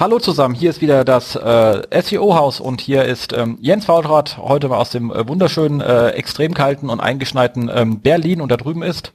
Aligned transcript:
Hallo 0.00 0.20
zusammen, 0.20 0.54
hier 0.54 0.70
ist 0.70 0.80
wieder 0.80 1.04
das 1.04 1.34
äh, 1.34 1.82
SEO-Haus 2.02 2.60
und 2.60 2.80
hier 2.80 3.04
ist 3.04 3.32
ähm, 3.32 3.58
Jens 3.60 3.88
Waldrat, 3.88 4.38
heute 4.38 4.68
mal 4.68 4.76
aus 4.76 4.90
dem 4.90 5.10
äh, 5.10 5.26
wunderschönen, 5.26 5.80
äh, 5.80 6.10
extrem 6.10 6.54
kalten 6.54 6.88
und 6.88 7.00
eingeschneiten 7.00 7.68
ähm, 7.74 7.98
Berlin 7.98 8.40
und 8.40 8.52
da 8.52 8.56
drüben 8.56 8.84
ist 8.84 9.12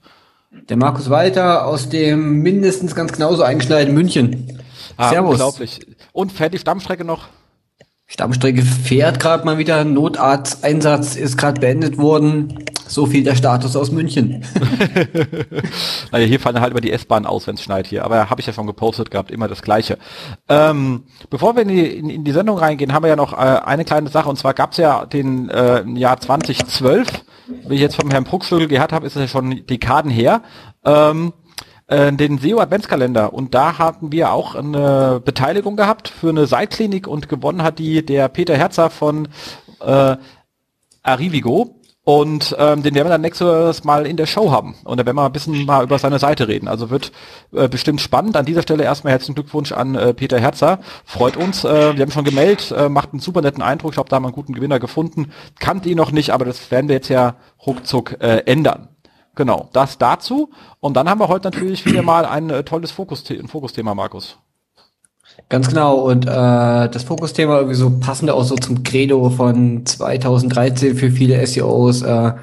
der 0.51 0.75
Markus 0.75 1.09
Walter 1.09 1.65
aus 1.65 1.87
dem 1.87 2.39
mindestens 2.39 2.95
ganz 2.95 3.13
genauso 3.13 3.43
eingeschneiten 3.43 3.93
München. 3.93 4.61
Ah, 4.97 5.07
Servus. 5.07 5.31
Unglaublich. 5.31 5.87
Und 6.11 6.33
fährt 6.33 6.53
die 6.53 6.59
Stammstrecke 6.59 7.05
noch? 7.05 7.29
Stammstrecke 8.13 8.61
fährt 8.61 9.19
gerade 9.19 9.43
mal 9.43 9.57
wieder. 9.57 9.83
Notarzteinsatz 9.83 11.15
ist 11.15 11.35
gerade 11.35 11.59
beendet 11.59 11.97
worden. 11.97 12.63
So 12.87 13.07
viel 13.07 13.23
der 13.23 13.35
Status 13.35 13.75
aus 13.75 13.91
München. 13.91 14.45
naja, 16.11 16.27
hier 16.27 16.39
fallen 16.39 16.61
halt 16.61 16.69
über 16.69 16.81
die 16.81 16.91
S-Bahn 16.91 17.25
aus, 17.25 17.47
wenn 17.47 17.55
es 17.55 17.63
schneit 17.63 17.87
hier. 17.87 18.05
Aber 18.05 18.29
habe 18.29 18.39
ich 18.39 18.45
ja 18.45 18.53
schon 18.53 18.67
gepostet 18.67 19.09
gehabt, 19.09 19.31
immer 19.31 19.47
das 19.47 19.63
Gleiche. 19.63 19.97
Ähm, 20.47 21.05
bevor 21.31 21.55
wir 21.55 21.63
in 21.63 21.69
die, 21.69 21.87
in, 21.87 22.09
in 22.11 22.23
die, 22.23 22.31
Sendung 22.33 22.59
reingehen, 22.59 22.93
haben 22.93 23.01
wir 23.01 23.09
ja 23.09 23.15
noch 23.15 23.33
äh, 23.33 23.37
eine 23.37 23.83
kleine 23.83 24.09
Sache. 24.09 24.29
Und 24.29 24.37
zwar 24.37 24.53
gab 24.53 24.73
es 24.73 24.77
ja 24.77 25.07
den 25.07 25.49
äh, 25.49 25.83
Jahr 25.95 26.19
2012, 26.19 27.07
wie 27.67 27.73
ich 27.73 27.81
jetzt 27.81 27.95
vom 27.95 28.11
Herrn 28.11 28.25
Bruckschlügel 28.25 28.67
gehört 28.67 28.93
habe, 28.93 29.07
ist 29.07 29.15
es 29.15 29.21
ja 29.23 29.27
schon 29.27 29.65
Dekaden 29.65 30.11
her. 30.11 30.43
Ähm, 30.85 31.33
äh, 31.87 32.11
den 32.11 32.37
SEO 32.37 32.59
Adventskalender 32.59 33.33
und 33.33 33.53
da 33.53 33.77
hatten 33.77 34.11
wir 34.11 34.31
auch 34.31 34.55
eine 34.55 35.21
Beteiligung 35.23 35.75
gehabt 35.75 36.09
für 36.09 36.29
eine 36.29 36.47
Seitklinik 36.47 37.07
und 37.07 37.29
gewonnen 37.29 37.63
hat 37.63 37.79
die 37.79 38.05
der 38.05 38.27
Peter 38.29 38.55
Herzer 38.55 38.89
von 38.89 39.27
äh, 39.81 40.17
Arrivigo. 41.03 41.75
Und 42.05 42.53
ähm, 42.59 42.83
den 42.83 42.95
werden 42.95 43.07
wir 43.07 43.11
dann 43.11 43.21
nächstes 43.21 43.85
Mal 43.85 44.05
in 44.05 44.17
der 44.17 44.25
Show 44.25 44.51
haben. 44.51 44.75
Und 44.83 44.99
da 44.99 45.05
werden 45.05 45.15
wir 45.15 45.25
ein 45.25 45.31
bisschen 45.31 45.65
mal 45.65 45.85
über 45.85 45.97
seine 45.99 46.19
Seite 46.19 46.49
reden. 46.49 46.67
Also 46.67 46.89
wird 46.89 47.13
äh, 47.53 47.69
bestimmt 47.69 48.01
spannend. 48.01 48.35
An 48.35 48.45
dieser 48.45 48.61
Stelle 48.61 48.83
erstmal 48.83 49.11
herzlichen 49.11 49.35
Glückwunsch 49.35 49.71
an 49.71 49.95
äh, 49.95 50.13
Peter 50.13 50.37
Herzer. 50.37 50.79
Freut 51.05 51.37
uns. 51.37 51.63
Äh, 51.63 51.95
wir 51.95 52.01
haben 52.01 52.11
schon 52.11 52.25
gemeldet, 52.25 52.73
äh, 52.77 52.89
macht 52.89 53.13
einen 53.13 53.21
super 53.21 53.41
netten 53.41 53.63
Eindruck. 53.63 53.91
Ich 53.91 53.95
glaube, 53.95 54.09
da 54.09 54.17
haben 54.17 54.23
wir 54.23 54.27
einen 54.27 54.35
guten 54.35 54.53
Gewinner 54.53 54.79
gefunden. 54.79 55.31
Kannte 55.59 55.87
ihn 55.87 55.95
noch 55.95 56.11
nicht, 56.11 56.31
aber 56.31 56.43
das 56.43 56.71
werden 56.71 56.89
wir 56.89 56.95
jetzt 56.95 57.07
ja 57.07 57.35
ruckzuck 57.65 58.17
äh, 58.19 58.39
ändern. 58.47 58.89
Genau, 59.35 59.69
das 59.73 59.97
dazu. 59.97 60.51
Und 60.79 60.95
dann 60.95 61.09
haben 61.09 61.19
wir 61.19 61.27
heute 61.27 61.49
natürlich 61.49 61.85
wieder 61.85 62.03
mal 62.03 62.25
ein 62.25 62.49
äh, 62.49 62.63
tolles 62.63 62.91
Fokusthema, 62.91 63.41
ein 63.41 63.47
Fokusthema, 63.47 63.95
Markus. 63.95 64.37
Ganz 65.49 65.69
genau. 65.69 65.95
Und 65.95 66.25
äh, 66.25 66.29
das 66.29 67.03
Fokusthema 67.03 67.57
irgendwie 67.57 67.75
so 67.75 67.99
passend 67.99 68.29
auch 68.29 68.43
so 68.43 68.55
zum 68.55 68.83
Credo 68.83 69.29
von 69.29 69.85
2013 69.85 70.95
für 70.95 71.09
viele 71.09 71.45
SEOs 71.45 72.03
äh, 72.03 72.33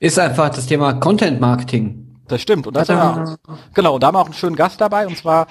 ist 0.00 0.18
einfach 0.18 0.50
das 0.50 0.66
Thema 0.66 0.94
Content 0.94 1.40
Marketing. 1.40 2.18
Das 2.26 2.40
stimmt. 2.40 2.66
Und 2.66 2.74
das 2.74 2.88
wir, 2.88 3.38
genau, 3.74 3.94
und 3.94 4.02
da 4.02 4.08
haben 4.08 4.14
wir 4.14 4.20
auch 4.20 4.26
einen 4.26 4.34
schönen 4.34 4.56
Gast 4.56 4.80
dabei, 4.80 5.06
und 5.06 5.16
zwar 5.16 5.46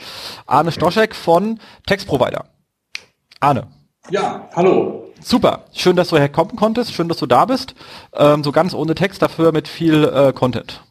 Arne 0.45 0.71
Stoschek 0.71 1.13
von 1.13 1.59
Textprovider. 1.85 2.45
Arne. 3.41 3.67
Ja, 4.09 4.47
hallo. 4.55 5.05
Super, 5.21 5.65
schön, 5.73 5.97
dass 5.97 6.09
du 6.09 6.17
herkommen 6.17 6.55
konntest, 6.55 6.93
schön, 6.93 7.09
dass 7.09 7.17
du 7.17 7.25
da 7.25 7.45
bist. 7.45 7.75
Ähm, 8.13 8.43
so 8.43 8.51
ganz 8.53 8.73
ohne 8.73 8.95
Text, 8.95 9.21
dafür 9.21 9.51
mit 9.51 9.67
viel 9.67 10.05
äh, 10.05 10.31
Content. 10.31 10.81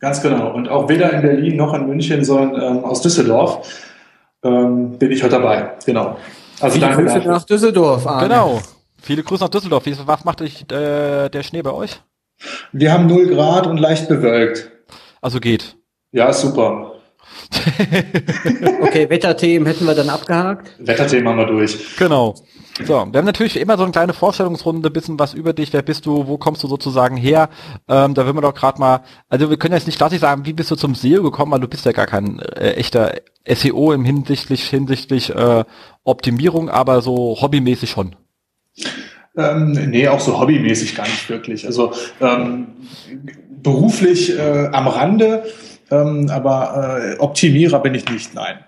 Ganz 0.00 0.22
genau. 0.22 0.52
Und 0.54 0.68
auch 0.68 0.88
weder 0.88 1.12
in 1.12 1.22
Berlin 1.22 1.56
noch 1.56 1.74
in 1.74 1.86
München, 1.86 2.24
sondern 2.24 2.78
ähm, 2.78 2.84
aus 2.84 3.02
Düsseldorf 3.02 3.68
ähm, 4.42 4.98
bin 4.98 5.12
ich 5.12 5.22
heute 5.22 5.36
dabei. 5.36 5.72
Genau. 5.84 6.16
Also 6.60 6.74
Viele 6.74 6.86
danke 6.86 7.02
Grüße 7.02 7.14
dafür. 7.16 7.32
nach 7.32 7.44
Düsseldorf. 7.44 8.06
Arne. 8.06 8.28
Genau. 8.28 8.60
Viele 9.02 9.22
Grüße 9.22 9.44
nach 9.44 9.50
Düsseldorf. 9.50 9.84
Was 10.06 10.24
macht 10.24 10.42
euch, 10.42 10.62
äh, 10.72 11.28
der 11.28 11.42
Schnee 11.42 11.62
bei 11.62 11.72
euch? 11.72 12.00
Wir 12.72 12.92
haben 12.92 13.06
0 13.06 13.28
Grad 13.34 13.66
und 13.66 13.78
leicht 13.78 14.08
bewölkt. 14.08 14.70
Also 15.20 15.38
geht. 15.40 15.76
Ja, 16.12 16.32
super. 16.32 16.89
okay, 18.82 19.10
Wetterthemen 19.10 19.66
hätten 19.66 19.84
wir 19.84 19.94
dann 19.94 20.08
abgehakt. 20.08 20.72
Wetterthemen 20.78 21.28
haben 21.28 21.38
wir 21.38 21.46
durch. 21.46 21.96
Genau. 21.96 22.34
So, 22.78 22.94
wir 23.10 23.18
haben 23.18 23.26
natürlich 23.26 23.58
immer 23.58 23.76
so 23.76 23.82
eine 23.82 23.92
kleine 23.92 24.12
Vorstellungsrunde, 24.12 24.90
bisschen 24.90 25.18
was 25.18 25.34
über 25.34 25.52
dich, 25.52 25.72
wer 25.72 25.82
bist 25.82 26.06
du, 26.06 26.26
wo 26.26 26.38
kommst 26.38 26.62
du 26.62 26.68
sozusagen 26.68 27.16
her? 27.16 27.50
Ähm, 27.88 28.14
da 28.14 28.24
will 28.24 28.32
man 28.32 28.42
doch 28.42 28.54
gerade 28.54 28.80
mal, 28.80 29.02
also 29.28 29.50
wir 29.50 29.58
können 29.58 29.74
jetzt 29.74 29.86
nicht 29.86 29.98
klassisch 29.98 30.20
sagen, 30.20 30.46
wie 30.46 30.52
bist 30.52 30.70
du 30.70 30.76
zum 30.76 30.94
SEO 30.94 31.22
gekommen, 31.22 31.52
weil 31.52 31.60
du 31.60 31.68
bist 31.68 31.84
ja 31.84 31.92
gar 31.92 32.06
kein 32.06 32.38
äh, 32.38 32.72
echter 32.72 33.14
SEO 33.46 33.92
im 33.92 34.04
hinsichtlich 34.04 34.68
hinsichtlich 34.68 35.34
äh, 35.34 35.64
Optimierung, 36.04 36.70
aber 36.70 37.02
so 37.02 37.36
hobbymäßig 37.40 37.90
schon. 37.90 38.16
Ähm, 39.36 39.72
nee, 39.72 40.08
auch 40.08 40.20
so 40.20 40.40
hobbymäßig 40.40 40.94
gar 40.94 41.06
nicht 41.06 41.28
wirklich. 41.28 41.66
Also 41.66 41.92
ähm, 42.20 42.68
beruflich 43.62 44.36
äh, 44.38 44.68
am 44.72 44.88
Rande, 44.88 45.44
ähm, 45.90 46.30
aber 46.30 47.00
äh, 47.02 47.18
Optimierer 47.18 47.80
bin 47.80 47.94
ich 47.94 48.08
nicht, 48.08 48.34
nein. 48.34 48.58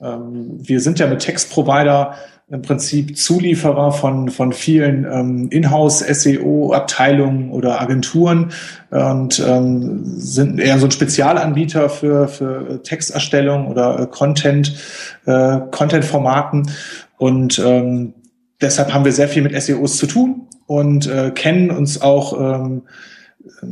Ähm, 0.00 0.58
wir 0.58 0.80
sind 0.80 0.98
ja 0.98 1.06
mit 1.06 1.20
Textprovider 1.20 2.14
im 2.48 2.62
Prinzip 2.62 3.16
Zulieferer 3.16 3.90
von, 3.90 4.30
von 4.30 4.52
vielen 4.52 5.04
ähm, 5.04 5.48
Inhouse-SEO-Abteilungen 5.50 7.50
oder 7.50 7.80
Agenturen 7.80 8.52
und 8.90 9.42
ähm, 9.44 10.04
sind 10.16 10.60
eher 10.60 10.78
so 10.78 10.86
ein 10.86 10.92
Spezialanbieter 10.92 11.88
für, 11.88 12.28
für 12.28 12.84
Texterstellung 12.84 13.66
oder 13.66 13.98
äh, 13.98 14.06
Content, 14.06 14.76
äh, 15.24 15.58
Content-Formaten. 15.72 16.70
Und 17.18 17.58
ähm, 17.58 18.14
deshalb 18.60 18.94
haben 18.94 19.04
wir 19.04 19.12
sehr 19.12 19.28
viel 19.28 19.42
mit 19.42 19.60
SEOs 19.60 19.96
zu 19.96 20.06
tun 20.06 20.46
und 20.66 21.08
äh, 21.08 21.32
kennen 21.32 21.72
uns 21.72 22.00
auch 22.00 22.38
ähm, 22.38 22.82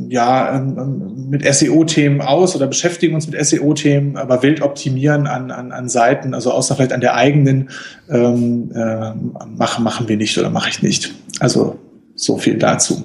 ja, 0.07 0.55
ähm, 0.55 0.77
ähm, 0.77 1.29
mit 1.29 1.43
SEO-Themen 1.45 2.21
aus 2.21 2.55
oder 2.55 2.67
beschäftigen 2.67 3.15
uns 3.15 3.27
mit 3.27 3.43
SEO-Themen, 3.43 4.17
aber 4.17 4.41
wild 4.43 4.61
optimieren 4.61 5.27
an, 5.27 5.51
an, 5.51 5.71
an 5.71 5.89
Seiten, 5.89 6.33
also 6.33 6.51
außer 6.51 6.75
vielleicht 6.75 6.93
an 6.93 7.01
der 7.01 7.15
eigenen, 7.15 7.69
ähm, 8.09 8.71
äh, 8.73 9.13
machen, 9.47 9.83
machen 9.83 10.07
wir 10.07 10.17
nicht 10.17 10.37
oder 10.37 10.49
mache 10.49 10.69
ich 10.69 10.81
nicht. 10.81 11.13
Also 11.39 11.79
so 12.15 12.37
viel 12.37 12.57
dazu. 12.57 13.03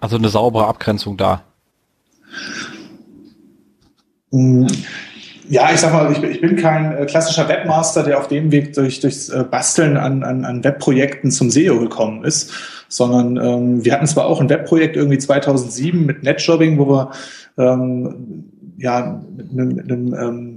Also 0.00 0.16
eine 0.16 0.28
saubere 0.28 0.66
Abgrenzung 0.66 1.16
da. 1.16 1.42
Hm, 4.32 4.66
ja, 5.52 5.70
ich 5.70 5.80
sag 5.80 5.92
mal, 5.92 6.10
ich, 6.10 6.22
ich 6.22 6.40
bin 6.40 6.56
kein 6.56 6.96
äh, 6.96 7.04
klassischer 7.04 7.46
Webmaster, 7.46 8.02
der 8.02 8.18
auf 8.18 8.26
dem 8.26 8.50
Weg 8.50 8.72
durch, 8.72 9.00
durchs 9.00 9.28
äh, 9.28 9.44
Basteln 9.44 9.98
an, 9.98 10.22
an, 10.22 10.46
an 10.46 10.64
Webprojekten 10.64 11.30
zum 11.30 11.50
SEO 11.50 11.78
gekommen 11.78 12.24
ist, 12.24 12.50
sondern 12.88 13.36
ähm, 13.36 13.84
wir 13.84 13.92
hatten 13.92 14.06
zwar 14.06 14.24
auch 14.24 14.40
ein 14.40 14.48
Webprojekt 14.48 14.96
irgendwie 14.96 15.18
2007 15.18 16.06
mit 16.06 16.22
Netjobbing, 16.22 16.78
wo 16.78 16.86
wir 16.86 17.10
ähm, 17.58 18.44
ja 18.78 19.22
mit 19.36 19.50
einem, 19.50 19.68
mit 19.74 19.92
einem 19.92 20.14
ähm, 20.14 20.51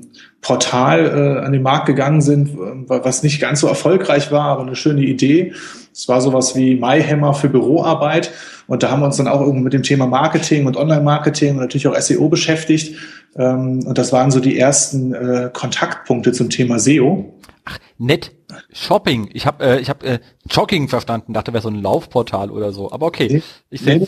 Portal 0.45 1.07
äh, 1.07 1.44
an 1.44 1.53
den 1.53 1.63
Markt 1.63 1.88
gegangen 1.88 2.22
sind, 2.22 2.51
was 2.56 3.23
nicht 3.23 3.41
ganz 3.41 3.61
so 3.61 3.67
erfolgreich 3.67 4.31
war, 4.31 4.50
aber 4.50 4.61
eine 4.61 4.75
schöne 4.75 5.01
Idee. 5.01 5.53
Es 5.91 6.07
war 6.07 6.22
sowas 6.22 6.56
wie 6.56 6.75
MyHammer 6.75 7.33
für 7.33 7.50
Büroarbeit. 7.50 8.31
Und 8.67 8.84
da 8.84 8.91
haben 8.91 9.00
wir 9.00 9.07
uns 9.07 9.17
dann 9.17 9.28
auch 9.28 9.41
irgendwie 9.41 9.63
mit 9.63 9.73
dem 9.73 9.81
Thema 9.81 10.05
Marketing 10.05 10.67
und 10.67 10.78
Online-Marketing 10.78 11.55
und 11.55 11.61
natürlich 11.61 11.88
auch 11.88 12.00
SEO 12.00 12.29
beschäftigt. 12.29 12.95
Ähm, 13.35 13.84
und 13.88 13.97
das 13.97 14.13
waren 14.13 14.29
so 14.29 14.39
die 14.39 14.59
ersten 14.59 15.16
äh, 15.16 15.50
Kontaktpunkte 15.51 16.31
zum 16.31 16.51
Thema 16.51 16.78
SEO. 16.78 17.34
Ach, 17.66 17.79
nett. 17.97 18.31
Shopping. 18.72 19.31
Ich 19.34 19.47
habe 19.47 19.66
äh, 19.66 19.79
ich 19.79 19.89
hab, 19.89 20.03
äh, 20.03 20.19
Jogging 20.47 20.89
verstanden, 20.89 21.34
dachte, 21.34 21.53
wäre 21.53 21.63
so 21.63 21.69
ein 21.69 21.81
Laufportal 21.81 22.51
oder 22.51 22.72
so. 22.72 22.91
Aber 22.91 23.07
okay, 23.07 23.41
ich 23.72 23.81
sehe 23.81 24.07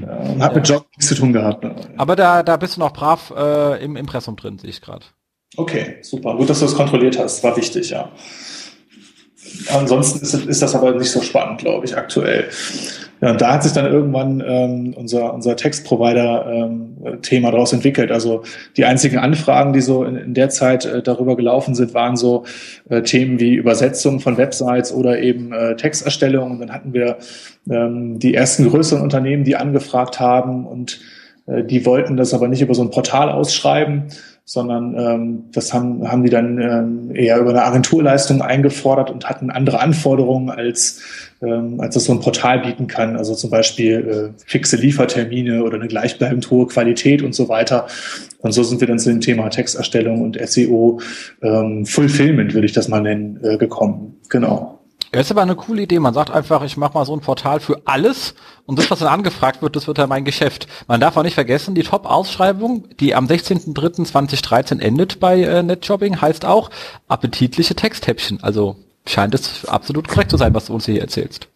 ja, 0.00 0.44
hat 0.44 0.54
mit 0.54 0.68
Jogging 0.68 0.88
nichts 0.96 1.08
zu 1.08 1.14
tun 1.14 1.32
gehabt. 1.32 1.64
Ne? 1.64 1.74
Aber 1.96 2.16
da, 2.16 2.42
da 2.42 2.56
bist 2.56 2.76
du 2.76 2.80
noch 2.80 2.92
brav 2.92 3.32
äh, 3.36 3.82
im 3.84 3.96
Impressum 3.96 4.36
drin, 4.36 4.58
sehe 4.58 4.70
ich 4.70 4.80
gerade. 4.80 5.04
Okay, 5.56 5.98
super. 6.02 6.36
Gut, 6.36 6.50
dass 6.50 6.58
du 6.60 6.66
das 6.66 6.74
kontrolliert 6.74 7.18
hast. 7.18 7.42
War 7.42 7.56
wichtig, 7.56 7.90
ja. 7.90 8.10
Ansonsten 9.72 10.22
ist, 10.22 10.34
ist 10.34 10.62
das 10.62 10.74
aber 10.74 10.92
nicht 10.92 11.10
so 11.10 11.20
spannend, 11.20 11.58
glaube 11.58 11.86
ich, 11.86 11.96
aktuell. 11.96 12.48
Ja, 13.20 13.30
und 13.30 13.40
da 13.40 13.54
hat 13.54 13.62
sich 13.62 13.72
dann 13.72 13.86
irgendwann 13.86 14.42
ähm, 14.46 14.94
unser, 14.94 15.32
unser 15.32 15.56
Textprovider-Thema 15.56 17.48
ähm, 17.48 17.52
daraus 17.52 17.72
entwickelt. 17.72 18.12
Also 18.12 18.42
die 18.76 18.84
einzigen 18.84 19.16
Anfragen, 19.18 19.72
die 19.72 19.80
so 19.80 20.04
in, 20.04 20.16
in 20.16 20.34
der 20.34 20.50
Zeit 20.50 20.84
äh, 20.84 21.02
darüber 21.02 21.34
gelaufen 21.34 21.74
sind, 21.74 21.94
waren 21.94 22.16
so 22.16 22.44
äh, 22.90 23.00
Themen 23.02 23.40
wie 23.40 23.54
Übersetzung 23.54 24.20
von 24.20 24.36
Websites 24.36 24.92
oder 24.92 25.18
eben 25.18 25.52
äh, 25.52 25.76
Texterstellung. 25.76 26.50
Und 26.52 26.60
dann 26.60 26.72
hatten 26.72 26.92
wir 26.92 27.16
ähm, 27.70 28.18
die 28.18 28.34
ersten 28.34 28.68
größeren 28.68 29.02
Unternehmen, 29.02 29.44
die 29.44 29.56
angefragt 29.56 30.20
haben 30.20 30.66
und 30.66 31.00
äh, 31.46 31.64
die 31.64 31.86
wollten 31.86 32.18
das 32.18 32.34
aber 32.34 32.48
nicht 32.48 32.60
über 32.60 32.74
so 32.74 32.82
ein 32.82 32.90
Portal 32.90 33.30
ausschreiben, 33.30 34.08
sondern 34.48 34.94
ähm, 34.96 35.44
das 35.52 35.74
haben, 35.74 36.08
haben 36.08 36.22
die 36.22 36.30
dann 36.30 36.60
ähm, 36.60 37.14
eher 37.14 37.38
über 37.40 37.50
eine 37.50 37.64
Agenturleistung 37.64 38.42
eingefordert 38.42 39.10
und 39.10 39.28
hatten 39.28 39.50
andere 39.50 39.80
Anforderungen 39.80 40.50
als 40.50 41.02
ähm, 41.42 41.80
als 41.80 41.94
das 41.94 42.04
so 42.04 42.12
ein 42.12 42.20
Portal 42.20 42.60
bieten 42.60 42.86
kann. 42.86 43.16
Also 43.16 43.34
zum 43.34 43.50
Beispiel 43.50 44.32
äh, 44.36 44.42
fixe 44.46 44.76
Liefertermine 44.76 45.64
oder 45.64 45.76
eine 45.76 45.88
gleichbleibend 45.88 46.48
hohe 46.50 46.68
Qualität 46.68 47.22
und 47.22 47.34
so 47.34 47.48
weiter. 47.48 47.88
Und 48.38 48.52
so 48.52 48.62
sind 48.62 48.80
wir 48.80 48.86
dann 48.86 49.00
zu 49.00 49.10
dem 49.10 49.20
Thema 49.20 49.48
Texterstellung 49.50 50.22
und 50.22 50.38
SEO 50.40 51.00
ähm, 51.42 51.84
Fulfillment, 51.84 52.54
würde 52.54 52.66
ich 52.66 52.72
das 52.72 52.86
mal 52.86 53.00
nennen, 53.00 53.40
äh, 53.42 53.58
gekommen. 53.58 54.16
Genau. 54.28 54.75
Das 55.12 55.26
ist 55.26 55.30
aber 55.30 55.42
eine 55.42 55.54
coole 55.54 55.82
Idee. 55.82 55.98
Man 55.98 56.14
sagt 56.14 56.30
einfach, 56.30 56.62
ich 56.62 56.76
mache 56.76 56.94
mal 56.94 57.04
so 57.04 57.14
ein 57.14 57.20
Portal 57.20 57.60
für 57.60 57.82
alles 57.84 58.34
und 58.64 58.78
das, 58.78 58.90
was 58.90 58.98
dann 58.98 59.08
angefragt 59.08 59.62
wird, 59.62 59.76
das 59.76 59.86
wird 59.86 59.98
dann 59.98 60.08
mein 60.08 60.24
Geschäft. 60.24 60.66
Man 60.88 61.00
darf 61.00 61.16
auch 61.16 61.22
nicht 61.22 61.34
vergessen, 61.34 61.74
die 61.74 61.82
Top-Ausschreibung, 61.82 62.84
die 62.98 63.14
am 63.14 63.26
16.03.2013 63.26 64.80
endet 64.80 65.20
bei 65.20 65.42
äh, 65.42 65.62
Netjobbing, 65.62 66.20
heißt 66.20 66.44
auch 66.44 66.70
appetitliche 67.08 67.74
Texthäppchen. 67.74 68.42
Also 68.42 68.76
scheint 69.06 69.34
es 69.34 69.64
absolut 69.66 70.08
korrekt 70.08 70.30
zu 70.30 70.36
sein, 70.36 70.54
was 70.54 70.66
du 70.66 70.74
uns 70.74 70.86
hier 70.86 71.00
erzählst. 71.00 71.48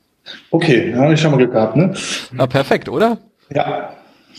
Okay, 0.51 0.95
habe 0.95 1.15
ich 1.15 1.21
schon 1.21 1.33
mal 1.33 1.39
Glück 1.39 1.53
gehabt, 1.53 1.77
ne? 1.77 1.95
Na, 2.33 2.47
perfekt, 2.47 2.89
oder? 2.89 3.19
Ja. 3.53 3.91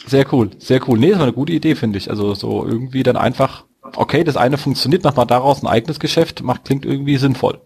Sehr 0.07 0.25
cool, 0.33 0.51
sehr 0.57 0.79
cool. 0.87 0.97
Nee, 0.97 1.09
das 1.09 1.19
war 1.19 1.25
eine 1.25 1.33
gute 1.33 1.51
Idee, 1.51 1.75
finde 1.75 1.97
ich. 1.97 2.09
Also 2.09 2.33
so 2.33 2.65
irgendwie 2.65 3.03
dann 3.03 3.17
einfach, 3.17 3.65
okay, 3.95 4.23
das 4.23 4.37
eine 4.37 4.57
funktioniert, 4.57 5.03
macht 5.03 5.17
mal 5.17 5.25
daraus 5.25 5.61
ein 5.61 5.67
eigenes 5.67 5.99
Geschäft, 5.99 6.41
macht, 6.41 6.63
klingt 6.63 6.85
irgendwie 6.85 7.17
sinnvoll 7.17 7.59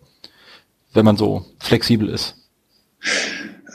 wenn 0.96 1.06
man 1.06 1.18
so 1.18 1.46
flexibel 1.60 2.10
ist? 2.10 2.36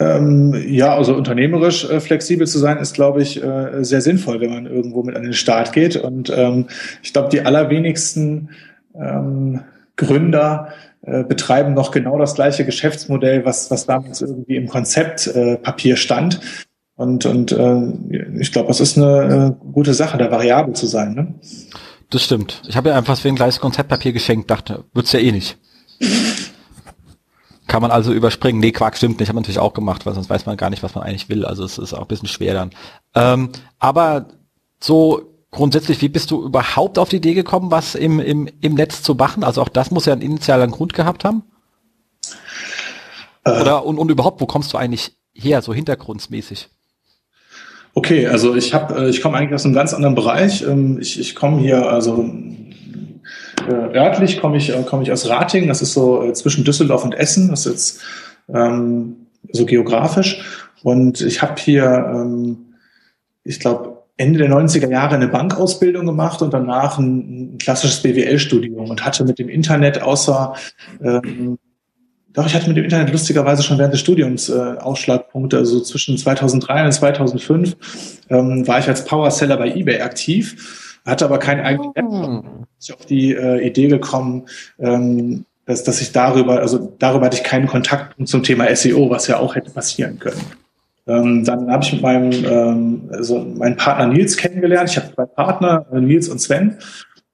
Ähm, 0.00 0.54
ja, 0.66 0.94
also 0.94 1.14
unternehmerisch 1.14 1.84
äh, 1.84 2.00
flexibel 2.00 2.46
zu 2.46 2.58
sein, 2.58 2.78
ist, 2.78 2.94
glaube 2.94 3.20
ich, 3.20 3.42
äh, 3.42 3.84
sehr 3.84 4.00
sinnvoll, 4.00 4.40
wenn 4.40 4.50
man 4.50 4.66
irgendwo 4.66 5.02
mit 5.02 5.14
an 5.14 5.22
den 5.22 5.34
Start 5.34 5.72
geht. 5.72 5.96
Und 5.96 6.32
ähm, 6.34 6.66
ich 7.02 7.12
glaube, 7.12 7.28
die 7.28 7.42
allerwenigsten 7.42 8.50
ähm, 8.94 9.60
Gründer 9.96 10.68
äh, 11.02 11.22
betreiben 11.22 11.74
noch 11.74 11.90
genau 11.90 12.18
das 12.18 12.34
gleiche 12.34 12.64
Geschäftsmodell, 12.64 13.44
was, 13.44 13.70
was 13.70 13.84
damals 13.84 14.22
irgendwie 14.22 14.56
im 14.56 14.68
Konzeptpapier 14.68 15.96
stand. 15.96 16.40
Und, 16.96 17.26
und 17.26 17.52
äh, 17.52 18.38
ich 18.38 18.52
glaube, 18.52 18.68
das 18.68 18.80
ist 18.80 18.96
eine 18.96 19.56
äh, 19.60 19.72
gute 19.72 19.92
Sache, 19.92 20.16
da 20.16 20.30
variabel 20.30 20.74
zu 20.74 20.86
sein. 20.86 21.14
Ne? 21.14 21.34
Das 22.10 22.24
stimmt. 22.24 22.62
Ich 22.68 22.76
habe 22.76 22.90
ja 22.90 22.96
einfach 22.96 23.22
wegen 23.22 23.36
gleiches 23.36 23.60
Konzeptpapier 23.60 24.12
geschenkt, 24.12 24.50
dachte, 24.50 24.84
wird's 24.94 25.12
ja 25.12 25.20
eh 25.20 25.32
nicht. 25.32 25.58
Kann 27.70 27.82
man 27.82 27.92
also 27.92 28.12
überspringen. 28.12 28.58
Nee, 28.58 28.72
Quark 28.72 28.96
stimmt 28.96 29.20
nicht, 29.20 29.28
haben 29.28 29.36
wir 29.36 29.42
natürlich 29.42 29.60
auch 29.60 29.74
gemacht, 29.74 30.04
weil 30.04 30.12
sonst 30.12 30.28
weiß 30.28 30.44
man 30.44 30.56
gar 30.56 30.70
nicht, 30.70 30.82
was 30.82 30.96
man 30.96 31.04
eigentlich 31.04 31.28
will. 31.28 31.44
Also 31.44 31.64
es 31.64 31.78
ist 31.78 31.94
auch 31.94 32.00
ein 32.00 32.08
bisschen 32.08 32.26
schwer 32.26 32.52
dann. 32.52 32.70
Ähm, 33.14 33.50
aber 33.78 34.26
so 34.80 35.36
grundsätzlich, 35.52 36.02
wie 36.02 36.08
bist 36.08 36.32
du 36.32 36.42
überhaupt 36.42 36.98
auf 36.98 37.10
die 37.10 37.18
Idee 37.18 37.34
gekommen, 37.34 37.70
was 37.70 37.94
im, 37.94 38.18
im, 38.18 38.48
im 38.60 38.74
Netz 38.74 39.04
zu 39.04 39.14
machen? 39.14 39.44
Also 39.44 39.62
auch 39.62 39.68
das 39.68 39.92
muss 39.92 40.04
ja 40.04 40.12
einen 40.12 40.22
initialen 40.22 40.72
Grund 40.72 40.94
gehabt 40.94 41.24
haben. 41.24 41.44
Äh, 43.44 43.60
Oder 43.60 43.86
und, 43.86 43.98
und 43.98 44.10
überhaupt, 44.10 44.40
wo 44.40 44.46
kommst 44.46 44.72
du 44.72 44.76
eigentlich 44.76 45.12
her, 45.32 45.62
so 45.62 45.72
hintergrundsmäßig? 45.72 46.70
Okay, 47.94 48.26
also 48.26 48.56
ich 48.56 48.74
habe, 48.74 48.96
äh, 48.96 49.10
ich 49.10 49.22
komme 49.22 49.36
eigentlich 49.36 49.54
aus 49.54 49.64
einem 49.64 49.74
ganz 49.74 49.94
anderen 49.94 50.16
Bereich. 50.16 50.62
Ähm, 50.62 50.98
ich, 51.00 51.20
ich 51.20 51.36
komme 51.36 51.60
hier, 51.60 51.88
also 51.88 52.28
örtlich 53.68 54.40
komme 54.40 54.56
ich, 54.56 54.70
äh, 54.70 54.82
komme 54.82 55.02
ich 55.02 55.12
aus 55.12 55.28
Rating, 55.28 55.68
das 55.68 55.82
ist 55.82 55.92
so 55.92 56.22
äh, 56.22 56.32
zwischen 56.32 56.64
Düsseldorf 56.64 57.04
und 57.04 57.14
Essen, 57.14 57.48
das 57.48 57.66
ist 57.66 57.72
jetzt 57.72 58.00
ähm, 58.54 59.26
so 59.52 59.66
geografisch. 59.66 60.42
Und 60.82 61.20
ich 61.20 61.42
habe 61.42 61.60
hier, 61.60 61.84
ähm, 62.14 62.74
ich 63.44 63.60
glaube, 63.60 63.98
Ende 64.16 64.38
der 64.38 64.50
90er 64.50 64.90
Jahre 64.90 65.14
eine 65.14 65.28
Bankausbildung 65.28 66.04
gemacht 66.04 66.42
und 66.42 66.52
danach 66.52 66.98
ein, 66.98 67.54
ein 67.54 67.58
klassisches 67.58 68.02
BWL-Studium 68.02 68.90
und 68.90 69.04
hatte 69.04 69.24
mit 69.24 69.38
dem 69.38 69.48
Internet 69.48 70.02
außer 70.02 70.54
ähm, 71.02 71.58
doch, 72.32 72.46
ich 72.46 72.54
hatte 72.54 72.68
mit 72.68 72.76
dem 72.76 72.84
Internet 72.84 73.10
lustigerweise 73.10 73.62
schon 73.62 73.78
während 73.78 73.92
des 73.92 74.00
Studiums 74.00 74.48
äh, 74.48 74.52
Ausschlagpunkte. 74.52 75.56
Also 75.58 75.80
zwischen 75.80 76.16
2003 76.16 76.84
und 76.84 76.92
2005 76.92 78.24
ähm, 78.30 78.66
war 78.68 78.78
ich 78.78 78.86
als 78.86 79.04
Powerseller 79.04 79.56
bei 79.56 79.74
eBay 79.74 80.00
aktiv 80.00 80.89
hatte 81.04 81.24
aber 81.24 81.38
kein 81.38 81.60
eigenes 81.60 81.92
oh. 82.02 82.42
Ich 82.80 82.92
auf 82.92 83.06
die 83.06 83.34
äh, 83.34 83.66
Idee 83.66 83.88
gekommen, 83.88 84.46
ähm, 84.78 85.44
dass, 85.66 85.84
dass 85.84 86.00
ich 86.00 86.12
darüber, 86.12 86.60
also 86.60 86.92
darüber 86.98 87.26
hatte 87.26 87.36
ich 87.36 87.44
keinen 87.44 87.66
Kontakt 87.66 88.16
zum 88.26 88.42
Thema 88.42 88.74
SEO, 88.74 89.10
was 89.10 89.26
ja 89.26 89.38
auch 89.38 89.54
hätte 89.54 89.70
passieren 89.70 90.18
können. 90.18 90.40
Ähm, 91.06 91.44
dann 91.44 91.70
habe 91.70 91.82
ich 91.82 91.92
mit 91.92 92.02
meinem, 92.02 92.44
ähm, 92.44 93.10
also 93.10 93.40
meinen 93.40 93.76
Partner 93.76 94.06
Nils 94.06 94.36
kennengelernt. 94.36 94.90
Ich 94.90 94.96
habe 94.96 95.12
zwei 95.14 95.26
Partner, 95.26 95.86
äh, 95.92 96.00
Nils 96.00 96.28
und 96.28 96.40
Sven. 96.40 96.76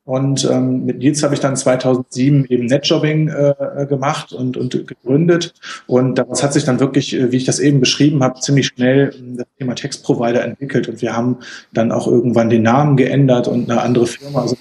Und 0.07 0.49
ähm, 0.49 0.85
mit 0.85 0.99
Nils 0.99 1.25
habe 1.25 1.35
ich 1.35 1.41
dann 1.41 1.57
2007 1.57 2.45
eben 2.47 2.67
Netjobbing 2.67 3.29
äh, 3.29 3.87
gemacht 3.89 4.33
und, 4.33 4.57
und 4.57 4.87
gegründet. 4.87 5.53
Und 5.89 6.15
daraus 6.15 6.45
hat 6.45 6.53
sich 6.53 6.63
dann 6.63 6.79
wirklich, 6.79 7.13
äh, 7.13 7.33
wie 7.33 7.37
ich 7.37 7.45
das 7.45 7.59
eben 7.59 7.81
beschrieben 7.81 8.23
habe, 8.23 8.39
ziemlich 8.39 8.69
schnell 8.69 9.13
ähm, 9.19 9.37
das 9.37 9.47
Thema 9.59 9.75
Textprovider 9.75 10.45
entwickelt. 10.45 10.89
Und 10.89 11.03
wir 11.03 11.17
haben 11.17 11.39
dann 11.73 11.91
auch 11.91 12.07
irgendwann 12.07 12.49
den 12.49 12.63
Namen 12.63 12.97
geändert 12.97 13.49
und 13.49 13.69
eine 13.69 13.83
andere 13.83 14.07
Firma 14.07 14.43
also 14.43 14.57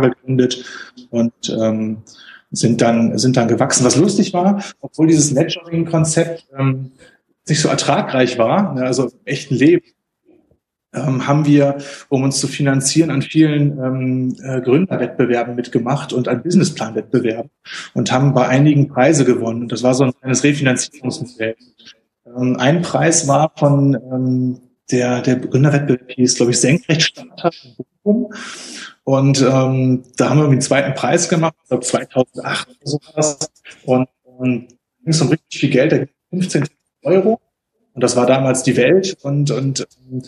gegründet 0.00 0.64
und 1.10 1.32
ähm, 1.50 1.98
sind 2.50 2.80
dann 2.80 3.18
sind 3.18 3.36
dann 3.36 3.48
gewachsen. 3.48 3.84
Was 3.84 3.96
lustig 3.96 4.32
war, 4.32 4.62
obwohl 4.80 5.06
dieses 5.06 5.32
Netjobbing-Konzept 5.32 6.46
ähm, 6.58 6.92
nicht 7.46 7.60
so 7.60 7.68
ertragreich 7.68 8.38
war, 8.38 8.74
ne, 8.74 8.84
also 8.84 9.04
im 9.04 9.18
echten 9.26 9.54
Leben, 9.54 9.84
haben 10.94 11.44
wir, 11.44 11.78
um 12.08 12.22
uns 12.22 12.40
zu 12.40 12.48
finanzieren, 12.48 13.10
an 13.10 13.22
vielen 13.22 13.78
ähm, 13.78 14.36
äh, 14.42 14.60
Gründerwettbewerben 14.60 15.54
mitgemacht 15.54 16.12
und 16.12 16.28
an 16.28 16.42
Businessplanwettbewerben 16.42 17.50
und 17.94 18.10
haben 18.10 18.32
bei 18.32 18.48
einigen 18.48 18.88
Preise 18.88 19.24
gewonnen. 19.24 19.62
Und 19.62 19.72
das 19.72 19.82
war 19.82 19.94
so 19.94 20.04
ein 20.04 20.14
kleines 20.14 20.44
Refinanzierungsmodell. 20.44 21.56
Ähm, 22.26 22.56
ein 22.58 22.82
Preis 22.82 23.28
war 23.28 23.52
von 23.56 23.94
ähm, 23.94 24.60
der, 24.90 25.20
der 25.20 25.36
Gründerwettbewerb 25.36 26.10
hieß, 26.10 26.36
glaube 26.36 26.52
ich, 26.52 26.60
Senkrechtstarter 26.60 27.50
in 27.64 27.76
Bochum. 28.02 28.32
Und 29.04 29.42
ähm, 29.42 30.04
da 30.16 30.30
haben 30.30 30.40
wir 30.40 30.48
den 30.48 30.60
zweiten 30.60 30.94
Preis 30.94 31.28
gemacht, 31.28 31.54
ich 31.62 31.68
glaube 31.68 31.84
2008 31.84 32.68
oder 32.68 32.78
sowas. 32.82 33.50
Und 33.84 34.08
ähm, 34.26 34.68
ging 34.68 34.78
es 35.04 35.20
um 35.20 35.28
richtig 35.28 35.60
viel 35.60 35.70
Geld, 35.70 35.92
da 35.92 35.98
ging 35.98 36.08
15 36.30 36.64
Euro. 37.04 37.40
Und 37.94 38.02
das 38.02 38.16
war 38.16 38.26
damals 38.26 38.62
die 38.62 38.76
Welt. 38.76 39.16
Und, 39.22 39.50
und 39.50 39.86
ähm, 40.10 40.22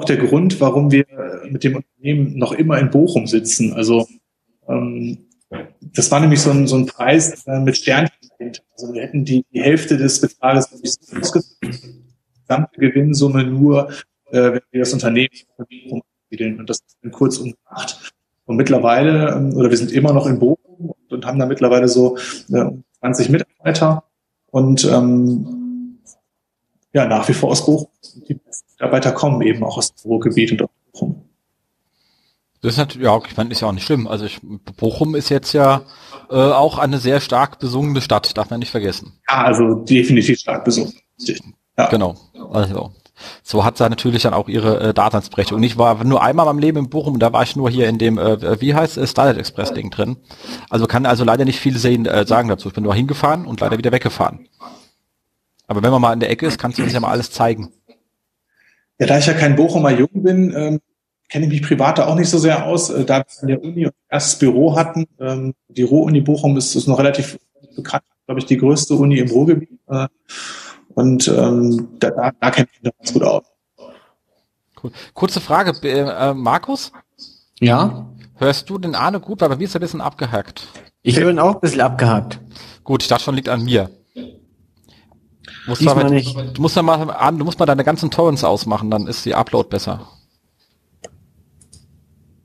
auch 0.00 0.04
der 0.04 0.16
Grund, 0.16 0.60
warum 0.60 0.90
wir 0.90 1.04
mit 1.50 1.62
dem 1.62 1.76
Unternehmen 1.76 2.38
noch 2.38 2.52
immer 2.52 2.78
in 2.78 2.90
Bochum 2.90 3.26
sitzen. 3.26 3.74
Also 3.74 4.08
ähm, 4.66 5.18
das 5.80 6.10
war 6.10 6.20
nämlich 6.20 6.40
so 6.40 6.50
ein, 6.50 6.66
so 6.66 6.76
ein 6.76 6.86
Preis 6.86 7.46
äh, 7.46 7.60
mit 7.60 7.76
Sternchen. 7.76 8.14
Also 8.72 8.94
wir 8.94 9.02
hätten 9.02 9.24
die, 9.24 9.44
die 9.52 9.60
Hälfte 9.60 9.98
des 9.98 10.20
Betrages 10.20 10.70
die 10.70 10.88
gesamte 12.46 12.80
Gewinnsumme 12.80 13.44
nur, 13.44 13.90
äh, 14.30 14.52
wenn 14.52 14.62
wir 14.70 14.80
das 14.80 14.94
Unternehmen 14.94 15.28
ansiedeln. 15.58 16.58
Und 16.58 16.70
das 16.70 16.80
in 17.02 17.10
kurz 17.10 17.36
umgebracht. 17.36 18.14
Und 18.46 18.56
mittlerweile, 18.56 19.34
ähm, 19.34 19.54
oder 19.54 19.68
wir 19.68 19.76
sind 19.76 19.92
immer 19.92 20.14
noch 20.14 20.26
in 20.26 20.38
Bochum 20.38 20.90
und, 20.90 21.12
und 21.12 21.26
haben 21.26 21.38
da 21.38 21.44
mittlerweile 21.44 21.88
so 21.88 22.16
äh, 22.52 22.70
20 23.00 23.28
Mitarbeiter. 23.28 24.04
Und 24.50 24.84
ähm, 24.84 25.59
ja, 26.92 27.06
nach 27.06 27.28
wie 27.28 27.32
vor 27.32 27.50
aus 27.50 27.64
Bochum. 27.64 27.88
Die 28.28 28.38
Mitarbeiter 28.72 29.12
kommen 29.12 29.42
eben 29.42 29.62
auch 29.64 29.78
aus 29.78 29.94
dem 29.94 30.10
Ruhrgebiet 30.10 30.52
und 30.52 30.62
aus 30.62 30.70
Bochum. 30.92 31.24
Das 32.62 32.72
ist 32.72 32.78
natürlich, 32.78 33.06
ja, 33.06 33.18
ich 33.26 33.36
meine, 33.36 33.50
ist 33.50 33.60
ja 33.60 33.68
auch 33.68 33.72
nicht 33.72 33.86
schlimm. 33.86 34.06
Also 34.06 34.26
ich, 34.26 34.40
Bochum 34.76 35.14
ist 35.14 35.30
jetzt 35.30 35.52
ja 35.54 35.82
äh, 36.28 36.34
auch 36.34 36.78
eine 36.78 36.98
sehr 36.98 37.20
stark 37.20 37.58
besungene 37.58 38.02
Stadt, 38.02 38.36
darf 38.36 38.50
man 38.50 38.60
nicht 38.60 38.70
vergessen. 38.70 39.14
Ja, 39.28 39.44
also 39.44 39.74
definitiv 39.76 40.38
stark 40.38 40.64
besungen. 40.64 40.92
Ja. 41.78 41.88
Genau. 41.88 42.16
Also 42.52 42.92
so 43.42 43.64
hat 43.64 43.78
sie 43.78 43.88
natürlich 43.88 44.22
dann 44.22 44.34
auch 44.34 44.48
ihre 44.48 44.80
äh, 44.80 44.94
Daseinsberechtigung. 44.94 45.62
Ich 45.62 45.78
war 45.78 46.02
nur 46.04 46.22
einmal 46.22 46.46
beim 46.46 46.58
Leben 46.58 46.78
in 46.78 46.90
Bochum, 46.90 47.18
da 47.18 47.32
war 47.32 47.42
ich 47.42 47.56
nur 47.56 47.70
hier 47.70 47.88
in 47.88 47.98
dem, 47.98 48.18
äh, 48.18 48.60
wie 48.60 48.74
heißt 48.74 48.96
es, 48.98 49.10
Starlight 49.10 49.38
Express 49.38 49.72
Ding 49.72 49.90
drin. 49.90 50.16
Also 50.68 50.86
kann 50.86 51.06
also 51.06 51.24
leider 51.24 51.44
nicht 51.44 51.60
viel 51.60 51.76
sehen, 51.76 52.06
äh, 52.06 52.26
sagen 52.26 52.48
dazu. 52.48 52.68
Ich 52.68 52.74
bin 52.74 52.84
nur 52.84 52.94
hingefahren 52.94 53.46
und 53.46 53.60
leider 53.60 53.78
wieder 53.78 53.92
weggefahren. 53.92 54.48
Aber 55.70 55.84
wenn 55.84 55.92
man 55.92 56.02
mal 56.02 56.12
in 56.12 56.18
der 56.18 56.30
Ecke 56.30 56.48
ist, 56.48 56.58
kannst 56.58 56.78
du 56.78 56.82
uns 56.82 56.92
ja 56.92 56.98
mal 56.98 57.12
alles 57.12 57.30
zeigen. 57.30 57.72
Ja, 58.98 59.06
da 59.06 59.18
ich 59.18 59.26
ja 59.26 59.34
kein 59.34 59.54
Bochumer 59.54 59.92
Jung 59.92 60.10
bin, 60.14 60.52
ähm, 60.52 60.80
kenne 61.28 61.44
ich 61.44 61.52
mich 61.52 61.62
privat 61.62 61.98
da 61.98 62.08
auch 62.08 62.16
nicht 62.16 62.28
so 62.28 62.38
sehr 62.38 62.66
aus. 62.66 62.90
Äh, 62.90 63.04
da 63.04 63.18
wir 63.18 63.42
an 63.42 63.46
der 63.46 63.62
Uni 63.62 63.86
ein 63.86 63.92
erstes 64.08 64.36
Büro 64.40 64.74
hatten, 64.74 65.06
ähm, 65.20 65.54
die 65.68 65.84
Ruhr-Uni 65.84 66.22
Bochum 66.22 66.56
ist, 66.56 66.74
ist 66.74 66.88
noch 66.88 66.98
relativ 66.98 67.38
bekannt, 67.76 68.02
glaube 68.26 68.40
ich, 68.40 68.46
die 68.46 68.56
größte 68.56 68.94
Uni 68.94 69.18
im 69.18 69.30
Ruhrgebiet. 69.30 69.78
Äh, 69.86 70.08
und 70.94 71.28
ähm, 71.28 71.90
da, 72.00 72.10
da, 72.10 72.32
da 72.32 72.50
kenne 72.50 72.66
ich 72.72 72.82
mich 72.82 72.92
ganz 72.98 73.12
gut 73.12 73.22
aus. 73.22 73.44
Cool. 74.82 74.90
Kurze 75.14 75.40
Frage, 75.40 75.70
äh, 75.88 76.34
Markus? 76.34 76.90
Ja? 77.60 78.08
Hörst 78.34 78.68
du 78.68 78.76
den 78.76 78.96
Arne 78.96 79.20
gut? 79.20 79.40
Weil 79.40 79.50
bei 79.50 79.56
mir 79.56 79.66
ist 79.66 79.76
er 79.76 79.78
ein 79.78 79.82
bisschen 79.82 80.00
abgehackt. 80.00 80.66
Ich 81.02 81.20
höre 81.20 81.30
ihn 81.30 81.38
auch 81.38 81.54
ein 81.54 81.60
bisschen 81.60 81.80
abgehackt. 81.80 82.40
Gut, 82.82 83.08
dachte 83.08 83.22
schon, 83.22 83.36
liegt 83.36 83.48
an 83.48 83.62
mir. 83.62 83.88
Musst 85.66 85.80
Diesmal 85.80 86.06
aber, 86.06 86.10
nicht. 86.10 86.36
Du 86.54 86.62
musst, 86.62 86.80
mal, 86.80 87.32
du 87.32 87.44
musst 87.44 87.58
mal 87.58 87.66
deine 87.66 87.84
ganzen 87.84 88.10
Torrents 88.10 88.44
ausmachen, 88.44 88.90
dann 88.90 89.06
ist 89.06 89.24
die 89.24 89.34
Upload 89.34 89.68
besser. 89.68 90.08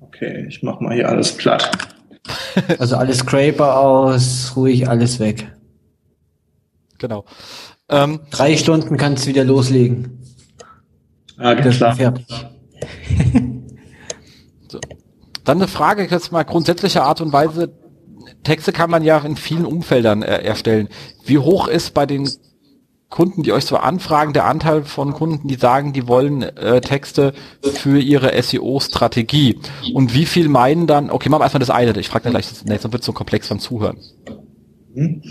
Okay, 0.01 0.45
ich 0.48 0.63
mach 0.63 0.79
mal 0.79 0.93
hier 0.93 1.10
alles 1.10 1.36
platt. 1.36 1.69
Also 2.79 2.95
alles 2.95 3.17
Scraper 3.17 3.77
aus, 3.77 4.53
ruhig 4.55 4.88
alles 4.88 5.19
weg. 5.19 5.51
Genau. 6.98 7.25
Ähm, 7.89 8.22
Drei 8.31 8.55
Stunden 8.55 8.95
kannst 8.95 9.25
du 9.25 9.29
wieder 9.29 9.43
loslegen. 9.43 10.24
Ah, 11.38 11.53
klar. 11.55 11.95
Fertig. 11.95 12.25
so. 14.69 14.79
Dann 15.43 15.57
eine 15.57 15.67
Frage 15.67 16.07
jetzt 16.10 16.31
mal 16.31 16.43
grundsätzlicher 16.43 17.03
Art 17.03 17.22
und 17.22 17.34
Weise. 17.34 17.74
Texte 18.43 18.72
kann 18.72 18.89
man 18.89 19.03
ja 19.03 19.19
in 19.19 19.36
vielen 19.36 19.65
Umfeldern 19.65 20.24
äh, 20.24 20.41
erstellen. 20.43 20.88
Wie 21.25 21.38
hoch 21.38 21.67
ist 21.67 21.93
bei 21.93 22.05
den 22.05 22.29
Kunden, 23.15 23.43
die 23.43 23.53
euch 23.53 23.63
so 23.63 23.77
anfragen, 23.77 24.34
der 24.34 24.43
Anteil 24.43 24.84
von 24.84 25.13
Kunden, 25.13 25.48
die 25.48 25.55
sagen, 25.55 25.93
die 25.93 26.05
wollen 26.05 26.41
äh, 26.41 26.81
Texte 26.81 27.31
für 27.63 27.98
ihre 27.98 28.41
SEO-Strategie. 28.43 29.57
Und 29.93 30.13
wie 30.13 30.25
viel 30.25 30.50
meinen 30.50 30.86
dann, 30.86 31.10
okay, 31.10 31.29
machen 31.29 31.39
wir 31.39 31.45
erstmal 31.45 31.62
das 31.62 31.69
eine, 31.69 31.98
ich 31.98 32.10
frage 32.10 32.25
dann 32.25 32.34
gleich 32.34 32.50
das 32.50 32.65
nächste, 32.65 32.89
dann 32.89 32.91
wird 32.91 33.05
so 33.05 33.13
komplex 33.13 33.48
beim 33.48 33.60
Zuhören. 33.60 33.98
Mhm. 34.93 35.24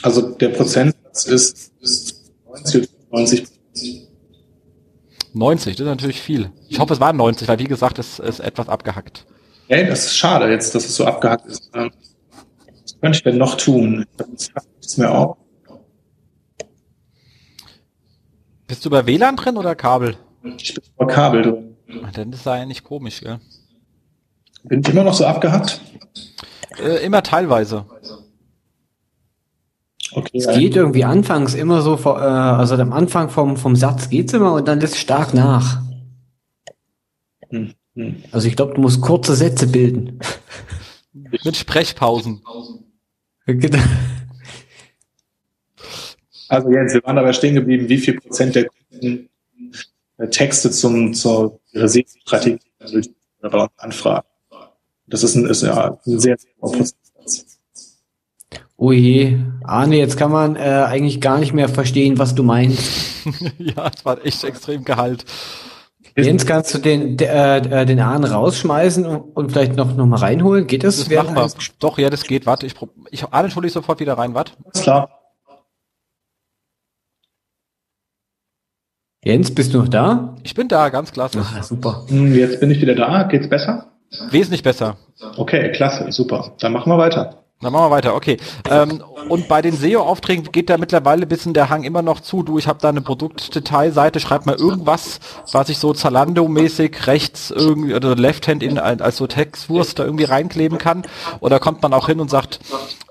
Also 0.00 0.30
der 0.30 0.48
Prozentsatz 0.48 1.26
ist, 1.26 1.72
ist 1.82 2.32
90, 2.48 2.88
90 3.10 3.46
90, 5.34 5.76
das 5.76 5.84
ist 5.84 5.90
natürlich 5.90 6.22
viel. 6.22 6.50
Ich 6.70 6.78
hoffe, 6.78 6.94
es 6.94 7.00
waren 7.00 7.18
90, 7.18 7.46
weil 7.48 7.58
wie 7.58 7.64
gesagt, 7.64 7.98
es 7.98 8.18
ist 8.18 8.40
etwas 8.40 8.70
abgehackt. 8.70 9.26
Hey, 9.68 9.86
das 9.86 10.06
ist 10.06 10.16
schade 10.16 10.50
jetzt, 10.50 10.74
dass 10.74 10.86
es 10.86 10.96
so 10.96 11.04
abgehackt 11.04 11.44
ist. 11.44 11.70
Ähm, 11.74 11.90
was 12.82 12.98
könnte 12.98 13.16
ich 13.18 13.22
denn 13.22 13.36
noch 13.36 13.58
tun? 13.58 14.06
Ich 14.38 14.48
habe 14.54 14.66
nichts 14.78 14.96
mehr 14.96 15.14
auf. 15.14 15.36
Bist 18.70 18.84
du 18.84 18.90
bei 18.90 19.04
WLAN 19.04 19.34
drin 19.34 19.56
oder 19.56 19.74
Kabel? 19.74 20.16
Ich 20.56 20.72
bin 20.72 20.84
bei 20.96 21.06
Kabel 21.06 21.42
drin. 21.42 21.76
Dann 22.14 22.32
ist 22.32 22.46
das 22.46 22.52
eigentlich 22.52 22.84
komisch, 22.84 23.20
gell? 23.20 23.40
Bin 24.62 24.80
ich 24.80 24.88
immer 24.90 25.02
noch 25.02 25.12
so 25.12 25.26
abgehackt? 25.26 25.80
Äh, 26.80 27.04
immer 27.04 27.24
teilweise. 27.24 27.84
Okay, 30.12 30.38
es 30.38 30.46
geht 30.46 30.76
irgendwie 30.76 31.02
anfangs 31.02 31.54
immer 31.54 31.82
so, 31.82 31.96
äh, 31.96 32.08
also 32.10 32.76
am 32.76 32.92
Anfang 32.92 33.28
vom, 33.28 33.56
vom 33.56 33.74
Satz 33.74 34.08
geht's 34.08 34.34
immer 34.34 34.52
und 34.52 34.68
dann 34.68 34.78
lässt 34.78 34.94
es 34.94 35.00
stark 35.00 35.34
nach. 35.34 35.82
Hm, 37.48 37.74
hm. 37.96 38.22
Also 38.30 38.46
ich 38.46 38.54
glaube, 38.54 38.74
du 38.74 38.82
musst 38.82 39.00
kurze 39.00 39.34
Sätze 39.34 39.66
bilden. 39.66 40.20
Mit 41.44 41.56
Sprechpausen. 41.56 42.40
Also 46.50 46.68
Jens, 46.68 46.92
wir 46.94 47.04
waren 47.04 47.14
dabei 47.14 47.32
stehen 47.32 47.54
geblieben, 47.54 47.88
wie 47.88 47.98
viel 47.98 48.20
Prozent 48.20 48.56
der 48.56 48.66
Kunden 48.66 49.28
äh, 50.18 50.26
Texte 50.28 50.72
zum, 50.72 51.14
zur 51.14 51.60
Strategie 51.72 52.58
bei 53.40 53.48
uns 53.48 53.70
anfragen. 53.76 54.26
Das 55.06 55.22
ist 55.22 55.36
ein, 55.36 55.46
ist 55.46 55.62
ja 55.62 55.96
ein 56.04 56.18
sehr, 56.18 56.36
sehr 56.36 56.50
hoher 56.60 56.72
Prozentsatz. 56.72 57.60
Oh 58.76 58.90
je, 58.90 59.38
Arne, 59.62 59.96
jetzt 59.96 60.16
kann 60.16 60.32
man 60.32 60.56
äh, 60.56 60.86
eigentlich 60.88 61.20
gar 61.20 61.38
nicht 61.38 61.52
mehr 61.52 61.68
verstehen, 61.68 62.18
was 62.18 62.34
du 62.34 62.42
meinst. 62.42 63.24
ja, 63.58 63.88
es 63.94 64.04
war 64.04 64.24
echt 64.24 64.42
extrem 64.42 64.82
Gehalt. 64.84 65.24
Jens, 66.16 66.46
kannst 66.46 66.74
du 66.74 66.78
den, 66.78 67.16
äh, 67.20 67.58
äh, 67.58 67.86
den 67.86 68.00
Arne 68.00 68.32
rausschmeißen 68.32 69.06
und, 69.06 69.52
vielleicht 69.52 69.76
noch, 69.76 69.94
noch 69.94 70.06
mal 70.06 70.16
reinholen? 70.16 70.66
Geht 70.66 70.82
das? 70.82 70.96
das 70.96 71.08
machbar. 71.08 71.48
Doch, 71.78 71.98
ja, 71.98 72.10
das 72.10 72.24
geht. 72.24 72.46
Warte, 72.46 72.66
ich, 72.66 72.74
ich 73.12 73.24
Arne 73.24 73.54
hole 73.54 73.68
ich 73.68 73.72
sofort 73.72 74.00
wieder 74.00 74.14
rein. 74.14 74.34
Warte. 74.34 74.52
Klar. 74.72 75.19
Jens, 79.22 79.54
bist 79.54 79.74
du 79.74 79.78
noch 79.78 79.88
da? 79.88 80.34
Ich 80.44 80.54
bin 80.54 80.68
da, 80.68 80.88
ganz 80.88 81.12
klasse. 81.12 81.42
Ach, 81.44 81.62
super. 81.62 82.06
Hm, 82.08 82.34
jetzt 82.34 82.58
bin 82.60 82.70
ich 82.70 82.80
wieder 82.80 82.94
da. 82.94 83.24
Geht's 83.24 83.48
besser? 83.50 83.86
Wesentlich 84.30 84.62
besser. 84.62 84.96
Okay, 85.36 85.70
klasse, 85.72 86.10
super. 86.10 86.54
Dann 86.60 86.72
machen 86.72 86.90
wir 86.90 86.96
weiter. 86.96 87.44
Dann 87.62 87.74
machen 87.74 87.84
wir 87.84 87.90
weiter, 87.90 88.14
okay. 88.14 88.38
Ähm, 88.70 89.04
und 89.28 89.46
bei 89.46 89.60
den 89.60 89.76
SEO-Aufträgen 89.76 90.50
geht 90.50 90.70
da 90.70 90.78
mittlerweile 90.78 91.26
ein 91.26 91.28
bisschen 91.28 91.52
der 91.52 91.68
Hang 91.68 91.82
immer 91.82 92.00
noch 92.00 92.20
zu. 92.20 92.42
Du, 92.42 92.56
ich 92.56 92.66
habe 92.66 92.78
da 92.80 92.88
eine 92.88 93.02
Produktdetailseite, 93.02 94.18
schreib 94.18 94.46
mal 94.46 94.54
irgendwas, 94.54 95.20
was 95.52 95.68
ich 95.68 95.76
so 95.76 95.92
Zalando-mäßig 95.92 97.06
rechts 97.06 97.50
irgendwie 97.50 97.94
oder 97.94 98.16
Left-Hand 98.16 98.62
in 98.62 98.78
als 98.78 99.18
so 99.18 99.26
Textwurst 99.26 99.98
da 99.98 100.04
irgendwie 100.06 100.24
reinkleben 100.24 100.78
kann. 100.78 101.02
Oder 101.40 101.60
kommt 101.60 101.82
man 101.82 101.92
auch 101.92 102.06
hin 102.06 102.18
und 102.20 102.30
sagt, 102.30 102.60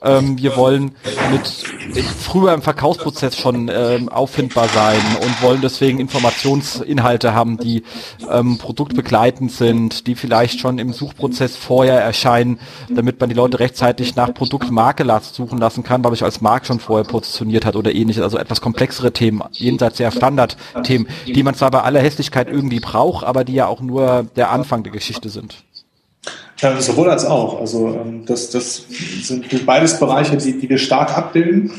ähm, 0.02 0.40
wir 0.40 0.58
wollen 0.58 0.96
mit, 1.32 2.04
früher 2.04 2.54
im 2.54 2.64
Verkaufsprozess 2.64 3.38
schon 3.38 3.70
ähm, 3.72 4.10
auffindbar 4.10 4.68
sein 4.70 5.02
und 5.22 5.44
wollen 5.44 5.62
deswegen 5.62 6.00
Informationsinhalte 6.00 7.36
haben, 7.36 7.60
die 7.60 7.84
ähm, 8.32 8.58
produktbegleitend 8.58 9.52
sind, 9.52 10.08
die 10.08 10.16
vielleicht 10.16 10.60
schon 10.60 10.80
im 10.80 10.92
Suchprozess 10.92 11.56
vorher 11.56 12.02
erscheinen, 12.02 12.60
damit 12.90 13.20
man 13.20 13.30
die 13.30 13.36
Leute 13.36 13.60
rechtzeitig 13.60 14.16
nach 14.16 14.34
Produktmarke 14.40 15.06
suchen 15.22 15.60
lassen 15.60 15.84
kann, 15.84 16.04
weil 16.04 16.14
ich 16.14 16.24
als 16.24 16.40
Markt 16.40 16.68
schon 16.68 16.80
vorher 16.80 17.06
positioniert 17.06 17.66
hat 17.66 17.76
oder 17.76 17.94
ähnliches. 17.94 18.24
Also 18.24 18.38
etwas 18.38 18.62
komplexere 18.62 19.12
Themen, 19.12 19.44
jenseits 19.52 19.98
der 19.98 20.12
Standardthemen, 20.12 21.08
die 21.28 21.44
man 21.44 21.56
zwar 21.56 21.72
bei 21.72 21.82
aller 21.82 22.00
Hässlichkeit 22.00 22.48
irgendwie 22.48 22.80
braucht, 22.80 23.26
aber 23.26 23.44
die 23.44 23.54
ja 23.54 23.68
auch 23.68 23.82
nur 23.82 24.26
der 24.38 24.52
Anfang 24.52 24.84
der 24.84 24.94
Geschichte 24.94 25.28
sind. 25.30 25.64
Ja, 26.58 26.80
sowohl 26.80 27.10
als 27.10 27.26
auch. 27.26 27.60
Also 27.60 27.90
ähm, 27.90 28.26
das, 28.26 28.50
das 28.50 28.84
sind 29.22 29.66
beides 29.66 30.00
Bereiche, 30.00 30.38
die, 30.38 30.58
die 30.58 30.70
wir 30.70 30.78
stark 30.78 31.18
abbilden. 31.18 31.72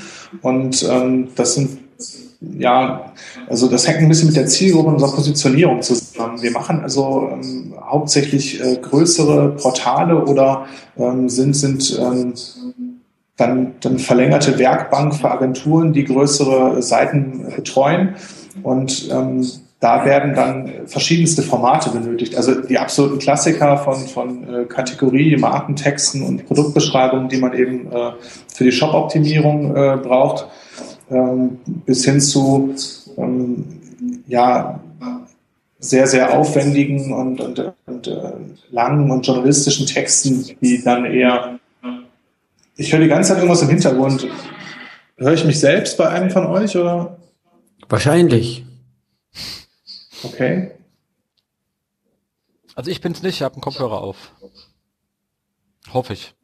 Und 0.42 0.82
ähm, 0.88 1.28
das 1.34 1.54
sind 1.54 1.78
ja, 2.40 3.12
also 3.48 3.68
das 3.68 3.86
hängt 3.86 3.98
ein 3.98 4.08
bisschen 4.08 4.28
mit 4.28 4.36
der 4.36 4.46
Zielgruppe 4.46 4.88
unserer 4.88 5.12
Positionierung 5.12 5.82
zusammen. 5.82 6.40
Wir 6.40 6.50
machen 6.52 6.80
also 6.80 7.28
ähm, 7.32 7.74
hauptsächlich 7.78 8.60
äh, 8.60 8.76
größere 8.76 9.50
Portale 9.56 10.24
oder 10.24 10.66
ähm, 10.96 11.28
sind, 11.28 11.54
sind 11.54 11.98
ähm, 12.00 12.32
dann, 13.36 13.74
dann 13.80 13.98
verlängerte 13.98 14.58
Werkbank 14.58 15.14
für 15.16 15.30
Agenturen, 15.30 15.92
die 15.92 16.04
größere 16.04 16.82
Seiten 16.82 17.44
betreuen. 17.54 18.14
Und 18.62 19.10
ähm, 19.12 19.46
da 19.78 20.06
werden 20.06 20.34
dann 20.34 20.72
verschiedenste 20.86 21.42
Formate 21.42 21.90
benötigt. 21.90 22.36
Also 22.36 22.54
die 22.62 22.78
absoluten 22.78 23.18
Klassiker 23.18 23.76
von, 23.78 23.96
von 24.06 24.48
äh, 24.48 24.64
Kategorie, 24.64 25.36
Markentexten 25.36 26.22
und 26.22 26.46
Produktbeschreibungen, 26.46 27.28
die 27.28 27.38
man 27.38 27.52
eben 27.52 27.92
äh, 27.92 28.12
für 28.54 28.64
die 28.64 28.72
Shop-Optimierung 28.72 29.76
äh, 29.76 29.98
braucht 30.02 30.46
ähm, 31.10 31.58
bis 31.86 32.04
hin 32.04 32.20
zu 32.20 32.74
ähm, 33.16 33.66
ja, 34.26 34.80
sehr, 35.80 36.06
sehr 36.06 36.38
aufwendigen 36.38 37.12
und, 37.12 37.40
und, 37.40 37.72
und 37.86 38.06
äh, 38.06 38.32
langen 38.70 39.10
und 39.10 39.26
journalistischen 39.26 39.86
Texten, 39.86 40.44
die 40.60 40.82
dann 40.82 41.06
eher. 41.06 41.58
Ich 42.76 42.92
höre 42.92 43.00
die 43.00 43.08
ganze 43.08 43.30
Zeit 43.30 43.38
irgendwas 43.38 43.62
im 43.62 43.70
Hintergrund. 43.70 44.26
Höre 45.16 45.32
ich 45.32 45.44
mich 45.44 45.58
selbst 45.58 45.96
bei 45.98 46.08
einem 46.08 46.30
von 46.30 46.46
euch 46.46 46.76
oder? 46.76 47.18
Wahrscheinlich. 47.88 48.64
Okay. 50.22 50.70
Also 52.74 52.90
ich 52.90 53.00
bin's 53.00 53.22
nicht, 53.22 53.36
ich 53.36 53.42
habe 53.42 53.54
einen 53.54 53.62
Kopfhörer 53.62 54.02
auf. 54.02 54.32
Hoffe 55.92 56.12
ich. 56.12 56.34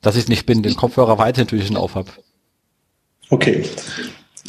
Dass 0.00 0.16
ich 0.16 0.24
es 0.24 0.28
nicht 0.28 0.46
bin, 0.46 0.62
den 0.62 0.76
Kopfhörer 0.76 1.18
weiter 1.18 1.40
natürlich 1.40 1.66
schon 1.66 1.76
auf 1.76 1.94
habe. 1.94 2.10
Okay. 3.30 3.64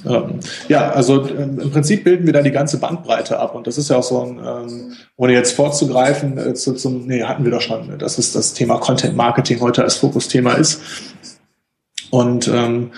Ähm, 0.05 0.39
ja, 0.67 0.91
also 0.91 1.27
ähm, 1.27 1.59
im 1.59 1.71
Prinzip 1.71 2.03
bilden 2.03 2.25
wir 2.25 2.33
da 2.33 2.41
die 2.41 2.51
ganze 2.51 2.79
Bandbreite 2.79 3.39
ab 3.39 3.55
und 3.55 3.67
das 3.67 3.77
ist 3.77 3.89
ja 3.89 3.97
auch 3.97 4.03
so 4.03 4.21
ein, 4.21 4.39
ähm, 4.39 4.93
ohne 5.17 5.33
jetzt 5.33 5.53
vorzugreifen, 5.53 6.37
äh, 6.37 6.53
zu, 6.53 6.73
zum, 6.73 7.05
nee, 7.05 7.23
hatten 7.23 7.43
wir 7.43 7.51
doch 7.51 7.61
schon, 7.61 7.87
ne, 7.87 7.97
dass 7.97 8.17
es 8.17 8.31
das 8.31 8.53
Thema 8.53 8.77
Content 8.77 9.15
Marketing 9.15 9.59
heute 9.59 9.83
als 9.83 9.97
Fokusthema 9.97 10.53
ist. 10.53 10.81
Und 12.11 12.47
ähm, 12.47 12.91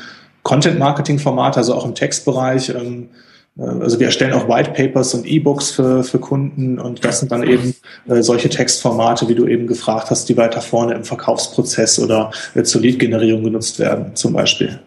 Content 0.44 0.80
Marketing 0.80 1.20
Formate, 1.20 1.58
also 1.58 1.74
auch 1.74 1.86
im 1.86 1.96
Textbereich, 1.96 2.70
ähm, 2.70 3.10
äh, 3.58 3.64
also 3.64 4.00
wir 4.00 4.08
erstellen 4.08 4.34
auch 4.34 4.48
White 4.48 4.72
Papers 4.72 5.14
und 5.16 5.26
E-Books 5.26 5.72
für, 5.72 6.04
für 6.04 6.20
Kunden 6.20 6.78
und 6.80 7.04
das 7.04 7.20
sind 7.20 7.32
dann 7.32 7.44
eben 7.44 7.76
äh, 8.08 8.22
solche 8.22 8.50
Textformate, 8.50 9.28
wie 9.28 9.36
du 9.36 9.48
eben 9.48 9.66
gefragt 9.66 10.12
hast, 10.12 10.30
die 10.30 10.38
weiter 10.38 10.62
vorne 10.62 10.94
im 10.94 11.04
Verkaufsprozess 11.04 12.00
oder 12.00 12.32
äh, 12.54 12.64
zur 12.64 12.82
Lead-Generierung 12.82 13.44
genutzt 13.44 13.80
werden, 13.80 14.16
zum 14.16 14.34
Beispiel. 14.34 14.80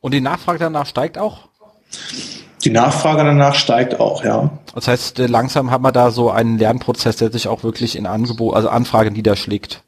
Und 0.00 0.14
die 0.14 0.20
Nachfrage 0.20 0.58
danach 0.58 0.86
steigt 0.86 1.18
auch? 1.18 1.48
Die 2.64 2.70
Nachfrage 2.70 3.24
danach 3.24 3.54
steigt 3.54 4.00
auch, 4.00 4.24
ja. 4.24 4.50
Das 4.74 4.88
heißt, 4.88 5.20
äh, 5.20 5.26
langsam 5.26 5.70
haben 5.70 5.82
wir 5.82 5.92
da 5.92 6.10
so 6.10 6.30
einen 6.30 6.58
Lernprozess, 6.58 7.16
der 7.16 7.30
sich 7.30 7.48
auch 7.48 7.62
wirklich 7.62 7.96
in 7.96 8.06
Angebot, 8.06 8.54
also 8.54 8.68
Anfrage 8.68 9.10
niederschlägt. 9.10 9.82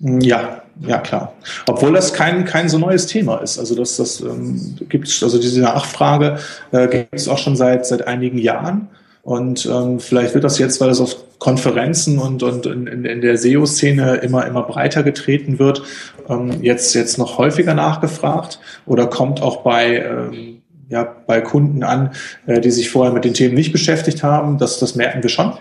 Mm, 0.00 0.20
ja, 0.20 0.62
ja 0.80 0.98
klar. 0.98 1.32
Obwohl 1.68 1.92
das 1.92 2.12
kein 2.12 2.44
kein 2.44 2.68
so 2.68 2.78
neues 2.78 3.06
Thema 3.06 3.38
ist. 3.38 3.58
Also 3.58 3.74
das 3.74 3.96
das 3.96 4.20
ähm, 4.20 4.76
gibt 4.88 5.08
also 5.22 5.38
diese 5.40 5.60
Nachfrage 5.60 6.38
äh, 6.72 6.88
gibt 6.88 7.14
es 7.14 7.28
auch 7.28 7.38
schon 7.38 7.56
seit 7.56 7.86
seit 7.86 8.06
einigen 8.06 8.38
Jahren. 8.38 8.88
Und 9.28 9.66
ähm, 9.66 10.00
vielleicht 10.00 10.32
wird 10.32 10.44
das 10.44 10.58
jetzt, 10.58 10.80
weil 10.80 10.88
das 10.88 11.02
auf 11.02 11.38
Konferenzen 11.38 12.18
und, 12.18 12.42
und 12.42 12.64
in, 12.64 13.04
in 13.04 13.20
der 13.20 13.36
SEO-Szene 13.36 14.14
immer, 14.22 14.46
immer 14.46 14.62
breiter 14.62 15.02
getreten 15.02 15.58
wird, 15.58 15.82
ähm, 16.30 16.62
jetzt, 16.62 16.94
jetzt 16.94 17.18
noch 17.18 17.36
häufiger 17.36 17.74
nachgefragt 17.74 18.58
oder 18.86 19.06
kommt 19.06 19.42
auch 19.42 19.58
bei, 19.62 19.98
ähm, 19.98 20.62
ja, 20.88 21.04
bei 21.26 21.42
Kunden 21.42 21.82
an, 21.82 22.12
äh, 22.46 22.62
die 22.62 22.70
sich 22.70 22.88
vorher 22.88 23.12
mit 23.12 23.26
den 23.26 23.34
Themen 23.34 23.54
nicht 23.54 23.70
beschäftigt 23.70 24.22
haben. 24.22 24.56
Das, 24.56 24.78
das 24.78 24.94
merken 24.94 25.22
wir 25.22 25.28
schon. 25.28 25.52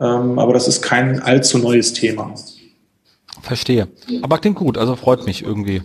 Ähm, 0.00 0.38
aber 0.38 0.54
das 0.54 0.66
ist 0.66 0.80
kein 0.80 1.20
allzu 1.20 1.58
neues 1.58 1.92
Thema. 1.92 2.32
Verstehe. 3.46 3.86
Aber 4.22 4.38
klingt 4.38 4.56
gut, 4.56 4.76
also 4.76 4.96
freut 4.96 5.24
mich 5.24 5.44
irgendwie. 5.44 5.80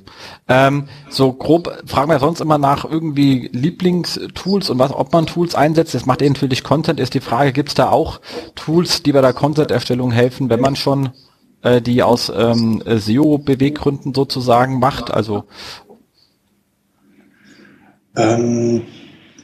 Ähm, 0.48 0.88
so 1.10 1.32
grob 1.32 1.84
fragen 1.86 2.10
wir 2.10 2.18
sonst 2.18 2.41
immer 2.41 2.58
nach 2.58 2.86
irgendwie 2.86 3.51
Lieblingstools 3.53 4.72
und 4.72 4.80
was, 4.80 4.91
ob 4.91 5.13
man 5.13 5.27
Tools 5.27 5.53
einsetzt. 5.53 5.94
Das 5.94 6.08
macht 6.08 6.22
natürlich 6.22 6.63
Content, 6.63 7.00
ist 7.00 7.13
die 7.13 7.20
Frage, 7.20 7.53
gibt 7.53 7.70
es 7.70 7.75
da 7.75 7.89
auch 7.89 8.20
Tools, 8.56 9.03
die 9.03 9.12
bei 9.12 9.22
der 9.22 9.34
Content-Erstellung 9.34 10.12
helfen, 10.12 10.50
wenn 10.50 10.60
man 10.60 10.75
schon 10.75 11.10
äh, 11.62 11.84
die 11.84 12.01
aus 12.01 12.32
ähm, 12.36 12.82
SEO-Beweggründen 12.84 14.15
sozusagen 14.15 14.80
macht? 14.80 15.12
Also 15.12 15.44
ähm, 18.15 18.82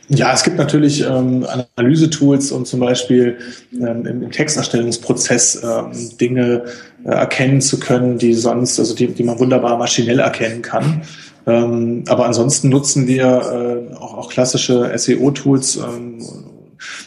ja, 0.09 0.33
es 0.33 0.43
gibt 0.43 0.57
natürlich 0.57 1.01
ähm, 1.01 1.45
Analyse-Tools, 1.75 2.51
um 2.53 2.63
zum 2.63 2.79
Beispiel 2.79 3.39
ähm, 3.73 4.05
im, 4.05 4.23
im 4.23 4.31
Texterstellungsprozess 4.31 5.61
ähm, 5.63 6.17
Dinge 6.17 6.63
äh, 7.07 7.11
erkennen 7.11 7.61
zu 7.61 7.79
können, 7.79 8.19
die 8.19 8.33
sonst, 8.33 8.79
also 8.79 8.93
die, 8.93 9.07
die 9.07 9.23
man 9.23 9.39
wunderbar 9.39 9.77
maschinell 9.77 10.19
erkennen 10.19 10.61
kann. 10.61 11.01
Ähm, 11.47 12.03
aber 12.07 12.25
ansonsten 12.25 12.69
nutzen 12.69 13.07
wir 13.07 13.25
äh, 13.25 13.95
auch, 13.95 14.17
auch 14.17 14.29
klassische 14.29 14.91
SEO-Tools. 14.95 15.77
Ähm, 15.77 16.19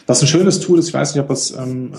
was 0.05 0.21
ein 0.21 0.27
schönes 0.27 0.59
Tool 0.59 0.79
ist, 0.79 0.89
ich 0.89 0.93
weiß 0.93 1.15
nicht, 1.15 1.23
ob 1.23 1.29
es, 1.29 1.51
ähm, 1.51 1.91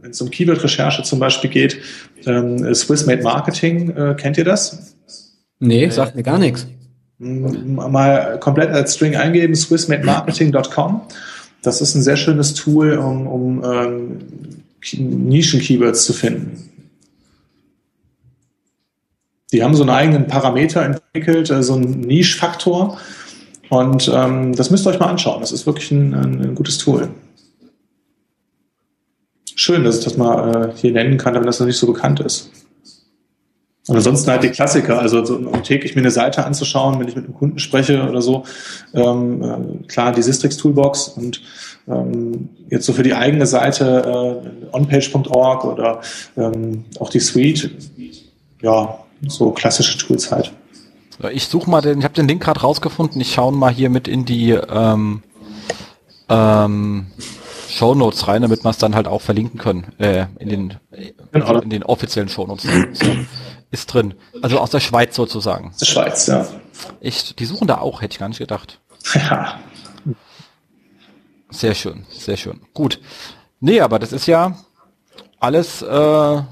wenn 0.00 0.10
es 0.10 0.20
um 0.20 0.30
Keyword-Recherche 0.30 1.04
zum 1.04 1.20
Beispiel 1.20 1.50
geht, 1.50 1.78
ähm, 2.26 2.74
Swissmade 2.74 3.22
Marketing, 3.22 3.90
äh, 3.90 4.16
kennt 4.18 4.36
ihr 4.38 4.44
das? 4.44 4.96
Nee, 5.60 5.88
sagt 5.90 6.16
mir 6.16 6.24
gar 6.24 6.38
nichts 6.38 6.66
mal 7.20 8.38
komplett 8.40 8.70
als 8.70 8.94
String 8.94 9.14
eingeben, 9.14 9.54
swissmademarketing.com. 9.54 11.02
Das 11.62 11.82
ist 11.82 11.94
ein 11.94 12.02
sehr 12.02 12.16
schönes 12.16 12.54
Tool, 12.54 12.94
um, 12.94 13.26
um 13.26 13.62
ähm, 13.64 14.18
Nischen-Keywords 15.28 16.04
zu 16.04 16.14
finden. 16.14 16.69
Die 19.52 19.62
haben 19.62 19.74
so 19.74 19.82
einen 19.82 19.90
eigenen 19.90 20.26
Parameter 20.26 20.82
entwickelt, 20.82 21.50
äh, 21.50 21.62
so 21.62 21.74
einen 21.74 22.00
Niche-Faktor. 22.00 22.98
Und 23.68 24.10
ähm, 24.12 24.54
das 24.54 24.70
müsst 24.70 24.86
ihr 24.86 24.90
euch 24.90 24.98
mal 25.00 25.08
anschauen. 25.08 25.40
Das 25.40 25.52
ist 25.52 25.66
wirklich 25.66 25.90
ein, 25.90 26.14
ein 26.14 26.54
gutes 26.54 26.78
Tool. 26.78 27.08
Schön, 29.54 29.84
dass 29.84 29.98
ich 29.98 30.04
das 30.04 30.16
mal 30.16 30.70
äh, 30.70 30.76
hier 30.76 30.92
nennen 30.92 31.18
kann, 31.18 31.34
wenn 31.34 31.44
das 31.44 31.60
noch 31.60 31.66
nicht 31.66 31.76
so 31.76 31.86
bekannt 31.86 32.20
ist. 32.20 32.50
Und 33.88 33.96
ansonsten 33.96 34.30
halt 34.30 34.42
die 34.42 34.50
Klassiker, 34.50 35.00
also 35.00 35.24
so, 35.24 35.36
um 35.36 35.62
täglich 35.62 35.94
mir 35.94 36.02
eine 36.02 36.10
Seite 36.10 36.44
anzuschauen, 36.44 37.00
wenn 37.00 37.08
ich 37.08 37.16
mit 37.16 37.24
einem 37.24 37.34
Kunden 37.34 37.58
spreche 37.58 38.08
oder 38.08 38.22
so. 38.22 38.44
Ähm, 38.94 39.42
äh, 39.42 39.86
klar, 39.86 40.12
die 40.12 40.22
Sistrix 40.22 40.56
Toolbox 40.56 41.08
und 41.08 41.42
ähm, 41.88 42.50
jetzt 42.68 42.86
so 42.86 42.92
für 42.92 43.02
die 43.02 43.14
eigene 43.14 43.46
Seite 43.46 44.42
äh, 44.72 44.76
onpage.org 44.76 45.64
oder 45.64 46.00
ähm, 46.36 46.84
auch 46.98 47.10
die 47.10 47.20
Suite. 47.20 47.70
Ja, 48.62 49.00
so 49.26 49.50
klassische 49.50 49.98
Tools 49.98 50.30
halt. 50.30 50.52
Ich 51.32 51.48
suche 51.48 51.70
mal 51.70 51.82
den, 51.82 51.98
ich 51.98 52.04
habe 52.04 52.14
den 52.14 52.26
Link 52.26 52.42
gerade 52.42 52.60
rausgefunden, 52.60 53.20
ich 53.20 53.34
schaue 53.34 53.52
mal 53.52 53.72
hier 53.72 53.90
mit 53.90 54.08
in 54.08 54.24
die 54.24 54.52
ähm, 54.52 55.22
ähm, 56.30 57.06
Show 57.68 57.94
Notes 57.94 58.26
rein, 58.26 58.42
damit 58.42 58.64
wir 58.64 58.70
es 58.70 58.78
dann 58.78 58.94
halt 58.94 59.06
auch 59.06 59.20
verlinken 59.20 59.58
können, 59.58 59.92
äh, 59.98 60.26
in 60.38 60.48
den, 60.48 60.74
genau. 61.32 61.60
in 61.60 61.70
den 61.70 61.82
offiziellen 61.82 62.28
Show 62.28 62.46
Notes. 62.46 62.64
So 62.94 63.06
ist 63.70 63.86
drin. 63.86 64.14
Also 64.42 64.58
aus 64.58 64.70
der 64.70 64.80
Schweiz 64.80 65.14
sozusagen. 65.14 65.70
Aus 65.70 65.76
der 65.76 65.86
Schweiz, 65.86 66.26
ja. 66.26 66.46
Echt, 67.00 67.38
die 67.38 67.44
suchen 67.44 67.68
da 67.68 67.78
auch, 67.78 68.02
hätte 68.02 68.14
ich 68.14 68.18
gar 68.18 68.28
nicht 68.28 68.38
gedacht. 68.38 68.80
Ja. 69.14 69.60
Sehr 71.50 71.74
schön, 71.74 72.06
sehr 72.08 72.36
schön. 72.36 72.60
Gut. 72.74 73.00
Nee, 73.60 73.80
aber 73.80 73.98
das 73.98 74.12
ist 74.12 74.26
ja 74.26 74.56
alles, 75.38 75.82
äh, 75.82 76.42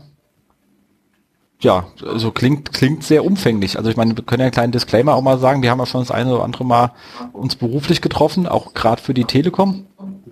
ja, 1.61 1.87
also 2.07 2.31
klingt, 2.31 2.73
klingt 2.73 3.03
sehr 3.03 3.25
umfänglich. 3.25 3.77
Also 3.79 3.91
ich 3.91 3.97
meine, 3.97 4.17
wir 4.17 4.25
können 4.25 4.41
ja 4.41 4.47
einen 4.47 4.53
kleinen 4.53 4.73
Disclaimer 4.73 5.15
auch 5.15 5.23
mal 5.23 5.39
sagen, 5.39 5.63
wir 5.63 5.71
haben 5.71 5.79
ja 5.79 5.87
schon 5.87 6.03
das 6.03 6.11
eine 6.11 6.33
oder 6.33 6.45
andere 6.45 6.65
Mal 6.65 6.93
uns 7.33 7.57
beruflich 7.57 8.01
getroffen, 8.01 8.47
auch 8.47 8.75
gerade 8.75 9.03
für 9.03 9.15
die 9.15 9.25
Telekom. 9.25 9.87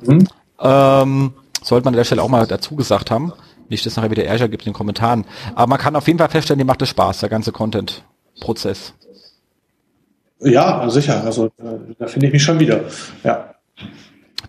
Mhm. 0.04 0.28
Ähm, 0.60 1.32
sollte 1.62 1.84
man 1.84 1.94
an 1.94 1.98
der 1.98 2.04
Stelle 2.04 2.22
auch 2.22 2.28
mal 2.28 2.46
dazu 2.46 2.76
gesagt 2.76 3.10
haben. 3.10 3.32
Nicht, 3.68 3.84
dass 3.84 3.96
nachher 3.96 4.12
wieder 4.12 4.24
Ärger 4.24 4.48
gibt 4.48 4.64
in 4.64 4.70
den 4.70 4.76
Kommentaren. 4.76 5.24
Aber 5.56 5.66
man 5.66 5.78
kann 5.78 5.96
auf 5.96 6.06
jeden 6.06 6.20
Fall 6.20 6.28
feststellen, 6.28 6.58
die 6.58 6.64
macht 6.64 6.82
es 6.82 6.90
Spaß, 6.90 7.18
der 7.18 7.28
ganze 7.28 7.50
Content-Prozess. 7.50 8.94
Ja, 10.38 10.88
sicher. 10.88 11.24
Also 11.24 11.50
da 11.98 12.06
finde 12.06 12.28
ich 12.28 12.32
mich 12.32 12.42
schon 12.42 12.60
wieder. 12.60 12.84
Ja. 13.24 13.54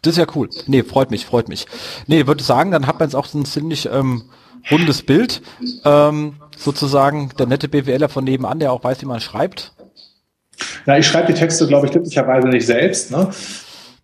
Das 0.03 0.13
ist 0.13 0.17
ja 0.17 0.27
cool. 0.35 0.49
Nee, 0.67 0.83
freut 0.83 1.09
mich, 1.09 1.25
freut 1.25 1.49
mich. 1.49 1.65
Nee, 2.05 2.27
würde 2.27 2.43
sagen, 2.43 2.69
dann 2.69 2.85
hat 2.85 2.99
man 2.99 3.07
jetzt 3.07 3.15
auch 3.15 3.25
so 3.25 3.39
ein 3.39 3.45
ziemlich 3.45 3.89
ähm, 3.91 4.25
rundes 4.69 5.01
Bild. 5.01 5.41
Ähm, 5.83 6.35
sozusagen 6.57 7.31
der 7.37 7.45
nette 7.45 7.67
BWLer 7.67 8.09
von 8.09 8.23
nebenan, 8.23 8.59
der 8.59 8.71
auch 8.71 8.83
weiß, 8.83 9.01
wie 9.01 9.05
man 9.05 9.19
schreibt. 9.19 9.73
Na, 10.85 10.97
ich 10.97 11.07
schreibe 11.07 11.31
die 11.31 11.39
Texte, 11.39 11.67
glaube 11.67 11.85
ich, 11.85 11.91
glücklicherweise 11.91 12.47
nicht 12.47 12.65
selbst. 12.65 13.11
Ne? 13.11 13.29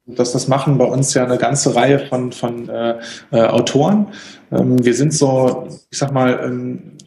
Das, 0.06 0.34
das 0.34 0.48
machen 0.48 0.78
bei 0.78 0.86
uns 0.86 1.14
ja 1.14 1.24
eine 1.24 1.38
ganze 1.38 1.76
Reihe 1.76 2.00
von, 2.00 2.32
von 2.32 2.70
äh, 2.70 2.96
äh, 3.32 3.42
Autoren. 3.42 4.08
Ähm, 4.52 4.84
wir 4.84 4.94
sind 4.94 5.14
so, 5.14 5.68
ich 5.90 5.98
sag 5.98 6.12
mal, 6.12 6.42
ähm, 6.44 6.98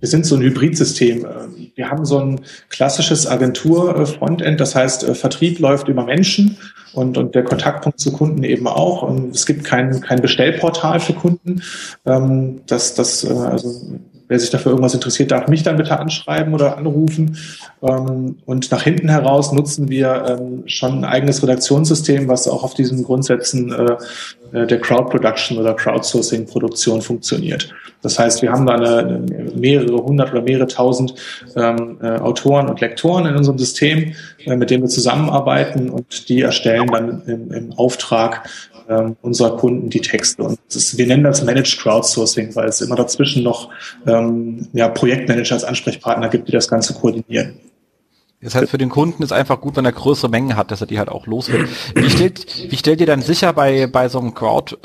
wir 0.00 0.08
sind 0.08 0.26
so 0.26 0.36
ein 0.36 0.42
Hybridsystem. 0.42 1.26
Wir 1.74 1.88
haben 1.88 2.04
so 2.04 2.18
ein 2.18 2.40
klassisches 2.68 3.26
Agentur-Frontend, 3.26 4.60
das 4.60 4.74
heißt, 4.74 5.04
äh, 5.04 5.14
Vertrieb 5.14 5.58
läuft 5.58 5.88
über 5.88 6.04
Menschen 6.04 6.58
und, 6.92 7.16
und 7.16 7.34
der 7.34 7.44
Kontaktpunkt 7.44 7.98
zu 7.98 8.12
Kunden 8.12 8.42
eben 8.44 8.66
auch. 8.66 9.02
Und 9.02 9.34
es 9.34 9.46
gibt 9.46 9.64
kein, 9.64 10.00
kein 10.00 10.20
Bestellportal 10.20 11.00
für 11.00 11.14
Kunden. 11.14 11.62
Ähm, 12.04 12.62
das, 12.66 12.94
das, 12.94 13.24
äh, 13.24 13.32
also 13.32 13.98
Wer 14.28 14.38
sich 14.38 14.50
dafür 14.50 14.72
irgendwas 14.72 14.94
interessiert, 14.94 15.30
darf 15.30 15.48
mich 15.48 15.62
dann 15.62 15.76
bitte 15.76 15.98
anschreiben 15.98 16.54
oder 16.54 16.78
anrufen. 16.78 17.36
Ähm, 17.82 18.36
und 18.46 18.70
nach 18.70 18.82
hinten 18.82 19.08
heraus 19.08 19.52
nutzen 19.52 19.88
wir 19.88 20.38
ähm, 20.40 20.62
schon 20.66 20.98
ein 20.98 21.04
eigenes 21.04 21.42
Redaktionssystem, 21.42 22.28
was 22.28 22.48
auch 22.48 22.64
auf 22.64 22.74
diesen 22.74 23.02
Grundsätzen 23.02 23.72
äh, 23.72 23.96
äh, 24.52 24.66
der 24.66 24.80
Crowd 24.80 25.10
Production 25.10 25.58
oder 25.58 25.74
Crowdsourcing 25.74 26.46
Produktion 26.46 27.02
funktioniert. 27.02 27.74
Das 28.02 28.18
heißt, 28.18 28.42
wir 28.42 28.50
haben 28.50 28.66
da 28.66 28.74
eine, 28.74 29.24
mehrere 29.54 29.96
hundert 30.02 30.32
oder 30.32 30.42
mehrere 30.42 30.66
tausend 30.66 31.14
ähm, 31.54 31.98
äh, 32.02 32.18
Autoren 32.18 32.68
und 32.68 32.80
Lektoren 32.80 33.26
in 33.26 33.36
unserem 33.36 33.58
System, 33.58 34.14
mit 34.44 34.70
denen 34.70 34.82
wir 34.82 34.88
zusammenarbeiten 34.88 35.88
und 35.88 36.28
die 36.28 36.40
erstellen 36.40 36.88
dann 36.88 37.22
im, 37.26 37.52
im 37.52 37.72
Auftrag 37.74 38.48
ähm, 38.92 39.16
unserer 39.22 39.56
Kunden 39.56 39.90
die 39.90 40.00
Texte. 40.00 40.42
Und 40.42 40.58
ist, 40.68 40.98
wir 40.98 41.06
nennen 41.06 41.24
das 41.24 41.42
Managed 41.42 41.78
Crowdsourcing, 41.78 42.54
weil 42.54 42.68
es 42.68 42.80
immer 42.80 42.96
dazwischen 42.96 43.42
noch 43.42 43.70
ähm, 44.06 44.68
ja, 44.72 44.88
Projektmanager 44.88 45.54
als 45.54 45.64
Ansprechpartner 45.64 46.28
gibt, 46.28 46.48
die 46.48 46.52
das 46.52 46.68
Ganze 46.68 46.94
koordinieren. 46.94 47.54
Das 48.40 48.56
heißt, 48.56 48.70
für 48.70 48.78
den 48.78 48.88
Kunden 48.88 49.22
ist 49.22 49.32
einfach 49.32 49.60
gut, 49.60 49.76
wenn 49.76 49.84
er 49.84 49.92
größere 49.92 50.28
Mengen 50.28 50.56
hat, 50.56 50.72
dass 50.72 50.80
er 50.80 50.88
die 50.88 50.98
halt 50.98 51.08
auch 51.08 51.26
los 51.26 51.50
wird. 51.50 51.68
Wie 51.94 52.10
stellt, 52.10 52.70
wie 52.70 52.76
stellt 52.76 53.00
ihr 53.00 53.06
dann 53.06 53.22
sicher 53.22 53.52
bei, 53.52 53.86
bei 53.86 54.08
so 54.08 54.18
einem 54.18 54.34
Crowd, 54.34 54.76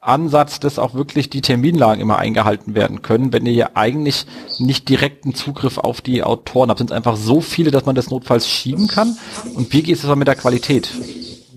Ansatz, 0.00 0.60
dass 0.60 0.78
auch 0.78 0.94
wirklich 0.94 1.28
die 1.28 1.40
Terminlagen 1.40 2.00
immer 2.00 2.18
eingehalten 2.18 2.74
werden 2.74 3.02
können, 3.02 3.32
wenn 3.32 3.46
ihr 3.46 3.52
ja 3.52 3.70
eigentlich 3.74 4.26
nicht 4.58 4.88
direkten 4.88 5.34
Zugriff 5.34 5.76
auf 5.76 6.00
die 6.00 6.22
Autoren 6.22 6.70
habt. 6.70 6.78
Sind 6.78 6.90
es 6.90 6.96
einfach 6.96 7.16
so 7.16 7.40
viele, 7.40 7.70
dass 7.70 7.84
man 7.84 7.94
das 7.94 8.10
notfalls 8.10 8.48
schieben 8.48 8.86
kann? 8.86 9.16
Und 9.54 9.72
wie 9.72 9.82
geht 9.82 9.96
es 9.96 10.02
dann 10.02 10.18
mit 10.18 10.28
der 10.28 10.36
Qualität? 10.36 10.90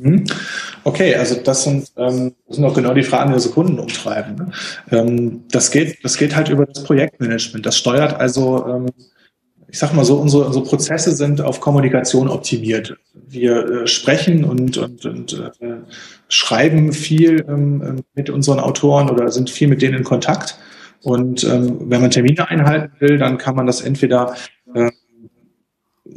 Mhm. 0.02 0.24
Okay, 0.84 1.16
also 1.16 1.36
das 1.36 1.64
sind, 1.64 1.92
ähm, 1.96 2.34
das 2.48 2.56
sind 2.56 2.66
auch 2.66 2.74
genau 2.74 2.94
die 2.94 3.04
Fragen, 3.04 3.30
die 3.30 3.36
unsere 3.36 3.54
Kunden 3.54 3.78
umtreiben. 3.78 4.36
Ne? 4.36 4.52
Ähm, 4.92 5.44
das, 5.52 5.70
geht, 5.70 6.04
das 6.04 6.18
geht 6.18 6.36
halt 6.36 6.50
über 6.50 6.66
das 6.66 6.84
Projektmanagement. 6.84 7.66
Das 7.66 7.78
steuert 7.78 8.16
also, 8.16 8.66
ähm, 8.68 8.88
ich 9.68 9.78
sag 9.78 9.94
mal 9.94 10.04
so, 10.04 10.16
unsere, 10.16 10.46
unsere 10.46 10.66
Prozesse 10.66 11.12
sind 11.12 11.40
auf 11.40 11.62
Kommunikation 11.62 12.30
optimiert. 12.30 12.98
Wir 13.14 13.84
äh, 13.84 13.88
sprechen 13.88 14.44
und, 14.44 14.78
und, 14.78 15.06
und 15.06 15.34
äh, 15.60 15.76
schreiben 16.28 16.94
viel 16.94 17.46
ähm, 17.48 18.02
mit 18.16 18.32
unseren 18.32 18.60
Autoren 18.60 19.10
oder 19.10 19.30
sind 19.30 19.52
viel 19.52 19.68
mit 19.68 19.84
denen 19.84 20.00
in 20.00 20.04
Kontakt. 20.04 20.58
Und 21.04 21.44
ähm, 21.44 21.78
wenn 21.92 22.02
man 22.02 22.10
Termine 22.10 22.50
einhalten 22.50 22.94
will, 23.00 23.18
dann 23.20 23.38
kann 23.38 23.56
man 23.56 23.68
das 23.68 23.82
entweder 23.82 24.36
äh, 24.74 24.90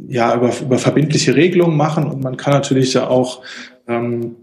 ja, 0.07 0.35
über, 0.35 0.51
über 0.61 0.77
verbindliche 0.77 1.35
Regelungen 1.35 1.77
machen 1.77 2.05
und 2.05 2.23
man 2.23 2.37
kann 2.37 2.53
natürlich 2.53 2.93
ja 2.93 3.07
auch 3.07 3.41
ähm, 3.87 4.35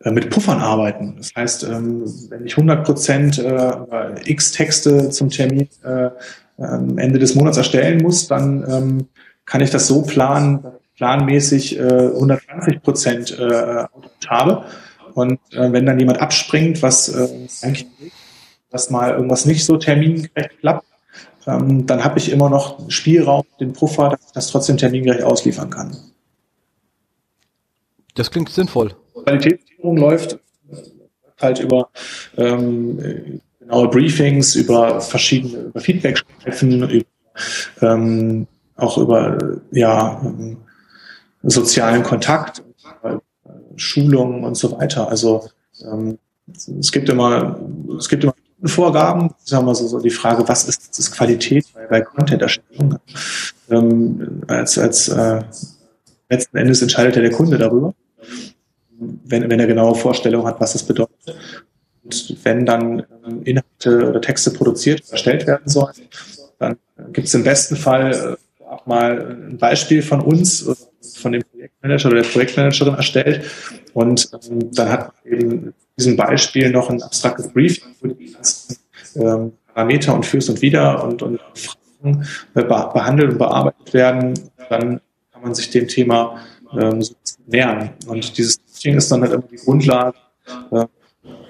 äh, 0.00 0.10
mit 0.10 0.30
Puffern 0.30 0.60
arbeiten. 0.60 1.14
Das 1.18 1.32
heißt, 1.34 1.64
ähm, 1.64 2.04
wenn 2.28 2.46
ich 2.46 2.52
100 2.52 2.84
Prozent 2.84 3.38
äh, 3.38 3.72
x 4.24 4.52
Texte 4.52 5.10
zum 5.10 5.30
Termin 5.30 5.68
äh, 5.84 6.10
Ende 6.58 7.18
des 7.18 7.34
Monats 7.34 7.56
erstellen 7.56 8.02
muss, 8.02 8.28
dann 8.28 8.64
ähm, 8.68 9.08
kann 9.44 9.60
ich 9.60 9.70
das 9.70 9.86
so 9.86 10.02
planen, 10.02 10.64
planmäßig 10.96 11.78
äh, 11.78 11.82
120 11.82 12.82
Prozent 12.82 13.38
äh, 13.38 13.84
habe. 14.28 14.64
Und 15.14 15.40
äh, 15.52 15.72
wenn 15.72 15.86
dann 15.86 15.98
jemand 15.98 16.20
abspringt, 16.20 16.82
was 16.82 17.08
äh, 17.08 17.28
eigentlich 17.62 17.86
dass 18.72 18.90
mal 18.90 19.10
irgendwas 19.12 19.44
nicht 19.44 19.64
so 19.64 19.76
termingerecht 19.76 20.58
klappt, 20.60 20.86
ähm, 21.46 21.86
dann 21.86 22.04
habe 22.04 22.18
ich 22.18 22.30
immer 22.30 22.48
noch 22.48 22.78
Spielraum, 22.90 23.44
den 23.60 23.72
Puffer, 23.72 24.10
dass 24.10 24.26
ich 24.26 24.32
das 24.32 24.46
trotzdem 24.48 24.76
termingerecht 24.76 25.22
ausliefern 25.22 25.70
kann. 25.70 25.96
Das 28.14 28.30
klingt 28.30 28.50
sinnvoll. 28.50 28.94
Qualitätssicherung 29.24 29.96
läuft 29.96 30.38
halt 31.40 31.60
über 31.60 31.88
ähm, 32.36 33.40
genaue 33.58 33.88
Briefings, 33.88 34.54
über 34.54 35.00
verschiedene 35.00 35.64
über 35.64 35.80
Feedback-Streifen, 35.80 36.82
über, 36.82 37.04
ähm, 37.80 38.46
auch 38.76 38.98
über 38.98 39.60
ja, 39.70 40.20
ähm, 40.24 40.58
sozialen 41.42 42.02
Kontakt, 42.02 42.62
Schulungen 43.76 44.44
und 44.44 44.56
so 44.56 44.78
weiter. 44.78 45.08
Also 45.08 45.48
ähm, 45.90 46.18
es 46.78 46.92
gibt 46.92 47.08
immer, 47.08 47.58
es 47.98 48.08
gibt 48.08 48.24
immer 48.24 48.34
Vorgaben, 48.68 49.30
sagen 49.44 49.66
wir 49.66 49.74
so, 49.74 49.86
so 49.86 50.00
die 50.00 50.10
Frage, 50.10 50.46
was 50.48 50.68
ist, 50.68 50.98
ist 50.98 51.12
Qualität 51.12 51.66
bei, 51.74 51.86
bei 51.86 52.00
Content-Erstellung? 52.00 52.98
Ähm, 53.70 54.42
als 54.46 54.78
als 54.78 55.08
äh, 55.08 55.42
letzten 56.28 56.56
Endes 56.56 56.82
entscheidet 56.82 57.16
ja 57.16 57.22
der 57.22 57.32
Kunde 57.32 57.58
darüber, 57.58 57.94
wenn, 58.98 59.48
wenn 59.50 59.60
er 59.60 59.66
genaue 59.66 59.94
Vorstellungen 59.94 60.46
hat, 60.46 60.60
was 60.60 60.72
das 60.72 60.82
bedeutet. 60.82 61.36
Und 62.04 62.36
wenn 62.42 62.66
dann 62.66 63.04
ähm, 63.26 63.42
Inhalte 63.44 64.08
oder 64.08 64.20
Texte 64.20 64.50
produziert, 64.50 65.02
erstellt 65.10 65.46
werden 65.46 65.68
sollen, 65.68 65.94
dann 66.58 66.76
gibt 67.12 67.28
es 67.28 67.34
im 67.34 67.44
besten 67.44 67.76
Fall 67.76 68.38
äh, 68.60 68.64
auch 68.64 68.86
mal 68.86 69.36
ein 69.50 69.58
Beispiel 69.58 70.02
von 70.02 70.20
uns, 70.20 70.66
von 71.16 71.32
dem 71.32 71.42
Projektmanager 71.42 72.08
oder 72.08 72.22
der 72.22 72.28
Projektmanagerin 72.28 72.94
erstellt. 72.94 73.44
Und 73.92 74.30
ähm, 74.48 74.72
dann 74.72 74.88
hat 74.88 75.12
man 75.24 75.32
eben 75.32 75.74
diesem 75.98 76.16
Beispiel 76.16 76.70
noch 76.70 76.90
ein 76.90 77.02
abstraktes 77.02 77.52
Brief, 77.52 77.80
wo 78.00 78.08
die 78.08 78.32
ganzen 78.32 78.76
ähm, 79.16 79.52
Parameter 79.74 80.14
und 80.14 80.26
Fürs 80.26 80.48
und 80.48 80.62
Wider 80.62 81.02
und, 81.04 81.22
und 81.22 81.40
Fragen 81.54 82.26
äh, 82.54 82.62
behandelt 82.62 83.32
und 83.32 83.38
bearbeitet 83.38 83.94
werden. 83.94 84.34
Dann 84.68 85.00
kann 85.32 85.42
man 85.42 85.54
sich 85.54 85.70
dem 85.70 85.88
Thema 85.88 86.38
ähm, 86.78 87.02
so 87.02 87.14
nähern. 87.46 87.90
Und 88.06 88.36
dieses 88.36 88.62
Teaching 88.64 88.96
ist 88.96 89.10
dann 89.10 89.22
halt 89.22 89.32
immer 89.32 89.44
die 89.50 89.56
Grundlage, 89.56 90.16
äh, 90.70 90.86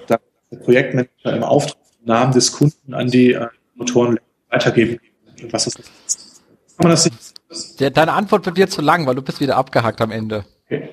dass 0.07 0.19
der 0.51 0.57
Projektmanager 0.57 1.35
im 1.35 1.43
Auftrag 1.43 1.77
im 2.01 2.07
Namen 2.07 2.33
des 2.33 2.51
Kunden 2.51 2.93
an 2.93 3.09
die 3.09 3.33
äh, 3.33 3.47
Motoren 3.75 4.19
weitergeben. 4.49 4.99
Und 5.41 5.53
was 5.53 5.67
ist 5.67 5.79
das? 5.79 6.41
Kann 6.77 6.89
man 6.89 6.91
das 6.91 7.75
Der, 7.79 7.91
deine 7.91 8.13
Antwort 8.13 8.45
wird 8.45 8.57
dir 8.57 8.67
zu 8.67 8.81
lang, 8.81 9.05
weil 9.05 9.15
du 9.15 9.21
bist 9.21 9.39
wieder 9.39 9.57
abgehackt 9.57 10.01
am 10.01 10.11
Ende. 10.11 10.45
Okay. 10.65 10.89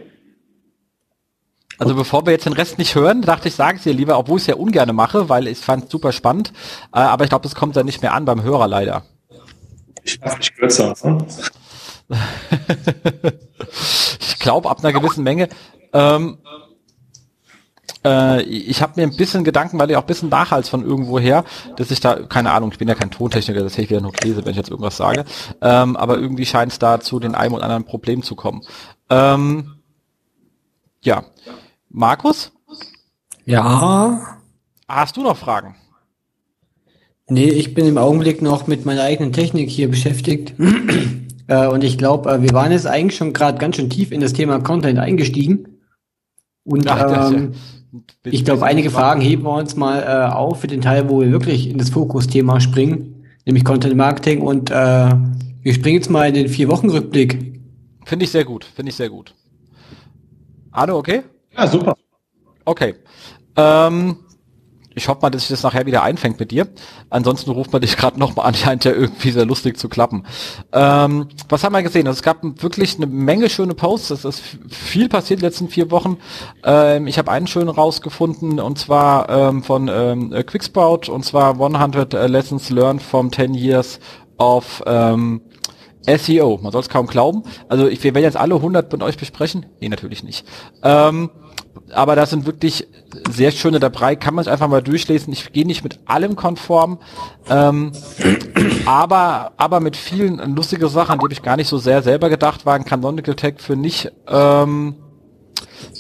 Also 1.81 1.95
bevor 1.95 2.27
wir 2.27 2.33
jetzt 2.33 2.45
den 2.45 2.53
Rest 2.53 2.77
nicht 2.77 2.95
hören, 2.95 3.23
dachte 3.23 3.49
ich, 3.49 3.55
sage 3.55 3.79
es 3.79 3.85
dir 3.85 3.95
lieber, 3.95 4.19
obwohl 4.19 4.37
ich 4.37 4.43
es 4.43 4.49
ja 4.49 4.57
ungern 4.57 4.95
mache, 4.95 5.31
weil 5.31 5.49
ich 5.49 5.57
fand 5.59 5.85
es 5.85 5.91
super 5.91 6.13
spannend. 6.13 6.53
Äh, 6.95 6.99
aber 6.99 7.25
ich 7.25 7.31
glaube, 7.31 7.43
das 7.43 7.55
kommt 7.55 7.75
dann 7.75 7.87
nicht 7.87 8.03
mehr 8.03 8.13
an 8.13 8.27
beim 8.27 8.43
Hörer 8.43 8.69
leider. 8.69 9.05
Ich 10.05 10.21
darf 10.21 10.37
nicht 10.37 10.55
kürzer. 10.57 10.95
Ne? 11.03 11.27
ich 14.21 14.39
glaube, 14.39 14.69
ab 14.69 14.85
einer 14.85 14.93
gewissen 14.93 15.25
Menge. 15.25 15.49
Ähm, 15.95 16.37
äh, 18.05 18.43
ich 18.43 18.83
habe 18.83 18.93
mir 18.97 19.07
ein 19.07 19.17
bisschen 19.17 19.43
Gedanken, 19.43 19.79
weil 19.79 19.91
ich 19.91 19.97
auch 19.97 20.03
ein 20.03 20.07
bisschen 20.07 20.29
nachhals 20.29 20.69
von 20.69 20.85
irgendwo 20.85 21.19
her, 21.19 21.45
dass 21.77 21.91
ich 21.91 22.01
da, 22.01 22.27
keine 22.27 22.53
Ahnung, 22.53 22.73
ich 22.73 22.79
bin 22.79 22.89
ja 22.89 22.95
kein 22.95 23.11
Tontechniker, 23.11 23.63
das 23.63 23.73
hätte 23.73 23.83
ich 23.83 23.91
wieder 23.91 24.03
nur 24.03 24.13
Käse, 24.13 24.45
wenn 24.45 24.51
ich 24.51 24.59
jetzt 24.59 24.71
irgendwas 24.71 24.99
sage, 24.99 25.25
ähm, 25.63 25.97
aber 25.97 26.19
irgendwie 26.19 26.45
scheint 26.47 26.73
es 26.73 26.79
da 26.79 27.01
zu 27.01 27.21
den 27.21 27.35
einem 27.35 27.55
oder 27.55 27.65
anderen 27.65 27.85
Problem 27.85 28.23
zu 28.23 28.35
kommen. 28.35 28.61
Ähm, 29.09 29.77
ja. 31.03 31.25
Markus? 31.91 32.53
Ja. 33.45 34.39
Hast 34.89 35.17
du 35.17 35.23
noch 35.23 35.37
Fragen? 35.37 35.75
Nee, 37.29 37.49
ich 37.49 37.75
bin 37.75 37.87
im 37.87 37.99
Augenblick 37.99 38.43
noch 38.43 38.67
mit 38.67 38.87
meiner 38.87 39.03
eigenen 39.03 39.33
Technik 39.33 39.69
hier 39.71 39.91
beschäftigt. 39.91 40.55
Äh, 41.47 41.67
und 41.67 41.83
ich 41.83 41.99
glaube, 41.99 42.31
äh, 42.31 42.43
wir 42.43 42.53
waren 42.53 42.71
jetzt 42.71 42.87
eigentlich 42.87 43.17
schon 43.17 43.33
gerade 43.33 43.59
ganz 43.59 43.75
schön 43.75 43.91
tief 43.91 44.13
in 44.13 44.21
das 44.21 44.35
Thema 44.35 44.61
Content 44.61 45.01
eingestiegen. 45.01 45.81
Und 46.63 46.89
Ach, 46.89 47.33
ähm, 47.33 47.55
ja, 47.93 48.31
ich 48.31 48.45
glaube, 48.45 48.65
einige 48.65 48.89
Fragen 48.89 49.21
heben 49.21 49.43
wir 49.43 49.55
uns 49.55 49.75
mal 49.75 50.01
äh, 50.01 50.33
auf 50.33 50.61
für 50.61 50.69
den 50.69 50.81
Teil, 50.81 51.09
wo 51.11 51.21
wir 51.21 51.33
wirklich 51.33 51.69
in 51.69 51.77
das 51.77 51.91
Fokusthema 51.91 52.61
springen, 52.61 53.25
nämlich 53.47 53.65
Content 53.65 53.97
Marketing. 53.97 54.43
Und 54.43 54.71
äh, 54.71 54.75
wir 54.75 55.75
springen 55.75 55.97
jetzt 55.97 56.09
mal 56.09 56.29
in 56.29 56.35
den 56.35 56.49
vier 56.49 56.69
Wochen 56.69 56.89
Rückblick. 56.89 57.61
Finde 58.05 58.27
ich 58.27 58.31
sehr 58.31 58.45
gut, 58.45 58.65
finde 58.65 58.91
ich 58.91 58.95
sehr 58.95 59.11
gut. 59.11 59.35
Arno, 60.71 60.99
okay? 60.99 61.23
Ja, 61.57 61.67
super. 61.67 61.97
Okay. 62.65 62.95
Ähm, 63.57 64.17
ich 64.95 65.09
hoffe 65.09 65.21
mal, 65.23 65.31
dass 65.31 65.43
sich 65.43 65.51
das 65.51 65.63
nachher 65.63 65.87
wieder 65.87 66.03
einfängt 66.03 66.41
mit 66.41 66.51
dir. 66.51 66.69
Ansonsten 67.11 67.51
ruft 67.51 67.73
man 67.73 67.81
dich 67.81 67.97
gerade 67.99 68.19
nochmal 68.19 68.47
an, 68.47 68.55
scheint 68.55 68.85
ja 68.85 68.93
irgendwie 68.93 69.31
sehr 69.31 69.47
lustig 69.47 69.79
zu 69.79 69.89
klappen. 69.89 70.27
Ähm, 70.73 71.29
was 71.49 71.65
haben 71.65 71.73
wir 71.73 71.83
gesehen? 71.83 72.07
Also 72.07 72.19
es 72.19 72.23
gab 72.23 72.43
wirklich 72.63 72.97
eine 72.97 73.07
Menge 73.07 73.49
schöne 73.49 73.75
Posts. 73.75 74.11
Es 74.11 74.25
ist 74.25 74.43
viel 74.69 75.09
passiert 75.09 75.39
in 75.39 75.43
den 75.43 75.51
letzten 75.51 75.69
vier 75.69 75.91
Wochen. 75.91 76.19
Ähm, 76.65 77.07
ich 77.07 77.19
habe 77.19 77.31
einen 77.31 77.47
schönen 77.47 77.69
rausgefunden 77.69 78.61
und 78.61 78.79
zwar 78.79 79.29
ähm, 79.29 79.63
von 79.63 79.89
ähm, 79.89 80.31
Quicksprout 80.31 81.11
und 81.11 81.25
zwar 81.25 81.61
100 81.61 82.13
Lessons 82.29 82.71
Learned 82.71 83.03
from 83.03 83.33
10 83.33 83.55
Years 83.55 84.01
of 84.39 84.83
ähm, 84.87 85.43
SEO. 86.19 86.59
Man 86.63 86.73
soll 86.73 86.83
es 86.83 86.89
kaum 86.89 87.07
glauben. 87.07 87.43
Also 87.69 87.89
ich, 87.89 88.03
wir 88.03 88.15
werden 88.15 88.25
jetzt 88.25 88.37
alle 88.37 88.55
100 88.57 88.91
mit 88.93 89.03
euch 89.03 89.17
besprechen. 89.17 89.67
Nee, 89.81 89.89
natürlich 89.89 90.23
nicht. 90.23 90.45
Ähm, 90.83 91.31
aber 91.93 92.17
da 92.17 92.27
sind 92.27 92.47
wirklich 92.47 92.87
sehr 93.31 93.51
schöne 93.51 93.81
dabei, 93.81 94.17
kann 94.17 94.35
man 94.35 94.45
sich 94.45 94.53
einfach 94.53 94.69
mal 94.69 94.83
durchlesen. 94.83 95.33
Ich 95.33 95.53
gehe 95.53 95.67
nicht 95.67 95.83
mit 95.83 96.01
allem 96.07 96.37
konform, 96.37 96.99
ähm, 97.49 97.93
aber, 98.87 99.53
aber 99.57 99.81
mit 99.81 99.97
vielen 99.97 100.39
lustige 100.55 100.89
Sachen, 100.89 101.19
die 101.19 101.25
habe 101.25 101.33
ich 101.33 101.43
gar 101.43 101.57
nicht 101.57 101.69
so 101.69 101.79
sehr 101.79 102.03
selber 102.03 102.29
gedacht 102.29 102.67
waren, 102.67 102.85
Canonical 102.85 103.35
Tag 103.35 103.61
für 103.61 103.77
nicht, 103.77 104.13
ähm, 104.29 104.97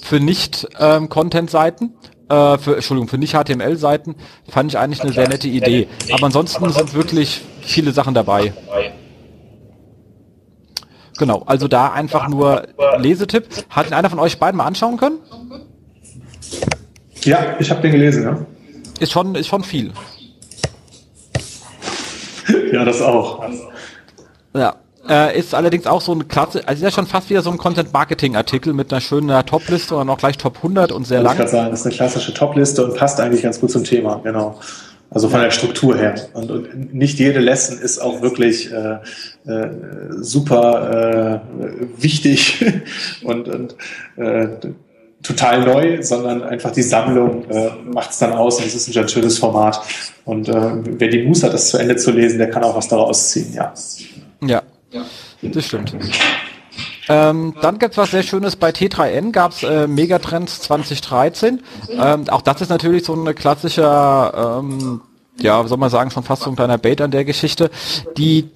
für 0.02 0.20
nicht 0.20 0.68
ähm, 0.78 1.08
Content-Seiten, 1.08 1.94
äh, 2.28 2.58
für, 2.58 2.76
Entschuldigung, 2.76 3.08
für 3.08 3.18
nicht 3.18 3.34
HTML-Seiten, 3.34 4.14
fand 4.48 4.72
ich 4.72 4.78
eigentlich 4.78 5.02
eine 5.02 5.12
sehr 5.12 5.28
nette 5.28 5.48
Idee. 5.48 5.88
Aber 6.12 6.26
ansonsten 6.26 6.70
sind 6.70 6.94
wirklich 6.94 7.42
viele 7.62 7.92
Sachen 7.92 8.14
dabei. 8.14 8.52
Genau, 11.20 11.42
also 11.44 11.68
da 11.68 11.92
einfach 11.92 12.28
nur 12.28 12.62
Lesetipp. 12.96 13.44
Hat 13.68 13.86
ihn 13.86 13.92
einer 13.92 14.08
von 14.08 14.18
euch 14.18 14.38
beiden 14.38 14.56
mal 14.56 14.64
anschauen 14.64 14.96
können? 14.96 15.18
Ja, 17.24 17.56
ich 17.58 17.70
habe 17.70 17.82
den 17.82 17.92
gelesen, 17.92 18.22
ja. 18.22 18.38
Ist 19.00 19.12
schon, 19.12 19.34
ist 19.34 19.46
schon 19.46 19.62
viel. 19.62 19.92
ja, 22.72 22.86
das 22.86 23.02
auch. 23.02 23.44
Ja. 24.54 24.76
Äh, 25.06 25.38
ist 25.38 25.54
allerdings 25.54 25.86
auch 25.86 26.00
so 26.00 26.12
ein 26.12 26.26
klasse, 26.26 26.66
also 26.66 26.78
ist 26.78 26.90
ja 26.90 26.90
schon 26.90 27.06
fast 27.06 27.28
wieder 27.28 27.42
so 27.42 27.50
ein 27.50 27.58
Content-Marketing-Artikel 27.58 28.72
mit 28.72 28.90
einer 28.90 29.02
schönen 29.02 29.44
Top-Liste 29.44 29.96
und 29.96 30.08
auch 30.08 30.18
gleich 30.18 30.38
Top 30.38 30.56
100 30.56 30.90
und 30.90 31.06
sehr 31.06 31.20
lang. 31.20 31.38
Ich 31.38 31.50
sagen, 31.50 31.70
das 31.70 31.80
ist 31.80 31.86
eine 31.86 31.94
klassische 31.96 32.32
Top-Liste 32.32 32.82
und 32.82 32.96
passt 32.96 33.20
eigentlich 33.20 33.42
ganz 33.42 33.60
gut 33.60 33.70
zum 33.70 33.84
Thema, 33.84 34.20
genau. 34.24 34.58
Also 35.10 35.28
von 35.28 35.40
der 35.40 35.50
Struktur 35.50 35.96
her. 35.96 36.14
Und, 36.34 36.50
und 36.50 36.94
nicht 36.94 37.18
jede 37.18 37.40
Lesson 37.40 37.78
ist 37.78 37.98
auch 37.98 38.22
wirklich 38.22 38.72
äh, 38.72 38.98
äh, 39.50 39.70
super 40.20 41.42
äh, 41.42 42.02
wichtig 42.02 42.64
und, 43.24 43.48
und 43.48 43.74
äh, 44.16 44.48
total 45.22 45.64
neu, 45.64 46.02
sondern 46.02 46.42
einfach 46.42 46.70
die 46.70 46.82
Sammlung 46.82 47.44
äh, 47.50 47.70
macht 47.84 48.10
es 48.10 48.18
dann 48.18 48.32
aus 48.32 48.58
und 48.58 48.66
es 48.66 48.74
ist 48.74 48.96
ein 48.96 49.08
schönes 49.08 49.38
Format. 49.38 49.80
Und 50.24 50.48
äh, 50.48 50.54
wer 50.54 51.08
die 51.08 51.24
Muße 51.24 51.46
hat, 51.46 51.54
das 51.54 51.70
zu 51.70 51.78
Ende 51.78 51.96
zu 51.96 52.12
lesen, 52.12 52.38
der 52.38 52.50
kann 52.50 52.62
auch 52.62 52.76
was 52.76 52.88
daraus 52.88 53.30
ziehen, 53.30 53.52
ja. 53.52 53.74
Ja, 54.92 55.02
das 55.42 55.66
stimmt. 55.66 55.94
Ähm, 57.10 57.54
dann 57.60 57.80
gibt 57.80 57.92
es 57.92 57.98
was 57.98 58.12
sehr 58.12 58.22
Schönes 58.22 58.54
bei 58.54 58.70
T3N, 58.70 59.32
gab 59.32 59.50
es 59.50 59.64
äh, 59.64 59.88
Megatrends 59.88 60.60
2013. 60.60 61.60
Ähm, 61.90 62.28
auch 62.28 62.40
das 62.40 62.60
ist 62.60 62.68
natürlich 62.68 63.04
so 63.04 63.14
ein 63.14 63.34
klassischer, 63.34 64.60
ähm, 64.62 65.00
ja, 65.40 65.66
soll 65.66 65.78
man 65.78 65.90
sagen, 65.90 66.12
schon 66.12 66.22
fast 66.22 66.42
so 66.42 66.50
ein 66.50 66.56
kleiner 66.56 66.78
Bait 66.78 67.00
an 67.00 67.10
der 67.10 67.24
Geschichte. 67.24 67.70
Die, 68.16 68.48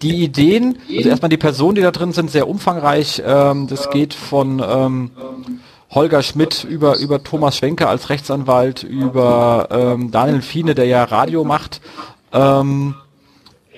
die 0.00 0.22
Ideen, 0.22 0.78
also 0.96 1.08
erstmal 1.08 1.28
die 1.28 1.38
Personen, 1.38 1.74
die 1.74 1.82
da 1.82 1.90
drin 1.90 2.12
sind, 2.12 2.30
sehr 2.30 2.48
umfangreich. 2.48 3.20
Ähm, 3.26 3.66
das 3.66 3.90
geht 3.90 4.14
von 4.14 4.62
ähm, 4.64 5.10
Holger 5.90 6.22
Schmidt, 6.22 6.62
über, 6.62 6.98
über 6.98 7.24
Thomas 7.24 7.56
Schwenker 7.56 7.88
als 7.88 8.10
Rechtsanwalt, 8.10 8.84
über 8.84 9.68
ähm, 9.72 10.12
Daniel 10.12 10.42
Fiene, 10.42 10.76
der 10.76 10.86
ja 10.86 11.02
Radio 11.02 11.42
macht. 11.42 11.80
Ähm, 12.32 12.94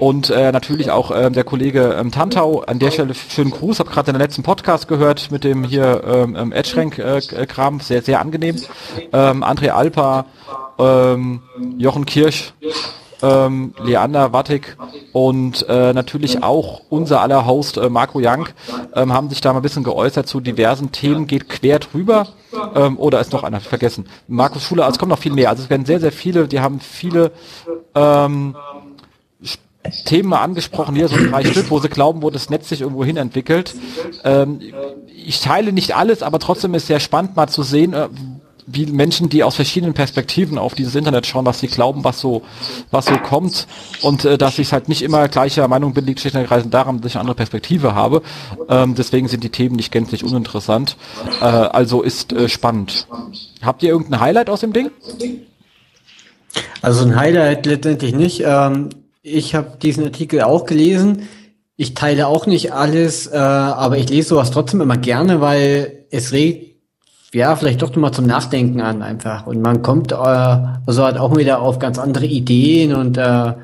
und 0.01 0.31
äh, 0.31 0.51
natürlich 0.51 0.91
auch 0.91 1.11
ähm, 1.15 1.35
der 1.35 1.45
Kollege 1.45 1.97
ähm, 2.01 2.11
Tantau. 2.11 2.63
An 2.63 2.79
der 2.79 2.91
Stelle 2.91 3.15
schönen 3.15 3.51
Gruß. 3.51 3.81
Hab 3.81 3.91
gerade 3.91 4.11
den 4.13 4.19
letzten 4.19 4.43
Podcast 4.43 4.89
gehört 4.89 5.31
mit 5.31 5.45
dem 5.45 5.63
hier 5.63 6.03
ähm, 6.07 6.37
ähm 6.37 6.53
Edgerank-Kram. 6.53 7.77
Äh, 7.79 7.83
sehr, 7.83 8.03
sehr 8.03 8.21
angenehm. 8.21 8.57
Ähm, 9.13 9.45
André 9.45 9.69
Alpa, 9.69 10.25
ähm, 10.79 11.43
Jochen 11.77 12.07
Kirsch, 12.07 12.55
ähm, 13.23 13.75
Leander 13.85 14.33
Wattig 14.33 14.77
und 15.13 15.67
äh, 15.69 15.93
natürlich 15.93 16.43
auch 16.43 16.81
unser 16.89 17.21
aller 17.21 17.47
Host 17.47 17.77
äh, 17.77 17.91
Marco 17.91 18.21
Young 18.23 18.49
ähm, 18.95 19.13
haben 19.13 19.29
sich 19.29 19.43
da 19.43 19.53
mal 19.53 19.59
ein 19.59 19.63
bisschen 19.63 19.85
geäußert 19.85 20.27
zu 20.27 20.41
diversen 20.41 20.93
Themen, 20.93 21.27
geht 21.27 21.49
quer 21.51 21.79
drüber. 21.79 22.29
Ähm, 22.75 22.99
oder 22.99 23.21
ist 23.21 23.33
noch 23.33 23.45
einer 23.45 23.61
vergessen? 23.61 24.09
Markus 24.27 24.65
Schuler, 24.65 24.89
es 24.89 24.99
kommen 24.99 25.11
noch 25.11 25.19
viel 25.19 25.35
mehr. 25.35 25.51
Also 25.51 25.63
es 25.63 25.71
werden 25.71 25.85
sehr, 25.85 26.01
sehr 26.01 26.13
viele, 26.13 26.49
die 26.49 26.61
haben 26.61 26.81
viele 26.81 27.33
ähm, 27.95 28.57
Themen 30.05 30.33
angesprochen, 30.33 30.95
hier 30.95 31.09
so 31.09 31.17
drei 31.17 31.45
Stück, 31.45 31.71
wo 31.71 31.79
sie 31.79 31.89
glauben, 31.89 32.23
wo 32.23 32.31
das 32.31 32.51
Netz 32.51 32.69
sich 32.69 32.83
irgendwo 32.83 33.05
hin 33.05 33.17
entwickelt. 33.17 33.75
Ähm, 34.25 34.61
ich 35.09 35.41
teile 35.41 35.73
nicht 35.73 35.97
alles, 35.97 36.23
aber 36.23 36.39
trotzdem 36.39 36.75
ist 36.75 36.87
sehr 36.87 37.01
spannend 37.01 37.37
mal 37.37 37.49
zu 37.49 37.63
sehen, 37.63 37.95
äh, 37.95 38.09
wie 38.67 38.87
Menschen, 38.87 39.29
die 39.29 39.43
aus 39.43 39.57
verschiedenen 39.57 39.95
Perspektiven 39.95 40.59
auf 40.59 40.75
dieses 40.75 40.95
Internet 40.95 41.27
schauen, 41.27 41.47
was 41.47 41.61
sie 41.61 41.67
glauben, 41.67 42.05
was 42.05 42.21
so, 42.21 42.43
was 42.91 43.07
so 43.07 43.17
kommt 43.17 43.67
und 44.03 44.25
äh, 44.25 44.39
dass 44.39 44.59
ich 44.59 44.73
halt 44.73 44.89
nicht 44.89 45.03
immer 45.03 45.29
gleicher 45.29 45.67
Meinung 45.67 45.95
bin, 45.95 46.07
liegt 46.07 46.21
schlicht 46.21 46.37
und 46.37 46.43
ergreifend 46.43 46.73
daran, 46.73 47.01
dass 47.01 47.13
ich 47.13 47.17
eine 47.17 47.23
andere 47.23 47.37
Perspektive 47.37 47.95
habe. 47.95 48.23
Ähm, 48.69 48.95
deswegen 48.95 49.29
sind 49.29 49.43
die 49.43 49.51
Themen 49.51 49.77
nicht 49.77 49.91
gänzlich 49.93 50.25
uninteressant. 50.25 50.97
Äh, 51.41 51.45
also 51.45 52.03
ist 52.03 52.33
äh, 52.33 52.49
spannend. 52.49 53.09
Habt 53.63 53.83
ihr 53.83 53.91
irgendein 53.91 54.21
Highlight 54.21 54.51
aus 54.51 54.61
dem 54.61 54.73
Ding? 54.73 54.91
Also 56.83 57.05
ein 57.05 57.17
Highlight 57.17 57.67
letztendlich 57.67 58.15
nicht. 58.15 58.43
Ähm, 58.45 58.91
ich 59.23 59.55
habe 59.55 59.77
diesen 59.81 60.05
Artikel 60.05 60.41
auch 60.43 60.67
gelesen. 60.67 61.29
Ich 61.77 61.95
teile 61.95 62.27
auch 62.27 62.47
nicht 62.47 62.73
alles, 62.73 63.27
äh, 63.27 63.37
aber 63.37 63.99
ich 63.99 64.09
lese 64.09 64.31
sowas 64.31 64.51
trotzdem 64.51 64.81
immer 64.81 64.99
gerne, 64.99 65.41
weil 65.41 66.05
es 66.11 66.33
regt 66.33 66.77
ja 67.33 67.55
vielleicht 67.57 67.81
doch 67.83 67.95
mal 67.97 68.13
zum 68.13 68.27
Nachdenken 68.27 68.81
an 68.81 69.03
einfach. 69.03 69.47
Und 69.47 69.63
man 69.63 69.83
kommt 69.83 70.13
äh, 70.13 70.17
also 70.17 71.05
halt 71.05 71.17
auch 71.17 71.37
wieder 71.37 71.61
auf 71.61 71.79
ganz 71.79 71.99
andere 71.99 72.27
Ideen 72.27 72.95
und 72.95 73.17
äh, 73.17 73.55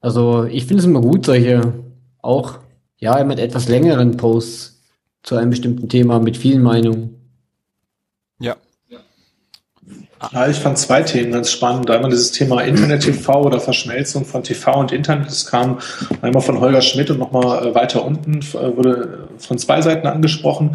also 0.00 0.44
ich 0.44 0.66
finde 0.66 0.80
es 0.82 0.86
immer 0.86 1.00
gut, 1.00 1.26
solche 1.26 1.72
auch 2.20 2.58
ja 2.98 3.22
mit 3.24 3.38
etwas 3.38 3.68
längeren 3.68 4.16
Posts 4.16 4.80
zu 5.22 5.36
einem 5.36 5.50
bestimmten 5.50 5.88
Thema 5.88 6.20
mit 6.20 6.36
vielen 6.36 6.62
Meinungen. 6.62 7.16
Ja, 8.38 8.56
ja, 10.32 10.48
ich 10.48 10.56
fand 10.56 10.78
zwei 10.78 11.02
Themen 11.02 11.32
ganz 11.32 11.50
spannend. 11.50 11.90
Einmal 11.90 12.10
dieses 12.10 12.32
Thema 12.32 12.60
Internet-TV 12.62 13.42
oder 13.42 13.60
Verschmelzung 13.60 14.24
von 14.24 14.42
TV 14.42 14.80
und 14.80 14.92
Internet. 14.92 15.26
Das 15.26 15.46
kam 15.46 15.78
einmal 16.22 16.42
von 16.42 16.60
Holger 16.60 16.82
Schmidt 16.82 17.10
und 17.10 17.18
nochmal 17.18 17.68
äh, 17.68 17.74
weiter 17.74 18.04
unten 18.04 18.40
äh, 18.40 18.76
wurde 18.76 19.28
von 19.38 19.58
zwei 19.58 19.80
Seiten 19.80 20.06
angesprochen. 20.06 20.72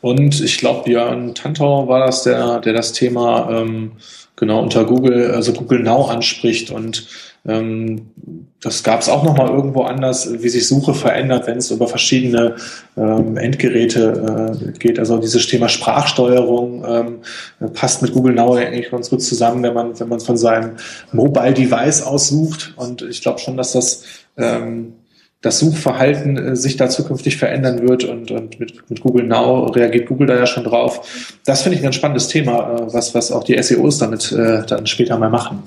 Und 0.00 0.40
ich 0.40 0.58
glaube, 0.58 0.84
Björn 0.84 1.34
Tantau 1.34 1.88
war 1.88 2.06
das, 2.06 2.24
der, 2.24 2.60
der 2.60 2.74
das 2.74 2.92
Thema 2.92 3.48
ähm, 3.50 3.92
genau 4.36 4.62
unter 4.62 4.84
Google, 4.84 5.30
also 5.30 5.52
Google 5.52 5.80
Now 5.80 6.08
anspricht 6.08 6.70
und 6.70 7.06
das 7.44 8.84
gab 8.84 9.00
es 9.00 9.08
auch 9.08 9.24
noch 9.24 9.36
mal 9.36 9.48
irgendwo 9.48 9.82
anders, 9.82 10.42
wie 10.42 10.48
sich 10.48 10.68
Suche 10.68 10.94
verändert, 10.94 11.48
wenn 11.48 11.58
es 11.58 11.72
über 11.72 11.88
verschiedene 11.88 12.54
ähm, 12.96 13.36
Endgeräte 13.36 14.54
äh, 14.64 14.78
geht. 14.78 15.00
Also 15.00 15.18
dieses 15.18 15.48
Thema 15.48 15.68
Sprachsteuerung 15.68 16.84
ähm, 16.86 17.72
passt 17.72 18.00
mit 18.00 18.12
Google 18.12 18.34
Now 18.34 18.54
eigentlich 18.54 18.92
ganz 18.92 19.10
gut 19.10 19.22
zusammen, 19.22 19.64
wenn 19.64 19.74
man 19.74 19.98
wenn 19.98 20.08
man 20.08 20.20
von 20.20 20.36
seinem 20.36 20.76
Mobile 21.10 21.52
Device 21.52 22.02
aussucht. 22.02 22.74
Und 22.76 23.02
ich 23.02 23.22
glaube 23.22 23.40
schon, 23.40 23.56
dass 23.56 23.72
das 23.72 24.04
ähm, 24.36 24.92
das 25.40 25.58
Suchverhalten 25.58 26.36
äh, 26.36 26.56
sich 26.56 26.76
da 26.76 26.88
zukünftig 26.88 27.36
verändern 27.36 27.86
wird 27.86 28.04
und, 28.04 28.30
und 28.30 28.60
mit, 28.60 28.88
mit 28.88 29.00
Google 29.00 29.26
Now 29.26 29.64
reagiert 29.66 30.08
Google 30.08 30.28
da 30.28 30.36
ja 30.36 30.46
schon 30.46 30.64
drauf. 30.64 31.36
Das 31.44 31.62
finde 31.62 31.74
ich 31.74 31.82
ein 31.82 31.84
ganz 31.84 31.96
spannendes 31.96 32.28
Thema, 32.28 32.76
äh, 32.76 32.94
was, 32.94 33.14
was 33.14 33.32
auch 33.32 33.44
die 33.44 33.60
SEOs 33.60 33.98
damit 33.98 34.32
äh, 34.32 34.64
dann 34.64 34.86
später 34.86 35.18
mal 35.18 35.30
machen. 35.30 35.64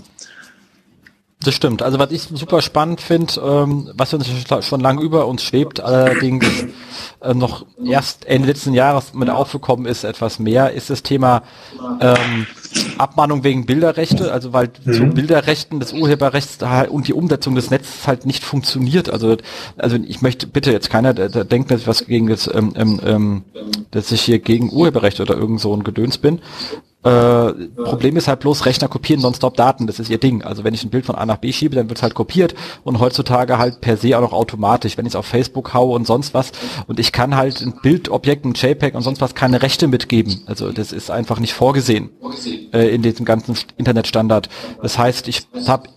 Das 1.46 1.54
stimmt. 1.54 1.84
Also 1.84 2.00
was 2.00 2.10
ich 2.12 2.24
super 2.24 2.62
spannend 2.64 3.02
finde, 3.02 3.40
ähm, 3.40 3.92
was 3.94 4.14
uns 4.16 4.28
schon 4.62 4.80
lange 4.80 5.02
über 5.02 5.28
uns 5.28 5.44
schwebt, 5.44 5.80
allerdings 5.80 6.46
äh, 7.22 7.36
noch 7.36 7.68
erst 7.86 8.26
Ende 8.26 8.48
letzten 8.48 8.74
Jahres 8.74 9.14
mit 9.14 9.30
aufgekommen 9.30 9.86
ist, 9.86 10.04
etwas 10.04 10.40
mehr, 10.40 10.74
ist 10.74 10.90
das 10.90 11.04
Thema 11.04 11.44
ähm, 12.00 12.48
Abmahnung 12.98 13.44
wegen 13.44 13.68
Bilderrechte, 13.68 14.32
also 14.32 14.54
weil 14.54 14.72
mhm. 14.84 14.94
zu 14.94 15.06
Bilderrechten 15.06 15.80
des 15.80 15.94
Urheberrechts 15.94 16.58
und 16.90 17.08
die 17.08 17.14
Umsetzung 17.14 17.54
des 17.54 17.70
Netzes 17.70 18.08
halt 18.08 18.26
nicht 18.26 18.44
funktioniert. 18.44 19.12
Also 19.12 19.38
also 19.78 19.98
ich 19.98 20.24
möchte 20.24 20.48
bitte 20.48 20.72
jetzt 20.72 20.90
keiner, 20.90 21.14
der, 21.14 21.30
der 21.30 21.44
denkt 21.44 21.70
mir 21.70 21.86
was 21.86 22.08
gegen 22.08 22.28
das, 22.28 22.50
ähm, 22.52 22.74
ähm, 22.76 23.00
ähm, 23.06 23.44
dass 23.92 24.12
ich 24.12 24.22
hier 24.22 24.40
gegen 24.40 24.72
Urheberrecht 24.72 25.20
oder 25.20 25.36
irgend 25.36 25.62
so 25.62 25.76
ein 25.76 25.84
Gedöns 25.84 26.18
bin. 26.18 26.40
Äh, 27.06 27.54
Problem 27.84 28.18
ist 28.18 28.28
halt 28.28 28.40
bloß, 28.40 28.66
Rechner 28.66 28.88
kopieren 28.88 29.22
nonstop 29.22 29.56
Daten, 29.56 29.86
das 29.86 30.00
ist 30.00 30.10
ihr 30.10 30.18
Ding. 30.18 30.42
Also 30.42 30.64
wenn 30.64 30.74
ich 30.74 30.84
ein 30.84 30.90
Bild 30.90 31.06
von 31.06 31.14
A 31.14 31.26
nach 31.26 31.38
B 31.38 31.54
schiebe, 31.54 31.76
dann 31.76 31.88
wird 31.88 32.00
es 32.00 32.04
halt 32.04 32.16
kopiert 32.16 32.56
und 32.84 33.00
heutzutage 33.00 33.60
halt 33.60 33.80
per 33.80 33.96
se 33.96 34.18
auch 34.18 34.22
noch 34.22 34.34
automatisch. 34.34 34.98
Wenn 34.98 35.06
ich 35.06 35.12
es 35.12 35.16
auf 35.16 35.28
Facebook 35.28 35.76
haue 35.76 35.96
und 35.96 36.08
sonst 36.08 36.34
was 36.34 36.52
und 36.88 37.00
ich 37.00 37.12
kann 37.12 37.36
halt 37.36 37.62
ein 37.62 37.76
Bildobjekt, 37.84 38.46
ein 38.46 38.54
JPEG 38.56 38.96
und 38.96 39.04
sonst 39.04 39.22
was 39.22 39.36
keine 39.36 39.62
Rechte 39.62 39.88
mitgeben. 39.88 40.42
Also 40.48 40.72
das 40.72 40.92
ist 40.92 41.12
einfach 41.12 41.40
nicht 41.40 41.54
vorgesehen 41.54 42.10
äh, 42.74 42.88
in 42.94 43.04
diesem 43.04 43.24
ganzen 43.24 43.56
Internetstandard. 43.78 44.50
Das 44.82 44.98
heißt, 44.98 45.28
ich 45.28 45.44
habe 45.68 45.90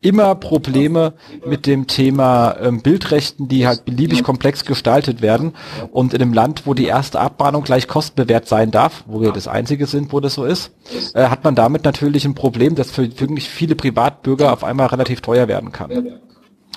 immer 0.00 0.34
Probleme 0.36 1.14
mit 1.44 1.66
dem 1.66 1.86
Thema 1.86 2.56
ähm, 2.60 2.82
Bildrechten, 2.82 3.48
die 3.48 3.66
halt 3.66 3.84
beliebig 3.84 4.22
komplex 4.22 4.64
gestaltet 4.64 5.22
werden. 5.22 5.54
Und 5.90 6.14
in 6.14 6.22
einem 6.22 6.32
Land, 6.32 6.66
wo 6.66 6.74
die 6.74 6.86
erste 6.86 7.18
Abmahnung 7.18 7.64
gleich 7.64 7.88
kostenbewährt 7.88 8.46
sein 8.46 8.70
darf, 8.70 9.04
wo 9.06 9.20
wir 9.20 9.32
das 9.32 9.48
Einzige 9.48 9.86
sind, 9.86 10.12
wo 10.12 10.20
das 10.20 10.34
so 10.34 10.44
ist, 10.44 10.70
äh, 11.14 11.24
hat 11.24 11.42
man 11.42 11.54
damit 11.54 11.84
natürlich 11.84 12.24
ein 12.24 12.34
Problem, 12.34 12.74
das 12.74 12.90
für 12.90 13.02
wirklich 13.20 13.48
viele 13.48 13.74
Privatbürger 13.74 14.52
auf 14.52 14.62
einmal 14.62 14.86
relativ 14.86 15.20
teuer 15.20 15.48
werden 15.48 15.72
kann 15.72 15.90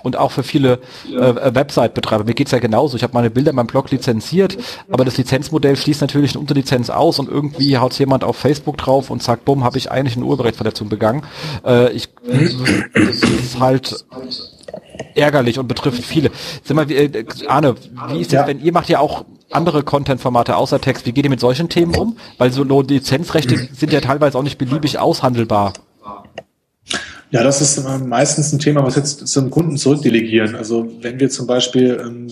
und 0.04 0.18
auch 0.18 0.32
für 0.32 0.44
viele 0.44 0.80
äh, 1.10 1.56
Website-Betreiber. 1.56 2.24
Mir 2.24 2.34
geht's 2.34 2.52
ja 2.52 2.60
genauso. 2.60 2.98
Ich 2.98 3.04
habe 3.04 3.14
meine 3.14 3.30
Bilder 3.30 3.52
in 3.52 3.56
meinem 3.56 3.68
Blog 3.68 3.92
lizenziert, 3.92 4.58
aber 4.90 5.06
das 5.06 5.18
Lizenzmodell 5.18 5.76
schließt 5.76 6.02
natürlich 6.02 6.32
eine 6.32 6.42
Unterlizenz 6.42 6.90
aus 6.90 7.20
und 7.20 7.30
irgendwie 7.30 7.78
haut 7.78 7.98
jemand 8.00 8.24
auf 8.24 8.38
Facebook 8.38 8.78
drauf 8.78 9.10
und 9.10 9.22
sagt, 9.22 9.46
bumm, 9.46 9.64
habe 9.64 9.78
ich 9.78 9.92
eigentlich 9.92 10.16
eine 10.16 10.26
Urheberrechtsverletzung 10.26 10.90
begangen. 10.90 11.24
Äh, 11.66 11.92
ich, 11.92 12.10
das 12.24 13.30
ist 13.30 13.60
halt 13.60 14.06
ärgerlich 15.16 15.60
und 15.60 15.68
betrifft 15.68 16.04
viele. 16.04 16.32
Sag 16.64 16.76
mal, 16.76 16.90
wie, 16.90 16.96
äh, 16.96 17.26
Arne, 17.48 17.76
wie 18.10 18.22
ist 18.22 18.32
das, 18.34 18.42
ja. 18.42 18.48
wenn 18.48 18.62
ihr 18.62 18.72
macht 18.72 18.90
ja 18.90 19.00
auch 19.00 19.26
andere 19.52 19.84
Content-Formate 19.84 20.56
außer 20.56 20.80
Text, 20.80 21.06
wie 21.06 21.12
geht 21.12 21.26
ihr 21.26 21.30
mit 21.30 21.40
solchen 21.40 21.70
Themen 21.70 21.96
um? 21.96 22.18
Weil 22.38 22.52
so 22.52 22.64
Lizenzrechte 22.64 23.58
sind 23.74 23.92
ja 23.92 24.02
teilweise 24.02 24.38
auch 24.38 24.44
nicht 24.44 24.58
beliebig 24.58 25.00
aushandelbar. 25.00 25.74
Ja, 27.32 27.44
das 27.44 27.62
ist 27.62 27.82
meistens 28.06 28.52
ein 28.52 28.60
Thema, 28.60 28.84
was 28.84 28.98
jetzt 28.98 29.26
zum 29.26 29.50
Kunden 29.50 29.78
zurückdelegieren. 29.78 30.54
Also 30.54 30.92
wenn 31.02 31.18
wir 31.18 31.30
zum 31.30 31.48
Beispiel 31.48 31.98
ähm, 32.02 32.28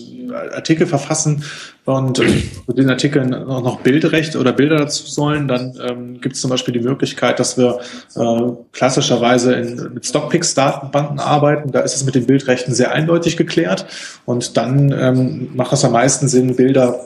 Artikel 0.52 0.86
verfassen 0.86 1.42
und 1.86 2.18
äh, 2.18 2.42
den 2.68 2.90
Artikeln 2.90 3.32
auch 3.32 3.62
noch 3.62 3.80
Bildrecht 3.80 4.36
oder 4.36 4.52
Bilder 4.52 4.76
dazu 4.76 5.06
sollen, 5.06 5.48
dann 5.48 5.74
ähm, 5.82 6.20
gibt 6.20 6.34
es 6.34 6.42
zum 6.42 6.50
Beispiel 6.50 6.74
die 6.74 6.80
Möglichkeit, 6.80 7.40
dass 7.40 7.56
wir 7.56 7.80
äh, 8.14 8.52
klassischerweise 8.72 9.54
in, 9.54 9.94
mit 9.94 10.04
Stockpix-Datenbanken 10.04 11.18
arbeiten. 11.18 11.72
Da 11.72 11.80
ist 11.80 11.96
es 11.96 12.04
mit 12.04 12.14
den 12.14 12.26
Bildrechten 12.26 12.74
sehr 12.74 12.92
eindeutig 12.92 13.38
geklärt 13.38 13.86
und 14.26 14.58
dann 14.58 14.92
ähm, 14.92 15.48
macht 15.54 15.72
es 15.72 15.82
am 15.82 15.92
meisten 15.92 16.28
Sinn, 16.28 16.56
Bilder 16.56 17.00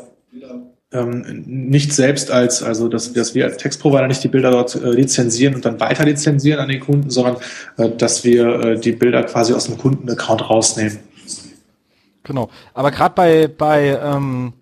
ähm, 0.95 1.45
nicht 1.47 1.93
selbst 1.93 2.31
als, 2.31 2.63
also 2.63 2.89
dass, 2.89 3.13
dass 3.13 3.35
wir 3.35 3.45
als 3.45 3.57
Textprovider 3.57 4.07
nicht 4.07 4.23
die 4.23 4.29
Bilder 4.29 4.51
dort 4.51 4.75
äh, 4.77 4.91
lizenzieren 4.91 5.57
und 5.57 5.65
dann 5.65 5.81
weiter 5.81 6.05
lizenzieren 6.05 6.61
an 6.61 6.69
den 6.69 6.81
Kunden, 6.81 7.11
sondern 7.11 7.37
äh, 7.77 7.91
dass 7.91 8.25
wir 8.25 8.61
äh, 8.61 8.81
die 8.81 8.93
Bilder 8.93 9.25
quasi 9.25 9.53
aus 9.53 9.67
dem 9.67 9.77
Kundenaccount 9.77 10.49
rausnehmen. 10.49 11.01
Genau. 12.23 12.49
Aber 12.73 12.91
gerade 12.91 13.15
bei, 13.15 13.49
bei 13.49 13.99
ähm, 14.03 14.55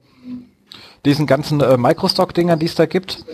diesen 1.05 1.27
ganzen 1.27 1.61
äh, 1.61 1.77
Microstock-Dingern, 1.77 2.59
die 2.59 2.66
es 2.66 2.75
da 2.75 2.87
gibt, 2.87 3.25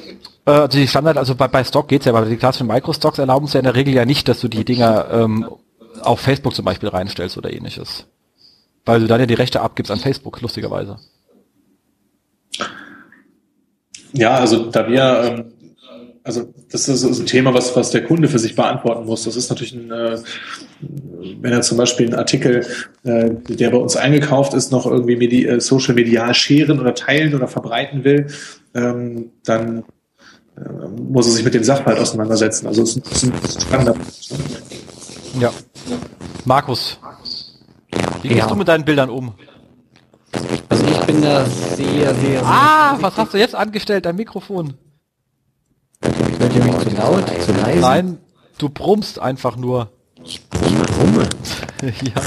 also 0.44 0.78
die 0.78 0.88
Standard, 0.88 1.18
also 1.18 1.34
bei, 1.34 1.46
bei 1.46 1.62
Stock 1.62 1.88
geht's 1.88 2.06
ja, 2.06 2.14
aber 2.14 2.24
die 2.24 2.38
klassischen 2.38 2.68
Microstocks 2.68 3.18
erlauben 3.18 3.44
es 3.44 3.52
ja 3.52 3.60
in 3.60 3.64
der 3.64 3.74
Regel 3.74 3.92
ja 3.92 4.06
nicht, 4.06 4.28
dass 4.28 4.40
du 4.40 4.48
die 4.48 4.64
Dinger 4.64 5.06
ähm, 5.12 5.46
auf 6.00 6.20
Facebook 6.20 6.54
zum 6.54 6.64
Beispiel 6.64 6.88
reinstellst 6.88 7.36
oder 7.36 7.52
ähnliches. 7.52 8.06
Weil 8.86 9.00
du 9.00 9.06
dann 9.06 9.20
ja 9.20 9.26
die 9.26 9.34
Rechte 9.34 9.60
abgibst 9.60 9.92
an 9.92 9.98
Facebook, 9.98 10.40
lustigerweise. 10.40 10.98
Ja, 14.12 14.36
also 14.36 14.70
da 14.70 14.88
wir, 14.88 15.22
ähm, 15.24 15.44
also 16.24 16.52
das 16.70 16.88
ist, 16.88 17.02
ist 17.02 17.20
ein 17.20 17.26
Thema, 17.26 17.54
was, 17.54 17.74
was 17.74 17.90
der 17.90 18.04
Kunde 18.04 18.28
für 18.28 18.38
sich 18.38 18.54
beantworten 18.54 19.06
muss. 19.06 19.24
Das 19.24 19.36
ist 19.36 19.48
natürlich 19.48 19.74
ein, 19.74 19.90
äh, 19.90 20.18
wenn 21.40 21.52
er 21.52 21.62
zum 21.62 21.78
Beispiel 21.78 22.06
einen 22.06 22.16
Artikel, 22.16 22.66
äh, 23.04 23.30
der 23.48 23.70
bei 23.70 23.78
uns 23.78 23.96
eingekauft 23.96 24.54
ist, 24.54 24.70
noch 24.70 24.86
irgendwie 24.86 25.16
medi 25.16 25.46
äh, 25.46 25.60
social 25.60 25.94
medial 25.94 26.34
scheren 26.34 26.80
oder 26.80 26.94
teilen 26.94 27.34
oder 27.34 27.48
verbreiten 27.48 28.04
will, 28.04 28.26
ähm, 28.74 29.30
dann 29.44 29.84
äh, 30.56 30.88
muss 31.00 31.26
er 31.26 31.32
sich 31.32 31.44
mit 31.44 31.54
dem 31.54 31.64
Sachverhalt 31.64 31.98
auseinandersetzen. 31.98 32.66
Also 32.66 32.82
es 32.82 32.96
ist 32.96 33.22
ein, 33.24 33.32
ist 33.42 33.56
ein 33.56 33.62
spannender 33.62 33.94
Ja. 35.40 35.52
Markus, 36.44 36.98
wie 38.22 38.28
gehst 38.28 38.40
ja. 38.40 38.46
du 38.46 38.54
mit 38.56 38.68
deinen 38.68 38.84
Bildern 38.84 39.10
um? 39.10 39.34
Also 40.32 40.86
ich 40.86 41.00
bin 41.00 41.22
da 41.22 41.44
sehr, 41.44 42.14
sehr... 42.14 42.42
Ah, 42.44 42.96
was 43.00 43.16
hast 43.16 43.34
du 43.34 43.38
jetzt 43.38 43.54
angestellt, 43.54 44.04
dein 44.04 44.16
Mikrofon? 44.16 44.74
Hört 46.02 46.54
ihr 46.54 46.64
mich 46.64 46.78
zu 46.78 46.90
laut, 46.90 47.24
zu 47.42 47.52
leise? 47.52 47.80
Nein, 47.80 48.18
du 48.58 48.68
brummst 48.68 49.18
einfach 49.18 49.56
nur. 49.56 49.90
Ich 50.24 50.46
brumme. 50.48 51.28
ja. 51.82 52.22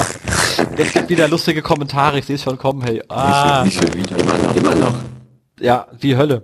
Jetzt 0.78 0.94
gibt 0.94 1.10
wieder 1.10 1.28
lustige 1.28 1.62
Kommentare, 1.62 2.20
ich 2.20 2.26
sehe 2.26 2.36
es 2.36 2.44
schon 2.44 2.58
kommen, 2.58 2.82
hey. 2.82 3.02
Ah. 3.08 3.64
Nicht 3.64 3.80
schon 3.80 3.94
wieder. 3.94 4.18
Immer 4.18 4.38
noch. 4.38 4.56
Immer 4.56 4.76
noch. 4.76 4.94
Ja, 5.60 5.88
wie 6.00 6.16
Hölle. 6.16 6.44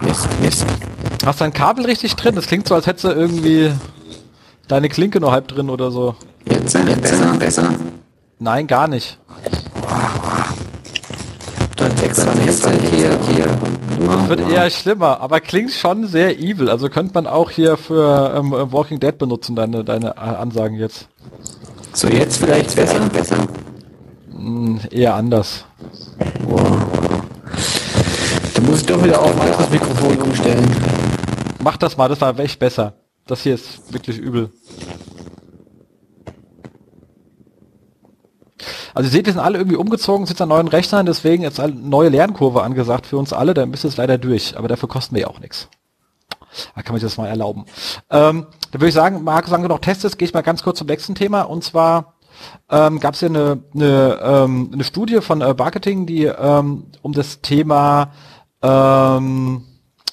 Mist, 0.00 0.28
Mist. 0.40 0.66
Hast 1.24 1.40
dein 1.40 1.52
Kabel 1.52 1.86
richtig 1.86 2.14
drin? 2.14 2.34
Das 2.34 2.46
klingt 2.46 2.68
so, 2.68 2.74
als 2.74 2.86
hättest 2.86 3.04
du 3.04 3.08
irgendwie 3.08 3.72
deine 4.68 4.88
Klinke 4.88 5.20
noch 5.20 5.32
halb 5.32 5.48
drin 5.48 5.70
oder 5.70 5.90
so. 5.90 6.14
Jetzt, 6.48 6.74
jetzt 6.74 7.02
besser, 7.02 7.34
besser. 7.34 7.74
Nein, 8.38 8.66
gar 8.66 8.86
nicht. 8.86 9.18
Dann 11.76 11.92
extra 12.02 12.34
Messer 12.34 12.72
hier, 12.72 13.18
hier. 13.28 13.46
Das 13.98 14.28
wird 14.28 14.50
eher 14.50 14.70
schlimmer, 14.70 15.20
aber 15.20 15.40
klingt 15.40 15.72
schon 15.72 16.06
sehr 16.06 16.38
evil. 16.38 16.68
Also 16.68 16.88
könnte 16.88 17.14
man 17.14 17.26
auch 17.26 17.50
hier 17.50 17.76
für 17.76 18.34
ähm, 18.36 18.52
Walking 18.52 19.00
Dead 19.00 19.16
benutzen, 19.16 19.56
deine, 19.56 19.84
deine 19.84 20.16
Ansagen 20.18 20.76
jetzt. 20.76 21.08
So, 21.92 22.08
jetzt 22.08 22.38
vielleicht 22.38 22.76
besser? 22.76 23.00
besser? 23.08 23.46
Mm, 24.30 24.76
eher 24.90 25.14
anders. 25.14 25.64
Wow. 26.44 26.66
Du 28.54 28.62
musst 28.62 28.88
doch 28.90 29.02
wieder 29.02 29.20
auf 29.20 29.34
ein 29.34 29.40
anderes 29.40 29.70
Mikrofon 29.70 30.16
umstellen. 30.18 30.70
Mach 31.62 31.76
das 31.78 31.96
mal, 31.96 32.08
das 32.08 32.20
war 32.20 32.38
echt 32.38 32.58
besser. 32.58 32.94
Das 33.26 33.42
hier 33.42 33.54
ist 33.54 33.92
wirklich 33.92 34.18
übel. 34.18 34.50
Also 38.96 39.08
ihr 39.08 39.12
seht, 39.12 39.26
wir 39.26 39.34
sind 39.34 39.42
alle 39.42 39.58
irgendwie 39.58 39.76
umgezogen, 39.76 40.24
sitzen 40.24 40.44
an 40.44 40.48
neuen 40.48 40.68
Rechnern, 40.68 41.04
deswegen 41.04 41.42
jetzt 41.42 41.60
eine 41.60 41.74
neue 41.74 42.08
Lernkurve 42.08 42.62
angesagt 42.62 43.04
für 43.04 43.18
uns 43.18 43.34
alle, 43.34 43.52
dann 43.52 43.70
bist 43.70 43.84
du 43.84 43.88
es 43.88 43.98
leider 43.98 44.16
durch. 44.16 44.56
Aber 44.56 44.68
dafür 44.68 44.88
kosten 44.88 45.14
wir 45.14 45.22
ja 45.22 45.28
auch 45.28 45.38
nichts. 45.38 45.68
Da 46.74 46.80
kann 46.80 46.94
man 46.94 47.00
sich 47.00 47.10
das 47.10 47.18
mal 47.18 47.26
erlauben. 47.28 47.66
Ähm, 48.08 48.46
da 48.70 48.80
würde 48.80 48.88
ich 48.88 48.94
sagen, 48.94 49.22
Marco, 49.22 49.50
sagen 49.50 49.62
du 49.62 49.68
noch 49.68 49.80
Tests, 49.80 50.16
gehe 50.16 50.26
ich 50.26 50.32
mal 50.32 50.40
ganz 50.40 50.62
kurz 50.62 50.78
zum 50.78 50.86
nächsten 50.86 51.14
Thema. 51.14 51.42
Und 51.42 51.62
zwar 51.62 52.14
ähm, 52.70 52.98
gab 52.98 53.12
es 53.12 53.20
ja 53.20 53.28
eine, 53.28 53.62
eine, 53.74 54.18
ähm, 54.22 54.70
eine 54.72 54.84
Studie 54.84 55.20
von 55.20 55.42
äh, 55.42 55.52
Marketing, 55.52 56.06
die 56.06 56.24
ähm, 56.24 56.84
um 57.02 57.12
das 57.12 57.42
Thema 57.42 58.12
ähm, 58.62 59.62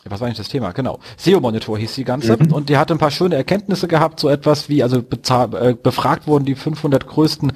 was 0.03 0.19
war 0.19 0.27
eigentlich 0.27 0.39
das 0.39 0.49
Thema? 0.49 0.73
Genau. 0.73 0.99
SEO-Monitor 1.15 1.77
hieß 1.77 1.95
die 1.95 2.03
ganze. 2.03 2.35
Mhm. 2.35 2.51
Und 2.51 2.67
die 2.67 2.75
hatte 2.75 2.93
ein 2.93 2.97
paar 2.97 3.11
schöne 3.11 3.35
Erkenntnisse 3.35 3.87
gehabt, 3.87 4.19
so 4.19 4.27
etwas 4.27 4.67
wie, 4.67 4.83
also 4.83 4.97
äh, 4.97 5.73
befragt 5.75 6.27
wurden 6.27 6.43
die 6.43 6.55
500 6.55 7.07
größten 7.07 7.53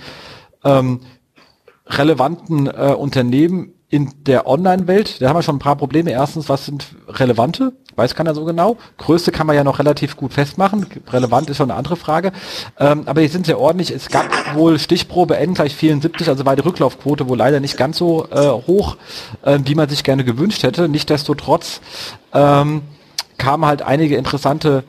ähm, 0.63 1.01
relevanten 1.89 2.67
äh, 2.67 2.93
Unternehmen 2.97 3.73
in 3.89 4.11
der 4.25 4.47
Online-Welt. 4.47 5.21
Da 5.21 5.29
haben 5.29 5.37
wir 5.37 5.43
schon 5.43 5.55
ein 5.55 5.59
paar 5.59 5.77
Probleme. 5.77 6.11
Erstens, 6.11 6.49
was 6.49 6.65
sind 6.65 6.87
relevante? 7.07 7.73
Weiß 7.95 8.15
keiner 8.15 8.35
so 8.35 8.43
genau. 8.43 8.77
Größte 8.97 9.31
kann 9.31 9.47
man 9.47 9.55
ja 9.55 9.63
noch 9.63 9.79
relativ 9.79 10.17
gut 10.17 10.33
festmachen. 10.33 10.85
Relevant 11.09 11.49
ist 11.49 11.57
schon 11.57 11.71
eine 11.71 11.79
andere 11.79 11.95
Frage. 11.95 12.33
Ähm, 12.79 13.03
aber 13.05 13.21
die 13.21 13.29
sind 13.29 13.45
sehr 13.45 13.59
ordentlich. 13.59 13.91
Es 13.91 14.09
gab 14.09 14.25
wohl 14.55 14.77
Stichprobe 14.77 15.37
N 15.37 15.53
gleich 15.53 15.75
74, 15.75 16.27
also 16.27 16.45
war 16.45 16.55
die 16.55 16.61
Rücklaufquote 16.61 17.29
wohl 17.29 17.37
leider 17.37 17.59
nicht 17.61 17.77
ganz 17.77 17.97
so 17.97 18.27
äh, 18.29 18.49
hoch, 18.49 18.97
äh, 19.43 19.57
wie 19.63 19.75
man 19.75 19.87
sich 19.87 20.03
gerne 20.03 20.25
gewünscht 20.25 20.63
hätte. 20.63 20.89
Nichtsdestotrotz 20.89 21.79
ähm, 22.33 22.81
kamen 23.37 23.65
halt 23.65 23.81
einige 23.81 24.17
interessante 24.17 24.83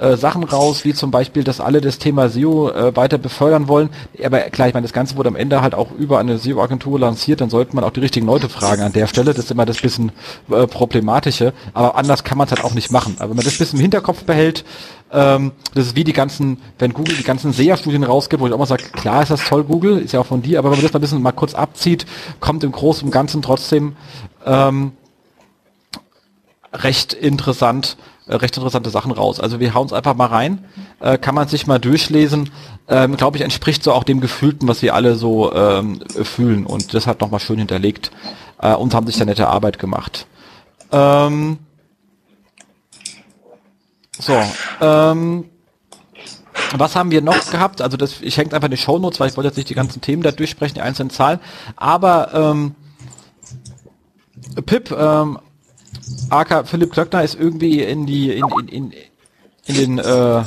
äh, 0.00 0.16
Sachen 0.16 0.44
raus, 0.44 0.84
wie 0.84 0.94
zum 0.94 1.10
Beispiel, 1.10 1.44
dass 1.44 1.60
alle 1.60 1.80
das 1.80 1.98
Thema 1.98 2.28
SEO 2.28 2.70
äh, 2.70 2.96
weiter 2.96 3.18
befördern 3.18 3.68
wollen. 3.68 3.90
Aber 4.24 4.40
klar, 4.40 4.68
ich 4.68 4.74
meine, 4.74 4.84
das 4.84 4.92
Ganze 4.92 5.16
wurde 5.16 5.28
am 5.28 5.36
Ende 5.36 5.60
halt 5.60 5.74
auch 5.74 5.92
über 5.92 6.18
eine 6.18 6.38
SEO-Agentur 6.38 6.98
lanciert, 6.98 7.40
dann 7.40 7.50
sollte 7.50 7.76
man 7.76 7.84
auch 7.84 7.90
die 7.90 8.00
richtigen 8.00 8.26
Leute 8.26 8.48
fragen 8.48 8.82
an 8.82 8.92
der 8.92 9.06
Stelle. 9.06 9.34
Das 9.34 9.44
ist 9.44 9.50
immer 9.50 9.66
das 9.66 9.80
bisschen 9.80 10.12
äh, 10.50 10.66
problematische. 10.66 11.52
Aber 11.74 11.96
anders 11.96 12.24
kann 12.24 12.38
man 12.38 12.46
es 12.46 12.52
halt 12.52 12.64
auch 12.64 12.74
nicht 12.74 12.90
machen. 12.90 13.16
Aber 13.18 13.30
wenn 13.30 13.36
man 13.36 13.44
das 13.44 13.58
bisschen 13.58 13.78
im 13.78 13.82
Hinterkopf 13.82 14.24
behält, 14.24 14.64
ähm, 15.12 15.52
das 15.74 15.88
ist 15.88 15.96
wie 15.96 16.04
die 16.04 16.12
ganzen, 16.12 16.58
wenn 16.78 16.94
Google 16.94 17.16
die 17.16 17.24
ganzen 17.24 17.52
SEA-Studien 17.52 18.04
rausgibt, 18.04 18.40
wo 18.40 18.46
ich 18.46 18.52
auch 18.52 18.58
mal 18.58 18.66
sage, 18.66 18.84
klar 18.92 19.22
ist 19.22 19.30
das 19.30 19.44
toll, 19.44 19.64
Google, 19.64 19.98
ist 19.98 20.12
ja 20.12 20.20
auch 20.20 20.26
von 20.26 20.40
dir, 20.40 20.58
aber 20.58 20.70
wenn 20.70 20.78
man 20.78 20.82
das 20.84 20.92
mal 20.92 20.98
ein 20.98 21.02
bisschen 21.02 21.22
mal 21.22 21.32
kurz 21.32 21.54
abzieht, 21.54 22.06
kommt 22.38 22.64
im 22.64 22.72
Großen 22.72 23.04
und 23.04 23.10
Ganzen 23.10 23.42
trotzdem 23.42 23.96
ähm, 24.46 24.92
recht 26.72 27.12
interessant 27.12 27.96
äh, 28.30 28.36
recht 28.36 28.56
interessante 28.56 28.90
Sachen 28.90 29.12
raus. 29.12 29.40
Also 29.40 29.60
wir 29.60 29.74
hauen 29.74 29.86
es 29.86 29.92
einfach 29.92 30.14
mal 30.14 30.26
rein, 30.26 30.64
äh, 31.00 31.18
kann 31.18 31.34
man 31.34 31.48
sich 31.48 31.66
mal 31.66 31.78
durchlesen. 31.78 32.50
Ähm, 32.88 33.16
Glaube 33.16 33.36
ich, 33.36 33.42
entspricht 33.42 33.82
so 33.82 33.92
auch 33.92 34.04
dem 34.04 34.20
Gefühlten, 34.20 34.68
was 34.68 34.82
wir 34.82 34.94
alle 34.94 35.16
so 35.16 35.52
ähm, 35.52 36.00
fühlen. 36.22 36.64
Und 36.64 36.94
das 36.94 37.06
hat 37.06 37.20
nochmal 37.20 37.40
schön 37.40 37.58
hinterlegt 37.58 38.10
äh, 38.60 38.74
und 38.74 38.94
haben 38.94 39.06
sich 39.06 39.18
da 39.18 39.24
nette 39.24 39.48
Arbeit 39.48 39.78
gemacht. 39.78 40.26
Ähm, 40.92 41.58
so, 44.18 44.40
ähm, 44.80 45.46
was 46.76 46.94
haben 46.94 47.10
wir 47.10 47.22
noch 47.22 47.50
gehabt? 47.50 47.80
Also 47.80 47.96
das, 47.96 48.20
ich 48.20 48.36
hänge 48.36 48.52
einfach 48.52 48.66
in 48.66 48.72
die 48.72 48.76
Shownotes, 48.76 49.18
weil 49.18 49.28
ich 49.28 49.36
wollte 49.36 49.48
jetzt 49.48 49.56
nicht 49.56 49.70
die 49.70 49.74
ganzen 49.74 50.00
Themen 50.00 50.22
da 50.22 50.30
durchsprechen, 50.30 50.74
die 50.74 50.82
einzelnen 50.82 51.10
Zahlen. 51.10 51.40
Aber 51.76 52.32
ähm, 52.34 52.74
Pip 54.66 54.90
ähm, 54.92 55.38
AK 56.30 56.68
Philipp 56.68 56.92
Klöckner 56.92 57.22
ist 57.22 57.34
irgendwie 57.34 57.82
in 57.82 58.06
die 58.06 58.32
in, 58.32 58.44
in, 58.48 58.68
in, 58.68 58.92
in 59.66 59.74
den 59.74 59.98
äh, 59.98 60.44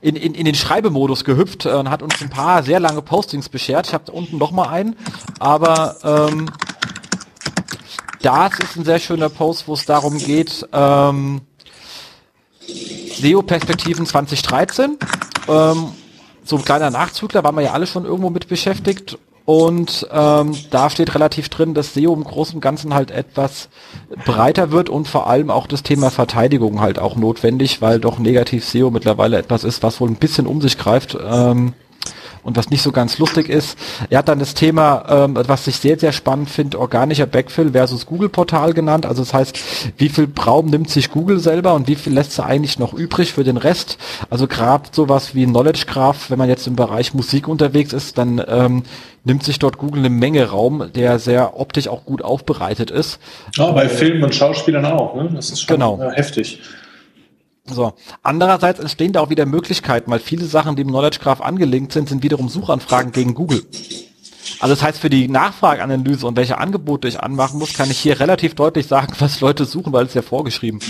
in, 0.00 0.16
in, 0.16 0.34
in 0.34 0.44
den 0.44 0.54
Schreibemodus 0.54 1.24
gehüpft 1.24 1.66
und 1.66 1.90
hat 1.90 2.02
uns 2.02 2.20
ein 2.20 2.30
paar 2.30 2.62
sehr 2.62 2.80
lange 2.80 3.02
Postings 3.02 3.48
beschert. 3.48 3.86
Ich 3.86 3.94
habe 3.94 4.12
unten 4.12 4.38
noch 4.38 4.50
mal 4.50 4.68
einen, 4.68 4.96
aber 5.38 5.96
ähm, 6.04 6.50
das 8.20 8.58
ist 8.58 8.76
ein 8.76 8.84
sehr 8.84 8.98
schöner 8.98 9.28
Post, 9.28 9.68
wo 9.68 9.74
es 9.74 9.84
darum 9.84 10.18
geht, 10.18 10.66
ähm, 10.72 11.42
SEO-Perspektiven 13.20 14.06
2013. 14.06 14.98
Ähm, 15.48 15.92
so 16.44 16.56
ein 16.56 16.64
kleiner 16.64 16.90
Nachzügler, 16.90 17.44
waren 17.44 17.54
wir 17.54 17.62
ja 17.62 17.72
alle 17.72 17.86
schon 17.86 18.04
irgendwo 18.04 18.30
mit 18.30 18.48
beschäftigt 18.48 19.18
und 19.46 20.08
ähm, 20.10 20.52
da 20.70 20.88
steht 20.88 21.14
relativ 21.14 21.50
drin, 21.50 21.74
dass 21.74 21.92
SEO 21.92 22.14
im 22.14 22.24
Großen 22.24 22.54
und 22.54 22.60
Ganzen 22.62 22.94
halt 22.94 23.10
etwas 23.10 23.68
breiter 24.24 24.70
wird 24.70 24.88
und 24.88 25.06
vor 25.06 25.26
allem 25.26 25.50
auch 25.50 25.66
das 25.66 25.82
Thema 25.82 26.10
Verteidigung 26.10 26.80
halt 26.80 26.98
auch 26.98 27.16
notwendig, 27.16 27.82
weil 27.82 28.00
doch 28.00 28.18
negativ 28.18 28.64
SEO 28.64 28.90
mittlerweile 28.90 29.36
etwas 29.36 29.64
ist, 29.64 29.82
was 29.82 30.00
wohl 30.00 30.08
ein 30.08 30.16
bisschen 30.16 30.46
um 30.46 30.62
sich 30.62 30.78
greift. 30.78 31.18
Ähm, 31.22 31.74
und 32.44 32.56
was 32.56 32.70
nicht 32.70 32.82
so 32.82 32.92
ganz 32.92 33.18
lustig 33.18 33.48
ist. 33.48 33.76
Er 34.10 34.18
hat 34.18 34.28
dann 34.28 34.38
das 34.38 34.54
Thema, 34.54 35.04
ähm, 35.08 35.38
was 35.46 35.66
ich 35.66 35.76
sehr, 35.76 35.98
sehr 35.98 36.12
spannend 36.12 36.50
finde, 36.50 36.78
organischer 36.78 37.26
Backfill 37.26 37.72
versus 37.72 38.06
Google-Portal 38.06 38.74
genannt. 38.74 39.06
Also 39.06 39.22
das 39.22 39.34
heißt, 39.34 39.58
wie 39.96 40.08
viel 40.08 40.28
Raum 40.46 40.66
nimmt 40.66 40.90
sich 40.90 41.10
Google 41.10 41.40
selber 41.40 41.74
und 41.74 41.88
wie 41.88 41.94
viel 41.94 42.12
lässt 42.12 42.32
sie 42.32 42.44
eigentlich 42.44 42.78
noch 42.78 42.92
übrig 42.92 43.32
für 43.32 43.44
den 43.44 43.56
Rest? 43.56 43.98
Also 44.30 44.46
gerade 44.46 44.84
sowas 44.92 45.34
wie 45.34 45.46
Knowledge 45.46 45.84
Graph, 45.86 46.30
wenn 46.30 46.38
man 46.38 46.48
jetzt 46.48 46.66
im 46.66 46.76
Bereich 46.76 47.14
Musik 47.14 47.48
unterwegs 47.48 47.92
ist, 47.92 48.18
dann 48.18 48.42
ähm, 48.46 48.82
nimmt 49.24 49.42
sich 49.42 49.58
dort 49.58 49.78
Google 49.78 50.00
eine 50.00 50.10
Menge 50.10 50.48
Raum, 50.50 50.90
der 50.94 51.18
sehr 51.18 51.58
optisch 51.58 51.88
auch 51.88 52.04
gut 52.04 52.22
aufbereitet 52.22 52.90
ist. 52.90 53.18
Ja, 53.56 53.72
bei 53.72 53.88
Filmen 53.88 54.22
und 54.22 54.34
Schauspielern 54.34 54.84
auch. 54.84 55.14
Ne? 55.16 55.30
Das 55.34 55.50
ist 55.50 55.62
schon 55.62 55.76
genau. 55.76 56.00
Äh, 56.00 56.12
heftig. 56.12 56.60
So. 57.66 57.94
Andererseits 58.22 58.78
entstehen 58.78 59.12
da 59.12 59.20
auch 59.20 59.30
wieder 59.30 59.46
Möglichkeiten, 59.46 60.10
weil 60.10 60.18
viele 60.18 60.44
Sachen, 60.44 60.76
die 60.76 60.82
im 60.82 60.88
Knowledge 60.88 61.18
Graph 61.20 61.40
angelinkt 61.40 61.92
sind, 61.92 62.08
sind 62.08 62.22
wiederum 62.22 62.48
Suchanfragen 62.48 63.12
gegen 63.12 63.34
Google. 63.34 63.64
Also 64.60 64.74
das 64.74 64.82
heißt, 64.82 64.98
für 64.98 65.08
die 65.08 65.28
Nachfrageanalyse 65.28 66.26
und 66.26 66.36
welche 66.36 66.58
Angebote 66.58 67.08
ich 67.08 67.20
anmachen 67.20 67.58
muss, 67.58 67.72
kann 67.72 67.90
ich 67.90 67.98
hier 67.98 68.20
relativ 68.20 68.54
deutlich 68.54 68.86
sagen, 68.86 69.14
was 69.18 69.40
Leute 69.40 69.64
suchen, 69.64 69.92
weil 69.92 70.06
es 70.06 70.14
ja 70.14 70.22
vorgeschrieben. 70.22 70.80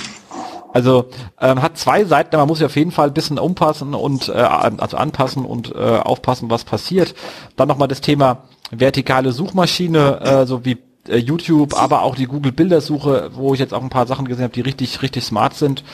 Also 0.72 1.08
ähm, 1.40 1.62
hat 1.62 1.78
zwei 1.78 2.04
Seiten, 2.04 2.36
man 2.36 2.48
muss 2.48 2.58
sich 2.58 2.66
auf 2.66 2.74
jeden 2.74 2.90
Fall 2.90 3.06
ein 3.06 3.14
bisschen 3.14 3.38
umpassen 3.38 3.94
und 3.94 4.28
äh, 4.28 4.32
also 4.32 4.96
anpassen 4.96 5.44
und 5.44 5.72
äh, 5.72 5.78
aufpassen, 5.78 6.50
was 6.50 6.64
passiert. 6.64 7.14
Dann 7.54 7.68
nochmal 7.68 7.86
das 7.86 8.00
Thema 8.00 8.48
vertikale 8.72 9.30
Suchmaschine, 9.30 10.20
äh, 10.20 10.46
so 10.46 10.64
wie 10.64 10.78
äh, 11.08 11.18
YouTube, 11.18 11.74
aber 11.74 12.02
auch 12.02 12.14
die 12.14 12.26
Google 12.26 12.52
Bildersuche, 12.52 13.30
wo 13.34 13.54
ich 13.54 13.60
jetzt 13.60 13.74
auch 13.74 13.82
ein 13.82 13.90
paar 13.90 14.06
Sachen 14.06 14.26
gesehen 14.26 14.44
habe, 14.44 14.54
die 14.54 14.60
richtig, 14.60 15.02
richtig 15.02 15.24
smart 15.24 15.54
sind 15.54 15.84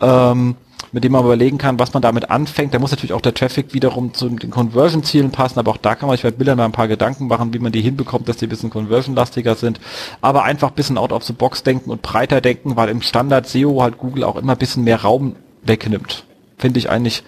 ähm, 0.00 0.56
mit 0.92 1.02
dem 1.02 1.12
man 1.12 1.24
überlegen 1.24 1.58
kann, 1.58 1.78
was 1.78 1.92
man 1.92 2.02
damit 2.02 2.30
anfängt. 2.30 2.72
Da 2.72 2.78
muss 2.78 2.90
natürlich 2.92 3.12
auch 3.12 3.20
der 3.20 3.34
Traffic 3.34 3.74
wiederum 3.74 4.14
zu 4.14 4.28
den 4.28 4.50
Conversion-Zielen 4.50 5.32
passen, 5.32 5.58
aber 5.58 5.72
auch 5.72 5.76
da 5.76 5.94
kann 5.94 6.06
man 6.06 6.16
sich 6.16 6.22
bei 6.22 6.30
Bildern 6.30 6.56
mal 6.56 6.66
ein 6.66 6.72
paar 6.72 6.88
Gedanken 6.88 7.26
machen, 7.26 7.52
wie 7.52 7.58
man 7.58 7.72
die 7.72 7.80
hinbekommt, 7.80 8.28
dass 8.28 8.36
die 8.36 8.46
ein 8.46 8.50
bisschen 8.50 8.70
conversion-lastiger 8.70 9.56
sind. 9.56 9.80
Aber 10.20 10.44
einfach 10.44 10.68
ein 10.68 10.74
bisschen 10.74 10.98
out 10.98 11.12
of 11.12 11.24
the 11.24 11.32
box 11.32 11.62
denken 11.62 11.90
und 11.90 12.02
breiter 12.02 12.40
denken, 12.40 12.76
weil 12.76 12.88
im 12.90 13.02
Standard 13.02 13.48
SEO 13.48 13.82
halt 13.82 13.98
Google 13.98 14.24
auch 14.24 14.36
immer 14.36 14.52
ein 14.52 14.58
bisschen 14.58 14.84
mehr 14.84 15.02
Raum 15.02 15.36
wegnimmt. 15.62 16.24
Finde 16.58 16.78
ich 16.78 16.90
eigentlich 16.90 17.24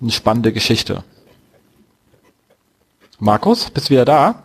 eine 0.00 0.12
spannende 0.12 0.52
Geschichte. 0.52 1.02
Markus, 3.18 3.70
bist 3.70 3.88
du 3.88 3.94
wieder 3.94 4.04
da? 4.04 4.44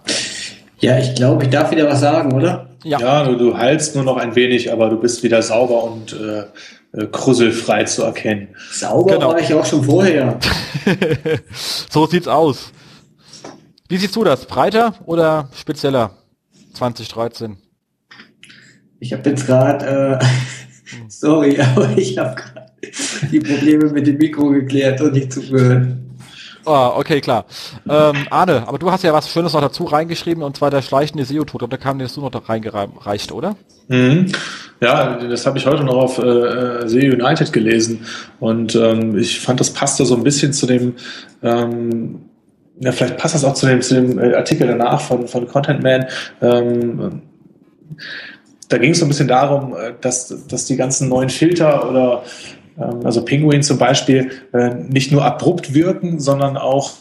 Ja, 0.79 0.97
ich 0.99 1.15
glaube, 1.15 1.43
ich 1.43 1.49
darf 1.49 1.71
wieder 1.71 1.87
was 1.87 2.01
sagen, 2.01 2.33
oder? 2.33 2.69
Ja, 2.83 2.99
ja 2.99 3.23
du, 3.23 3.35
du 3.35 3.57
heilst 3.57 3.95
nur 3.95 4.03
noch 4.03 4.17
ein 4.17 4.35
wenig, 4.35 4.71
aber 4.71 4.89
du 4.89 4.99
bist 4.99 5.23
wieder 5.23 5.41
sauber 5.41 5.83
und 5.83 6.13
äh, 6.13 6.43
äh, 6.95 7.07
krüsselfrei 7.07 7.83
zu 7.83 8.03
erkennen. 8.03 8.49
Sauber 8.71 9.15
genau. 9.15 9.29
war 9.29 9.39
ich 9.39 9.53
auch 9.53 9.65
schon 9.65 9.83
vorher. 9.83 10.39
so 11.89 12.05
sieht's 12.05 12.27
aus. 12.27 12.71
Wie 13.87 13.97
siehst 13.97 14.15
du 14.15 14.23
das? 14.23 14.45
Breiter 14.45 14.95
oder 15.05 15.49
spezieller 15.55 16.11
2013? 16.73 17.57
Ich 18.99 19.13
habe 19.13 19.29
jetzt 19.29 19.45
gerade, 19.45 20.19
äh, 20.19 20.25
sorry, 21.07 21.59
aber 21.75 21.97
ich 21.97 22.17
habe 22.17 22.35
gerade 22.35 22.71
die 23.31 23.39
Probleme 23.39 23.89
mit 23.89 24.07
dem 24.07 24.17
Mikro 24.17 24.49
geklärt 24.49 25.01
und 25.01 25.13
nicht 25.13 25.33
zugehört. 25.33 25.87
Ah, 26.65 26.93
okay, 26.95 27.21
klar. 27.21 27.45
Ähm, 27.87 28.27
Arne, 28.29 28.67
aber 28.67 28.79
du 28.79 28.91
hast 28.91 29.03
ja 29.03 29.13
was 29.13 29.29
Schönes 29.29 29.53
noch 29.53 29.61
dazu 29.61 29.83
reingeschrieben, 29.85 30.43
und 30.43 30.57
zwar 30.57 30.71
der 30.71 30.81
schleichende 30.81 31.23
SEO-Tod. 31.25 31.63
Und 31.63 31.71
da 31.71 31.77
kam 31.77 31.99
dir 31.99 32.07
du 32.07 32.21
noch 32.21 32.49
reingereicht, 32.49 33.31
oder? 33.31 33.55
Mhm. 33.87 34.31
Ja, 34.81 35.15
das 35.17 35.45
habe 35.45 35.57
ich 35.57 35.65
heute 35.65 35.83
noch 35.83 35.95
auf 35.95 36.17
äh, 36.17 36.87
SEO 36.87 37.13
United 37.13 37.53
gelesen. 37.53 38.05
Und 38.39 38.75
ähm, 38.75 39.17
ich 39.17 39.39
fand, 39.39 39.59
das 39.59 39.71
passte 39.71 40.05
so 40.05 40.15
ein 40.15 40.23
bisschen 40.23 40.53
zu 40.53 40.65
dem, 40.65 40.95
ähm, 41.43 42.21
ja, 42.79 42.91
vielleicht 42.91 43.17
passt 43.17 43.35
das 43.35 43.45
auch 43.45 43.53
zu 43.53 43.67
dem, 43.67 43.81
zu 43.81 43.95
dem 43.95 44.19
äh, 44.19 44.33
Artikel 44.33 44.67
danach 44.67 44.99
von, 45.01 45.27
von 45.27 45.47
Content 45.47 45.83
Man. 45.83 46.05
Ähm, 46.41 47.21
da 48.69 48.77
ging 48.77 48.91
es 48.91 48.99
so 48.99 49.05
ein 49.05 49.09
bisschen 49.09 49.27
darum, 49.27 49.75
äh, 49.75 49.93
dass, 50.01 50.47
dass 50.47 50.65
die 50.65 50.75
ganzen 50.75 51.09
neuen 51.09 51.29
Filter 51.29 51.89
oder 51.89 52.23
also 52.77 53.23
Penguin 53.23 53.63
zum 53.63 53.77
Beispiel, 53.77 54.31
äh, 54.53 54.75
nicht 54.75 55.11
nur 55.11 55.23
abrupt 55.23 55.73
wirken, 55.73 56.19
sondern 56.19 56.57
auch 56.57 56.91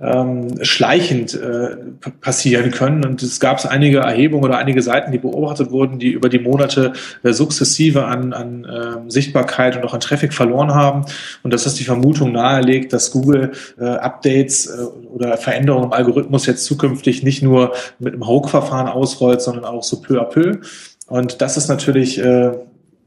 ähm, 0.00 0.62
schleichend 0.62 1.34
äh, 1.34 1.76
passieren 2.20 2.70
können. 2.70 3.04
Und 3.04 3.22
es 3.22 3.40
gab 3.40 3.64
einige 3.64 3.98
Erhebungen 3.98 4.44
oder 4.44 4.58
einige 4.58 4.82
Seiten, 4.82 5.10
die 5.10 5.18
beobachtet 5.18 5.70
wurden, 5.70 5.98
die 5.98 6.10
über 6.10 6.28
die 6.28 6.38
Monate 6.38 6.92
äh, 7.22 7.32
sukzessive 7.32 8.04
an, 8.04 8.32
an 8.32 8.64
äh, 8.64 9.10
Sichtbarkeit 9.10 9.76
und 9.76 9.84
auch 9.84 9.94
an 9.94 10.00
Traffic 10.00 10.34
verloren 10.34 10.74
haben. 10.74 11.06
Und 11.42 11.54
das 11.54 11.66
die 11.74 11.84
Vermutung 11.84 12.32
nahelegt, 12.32 12.92
dass 12.92 13.10
Google 13.10 13.52
äh, 13.80 13.84
Updates 13.84 14.66
äh, 14.66 14.82
oder 15.14 15.38
Veränderungen 15.38 15.86
im 15.86 15.92
Algorithmus 15.92 16.46
jetzt 16.46 16.64
zukünftig 16.64 17.22
nicht 17.22 17.42
nur 17.42 17.72
mit 17.98 18.12
einem 18.12 18.26
Hook-Verfahren 18.26 18.88
ausrollt, 18.88 19.40
sondern 19.40 19.64
auch 19.64 19.82
so 19.82 20.02
peu 20.02 20.20
à 20.20 20.24
peu. 20.24 20.58
Und 21.06 21.40
das 21.40 21.56
ist 21.56 21.68
natürlich 21.68 22.18
äh, 22.18 22.52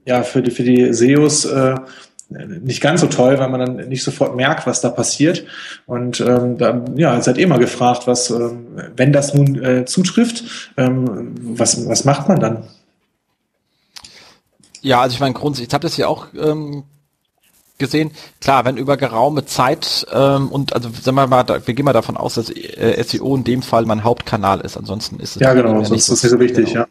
ja 0.06 0.24
für 0.24 0.42
die, 0.42 0.52
für 0.52 0.64
die 0.64 0.92
SEOs 0.92 1.46
äh, 1.46 1.76
nicht 2.30 2.82
ganz 2.82 3.02
so 3.02 3.08
toll, 3.08 3.40
weil 3.40 3.50
man 3.50 3.60
dann 3.60 3.90
nicht 3.90 4.04
sofort 4.04 4.36
merkt, 4.36 4.68
was 4.68 4.82
da 4.82 4.90
passiert. 4.90 5.46
Und 5.88 6.22
ähm, 6.22 6.58
da, 6.58 6.86
ja, 6.96 7.20
seid 7.22 7.38
ihr 7.38 7.48
mal 7.48 7.60
gefragt, 7.60 8.06
was, 8.06 8.30
ähm, 8.30 8.68
wenn 8.96 9.12
das 9.12 9.34
nun 9.34 9.62
äh, 9.64 9.86
zutrifft, 9.86 10.72
ähm, 10.78 11.34
was, 11.42 11.88
was 11.88 12.06
macht 12.06 12.28
man 12.28 12.40
dann? 12.40 12.64
Ja, 14.82 15.02
also 15.02 15.16
ich 15.16 15.20
meine, 15.20 15.34
grundsätzlich, 15.34 15.70
ich 15.70 15.74
habe 15.74 15.82
das 15.82 15.98
ja 15.98 16.08
auch 16.08 16.28
ähm, 16.40 16.84
gesehen, 17.80 18.12
klar, 18.42 18.66
wenn 18.66 18.78
über 18.78 18.98
geraume 18.98 19.46
Zeit 19.46 20.06
ähm, 20.14 20.50
und 20.50 20.74
also 20.74 20.90
sagen 20.90 21.16
wir 21.16 21.28
mal, 21.28 21.44
da, 21.44 21.66
wir 21.66 21.74
gehen 21.74 21.86
mal 21.86 21.94
davon 21.94 22.18
aus, 22.18 22.36
dass 22.36 22.50
äh, 22.50 23.02
SEO 23.04 23.36
in 23.36 23.44
dem 23.44 23.62
Fall 23.62 23.86
mein 23.86 24.04
Hauptkanal 24.04 24.62
ist, 24.62 24.78
ansonsten 24.78 25.20
ist 25.20 25.36
es 25.36 25.42
ja 25.42 25.54
genau, 25.54 25.84
sonst 25.84 26.10
ist 26.10 26.24
es 26.24 26.32
so 26.32 26.40
wichtig, 26.40 26.74
genau. 26.74 26.82
ja. 26.82 26.88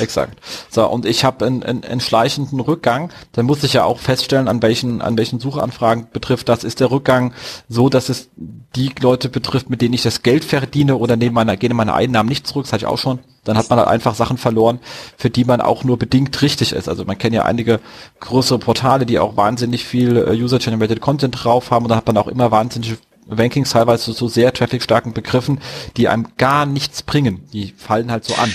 Exakt. 0.00 0.38
So 0.70 0.86
und 0.86 1.06
ich 1.06 1.24
habe 1.24 1.46
einen, 1.46 1.62
einen, 1.62 1.84
einen 1.84 2.00
schleichenden 2.00 2.60
Rückgang, 2.60 3.10
dann 3.32 3.46
muss 3.46 3.64
ich 3.64 3.72
ja 3.72 3.84
auch 3.84 3.98
feststellen, 3.98 4.48
an 4.48 4.62
welchen 4.62 5.00
an 5.00 5.16
welchen 5.16 5.40
Suchanfragen 5.40 6.08
betrifft 6.12 6.48
das. 6.48 6.64
Ist 6.64 6.80
der 6.80 6.90
Rückgang 6.90 7.32
so, 7.68 7.88
dass 7.88 8.08
es 8.08 8.28
die 8.36 8.92
Leute 9.00 9.28
betrifft, 9.28 9.70
mit 9.70 9.80
denen 9.80 9.94
ich 9.94 10.02
das 10.02 10.22
Geld 10.22 10.44
verdiene 10.44 10.96
oder 10.96 11.16
nehmen 11.16 11.34
meine 11.34 11.56
gehen 11.56 11.76
meine 11.76 11.94
Einnahmen 11.94 12.28
nicht 12.28 12.46
zurück? 12.46 12.64
Das 12.64 12.72
hatte 12.72 12.84
ich 12.84 12.90
auch 12.90 12.98
schon 12.98 13.20
dann 13.44 13.56
hat 13.56 13.70
man 13.70 13.78
halt 13.78 13.88
einfach 13.88 14.14
Sachen 14.14 14.38
verloren, 14.38 14.78
für 15.16 15.30
die 15.30 15.44
man 15.44 15.60
auch 15.60 15.84
nur 15.84 15.98
bedingt 15.98 16.40
richtig 16.42 16.72
ist. 16.72 16.88
Also 16.88 17.04
man 17.04 17.18
kennt 17.18 17.34
ja 17.34 17.44
einige 17.44 17.80
größere 18.20 18.58
Portale, 18.58 19.06
die 19.06 19.18
auch 19.18 19.36
wahnsinnig 19.36 19.84
viel 19.84 20.16
äh, 20.16 20.30
User-Generated 20.30 21.00
Content 21.00 21.42
drauf 21.42 21.70
haben 21.70 21.84
und 21.84 21.90
da 21.90 21.96
hat 21.96 22.06
man 22.06 22.16
auch 22.16 22.28
immer 22.28 22.50
wahnsinnige 22.50 22.98
Rankings 23.28 23.70
teilweise 23.70 24.04
zu 24.04 24.12
so 24.12 24.28
sehr 24.28 24.52
traffic-starken 24.52 25.12
Begriffen, 25.12 25.60
die 25.96 26.08
einem 26.08 26.28
gar 26.38 26.66
nichts 26.66 27.02
bringen. 27.02 27.44
Die 27.52 27.72
fallen 27.76 28.10
halt 28.10 28.24
so 28.24 28.34
an. 28.34 28.52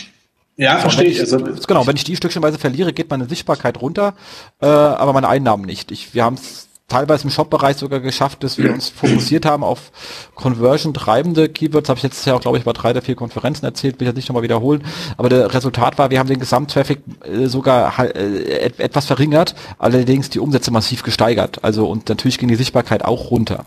Ja, 0.57 0.79
verstehe 0.79 1.05
ich. 1.05 1.19
Also, 1.19 1.37
genau, 1.37 1.85
wenn 1.85 1.95
ich 1.95 2.03
die 2.03 2.15
stückchenweise 2.15 2.57
verliere, 2.57 2.91
geht 2.91 3.11
meine 3.11 3.29
Sichtbarkeit 3.29 3.79
runter, 3.79 4.15
äh, 4.59 4.65
aber 4.65 5.13
meine 5.13 5.29
Einnahmen 5.29 5.65
nicht. 5.65 5.91
Ich, 5.91 6.15
wir 6.15 6.23
haben 6.23 6.33
es 6.33 6.66
teilweise 6.87 7.25
im 7.25 7.29
Shop-Bereich 7.29 7.77
sogar 7.77 7.99
geschafft, 7.99 8.43
dass 8.43 8.57
wir 8.57 8.73
uns 8.73 8.89
fokussiert 8.89 9.45
haben 9.45 9.63
auf 9.63 9.91
Conversion-treibende 10.35 11.49
Keywords. 11.49 11.89
Habe 11.89 11.97
ich 11.97 12.03
jetzt 12.03 12.25
ja 12.25 12.33
auch, 12.33 12.41
glaube 12.41 12.57
ich, 12.57 12.63
bei 12.63 12.71
drei 12.71 12.93
der 12.93 13.01
vier 13.01 13.15
Konferenzen 13.15 13.65
erzählt, 13.65 13.99
will 13.99 14.07
ich 14.07 14.09
jetzt 14.09 14.15
nicht 14.15 14.29
nochmal 14.29 14.43
wiederholen. 14.43 14.83
Aber 15.17 15.27
der 15.27 15.53
Resultat 15.53 15.97
war, 15.97 16.09
wir 16.09 16.19
haben 16.19 16.29
den 16.29 16.39
Gesamttraffic 16.39 16.99
äh, 17.23 17.47
sogar 17.47 17.99
äh, 17.99 18.71
etwas 18.77 19.05
verringert, 19.05 19.53
allerdings 19.77 20.29
die 20.29 20.39
Umsätze 20.39 20.71
massiv 20.71 21.03
gesteigert. 21.03 21.63
Also 21.63 21.89
und 21.89 22.07
natürlich 22.07 22.37
ging 22.37 22.47
die 22.47 22.55
Sichtbarkeit 22.55 23.03
auch 23.03 23.31
runter. 23.31 23.65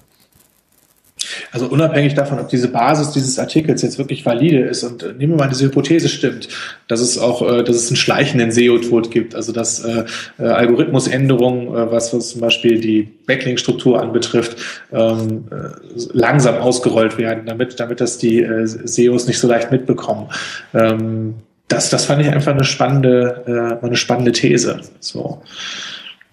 Also 1.53 1.67
unabhängig 1.67 2.15
davon, 2.15 2.39
ob 2.39 2.49
diese 2.49 2.69
Basis 2.69 3.11
dieses 3.13 3.39
Artikels 3.39 3.83
jetzt 3.83 3.99
wirklich 3.99 4.25
valide 4.25 4.61
ist 4.61 4.83
und 4.83 5.03
äh, 5.03 5.13
nehmen 5.13 5.35
wir 5.35 5.39
mal 5.39 5.49
diese 5.49 5.67
Hypothese 5.67 6.09
stimmt, 6.09 6.49
dass 6.89 7.01
es 7.01 7.19
auch, 7.19 7.43
äh, 7.43 7.63
dass 7.63 7.77
es 7.77 7.89
einen 7.89 7.97
schleichenden 7.97 8.53
SEO-Tod 8.53 9.11
gibt, 9.11 9.35
also 9.35 9.53
dass 9.53 9.85
äh, 9.85 10.05
äh, 10.39 10.45
Algorithmusänderungen, 10.45 11.91
was, 11.91 12.13
was 12.15 12.31
zum 12.31 12.41
Beispiel 12.41 12.81
die 12.81 13.09
Backlink-Struktur 13.27 14.01
anbetrifft, 14.01 14.57
ähm, 14.93 15.45
äh, 15.51 15.71
langsam 16.13 16.57
ausgerollt 16.57 17.19
werden, 17.19 17.47
damit, 17.47 17.79
damit 17.81 18.01
das 18.01 18.19
die 18.19 18.43
äh, 18.43 18.67
SEOs 18.67 19.27
nicht 19.27 19.39
so 19.39 19.49
leicht 19.49 19.71
mitbekommen. 19.71 20.29
Ähm, 20.75 21.35
das, 21.69 21.89
das 21.89 22.05
fand 22.05 22.21
ich 22.21 22.29
einfach 22.29 22.53
eine 22.53 22.65
spannende, 22.65 23.79
äh, 23.83 23.87
eine 23.87 23.97
spannende 23.97 24.33
These. 24.33 24.81
So. 24.99 25.43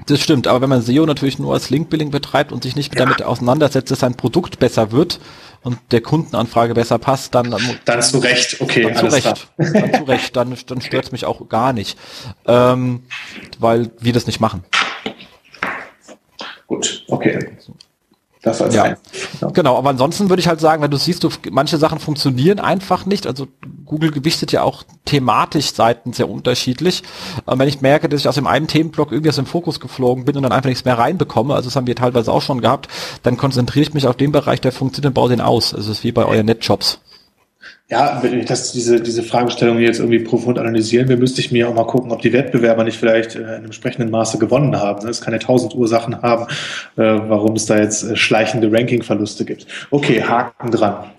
Das 0.07 0.21
stimmt, 0.21 0.47
aber 0.47 0.61
wenn 0.61 0.69
man 0.69 0.81
SEO 0.81 1.05
natürlich 1.05 1.37
nur 1.37 1.53
als 1.53 1.69
Link-Building 1.69 2.11
betreibt 2.11 2.53
und 2.53 2.63
sich 2.63 2.77
nicht 2.77 2.95
ja. 2.95 3.03
damit 3.03 3.23
auseinandersetzt, 3.23 3.91
dass 3.91 3.99
sein 3.99 4.15
Produkt 4.15 4.57
besser 4.57 4.93
wird 4.93 5.19
und 5.63 5.79
der 5.91 5.99
Kundenanfrage 5.99 6.73
besser 6.73 6.97
passt, 6.97 7.35
dann 7.35 7.53
dann 7.83 8.01
zu 8.01 8.19
Recht, 8.19 8.61
okay, 8.61 8.83
dann 8.83 8.95
zu 8.95 9.07
Recht, 9.07 9.47
dann 9.57 9.93
zu 9.93 10.03
Recht, 10.03 10.35
dann, 10.35 10.55
dann 10.67 10.81
stört 10.81 11.05
es 11.05 11.11
mich 11.11 11.25
auch 11.25 11.49
gar 11.49 11.73
nicht, 11.73 11.97
ähm, 12.45 13.03
weil 13.59 13.91
wir 13.99 14.13
das 14.13 14.27
nicht 14.27 14.39
machen. 14.39 14.63
Gut, 16.67 17.03
okay. 17.09 17.57
Das 18.47 18.61
als 18.61 18.75
ja. 18.75 18.95
ja. 19.41 19.47
Genau, 19.53 19.77
aber 19.77 19.89
ansonsten 19.89 20.29
würde 20.29 20.39
ich 20.39 20.47
halt 20.47 20.59
sagen, 20.59 20.81
wenn 20.81 20.91
du 20.91 20.97
siehst, 20.97 21.23
du, 21.23 21.29
manche 21.51 21.77
Sachen 21.77 21.99
funktionieren 21.99 22.59
einfach 22.59 23.05
nicht. 23.05 23.27
Also 23.27 23.47
Google 23.85 24.11
gewichtet 24.11 24.51
ja 24.51 24.63
auch 24.63 24.83
thematisch 25.05 25.73
Seiten 25.73 26.13
sehr 26.13 26.29
unterschiedlich. 26.29 27.03
Und 27.45 27.59
wenn 27.59 27.67
ich 27.67 27.81
merke, 27.81 28.09
dass 28.09 28.21
ich 28.21 28.27
aus 28.27 28.35
dem 28.35 28.47
einen 28.47 28.67
Themenblock 28.67 29.11
irgendwie 29.11 29.29
aus 29.29 29.35
dem 29.35 29.45
Fokus 29.45 29.79
geflogen 29.79 30.25
bin 30.25 30.37
und 30.37 30.43
dann 30.43 30.51
einfach 30.51 30.69
nichts 30.69 30.85
mehr 30.85 30.97
reinbekomme, 30.97 31.53
also 31.53 31.67
das 31.67 31.75
haben 31.75 31.87
wir 31.87 31.95
teilweise 31.95 32.31
auch 32.31 32.41
schon 32.41 32.61
gehabt, 32.61 32.87
dann 33.23 33.37
konzentriere 33.37 33.83
ich 33.83 33.93
mich 33.93 34.07
auf 34.07 34.15
den 34.15 34.31
Bereich, 34.31 34.61
der 34.61 34.71
funktioniert 34.71 35.11
und 35.11 35.13
baue 35.13 35.29
den 35.29 35.41
aus. 35.41 35.73
Also 35.73 35.91
es 35.91 35.99
ist 35.99 36.03
wie 36.03 36.11
bei 36.11 36.25
euren 36.25 36.45
Netjobs. 36.45 36.99
Ja, 37.89 38.19
wenn 38.21 38.37
ich 38.37 38.45
das, 38.45 38.73
diese, 38.73 38.99
diese 38.99 39.23
Fragestellung 39.23 39.79
jetzt 39.79 39.99
irgendwie 39.99 40.19
profund 40.19 40.59
analysieren 40.59 41.07
will, 41.07 41.15
müsste 41.15 41.39
ich 41.39 41.53
mir 41.53 41.69
auch 41.69 41.73
mal 41.73 41.87
gucken, 41.87 42.11
ob 42.11 42.21
die 42.21 42.33
Wettbewerber 42.33 42.83
nicht 42.83 42.97
vielleicht 42.97 43.35
äh, 43.35 43.39
in 43.39 43.45
einem 43.45 43.65
entsprechenden 43.65 44.11
Maße 44.11 44.39
gewonnen 44.39 44.75
haben. 44.75 45.07
Es 45.07 45.21
kann 45.21 45.33
ja 45.33 45.39
tausend 45.39 45.73
Ursachen 45.73 46.21
haben, 46.21 46.47
äh, 46.97 47.03
warum 47.03 47.55
es 47.55 47.65
da 47.65 47.77
jetzt 47.77 48.03
äh, 48.03 48.17
schleichende 48.17 48.69
Rankingverluste 48.69 49.45
gibt. 49.45 49.67
Okay, 49.89 50.21
Haken 50.21 50.71
dran. 50.71 51.11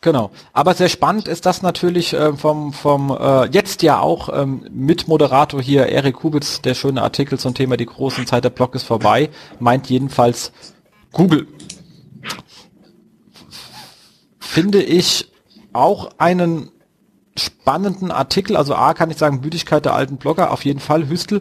Genau. 0.00 0.30
Aber 0.54 0.72
sehr 0.72 0.88
spannend 0.88 1.28
ist 1.28 1.44
das 1.44 1.60
natürlich 1.60 2.14
äh, 2.14 2.32
vom, 2.32 2.72
vom 2.72 3.10
äh, 3.10 3.44
jetzt 3.50 3.82
ja 3.82 4.00
auch 4.00 4.30
ähm, 4.32 4.64
Mitmoderator 4.70 5.60
hier, 5.60 5.88
Erik 5.88 6.16
Kubitz, 6.16 6.62
der 6.62 6.72
schöne 6.72 7.02
Artikel 7.02 7.38
zum 7.38 7.52
Thema 7.52 7.76
Die 7.76 7.84
großen 7.84 8.26
Zeit 8.26 8.44
der 8.44 8.50
Block 8.50 8.74
ist 8.74 8.84
vorbei, 8.84 9.28
meint 9.58 9.90
jedenfalls 9.90 10.52
Google. 11.12 11.46
Finde 14.38 14.82
ich 14.82 15.30
auch 15.72 16.10
einen 16.18 16.70
spannenden 17.36 18.10
Artikel, 18.10 18.56
also 18.56 18.74
A 18.74 18.94
kann 18.94 19.10
ich 19.10 19.16
sagen, 19.16 19.40
Müdigkeit 19.40 19.84
der 19.84 19.94
alten 19.94 20.16
Blogger, 20.16 20.50
auf 20.50 20.64
jeden 20.64 20.80
Fall, 20.80 21.08
Hüstel, 21.08 21.40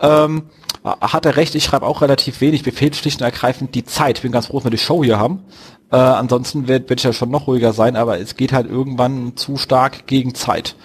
ähm, 0.00 0.50
hat 0.84 1.26
er 1.26 1.36
recht, 1.36 1.54
ich 1.54 1.64
schreibe 1.64 1.86
auch 1.86 2.02
relativ 2.02 2.40
wenig, 2.40 2.64
mir 2.64 2.72
fehlt 2.72 2.96
schlicht 2.96 3.20
und 3.20 3.24
ergreifend 3.24 3.74
die 3.74 3.84
Zeit. 3.84 4.22
Bin 4.22 4.32
ganz 4.32 4.46
froh, 4.46 4.58
dass 4.58 4.64
wir 4.64 4.70
die 4.70 4.78
Show 4.78 5.02
hier 5.02 5.18
haben. 5.18 5.44
Äh, 5.90 5.96
ansonsten 5.96 6.68
wird, 6.68 6.88
wird 6.88 7.00
ich 7.00 7.04
ja 7.04 7.12
schon 7.12 7.30
noch 7.30 7.46
ruhiger 7.46 7.72
sein, 7.72 7.96
aber 7.96 8.20
es 8.20 8.36
geht 8.36 8.52
halt 8.52 8.68
irgendwann 8.68 9.36
zu 9.36 9.56
stark 9.56 10.06
gegen 10.06 10.34
Zeit. 10.34 10.76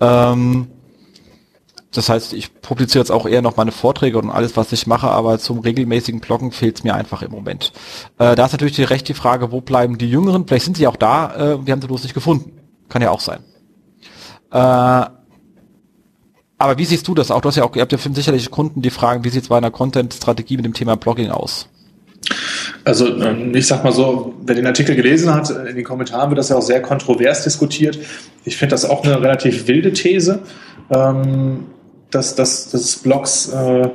Ähm, 0.00 0.68
das 1.94 2.08
heißt, 2.08 2.32
ich 2.32 2.60
publiziere 2.62 3.02
jetzt 3.02 3.10
auch 3.10 3.26
eher 3.26 3.42
noch 3.42 3.56
meine 3.56 3.72
Vorträge 3.72 4.18
und 4.18 4.30
alles, 4.30 4.56
was 4.56 4.72
ich 4.72 4.86
mache, 4.86 5.08
aber 5.08 5.38
zum 5.38 5.58
regelmäßigen 5.60 6.20
Bloggen 6.20 6.50
fehlt 6.50 6.78
es 6.78 6.84
mir 6.84 6.94
einfach 6.94 7.22
im 7.22 7.30
Moment. 7.30 7.72
Äh, 8.18 8.34
da 8.34 8.46
ist 8.46 8.52
natürlich 8.52 8.76
die 8.76 8.84
recht 8.84 9.08
die 9.08 9.14
Frage, 9.14 9.52
wo 9.52 9.60
bleiben 9.60 9.98
die 9.98 10.08
Jüngeren? 10.08 10.46
Vielleicht 10.46 10.64
sind 10.64 10.76
sie 10.78 10.86
auch 10.86 10.96
da, 10.96 11.34
äh, 11.34 11.66
wir 11.66 11.72
haben 11.72 11.82
sie 11.82 11.86
bloß 11.88 12.02
nicht 12.02 12.14
gefunden. 12.14 12.52
Kann 12.88 13.02
ja 13.02 13.10
auch 13.10 13.20
sein. 13.20 13.40
Äh, 14.50 15.06
aber 16.62 16.78
wie 16.78 16.84
siehst 16.84 17.06
du 17.08 17.14
das 17.14 17.30
auch? 17.30 17.40
Du 17.40 17.48
hast 17.48 17.56
ja 17.56 17.64
auch, 17.64 17.74
ihr 17.76 17.82
habt 17.82 17.92
ja 17.92 17.98
sicherlich 17.98 18.50
Kunden, 18.50 18.82
die 18.82 18.90
fragen, 18.90 19.24
wie 19.24 19.28
sieht 19.30 19.42
es 19.42 19.48
bei 19.48 19.56
einer 19.56 19.70
Content-Strategie 19.70 20.56
mit 20.56 20.64
dem 20.64 20.74
Thema 20.74 20.96
Blogging 20.96 21.30
aus? 21.30 21.68
Also 22.84 23.16
ähm, 23.20 23.54
ich 23.54 23.66
sag 23.66 23.84
mal 23.84 23.92
so, 23.92 24.34
wer 24.42 24.54
den 24.54 24.66
Artikel 24.66 24.94
gelesen 24.94 25.34
hat, 25.34 25.50
in 25.50 25.76
den 25.76 25.84
Kommentaren 25.84 26.30
wird 26.30 26.38
das 26.38 26.48
ja 26.48 26.56
auch 26.56 26.62
sehr 26.62 26.80
kontrovers 26.80 27.44
diskutiert. 27.44 27.98
Ich 28.44 28.56
finde 28.56 28.74
das 28.74 28.88
auch 28.88 29.04
eine 29.04 29.20
relativ 29.20 29.66
wilde 29.66 29.92
These. 29.92 30.40
Ähm, 30.90 31.66
dass, 32.14 32.34
dass, 32.34 32.70
dass 32.70 32.96
Blogs, 32.96 33.48
äh, 33.48 33.88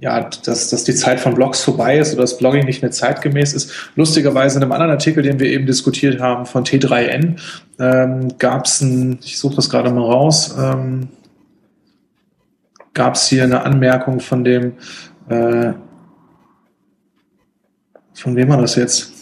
ja, 0.00 0.28
dass, 0.44 0.70
dass 0.70 0.84
die 0.84 0.94
Zeit 0.94 1.20
von 1.20 1.34
Blogs 1.34 1.62
vorbei 1.62 1.98
ist 1.98 2.12
oder 2.12 2.22
das 2.22 2.36
Blogging 2.38 2.64
nicht 2.64 2.82
mehr 2.82 2.90
zeitgemäß 2.90 3.52
ist. 3.52 3.72
Lustigerweise 3.94 4.58
in 4.58 4.62
einem 4.62 4.72
anderen 4.72 4.92
Artikel, 4.92 5.22
den 5.22 5.38
wir 5.38 5.46
eben 5.46 5.66
diskutiert 5.66 6.20
haben, 6.20 6.46
von 6.46 6.64
T3N, 6.64 7.36
ähm, 7.78 8.38
gab 8.38 8.66
es 8.66 8.80
ein, 8.80 9.18
ich 9.22 9.38
suche 9.38 9.56
das 9.56 9.70
gerade 9.70 9.90
mal 9.90 10.04
raus, 10.04 10.54
ähm, 10.58 11.08
gab 12.92 13.14
es 13.14 13.28
hier 13.28 13.44
eine 13.44 13.62
Anmerkung 13.62 14.20
von 14.20 14.44
dem, 14.44 14.72
äh, 15.28 15.72
von 18.14 18.36
wem 18.36 18.48
war 18.50 18.60
das 18.60 18.76
jetzt? 18.76 19.19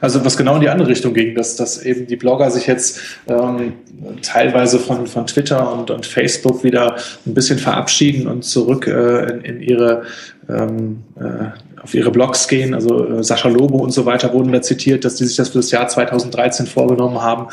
Also 0.00 0.24
was 0.24 0.36
genau 0.36 0.56
in 0.56 0.60
die 0.60 0.68
andere 0.68 0.88
Richtung 0.88 1.14
ging, 1.14 1.34
dass, 1.34 1.56
dass 1.56 1.82
eben 1.82 2.06
die 2.06 2.16
Blogger 2.16 2.50
sich 2.50 2.66
jetzt 2.66 3.00
ähm, 3.28 3.74
teilweise 4.22 4.78
von, 4.78 5.06
von 5.06 5.26
Twitter 5.26 5.72
und, 5.72 5.90
und 5.90 6.06
Facebook 6.06 6.64
wieder 6.64 6.96
ein 7.26 7.34
bisschen 7.34 7.58
verabschieden 7.58 8.26
und 8.26 8.44
zurück 8.44 8.86
äh, 8.86 9.30
in, 9.30 9.40
in 9.40 9.60
ihre 9.60 10.02
ähm, 10.48 11.02
äh, 11.18 11.50
auf 11.82 11.94
ihre 11.94 12.10
Blogs 12.10 12.48
gehen. 12.48 12.74
Also 12.74 13.06
äh, 13.06 13.22
Sascha 13.22 13.48
Lobo 13.48 13.78
und 13.78 13.92
so 13.92 14.06
weiter 14.06 14.32
wurden 14.32 14.52
da 14.52 14.62
zitiert, 14.62 15.04
dass 15.04 15.16
die 15.16 15.24
sich 15.24 15.36
das 15.36 15.50
für 15.50 15.58
das 15.58 15.70
Jahr 15.70 15.88
2013 15.88 16.66
vorgenommen 16.66 17.22
haben. 17.22 17.46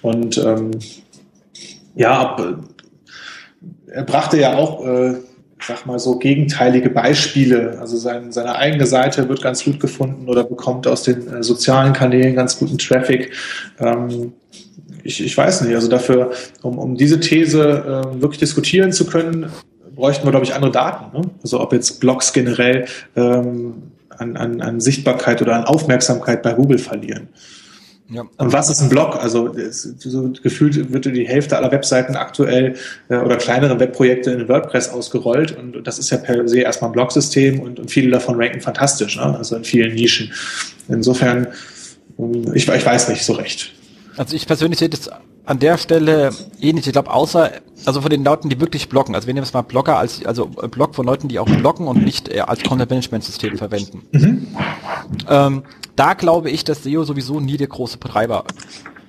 Und 0.00 0.38
ähm, 0.38 0.70
ja, 1.94 2.36
er 3.88 4.04
brachte 4.04 4.38
ja 4.38 4.54
auch 4.54 4.86
äh, 4.86 5.16
sag 5.66 5.86
mal 5.86 5.98
so, 5.98 6.18
gegenteilige 6.18 6.90
Beispiele. 6.90 7.78
Also 7.80 7.96
sein, 7.96 8.32
seine 8.32 8.56
eigene 8.56 8.86
Seite 8.86 9.28
wird 9.28 9.42
ganz 9.42 9.64
gut 9.64 9.80
gefunden 9.80 10.28
oder 10.28 10.44
bekommt 10.44 10.86
aus 10.86 11.02
den 11.02 11.28
äh, 11.28 11.42
sozialen 11.42 11.92
Kanälen 11.92 12.34
ganz 12.34 12.58
guten 12.58 12.78
Traffic. 12.78 13.32
Ähm, 13.78 14.32
ich, 15.02 15.24
ich 15.24 15.36
weiß 15.36 15.62
nicht, 15.62 15.74
also 15.74 15.88
dafür, 15.88 16.32
um, 16.62 16.78
um 16.78 16.96
diese 16.96 17.20
These 17.20 17.60
äh, 18.16 18.20
wirklich 18.20 18.40
diskutieren 18.40 18.92
zu 18.92 19.06
können, 19.06 19.50
bräuchten 19.94 20.26
wir, 20.26 20.30
glaube 20.30 20.44
ich, 20.44 20.54
andere 20.54 20.70
Daten. 20.70 21.16
Ne? 21.16 21.24
Also 21.42 21.60
ob 21.60 21.72
jetzt 21.72 22.00
Blogs 22.00 22.32
generell 22.32 22.86
ähm, 23.16 23.82
an, 24.08 24.36
an, 24.36 24.60
an 24.60 24.80
Sichtbarkeit 24.80 25.42
oder 25.42 25.56
an 25.56 25.64
Aufmerksamkeit 25.64 26.42
bei 26.42 26.52
Google 26.52 26.78
verlieren. 26.78 27.28
Ja. 28.10 28.22
Und 28.38 28.52
was 28.52 28.68
ist 28.70 28.80
ein 28.80 28.88
Blog? 28.88 29.16
Also 29.16 29.54
so 29.70 30.32
gefühlt 30.42 30.92
wird 30.92 31.04
die 31.04 31.28
Hälfte 31.28 31.56
aller 31.56 31.70
Webseiten 31.70 32.16
aktuell 32.16 32.74
äh, 33.08 33.16
oder 33.16 33.36
kleinere 33.36 33.78
Webprojekte 33.78 34.32
in 34.32 34.48
WordPress 34.48 34.88
ausgerollt 34.88 35.56
und 35.56 35.86
das 35.86 35.98
ist 35.98 36.10
ja 36.10 36.16
per 36.16 36.48
se 36.48 36.60
erstmal 36.60 36.90
ein 36.90 36.94
Blogsystem 36.94 37.60
und, 37.60 37.78
und 37.78 37.90
viele 37.90 38.10
davon 38.10 38.34
ranken 38.36 38.60
fantastisch, 38.60 39.16
ne? 39.16 39.36
also 39.38 39.54
in 39.54 39.64
vielen 39.64 39.94
Nischen. 39.94 40.32
Insofern, 40.88 41.46
ähm, 42.18 42.52
ich, 42.54 42.68
ich 42.68 42.86
weiß 42.86 43.08
nicht 43.08 43.24
so 43.24 43.34
recht. 43.34 43.72
Also 44.16 44.34
ich 44.34 44.46
persönlich 44.46 44.80
sehe 44.80 44.88
das 44.88 45.08
an 45.44 45.58
der 45.58 45.78
Stelle 45.78 46.30
ähnlich. 46.60 46.86
Ich 46.86 46.92
glaube, 46.92 47.10
außer, 47.10 47.50
also 47.84 48.00
von 48.00 48.10
den 48.10 48.24
Leuten, 48.24 48.48
die 48.48 48.60
wirklich 48.60 48.88
bloggen, 48.88 49.14
also 49.14 49.26
wir 49.26 49.34
nehmen 49.34 49.44
es 49.44 49.52
mal 49.52 49.62
Blogger 49.62 49.98
als, 49.98 50.24
also 50.24 50.46
Blog 50.46 50.94
von 50.94 51.06
Leuten, 51.06 51.28
die 51.28 51.38
auch 51.38 51.46
bloggen 51.46 51.86
und 51.86 52.04
nicht 52.04 52.28
äh, 52.28 52.40
als 52.40 52.62
Content 52.62 52.90
Management 52.90 53.24
System 53.24 53.56
verwenden. 53.56 54.02
Mhm. 54.12 54.56
Ähm, 55.28 55.62
da 55.96 56.14
glaube 56.14 56.50
ich, 56.50 56.64
dass 56.64 56.84
SEO 56.84 57.04
sowieso 57.04 57.40
nie 57.40 57.56
der 57.56 57.66
große 57.66 57.98
Betreiber 57.98 58.44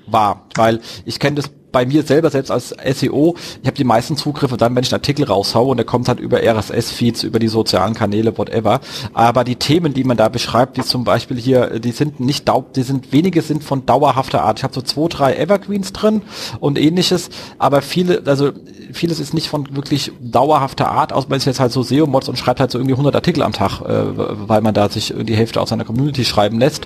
war, 0.08 0.48
weil 0.56 0.82
ich 1.06 1.20
kenne 1.20 1.36
das 1.38 1.52
bei 1.72 1.86
mir 1.86 2.04
selber 2.04 2.30
selbst 2.30 2.52
als 2.52 2.70
SEO, 2.70 3.36
ich 3.62 3.68
habe 3.68 3.78
die 3.78 3.84
meisten 3.84 4.18
Zugriffe 4.18 4.58
dann, 4.58 4.76
wenn 4.76 4.84
ich 4.84 4.92
einen 4.92 5.02
Artikel 5.02 5.26
raushaue 5.26 5.72
und 5.72 5.78
der 5.78 5.86
kommt 5.86 6.08
halt 6.08 6.20
über 6.20 6.42
RSS-Feeds, 6.42 7.24
über 7.24 7.40
die 7.40 7.48
sozialen 7.48 7.94
Kanäle, 7.94 8.38
whatever. 8.38 8.80
Aber 9.14 9.44
die 9.44 9.56
Themen, 9.56 9.94
die 9.94 10.04
man 10.04 10.18
da 10.18 10.30
beschreibt, 10.30 10.78
wie 10.78 10.82
zum 10.82 11.04
Beispiel 11.04 11.38
hier, 11.38 11.80
die 11.80 11.92
sind 11.92 12.20
nicht 12.20 12.48
dau 12.48 12.62
die 12.76 12.84
sind 12.84 13.12
wenige 13.12 13.42
sind 13.42 13.64
von 13.64 13.86
dauerhafter 13.86 14.44
Art. 14.44 14.60
Ich 14.60 14.64
habe 14.64 14.74
so 14.74 14.82
zwei, 14.82 15.08
drei 15.08 15.36
Evergreens 15.36 15.94
drin 15.94 16.22
und 16.60 16.78
ähnliches, 16.78 17.30
aber 17.58 17.82
viele, 17.82 18.22
also 18.26 18.52
vieles 18.94 19.20
ist 19.20 19.34
nicht 19.34 19.48
von 19.48 19.76
wirklich 19.76 20.12
dauerhafter 20.20 20.90
Art, 20.90 21.14
außer 21.14 21.28
man 21.30 21.38
ist 21.38 21.46
jetzt 21.46 21.60
halt 21.60 21.72
so 21.72 21.84
SEO-Mods 21.84 22.30
und 22.30 22.38
schreibt 22.38 22.60
halt 22.60 22.72
so 22.72 22.78
irgendwie 22.78 22.94
100 22.94 23.16
Artikel 23.16 23.44
am 23.44 23.54
Tag, 23.54 23.82
äh, 23.82 24.04
weil 24.48 24.62
man 24.62 24.74
da 24.74 24.90
sich 24.90 25.14
die 25.18 25.36
Hälfte 25.36 25.62
aus 25.62 25.70
seiner 25.70 25.86
Community 25.86 26.26
schreiben 26.26 26.60
lässt. 26.60 26.86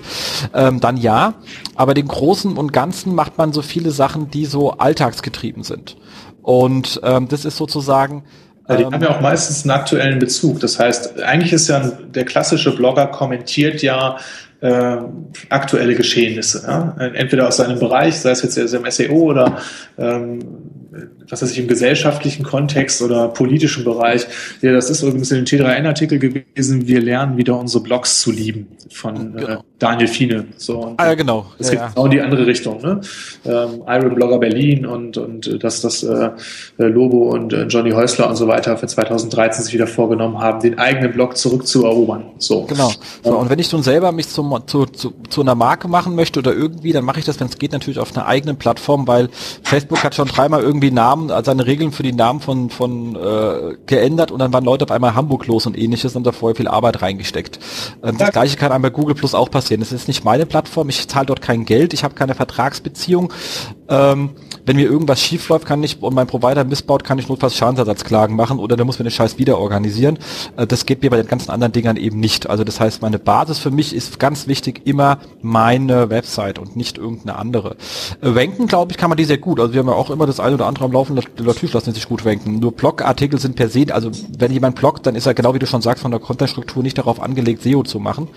Ähm, 0.54 0.80
dann 0.80 0.96
ja, 0.96 1.34
aber 1.74 1.94
den 1.94 2.08
Großen 2.08 2.56
und 2.56 2.72
Ganzen 2.72 3.14
macht 3.14 3.38
man 3.38 3.52
so 3.52 3.62
viele 3.62 3.90
Sachen, 3.90 4.30
die 4.30 4.46
so 4.46 4.75
alltagsgetrieben 4.78 5.62
sind. 5.62 5.96
Und 6.42 7.00
ähm, 7.02 7.28
das 7.28 7.44
ist 7.44 7.56
sozusagen 7.56 8.24
ja, 8.68 8.76
die 8.76 8.82
ähm, 8.82 8.92
haben 8.92 9.02
ja 9.02 9.10
auch 9.10 9.20
meistens 9.20 9.62
einen 9.62 9.70
aktuellen 9.70 10.18
Bezug. 10.18 10.60
Das 10.60 10.78
heißt, 10.78 11.22
eigentlich 11.22 11.52
ist 11.52 11.68
ja 11.68 11.80
ein, 11.80 12.12
der 12.12 12.24
klassische 12.24 12.74
Blogger 12.74 13.06
kommentiert 13.06 13.82
ja 13.82 14.16
äh, 14.60 14.96
aktuelle 15.50 15.94
Geschehnisse. 15.94 16.64
Ja? 16.66 16.96
Entweder 16.98 17.46
aus 17.48 17.58
seinem 17.58 17.78
Bereich, 17.78 18.16
sei 18.16 18.30
es 18.30 18.42
jetzt 18.42 18.56
im 18.56 18.90
SEO 18.90 19.14
oder 19.14 19.58
ähm, 19.98 20.40
was 21.28 21.42
weiß 21.42 21.50
ich, 21.50 21.58
im 21.58 21.68
gesellschaftlichen 21.68 22.42
Kontext 22.42 23.02
oder 23.02 23.28
politischen 23.28 23.84
Bereich. 23.84 24.26
Ja, 24.62 24.72
das 24.72 24.88
ist 24.88 25.02
übrigens 25.02 25.30
in 25.30 25.44
dem 25.44 25.44
T3N-Artikel 25.44 26.18
gewesen, 26.18 26.86
wir 26.86 27.00
lernen 27.00 27.36
wieder 27.36 27.58
unsere 27.58 27.82
Blogs 27.82 28.20
zu 28.20 28.30
lieben 28.30 28.68
von 28.90 29.36
äh, 29.36 29.40
genau. 29.40 29.58
äh, 29.58 29.62
Daniel 29.78 30.08
Fiene. 30.08 30.46
So, 30.56 30.94
ah, 30.96 31.08
ja, 31.08 31.14
genau. 31.14 31.46
Es 31.58 31.66
ja, 31.66 31.72
gibt 31.72 31.96
ja. 31.96 32.02
auch 32.02 32.08
die 32.08 32.20
andere 32.22 32.46
Richtung, 32.46 32.80
ne? 32.80 33.02
Ähm, 33.44 33.82
Iron 33.86 34.14
Blogger 34.14 34.38
Berlin 34.38 34.86
und, 34.86 35.18
und 35.18 35.62
dass 35.62 35.82
das 35.82 36.02
äh, 36.02 36.30
Lobo 36.78 37.30
und 37.30 37.52
äh, 37.52 37.64
Johnny 37.64 37.90
Häusler 37.90 38.30
und 38.30 38.36
so 38.36 38.48
weiter 38.48 38.78
für 38.78 38.86
2013 38.86 39.64
sich 39.64 39.74
wieder 39.74 39.86
vorgenommen 39.86 40.38
haben, 40.40 40.60
den 40.60 40.78
eigenen 40.78 41.12
Blog 41.12 41.36
zurückzuerobern. 41.36 42.24
So. 42.38 42.62
Genau. 42.62 42.90
So, 43.22 43.36
und 43.36 43.50
wenn 43.50 43.58
ich 43.58 43.70
nun 43.70 43.82
selber 43.82 44.12
mich 44.12 44.30
zum, 44.30 44.62
zu, 44.66 44.86
zu, 44.86 45.12
zu 45.28 45.42
einer 45.42 45.54
Marke 45.54 45.88
machen 45.88 46.14
möchte 46.14 46.38
oder 46.38 46.54
irgendwie, 46.54 46.92
dann 46.92 47.04
mache 47.04 47.18
ich 47.18 47.26
das, 47.26 47.38
wenn 47.38 47.48
es 47.48 47.58
geht, 47.58 47.72
natürlich 47.72 47.98
auf 47.98 48.16
einer 48.16 48.26
eigenen 48.26 48.56
Plattform, 48.56 49.06
weil 49.06 49.28
Facebook 49.62 50.02
hat 50.02 50.14
schon 50.14 50.28
dreimal 50.28 50.62
irgendwie 50.62 50.90
Namen, 50.90 51.30
also 51.30 51.50
seine 51.50 51.66
Regeln 51.66 51.92
für 51.92 52.02
die 52.02 52.12
Namen 52.12 52.40
von, 52.40 52.70
von 52.70 53.14
äh, 53.14 53.76
geändert 53.84 54.30
und 54.30 54.38
dann 54.38 54.54
waren 54.54 54.64
Leute 54.64 54.84
auf 54.84 54.90
einmal 54.90 55.14
Hamburg 55.14 55.46
los 55.46 55.66
und 55.66 55.76
ähnliches 55.76 56.16
und 56.16 56.26
da 56.26 56.32
vorher 56.32 56.56
viel 56.56 56.68
Arbeit 56.68 57.02
reingesteckt. 57.02 57.58
Ähm, 58.02 58.16
das 58.16 58.32
gleiche 58.32 58.56
kann 58.56 58.72
einmal 58.72 58.90
Google 58.90 59.14
Plus 59.14 59.34
auch 59.34 59.50
passieren. 59.50 59.65
Das 59.68 59.92
ist 59.92 60.08
nicht 60.08 60.24
meine 60.24 60.46
Plattform, 60.46 60.88
ich 60.88 61.08
zahle 61.08 61.26
dort 61.26 61.42
kein 61.42 61.64
Geld, 61.64 61.92
ich 61.92 62.04
habe 62.04 62.14
keine 62.14 62.34
Vertragsbeziehung. 62.34 63.32
Ähm, 63.88 64.30
wenn 64.64 64.76
mir 64.76 64.86
irgendwas 64.86 65.20
schief 65.20 65.50
kann 65.64 65.82
ich 65.84 66.02
und 66.02 66.14
mein 66.14 66.26
Provider 66.26 66.64
missbaut, 66.64 67.04
kann 67.04 67.18
ich 67.18 67.28
notfalls 67.28 67.56
Schadensersatzklagen 67.56 68.34
machen 68.34 68.58
oder 68.58 68.76
der 68.76 68.84
muss 68.84 68.98
mir 68.98 69.04
den 69.04 69.12
Scheiß 69.12 69.38
wieder 69.38 69.58
organisieren. 69.58 70.18
Äh, 70.56 70.66
das 70.66 70.86
geht 70.86 71.02
mir 71.02 71.10
bei 71.10 71.16
den 71.16 71.26
ganzen 71.26 71.50
anderen 71.50 71.72
Dingern 71.72 71.96
eben 71.96 72.18
nicht. 72.18 72.48
Also 72.48 72.64
das 72.64 72.80
heißt, 72.80 73.02
meine 73.02 73.18
Basis 73.18 73.58
für 73.58 73.70
mich 73.70 73.94
ist 73.94 74.18
ganz 74.18 74.46
wichtig 74.46 74.82
immer 74.84 75.18
meine 75.40 76.10
Website 76.10 76.58
und 76.58 76.76
nicht 76.76 76.98
irgendeine 76.98 77.38
andere. 77.38 77.76
Äh, 78.20 78.28
ranken, 78.28 78.66
glaube 78.66 78.92
ich, 78.92 78.98
kann 78.98 79.10
man 79.10 79.16
die 79.16 79.24
sehr 79.24 79.38
gut. 79.38 79.60
Also 79.60 79.72
wir 79.72 79.80
haben 79.80 79.88
ja 79.88 79.94
auch 79.94 80.10
immer 80.10 80.26
das 80.26 80.40
eine 80.40 80.54
oder 80.54 80.66
andere 80.66 80.84
am 80.84 80.92
Laufen, 80.92 81.14
natürlich 81.14 81.72
lassen 81.72 81.94
sich 81.94 82.08
gut 82.08 82.24
ranken. 82.24 82.58
Nur 82.58 82.72
Blogartikel 82.72 83.38
sind 83.38 83.56
per 83.56 83.68
se, 83.68 83.86
also 83.92 84.10
wenn 84.38 84.52
jemand 84.52 84.76
bloggt, 84.76 85.06
dann 85.06 85.14
ist 85.14 85.26
er 85.26 85.34
genau 85.34 85.54
wie 85.54 85.58
du 85.58 85.66
schon 85.66 85.82
sagst, 85.82 86.02
von 86.02 86.10
der 86.10 86.20
Contentstruktur 86.20 86.82
nicht 86.82 86.98
darauf 86.98 87.20
angelegt, 87.20 87.62
SEO 87.62 87.82
zu 87.82 88.00
machen 88.00 88.28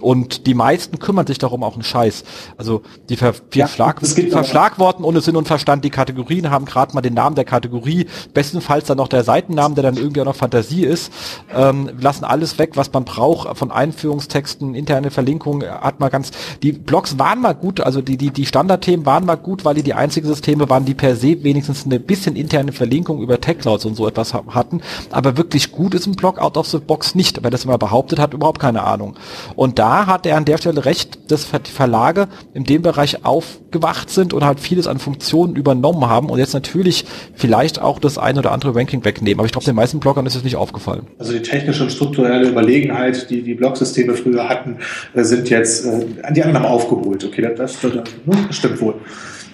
und 0.00 0.46
die 0.46 0.54
meisten 0.54 0.98
kümmern 0.98 1.26
sich 1.26 1.38
darum 1.38 1.62
auch 1.62 1.74
einen 1.74 1.82
Scheiß. 1.82 2.24
Also 2.56 2.82
die, 3.08 3.16
ver 3.16 3.34
ja, 3.54 3.66
Verschlag 3.66 4.00
verschlagworten 4.00 5.04
ohne 5.04 5.20
Sinn 5.20 5.36
und 5.36 5.46
Verstand 5.46 5.84
die 5.84 5.90
Kategorien, 5.90 6.50
haben 6.50 6.64
gerade 6.64 6.94
mal 6.94 7.00
den 7.00 7.14
Namen 7.14 7.36
der 7.36 7.44
Kategorie, 7.44 8.06
bestenfalls 8.34 8.86
dann 8.86 8.98
noch 8.98 9.08
der 9.08 9.24
Seitennamen, 9.24 9.74
der 9.74 9.82
dann 9.82 9.96
irgendwie 9.96 10.20
auch 10.20 10.26
noch 10.26 10.36
Fantasie 10.36 10.84
ist, 10.84 11.12
ähm, 11.54 11.90
lassen 12.00 12.24
alles 12.24 12.58
weg, 12.58 12.72
was 12.74 12.92
man 12.92 13.04
braucht, 13.04 13.56
von 13.56 13.70
Einführungstexten, 13.70 14.74
interne 14.74 15.10
Verlinkungen, 15.10 15.68
hat 15.68 16.00
man 16.00 16.10
ganz, 16.10 16.30
die 16.62 16.72
Blogs 16.72 17.18
waren 17.18 17.40
mal 17.40 17.54
gut, 17.54 17.80
also 17.80 18.00
die, 18.02 18.16
die, 18.16 18.30
die 18.30 18.46
Standardthemen 18.46 19.06
waren 19.06 19.24
mal 19.24 19.36
gut, 19.36 19.64
weil 19.64 19.74
die 19.74 19.82
die 19.82 19.94
einzigen 19.94 20.26
Systeme 20.26 20.68
waren, 20.68 20.84
die 20.84 20.94
per 20.94 21.16
se 21.16 21.42
wenigstens 21.42 21.84
eine 21.84 22.00
bisschen 22.00 22.36
interne 22.36 22.72
Verlinkung 22.72 23.20
über 23.20 23.40
TechClouds 23.40 23.84
und 23.84 23.94
so 23.94 24.06
etwas 24.06 24.34
hatten, 24.34 24.80
aber 25.10 25.36
wirklich 25.36 25.72
gut 25.72 25.94
ist 25.94 26.06
ein 26.06 26.16
Blog 26.16 26.38
out 26.38 26.56
of 26.56 26.66
the 26.68 26.78
box 26.78 27.14
nicht, 27.14 27.42
wer 27.42 27.50
das 27.50 27.64
immer 27.64 27.78
behauptet 27.78 28.18
hat, 28.18 28.34
überhaupt 28.34 28.60
keine 28.60 28.82
Ahnung. 28.82 29.16
Und 29.54 29.78
da 29.78 29.85
hat 29.86 30.26
er 30.26 30.36
an 30.36 30.44
der 30.44 30.58
Stelle 30.58 30.84
recht, 30.84 31.30
dass 31.30 31.48
die 31.50 31.70
Verlage 31.70 32.28
in 32.54 32.64
dem 32.64 32.82
Bereich 32.82 33.24
aufgewacht 33.24 34.10
sind 34.10 34.32
und 34.32 34.44
halt 34.44 34.60
vieles 34.60 34.86
an 34.86 34.98
Funktionen 34.98 35.56
übernommen 35.56 36.08
haben 36.08 36.28
und 36.30 36.38
jetzt 36.38 36.54
natürlich 36.54 37.04
vielleicht 37.34 37.80
auch 37.80 37.98
das 37.98 38.18
ein 38.18 38.38
oder 38.38 38.52
andere 38.52 38.74
Ranking 38.74 39.04
wegnehmen. 39.04 39.40
Aber 39.40 39.46
ich 39.46 39.52
glaube, 39.52 39.64
den 39.64 39.76
meisten 39.76 40.00
Bloggern 40.00 40.26
ist 40.26 40.34
es 40.34 40.44
nicht 40.44 40.56
aufgefallen. 40.56 41.06
Also 41.18 41.32
die 41.32 41.42
technische 41.42 41.82
und 41.84 41.90
strukturelle 41.90 42.48
Überlegenheit, 42.48 43.30
die 43.30 43.42
die 43.42 43.54
Blogsysteme 43.54 44.14
früher 44.14 44.48
hatten, 44.48 44.78
äh, 45.14 45.22
sind 45.22 45.48
jetzt, 45.50 45.86
äh, 45.86 46.32
die 46.32 46.42
anderen 46.42 46.66
aufgeholt. 46.66 47.24
Okay, 47.24 47.42
das, 47.56 47.80
das, 47.80 47.92
das 47.92 48.56
stimmt 48.56 48.80
wohl. 48.80 48.94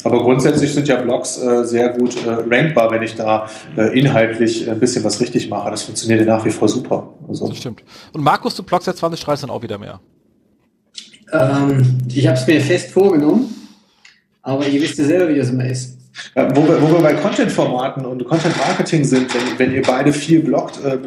Aber 0.05 0.23
grundsätzlich 0.23 0.73
sind 0.75 0.89
ja 0.89 1.01
Blogs 1.01 1.39
äh, 1.39 1.65
sehr 1.65 1.91
gut 1.91 2.17
äh, 2.27 2.31
rankbar, 2.31 2.91
wenn 2.91 3.03
ich 3.03 3.15
da 3.15 3.49
äh, 3.77 3.99
inhaltlich 3.99 4.69
ein 4.69 4.81
bisschen 4.81 5.05
was 5.05 5.21
richtig 5.21 5.49
mache. 5.49 5.71
Das 5.71 5.83
funktioniert 5.83 6.21
ja 6.21 6.27
nach 6.27 6.45
wie 6.45 6.51
vor 6.51 6.69
super. 6.69 7.15
Also. 7.29 7.49
Das 7.49 7.57
stimmt. 7.57 7.83
Und 8.13 8.23
Markus, 8.23 8.57
du 8.57 8.63
Blogs 8.63 8.87
jetzt 8.87 8.99
2030 8.99 9.47
dann 9.47 9.51
auch 9.51 9.63
wieder 9.63 9.79
mehr. 9.79 10.01
Ähm, 11.33 11.99
ich 12.09 12.27
habe 12.27 12.37
es 12.37 12.47
mir 12.47 12.61
fest 12.61 12.91
vorgenommen, 12.91 13.55
aber 14.43 14.67
ihr 14.67 14.81
wisst 14.81 14.99
ja 14.99 15.05
selber, 15.05 15.29
wie 15.29 15.39
das 15.39 15.51
immer 15.51 15.67
ist. 15.67 15.99
Ja, 16.35 16.55
wo, 16.55 16.67
wir, 16.69 16.81
wo 16.83 16.89
wir 16.89 17.01
bei 17.01 17.15
Content-Formaten 17.15 18.05
und 18.05 18.25
Content-Marketing 18.27 19.05
sind, 19.05 19.35
wenn, 19.35 19.59
wenn, 19.59 19.75
ihr 19.75 19.83
beide 19.83 20.13
viel 20.13 20.41
bloggt, 20.41 20.85
äh, 20.85 20.99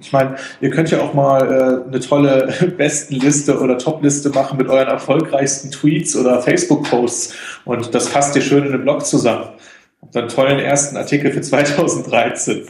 ich 0.00 0.12
meine, 0.12 0.36
ihr 0.60 0.70
könnt 0.70 0.90
ja 0.90 1.00
auch 1.00 1.14
mal 1.14 1.42
äh, 1.42 1.88
eine 1.88 2.00
tolle 2.00 2.52
Bestenliste 2.76 3.58
oder 3.60 3.78
Topliste 3.78 4.30
machen 4.30 4.56
mit 4.56 4.68
euren 4.68 4.88
erfolgreichsten 4.88 5.70
Tweets 5.70 6.16
oder 6.16 6.40
Facebook-Posts 6.40 7.34
und 7.64 7.94
das 7.94 8.08
passt 8.08 8.34
ihr 8.36 8.42
schön 8.42 8.64
in 8.64 8.72
den 8.72 8.82
Blog 8.82 9.04
zusammen. 9.04 9.50
Habt 10.00 10.16
einen 10.16 10.28
tollen 10.28 10.58
ersten 10.58 10.96
Artikel 10.96 11.30
für 11.30 11.42
2013. 11.42 12.62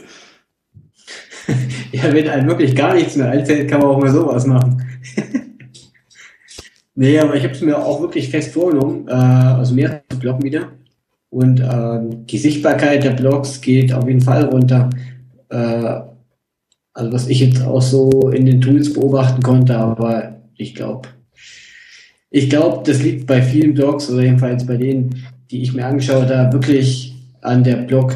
ja, 1.91 2.13
wenn 2.13 2.29
einem 2.29 2.47
wirklich 2.47 2.75
gar 2.75 2.93
nichts 2.93 3.15
mehr 3.15 3.29
einfällt, 3.29 3.69
kann 3.69 3.81
man 3.81 3.89
auch 3.89 3.99
mal 3.99 4.11
sowas 4.11 4.45
machen. 4.45 4.85
Nee, 6.95 7.19
aber 7.19 7.35
ich 7.35 7.43
habe 7.43 7.53
es 7.53 7.61
mir 7.61 7.77
auch 7.77 8.01
wirklich 8.01 8.29
fest 8.29 8.53
vorgenommen, 8.53 9.07
äh, 9.07 9.13
also 9.13 9.73
mehr 9.73 10.03
zu 10.09 10.19
bloggen 10.19 10.43
wieder. 10.43 10.69
Und 11.29 11.59
äh, 11.59 11.99
die 12.25 12.37
Sichtbarkeit 12.37 13.03
der 13.03 13.11
Blogs 13.11 13.59
geht 13.59 13.91
auf 13.91 14.07
jeden 14.07 14.21
Fall 14.21 14.45
runter. 14.45 14.91
Äh, 15.49 16.01
also 16.93 17.11
was 17.11 17.27
ich 17.27 17.39
jetzt 17.39 17.63
auch 17.63 17.81
so 17.81 18.29
in 18.29 18.45
den 18.45 18.61
Tools 18.61 18.93
beobachten 18.93 19.41
konnte, 19.41 19.75
aber 19.77 20.35
ich 20.55 20.75
glaube, 20.75 21.09
ich 22.29 22.49
glaube, 22.49 22.83
das 22.85 23.01
liegt 23.01 23.25
bei 23.25 23.41
vielen 23.41 23.73
Blogs 23.73 24.09
oder 24.11 24.23
jedenfalls 24.23 24.65
bei 24.65 24.77
denen, 24.77 25.23
die 25.49 25.63
ich 25.63 25.73
mir 25.73 25.85
angeschaut 25.85 26.29
habe, 26.29 26.53
wirklich 26.53 27.15
an 27.41 27.63
der 27.63 27.77
Blog, 27.77 28.15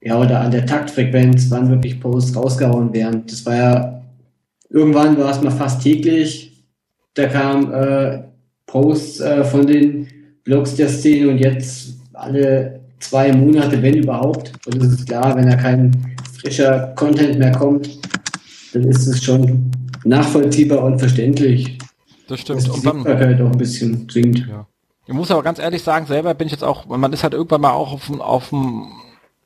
ja, 0.00 0.18
oder 0.18 0.40
an 0.40 0.50
der 0.50 0.66
Taktfrequenz, 0.66 1.50
wann 1.50 1.70
wirklich 1.70 2.00
Posts 2.00 2.36
rausgehauen 2.36 2.92
werden. 2.92 3.24
Das 3.26 3.44
war 3.44 3.54
ja, 3.54 4.02
irgendwann 4.70 5.16
war 5.18 5.30
es 5.30 5.42
mal 5.42 5.50
fast 5.50 5.82
täglich, 5.82 6.53
da 7.14 7.26
kamen 7.26 7.72
äh, 7.72 8.22
Posts 8.66 9.20
äh, 9.20 9.44
von 9.44 9.66
den 9.66 10.08
Blogs 10.44 10.74
der 10.76 10.88
Szene 10.88 11.30
und 11.30 11.38
jetzt 11.38 11.94
alle 12.12 12.80
zwei 13.00 13.32
Monate, 13.32 13.80
wenn 13.82 13.94
überhaupt. 13.94 14.52
Und 14.66 14.82
es 14.82 14.92
ist 14.92 15.06
klar, 15.08 15.36
wenn 15.36 15.48
er 15.48 15.56
keinen 15.56 16.16
frischer 16.38 16.92
Content 16.96 17.38
mehr 17.38 17.52
kommt, 17.52 17.98
dann 18.72 18.84
ist 18.84 19.06
es 19.06 19.22
schon 19.22 19.70
nachvollziehbar 20.04 20.84
und 20.84 20.98
verständlich. 20.98 21.78
Das 22.28 22.40
stimmt. 22.40 22.68
Und 22.68 22.84
dann 22.84 23.04
halt 23.04 23.40
auch 23.40 23.50
ein 23.50 23.58
bisschen 23.58 24.08
zwingt. 24.08 24.46
Ja. 24.48 24.66
Ich 25.06 25.14
muss 25.14 25.30
aber 25.30 25.42
ganz 25.42 25.58
ehrlich 25.58 25.82
sagen, 25.82 26.06
selber 26.06 26.34
bin 26.34 26.46
ich 26.46 26.52
jetzt 26.52 26.64
auch, 26.64 26.86
man 26.86 27.12
ist 27.12 27.22
halt 27.22 27.34
irgendwann 27.34 27.60
mal 27.60 27.72
auch 27.72 27.92
auf, 27.92 28.10
auf 28.20 28.48
dem 28.48 28.86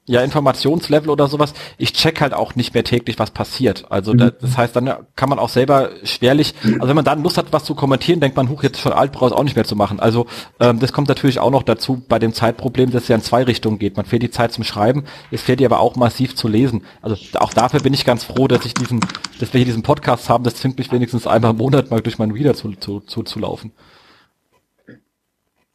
ja, 0.09 0.23
Informationslevel 0.23 1.11
oder 1.11 1.29
sowas, 1.29 1.53
ich 1.77 1.93
check 1.93 2.21
halt 2.23 2.33
auch 2.33 2.55
nicht 2.55 2.73
mehr 2.73 2.83
täglich, 2.83 3.19
was 3.19 3.31
passiert. 3.31 3.85
Also 3.91 4.15
mhm. 4.15 4.33
das 4.41 4.57
heißt, 4.57 4.75
dann 4.75 4.91
kann 5.15 5.29
man 5.29 5.39
auch 5.39 5.51
selber 5.51 5.91
schwerlich, 6.03 6.55
also 6.65 6.89
wenn 6.89 6.97
man 6.97 7.05
dann 7.05 7.23
Lust 7.23 7.37
hat, 7.37 7.53
was 7.53 7.65
zu 7.65 7.75
kommentieren, 7.75 8.19
denkt 8.19 8.37
man, 8.37 8.49
huch, 8.49 8.63
jetzt 8.63 8.81
schon 8.81 8.93
alt, 8.93 9.13
braucht 9.13 9.33
auch 9.33 9.45
nicht 9.45 9.55
mehr 9.55 9.67
zu 9.67 9.77
machen. 9.77 10.01
Also 10.01 10.27
ähm, 10.61 10.81
das 10.81 10.93
kommt 10.93 11.09
natürlich 11.09 11.39
auch 11.39 11.51
noch 11.51 11.63
dazu 11.63 12.03
bei 12.09 12.19
dem 12.19 12.33
Zeitproblem, 12.33 12.91
dass 12.91 13.03
es 13.03 13.09
ja 13.09 13.17
in 13.17 13.23
zwei 13.23 13.43
Richtungen 13.43 13.79
geht. 13.79 13.97
Man 13.99 14.07
fehlt 14.07 14.23
die 14.23 14.31
Zeit 14.31 14.53
zum 14.53 14.65
Schreiben, 14.65 15.05
es 15.31 15.43
fehlt 15.43 15.61
dir 15.61 15.67
aber 15.67 15.81
auch 15.81 15.95
massiv 15.97 16.35
zu 16.35 16.49
lesen. 16.49 16.85
Also 17.03 17.17
auch 17.35 17.53
dafür 17.53 17.81
bin 17.81 17.93
ich 17.93 18.07
ganz 18.07 18.25
froh, 18.25 18.49
dass 18.49 18.65
ich 18.65 18.73
diesen, 18.73 19.01
dass 19.39 19.53
wir 19.53 19.59
hier 19.59 19.67
diesen 19.67 19.83
Podcast 19.83 20.31
haben, 20.31 20.43
das 20.43 20.55
zwingt 20.55 20.79
mich 20.79 20.91
wenigstens 20.91 21.27
einmal 21.27 21.51
im 21.51 21.59
Monat 21.59 21.91
mal 21.91 22.01
durch 22.01 22.19
meinen 22.19 22.33
Reader 22.33 22.55
zu, 22.55 22.73
zu, 22.73 23.01
zu, 23.01 23.23
zu 23.25 23.39
laufen. 23.39 23.73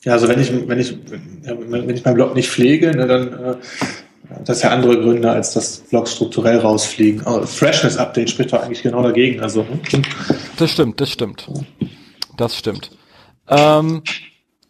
Ja, 0.03 0.13
also 0.13 0.27
wenn 0.27 0.39
ich, 0.39 0.51
wenn 0.67 0.79
ich, 0.79 0.97
wenn 1.43 1.89
ich 1.89 2.03
meinen 2.03 2.15
Blog 2.15 2.36
nicht 2.36 2.49
pflege, 2.49 2.91
ne, 2.91 3.07
dann 3.07 3.27
äh, 3.27 3.55
das 4.45 4.57
ist 4.57 4.63
ja 4.63 4.71
andere 4.71 4.99
Gründe, 4.99 5.32
als 5.32 5.53
dass 5.53 5.80
Blogs 5.89 6.13
strukturell 6.13 6.59
rausfliegen. 6.59 7.24
Oh, 7.26 7.45
Freshness 7.45 7.97
Update 7.97 8.30
spricht 8.30 8.53
doch 8.53 8.61
eigentlich 8.61 8.84
genau 8.84 9.03
dagegen. 9.03 9.41
Also, 9.41 9.65
hm? 9.65 10.01
Das 10.57 10.71
stimmt, 10.71 10.99
das 11.01 11.09
stimmt. 11.09 11.49
Das 12.38 12.57
stimmt. 12.57 12.91
Ähm, 13.47 14.01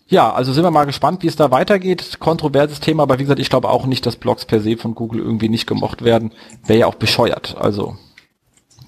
ja, 0.08 0.32
also 0.32 0.54
sind 0.54 0.64
wir 0.64 0.72
mal 0.72 0.86
gespannt, 0.86 1.24
wie 1.24 1.28
es 1.28 1.36
da 1.36 1.52
weitergeht. 1.52 2.20
Kontroverses 2.20 2.80
Thema, 2.80 3.04
aber 3.04 3.20
wie 3.20 3.24
gesagt, 3.24 3.40
ich 3.40 3.50
glaube 3.50 3.70
auch 3.70 3.86
nicht, 3.86 4.06
dass 4.06 4.16
Blogs 4.16 4.46
per 4.46 4.60
se 4.60 4.78
von 4.78 4.96
Google 4.96 5.22
irgendwie 5.22 5.50
nicht 5.50 5.68
gemocht 5.68 6.04
werden. 6.04 6.34
Wäre 6.66 6.80
ja 6.80 6.88
auch 6.88 6.96
bescheuert. 6.96 7.56
Also 7.58 7.96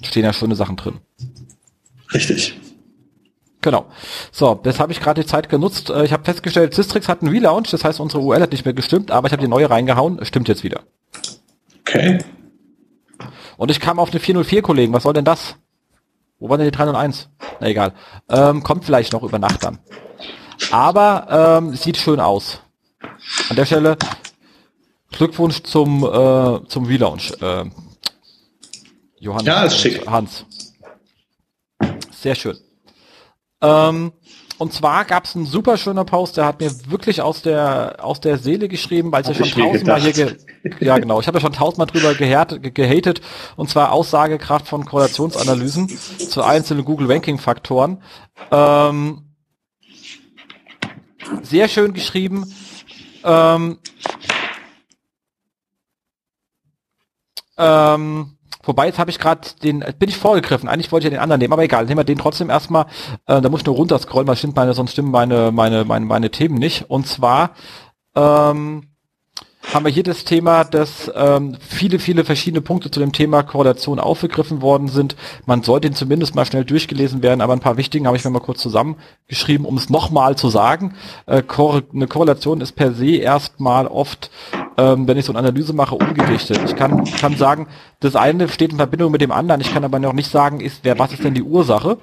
stehen 0.04 0.24
ja 0.24 0.34
schöne 0.34 0.56
Sachen 0.56 0.76
drin. 0.76 1.00
Richtig. 2.14 2.60
Genau. 3.66 3.88
So, 4.32 4.54
das 4.62 4.80
habe 4.80 4.92
ich 4.92 5.00
gerade 5.02 5.24
die 5.24 5.28
Zeit 5.28 5.50
genutzt. 5.50 5.90
Äh, 5.90 6.06
ich 6.06 6.14
habe 6.14 6.24
festgestellt, 6.24 6.76
Systrix 6.76 7.10
hat 7.10 7.24
einen 7.24 7.32
Relaunch, 7.32 7.72
das 7.72 7.84
heißt, 7.84 8.00
unsere 8.00 8.22
URL 8.22 8.44
hat 8.44 8.52
nicht 8.52 8.64
mehr 8.64 8.76
gestimmt, 8.76 9.10
aber 9.10 9.26
ich 9.26 9.34
habe 9.34 9.42
die 9.42 9.50
neue 9.50 9.68
reingehauen, 9.72 10.24
stimmt 10.24 10.48
jetzt 10.48 10.64
wieder. 10.64 10.84
Okay. 11.80 12.20
Und 13.58 13.72
ich 13.72 13.80
kam 13.80 13.98
auf 13.98 14.12
eine 14.12 14.20
404, 14.20 14.62
Kollegen. 14.62 14.94
Was 14.94 15.02
soll 15.02 15.14
denn 15.14 15.26
das? 15.26 15.56
Wo 16.38 16.48
war 16.48 16.60
denn 16.60 16.68
die 16.68 16.72
301? 16.72 17.30
Na 17.60 17.68
egal. 17.68 17.94
Ähm, 18.30 18.62
kommt 18.62 18.86
vielleicht 18.86 19.14
noch 19.14 19.24
über 19.24 19.40
Nacht 19.40 19.64
dann. 19.64 19.80
Aber 20.70 21.58
ähm, 21.58 21.76
sieht 21.76 21.98
schön 21.98 22.20
aus. 22.20 22.62
An 23.50 23.56
der 23.56 23.66
Stelle 23.66 23.98
Glückwunsch 25.12 25.64
zum 25.64 26.04
äh, 26.04 26.68
zum 26.68 26.86
Relaunch. 26.86 27.32
Äh, 27.42 27.66
Johannes. 29.20 29.46
Ja, 29.48 29.64
ist 29.64 29.80
schick. 29.80 30.06
Hans. 30.06 30.46
Sehr 32.12 32.36
schön. 32.36 32.58
Ähm, 33.62 34.12
und 34.58 34.74
zwar 34.74 35.04
gab 35.06 35.26
es 35.26 35.36
einen 35.36 35.46
super 35.46 35.78
schöner 35.78 36.06
Post, 36.06 36.38
der 36.38 36.46
hat 36.46 36.62
mir 36.62 36.72
wirklich 36.90 37.22
aus 37.22 37.42
der 37.42 37.98
aus 38.00 38.22
der 38.22 38.38
Seele 38.38 38.70
geschrieben, 38.70 39.12
weil 39.12 39.22
ich 39.22 39.28
ja 39.28 39.46
schon 39.46 39.50
tausendmal 39.50 40.02
hier 40.02 40.14
ge 40.14 40.38
ja 40.80 40.98
genau, 40.98 41.20
ich 41.20 41.28
habe 41.28 41.38
ja 41.38 41.42
schon 41.42 41.54
tausendmal 41.54 41.88
drüber 41.88 42.14
gehärt, 42.16 42.74
gehatet 42.74 43.22
und 43.58 43.70
zwar 43.70 43.92
Aussagekraft 43.92 44.68
von 44.68 44.86
Korrelationsanalysen 44.86 45.90
zu 45.90 46.42
einzelnen 46.42 46.86
Google 46.86 47.12
Ranking 47.12 47.38
Faktoren. 47.38 48.02
Ähm, 48.52 49.36
sehr 51.42 51.68
schön 51.68 51.94
geschrieben. 51.94 52.46
Ähm, 53.24 53.80
ähm, 57.58 58.35
Wobei, 58.66 58.88
jetzt 58.88 59.00
habe 59.00 59.12
ich 59.12 59.20
gerade 59.20 59.42
den, 59.64 59.80
bin 60.00 60.10
ich 60.10 60.18
vorgegriffen. 60.18 60.68
Eigentlich 60.70 60.92
wollte 60.92 61.08
ich 61.08 61.14
ja 61.14 61.18
den 61.18 61.24
anderen 61.24 61.40
nehmen, 61.40 61.54
aber 61.54 61.64
egal, 61.64 61.86
nehmen 61.86 62.00
wir 62.00 62.04
den 62.04 62.18
trotzdem 62.18 62.50
erstmal. 62.50 62.86
Äh, 63.28 63.42
da 63.42 63.50
muss 63.50 63.62
ich 63.62 63.66
nur 63.66 63.76
runterscrollen, 63.76 64.28
weil 64.28 64.36
stimmt 64.36 64.56
meine, 64.56 64.74
sonst 64.74 64.92
stimmen 64.92 65.12
meine, 65.12 65.52
meine, 65.52 65.86
meine, 65.86 66.06
meine 66.06 66.32
Themen 66.32 66.56
nicht. 66.56 66.90
Und 66.90 67.08
zwar 67.08 67.52
ähm, 68.16 68.95
haben 69.74 69.86
wir 69.86 69.92
hier 69.92 70.04
das 70.04 70.24
Thema, 70.24 70.64
dass 70.64 71.12
ähm, 71.16 71.58
viele, 71.60 72.00
viele 72.00 72.24
verschiedene 72.24 72.62
Punkte 72.62 72.92
zu 72.92 73.00
dem 73.00 73.12
Thema 73.12 73.44
Korrelation 73.44 74.00
aufgegriffen 74.00 74.62
worden 74.62 74.88
sind. 74.88 75.16
Man 75.46 75.64
sollte 75.64 75.88
ihn 75.88 75.94
zumindest 75.96 76.36
mal 76.36 76.46
schnell 76.46 76.66
durchgelesen 76.66 77.24
werden, 77.24 77.42
aber 77.42 77.54
ein 77.54 77.60
paar 77.60 77.78
wichtigen 77.78 78.08
habe 78.08 78.18
ich 78.18 78.24
mir 78.24 78.32
mal 78.32 78.40
kurz 78.40 78.62
zusammengeschrieben, 78.62 79.66
um 79.66 79.78
es 79.78 79.90
nochmal 79.90 80.36
zu 80.36 80.50
sagen. 80.50 80.96
Äh, 81.26 81.44
eine 81.94 82.08
Korrelation 82.08 82.62
ist 82.62 82.74
per 82.74 82.94
se 82.94 83.16
erstmal 83.16 83.88
oft 83.88 84.30
ähm, 84.78 85.08
wenn 85.08 85.18
ich 85.18 85.26
so 85.26 85.32
eine 85.32 85.40
Analyse 85.40 85.74
mache, 85.74 85.96
umgerichtet. 85.96 86.60
Ich 86.66 86.76
kann, 86.76 87.06
kann 87.06 87.38
sagen, 87.38 87.68
das 88.00 88.16
eine 88.16 88.48
steht 88.48 88.72
in 88.72 88.78
Verbindung 88.78 89.12
mit 89.12 89.22
dem 89.22 89.32
anderen. 89.32 89.62
Ich 89.62 89.74
kann 89.74 89.84
aber 89.84 90.00
noch 90.00 90.14
nicht 90.14 90.30
sagen, 90.30 90.60
ist, 90.60 90.80
wer, 90.84 91.00
was 91.00 91.14
ist 91.14 91.24
denn 91.24 91.34
die 91.34 91.44
Ursache 91.44 91.98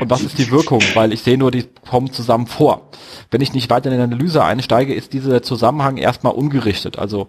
und 0.00 0.10
was 0.10 0.22
ist 0.22 0.38
die 0.38 0.50
Wirkung, 0.50 0.82
weil 0.94 1.12
ich 1.12 1.22
sehe 1.22 1.38
nur, 1.38 1.50
die 1.50 1.64
kommen 1.88 2.12
zusammen 2.12 2.46
vor. 2.46 2.88
Wenn 3.30 3.40
ich 3.40 3.52
nicht 3.52 3.70
weiter 3.70 3.90
in 3.90 3.96
die 3.96 4.02
Analyse 4.02 4.44
einsteige, 4.44 4.94
ist 4.94 5.12
dieser 5.12 5.42
Zusammenhang 5.42 5.96
erstmal 5.96 6.32
ungerichtet. 6.32 6.98
Also 6.98 7.28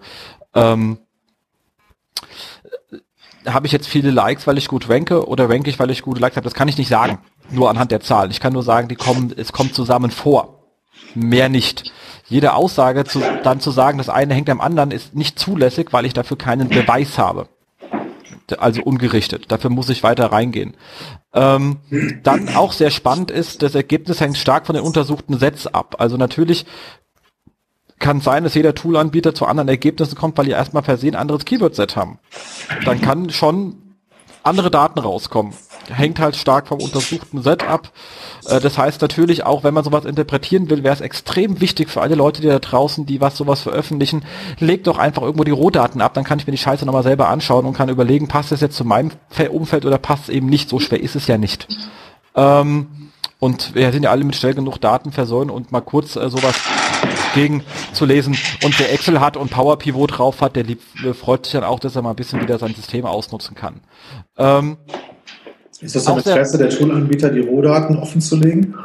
ähm, 0.54 1.00
habe 3.46 3.68
ich 3.68 3.72
jetzt 3.72 3.88
viele 3.88 4.12
Likes, 4.12 4.48
weil 4.48 4.58
ich 4.58 4.68
gut 4.68 4.90
ranke 4.90 5.28
oder 5.28 5.50
ranke 5.50 5.70
ich, 5.70 5.80
weil 5.80 5.92
ich 5.92 6.02
gute 6.02 6.20
Likes 6.20 6.36
habe? 6.36 6.44
Das 6.44 6.54
kann 6.54 6.68
ich 6.68 6.78
nicht 6.78 6.90
sagen. 6.90 7.20
Nur 7.50 7.70
anhand 7.70 7.92
der 7.92 8.02
Zahlen. 8.02 8.32
Ich 8.32 8.40
kann 8.40 8.54
nur 8.54 8.64
sagen, 8.64 8.88
die 8.88 8.96
kommen, 8.96 9.34
es 9.36 9.52
kommt 9.52 9.74
zusammen 9.74 10.12
vor. 10.12 10.66
Mehr 11.16 11.50
nicht 11.50 11.92
jede 12.28 12.54
Aussage 12.54 13.06
zu, 13.06 13.22
dann 13.44 13.60
zu 13.60 13.72
sagen, 13.72 13.98
das 13.98 14.10
eine 14.10 14.36
hängt 14.36 14.50
am 14.50 14.62
anderen, 14.62 14.92
ist 14.92 15.16
nicht 15.16 15.40
zulässig, 15.40 15.88
weil 15.92 16.06
ich 16.06 16.14
dafür 16.14 16.38
keinen 16.38 16.70
Beweis 16.70 17.18
habe. 17.18 17.48
Also 18.58 18.82
ungerichtet. 18.84 19.52
Dafür 19.52 19.70
muss 19.70 19.90
ich 19.90 20.04
weiter 20.04 20.32
reingehen. 20.32 20.76
Ähm, 21.34 21.78
dann 22.24 22.56
auch 22.56 22.74
sehr 22.74 22.90
spannend 22.90 23.30
ist, 23.30 23.62
das 23.62 23.76
Ergebnis 23.76 24.20
hängt 24.20 24.38
stark 24.38 24.66
von 24.66 24.76
den 24.76 24.84
untersuchten 24.84 25.38
Sets 25.38 25.68
ab. 25.68 25.96
Also 26.00 26.18
natürlich 26.18 26.66
kann 28.00 28.22
sein, 28.22 28.44
dass 28.46 28.56
jeder 28.56 28.74
Toolanbieter 28.74 29.36
zu 29.36 29.46
anderen 29.46 29.68
Ergebnissen 29.68 30.16
kommt, 30.16 30.38
weil 30.38 30.46
die 30.46 30.52
erstmal 30.52 30.84
versehen 30.84 31.16
anderes 31.16 31.46
Keyword-Set 31.46 31.96
haben. 31.96 32.20
Dann 32.86 33.02
kann 33.02 33.30
schon 33.30 33.89
andere 34.50 34.72
Daten 34.72 35.00
rauskommen. 35.00 35.54
Hängt 35.88 36.20
halt 36.20 36.36
stark 36.36 36.68
vom 36.68 36.80
untersuchten 36.80 37.42
Set 37.42 37.68
ab. 37.68 37.92
Äh, 38.46 38.60
das 38.60 38.78
heißt 38.78 39.02
natürlich 39.02 39.46
auch, 39.46 39.64
wenn 39.64 39.74
man 39.74 39.84
sowas 39.84 40.06
interpretieren 40.06 40.70
will, 40.70 40.84
wäre 40.84 40.94
es 40.94 41.02
extrem 41.02 41.62
wichtig 41.62 41.90
für 41.90 42.02
alle 42.02 42.16
Leute, 42.16 42.42
die 42.42 42.48
da 42.48 42.60
draußen, 42.60 43.06
die 43.06 43.22
was 43.22 43.38
sowas 43.38 43.62
veröffentlichen, 43.62 44.26
legt 44.60 44.88
doch 44.88 44.98
einfach 44.98 45.22
irgendwo 45.22 45.44
die 45.44 45.52
Rohdaten 45.52 46.02
ab, 46.02 46.14
dann 46.14 46.24
kann 46.24 46.40
ich 46.40 46.48
mir 46.48 46.52
die 46.52 46.58
Scheiße 46.58 46.86
nochmal 46.86 47.04
selber 47.04 47.30
anschauen 47.30 47.66
und 47.66 47.74
kann 47.74 47.90
überlegen, 47.90 48.28
passt 48.28 48.52
es 48.52 48.62
jetzt 48.62 48.76
zu 48.76 48.86
meinem 48.86 49.12
Umfeld 49.52 49.86
oder 49.86 49.98
passt 49.98 50.24
es 50.24 50.30
eben 50.30 50.48
nicht. 50.48 50.70
So 50.70 50.80
schwer 50.80 51.02
ist 51.02 51.16
es 51.16 51.28
ja 51.28 51.38
nicht. 51.38 51.68
Ähm, 52.36 52.88
und 53.40 53.74
wir 53.74 53.92
sind 53.92 54.04
ja 54.04 54.12
alle 54.12 54.26
mit 54.26 54.36
schnell 54.36 54.54
genug 54.54 54.80
Daten 54.80 55.12
versäumen 55.12 55.50
und 55.50 55.72
mal 55.72 55.82
kurz 55.82 56.18
äh, 56.18 56.30
sowas 56.30 56.56
gegen 57.34 57.64
zu 57.94 58.06
lesen. 58.06 58.38
Und 58.64 58.80
wer 58.80 58.92
Excel 58.92 59.20
hat 59.20 59.38
und 59.38 59.50
Power 59.52 59.78
Pivot 59.78 60.18
drauf 60.18 60.42
hat, 60.42 60.56
der 60.56 60.64
lieb, 60.64 60.82
äh, 61.04 61.14
freut 61.14 61.46
sich 61.46 61.54
dann 61.54 61.64
auch, 61.64 61.80
dass 61.80 61.96
er 61.96 62.02
mal 62.02 62.12
ein 62.12 62.16
bisschen 62.16 62.42
wieder 62.42 62.58
sein 62.58 62.74
System 62.74 63.06
ausnutzen 63.06 63.56
kann. 63.56 63.82
Ähm, 64.38 64.78
ist 65.82 65.96
das 65.96 66.08
ein 66.08 66.18
Interesse 66.18 66.58
der 66.58 66.70
Toolanbieter, 66.70 67.30
die 67.30 67.40
Rohdaten 67.40 67.98
offen 67.98 68.20
zu 68.20 68.36
legen? 68.36 68.76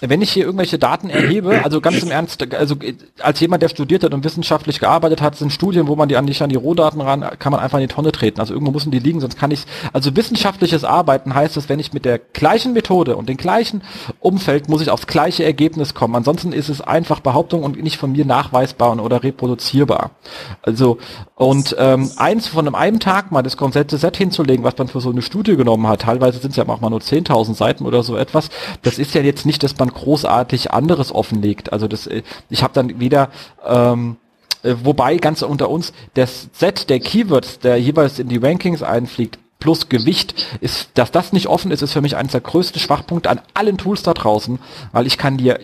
Wenn 0.00 0.22
ich 0.22 0.32
hier 0.32 0.44
irgendwelche 0.44 0.78
Daten 0.78 1.10
erhebe, 1.10 1.62
also 1.62 1.80
ganz 1.80 2.02
im 2.02 2.10
Ernst, 2.10 2.42
also 2.54 2.76
als 3.20 3.40
jemand, 3.40 3.62
der 3.62 3.68
studiert 3.68 4.02
hat 4.02 4.14
und 4.14 4.24
wissenschaftlich 4.24 4.80
gearbeitet 4.80 5.20
hat, 5.20 5.36
sind 5.36 5.52
Studien, 5.52 5.88
wo 5.88 5.96
man 5.96 6.08
die 6.08 6.16
an 6.16 6.24
nicht 6.24 6.40
an 6.40 6.48
die 6.48 6.56
Rohdaten 6.56 7.00
ran, 7.00 7.24
kann 7.38 7.52
man 7.52 7.60
einfach 7.60 7.78
in 7.78 7.88
die 7.88 7.94
Tonne 7.94 8.12
treten. 8.12 8.40
Also 8.40 8.54
irgendwo 8.54 8.72
müssen 8.72 8.90
die 8.90 8.98
liegen, 8.98 9.20
sonst 9.20 9.38
kann 9.38 9.50
ich 9.50 9.64
also 9.92 10.16
wissenschaftliches 10.16 10.84
Arbeiten 10.84 11.34
heißt 11.34 11.56
es, 11.56 11.68
wenn 11.68 11.78
ich 11.78 11.92
mit 11.92 12.04
der 12.04 12.18
gleichen 12.18 12.72
Methode 12.72 13.16
und 13.16 13.28
dem 13.28 13.36
gleichen 13.36 13.82
Umfeld 14.20 14.68
muss 14.68 14.80
ich 14.80 14.90
aufs 14.90 15.06
gleiche 15.06 15.44
Ergebnis 15.44 15.94
kommen. 15.94 16.16
Ansonsten 16.16 16.52
ist 16.52 16.68
es 16.68 16.80
einfach 16.80 17.20
Behauptung 17.20 17.62
und 17.62 17.82
nicht 17.82 17.98
von 17.98 18.12
mir 18.12 18.24
nachweisbar 18.24 18.98
oder 19.02 19.22
reproduzierbar. 19.22 20.12
Also 20.62 20.98
und 21.34 21.76
ähm, 21.78 22.10
eins 22.16 22.48
von 22.48 22.66
einem, 22.66 22.74
einem 22.74 23.00
Tag 23.00 23.32
mal 23.32 23.42
das 23.42 23.56
komplette 23.56 23.98
Set 23.98 24.16
hinzulegen, 24.16 24.64
was 24.64 24.76
man 24.78 24.88
für 24.88 25.00
so 25.00 25.10
eine 25.10 25.22
Studie 25.22 25.56
genommen 25.56 25.86
hat, 25.86 26.02
teilweise 26.02 26.38
sind 26.38 26.50
es 26.50 26.56
ja 26.56 26.68
auch 26.68 26.80
mal 26.80 26.90
nur 26.90 27.00
10.000 27.00 27.54
Seiten 27.54 27.86
oder 27.86 28.02
so 28.02 28.16
etwas, 28.16 28.50
das 28.82 28.98
ist 28.98 29.14
ja 29.14 29.22
jetzt 29.22 29.46
nicht, 29.46 29.62
dass 29.62 29.76
man 29.78 29.89
großartig 29.90 30.72
anderes 30.72 31.14
offenlegt. 31.14 31.72
Also 31.72 31.88
das, 31.88 32.06
äh, 32.06 32.22
ich 32.48 32.62
habe 32.62 32.74
dann 32.74 33.00
wieder 33.00 33.30
ähm, 33.66 34.16
äh, 34.62 34.74
wobei 34.82 35.16
ganz 35.16 35.42
unter 35.42 35.70
uns 35.70 35.92
das 36.14 36.48
Set 36.52 36.90
der 36.90 37.00
Keywords, 37.00 37.58
der 37.60 37.78
jeweils 37.78 38.18
in 38.18 38.28
die 38.28 38.38
Rankings 38.38 38.82
einfliegt, 38.82 39.38
plus 39.58 39.88
Gewicht, 39.88 40.34
ist, 40.60 40.90
dass 40.94 41.10
das 41.10 41.32
nicht 41.32 41.46
offen 41.46 41.70
ist, 41.70 41.82
ist 41.82 41.92
für 41.92 42.00
mich 42.00 42.16
eines 42.16 42.32
der 42.32 42.40
größten 42.40 42.80
Schwachpunkte 42.80 43.30
an 43.30 43.40
allen 43.54 43.78
Tools 43.78 44.02
da 44.02 44.14
draußen, 44.14 44.58
weil 44.92 45.06
ich 45.06 45.18
kann 45.18 45.36
dir 45.36 45.60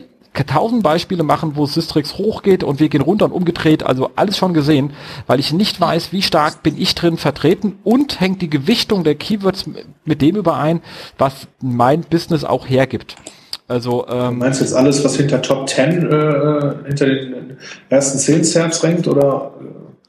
tausend 0.46 0.82
Beispiele 0.82 1.22
machen, 1.22 1.56
wo 1.56 1.64
Systrix 1.64 2.18
hochgeht 2.18 2.62
und 2.62 2.78
wir 2.78 2.90
gehen 2.90 3.00
runter 3.00 3.24
und 3.24 3.32
umgedreht, 3.32 3.82
also 3.82 4.10
alles 4.16 4.36
schon 4.36 4.52
gesehen, 4.52 4.92
weil 5.26 5.40
ich 5.40 5.54
nicht 5.54 5.80
weiß, 5.80 6.12
wie 6.12 6.20
stark 6.20 6.62
bin 6.62 6.78
ich 6.78 6.94
drin 6.94 7.16
vertreten 7.16 7.78
und 7.84 8.20
hängt 8.20 8.42
die 8.42 8.50
Gewichtung 8.50 9.02
der 9.02 9.14
Keywords 9.14 9.64
mit 10.04 10.20
dem 10.20 10.36
überein, 10.36 10.82
was 11.16 11.48
mein 11.62 12.02
Business 12.02 12.44
auch 12.44 12.68
hergibt. 12.68 13.16
Also, 13.68 14.06
ähm, 14.08 14.34
du 14.34 14.36
meinst 14.36 14.60
jetzt 14.60 14.74
alles, 14.74 15.04
was 15.04 15.16
hinter 15.16 15.42
Top 15.42 15.68
10, 15.68 16.10
äh, 16.10 16.74
hinter 16.86 17.06
den 17.06 17.58
ersten 17.88 18.18
10 18.18 18.44
Serves 18.44 18.82
rankt, 18.84 19.08
oder? 19.08 19.52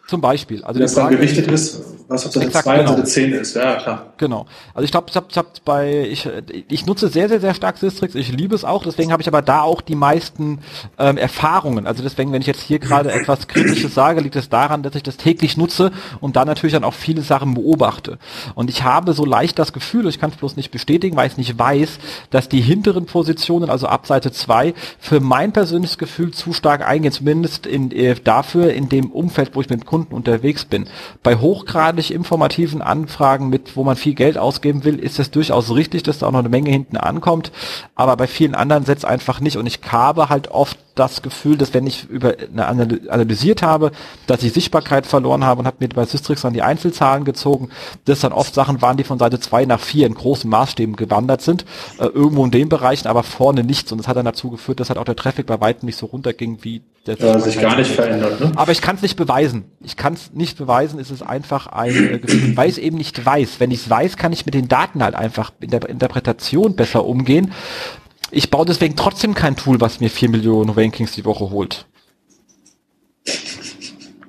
Zum 0.08 0.22
Beispiel. 0.22 0.64
Also 0.64 0.80
das 0.80 0.94
dann 0.94 1.10
gewichtet 1.10 1.48
ist, 1.52 1.82
was 2.08 2.26
auf 2.26 2.32
Seite 2.32 2.50
2 2.50 2.80
und 2.80 2.88
Seite 2.88 3.04
10 3.04 3.34
ist, 3.34 3.56
ja 3.58 3.76
klar. 3.76 4.14
Genau. 4.16 4.46
Also 4.74 4.86
ich 4.86 4.92
glaube, 4.92 5.08
ich 5.10 5.16
habe 5.18 5.28
hab 5.36 5.66
bei, 5.66 6.08
ich, 6.10 6.30
ich 6.70 6.86
nutze 6.86 7.10
sehr, 7.10 7.28
sehr, 7.28 7.42
sehr 7.42 7.54
stark 7.54 7.78
Sistrix, 7.78 8.16
ich 8.16 8.32
liebe 8.32 8.56
es 8.56 8.64
auch, 8.64 8.84
deswegen 8.84 9.12
habe 9.12 9.22
ich 9.22 9.28
aber 9.28 9.42
da 9.42 9.64
auch 9.64 9.82
die 9.82 9.96
meisten 9.96 10.60
ähm, 10.98 11.18
Erfahrungen. 11.18 11.86
Also 11.86 12.04
deswegen, 12.04 12.32
wenn 12.32 12.40
ich 12.40 12.48
jetzt 12.48 12.62
hier 12.62 12.80
gerade 12.80 13.12
etwas 13.12 13.50
Kritisches 13.50 13.94
sage, 13.94 14.22
liegt 14.22 14.38
es 14.38 14.48
daran, 14.48 14.82
dass 14.82 14.96
ich 14.96 15.04
das 15.04 15.18
täglich 15.18 15.58
nutze 15.58 15.92
und 16.22 16.38
da 16.38 16.46
natürlich 16.46 16.74
dann 16.74 16.86
auch 16.86 16.94
viele 16.94 17.22
Sachen 17.22 17.54
beobachte. 17.54 18.18
Und 18.56 18.70
ich 18.70 18.84
habe 18.84 19.12
so 19.12 19.26
leicht 19.26 19.60
das 19.60 19.74
Gefühl, 19.74 20.08
ich 20.08 20.22
kann 20.22 20.30
es 20.30 20.38
bloß 20.38 20.56
nicht 20.56 20.72
bestätigen, 20.72 21.18
weil 21.18 21.28
ich 21.28 21.36
nicht 21.36 21.60
weiß, 21.60 22.00
dass 22.30 22.48
die 22.48 22.62
hinteren 22.62 23.08
Positionen, 23.08 23.70
also 23.70 23.88
ab 23.88 24.08
Seite 24.08 24.32
2, 24.32 24.74
für 25.00 25.20
mein 25.20 25.52
persönliches 25.52 25.98
Gefühl 25.98 26.32
zu 26.32 26.54
stark 26.54 26.88
eingehen, 26.88 27.12
zumindest 27.12 27.66
in, 27.66 27.92
äh, 27.92 28.16
dafür 28.16 28.74
in 28.74 28.88
dem 28.88 29.12
Umfeld, 29.12 29.54
wo 29.54 29.60
ich 29.60 29.70
mit 29.70 29.86
Kunden 29.86 29.97
unterwegs 30.04 30.66
bin. 30.66 30.88
Bei 31.24 31.36
hochgradig 31.38 32.12
informativen 32.12 32.82
Anfragen, 32.82 33.50
mit 33.50 33.76
wo 33.76 33.84
man 33.84 33.96
viel 33.96 34.14
Geld 34.14 34.38
ausgeben 34.38 34.84
will, 34.84 35.00
ist 35.00 35.20
es 35.20 35.32
durchaus 35.32 35.74
richtig, 35.74 36.04
dass 36.04 36.20
da 36.20 36.28
auch 36.28 36.32
noch 36.32 36.40
eine 36.40 36.50
Menge 36.50 36.70
hinten 36.70 36.98
ankommt. 36.98 37.52
Aber 37.96 38.16
bei 38.18 38.28
vielen 38.28 38.56
anderen 38.56 38.86
setzt 38.86 39.06
einfach 39.06 39.40
nicht. 39.40 39.58
Und 39.58 39.66
ich 39.66 39.80
habe 39.92 40.30
halt 40.30 40.50
oft 40.50 40.78
das 40.98 41.22
Gefühl, 41.22 41.58
dass 41.58 41.74
wenn 41.74 41.88
ich 41.88 42.10
über 42.10 42.36
eine 42.52 42.68
analysiert 42.68 43.62
habe, 43.62 43.92
dass 44.26 44.44
ich 44.44 44.54
Sichtbarkeit 44.54 45.06
verloren 45.06 45.46
habe 45.46 45.60
und 45.60 45.68
habe 45.68 45.78
mir 45.80 45.90
bei 45.90 46.06
Systrix 46.06 46.42
dann 46.42 46.54
die 46.54 46.62
Einzelzahlen 46.62 47.24
gezogen, 47.24 47.70
dass 48.06 48.22
dann 48.22 48.34
oft 48.34 48.54
Sachen 48.54 48.82
waren, 48.82 48.98
die 48.98 49.04
von 49.04 49.20
Seite 49.20 49.40
2 49.40 49.66
nach 49.66 49.80
4 49.80 50.08
in 50.08 50.14
großen 50.14 50.50
Maßstäben 50.50 50.96
gewandert 50.96 51.42
sind, 51.42 51.66
äh, 52.00 52.06
irgendwo 52.06 52.44
in 52.44 52.52
den 52.52 52.70
Bereichen, 52.70 53.08
aber 53.08 53.24
vorne 53.24 53.64
nichts. 53.64 53.92
Und 53.92 54.00
das 54.00 54.08
hat 54.08 54.18
dann 54.18 54.26
dazu 54.26 54.50
geführt, 54.50 54.80
dass 54.80 54.90
halt 54.90 55.00
auch 55.00 55.06
der 55.06 55.16
Traffic 55.16 55.46
bei 55.46 55.60
weitem 55.62 55.86
nicht 55.86 55.98
so 55.98 56.08
runterging, 56.08 56.60
wie 56.62 56.82
der 57.06 57.18
ja, 57.18 57.40
sich 57.40 57.60
gar 57.60 57.76
nicht 57.76 57.92
verändert. 57.92 58.40
Ne? 58.40 58.52
Aber 58.56 58.72
ich 58.72 58.82
kann 58.82 58.98
es 58.98 59.02
nicht 59.02 59.16
beweisen. 59.16 59.66
Ich 59.82 59.96
kann 59.96 60.14
es 60.14 60.34
nicht 60.34 60.58
beweisen, 60.58 61.00
es 61.00 61.12
ist 61.12 61.22
einfach 61.22 61.68
ein 61.68 61.96
äh, 61.96 62.20
Gefühl, 62.20 62.58
weil 62.58 62.70
ich 62.70 62.82
eben 62.82 62.98
nicht 62.98 63.26
weiß. 63.26 63.60
Wenn 63.60 63.72
ich 63.72 63.82
es 63.82 63.90
weiß, 63.90 64.18
kann 64.18 64.34
ich 64.34 64.46
mit 64.46 64.54
den 64.54 64.68
Daten 64.68 65.04
halt 65.04 65.16
einfach 65.16 65.52
in 65.60 65.70
der 65.70 65.88
Interpretation 65.88 66.76
besser 66.76 67.06
umgehen 67.06 67.54
ich 68.32 68.50
baue 68.50 68.66
deswegen 68.66 68.96
trotzdem 68.96 69.34
kein 69.34 69.56
Tool, 69.56 69.80
was 69.82 70.00
mir 70.00 70.10
vier 70.10 70.30
Millionen 70.30 70.70
Rankings 70.70 71.12
die 71.12 71.26
Woche 71.26 71.50
holt. 71.50 71.86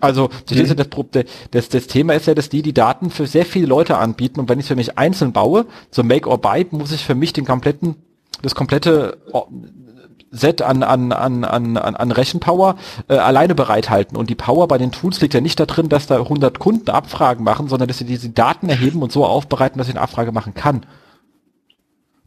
Also 0.00 0.30
mhm. 0.50 0.76
das, 0.76 1.26
das, 1.50 1.68
das, 1.68 1.86
Thema 1.86 2.14
ist 2.14 2.26
ja, 2.26 2.34
dass 2.34 2.48
die 2.48 2.62
die 2.62 2.72
Daten 2.74 3.10
für 3.10 3.26
sehr 3.26 3.44
viele 3.44 3.66
Leute 3.66 3.98
anbieten 3.98 4.40
und 4.40 4.48
wenn 4.48 4.58
ich 4.58 4.64
es 4.64 4.68
für 4.68 4.76
mich 4.76 4.96
einzeln 4.96 5.32
baue, 5.32 5.66
so 5.90 6.02
Make 6.02 6.28
or 6.28 6.38
Buy, 6.38 6.66
muss 6.70 6.92
ich 6.92 7.04
für 7.04 7.14
mich 7.14 7.32
den 7.32 7.44
kompletten, 7.44 7.96
das 8.42 8.54
komplette 8.54 9.18
Set 10.30 10.62
an, 10.62 10.82
an, 10.82 11.12
an, 11.12 11.44
an, 11.44 11.76
an 11.76 12.12
Rechenpower 12.12 12.76
äh, 13.08 13.16
alleine 13.16 13.54
bereithalten. 13.54 14.16
Und 14.16 14.28
die 14.28 14.34
Power 14.34 14.68
bei 14.68 14.78
den 14.78 14.92
Tools 14.92 15.20
liegt 15.20 15.34
ja 15.34 15.40
nicht 15.40 15.58
da 15.58 15.66
drin, 15.66 15.88
dass 15.88 16.06
da 16.06 16.18
100 16.18 16.58
Kunden 16.58 16.90
Abfragen 16.90 17.44
machen, 17.44 17.68
sondern 17.68 17.88
dass 17.88 17.98
sie 17.98 18.04
diese 18.04 18.28
Daten 18.28 18.68
erheben 18.68 19.02
und 19.02 19.10
so 19.10 19.24
aufbereiten, 19.24 19.78
dass 19.78 19.88
ich 19.88 19.94
eine 19.94 20.02
Abfrage 20.02 20.32
machen 20.32 20.54
kann. 20.54 20.84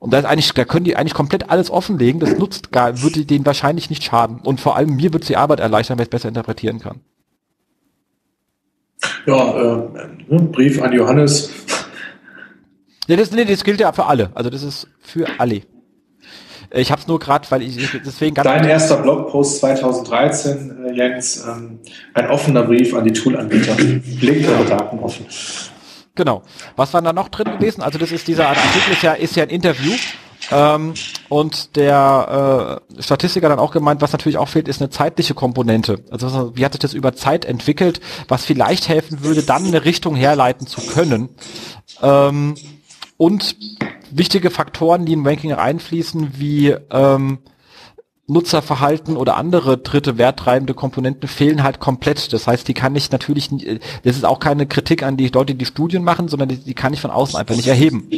Und 0.01 0.11
da 0.11 0.17
ist 0.17 0.25
eigentlich, 0.25 0.51
da 0.53 0.65
können 0.65 0.83
die 0.83 0.95
eigentlich 0.95 1.13
komplett 1.13 1.51
alles 1.51 1.69
offenlegen. 1.69 2.19
Das 2.19 2.35
nutzt 2.35 2.71
gar, 2.71 3.03
würde 3.03 3.23
denen 3.23 3.45
wahrscheinlich 3.45 3.91
nicht 3.91 4.03
schaden. 4.03 4.39
Und 4.39 4.59
vor 4.59 4.75
allem 4.75 4.95
mir 4.95 5.13
wird 5.13 5.29
die 5.29 5.37
Arbeit 5.37 5.59
erleichtern, 5.59 5.99
weil 5.99 6.05
ich 6.05 6.07
es 6.07 6.09
besser 6.09 6.27
interpretieren 6.27 6.79
kann. 6.79 7.01
Ja, 9.27 9.83
äh, 9.83 10.39
Brief 10.51 10.81
an 10.81 10.91
Johannes. 10.91 11.51
Ja, 13.05 13.15
das, 13.15 13.29
nee, 13.31 13.45
das 13.45 13.63
gilt 13.63 13.79
ja 13.79 13.93
für 13.93 14.07
alle. 14.07 14.31
Also 14.33 14.49
das 14.49 14.63
ist 14.63 14.87
für 15.01 15.27
alle. 15.37 15.61
Ich 16.73 16.91
habe 16.91 16.99
es 16.99 17.07
nur 17.07 17.19
gerade, 17.19 17.45
weil 17.51 17.61
ich 17.61 17.77
deswegen 18.03 18.33
ganz. 18.33 18.45
Dein 18.45 18.67
erster 18.67 18.97
Blogpost 19.03 19.59
2013, 19.59 20.85
äh, 20.87 20.93
Jens, 20.93 21.45
ähm, 21.45 21.77
ein 22.15 22.27
offener 22.27 22.63
Brief 22.63 22.95
an 22.95 23.03
die 23.03 23.13
Toolanbieter. 23.13 23.75
Legt 24.19 24.49
eure 24.49 24.65
Daten 24.65 24.97
offen. 24.97 25.27
Genau. 26.15 26.43
Was 26.75 26.93
war 26.93 27.01
da 27.01 27.13
noch 27.13 27.29
drin 27.29 27.57
gewesen? 27.57 27.81
Also 27.81 27.97
das 27.97 28.11
ist 28.11 28.27
dieser 28.27 28.49
Artikel 28.49 28.91
ist 28.91 29.03
ja, 29.03 29.13
ist 29.13 29.35
ja 29.35 29.43
ein 29.43 29.49
Interview. 29.49 29.93
Ähm, 30.49 30.93
und 31.29 31.75
der 31.75 32.81
äh, 32.97 33.01
Statistiker 33.01 33.47
dann 33.47 33.59
auch 33.59 33.71
gemeint, 33.71 34.01
was 34.01 34.11
natürlich 34.11 34.37
auch 34.37 34.49
fehlt, 34.49 34.67
ist 34.67 34.81
eine 34.81 34.89
zeitliche 34.89 35.33
Komponente. 35.33 36.03
Also 36.09 36.55
wie 36.55 36.65
hat 36.65 36.73
sich 36.73 36.79
das 36.79 36.93
über 36.93 37.13
Zeit 37.13 37.45
entwickelt, 37.45 38.01
was 38.27 38.43
vielleicht 38.43 38.89
helfen 38.89 39.23
würde, 39.23 39.43
dann 39.43 39.65
eine 39.65 39.85
Richtung 39.85 40.15
herleiten 40.15 40.67
zu 40.67 40.81
können. 40.81 41.29
Ähm, 42.01 42.55
und 43.17 43.55
wichtige 44.09 44.49
Faktoren, 44.49 45.05
die 45.05 45.13
in 45.13 45.25
Ranking 45.25 45.53
einfließen, 45.53 46.39
wie 46.39 46.75
ähm, 46.89 47.39
Nutzerverhalten 48.27 49.17
oder 49.17 49.35
andere 49.35 49.77
dritte 49.77 50.17
werttreibende 50.17 50.73
Komponenten 50.73 51.27
fehlen 51.27 51.63
halt 51.63 51.79
komplett. 51.79 52.31
Das 52.33 52.47
heißt, 52.47 52.67
die 52.67 52.73
kann 52.73 52.95
ich 52.95 53.11
natürlich, 53.11 53.49
das 54.03 54.15
ist 54.15 54.25
auch 54.25 54.39
keine 54.39 54.67
Kritik 54.67 55.03
an 55.03 55.17
die 55.17 55.27
Leute, 55.27 55.55
die 55.55 55.65
Studien 55.65 56.03
machen, 56.03 56.27
sondern 56.27 56.49
die, 56.49 56.57
die 56.57 56.73
kann 56.73 56.93
ich 56.93 57.01
von 57.01 57.11
außen 57.11 57.37
einfach 57.37 57.55
nicht 57.55 57.67
erheben. 57.67 58.09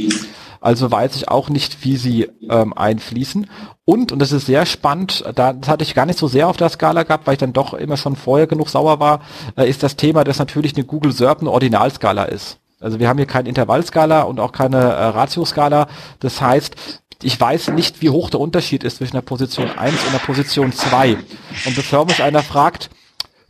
Also 0.62 0.90
weiß 0.90 1.16
ich 1.18 1.28
auch 1.28 1.50
nicht, 1.50 1.84
wie 1.84 1.98
sie 1.98 2.30
ähm, 2.50 2.74
einfließen. 2.74 3.48
Und, 3.84 4.14
und 4.14 4.20
das 4.20 4.32
ist 4.32 4.46
sehr 4.46 4.66
spannend, 4.66 5.24
da, 5.36 5.52
das 5.52 5.68
hatte 5.68 5.84
ich 5.84 5.94
gar 5.94 6.06
nicht 6.06 6.18
so 6.18 6.28
sehr 6.28 6.48
auf 6.48 6.56
der 6.56 6.70
Skala 6.70 7.04
gehabt, 7.04 7.28
weil 7.28 7.34
ich 7.34 7.40
dann 7.40 7.52
doch 7.52 7.74
immer 7.74 7.98
schon 7.98 8.16
vorher 8.16 8.48
genug 8.48 8.70
sauer 8.70 9.02
war, 9.02 9.22
äh, 9.58 9.70
ist 9.70 9.84
das 9.84 9.98
Thema, 9.98 10.24
dass 10.24 10.40
natürlich 10.40 10.76
eine 10.76 10.86
Google 10.86 11.12
SERP 11.12 11.42
eine 11.42 11.52
Ordinalskala 11.52 12.24
ist. 12.24 12.60
Also 12.84 13.00
wir 13.00 13.08
haben 13.08 13.18
hier 13.18 13.28
keine 13.28 13.48
Intervallskala 13.48 14.24
und 14.24 14.40
auch 14.40 14.52
keine 14.52 14.78
äh, 14.78 15.06
Ratioskala. 15.06 15.88
Das 16.20 16.42
heißt, 16.42 16.76
ich 17.24 17.40
weiß 17.40 17.70
nicht, 17.70 18.02
wie 18.02 18.10
hoch 18.10 18.30
der 18.30 18.40
Unterschied 18.40 18.84
ist 18.84 18.98
zwischen 18.98 19.16
der 19.16 19.22
Position 19.22 19.70
1 19.70 20.04
und 20.06 20.14
der 20.14 20.20
Position 20.20 20.72
2. 20.72 21.18
Und 21.66 21.76
bevor 21.76 22.06
mich 22.06 22.22
einer 22.22 22.44
fragt, 22.44 22.90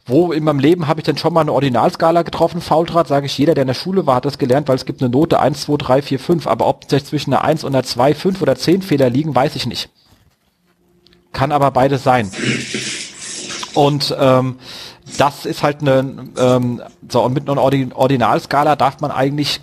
wo 0.05 0.33
in 0.33 0.43
meinem 0.43 0.59
Leben 0.59 0.87
habe 0.87 0.99
ich 0.99 1.05
denn 1.05 1.17
schon 1.17 1.33
mal 1.33 1.41
eine 1.41 1.53
Ordinalskala 1.53 2.23
getroffen, 2.23 2.61
Faultrat, 2.61 3.07
sage 3.07 3.25
ich, 3.25 3.37
jeder, 3.37 3.53
der 3.53 3.63
in 3.63 3.67
der 3.67 3.73
Schule 3.73 4.05
war, 4.05 4.15
hat 4.15 4.25
das 4.25 4.37
gelernt, 4.37 4.67
weil 4.67 4.75
es 4.75 4.85
gibt 4.85 5.01
eine 5.01 5.09
Note 5.09 5.39
1, 5.39 5.61
2, 5.61 5.77
3, 5.77 6.01
4, 6.01 6.19
5. 6.19 6.47
Aber 6.47 6.67
ob 6.67 6.89
zwischen 6.89 7.33
einer 7.33 7.43
1 7.43 7.63
und 7.63 7.73
einer 7.73 7.83
2, 7.83 8.13
5 8.13 8.41
oder 8.41 8.55
10 8.55 8.81
Fehler 8.81 9.09
liegen, 9.09 9.33
weiß 9.33 9.55
ich 9.55 9.65
nicht. 9.65 9.89
Kann 11.31 11.51
aber 11.51 11.71
beides 11.71 12.03
sein. 12.03 12.29
Und 13.73 14.15
ähm, 14.19 14.59
das 15.17 15.45
ist 15.45 15.63
halt 15.63 15.81
eine, 15.81 16.27
ähm, 16.37 16.81
so, 17.09 17.23
und 17.23 17.33
mit 17.33 17.49
einer 17.49 17.61
Ordinalskala 17.61 18.75
darf 18.75 18.99
man 18.99 19.11
eigentlich 19.11 19.61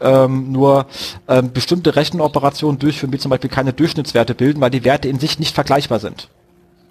ähm, 0.00 0.52
nur 0.52 0.86
ähm, 1.28 1.52
bestimmte 1.52 1.96
Rechenoperationen 1.96 2.78
durchführen, 2.78 3.12
wie 3.12 3.18
zum 3.18 3.30
Beispiel 3.30 3.50
keine 3.50 3.72
Durchschnittswerte 3.72 4.34
bilden, 4.34 4.60
weil 4.60 4.70
die 4.70 4.84
Werte 4.84 5.08
in 5.08 5.18
sich 5.18 5.38
nicht 5.38 5.54
vergleichbar 5.54 5.98
sind. 5.98 6.28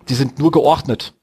Die 0.10 0.16
sind 0.16 0.40
nur 0.40 0.52
geordnet. 0.52 1.14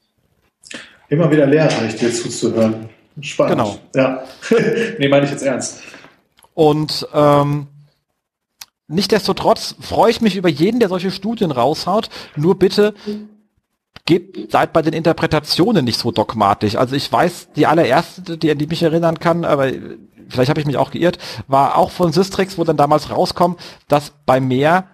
Immer 1.09 1.29
wieder 1.31 1.45
lehrreich, 1.45 1.95
dir 1.95 2.11
zuzuhören. 2.11 2.89
Spannend. 3.21 3.57
Genau. 3.57 3.77
Ja. 3.95 4.23
nee, 4.97 5.07
meine 5.07 5.25
ich 5.25 5.31
jetzt 5.31 5.43
ernst. 5.43 5.81
Und 6.53 7.07
ähm, 7.13 7.67
Nichtsdestotrotz 8.87 9.75
freue 9.79 10.11
ich 10.11 10.21
mich 10.21 10.35
über 10.35 10.49
jeden, 10.49 10.79
der 10.79 10.89
solche 10.89 11.09
Studien 11.09 11.51
raushaut. 11.51 12.09
Nur 12.35 12.59
bitte 12.59 12.93
gebt, 14.05 14.51
seid 14.51 14.73
bei 14.73 14.81
den 14.81 14.93
Interpretationen 14.93 15.85
nicht 15.85 15.99
so 15.99 16.11
dogmatisch. 16.11 16.75
Also 16.75 16.95
ich 16.95 17.11
weiß, 17.11 17.49
die 17.55 17.65
allererste, 17.65 18.37
die, 18.37 18.51
an 18.51 18.57
die 18.57 18.67
mich 18.67 18.83
erinnern 18.83 19.19
kann, 19.19 19.45
aber 19.45 19.71
vielleicht 20.29 20.49
habe 20.49 20.59
ich 20.59 20.65
mich 20.65 20.77
auch 20.77 20.91
geirrt, 20.91 21.17
war 21.47 21.77
auch 21.77 21.91
von 21.91 22.11
Systrix, 22.11 22.57
wo 22.57 22.63
dann 22.63 22.77
damals 22.77 23.09
rauskommt, 23.09 23.59
dass 23.87 24.11
bei 24.25 24.39
mehr 24.39 24.87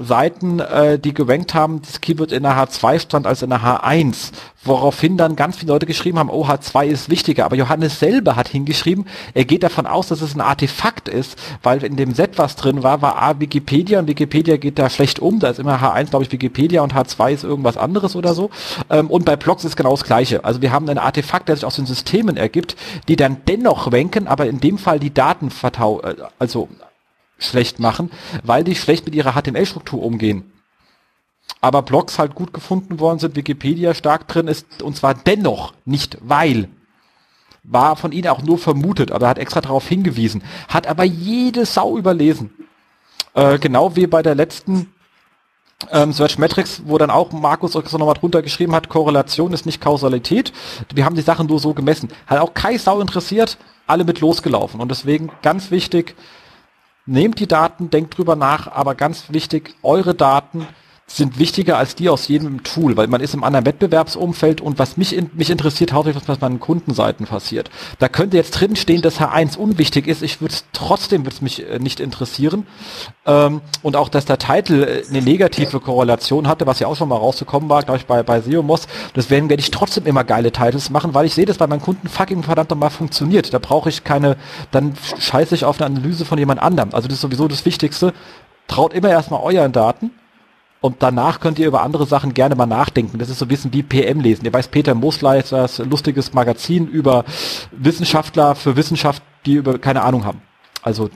Seiten, 0.00 0.60
äh, 0.60 0.98
die 0.98 1.12
gerankt 1.12 1.54
haben, 1.54 1.82
das 1.82 2.00
Keyword 2.00 2.32
in 2.32 2.42
der 2.42 2.56
H2 2.56 2.98
stand 2.98 3.26
als 3.26 3.42
in 3.42 3.50
der 3.50 3.60
H1, 3.60 4.32
woraufhin 4.64 5.16
dann 5.16 5.36
ganz 5.36 5.56
viele 5.58 5.72
Leute 5.72 5.86
geschrieben 5.86 6.18
haben, 6.18 6.30
oh, 6.30 6.46
H2 6.46 6.86
ist 6.86 7.10
wichtiger. 7.10 7.44
Aber 7.44 7.56
Johannes 7.56 7.98
selber 7.98 8.36
hat 8.36 8.48
hingeschrieben, 8.48 9.06
er 9.34 9.44
geht 9.44 9.62
davon 9.62 9.86
aus, 9.86 10.08
dass 10.08 10.22
es 10.22 10.34
ein 10.34 10.40
Artefakt 10.40 11.08
ist, 11.08 11.38
weil 11.62 11.84
in 11.84 11.96
dem 11.96 12.14
Set, 12.14 12.38
was 12.38 12.56
drin 12.56 12.82
war, 12.82 13.02
war 13.02 13.20
A 13.20 13.40
Wikipedia 13.40 13.98
und 13.98 14.08
Wikipedia 14.08 14.56
geht 14.56 14.78
da 14.78 14.88
schlecht 14.88 15.20
um. 15.20 15.38
Da 15.38 15.48
ist 15.48 15.58
immer 15.58 15.80
H1, 15.80 16.10
glaube 16.10 16.24
ich, 16.24 16.32
Wikipedia 16.32 16.82
und 16.82 16.94
H2 16.94 17.32
ist 17.32 17.44
irgendwas 17.44 17.76
anderes 17.76 18.16
oder 18.16 18.34
so. 18.34 18.50
Ähm, 18.88 19.08
und 19.08 19.24
bei 19.24 19.36
Blogs 19.36 19.64
ist 19.64 19.76
genau 19.76 19.90
das 19.90 20.04
Gleiche. 20.04 20.44
Also 20.44 20.62
wir 20.62 20.72
haben 20.72 20.88
ein 20.88 20.98
Artefakt, 20.98 21.48
der 21.48 21.56
sich 21.56 21.64
aus 21.64 21.76
den 21.76 21.86
Systemen 21.86 22.36
ergibt, 22.36 22.76
die 23.08 23.16
dann 23.16 23.38
dennoch 23.46 23.92
ranken, 23.92 24.26
aber 24.26 24.46
in 24.46 24.60
dem 24.60 24.78
Fall 24.78 24.98
die 24.98 25.12
Daten 25.12 25.50
vertau, 25.50 26.00
äh, 26.00 26.16
also 26.38 26.68
schlecht 27.40 27.80
machen, 27.80 28.10
weil 28.44 28.62
die 28.62 28.76
schlecht 28.76 29.04
mit 29.06 29.14
ihrer 29.14 29.32
HTML-Struktur 29.32 30.02
umgehen. 30.02 30.52
Aber 31.60 31.82
Blogs 31.82 32.18
halt 32.18 32.34
gut 32.34 32.54
gefunden 32.54 33.00
worden 33.00 33.18
sind, 33.18 33.36
Wikipedia 33.36 33.94
stark 33.94 34.28
drin 34.28 34.46
ist, 34.46 34.82
und 34.82 34.96
zwar 34.96 35.14
dennoch, 35.14 35.74
nicht 35.84 36.18
weil. 36.20 36.68
War 37.64 37.96
von 37.96 38.12
ihnen 38.12 38.28
auch 38.28 38.42
nur 38.42 38.58
vermutet, 38.58 39.10
aber 39.10 39.26
er 39.26 39.30
hat 39.30 39.38
extra 39.38 39.60
darauf 39.60 39.86
hingewiesen. 39.86 40.42
Hat 40.68 40.86
aber 40.86 41.04
jede 41.04 41.66
Sau 41.66 41.98
überlesen. 41.98 42.50
Äh, 43.34 43.58
genau 43.58 43.96
wie 43.96 44.06
bei 44.06 44.22
der 44.22 44.34
letzten 44.34 44.92
ähm, 45.90 46.12
Search 46.12 46.38
Metrics, 46.38 46.82
wo 46.86 46.96
dann 46.98 47.10
auch 47.10 47.32
Markus 47.32 47.72
so 47.72 47.80
nochmal 47.98 48.14
drunter 48.14 48.42
geschrieben 48.42 48.74
hat, 48.74 48.88
Korrelation 48.88 49.52
ist 49.52 49.66
nicht 49.66 49.80
Kausalität. 49.80 50.52
Wir 50.94 51.04
haben 51.04 51.16
die 51.16 51.22
Sachen 51.22 51.46
nur 51.46 51.58
so 51.58 51.74
gemessen. 51.74 52.10
Hat 52.26 52.38
auch 52.38 52.54
Kai 52.54 52.78
Sau 52.78 53.00
interessiert, 53.00 53.58
alle 53.86 54.04
mit 54.04 54.20
losgelaufen. 54.20 54.80
Und 54.80 54.90
deswegen 54.90 55.30
ganz 55.42 55.70
wichtig, 55.70 56.16
nehmt 57.06 57.40
die 57.40 57.48
Daten, 57.48 57.90
denkt 57.90 58.16
drüber 58.16 58.36
nach, 58.36 58.68
aber 58.68 58.94
ganz 58.94 59.32
wichtig, 59.32 59.74
eure 59.82 60.14
Daten 60.14 60.66
sind 61.12 61.40
wichtiger 61.40 61.76
als 61.76 61.96
die 61.96 62.08
aus 62.08 62.28
jedem 62.28 62.62
Tool, 62.62 62.96
weil 62.96 63.08
man 63.08 63.20
ist 63.20 63.34
im 63.34 63.42
anderen 63.42 63.66
Wettbewerbsumfeld 63.66 64.60
und 64.60 64.78
was 64.78 64.96
mich, 64.96 65.14
in, 65.14 65.28
mich 65.34 65.50
interessiert 65.50 65.92
hauptsächlich, 65.92 66.22
was 66.28 66.38
bei 66.38 66.48
meinen 66.48 66.60
Kundenseiten 66.60 67.26
passiert. 67.26 67.68
Da 67.98 68.08
könnte 68.08 68.36
jetzt 68.36 68.52
drin 68.52 68.76
stehen, 68.76 69.02
dass 69.02 69.20
H1 69.20 69.56
unwichtig 69.56 70.06
ist. 70.06 70.22
Ich 70.22 70.40
würde 70.40 70.54
es 70.54 70.64
trotzdem 70.72 71.24
würde 71.24 71.34
es 71.34 71.42
mich 71.42 71.68
äh, 71.68 71.80
nicht 71.80 71.98
interessieren. 71.98 72.64
Ähm, 73.26 73.60
und 73.82 73.96
auch, 73.96 74.08
dass 74.08 74.24
der 74.24 74.38
Titel 74.38 74.84
äh, 74.84 75.08
eine 75.08 75.20
negative 75.20 75.80
Korrelation 75.80 76.46
hatte, 76.46 76.68
was 76.68 76.78
ja 76.78 76.86
auch 76.86 76.96
schon 76.96 77.08
mal 77.08 77.16
rausgekommen 77.16 77.68
war, 77.68 77.82
glaube 77.82 77.98
ich, 77.98 78.06
bei, 78.06 78.22
bei 78.22 78.40
Seomos. 78.40 78.86
Deswegen 79.16 79.48
werde 79.50 79.60
ich 79.60 79.72
trotzdem 79.72 80.06
immer 80.06 80.22
geile 80.22 80.52
Titles 80.52 80.90
machen, 80.90 81.12
weil 81.12 81.26
ich 81.26 81.34
sehe, 81.34 81.44
dass 81.44 81.58
bei 81.58 81.66
meinen 81.66 81.82
Kunden 81.82 82.08
fucking 82.08 82.44
verdammt 82.44 82.70
nochmal 82.70 82.90
funktioniert. 82.90 83.52
Da 83.52 83.58
brauche 83.58 83.88
ich 83.88 84.04
keine, 84.04 84.36
dann 84.70 84.94
scheiße 85.18 85.56
ich 85.56 85.64
auf 85.64 85.80
eine 85.80 85.86
Analyse 85.86 86.24
von 86.24 86.38
jemand 86.38 86.62
anderem. 86.62 86.90
Also 86.92 87.08
das 87.08 87.16
ist 87.16 87.22
sowieso 87.22 87.48
das 87.48 87.64
Wichtigste. 87.64 88.14
Traut 88.68 88.94
immer 88.94 89.10
erstmal 89.10 89.42
euren 89.42 89.72
Daten 89.72 90.12
und 90.80 90.96
danach 91.00 91.40
könnt 91.40 91.58
ihr 91.58 91.66
über 91.66 91.82
andere 91.82 92.06
Sachen 92.06 92.34
gerne 92.34 92.54
mal 92.54 92.66
nachdenken. 92.66 93.18
Das 93.18 93.28
ist 93.28 93.38
so 93.38 93.50
Wissen 93.50 93.72
wie 93.72 93.82
PM 93.82 94.20
lesen. 94.20 94.44
Ihr 94.44 94.52
weiß, 94.52 94.68
Peter 94.68 94.94
Mosler 94.94 95.36
ist 95.36 95.52
das 95.52 95.78
lustiges 95.78 96.32
Magazin 96.32 96.86
über 96.88 97.24
Wissenschaftler 97.70 98.54
für 98.54 98.76
Wissenschaft, 98.76 99.22
die 99.44 99.54
über 99.54 99.78
keine 99.78 100.02
Ahnung 100.02 100.24
haben. 100.24 100.40
Also 100.82 101.10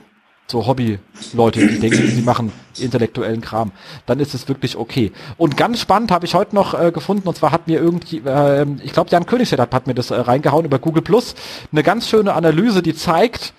so 0.47 0.67
Hobby-Leute, 0.67 1.67
die 1.67 1.79
denken, 1.79 2.07
sie 2.07 2.21
machen 2.21 2.51
intellektuellen 2.77 3.41
Kram. 3.41 3.71
Dann 4.05 4.19
ist 4.19 4.35
es 4.35 4.47
wirklich 4.47 4.77
okay. 4.77 5.11
Und 5.37 5.57
ganz 5.57 5.79
spannend 5.79 6.11
habe 6.11 6.25
ich 6.25 6.35
heute 6.35 6.53
noch 6.53 6.79
äh, 6.79 6.91
gefunden, 6.91 7.27
und 7.27 7.35
zwar 7.35 7.51
hat 7.51 7.67
mir 7.67 7.79
irgendwie, 7.79 8.19
äh, 8.19 8.65
ich 8.83 8.93
glaube, 8.93 9.09
Jan 9.09 9.25
Königstedt 9.25 9.59
hat, 9.59 9.73
hat 9.73 9.87
mir 9.87 9.95
das 9.95 10.11
äh, 10.11 10.15
reingehauen 10.15 10.65
über 10.65 10.77
Google 10.77 11.01
Plus, 11.01 11.33
eine 11.71 11.81
ganz 11.81 12.07
schöne 12.07 12.33
Analyse, 12.33 12.83
die 12.83 12.93
zeigt, 12.93 13.53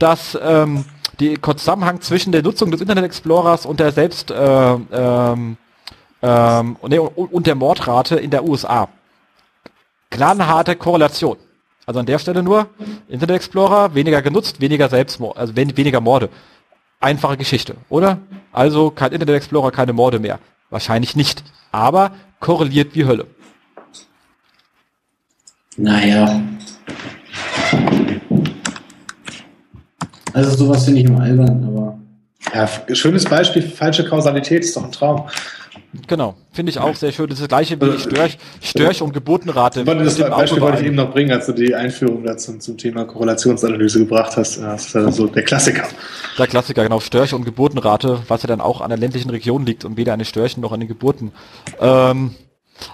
dass 0.00 0.36
ähm, 0.42 0.84
die 1.20 1.40
Zusammenhang 1.40 2.00
zwischen 2.00 2.32
der 2.32 2.42
Nutzung 2.42 2.70
des 2.70 2.80
Internet 2.80 3.04
Explorers 3.04 3.66
und 3.66 3.80
der 3.80 3.92
Selbst 3.92 4.30
äh, 4.30 4.74
ähm, 4.74 5.56
ähm, 6.22 6.76
nee, 6.88 6.98
und 6.98 7.46
der 7.46 7.54
Mordrate 7.54 8.16
in 8.16 8.30
der 8.30 8.44
USA. 8.44 8.88
Knallharte 10.10 10.76
Korrelation. 10.76 11.36
Also 11.86 12.00
an 12.00 12.06
der 12.06 12.18
Stelle 12.18 12.42
nur 12.42 12.66
Internet 13.08 13.36
Explorer 13.36 13.94
weniger 13.94 14.22
genutzt, 14.22 14.60
weniger 14.60 14.88
Selbstmord, 14.88 15.36
also 15.36 15.54
weniger 15.54 16.00
Morde. 16.00 16.30
Einfache 17.00 17.36
Geschichte, 17.36 17.76
oder? 17.90 18.18
Also 18.52 18.90
kein 18.90 19.12
Internet 19.12 19.36
Explorer, 19.36 19.70
keine 19.70 19.92
Morde 19.92 20.18
mehr. 20.18 20.38
Wahrscheinlich 20.70 21.14
nicht, 21.14 21.44
aber 21.72 22.12
korreliert 22.40 22.94
wie 22.94 23.04
Hölle. 23.04 23.26
Naja. 25.76 26.40
Also 30.34 30.50
sowas 30.56 30.84
finde 30.84 31.00
ich 31.00 31.06
immer 31.06 31.22
albern, 31.22 31.64
aber. 31.64 31.98
Ja, 32.52 32.68
schönes 32.94 33.24
Beispiel, 33.24 33.62
falsche 33.62 34.04
Kausalität 34.04 34.64
ist 34.64 34.76
doch 34.76 34.84
ein 34.84 34.92
Traum. 34.92 35.24
Genau, 36.06 36.34
finde 36.52 36.70
ich 36.70 36.78
auch 36.78 36.94
sehr 36.96 37.12
schön. 37.12 37.28
Das 37.28 37.38
ist 37.38 37.42
das 37.42 37.48
gleiche 37.48 37.80
wie 37.80 37.98
Störch, 37.98 38.36
Störch 38.60 39.00
und 39.00 39.12
Geburtenrate. 39.12 39.84
Das 39.84 40.18
Beispiel 40.18 40.60
wollte 40.60 40.80
ich 40.80 40.86
eben 40.86 40.96
noch 40.96 41.12
bringen, 41.12 41.30
als 41.30 41.46
du 41.46 41.52
die 41.52 41.74
Einführung 41.74 42.24
dazu 42.24 42.58
zum 42.58 42.76
Thema 42.76 43.04
Korrelationsanalyse 43.04 44.00
gebracht 44.00 44.36
hast. 44.36 44.58
Das 44.58 44.86
ist 44.86 44.96
also 44.96 45.28
der 45.28 45.44
Klassiker. 45.44 45.84
Der 46.36 46.46
Klassiker, 46.48 46.82
genau. 46.82 47.00
Störch 47.00 47.32
und 47.32 47.44
Geburtenrate, 47.44 48.22
was 48.26 48.42
ja 48.42 48.48
dann 48.48 48.60
auch 48.60 48.80
an 48.80 48.90
der 48.90 48.98
ländlichen 48.98 49.30
Region 49.30 49.64
liegt 49.64 49.84
und 49.84 49.96
weder 49.96 50.12
an 50.12 50.18
den 50.18 50.26
Störchen 50.26 50.60
noch 50.60 50.72
an 50.72 50.80
den 50.80 50.88
Geburten. 50.88 51.32
Ähm, 51.80 52.34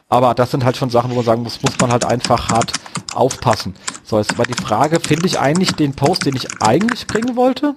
aber 0.09 0.35
das 0.35 0.51
sind 0.51 0.65
halt 0.65 0.77
schon 0.77 0.91
Sachen, 0.91 1.11
wo 1.11 1.17
man 1.17 1.25
sagen 1.25 1.43
muss, 1.43 1.63
muss 1.63 1.79
man 1.81 1.93
halt 1.93 2.05
einfach 2.05 2.49
hart 2.49 2.73
aufpassen. 3.15 3.75
So, 4.05 4.19
jetzt 4.19 4.37
war 4.39 4.47
die 4.47 4.55
Frage, 4.55 5.01
finde 5.01 5.27
ich 5.27 5.39
eigentlich 5.39 5.73
den 5.75 5.95
Post, 5.95 6.27
den 6.27 6.37
ich 6.37 6.63
eigentlich 6.63 7.07
bringen 7.07 7.37
wollte? 7.37 7.75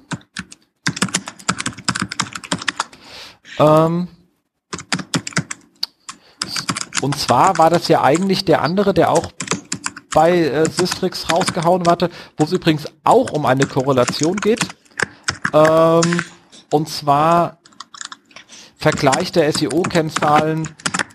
Ähm, 3.59 4.07
und 7.01 7.20
zwar 7.20 7.57
war 7.57 7.70
das 7.70 7.88
ja 7.88 8.01
eigentlich 8.01 8.45
der 8.45 8.61
andere, 8.61 8.93
der 8.93 9.11
auch 9.11 9.32
bei 10.14 10.39
äh, 10.39 10.70
Sistrix 10.70 11.32
rausgehauen 11.32 11.88
hatte, 11.88 12.09
wo 12.38 12.45
es 12.45 12.51
übrigens 12.51 12.86
auch 13.03 13.32
um 13.32 13.45
eine 13.45 13.66
Korrelation 13.66 14.38
geht. 14.38 14.68
Ähm, 15.53 16.24
und 16.72 16.89
zwar 16.89 17.57
Vergleich 18.78 19.32
der 19.32 19.51
SEO-Kennzahlen 19.51 20.68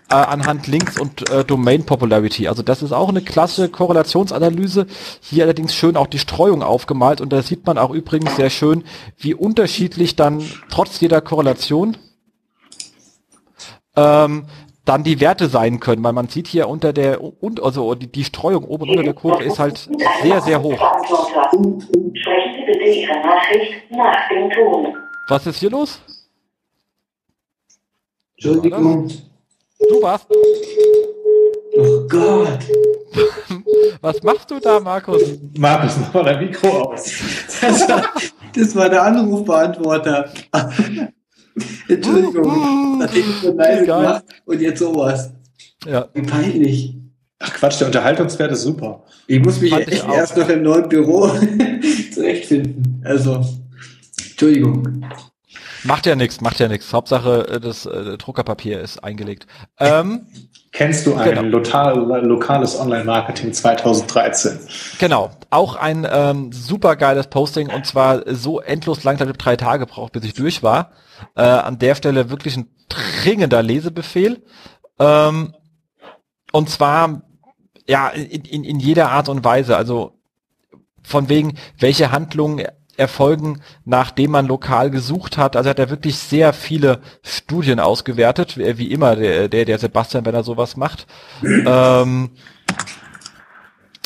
äh, 0.09 0.15
anhand 0.15 0.67
Links 0.67 0.99
und 0.99 1.29
äh, 1.29 1.43
Domain 1.43 1.85
Popularity. 1.85 2.47
Also 2.47 2.63
das 2.63 2.81
ist 2.81 2.91
auch 2.91 3.09
eine 3.09 3.21
klasse 3.21 3.69
Korrelationsanalyse. 3.69 4.87
Hier 5.21 5.43
allerdings 5.43 5.75
schön 5.75 5.95
auch 5.95 6.07
die 6.07 6.19
Streuung 6.19 6.63
aufgemalt 6.63 7.21
und 7.21 7.31
da 7.31 7.41
sieht 7.41 7.65
man 7.65 7.77
auch 7.77 7.91
übrigens 7.91 8.35
sehr 8.35 8.49
schön, 8.49 8.83
wie 9.17 9.33
unterschiedlich 9.33 10.15
dann 10.15 10.43
trotz 10.69 10.99
jeder 10.99 11.21
Korrelation 11.21 11.97
ähm, 13.95 14.45
dann 14.85 15.03
die 15.03 15.19
Werte 15.19 15.49
sein 15.49 15.79
können, 15.79 16.03
weil 16.03 16.13
man 16.13 16.27
sieht 16.27 16.47
hier 16.47 16.67
unter 16.67 16.93
der 16.93 17.21
und 17.21 17.61
also 17.61 17.93
die, 17.93 18.11
die 18.11 18.23
Streuung 18.23 18.63
oben 18.63 18.83
und 18.83 18.89
unter 18.89 19.03
der 19.03 19.13
Kurve 19.13 19.43
ist 19.43 19.59
halt 19.59 19.89
sehr 20.23 20.41
sehr 20.41 20.61
hoch. 20.63 20.73
Sprechen 20.73 21.83
Sie 21.83 22.65
bitte 22.65 22.85
Ihre 22.85 23.19
Nachricht 23.21 23.91
nach 23.91 24.29
dem 24.29 24.49
Ton. 24.49 24.95
Was 25.27 25.45
ist 25.45 25.59
hier 25.59 25.69
los? 25.69 26.01
Entschuldigung. 28.37 29.28
Du 29.87 30.01
warst. 30.01 30.27
Oh 31.77 32.07
Gott. 32.09 32.59
Was 34.01 34.21
machst 34.23 34.51
du 34.51 34.59
da, 34.59 34.79
Markus? 34.79 35.21
Markus, 35.57 35.97
mach 35.99 36.13
mal 36.13 36.23
dein 36.23 36.45
Mikro 36.45 36.67
aus. 36.67 37.11
Das 37.61 37.87
war, 37.87 38.03
das 38.55 38.75
war 38.75 38.89
der 38.89 39.03
Anrufbeantworter. 39.03 40.29
Entschuldigung. 41.87 42.79
Das 42.99 43.15
ich 43.15 43.25
so 43.41 43.53
leise 43.53 43.85
gemacht 43.85 44.25
und 44.43 44.59
jetzt 44.59 44.79
sowas. 44.79 45.31
Ja. 45.85 46.09
Wie 46.13 46.21
peinlich. 46.21 46.97
Ach 47.39 47.53
Quatsch, 47.53 47.79
der 47.79 47.87
Unterhaltungswert 47.87 48.51
ist 48.51 48.63
super. 48.63 49.05
Ich 49.25 49.41
muss 49.41 49.61
mich 49.61 49.71
echt 49.71 50.05
erst 50.05 50.35
noch 50.35 50.49
im 50.49 50.63
neuen 50.63 50.89
Büro 50.89 51.31
zurechtfinden. 52.13 53.01
Also, 53.05 53.41
Entschuldigung. 54.31 55.05
Macht 55.83 56.05
ja 56.05 56.15
nichts, 56.15 56.41
macht 56.41 56.59
ja 56.59 56.67
nichts. 56.67 56.93
Hauptsache, 56.93 57.47
äh, 57.47 57.59
das 57.59 57.85
äh, 57.85 58.17
Druckerpapier 58.17 58.81
ist 58.81 59.03
eingelegt. 59.03 59.47
Ähm, 59.79 60.25
Kennst 60.71 61.07
du 61.07 61.15
ein 61.15 61.35
genau. 61.35 61.41
lokal, 61.41 61.97
lokales 62.25 62.79
Online-Marketing 62.79 63.53
2013? 63.53 64.59
Genau, 64.99 65.31
auch 65.49 65.75
ein 65.75 66.07
ähm, 66.09 66.51
super 66.51 66.95
geiles 66.95 67.27
Posting 67.27 67.69
und 67.71 67.85
zwar 67.85 68.23
so 68.33 68.59
endlos 68.59 69.03
lang, 69.03 69.15
ich 69.15 69.21
habe 69.21 69.33
drei 69.33 69.55
Tage 69.55 69.85
gebraucht, 69.85 70.13
bis 70.13 70.23
ich 70.25 70.33
durch 70.35 70.61
war. 70.61 70.91
Äh, 71.35 71.41
an 71.41 71.79
der 71.79 71.95
Stelle 71.95 72.29
wirklich 72.29 72.55
ein 72.55 72.69
dringender 72.87 73.63
Lesebefehl. 73.63 74.43
Ähm, 74.99 75.55
und 76.51 76.69
zwar 76.69 77.23
ja 77.87 78.09
in, 78.09 78.43
in, 78.45 78.63
in 78.63 78.79
jeder 78.79 79.11
Art 79.11 79.29
und 79.29 79.43
Weise. 79.43 79.75
Also 79.75 80.19
von 81.01 81.29
wegen, 81.29 81.57
welche 81.77 82.11
Handlungen 82.11 82.65
erfolgen, 82.99 83.61
nachdem 83.85 84.31
man 84.31 84.47
lokal 84.47 84.91
gesucht 84.91 85.37
hat. 85.37 85.55
Also 85.55 85.69
hat 85.69 85.79
er 85.79 85.89
wirklich 85.89 86.17
sehr 86.17 86.53
viele 86.53 87.01
Studien 87.23 87.79
ausgewertet, 87.79 88.57
wie 88.57 88.91
immer 88.91 89.15
der, 89.15 89.47
der, 89.47 89.79
Sebastian, 89.79 90.25
wenn 90.25 90.35
er 90.35 90.43
sowas 90.43 90.77
macht. 90.77 91.07
Ähm, 91.41 92.31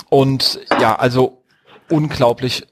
und 0.09 0.59
ja, 0.79 0.95
also 0.95 1.43
unglaublich 1.89 2.67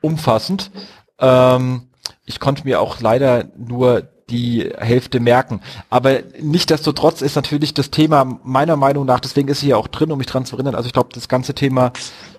umfassend. 0.00 0.70
Ähm, 1.18 1.88
ich 2.26 2.40
konnte 2.40 2.64
mir 2.64 2.80
auch 2.80 3.00
leider 3.00 3.44
nur 3.56 4.08
die 4.30 4.70
Hälfte 4.78 5.20
merken. 5.20 5.60
Aber 5.90 6.20
nichtdestotrotz 6.40 7.22
ist 7.22 7.36
natürlich 7.36 7.74
das 7.74 7.90
Thema 7.90 8.38
meiner 8.42 8.76
Meinung 8.76 9.04
nach, 9.04 9.20
deswegen 9.20 9.48
ist 9.48 9.60
sie 9.60 9.68
ja 9.68 9.76
auch 9.76 9.88
drin, 9.88 10.10
um 10.12 10.18
mich 10.18 10.26
dran 10.26 10.46
zu 10.46 10.56
erinnern. 10.56 10.74
Also 10.74 10.86
ich 10.86 10.92
glaube, 10.92 11.10
das 11.12 11.28
ganze 11.28 11.54
Thema 11.54 11.92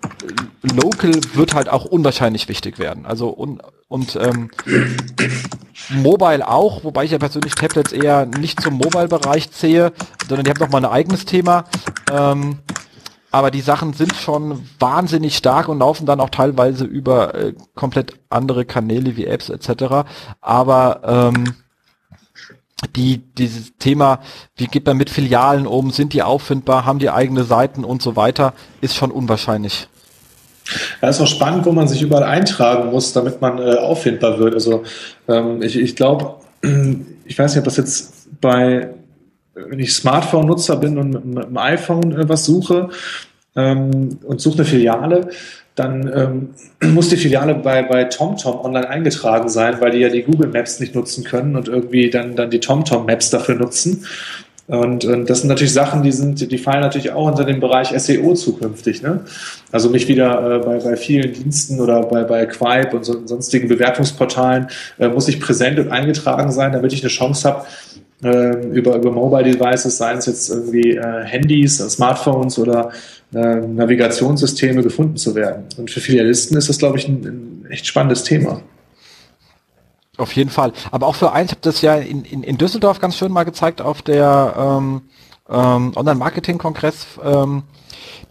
äh, 0.04 0.74
Local 0.74 1.12
wird 1.34 1.54
halt 1.54 1.70
auch 1.70 1.86
unwahrscheinlich 1.86 2.48
wichtig 2.48 2.80
werden. 2.80 3.06
Also 3.06 3.30
un 3.30 3.62
und 3.88 4.16
ähm, 4.16 4.50
Mobile 5.90 6.48
auch, 6.48 6.84
wobei 6.84 7.06
ich 7.06 7.12
ja 7.12 7.20
persönlich 7.20 7.54
Tablets 7.54 7.92
eher 7.92 8.26
nicht 8.26 8.60
zum 8.60 8.74
Mobile-Bereich 8.74 9.52
zähle, 9.52 9.94
sondern 10.28 10.44
die 10.44 10.50
haben 10.50 10.60
noch 10.60 10.72
mal 10.72 10.84
ein 10.84 10.92
eigenes 10.92 11.26
Thema. 11.26 11.66
Ähm, 12.12 12.58
aber 13.36 13.52
die 13.52 13.62
Sachen 13.62 13.94
sind 13.94 14.16
schon 14.16 14.68
wahnsinnig 14.80 15.36
stark 15.36 15.68
und 15.68 15.80
laufen 15.80 16.06
dann 16.06 16.22
auch 16.22 16.30
teilweise 16.30 16.86
über 16.86 17.36
äh, 17.36 17.54
komplett 17.76 18.18
andere 18.30 18.66
Kanäle 18.66 19.18
wie 19.18 19.26
Apps 19.26 19.50
etc. 19.50 20.08
Aber 20.40 21.02
ähm, 21.04 21.54
die, 22.96 23.22
dieses 23.38 23.74
Thema, 23.78 24.20
wie 24.58 24.68
geht 24.68 24.86
man 24.86 24.98
mit 24.98 25.10
Filialen 25.10 25.66
um, 25.66 25.92
sind 25.92 26.14
die 26.14 26.24
auffindbar, 26.24 26.86
haben 26.86 27.00
die 27.00 27.10
eigene 27.10 27.44
Seiten 27.44 27.84
und 27.84 28.02
so 28.02 28.16
weiter, 28.16 28.54
ist 28.82 28.96
schon 28.96 29.12
unwahrscheinlich. 29.12 29.88
Ja, 31.02 31.10
ist 31.10 31.22
auch 31.22 31.28
spannend, 31.28 31.66
wo 31.66 31.72
man 31.72 31.88
sich 31.88 32.02
überall 32.02 32.24
eintragen 32.24 32.90
muss, 32.90 33.14
damit 33.14 33.40
man 33.40 33.60
äh, 33.60 33.76
auffindbar 33.76 34.40
wird. 34.40 34.56
Also 34.56 34.84
ähm, 35.28 35.62
ich, 35.62 35.78
ich 35.78 35.96
glaube, 35.96 36.36
ich 37.26 37.38
weiß 37.38 37.52
nicht, 37.52 37.60
ob 37.60 37.66
das 37.66 37.78
jetzt 37.78 38.42
bei, 38.42 38.90
wenn 39.54 39.80
ich 39.80 39.94
Smartphone-Nutzer 39.94 40.78
bin 40.78 40.98
und 40.98 41.10
mit, 41.12 41.26
mit 41.26 41.46
dem 41.46 41.58
iPhone 41.58 42.12
äh, 42.12 42.28
was 42.28 42.46
suche, 42.46 42.90
ähm, 43.56 44.20
und 44.24 44.42
suche 44.42 44.58
eine 44.58 44.66
Filiale, 44.66 45.30
dann 45.76 46.12
ähm, 46.82 46.94
muss 46.94 47.10
die 47.10 47.18
Filiale 47.18 47.56
bei, 47.56 47.84
bei 47.84 48.06
TomTom 48.06 48.64
online 48.64 48.90
eingetragen 48.90 49.50
sein, 49.50 49.76
weil 49.80 49.92
die 49.92 50.00
ja 50.00 50.10
die 50.10 50.24
Google 50.24 50.50
Maps 50.50 50.80
nicht 50.80 50.96
nutzen 50.96 51.24
können 51.24 51.56
und 51.56 51.68
irgendwie 51.68 52.10
dann, 52.10 52.36
dann 52.36 52.50
die 52.50 52.60
TomTom 52.60 53.06
Maps 53.06 53.30
dafür 53.30 53.56
nutzen. 53.56 54.06
Und, 54.68 55.06
und 55.06 55.30
das 55.30 55.42
sind 55.42 55.50
natürlich 55.50 55.74
Sachen, 55.74 56.02
die 56.02 56.12
sind, 56.12 56.52
die 56.52 56.58
fallen 56.58 56.82
natürlich 56.82 57.12
auch 57.12 57.28
unter 57.28 57.44
den 57.44 57.60
Bereich 57.60 57.90
SEO 57.90 58.34
zukünftig. 58.34 59.04
Ne? 59.04 59.20
Also 59.72 59.90
mich 59.90 60.08
wieder 60.08 60.56
äh, 60.56 60.60
bei, 60.60 60.80
bei 60.80 60.96
vielen 60.96 61.34
Diensten 61.34 61.80
oder 61.80 62.02
bei, 62.02 62.24
bei 62.24 62.48
Quipe 62.48 62.96
und 62.96 63.06
so, 63.06 63.28
sonstigen 63.28 63.68
Bewertungsportalen 63.68 64.68
äh, 64.98 65.10
muss 65.10 65.28
ich 65.28 65.40
präsent 65.40 65.78
und 65.78 65.92
eingetragen 65.92 66.52
sein, 66.52 66.72
damit 66.72 66.94
ich 66.94 67.04
eine 67.04 67.10
Chance 67.10 67.48
habe, 67.48 67.66
äh, 68.24 68.66
über, 68.70 68.96
über 68.96 69.12
Mobile 69.12 69.44
Devices, 69.44 69.98
seien 69.98 70.18
es 70.18 70.26
jetzt 70.26 70.50
irgendwie 70.50 70.96
äh, 70.96 71.24
Handys, 71.26 71.78
Smartphones 71.78 72.58
oder 72.58 72.90
äh, 73.34 73.38
Navigationssysteme 73.38 74.84
gefunden 74.84 75.18
zu 75.18 75.36
werden. 75.36 75.66
Und 75.78 75.92
für 75.92 76.00
Filialisten 76.00 76.58
ist 76.58 76.70
das, 76.70 76.78
glaube 76.78 76.98
ich, 76.98 77.08
ein, 77.08 77.64
ein 77.66 77.72
echt 77.72 77.88
spannendes 77.88 78.24
Thema. 78.24 78.62
Auf 80.18 80.32
jeden 80.34 80.50
Fall. 80.50 80.72
Aber 80.92 81.08
auch 81.08 81.16
für 81.16 81.34
eins, 81.34 81.52
ich 81.52 81.58
habe 81.58 81.62
das 81.62 81.82
ja 81.82 81.96
in, 81.96 82.24
in, 82.24 82.44
in 82.44 82.58
Düsseldorf 82.58 83.00
ganz 83.00 83.18
schön 83.18 83.32
mal 83.32 83.44
gezeigt 83.44 83.82
auf 83.82 84.02
der 84.02 84.54
ähm, 84.58 85.02
ähm, 85.50 85.92
Online-Marketing-Kongress, 85.96 87.06
ähm, 87.24 87.64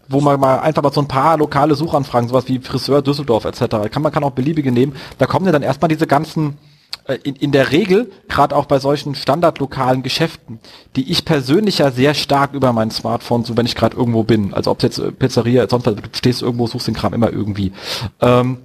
wo 0.07 0.21
man 0.21 0.39
mal 0.39 0.59
einfach 0.59 0.81
mal 0.81 0.93
so 0.93 1.01
ein 1.01 1.07
paar 1.07 1.37
lokale 1.37 1.75
Suchanfragen, 1.75 2.29
sowas 2.29 2.47
wie 2.47 2.59
Friseur 2.59 3.01
Düsseldorf 3.01 3.45
etc. 3.45 3.91
Kann 3.91 4.01
man 4.01 4.11
kann 4.11 4.23
auch 4.23 4.31
beliebige 4.31 4.71
nehmen. 4.71 4.95
Da 5.17 5.27
kommen 5.27 5.45
ja 5.45 5.51
dann 5.51 5.63
erstmal 5.63 5.89
diese 5.89 6.07
ganzen 6.07 6.57
in, 7.23 7.35
in 7.35 7.51
der 7.51 7.71
Regel, 7.71 8.11
gerade 8.27 8.55
auch 8.55 8.65
bei 8.65 8.79
solchen 8.79 9.15
standardlokalen 9.15 10.01
Geschäften, 10.01 10.59
die 10.95 11.11
ich 11.11 11.23
persönlich 11.23 11.77
ja 11.77 11.91
sehr 11.91 12.13
stark 12.13 12.53
über 12.53 12.73
mein 12.73 12.91
Smartphone, 12.91 13.43
so 13.43 13.55
wenn 13.55 13.65
ich 13.65 13.75
gerade 13.75 13.95
irgendwo 13.95 14.23
bin, 14.23 14.53
also 14.53 14.71
ob 14.71 14.79
es 14.79 14.83
jetzt 14.83 14.97
äh, 14.97 15.11
Pizzeria, 15.11 15.67
sonst 15.69 15.85
was, 15.85 15.95
du 15.95 16.01
stehst 16.13 16.41
irgendwo, 16.41 16.67
suchst 16.67 16.87
den 16.87 16.95
Kram 16.95 17.13
immer 17.13 17.31
irgendwie. 17.31 17.73
Ähm, 18.21 18.59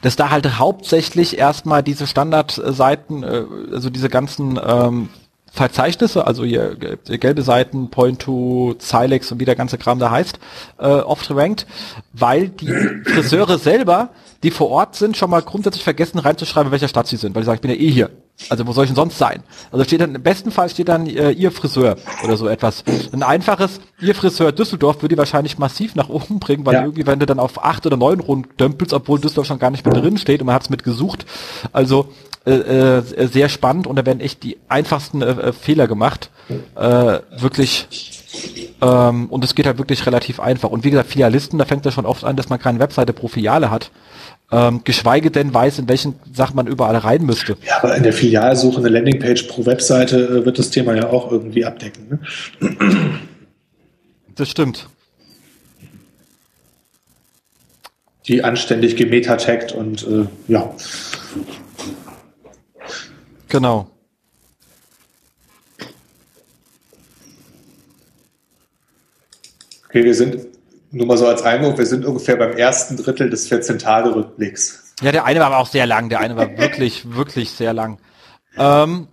dass 0.00 0.16
da 0.16 0.30
halt 0.30 0.58
hauptsächlich 0.58 1.38
erstmal 1.38 1.82
diese 1.82 2.06
Standardseiten, 2.06 3.22
äh, 3.22 3.44
also 3.72 3.90
diese 3.90 4.08
ganzen 4.08 4.58
ähm, 4.64 5.08
Verzeichnisse, 5.52 6.26
also 6.26 6.44
hier 6.44 6.76
gelbe 6.76 7.42
Seiten, 7.42 7.90
Point 7.90 8.20
to, 8.20 8.74
Silex 8.78 9.30
und 9.32 9.40
wie 9.40 9.44
der 9.44 9.56
ganze 9.56 9.76
Kram 9.76 9.98
da 9.98 10.10
heißt, 10.10 10.38
äh, 10.78 10.86
oft 10.86 11.30
rankt, 11.30 11.66
weil 12.12 12.48
die 12.48 12.68
Friseure 13.04 13.58
selber 13.58 14.10
die 14.42 14.50
vor 14.50 14.70
Ort 14.70 14.96
sind, 14.96 15.16
schon 15.16 15.30
mal 15.30 15.42
grundsätzlich 15.42 15.84
vergessen 15.84 16.18
reinzuschreiben, 16.18 16.72
welcher 16.72 16.88
Stadt 16.88 17.06
sie 17.06 17.16
sind, 17.16 17.34
weil 17.34 17.42
ich 17.42 17.46
sage, 17.46 17.56
ich 17.56 17.60
bin 17.60 17.70
ja 17.70 17.76
eh 17.76 17.90
hier. 17.90 18.10
Also 18.48 18.66
wo 18.66 18.72
soll 18.72 18.84
ich 18.84 18.90
denn 18.90 18.96
sonst 18.96 19.18
sein? 19.18 19.44
Also 19.70 19.84
steht 19.84 20.00
dann, 20.00 20.14
im 20.16 20.22
besten 20.22 20.50
Fall 20.50 20.68
steht 20.68 20.88
dann 20.88 21.06
äh, 21.06 21.30
ihr 21.30 21.52
Friseur 21.52 21.96
oder 22.24 22.36
so 22.36 22.48
etwas. 22.48 22.82
Ein 23.12 23.22
einfaches, 23.22 23.80
ihr 24.00 24.14
Friseur 24.14 24.50
Düsseldorf 24.50 24.96
würde 24.96 25.14
die 25.14 25.18
wahrscheinlich 25.18 25.58
massiv 25.58 25.94
nach 25.94 26.08
oben 26.08 26.40
bringen, 26.40 26.66
weil 26.66 26.74
ja. 26.74 26.82
irgendwie, 26.82 27.06
wenn 27.06 27.20
du 27.20 27.26
dann 27.26 27.38
auf 27.38 27.64
acht 27.64 27.86
oder 27.86 27.96
neun 27.96 28.18
rumdömpelst, 28.18 28.94
obwohl 28.94 29.20
Düsseldorf 29.20 29.46
schon 29.46 29.60
gar 29.60 29.70
nicht 29.70 29.84
mehr 29.84 29.94
drin 29.94 30.16
steht 30.18 30.40
und 30.40 30.46
man 30.46 30.56
hat 30.56 30.62
es 30.62 30.70
mit 30.70 30.82
gesucht. 30.82 31.24
Also 31.72 32.08
äh, 32.46 32.98
äh, 32.98 33.26
sehr 33.26 33.48
spannend 33.48 33.86
und 33.86 33.96
da 33.96 34.06
werden 34.06 34.20
echt 34.20 34.42
die 34.42 34.58
einfachsten 34.68 35.22
äh, 35.22 35.30
äh 35.30 35.52
Fehler 35.52 35.86
gemacht. 35.86 36.30
Äh, 36.74 37.20
wirklich 37.38 37.88
ähm, 38.80 39.26
und 39.26 39.44
es 39.44 39.54
geht 39.54 39.66
halt 39.66 39.78
wirklich 39.78 40.06
relativ 40.06 40.40
einfach. 40.40 40.70
Und 40.70 40.84
wie 40.84 40.90
gesagt, 40.90 41.10
Filialisten, 41.10 41.58
da 41.58 41.64
fängt 41.64 41.86
es 41.86 41.94
schon 41.94 42.06
oft 42.06 42.24
an, 42.24 42.36
dass 42.36 42.48
man 42.48 42.58
keine 42.58 42.78
Webseite 42.78 43.12
pro 43.12 43.28
Filiale 43.28 43.70
hat 43.70 43.90
ähm, 44.52 44.82
geschweige 44.84 45.30
denn 45.30 45.52
weiß, 45.52 45.78
in 45.78 45.88
welchen 45.88 46.14
Sachen 46.32 46.56
man 46.56 46.66
überall 46.66 46.96
rein 46.96 47.24
müsste. 47.24 47.56
Ja, 47.66 47.78
aber 47.78 47.96
in 47.96 48.02
der 48.02 48.12
Filialsuche 48.12 48.78
eine 48.78 48.90
Landingpage 48.90 49.44
pro 49.44 49.64
Webseite 49.64 50.44
wird 50.44 50.58
das 50.58 50.70
Thema 50.70 50.94
ja 50.94 51.08
auch 51.08 51.32
irgendwie 51.32 51.64
abdecken. 51.64 52.20
Ne? 52.60 53.18
Das 54.34 54.50
stimmt. 54.50 54.88
Die 58.28 58.44
anständig 58.44 58.96
gemetataggt 58.96 59.72
und 59.72 60.06
äh, 60.06 60.26
ja. 60.48 60.74
Genau. 63.52 63.86
Okay, 69.84 70.04
wir 70.04 70.14
sind 70.14 70.46
nur 70.90 71.06
mal 71.06 71.18
so 71.18 71.26
als 71.26 71.42
Einwurf, 71.42 71.76
wir 71.76 71.84
sind 71.84 72.06
ungefähr 72.06 72.36
beim 72.36 72.52
ersten 72.52 72.96
Drittel 72.96 73.28
des 73.28 73.52
14-Tage-Rückblicks. 73.52 74.94
Ja, 75.02 75.12
der 75.12 75.26
eine 75.26 75.40
war 75.40 75.48
aber 75.48 75.58
auch 75.58 75.66
sehr 75.66 75.84
lang, 75.84 76.08
der 76.08 76.20
eine 76.20 76.34
war 76.34 76.48
wirklich, 76.56 77.14
wirklich 77.14 77.50
sehr 77.50 77.74
lang. 77.74 77.98
Ähm, 78.56 79.08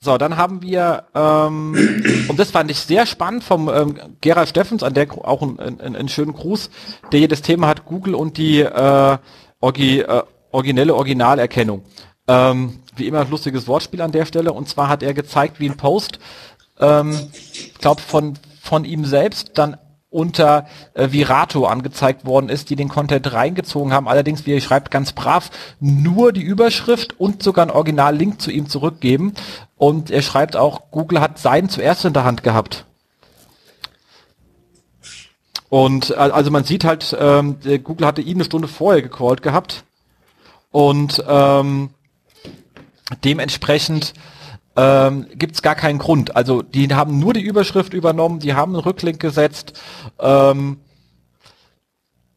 so, 0.00 0.18
dann 0.18 0.36
haben 0.36 0.60
wir, 0.60 1.04
ähm, 1.14 2.26
und 2.26 2.36
das 2.36 2.50
fand 2.50 2.72
ich 2.72 2.80
sehr 2.80 3.06
spannend 3.06 3.44
vom 3.44 3.68
ähm, 3.68 3.96
Gerald 4.20 4.48
Steffens, 4.48 4.82
an 4.82 4.94
der 4.94 5.06
auch 5.12 5.40
einen 5.40 5.94
ein 5.94 6.08
schönen 6.08 6.32
Gruß, 6.32 6.70
der 7.12 7.20
hier 7.20 7.28
das 7.28 7.42
Thema 7.42 7.68
hat, 7.68 7.84
Google 7.84 8.16
und 8.16 8.38
die 8.38 8.58
äh, 8.58 9.18
Orgi, 9.60 10.00
äh, 10.00 10.22
originelle 10.50 10.96
Originalerkennung. 10.96 11.84
Ähm, 12.28 12.80
wie 12.94 13.06
immer 13.06 13.20
ein 13.20 13.30
lustiges 13.30 13.66
Wortspiel 13.66 14.02
an 14.02 14.12
der 14.12 14.26
Stelle. 14.26 14.52
Und 14.52 14.68
zwar 14.68 14.88
hat 14.88 15.02
er 15.02 15.14
gezeigt, 15.14 15.58
wie 15.58 15.68
ein 15.68 15.76
Post, 15.76 16.18
ähm, 16.78 17.18
glaube 17.80 18.00
von 18.02 18.38
von 18.68 18.84
ihm 18.84 19.04
selbst 19.06 19.52
dann 19.54 19.78
unter 20.10 20.66
äh, 20.94 21.08
Virato 21.10 21.66
angezeigt 21.66 22.24
worden 22.24 22.48
ist, 22.48 22.70
die 22.70 22.76
den 22.76 22.88
Content 22.88 23.32
reingezogen 23.32 23.92
haben. 23.92 24.08
Allerdings, 24.08 24.46
wie 24.46 24.54
er 24.54 24.60
schreibt, 24.60 24.90
ganz 24.90 25.12
brav 25.12 25.50
nur 25.80 26.32
die 26.32 26.42
Überschrift 26.42 27.18
und 27.18 27.42
sogar 27.42 27.64
einen 27.64 27.76
Original-Link 27.76 28.40
zu 28.40 28.50
ihm 28.50 28.68
zurückgeben. 28.68 29.34
Und 29.76 30.10
er 30.10 30.22
schreibt 30.22 30.56
auch, 30.56 30.90
Google 30.90 31.20
hat 31.20 31.38
seinen 31.38 31.68
zuerst 31.68 32.04
in 32.04 32.14
der 32.14 32.24
Hand 32.24 32.42
gehabt. 32.42 32.84
Und 35.68 36.16
also 36.16 36.50
man 36.50 36.64
sieht 36.64 36.84
halt, 36.84 37.14
ähm, 37.18 37.58
Google 37.84 38.06
hatte 38.06 38.22
ihn 38.22 38.38
eine 38.38 38.44
Stunde 38.44 38.68
vorher 38.68 39.02
gecallt 39.02 39.42
gehabt. 39.42 39.84
Und 40.70 41.22
ähm, 41.28 41.90
dementsprechend 43.24 44.14
ähm, 44.76 45.26
gibt 45.34 45.56
es 45.56 45.62
gar 45.62 45.74
keinen 45.74 45.98
Grund. 45.98 46.36
Also 46.36 46.62
die 46.62 46.94
haben 46.94 47.18
nur 47.18 47.34
die 47.34 47.42
Überschrift 47.42 47.94
übernommen, 47.94 48.38
die 48.38 48.54
haben 48.54 48.74
einen 48.74 48.84
Rücklink 48.84 49.20
gesetzt. 49.20 49.78
Ähm, 50.20 50.78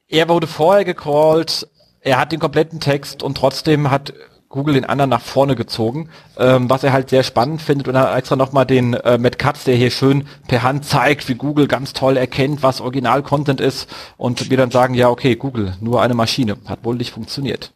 er 0.08 0.28
wurde 0.28 0.48
vorher 0.48 0.84
gecrawlt, 0.84 1.68
er 2.02 2.20
hat 2.20 2.32
den 2.32 2.40
kompletten 2.40 2.80
Text 2.80 3.24
und 3.24 3.38
trotzdem 3.38 3.92
hat 3.92 4.14
Google 4.50 4.74
den 4.74 4.86
anderen 4.86 5.10
nach 5.10 5.22
vorne 5.22 5.56
gezogen, 5.56 6.10
ähm, 6.38 6.70
was 6.70 6.84
er 6.84 6.92
halt 6.92 7.10
sehr 7.10 7.24
spannend 7.24 7.62
findet 7.62 7.88
und 7.88 7.98
hat 7.98 8.18
extra 8.18 8.36
nochmal 8.36 8.66
den 8.66 8.94
äh, 8.94 9.18
Matt 9.18 9.40
Katz, 9.40 9.64
der 9.64 9.76
hier 9.76 9.92
schön 9.92 10.28
per 10.48 10.64
Hand 10.64 10.84
zeigt, 10.86 11.30
wie 11.30 11.36
Google 11.36 11.68
ganz 11.68 11.94
toll 11.94 12.18
erkennt, 12.18 12.62
was 12.62 12.82
Original-Content 12.82 13.62
ist 13.62 13.90
und 14.18 14.50
wir 14.50 14.58
dann 14.58 14.72
sagen, 14.72 14.94
ja 14.94 15.10
okay, 15.10 15.36
Google, 15.36 15.76
nur 15.80 16.02
eine 16.02 16.14
Maschine, 16.14 16.58
hat 16.66 16.84
wohl 16.84 16.96
nicht 16.96 17.12
funktioniert. 17.12 17.72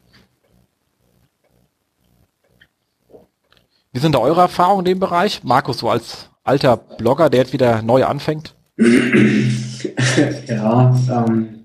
Wie 3.95 3.99
sind 3.99 4.13
da 4.13 4.19
eure 4.19 4.41
Erfahrungen 4.41 4.85
in 4.85 4.91
dem 4.91 4.99
Bereich? 4.99 5.41
Markus, 5.45 5.77
so 5.77 5.89
als 5.89 6.29
alter 6.43 6.75
Blogger, 6.75 7.29
der 7.29 7.39
jetzt 7.39 7.53
wieder 7.53 7.81
neu 7.81 8.03
anfängt? 8.03 8.53
ja, 10.47 10.93
ähm, 11.09 11.63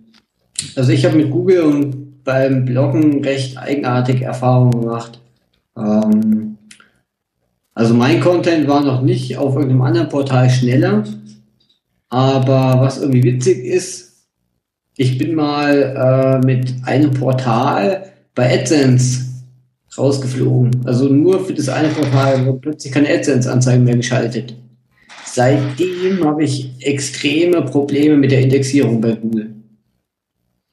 also 0.77 0.93
ich 0.93 1.05
habe 1.05 1.17
mit 1.17 1.33
Google 1.33 1.63
und 1.63 2.23
beim 2.23 2.65
Bloggen 2.65 3.25
recht 3.25 3.59
eigenartige 3.59 4.27
Erfahrungen 4.27 4.81
gemacht. 4.81 5.21
Ähm, 5.77 6.57
also 7.75 7.95
mein 7.95 8.21
Content 8.21 8.69
war 8.69 8.81
noch 8.81 9.03
nicht 9.03 9.37
auf 9.37 9.57
irgendeinem 9.57 9.83
anderen 9.83 10.09
Portal 10.09 10.49
schneller, 10.51 11.03
aber 12.11 12.81
was 12.81 12.99
irgendwie 12.99 13.25
witzig 13.25 13.65
ist, 13.65 14.29
ich 14.97 15.19
bin 15.19 15.35
mal 15.35 16.41
äh, 16.41 16.47
mit 16.47 16.77
einem 16.85 17.11
Portal 17.13 18.13
bei 18.37 18.55
AdSense 18.55 19.30
rausgeflogen. 19.97 20.83
Also 20.85 21.09
nur 21.09 21.45
für 21.45 21.55
das 21.55 21.69
eine 21.69 21.89
Portal 21.89 22.47
wurde 22.47 22.59
plötzlich 22.59 22.93
keine 22.93 23.09
AdSense-Anzeigen 23.09 23.85
mehr 23.85 23.97
geschaltet. 23.97 24.55
Seitdem 25.25 26.25
habe 26.25 26.45
ich 26.45 26.71
extreme 26.81 27.63
Probleme 27.63 28.17
mit 28.17 28.31
der 28.31 28.41
Indexierung 28.41 29.01
bei 29.01 29.13
Google. 29.13 29.55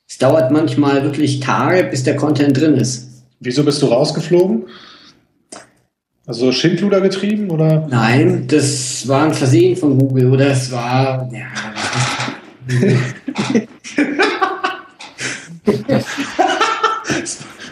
Es 0.07 0.17
dauert 0.17 0.51
manchmal 0.51 1.03
wirklich 1.03 1.39
Tage, 1.39 1.83
bis 1.83 2.03
der 2.03 2.15
Content 2.15 2.59
drin 2.59 2.75
ist. 2.75 3.25
Wieso 3.39 3.63
bist 3.63 3.81
du 3.81 3.87
rausgeflogen? 3.87 4.65
Also 6.25 6.51
Schindluder 6.51 7.01
getrieben 7.01 7.51
oder? 7.51 7.87
Nein, 7.89 8.47
das 8.47 9.07
war 9.07 9.25
ein 9.25 9.33
Versehen 9.33 9.77
von 9.77 9.97
Google 9.97 10.31
oder 10.31 10.47
es 10.47 10.71
war. 10.71 11.29
Ja, 11.31 11.47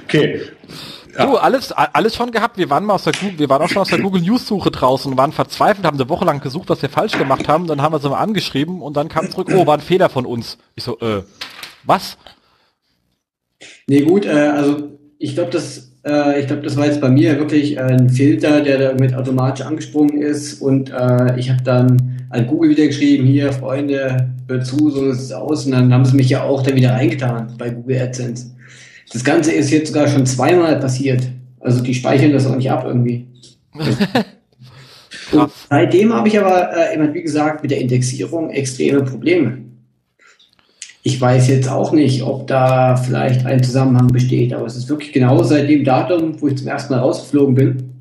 okay, 0.06 0.42
ja. 1.18 1.26
Du, 1.26 1.38
alles, 1.38 1.72
alles 1.72 2.16
schon 2.16 2.32
gehabt. 2.32 2.58
Wir 2.58 2.70
waren 2.70 2.86
mal 2.86 2.96
aus 2.96 3.04
der 3.04 3.14
Google, 3.14 3.40
wir 3.40 3.50
waren 3.50 3.62
auch 3.62 3.70
schon 3.70 3.82
aus 3.82 3.90
der 3.90 4.00
Google 4.00 4.22
News 4.22 4.48
Suche 4.48 4.72
draußen 4.72 5.12
und 5.12 5.18
waren 5.18 5.32
verzweifelt, 5.32 5.86
haben 5.86 5.98
eine 5.98 6.10
Woche 6.10 6.26
lang 6.26 6.42
gesucht, 6.42 6.70
was 6.70 6.82
wir 6.82 6.90
falsch 6.90 7.18
gemacht 7.18 7.48
haben. 7.48 7.68
Dann 7.68 7.82
haben 7.82 7.94
wir 7.94 8.00
sie 8.00 8.10
mal 8.10 8.20
angeschrieben 8.20 8.82
und 8.82 8.98
dann 8.98 9.10
kam 9.10 9.30
zurück, 9.30 9.50
oh, 9.54 9.66
war 9.66 9.76
ein 9.76 9.82
Fehler 9.82 10.10
von 10.10 10.26
uns. 10.26 10.58
Ich 10.76 10.84
so, 10.84 11.00
äh, 11.00 11.24
was? 11.84 12.18
Nee, 13.88 14.02
gut, 14.02 14.26
äh, 14.26 14.30
also 14.30 14.90
ich 15.18 15.36
glaube, 15.36 15.52
das, 15.52 15.92
äh, 16.06 16.40
ich 16.40 16.48
glaube, 16.48 16.64
das 16.64 16.76
war 16.76 16.86
jetzt 16.86 17.02
bei 17.02 17.10
mir 17.10 17.38
wirklich 17.38 17.80
ein 17.80 18.10
Filter, 18.10 18.62
der 18.62 18.78
da 18.78 18.94
mit 18.94 19.16
automatisch 19.16 19.66
angesprungen 19.66 20.22
ist 20.22 20.62
und 20.62 20.92
äh, 20.92 21.40
ich 21.40 21.50
habe 21.50 21.64
dann 21.64 22.28
an 22.30 22.48
Google 22.48 22.72
wieder 22.72 22.88
geschrieben, 22.88 23.26
hier, 23.26 23.54
Freunde, 23.54 24.30
hört 24.48 24.66
zu, 24.66 24.90
so 24.90 25.06
ist 25.06 25.22
es 25.22 25.32
aus. 25.32 25.66
Und 25.66 25.72
dann 25.72 25.94
haben 25.94 26.06
sie 26.06 26.16
mich 26.16 26.30
ja 26.30 26.44
auch 26.44 26.62
da 26.64 26.76
wieder 26.76 26.92
reingetan 26.92 27.54
bei 27.58 27.70
Google 27.70 28.02
AdSense. 28.02 28.55
Das 29.12 29.24
Ganze 29.24 29.52
ist 29.52 29.72
jetzt 29.72 29.88
sogar 29.88 30.08
schon 30.08 30.26
zweimal 30.26 30.80
passiert. 30.80 31.24
Also 31.60 31.82
die 31.82 31.94
speichern 31.94 32.32
das 32.32 32.46
auch 32.46 32.56
nicht 32.56 32.72
ab 32.72 32.84
irgendwie. 32.86 33.28
Seitdem 35.70 36.14
habe 36.14 36.28
ich 36.28 36.40
aber 36.40 36.76
äh, 36.76 36.96
immer, 36.96 37.14
wie 37.14 37.22
gesagt, 37.22 37.62
mit 37.64 37.72
der 37.72 37.82
Indexierung 37.82 38.52
extreme 38.52 39.04
Probleme. 39.04 39.60
Ich 41.04 41.20
weiß 41.22 41.50
jetzt 41.50 41.70
auch 41.70 41.92
nicht, 41.92 42.24
ob 42.24 42.48
da 42.48 42.96
vielleicht 42.96 43.46
ein 43.46 43.64
Zusammenhang 43.64 44.08
besteht, 44.08 44.54
aber 44.54 44.66
es 44.66 44.76
ist 44.76 44.90
wirklich 44.90 45.14
genau 45.14 45.44
seit 45.44 45.70
dem 45.70 45.84
Datum, 45.84 46.42
wo 46.42 46.48
ich 46.48 46.58
zum 46.58 46.68
ersten 46.68 46.94
Mal 46.94 47.00
rausgeflogen 47.00 47.56
bin, 47.56 47.96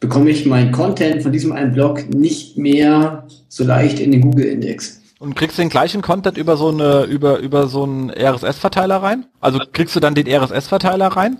bekomme 0.00 0.30
ich 0.30 0.46
meinen 0.46 0.72
Content 0.72 1.22
von 1.22 1.32
diesem 1.32 1.52
einen 1.52 1.72
Blog 1.72 2.08
nicht 2.14 2.58
mehr 2.58 3.26
so 3.48 3.64
leicht 3.64 3.98
in 3.98 4.12
den 4.12 4.20
Google-Index. 4.20 4.97
Und 5.18 5.34
kriegst 5.34 5.58
du 5.58 5.62
den 5.62 5.68
gleichen 5.68 6.00
Content 6.00 6.36
über 6.38 6.56
so 6.56 6.68
eine, 6.68 7.02
über, 7.04 7.38
über 7.38 7.66
so 7.66 7.82
einen 7.82 8.10
RSS-Verteiler 8.10 9.02
rein? 9.02 9.26
Also 9.40 9.58
kriegst 9.72 9.96
du 9.96 10.00
dann 10.00 10.14
den 10.14 10.28
RSS-Verteiler 10.28 11.08
rein? 11.08 11.38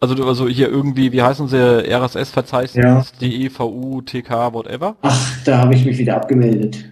Also, 0.00 0.14
du- 0.14 0.26
also 0.26 0.48
hier 0.48 0.68
irgendwie, 0.68 1.12
wie 1.12 1.22
heißen 1.22 1.48
sie, 1.48 1.56
RSS-Verzeichnis, 1.92 2.82
Ja. 2.84 3.04
DEVU, 3.20 4.00
TK, 4.02 4.52
whatever. 4.54 4.96
Ach, 5.02 5.36
da 5.44 5.58
habe 5.58 5.74
ich 5.74 5.84
mich 5.84 5.98
wieder 5.98 6.16
abgemeldet. 6.16 6.84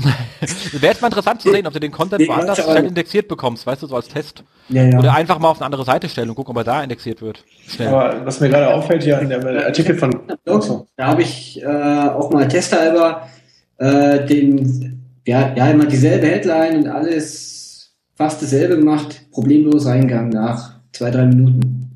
Wäre 0.73 0.87
jetzt 0.91 1.01
mal 1.01 1.07
interessant 1.07 1.41
zu 1.41 1.49
sehen, 1.49 1.65
ob 1.65 1.71
du 1.71 1.79
den 1.79 1.93
Content 1.93 2.19
Nee, 2.21 2.27
woanders 2.27 2.61
schnell 2.61 2.85
indexiert 2.85 3.29
bekommst, 3.29 3.65
weißt 3.65 3.83
du, 3.83 3.87
so 3.87 3.95
als 3.95 4.09
Test. 4.09 4.43
Ja, 4.67 4.83
ja. 4.83 4.99
Oder 4.99 5.13
einfach 5.15 5.39
mal 5.39 5.47
auf 5.49 5.59
eine 5.59 5.65
andere 5.65 5.85
Seite 5.85 6.09
stellen 6.09 6.27
und 6.29 6.35
gucken, 6.35 6.51
ob 6.51 6.57
er 6.57 6.65
da 6.65 6.83
indexiert 6.83 7.21
wird. 7.21 7.45
Schnell. 7.65 7.87
Aber 7.87 8.25
was 8.25 8.41
mir 8.41 8.49
gerade 8.49 8.73
auffällt 8.73 9.03
hier 9.03 9.17
an 9.17 9.29
dem 9.29 9.47
Artikel 9.47 9.95
von 9.97 10.11
da 10.43 11.07
habe 11.07 11.21
ich 11.21 11.61
äh, 11.63 11.65
auch 11.65 12.29
mal 12.31 12.49
testhalber 12.49 13.29
äh, 13.77 14.25
den, 14.25 15.03
ja, 15.25 15.53
ja, 15.55 15.69
immer 15.69 15.85
dieselbe 15.85 16.27
Headline 16.27 16.77
und 16.77 16.87
alles 16.87 17.93
fast 18.15 18.41
dasselbe 18.41 18.77
gemacht, 18.77 19.21
problemlos 19.31 19.85
reingegangen 19.85 20.29
nach 20.29 20.79
zwei, 20.91 21.11
drei 21.11 21.25
Minuten. 21.25 21.91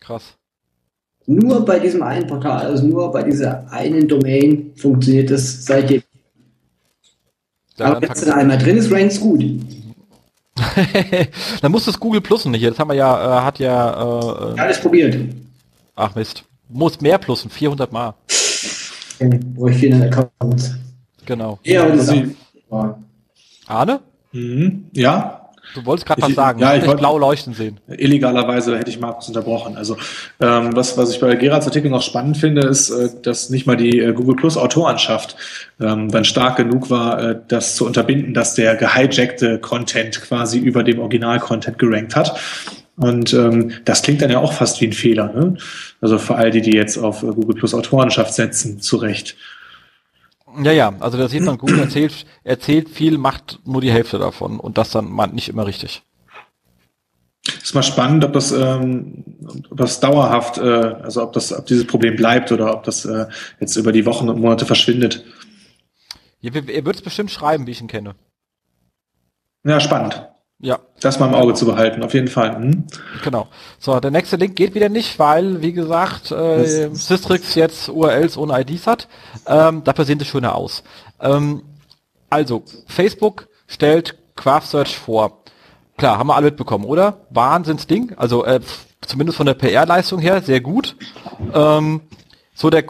Krass. 0.00 0.34
Nur 1.26 1.64
bei 1.64 1.80
diesem 1.80 2.02
einen 2.02 2.26
Portal, 2.28 2.66
also 2.66 2.86
nur 2.86 3.10
bei 3.10 3.24
dieser 3.24 3.70
einen 3.72 4.06
Domain 4.06 4.72
funktioniert 4.76 5.30
das 5.30 5.64
seitdem. 5.66 6.02
Ja, 7.76 7.86
Aber 7.86 8.02
wenn 8.02 8.10
es 8.10 8.20
dann 8.24 8.38
einmal 8.38 8.58
drin 8.58 8.76
ist, 8.76 8.92
rankt's 8.92 9.20
gut. 9.20 9.44
dann 11.60 11.72
musst 11.72 11.86
du 11.86 11.90
es 11.90 12.00
Google 12.00 12.20
Plussen 12.20 12.52
nicht. 12.52 12.64
Das 12.64 12.78
haben 12.78 12.88
wir 12.88 12.94
ja, 12.94 13.40
äh, 13.40 13.44
hat 13.44 13.58
ja, 13.58 14.54
äh, 14.54 14.60
Alles 14.60 14.80
probiert. 14.80 15.16
ach 15.96 16.14
Mist. 16.14 16.44
Muss 16.68 17.00
mehr 17.00 17.18
plussen, 17.18 17.50
400 17.50 17.92
Mal. 17.92 18.14
Okay, 19.18 19.40
Wo 19.54 19.68
ich 19.68 19.76
400 19.78 20.16
Accounts. 20.16 20.74
Genau. 21.24 21.58
Ja, 21.64 21.82
aber 21.84 21.96
das 21.96 22.08
ist 22.08 22.22
auch, 22.70 22.96
Arne? 23.66 24.00
Mhm. 24.32 24.86
Ja, 24.92 25.42
Du 25.74 25.84
wolltest 25.84 26.06
gerade 26.06 26.20
Ich- 26.20 26.28
was 26.28 26.34
sagen. 26.36 26.60
ja, 26.60 26.70
ich 26.70 26.76
ich 26.76 26.82
hab 26.82 26.88
wollte- 26.90 27.00
blau 27.00 27.18
leuchten 27.18 27.52
sehen. 27.52 27.80
illegalerweise 27.88 28.78
hätte 28.78 28.88
ich 28.88 29.00
Markus 29.00 29.26
unterbrochen. 29.26 29.76
Also 29.76 29.96
ähm, 30.40 30.74
was, 30.76 30.96
was 30.96 31.10
ich 31.10 31.18
bei 31.20 31.34
Gerards 31.34 31.66
Artikel 31.66 31.90
noch 31.90 32.02
spannend 32.02 32.36
finde, 32.36 32.62
ist, 32.68 32.88
äh, 32.90 33.10
dass 33.20 33.50
nicht 33.50 33.66
mal 33.66 33.76
die 33.76 33.98
äh, 33.98 34.12
Google 34.12 34.36
Plus 34.36 34.56
Autorenschaft 34.56 35.34
ähm, 35.80 36.08
dann 36.10 36.24
stark 36.24 36.56
genug 36.56 36.88
war, 36.88 37.20
äh, 37.20 37.38
das 37.48 37.74
zu 37.74 37.84
unterbinden, 37.84 38.32
dass 38.32 38.54
der 38.54 38.76
gehijackte 38.76 39.58
Content 39.58 40.22
quasi 40.22 40.58
über 40.60 40.84
dem 40.84 41.00
Original-Content 41.00 41.78
gerankt 41.80 42.14
hat. 42.14 42.38
Und 42.96 43.34
ähm, 43.34 43.72
das 43.84 44.02
klingt 44.02 44.22
dann 44.22 44.30
ja 44.30 44.38
auch 44.38 44.54
fast 44.54 44.80
wie 44.80 44.86
ein 44.86 44.92
Fehler. 44.92 45.32
Ne? 45.32 45.56
Also 46.00 46.18
für 46.18 46.36
all 46.36 46.50
die, 46.50 46.62
die 46.62 46.72
jetzt 46.72 46.96
auf 46.96 47.22
äh, 47.22 47.26
Google 47.26 47.56
Plus 47.56 47.74
Autorenschaft 47.74 48.32
setzen, 48.32 48.80
zu 48.80 48.96
Recht. 48.96 49.36
Ja, 50.62 50.72
ja, 50.72 50.94
also 51.00 51.18
da 51.18 51.28
sieht 51.28 51.42
man, 51.42 51.58
Google 51.58 51.80
erzählt, 51.80 52.24
erzählt 52.42 52.88
viel, 52.88 53.18
macht 53.18 53.60
nur 53.64 53.82
die 53.82 53.92
Hälfte 53.92 54.18
davon 54.18 54.58
und 54.58 54.78
das 54.78 54.90
dann 54.90 55.14
nicht 55.32 55.48
immer 55.48 55.66
richtig. 55.66 56.02
Ist 57.62 57.74
mal 57.74 57.82
spannend, 57.82 58.24
ob 58.24 58.32
das, 58.32 58.50
ähm, 58.50 59.24
ob 59.70 59.76
das 59.76 60.00
dauerhaft, 60.00 60.58
äh, 60.58 60.62
also 60.62 61.22
ob 61.22 61.32
das, 61.32 61.52
ob 61.52 61.66
dieses 61.66 61.86
Problem 61.86 62.16
bleibt 62.16 62.50
oder 62.50 62.74
ob 62.74 62.84
das 62.84 63.04
äh, 63.04 63.26
jetzt 63.60 63.76
über 63.76 63.92
die 63.92 64.06
Wochen 64.06 64.28
und 64.28 64.40
Monate 64.40 64.66
verschwindet. 64.66 65.24
Ja, 66.40 66.50
er 66.54 66.84
wird 66.84 66.96
es 66.96 67.02
bestimmt 67.02 67.30
schreiben, 67.30 67.66
wie 67.66 67.72
ich 67.72 67.80
ihn 67.80 67.88
kenne. 67.88 68.14
Ja, 69.64 69.80
spannend. 69.80 70.22
Ja, 70.58 70.78
Das 71.00 71.18
mal 71.18 71.28
im 71.28 71.34
Auge 71.34 71.52
zu 71.52 71.66
behalten, 71.66 72.02
auf 72.02 72.14
jeden 72.14 72.28
Fall. 72.28 72.56
Hm? 72.56 72.84
genau. 73.22 73.48
So, 73.78 74.00
der 74.00 74.10
nächste 74.10 74.36
Link 74.36 74.56
geht 74.56 74.74
wieder 74.74 74.88
nicht, 74.88 75.18
weil, 75.18 75.60
wie 75.60 75.72
gesagt, 75.72 76.30
äh, 76.30 76.88
Systrix 76.94 77.54
jetzt 77.54 77.90
URLs 77.90 78.38
ohne 78.38 78.58
IDs 78.60 78.86
hat. 78.86 79.06
Ähm, 79.46 79.84
dafür 79.84 80.06
sehen 80.06 80.18
sie 80.18 80.24
schöner 80.24 80.54
aus. 80.54 80.82
Ähm, 81.20 81.62
also, 82.30 82.62
Facebook 82.86 83.48
stellt 83.66 84.16
Craft 84.34 84.62
Search 84.66 84.96
vor. 84.96 85.42
Klar, 85.98 86.18
haben 86.18 86.28
wir 86.28 86.36
alle 86.36 86.46
mitbekommen, 86.46 86.86
oder? 86.86 87.26
Wahnsinnsding. 87.30 88.14
Also, 88.16 88.44
äh, 88.46 88.60
zumindest 89.02 89.36
von 89.36 89.46
der 89.46 89.54
PR-Leistung 89.54 90.20
her, 90.20 90.40
sehr 90.40 90.60
gut. 90.60 90.96
Ähm, 91.52 92.00
so 92.54 92.70
der 92.70 92.84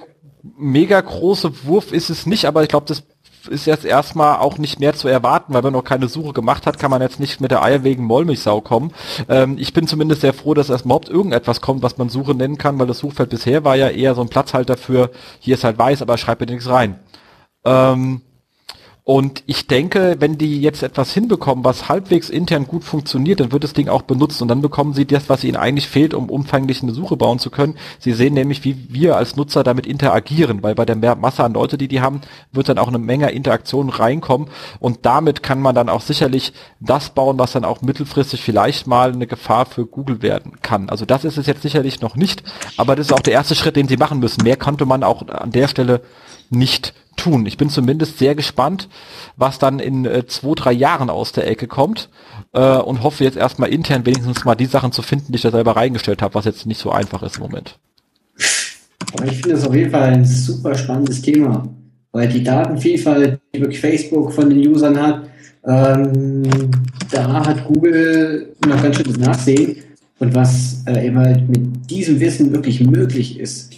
mega 0.57 1.01
große 1.01 1.64
Wurf 1.64 1.93
ist 1.93 2.11
es 2.11 2.27
nicht, 2.27 2.45
aber 2.45 2.62
ich 2.62 2.69
glaube, 2.69 2.87
das 2.87 3.03
ist 3.49 3.66
jetzt 3.66 3.84
erstmal 3.84 4.38
auch 4.38 4.59
nicht 4.59 4.80
mehr 4.80 4.94
zu 4.94 5.09
erwarten, 5.09 5.55
weil 5.55 5.62
man 5.62 5.72
noch 5.72 5.84
keine 5.84 6.09
Suche 6.09 6.32
gemacht 6.32 6.66
hat, 6.66 6.78
kann 6.78 6.90
man 6.90 7.03
jetzt 7.03 7.20
nicht 7.20 7.40
mit 7.40 7.51
der 7.51 7.62
eierwegen 7.62 8.05
Mollmilchsau 8.05 8.61
kommen. 8.61 8.92
Ähm, 9.28 9.57
ich 9.59 9.72
bin 9.72 9.86
zumindest 9.86 10.20
sehr 10.20 10.34
froh, 10.34 10.55
dass 10.55 10.70
erst 10.70 10.84
überhaupt 10.84 11.09
irgendetwas 11.09 11.61
kommt, 11.61 11.82
was 11.82 11.99
man 11.99 12.09
Suche 12.09 12.34
nennen 12.34 12.59
kann, 12.59 12.78
weil 12.78 12.86
das 12.86 12.99
Suchfeld 12.99 13.30
bisher 13.30 13.64
war 13.64 13.76
ja 13.76 13.88
eher 13.88 14.14
so 14.14 14.22
ein 14.22 14.28
Platzhalter 14.28 14.76
für, 14.76 15.11
hier 15.40 15.55
ist 15.55 15.64
halt 15.64 15.78
weiß, 15.78 16.03
aber 16.03 16.18
schreib 16.18 16.38
bitte 16.38 16.53
nichts 16.53 16.68
rein. 16.68 16.99
Ähm, 17.64 18.22
und 19.09 19.45
ich 19.47 19.69
denke, 19.69 20.17
wenn 20.19 20.37
die 20.37 20.61
jetzt 20.61 20.83
etwas 20.83 21.13
hinbekommen, 21.13 21.65
was 21.65 21.89
halbwegs 21.89 22.29
intern 22.29 22.67
gut 22.67 22.83
funktioniert, 22.83 23.39
dann 23.39 23.53
wird 23.53 23.63
das 23.63 23.73
Ding 23.73 23.89
auch 23.89 24.03
benutzt 24.03 24.43
und 24.43 24.49
dann 24.49 24.63
bekommen 24.63 24.95
sie 24.95 25.07
das, 25.07 25.29
was 25.29 25.45
ihnen 25.45 25.57
eigentlich 25.57 25.87
fehlt, 25.87 26.13
um 26.13 26.29
umfänglich 26.29 26.83
eine 26.83 26.93
Suche 26.93 27.17
bauen 27.17 27.39
zu 27.39 27.51
können. 27.51 27.77
Sie 28.01 28.13
sehen 28.15 28.35
nämlich, 28.35 28.65
wie 28.65 28.89
wir 28.93 29.17
als 29.17 29.37
Nutzer 29.37 29.63
damit 29.63 29.87
interagieren, 29.87 30.65
weil 30.65 30.75
bei 30.75 30.85
der 30.85 31.15
Masse 31.15 31.45
an 31.45 31.55
Leute, 31.55 31.79
die 31.79 31.87
die 31.87 32.01
haben, 32.01 32.21
wird 32.51 32.69
dann 32.69 32.79
auch 32.79 32.89
eine 32.89 32.99
Menge 32.99 33.31
Interaktion 33.31 33.91
reinkommen 33.91 34.49
und 34.81 35.07
damit 35.07 35.41
kann 35.41 35.61
man 35.61 35.77
dann 35.77 35.89
auch 35.89 36.01
sicherlich 36.01 36.53
das 36.81 37.11
bauen, 37.11 37.39
was 37.39 37.53
dann 37.53 37.65
auch 37.65 37.83
mittelfristig 37.83 38.43
vielleicht 38.43 38.89
mal 38.89 39.13
eine 39.13 39.29
Gefahr 39.29 39.67
für 39.67 39.87
Google 39.87 40.21
werden 40.21 40.61
kann. 40.63 40.89
Also 40.89 41.05
das 41.05 41.25
ist 41.25 41.39
es 41.39 41.47
jetzt 41.47 41.63
sicherlich 41.63 42.01
noch 42.01 42.17
nicht, 42.17 42.43
aber 42.77 42.97
das 42.97 43.07
ist 43.07 43.13
auch 43.13 43.21
der 43.21 43.35
erste 43.35 43.55
Schritt, 43.55 43.77
den 43.77 43.87
sie 43.87 43.99
machen 43.99 44.19
müssen. 44.19 44.43
Mehr 44.43 44.57
konnte 44.57 44.85
man 44.85 45.05
auch 45.05 45.29
an 45.29 45.53
der 45.53 45.69
Stelle 45.69 46.01
nicht 46.51 46.93
tun. 47.17 47.47
Ich 47.47 47.57
bin 47.57 47.71
zumindest 47.71 48.19
sehr 48.19 48.35
gespannt, 48.35 48.89
was 49.37 49.59
dann 49.59 49.79
in 49.79 50.05
äh, 50.05 50.27
zwei, 50.27 50.55
drei 50.55 50.73
Jahren 50.73 51.11
aus 51.11 51.33
der 51.33 51.49
Ecke 51.49 51.67
kommt 51.67 52.09
äh, 52.53 52.77
und 52.77 53.03
hoffe 53.03 53.25
jetzt 53.25 53.37
erstmal 53.37 53.71
intern 53.71 54.07
wenigstens 54.07 54.45
mal 54.45 54.55
die 54.55 54.67
Sachen 54.67 54.93
zu 54.93 55.03
finden, 55.03 55.33
die 55.33 55.37
ich 55.37 55.43
da 55.43 55.51
selber 55.51 55.77
reingestellt 55.77 56.23
habe, 56.23 56.35
was 56.35 56.45
jetzt 56.45 56.67
nicht 56.67 56.81
so 56.81 56.91
einfach 56.91 57.23
ist 57.23 57.37
im 57.37 57.43
Moment. 57.43 57.79
Aber 59.14 59.25
ich 59.27 59.33
finde 59.33 59.53
das 59.53 59.67
auf 59.67 59.75
jeden 59.75 59.91
Fall 59.91 60.14
ein 60.14 60.25
super 60.25 60.75
spannendes 60.75 61.23
Thema, 61.23 61.69
weil 62.12 62.29
die 62.29 62.43
Datenvielfalt, 62.43 63.41
die 63.55 63.61
wirklich 63.61 63.81
Facebook 63.81 64.33
von 64.33 64.51
den 64.51 64.67
Usern 64.69 65.01
hat, 65.01 65.23
ähm, 65.67 66.45
da 67.11 67.47
hat 67.47 67.64
Google 67.64 68.55
noch 68.67 68.83
ganz 68.83 68.97
schön 68.97 69.07
das 69.07 69.19
Nachsehen. 69.19 69.77
Und 70.19 70.35
was 70.35 70.83
äh, 70.87 71.07
eben 71.07 71.19
halt 71.19 71.49
mit 71.49 71.91
diesem 71.91 72.21
Wissen 72.21 72.53
wirklich 72.53 72.81
möglich 72.81 73.39
ist, 73.39 73.75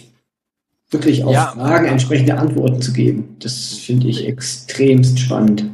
wirklich 0.91 1.23
auf 1.23 1.33
Ja. 1.33 1.47
Fragen 1.47 1.85
entsprechende 1.85 2.37
Antworten 2.37 2.81
zu 2.81 2.93
geben, 2.93 3.35
das 3.39 3.73
finde 3.75 4.07
ich 4.07 4.25
extremst 4.27 5.19
spannend. 5.19 5.65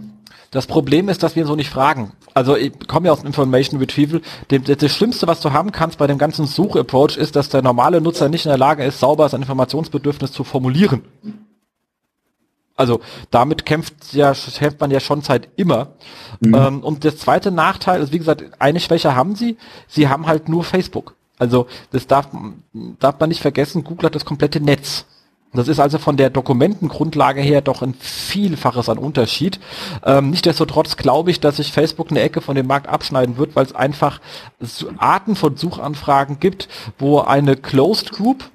Das 0.51 0.67
Problem 0.67 1.09
ist, 1.09 1.21
dass 1.21 1.35
wir 1.35 1.45
so 1.45 1.55
nicht 1.55 1.69
fragen. 1.69 2.13
Also 2.33 2.55
ich 2.55 2.71
komme 2.87 3.07
ja 3.07 3.13
aus 3.13 3.19
dem 3.19 3.27
Information 3.27 3.79
Retrieval. 3.79 4.21
Das, 4.47 4.91
Schlimmste, 4.91 5.27
was 5.27 5.41
du 5.41 5.51
haben 5.51 5.71
kannst 5.71 5.97
bei 5.97 6.07
dem 6.07 6.17
ganzen 6.17 6.47
Such-Approach, 6.47 7.17
ist, 7.17 7.35
dass 7.35 7.49
der 7.49 7.61
normale 7.61 7.99
Nutzer 7.99 8.29
nicht 8.29 8.45
in 8.45 8.49
der 8.49 8.57
Lage 8.57 8.83
ist, 8.83 8.99
sauber 8.99 9.27
sein 9.27 9.41
Informationsbedürfnis 9.41 10.31
zu 10.31 10.43
formulieren. 10.43 11.01
Also 12.77 12.99
damit 13.31 13.65
kämpft 13.65 14.13
ja 14.13 14.33
kämpft 14.33 14.81
man 14.81 14.91
ja 14.91 14.99
schon 14.99 15.21
seit 15.21 15.47
immer. 15.55 15.93
Ähm, 16.43 16.81
und 16.83 17.05
das 17.05 17.17
zweite 17.17 17.51
Nachteil 17.51 18.01
ist, 18.01 18.11
wie 18.11 18.17
gesagt, 18.17 18.43
eine 18.59 18.79
Schwäche 18.79 19.15
haben 19.15 19.35
sie. 19.35 19.57
Sie 19.87 20.09
haben 20.09 20.27
halt 20.27 20.49
nur 20.49 20.63
Facebook. 20.63 21.15
Also 21.37 21.67
das 21.91 22.07
darf, 22.07 22.29
darf 22.99 23.19
man 23.19 23.29
nicht 23.29 23.41
vergessen, 23.41 23.83
Google 23.83 24.07
hat 24.07 24.15
das 24.15 24.25
komplette 24.25 24.61
Netz. 24.61 25.05
Das 25.55 25.67
ist 25.67 25.79
also 25.79 25.97
von 25.97 26.17
der 26.17 26.29
Dokumentengrundlage 26.29 27.41
her 27.41 27.61
doch 27.61 27.81
ein 27.81 27.93
Vielfaches 27.93 28.89
an 28.89 28.97
Unterschied. 28.97 29.59
Ähm, 30.05 30.29
Nichtsdestotrotz 30.29 30.97
glaube 30.97 31.31
ich, 31.31 31.39
dass 31.39 31.57
sich 31.57 31.71
Facebook 31.71 32.11
eine 32.11 32.21
Ecke 32.21 32.41
von 32.41 32.55
dem 32.55 32.67
Markt 32.67 32.87
abschneiden 32.87 33.37
wird, 33.37 33.55
weil 33.55 33.65
es 33.65 33.75
einfach 33.75 34.19
Arten 34.97 35.35
von 35.35 35.57
Suchanfragen 35.57 36.39
gibt, 36.39 36.67
wo 36.99 37.19
eine 37.19 37.55
Closed 37.55 38.11
Group 38.11 38.49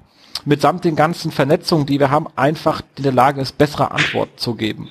mitsamt 0.45 0.85
den 0.85 0.95
ganzen 0.95 1.31
Vernetzungen, 1.31 1.85
die 1.85 1.99
wir 1.99 2.09
haben, 2.09 2.27
einfach 2.35 2.81
in 2.97 3.03
der 3.03 3.11
Lage 3.11 3.41
ist, 3.41 3.57
bessere 3.57 3.91
Antworten 3.91 4.37
zu 4.37 4.55
geben. 4.55 4.89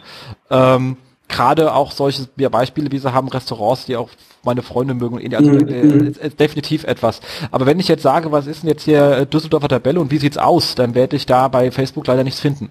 Ähm, 0.50 0.96
Gerade 1.28 1.74
auch 1.74 1.92
solche 1.92 2.26
Beispiele, 2.26 2.90
wie 2.90 2.98
sie 2.98 3.12
haben, 3.12 3.28
Restaurants, 3.28 3.86
die 3.86 3.96
auch 3.96 4.08
meine 4.44 4.62
Freunde 4.62 4.94
mögen 4.94 5.16
und. 5.16 5.34
Also 5.34 5.50
mhm. 5.50 5.68
Äh, 5.68 5.82
mhm. 5.84 6.06
Äh, 6.06 6.26
äh, 6.26 6.30
definitiv 6.30 6.84
etwas. 6.84 7.20
Aber 7.50 7.66
wenn 7.66 7.80
ich 7.80 7.88
jetzt 7.88 8.02
sage, 8.02 8.32
was 8.32 8.46
ist 8.46 8.62
denn 8.62 8.68
jetzt 8.68 8.84
hier 8.84 9.18
äh, 9.18 9.26
Düsseldorfer 9.26 9.68
Tabelle 9.68 10.00
und 10.00 10.10
wie 10.10 10.18
sieht's 10.18 10.38
aus, 10.38 10.74
dann 10.74 10.94
werde 10.94 11.16
ich 11.16 11.26
da 11.26 11.48
bei 11.48 11.70
Facebook 11.70 12.06
leider 12.06 12.24
nichts 12.24 12.40
finden. 12.40 12.70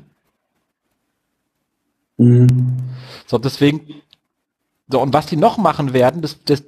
Mhm. 2.17 2.77
So, 3.25 3.37
deswegen. 3.37 3.81
So, 4.91 4.99
und 5.01 5.13
was 5.13 5.27
die 5.27 5.37
noch 5.37 5.57
machen 5.57 5.93
werden, 5.93 6.23
das, 6.23 6.43
das 6.43 6.63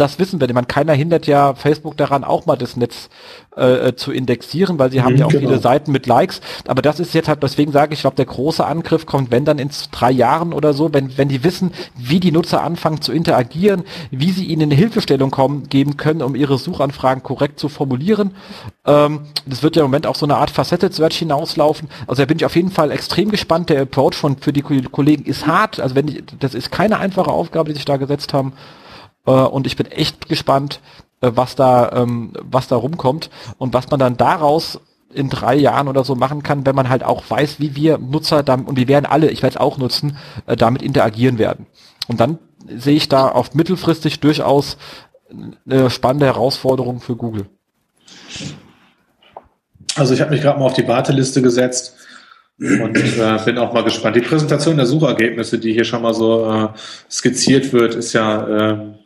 das 0.00 0.18
wissen 0.18 0.40
wir. 0.40 0.52
Man 0.54 0.68
keiner 0.68 0.92
hindert 0.92 1.26
ja 1.26 1.54
Facebook 1.54 1.96
daran, 1.96 2.24
auch 2.24 2.46
mal 2.46 2.56
das 2.56 2.76
Netz 2.76 3.08
äh, 3.56 3.94
zu 3.94 4.12
indexieren, 4.12 4.78
weil 4.78 4.90
sie 4.90 5.02
haben 5.02 5.14
mhm, 5.14 5.18
ja 5.18 5.26
auch 5.26 5.30
genau. 5.30 5.48
viele 5.48 5.60
Seiten 5.60 5.92
mit 5.92 6.06
Likes. 6.06 6.40
Aber 6.66 6.80
das 6.80 7.00
ist 7.00 7.14
jetzt 7.14 7.28
halt, 7.28 7.42
deswegen 7.42 7.72
sage 7.72 7.92
ich, 7.92 7.98
ich 7.98 8.02
glaube, 8.02 8.16
der 8.16 8.26
große 8.26 8.64
Angriff 8.64 9.06
kommt, 9.06 9.30
wenn 9.30 9.44
dann 9.44 9.58
in 9.58 9.70
drei 9.90 10.10
Jahren 10.12 10.52
oder 10.52 10.72
so, 10.72 10.92
wenn, 10.92 11.18
wenn 11.18 11.28
die 11.28 11.42
wissen, 11.42 11.72
wie 11.96 12.20
die 12.20 12.30
Nutzer 12.30 12.62
anfangen 12.62 13.00
zu 13.00 13.12
interagieren, 13.12 13.82
wie 14.10 14.30
sie 14.30 14.44
ihnen 14.44 14.62
eine 14.62 14.74
Hilfestellung 14.74 15.30
kommen, 15.30 15.68
geben 15.68 15.96
können, 15.96 16.22
um 16.22 16.34
ihre 16.34 16.58
Suchanfragen 16.58 17.22
korrekt 17.22 17.58
zu 17.58 17.68
formulieren. 17.68 18.34
Ähm, 18.86 19.20
das 19.46 19.62
wird 19.62 19.76
ja 19.76 19.82
im 19.82 19.90
Moment 19.90 20.06
auf 20.06 20.16
so 20.16 20.26
eine 20.26 20.36
Art 20.36 20.50
Facetted 20.50 20.94
Search 20.94 21.18
hinauslaufen. 21.18 21.88
Also 22.06 22.22
da 22.22 22.26
bin 22.26 22.38
ich 22.38 22.44
auf 22.44 22.54
jeden 22.54 22.70
Fall 22.70 22.92
extrem 22.92 23.30
gespannt. 23.30 23.70
Der 23.70 23.82
Approach 23.82 24.14
von 24.14 24.36
für 24.36 24.52
die 24.52 24.62
Kollegen 24.62 25.24
ist 25.24 25.46
hart. 25.46 25.80
Also 25.80 25.94
wenn 25.94 26.06
die, 26.06 26.22
das 26.38 26.54
ist 26.54 26.70
keine 26.70 26.98
einfache 26.98 27.30
Aufgabe, 27.30 27.70
die 27.70 27.74
sich 27.74 27.84
da 27.84 27.96
gesetzt 27.96 28.32
haben. 28.32 28.52
Äh, 29.28 29.30
und 29.30 29.66
ich 29.66 29.76
bin 29.76 29.86
echt 29.86 30.28
gespannt, 30.28 30.80
äh, 31.20 31.30
was 31.34 31.54
da, 31.54 31.92
ähm, 31.92 32.32
was 32.40 32.66
da 32.66 32.76
rumkommt 32.76 33.30
und 33.58 33.74
was 33.74 33.90
man 33.90 34.00
dann 34.00 34.16
daraus 34.16 34.80
in 35.12 35.28
drei 35.28 35.54
Jahren 35.54 35.88
oder 35.88 36.04
so 36.04 36.14
machen 36.14 36.42
kann, 36.42 36.66
wenn 36.66 36.74
man 36.74 36.88
halt 36.88 37.04
auch 37.04 37.24
weiß, 37.28 37.60
wie 37.60 37.76
wir 37.76 37.98
Nutzer 37.98 38.42
dann, 38.42 38.64
und 38.64 38.76
wir 38.76 38.88
werden 38.88 39.06
alle, 39.06 39.30
ich 39.30 39.42
werde 39.42 39.54
es 39.54 39.60
auch 39.60 39.78
nutzen, 39.78 40.16
äh, 40.46 40.56
damit 40.56 40.82
interagieren 40.82 41.38
werden. 41.38 41.66
Und 42.08 42.20
dann 42.20 42.38
sehe 42.66 42.96
ich 42.96 43.08
da 43.08 43.28
auf 43.28 43.54
mittelfristig 43.54 44.20
durchaus 44.20 44.76
eine 45.68 45.90
spannende 45.90 46.26
Herausforderung 46.26 47.00
für 47.00 47.16
Google. 47.16 47.46
Also 49.94 50.14
ich 50.14 50.20
habe 50.20 50.30
mich 50.30 50.40
gerade 50.40 50.58
mal 50.58 50.66
auf 50.66 50.74
die 50.74 50.88
Warteliste 50.88 51.42
gesetzt 51.42 51.94
und 52.58 52.96
äh, 52.96 53.38
bin 53.44 53.58
auch 53.58 53.72
mal 53.72 53.84
gespannt. 53.84 54.16
Die 54.16 54.20
Präsentation 54.20 54.76
der 54.76 54.86
Suchergebnisse, 54.86 55.58
die 55.58 55.72
hier 55.72 55.84
schon 55.84 56.02
mal 56.02 56.14
so 56.14 56.50
äh, 56.50 56.68
skizziert 57.10 57.72
wird, 57.72 57.94
ist 57.94 58.14
ja 58.14 58.70
äh, 58.70 58.97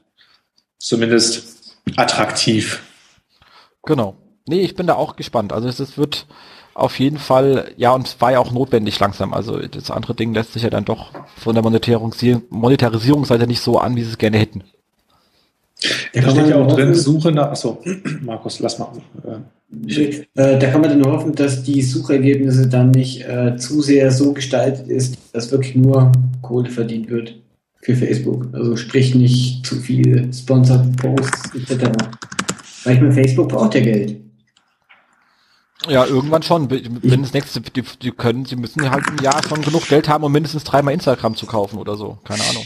zumindest 0.83 1.77
attraktiv. 1.97 2.83
Genau. 3.85 4.17
Nee, 4.47 4.61
ich 4.61 4.75
bin 4.75 4.87
da 4.87 4.95
auch 4.95 5.17
gespannt. 5.17 5.53
Also 5.53 5.69
es 5.69 5.97
wird 5.97 6.27
auf 6.75 6.99
jeden 6.99 7.19
Fall, 7.19 7.73
ja, 7.77 7.93
und 7.93 8.07
es 8.07 8.21
war 8.21 8.33
ja 8.33 8.41
auch 8.41 8.51
notwendig 8.51 8.99
langsam. 8.99 9.33
Also 9.33 9.59
das 9.59 9.91
andere 9.91 10.15
Ding 10.15 10.35
lässt 10.35 10.53
sich 10.53 10.63
ja 10.63 10.71
dann 10.71 10.85
doch 10.85 11.11
von 11.37 11.55
der 11.55 11.63
Monetarisierung, 11.63 12.45
Monetarisierungsseite 12.51 13.47
nicht 13.47 13.61
so 13.61 13.79
an, 13.79 13.95
wie 13.95 14.03
sie 14.03 14.11
es 14.11 14.19
gerne 14.19 14.39
hätten. 14.39 14.65
Da 16.13 16.31
steht 16.31 16.49
ja 16.49 16.57
auch 16.57 16.69
drin, 16.69 16.95
Suche 16.95 17.33
nach, 17.33 17.51
achso, 17.51 17.83
Markus, 18.21 18.61
lass 18.61 18.79
mal. 18.79 18.93
Äh, 19.89 20.25
da 20.35 20.71
kann 20.71 20.81
man 20.81 20.91
dann 20.91 21.01
nur 21.01 21.13
hoffen, 21.13 21.35
dass 21.35 21.63
die 21.63 21.83
Suchergebnisse 21.83 22.69
dann 22.69 22.91
nicht 22.91 23.23
äh, 23.23 23.57
zu 23.57 23.81
sehr 23.83 24.11
so 24.11 24.33
gestaltet 24.33 24.89
ist, 24.89 25.19
dass 25.33 25.51
wirklich 25.51 25.75
nur 25.75 26.13
Kohle 26.41 26.71
verdient 26.71 27.09
wird 27.11 27.42
für 27.83 27.95
Facebook. 27.97 28.49
Also 28.53 28.77
sprich 28.77 29.15
nicht 29.15 29.67
zu 29.67 29.77
viel 29.77 30.33
Sponsored 30.33 30.97
Posts 30.97 31.55
etc. 31.55 31.91
Weil 32.85 32.95
ich 32.95 33.01
meine, 33.01 33.13
Facebook 33.13 33.49
braucht 33.51 33.75
ja 33.75 33.81
Geld. 33.81 34.17
Ja, 35.89 36.07
irgendwann 36.07 36.45
schon. 36.45 36.71
Wenn 36.71 37.23
das 37.23 37.33
nächste, 37.33 37.61
die, 37.61 37.83
die 37.83 38.13
können, 38.13 38.45
sie 38.45 38.55
müssen 38.55 38.89
halt 38.89 39.05
im 39.09 39.19
Jahr 39.19 39.43
schon 39.43 39.63
genug 39.63 39.89
Geld 39.89 40.09
haben, 40.09 40.23
um 40.23 40.31
mindestens 40.31 40.63
dreimal 40.63 40.95
Instagram 40.95 41.35
zu 41.35 41.47
kaufen 41.47 41.79
oder 41.79 41.97
so. 41.97 42.19
Keine 42.25 42.43
Ahnung. 42.45 42.65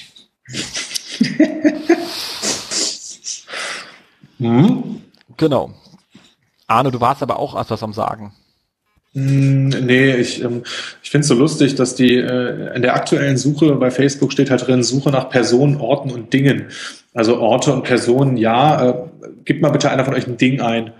hm? 4.38 5.00
Genau. 5.38 5.72
Arne, 6.66 6.90
du 6.90 7.00
warst 7.00 7.22
aber 7.22 7.38
auch 7.38 7.58
etwas 7.58 7.82
am 7.82 7.94
Sagen. 7.94 8.34
Hm, 9.16 9.68
nee, 9.68 10.14
ich, 10.16 10.44
ähm, 10.44 10.62
ich 11.02 11.10
finde 11.10 11.22
es 11.22 11.28
so 11.28 11.34
lustig, 11.34 11.74
dass 11.74 11.94
die 11.94 12.16
äh, 12.16 12.76
in 12.76 12.82
der 12.82 12.94
aktuellen 12.94 13.38
Suche 13.38 13.74
bei 13.76 13.90
Facebook 13.90 14.30
steht 14.30 14.50
halt 14.50 14.66
drin, 14.66 14.82
Suche 14.82 15.10
nach 15.10 15.30
Personen, 15.30 15.80
Orten 15.80 16.10
und 16.10 16.34
Dingen. 16.34 16.66
Also 17.14 17.38
Orte 17.40 17.72
und 17.72 17.82
Personen, 17.82 18.36
ja, 18.36 18.90
äh, 18.90 18.94
gib 19.46 19.62
mal 19.62 19.70
bitte 19.70 19.90
einer 19.90 20.04
von 20.04 20.12
euch 20.12 20.26
ein 20.26 20.36
Ding 20.36 20.60
ein. 20.60 20.92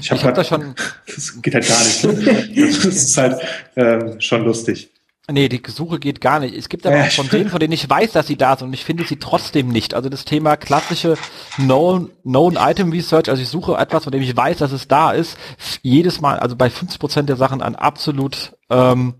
Ich 0.00 0.12
habe 0.12 0.22
hab 0.22 0.34
da 0.34 0.44
schon. 0.44 0.76
Das 1.06 1.42
geht 1.42 1.54
halt 1.54 1.66
gar 1.66 1.82
nicht. 1.82 2.04
das 2.56 2.84
ist 2.84 3.16
halt 3.16 3.40
ähm, 3.74 4.20
schon 4.20 4.44
lustig. 4.44 4.88
Nee, 5.30 5.50
die 5.50 5.60
Suche 5.66 5.98
geht 5.98 6.22
gar 6.22 6.40
nicht. 6.40 6.56
Es 6.56 6.70
gibt 6.70 6.86
aber 6.86 7.02
auch 7.02 7.10
von 7.10 7.28
denen, 7.28 7.50
von 7.50 7.60
denen 7.60 7.74
ich 7.74 7.88
weiß, 7.88 8.12
dass 8.12 8.26
sie 8.26 8.36
da 8.36 8.56
sind 8.56 8.68
und 8.68 8.72
ich 8.72 8.84
finde 8.84 9.04
sie 9.04 9.16
trotzdem 9.16 9.68
nicht. 9.68 9.92
Also 9.92 10.08
das 10.08 10.24
Thema 10.24 10.56
klassische 10.56 11.18
Known, 11.56 12.10
known 12.22 12.56
Item 12.58 12.90
Research, 12.90 13.28
also 13.28 13.42
ich 13.42 13.48
suche 13.50 13.74
etwas, 13.76 14.04
von 14.04 14.10
dem 14.10 14.22
ich 14.22 14.34
weiß, 14.34 14.56
dass 14.56 14.72
es 14.72 14.88
da 14.88 15.12
ist, 15.12 15.36
jedes 15.82 16.22
Mal, 16.22 16.38
also 16.38 16.56
bei 16.56 16.70
50 16.70 16.98
Prozent 16.98 17.28
der 17.28 17.36
Sachen 17.36 17.60
ein 17.60 17.76
absolut, 17.76 18.56
ähm, 18.70 19.16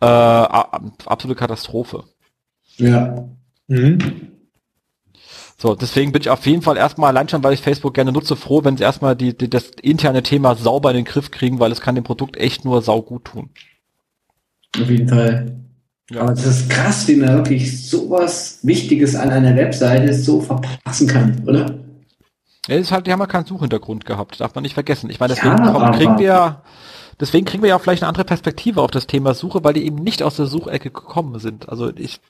äh, 0.00 0.06
absolute 0.06 1.38
Katastrophe. 1.38 2.04
Ja. 2.78 3.28
Mhm. 3.68 4.30
So, 5.58 5.74
deswegen 5.74 6.12
bin 6.12 6.22
ich 6.22 6.30
auf 6.30 6.46
jeden 6.46 6.62
Fall 6.62 6.78
erstmal 6.78 7.10
allein 7.10 7.28
schon, 7.28 7.42
weil 7.42 7.52
ich 7.52 7.60
Facebook 7.60 7.92
gerne 7.92 8.12
nutze, 8.12 8.34
froh, 8.36 8.64
wenn 8.64 8.78
sie 8.78 8.82
erstmal 8.82 9.14
die, 9.14 9.36
die, 9.36 9.50
das 9.50 9.70
interne 9.82 10.22
Thema 10.22 10.56
sauber 10.56 10.90
in 10.90 10.96
den 10.96 11.04
Griff 11.04 11.30
kriegen, 11.30 11.60
weil 11.60 11.70
es 11.70 11.82
kann 11.82 11.94
dem 11.94 12.04
Produkt 12.04 12.38
echt 12.38 12.64
nur 12.64 12.80
sau 12.80 13.02
gut 13.02 13.26
tun. 13.26 13.50
Auf 14.80 14.90
jeden 14.90 15.08
Fall. 15.08 15.52
Ja. 16.10 16.22
Aber 16.22 16.32
es 16.32 16.44
ist 16.44 16.68
krass, 16.68 17.08
wie 17.08 17.16
man 17.16 17.34
wirklich 17.36 17.88
sowas 17.88 18.58
Wichtiges 18.62 19.16
an 19.16 19.30
einer 19.30 19.56
Webseite 19.56 20.12
so 20.12 20.40
verpassen 20.40 21.06
kann, 21.06 21.42
oder? 21.46 21.78
Ja, 22.68 22.76
ist 22.76 22.92
halt, 22.92 23.06
die 23.06 23.12
haben 23.12 23.20
ja 23.20 23.26
keinen 23.26 23.46
Suchhintergrund 23.46 24.04
gehabt, 24.04 24.40
darf 24.40 24.54
man 24.54 24.62
nicht 24.62 24.74
vergessen. 24.74 25.10
Ich 25.10 25.20
meine, 25.20 25.34
deswegen 25.34 25.58
ja, 25.58 25.90
kriegen 25.92 26.18
wir 26.18 26.62
deswegen 27.20 27.46
kriegen 27.46 27.62
wir 27.62 27.70
ja 27.70 27.76
auch 27.76 27.80
vielleicht 27.80 28.02
eine 28.02 28.08
andere 28.08 28.24
Perspektive 28.24 28.82
auf 28.82 28.90
das 28.90 29.06
Thema 29.06 29.34
Suche, 29.34 29.64
weil 29.64 29.74
die 29.74 29.84
eben 29.84 29.96
nicht 29.96 30.22
aus 30.22 30.36
der 30.36 30.46
Suchecke 30.46 30.90
gekommen 30.90 31.38
sind. 31.38 31.68
Also 31.68 31.90
ich 31.94 32.20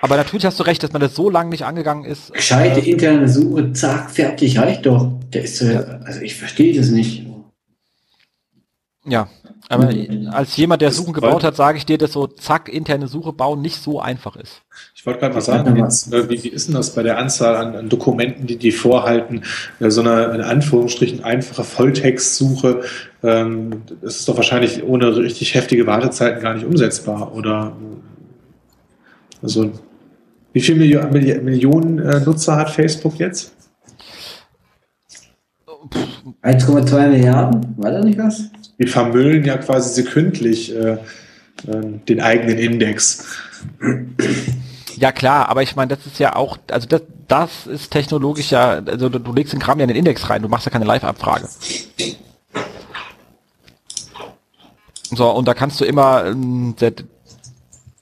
aber 0.00 0.16
natürlich 0.16 0.46
hast 0.46 0.58
du 0.58 0.64
recht, 0.64 0.82
dass 0.82 0.92
man 0.92 1.00
das 1.00 1.14
so 1.14 1.28
lange 1.28 1.50
nicht 1.50 1.64
angegangen 1.64 2.04
ist. 2.04 2.32
Gescheite 2.32 2.80
äh, 2.80 2.90
interne 2.90 3.28
Suche, 3.28 3.72
zack, 3.72 4.10
fertig, 4.10 4.58
reicht 4.58 4.86
doch. 4.86 5.12
Der 5.32 5.42
ist, 5.42 5.60
äh, 5.60 5.98
also 6.04 6.20
ich 6.20 6.36
verstehe 6.36 6.74
das 6.74 6.90
nicht. 6.90 7.26
Ja, 9.04 9.28
aber 9.70 9.90
als 10.32 10.56
jemand, 10.56 10.80
der 10.80 10.92
Suchen 10.92 11.12
gebaut 11.12 11.44
hat, 11.44 11.54
sage 11.54 11.76
ich 11.76 11.84
dir, 11.84 11.98
dass 11.98 12.12
so 12.12 12.26
zack, 12.26 12.70
interne 12.70 13.06
Suche 13.06 13.34
bauen 13.34 13.60
nicht 13.60 13.82
so 13.82 14.00
einfach 14.00 14.36
ist. 14.36 14.62
Ich 14.94 15.04
wollte 15.04 15.20
gerade 15.20 15.34
mal 15.34 15.40
sagen, 15.42 15.76
jetzt, 15.76 16.12
äh, 16.12 16.30
wie, 16.30 16.42
wie, 16.42 16.48
ist 16.48 16.68
denn 16.68 16.74
das 16.74 16.94
bei 16.94 17.02
der 17.02 17.18
Anzahl 17.18 17.54
an, 17.56 17.76
an 17.76 17.88
Dokumenten, 17.90 18.46
die 18.46 18.56
die 18.56 18.72
vorhalten? 18.72 19.42
Äh, 19.78 19.90
so 19.90 20.00
eine, 20.00 20.24
in 20.34 20.40
Anführungsstrichen, 20.40 21.22
einfache 21.22 21.64
Volltextsuche, 21.64 22.80
ähm, 23.22 23.82
das 24.00 24.20
ist 24.20 24.28
doch 24.28 24.36
wahrscheinlich 24.36 24.82
ohne 24.84 25.14
richtig 25.16 25.54
heftige 25.54 25.86
Wartezeiten 25.86 26.42
gar 26.42 26.54
nicht 26.54 26.64
umsetzbar, 26.64 27.34
oder? 27.34 27.76
Also, 29.42 29.70
wie 30.54 30.60
viele 30.60 30.78
Millionen, 30.78 31.44
Millionen 31.44 31.98
äh, 31.98 32.20
Nutzer 32.20 32.56
hat 32.56 32.70
Facebook 32.70 33.18
jetzt? 33.18 33.54
1,2 36.42 37.08
Milliarden, 37.08 37.74
war 37.76 37.90
da 37.90 38.00
nicht 38.00 38.18
was? 38.18 38.50
Die 38.78 38.86
vermüllen 38.86 39.44
ja 39.44 39.56
quasi 39.56 39.94
sekündlich 39.94 40.74
äh, 40.74 40.92
äh, 40.92 40.98
den 42.08 42.20
eigenen 42.20 42.58
Index. 42.58 43.26
Ja 44.96 45.12
klar, 45.12 45.48
aber 45.48 45.62
ich 45.62 45.76
meine, 45.76 45.94
das 45.96 46.06
ist 46.06 46.18
ja 46.18 46.36
auch, 46.36 46.58
also 46.70 46.86
das, 46.88 47.02
das 47.26 47.66
ist 47.66 47.90
technologisch 47.90 48.50
ja, 48.50 48.82
also 48.84 49.08
du, 49.08 49.18
du 49.18 49.32
legst 49.32 49.52
den 49.52 49.60
Kram 49.60 49.78
ja 49.78 49.84
in 49.84 49.88
den 49.88 49.96
Index 49.96 50.28
rein, 50.30 50.42
du 50.42 50.48
machst 50.48 50.66
ja 50.66 50.72
keine 50.72 50.84
Live-Abfrage. 50.84 51.48
So, 55.10 55.30
und 55.30 55.48
da 55.48 55.54
kannst 55.54 55.80
du 55.80 55.84
immer, 55.84 56.26
ähm, 56.26 56.74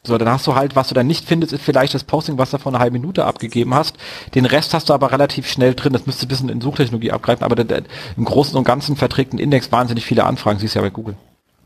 so, 0.06 0.18
dann 0.18 0.28
hast 0.28 0.46
du 0.46 0.54
halt, 0.54 0.76
was 0.76 0.88
du 0.88 0.94
dann 0.94 1.06
nicht 1.06 1.26
findest, 1.26 1.52
ist 1.52 1.62
vielleicht 1.62 1.94
das 1.94 2.04
Posting, 2.04 2.38
was 2.38 2.50
du 2.50 2.58
vor 2.58 2.72
einer 2.72 2.78
halben 2.78 2.94
Minute 2.94 3.24
abgegeben 3.24 3.74
hast. 3.74 3.96
Den 4.34 4.44
Rest 4.44 4.74
hast 4.74 4.88
du 4.88 4.94
aber 4.94 5.12
relativ 5.12 5.48
schnell 5.48 5.74
drin. 5.74 5.92
Das 5.92 6.06
müsste 6.06 6.26
ein 6.26 6.28
bisschen 6.28 6.48
in 6.48 6.60
Suchtechnologie 6.60 7.12
abgreifen, 7.12 7.44
aber 7.44 7.56
der, 7.56 7.64
der, 7.64 7.82
im 8.16 8.24
Großen 8.24 8.56
und 8.56 8.64
Ganzen 8.64 8.96
verträgt 8.96 9.32
ein 9.32 9.38
Index 9.38 9.72
wahnsinnig 9.72 10.04
viele 10.04 10.24
Anfragen, 10.24 10.58
siehst 10.58 10.74
du 10.74 10.78
ja 10.78 10.84
bei 10.84 10.90
Google. 10.90 11.16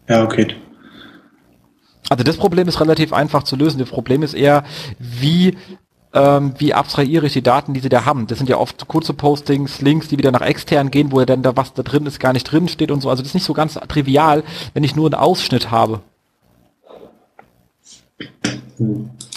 Ja, 0.08 0.24
okay. 0.24 0.54
Also 2.08 2.24
das 2.24 2.36
Problem 2.36 2.66
ist 2.66 2.80
relativ 2.80 3.12
einfach 3.12 3.44
zu 3.44 3.56
lösen. 3.56 3.78
Das 3.78 3.90
Problem 3.90 4.22
ist 4.22 4.34
eher, 4.34 4.64
wie 4.98 5.56
ähm, 6.12 6.54
wie 6.58 6.74
abstrahiere 6.74 7.26
ich 7.26 7.32
die 7.34 7.42
Daten, 7.42 7.74
die 7.74 7.80
sie 7.80 7.88
da 7.88 8.04
haben. 8.04 8.26
Das 8.26 8.38
sind 8.38 8.48
ja 8.48 8.56
oft 8.56 8.88
kurze 8.88 9.14
Postings, 9.14 9.80
Links, 9.80 10.08
die 10.08 10.18
wieder 10.18 10.32
nach 10.32 10.40
extern 10.40 10.90
gehen, 10.90 11.12
wo 11.12 11.20
ja 11.20 11.26
dann 11.26 11.42
da 11.42 11.56
was 11.56 11.72
da 11.72 11.82
drin 11.82 12.06
ist, 12.06 12.18
gar 12.18 12.32
nicht 12.32 12.44
drin 12.44 12.68
steht 12.68 12.90
und 12.90 13.00
so. 13.00 13.10
Also 13.10 13.22
das 13.22 13.30
ist 13.30 13.34
nicht 13.34 13.46
so 13.46 13.52
ganz 13.52 13.74
trivial, 13.74 14.42
wenn 14.74 14.84
ich 14.84 14.96
nur 14.96 15.06
einen 15.06 15.14
Ausschnitt 15.14 15.70
habe. 15.70 16.00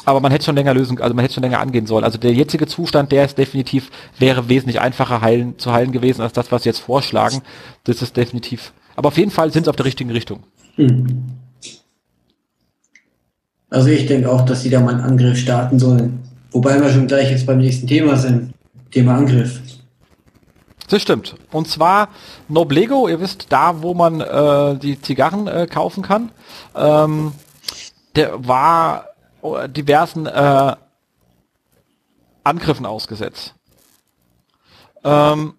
Aber 0.05 0.19
man 0.19 0.31
hätte 0.31 0.45
schon 0.45 0.55
länger 0.55 0.73
lösen, 0.73 0.99
also 1.01 1.13
man 1.13 1.23
hätte 1.23 1.35
schon 1.35 1.43
länger 1.43 1.59
angehen 1.59 1.85
sollen. 1.87 2.03
Also 2.03 2.17
der 2.17 2.33
jetzige 2.33 2.67
Zustand, 2.67 3.11
der 3.11 3.25
ist 3.25 3.37
definitiv, 3.37 3.89
wäre 4.19 4.49
wesentlich 4.49 4.81
einfacher 4.81 5.21
heilen, 5.21 5.57
zu 5.57 5.71
heilen 5.71 5.91
gewesen, 5.91 6.21
als 6.21 6.33
das, 6.33 6.51
was 6.51 6.63
sie 6.63 6.69
jetzt 6.69 6.79
vorschlagen. 6.79 7.41
Das 7.85 8.01
ist 8.01 8.17
definitiv. 8.17 8.73
Aber 8.95 9.07
auf 9.07 9.17
jeden 9.17 9.31
Fall 9.31 9.51
sind 9.51 9.65
sie 9.65 9.69
auf 9.69 9.75
der 9.75 9.85
richtigen 9.85 10.11
Richtung. 10.11 10.43
Hm. 10.75 11.23
Also 13.69 13.89
ich 13.89 14.05
denke 14.05 14.29
auch, 14.29 14.41
dass 14.41 14.61
sie 14.61 14.69
da 14.69 14.79
mal 14.79 14.93
einen 14.93 15.03
Angriff 15.03 15.37
starten 15.37 15.79
sollen. 15.79 16.19
Wobei 16.51 16.79
wir 16.79 16.89
schon 16.91 17.07
gleich 17.07 17.31
jetzt 17.31 17.47
beim 17.47 17.57
nächsten 17.57 17.87
Thema 17.87 18.17
sind. 18.17 18.53
Thema 18.91 19.15
Angriff. 19.17 19.59
Das 20.89 21.01
stimmt. 21.01 21.35
Und 21.51 21.67
zwar 21.67 22.09
Noblego, 22.47 23.07
ihr 23.07 23.19
wisst, 23.19 23.47
da 23.49 23.81
wo 23.81 23.95
man 23.95 24.21
äh, 24.21 24.77
die 24.77 25.01
Zigarren 25.01 25.47
äh, 25.47 25.65
kaufen 25.65 26.03
kann. 26.03 26.29
Ähm, 26.75 27.31
der 28.15 28.47
war 28.47 29.09
diversen 29.67 30.25
äh, 30.25 30.75
Angriffen 32.43 32.85
ausgesetzt. 32.85 33.55
Ähm, 35.03 35.53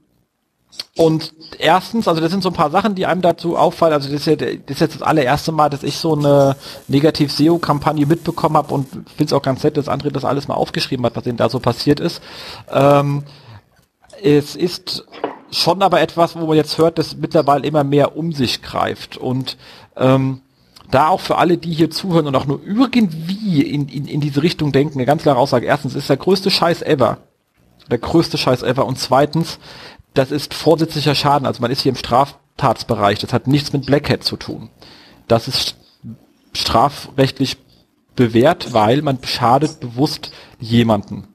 und 0.97 1.33
erstens, 1.59 2.09
also 2.09 2.21
das 2.21 2.31
sind 2.31 2.43
so 2.43 2.51
ein 2.51 2.55
paar 2.55 2.71
Sachen, 2.71 2.95
die 2.95 3.07
einem 3.07 3.21
dazu 3.21 3.57
auffallen. 3.57 3.95
Also 3.95 4.09
das 4.11 4.21
ist, 4.21 4.27
ja, 4.27 4.37
das 4.37 4.51
ist 4.69 4.81
jetzt 4.81 4.95
das 4.97 5.03
allererste 5.03 5.53
Mal, 5.53 5.69
dass 5.69 5.83
ich 5.83 5.97
so 5.97 6.15
eine 6.15 6.57
Negativ-SEO-Kampagne 6.89 8.07
mitbekommen 8.07 8.57
habe 8.57 8.73
und 8.73 8.89
finde 8.91 9.25
es 9.25 9.33
auch 9.33 9.43
ganz 9.43 9.63
nett, 9.65 9.77
dass 9.77 9.89
André 9.89 10.11
das 10.11 10.25
alles 10.25 10.49
mal 10.49 10.55
aufgeschrieben 10.55 11.05
hat, 11.05 11.17
was 11.17 11.25
denn 11.25 11.37
da 11.37 11.49
so 11.49 11.59
passiert 11.59 12.01
ist. 12.01 12.23
Ähm, 12.71 13.25
es 14.23 14.57
ist 14.57 15.05
schon 15.51 15.83
aber 15.83 16.01
etwas, 16.01 16.37
wo 16.37 16.47
man 16.47 16.57
jetzt 16.57 16.79
hört, 16.79 16.99
dass 16.99 17.17
mittlerweile 17.17 17.67
immer 17.67 17.85
mehr 17.85 18.17
um 18.17 18.33
sich 18.33 18.63
greift. 18.63 19.17
Und 19.17 19.57
ähm, 19.97 20.43
da 20.95 21.09
auch 21.09 21.21
für 21.21 21.39
alle, 21.39 21.59
die 21.59 21.73
hier 21.73 21.91
zuhören 21.91 22.29
und 22.29 22.37
auch 22.37 22.47
nur 22.47 22.61
irgendwie 22.65 23.63
in, 23.63 23.89
in, 23.89 24.07
in 24.07 24.21
diese 24.21 24.43
Richtung 24.43 24.71
denken, 24.71 24.99
eine 24.99 25.07
ganz 25.07 25.23
klare 25.23 25.39
Aussage. 25.39 25.67
Erstens, 25.67 25.97
ist 25.97 26.09
der 26.09 26.17
größte 26.17 26.53
Scheiß 26.53 26.83
ever. 26.83 27.19
Der 27.91 27.99
größte 27.99 28.39
Scheiß 28.39 28.63
ever. 28.63 28.87
Und 28.87 29.01
zweitens, 29.01 29.59
das 30.15 30.31
ist 30.31 30.55
vorsätzlicher 30.55 31.17
Schaden. 31.17 31.47
Also 31.47 31.61
man 31.61 31.73
ist 31.73 31.81
hier 31.81 31.91
im 31.91 31.97
Straftatsbereich. 31.97 33.19
Das 33.19 33.33
hat 33.33 33.49
nichts 33.49 33.73
mit 33.73 33.87
Blackhead 33.87 34.23
zu 34.23 34.37
tun. 34.37 34.71
Das 35.27 35.49
ist 35.49 35.75
strafrechtlich 36.55 37.57
bewährt, 38.15 38.73
weil 38.73 39.03
man 39.03 39.19
schadet 39.25 39.81
bewusst 39.81 40.31
jemanden. 40.61 41.34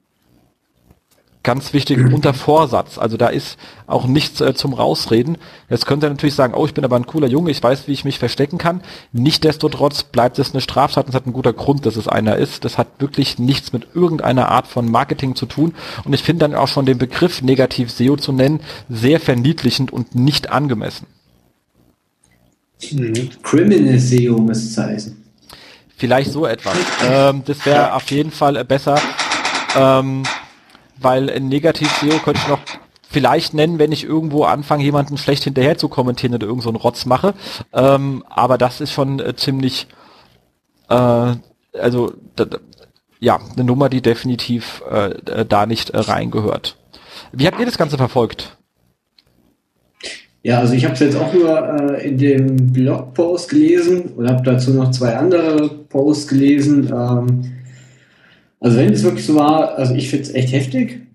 Ganz 1.42 1.72
wichtig, 1.72 1.98
unter 2.12 2.34
Vorsatz. 2.34 2.98
Also 2.98 3.16
da 3.16 3.28
ist 3.28 3.58
auch 3.86 4.06
nichts 4.06 4.40
äh, 4.40 4.54
zum 4.54 4.74
Rausreden. 4.74 5.38
Jetzt 5.68 5.86
könnte 5.86 6.06
er 6.06 6.10
natürlich 6.10 6.34
sagen, 6.34 6.54
oh, 6.54 6.66
ich 6.66 6.74
bin 6.74 6.84
aber 6.84 6.96
ein 6.96 7.06
cooler 7.06 7.28
Junge, 7.28 7.50
ich 7.50 7.62
weiß, 7.62 7.88
wie 7.88 7.92
ich 7.92 8.04
mich 8.04 8.18
verstecken 8.18 8.58
kann. 8.58 8.82
Nichtsdestotrotz 9.12 10.02
bleibt 10.02 10.38
es 10.38 10.52
eine 10.52 10.60
Straftat 10.60 11.06
und 11.06 11.10
es 11.10 11.14
hat 11.14 11.24
einen 11.24 11.32
guter 11.32 11.52
Grund, 11.52 11.86
dass 11.86 11.96
es 11.96 12.08
einer 12.08 12.36
ist. 12.36 12.64
Das 12.64 12.78
hat 12.78 12.88
wirklich 12.98 13.38
nichts 13.38 13.72
mit 13.72 13.88
irgendeiner 13.94 14.48
Art 14.48 14.66
von 14.66 14.90
Marketing 14.90 15.34
zu 15.34 15.46
tun. 15.46 15.74
Und 16.04 16.12
ich 16.12 16.22
finde 16.22 16.48
dann 16.48 16.54
auch 16.54 16.68
schon 16.68 16.86
den 16.86 16.98
Begriff 16.98 17.42
negativ 17.42 17.90
SEO 17.90 18.16
zu 18.16 18.32
nennen, 18.32 18.60
sehr 18.88 19.20
verniedlichend 19.20 19.92
und 19.92 20.14
nicht 20.14 20.50
angemessen. 20.50 21.06
Mhm. 22.90 23.30
Criminal 23.42 23.98
SEO 23.98 24.38
müsste 24.38 24.66
es 24.66 24.78
heißen. 24.88 25.24
Vielleicht 25.96 26.32
so 26.32 26.46
etwas. 26.46 26.76
ähm, 27.04 27.42
das 27.44 27.64
wäre 27.66 27.94
auf 27.94 28.10
jeden 28.10 28.30
Fall 28.30 28.64
besser. 28.64 28.98
Ähm, 29.76 30.22
weil 31.00 31.30
ein 31.30 31.48
Negativ-SEO 31.48 32.18
könnte 32.18 32.40
ich 32.42 32.48
noch 32.48 32.60
vielleicht 33.10 33.54
nennen, 33.54 33.78
wenn 33.78 33.92
ich 33.92 34.04
irgendwo 34.04 34.44
anfange, 34.44 34.84
jemanden 34.84 35.18
schlecht 35.18 35.44
hinterher 35.44 35.76
zu 35.76 35.88
kommentieren 35.88 36.34
oder 36.34 36.46
irgend 36.46 36.62
so 36.62 36.68
einen 36.68 36.76
Rotz 36.76 37.06
mache. 37.06 37.34
Ähm, 37.72 38.24
aber 38.28 38.56
das 38.56 38.80
ist 38.80 38.92
schon 38.92 39.18
äh, 39.18 39.34
ziemlich, 39.34 39.88
äh, 40.88 41.34
also 41.78 42.12
ja, 43.18 43.38
eine 43.54 43.64
Nummer, 43.64 43.88
die 43.88 44.00
definitiv 44.00 44.82
äh, 44.90 45.44
da 45.44 45.66
nicht 45.66 45.90
äh, 45.90 45.98
reingehört. 45.98 46.76
Wie 47.32 47.46
habt 47.46 47.58
ihr 47.58 47.66
das 47.66 47.78
Ganze 47.78 47.96
verfolgt? 47.96 48.56
Ja, 50.42 50.58
also 50.58 50.72
ich 50.72 50.84
habe 50.84 50.94
es 50.94 51.00
jetzt 51.00 51.16
auch 51.16 51.32
nur 51.34 51.58
äh, 51.58 52.08
in 52.08 52.16
dem 52.16 52.72
Blogpost 52.72 53.50
gelesen 53.50 54.12
und 54.16 54.28
habe 54.28 54.42
dazu 54.42 54.72
noch 54.72 54.90
zwei 54.90 55.16
andere 55.16 55.68
Posts 55.68 56.28
gelesen. 56.28 56.90
Ähm, 56.90 57.59
also 58.60 58.76
wenn 58.76 58.92
es 58.92 59.02
wirklich 59.02 59.26
so 59.26 59.34
war, 59.34 59.76
also 59.76 59.94
ich 59.94 60.10
finde 60.10 60.24
es 60.24 60.34
echt 60.34 60.52
heftig. 60.52 61.06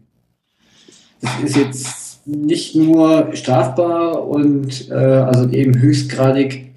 Das 1.21 1.43
ist 1.43 1.55
jetzt 1.55 2.27
nicht 2.27 2.75
nur 2.75 3.29
strafbar 3.33 4.27
und 4.27 4.89
äh, 4.89 4.93
also 4.93 5.47
eben 5.49 5.79
höchstgradig 5.79 6.71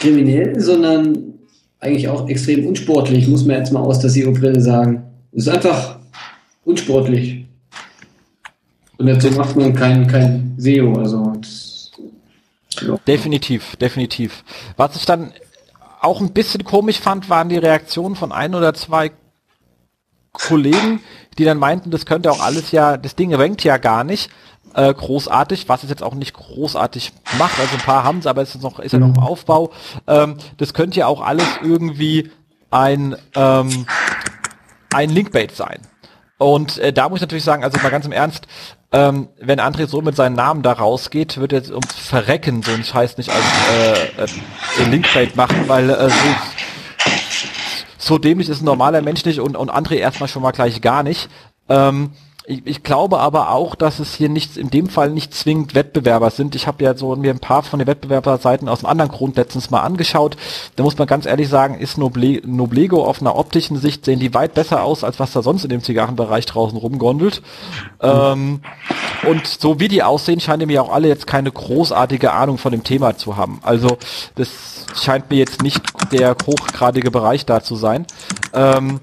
kriminell, 0.00 0.60
sondern 0.60 1.34
eigentlich 1.80 2.08
auch 2.08 2.28
extrem 2.28 2.66
unsportlich, 2.66 3.26
muss 3.26 3.44
man 3.44 3.56
jetzt 3.56 3.72
mal 3.72 3.80
aus 3.80 4.00
der 4.00 4.10
SEO-Brille 4.10 4.60
sagen. 4.60 5.04
Es 5.32 5.46
ist 5.46 5.48
einfach 5.48 5.98
unsportlich. 6.64 7.46
Und 8.98 9.06
dazu 9.06 9.30
macht 9.30 9.56
man 9.56 9.74
kein, 9.74 10.06
kein 10.06 10.54
SEO. 10.58 10.94
Also 10.94 11.32
ja. 12.80 12.98
Definitiv, 13.06 13.76
definitiv. 13.76 14.44
Was 14.76 14.96
ich 14.96 15.06
dann 15.06 15.32
auch 16.00 16.20
ein 16.20 16.32
bisschen 16.32 16.64
komisch 16.64 17.00
fand, 17.00 17.30
waren 17.30 17.48
die 17.48 17.58
Reaktionen 17.58 18.14
von 18.14 18.32
ein 18.32 18.54
oder 18.54 18.74
zwei 18.74 19.10
Kollegen, 20.38 21.00
die 21.38 21.44
dann 21.44 21.58
meinten, 21.58 21.90
das 21.90 22.06
könnte 22.06 22.30
auch 22.30 22.40
alles 22.40 22.70
ja, 22.70 22.96
das 22.96 23.16
Ding 23.16 23.34
rankt 23.34 23.64
ja 23.64 23.76
gar 23.76 24.04
nicht 24.04 24.30
äh, 24.74 24.92
großartig, 24.92 25.68
was 25.68 25.82
es 25.82 25.90
jetzt 25.90 26.02
auch 26.02 26.14
nicht 26.14 26.34
großartig 26.34 27.12
macht. 27.38 27.58
Also 27.58 27.74
ein 27.74 27.82
paar 27.82 28.04
haben 28.04 28.18
es, 28.18 28.26
aber 28.26 28.42
es 28.42 28.54
ist 28.54 28.62
noch, 28.62 28.78
ist 28.78 28.92
ja 28.92 28.98
noch 28.98 29.08
im 29.08 29.18
Aufbau. 29.18 29.72
Ähm, 30.06 30.36
das 30.58 30.74
könnte 30.74 31.00
ja 31.00 31.06
auch 31.06 31.20
alles 31.20 31.46
irgendwie 31.62 32.30
ein 32.70 33.16
ähm, 33.34 33.86
ein 34.94 35.10
Linkbait 35.10 35.54
sein. 35.54 35.80
Und 36.38 36.78
äh, 36.78 36.92
da 36.92 37.08
muss 37.08 37.18
ich 37.18 37.22
natürlich 37.22 37.44
sagen, 37.44 37.64
also 37.64 37.78
mal 37.78 37.90
ganz 37.90 38.04
im 38.04 38.12
Ernst, 38.12 38.46
ähm, 38.92 39.28
wenn 39.40 39.58
André 39.58 39.86
so 39.86 40.02
mit 40.02 40.16
seinem 40.16 40.34
Namen 40.34 40.62
da 40.62 40.72
rausgeht, 40.72 41.38
wird 41.38 41.52
er 41.52 41.58
jetzt 41.58 41.70
ums 41.70 41.94
Verrecken 41.94 42.62
so 42.62 42.72
einen 42.72 42.84
Scheiß 42.84 43.16
nicht 43.16 43.30
als 43.30 43.44
äh, 43.72 44.82
äh, 44.82 44.90
Linkbait 44.90 45.34
machen, 45.34 45.64
weil 45.66 45.90
äh, 45.90 46.10
so 46.10 46.16
so 48.06 48.18
dämlich 48.18 48.48
ist 48.48 48.62
ein 48.62 48.66
normaler 48.66 49.02
Mensch 49.02 49.24
nicht 49.24 49.40
und, 49.40 49.56
und 49.56 49.70
André 49.70 49.94
erstmal 49.94 50.28
schon 50.28 50.42
mal 50.42 50.52
gleich 50.52 50.80
gar 50.80 51.02
nicht. 51.02 51.28
Ähm, 51.68 52.10
ich, 52.48 52.64
ich, 52.64 52.82
glaube 52.84 53.18
aber 53.18 53.50
auch, 53.50 53.74
dass 53.74 53.98
es 53.98 54.14
hier 54.14 54.28
nichts, 54.28 54.56
in 54.56 54.70
dem 54.70 54.88
Fall 54.88 55.10
nicht 55.10 55.34
zwingend 55.34 55.74
Wettbewerber 55.74 56.30
sind. 56.30 56.54
Ich 56.54 56.68
habe 56.68 56.84
ja 56.84 56.96
so 56.96 57.14
mir 57.16 57.32
ein 57.32 57.40
paar 57.40 57.64
von 57.64 57.80
den 57.80 57.88
Wettbewerberseiten 57.88 58.68
aus 58.68 58.84
einem 58.84 58.90
anderen 58.90 59.10
Grund 59.10 59.36
letztens 59.36 59.70
mal 59.70 59.80
angeschaut. 59.80 60.36
Da 60.76 60.84
muss 60.84 60.96
man 60.96 61.08
ganz 61.08 61.26
ehrlich 61.26 61.48
sagen, 61.48 61.78
ist 61.78 61.98
Noble, 61.98 62.40
Noblego 62.46 63.04
auf 63.04 63.20
einer 63.20 63.36
optischen 63.36 63.78
Sicht 63.78 64.04
sehen 64.04 64.20
die 64.20 64.32
weit 64.32 64.54
besser 64.54 64.84
aus, 64.84 65.02
als 65.02 65.18
was 65.18 65.32
da 65.32 65.42
sonst 65.42 65.64
in 65.64 65.70
dem 65.70 65.82
Zigarrenbereich 65.82 66.46
draußen 66.46 66.78
rumgondelt. 66.78 67.42
Mhm. 68.00 68.08
Ähm, 68.08 68.60
und 69.28 69.46
so 69.46 69.80
wie 69.80 69.88
die 69.88 70.04
aussehen, 70.04 70.38
scheinen 70.38 70.68
mir 70.68 70.82
auch 70.82 70.92
alle 70.92 71.08
jetzt 71.08 71.26
keine 71.26 71.50
großartige 71.50 72.32
Ahnung 72.32 72.58
von 72.58 72.70
dem 72.70 72.84
Thema 72.84 73.16
zu 73.16 73.36
haben. 73.36 73.58
Also 73.62 73.98
das 74.36 74.86
scheint 74.94 75.30
mir 75.30 75.38
jetzt 75.38 75.62
nicht 75.62 75.82
der 76.12 76.36
hochgradige 76.46 77.10
Bereich 77.10 77.44
da 77.44 77.60
zu 77.60 77.74
sein. 77.74 78.06
Ähm, 78.54 79.00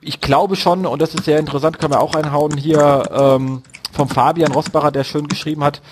ich 0.00 0.20
glaube 0.20 0.56
schon, 0.56 0.86
und 0.86 1.02
das 1.02 1.14
ist 1.14 1.24
sehr 1.24 1.38
interessant, 1.38 1.78
können 1.78 1.92
wir 1.92 2.00
auch 2.00 2.14
einhauen, 2.14 2.56
hier 2.56 3.02
ähm, 3.12 3.62
vom 3.92 4.08
Fabian 4.08 4.52
Rosbacher, 4.52 4.90
der 4.90 5.04
schön 5.04 5.28
geschrieben 5.28 5.62
hat, 5.64 5.82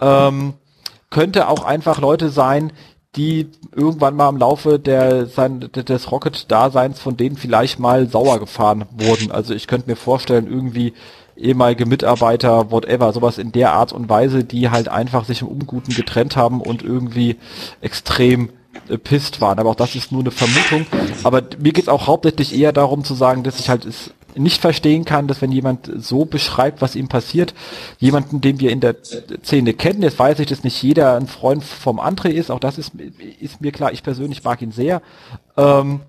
ähm, 0.00 0.54
könnte 1.10 1.48
auch 1.48 1.64
einfach 1.64 2.00
Leute 2.00 2.30
sein, 2.30 2.72
die 3.16 3.50
irgendwann 3.74 4.14
mal 4.14 4.28
im 4.28 4.36
Laufe 4.36 4.78
der, 4.78 5.26
sein, 5.26 5.60
des 5.60 6.12
Rocket-Daseins 6.12 7.00
von 7.00 7.16
denen 7.16 7.36
vielleicht 7.36 7.80
mal 7.80 8.08
sauer 8.08 8.38
gefahren 8.38 8.84
wurden. 8.92 9.32
Also 9.32 9.52
ich 9.52 9.66
könnte 9.66 9.90
mir 9.90 9.96
vorstellen, 9.96 10.46
irgendwie 10.46 10.94
ehemalige 11.36 11.86
Mitarbeiter, 11.86 12.70
whatever, 12.70 13.12
sowas 13.12 13.38
in 13.38 13.50
der 13.50 13.72
Art 13.72 13.92
und 13.92 14.08
Weise, 14.08 14.44
die 14.44 14.70
halt 14.70 14.88
einfach 14.88 15.24
sich 15.24 15.42
im 15.42 15.48
Unguten 15.48 15.94
getrennt 15.94 16.36
haben 16.36 16.60
und 16.60 16.82
irgendwie 16.82 17.36
extrem 17.80 18.50
pisst 19.02 19.40
waren. 19.40 19.58
Aber 19.58 19.70
auch 19.70 19.76
das 19.76 19.94
ist 19.94 20.12
nur 20.12 20.22
eine 20.22 20.30
Vermutung. 20.30 20.86
Aber 21.24 21.42
mir 21.58 21.72
geht 21.72 21.84
es 21.84 21.88
auch 21.88 22.06
hauptsächlich 22.06 22.56
eher 22.56 22.72
darum 22.72 23.04
zu 23.04 23.14
sagen, 23.14 23.42
dass 23.42 23.60
ich 23.60 23.68
halt 23.68 23.84
es 23.84 24.12
nicht 24.36 24.60
verstehen 24.60 25.04
kann, 25.04 25.26
dass 25.26 25.42
wenn 25.42 25.52
jemand 25.52 25.90
so 25.96 26.24
beschreibt, 26.24 26.80
was 26.80 26.94
ihm 26.94 27.08
passiert, 27.08 27.54
jemanden, 27.98 28.40
den 28.40 28.60
wir 28.60 28.70
in 28.70 28.80
der 28.80 28.96
Szene 29.02 29.74
kennen, 29.74 30.02
jetzt 30.02 30.18
weiß 30.18 30.38
ich, 30.38 30.46
dass 30.46 30.64
nicht 30.64 30.80
jeder 30.82 31.16
ein 31.16 31.26
Freund 31.26 31.64
vom 31.64 31.98
André 31.98 32.28
ist, 32.28 32.50
auch 32.50 32.60
das 32.60 32.78
ist, 32.78 32.92
ist 33.40 33.60
mir 33.60 33.72
klar, 33.72 33.92
ich 33.92 34.02
persönlich 34.02 34.44
mag 34.44 34.62
ihn 34.62 34.72
sehr. 34.72 35.02
Ähm, 35.56 36.00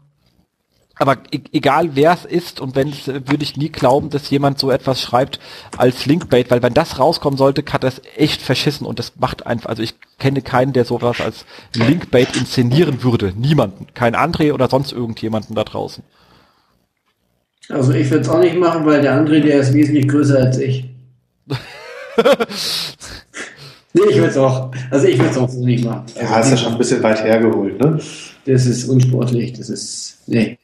aber 1.02 1.18
e 1.32 1.40
egal 1.52 1.96
wer 1.96 2.14
es 2.14 2.26
ist 2.26 2.62
und 2.62 2.76
wenn 2.76 2.90
es, 2.90 3.08
würde 3.08 3.42
ich 3.42 3.58
nie 3.58 3.70
glauben, 3.70 4.12
dass 4.12 4.30
jemand 4.30 4.60
so 4.60 4.70
etwas 4.70 5.02
schreibt 5.02 5.40
als 5.76 6.06
Linkbait, 6.06 6.52
weil 6.52 6.62
wenn 6.62 6.76
das 6.76 7.00
rauskommen 7.00 7.38
sollte, 7.38 7.64
kann 7.64 7.82
das 7.82 8.02
echt 8.16 8.42
verschissen 8.42 8.86
und 8.86 9.00
das 9.00 9.14
macht 9.20 9.48
einfach, 9.48 9.70
also 9.70 9.82
ich 9.82 9.96
kenne 10.20 10.42
keinen, 10.44 10.74
der 10.74 10.86
sowas 10.86 11.20
als 11.20 11.46
Linkbait 11.76 12.38
inszenieren 12.38 13.02
würde. 13.04 13.34
Niemanden. 13.36 13.88
Kein 13.96 14.16
André 14.16 14.54
oder 14.54 14.70
sonst 14.70 14.92
irgendjemanden 14.92 15.56
da 15.56 15.64
draußen. 15.64 16.04
Also 17.70 17.94
ich 17.94 18.10
würde 18.12 18.22
es 18.22 18.30
auch 18.30 18.40
nicht 18.40 18.58
machen, 18.58 18.86
weil 18.86 19.02
der 19.02 19.20
André, 19.20 19.40
der 19.40 19.60
ist 19.60 19.74
wesentlich 19.74 20.08
größer 20.08 20.38
als 20.38 20.60
ich. 20.60 20.86
nee, 23.94 24.02
ich 24.10 24.16
würde 24.18 24.30
es 24.30 24.38
auch, 24.38 24.72
also 24.92 25.08
ich 25.08 25.18
würde 25.18 25.32
es 25.32 25.38
auch 25.38 25.50
so 25.50 25.66
nicht 25.66 25.84
machen. 25.84 26.04
Also 26.16 26.34
ja, 26.34 26.40
ist 26.40 26.52
ja 26.52 26.58
schon 26.58 26.74
ein 26.74 26.78
bisschen 26.78 27.02
weit 27.02 27.24
hergeholt, 27.24 27.80
ne? 27.80 28.00
Das 28.46 28.66
ist 28.66 28.86
unsportlich, 28.86 29.54
das 29.54 29.70
ist, 29.70 30.20
nee. 30.28 30.58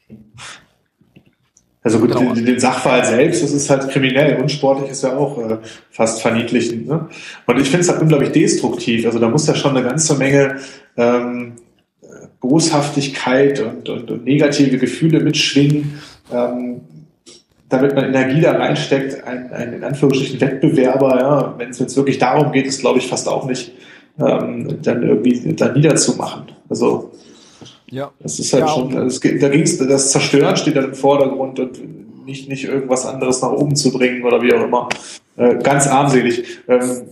Also 1.94 2.06
gut, 2.06 2.20
den, 2.20 2.44
den, 2.44 2.60
Sachverhalt 2.60 3.06
selbst, 3.06 3.42
das 3.42 3.52
ist 3.52 3.70
halt 3.70 3.88
kriminell. 3.88 4.40
Unsportlich 4.42 4.90
ist 4.90 5.02
ja 5.02 5.16
auch 5.16 5.38
äh, 5.38 5.56
fast 5.90 6.20
verniedlichend. 6.20 6.86
Ne? 6.86 7.08
Und 7.46 7.58
ich 7.58 7.70
finde 7.70 7.80
es 7.80 7.88
halt 7.88 8.02
unglaublich 8.02 8.32
destruktiv. 8.32 9.06
Also 9.06 9.18
da 9.18 9.28
muss 9.28 9.46
ja 9.46 9.54
schon 9.54 9.74
eine 9.74 9.86
ganze 9.86 10.14
Menge 10.16 10.56
ähm, 10.98 11.54
Boshaftigkeit 12.40 13.60
und, 13.60 13.88
und, 13.88 14.10
und 14.10 14.24
negative 14.24 14.76
Gefühle 14.76 15.20
mitschwingen, 15.20 15.98
ähm, 16.30 16.82
damit 17.70 17.94
man 17.94 18.04
Energie 18.04 18.42
da 18.42 18.52
reinsteckt, 18.52 19.24
ein, 19.24 19.50
ein 19.50 19.72
in 19.72 19.84
Anführungsstrichen 19.84 20.40
Wettbewerber, 20.42 21.18
ja, 21.18 21.54
wenn 21.56 21.70
es 21.70 21.78
jetzt 21.78 21.96
wirklich 21.96 22.18
darum 22.18 22.52
geht, 22.52 22.66
ist 22.66 22.80
glaube 22.80 22.98
ich 22.98 23.06
fast 23.06 23.28
auch 23.28 23.46
nicht, 23.46 23.72
ähm, 24.18 24.78
dann 24.82 25.02
irgendwie 25.02 25.54
da 25.54 25.72
niederzumachen. 25.72 26.44
Also 26.68 27.07
Ja. 27.90 28.10
Das 28.20 28.38
ist 28.38 28.52
halt 28.52 28.64
ja, 28.64 28.68
schon, 28.68 28.90
das, 28.90 29.20
da 29.20 29.48
ging's, 29.48 29.78
das 29.78 30.10
Zerstören 30.10 30.56
steht 30.56 30.76
dann 30.76 30.84
im 30.84 30.94
Vordergrund 30.94 31.58
und 31.58 32.26
nicht, 32.26 32.48
nicht 32.48 32.64
irgendwas 32.64 33.06
anderes 33.06 33.40
nach 33.40 33.50
oben 33.50 33.74
zu 33.74 33.90
bringen 33.90 34.24
oder 34.24 34.42
wie 34.42 34.52
auch 34.52 34.62
immer. 34.62 34.88
Äh, 35.36 35.56
ganz 35.62 35.86
armselig. 35.86 36.58
Ähm, 36.68 37.08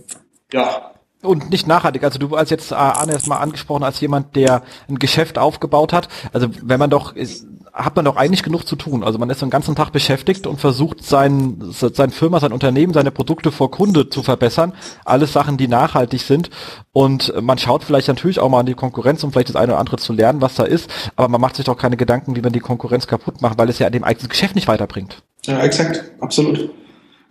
ja, 0.53 0.91
und 1.23 1.49
nicht 1.49 1.67
nachhaltig. 1.67 2.03
Also 2.03 2.19
du 2.19 2.35
als 2.35 2.49
jetzt 2.49 2.71
äh, 2.71 2.75
Arne 2.75 3.13
erst 3.13 3.27
mal 3.27 3.37
angesprochen 3.37 3.83
als 3.83 3.99
jemand, 3.99 4.35
der 4.35 4.63
ein 4.87 4.99
Geschäft 4.99 5.37
aufgebaut 5.37 5.91
hat. 5.93 6.07
Also 6.31 6.47
wenn 6.61 6.79
man 6.79 6.89
doch 6.89 7.15
ist, 7.15 7.47
hat 7.77 7.95
man 7.95 8.05
doch 8.05 8.15
eigentlich 8.15 8.43
genug 8.43 8.67
zu 8.67 8.75
tun. 8.75 9.03
Also 9.03 9.19
man 9.19 9.29
ist 9.29 9.41
den 9.41 9.49
ganzen 9.49 9.75
Tag 9.75 9.91
beschäftigt 9.91 10.47
und 10.47 10.59
versucht 10.59 11.03
sein 11.03 11.57
sein 11.71 12.09
Firma, 12.09 12.39
sein 12.39 12.51
Unternehmen, 12.51 12.93
seine 12.93 13.11
Produkte 13.11 13.51
vor 13.51 13.69
Kunde 13.69 14.09
zu 14.09 14.23
verbessern. 14.23 14.73
Alles 15.05 15.31
Sachen, 15.31 15.57
die 15.57 15.67
nachhaltig 15.67 16.21
sind. 16.21 16.49
Und 16.91 17.33
man 17.39 17.57
schaut 17.57 17.83
vielleicht 17.83 18.07
natürlich 18.07 18.39
auch 18.39 18.49
mal 18.49 18.61
an 18.61 18.65
die 18.65 18.73
Konkurrenz, 18.73 19.23
um 19.23 19.31
vielleicht 19.31 19.49
das 19.49 19.55
eine 19.55 19.73
oder 19.73 19.79
andere 19.79 19.97
zu 19.97 20.13
lernen, 20.13 20.41
was 20.41 20.55
da 20.55 20.63
ist. 20.63 20.89
Aber 21.15 21.27
man 21.27 21.39
macht 21.39 21.55
sich 21.55 21.65
doch 21.65 21.77
keine 21.77 21.97
Gedanken, 21.97 22.35
wie 22.35 22.41
man 22.41 22.51
die 22.51 22.59
Konkurrenz 22.59 23.05
kaputt 23.05 23.41
macht, 23.41 23.57
weil 23.57 23.69
es 23.69 23.79
ja 23.79 23.85
an 23.85 23.93
dem 23.93 24.03
eigenen 24.03 24.29
Geschäft 24.29 24.55
nicht 24.55 24.67
weiterbringt. 24.67 25.21
Ja, 25.45 25.59
exakt, 25.61 26.03
absolut. 26.19 26.71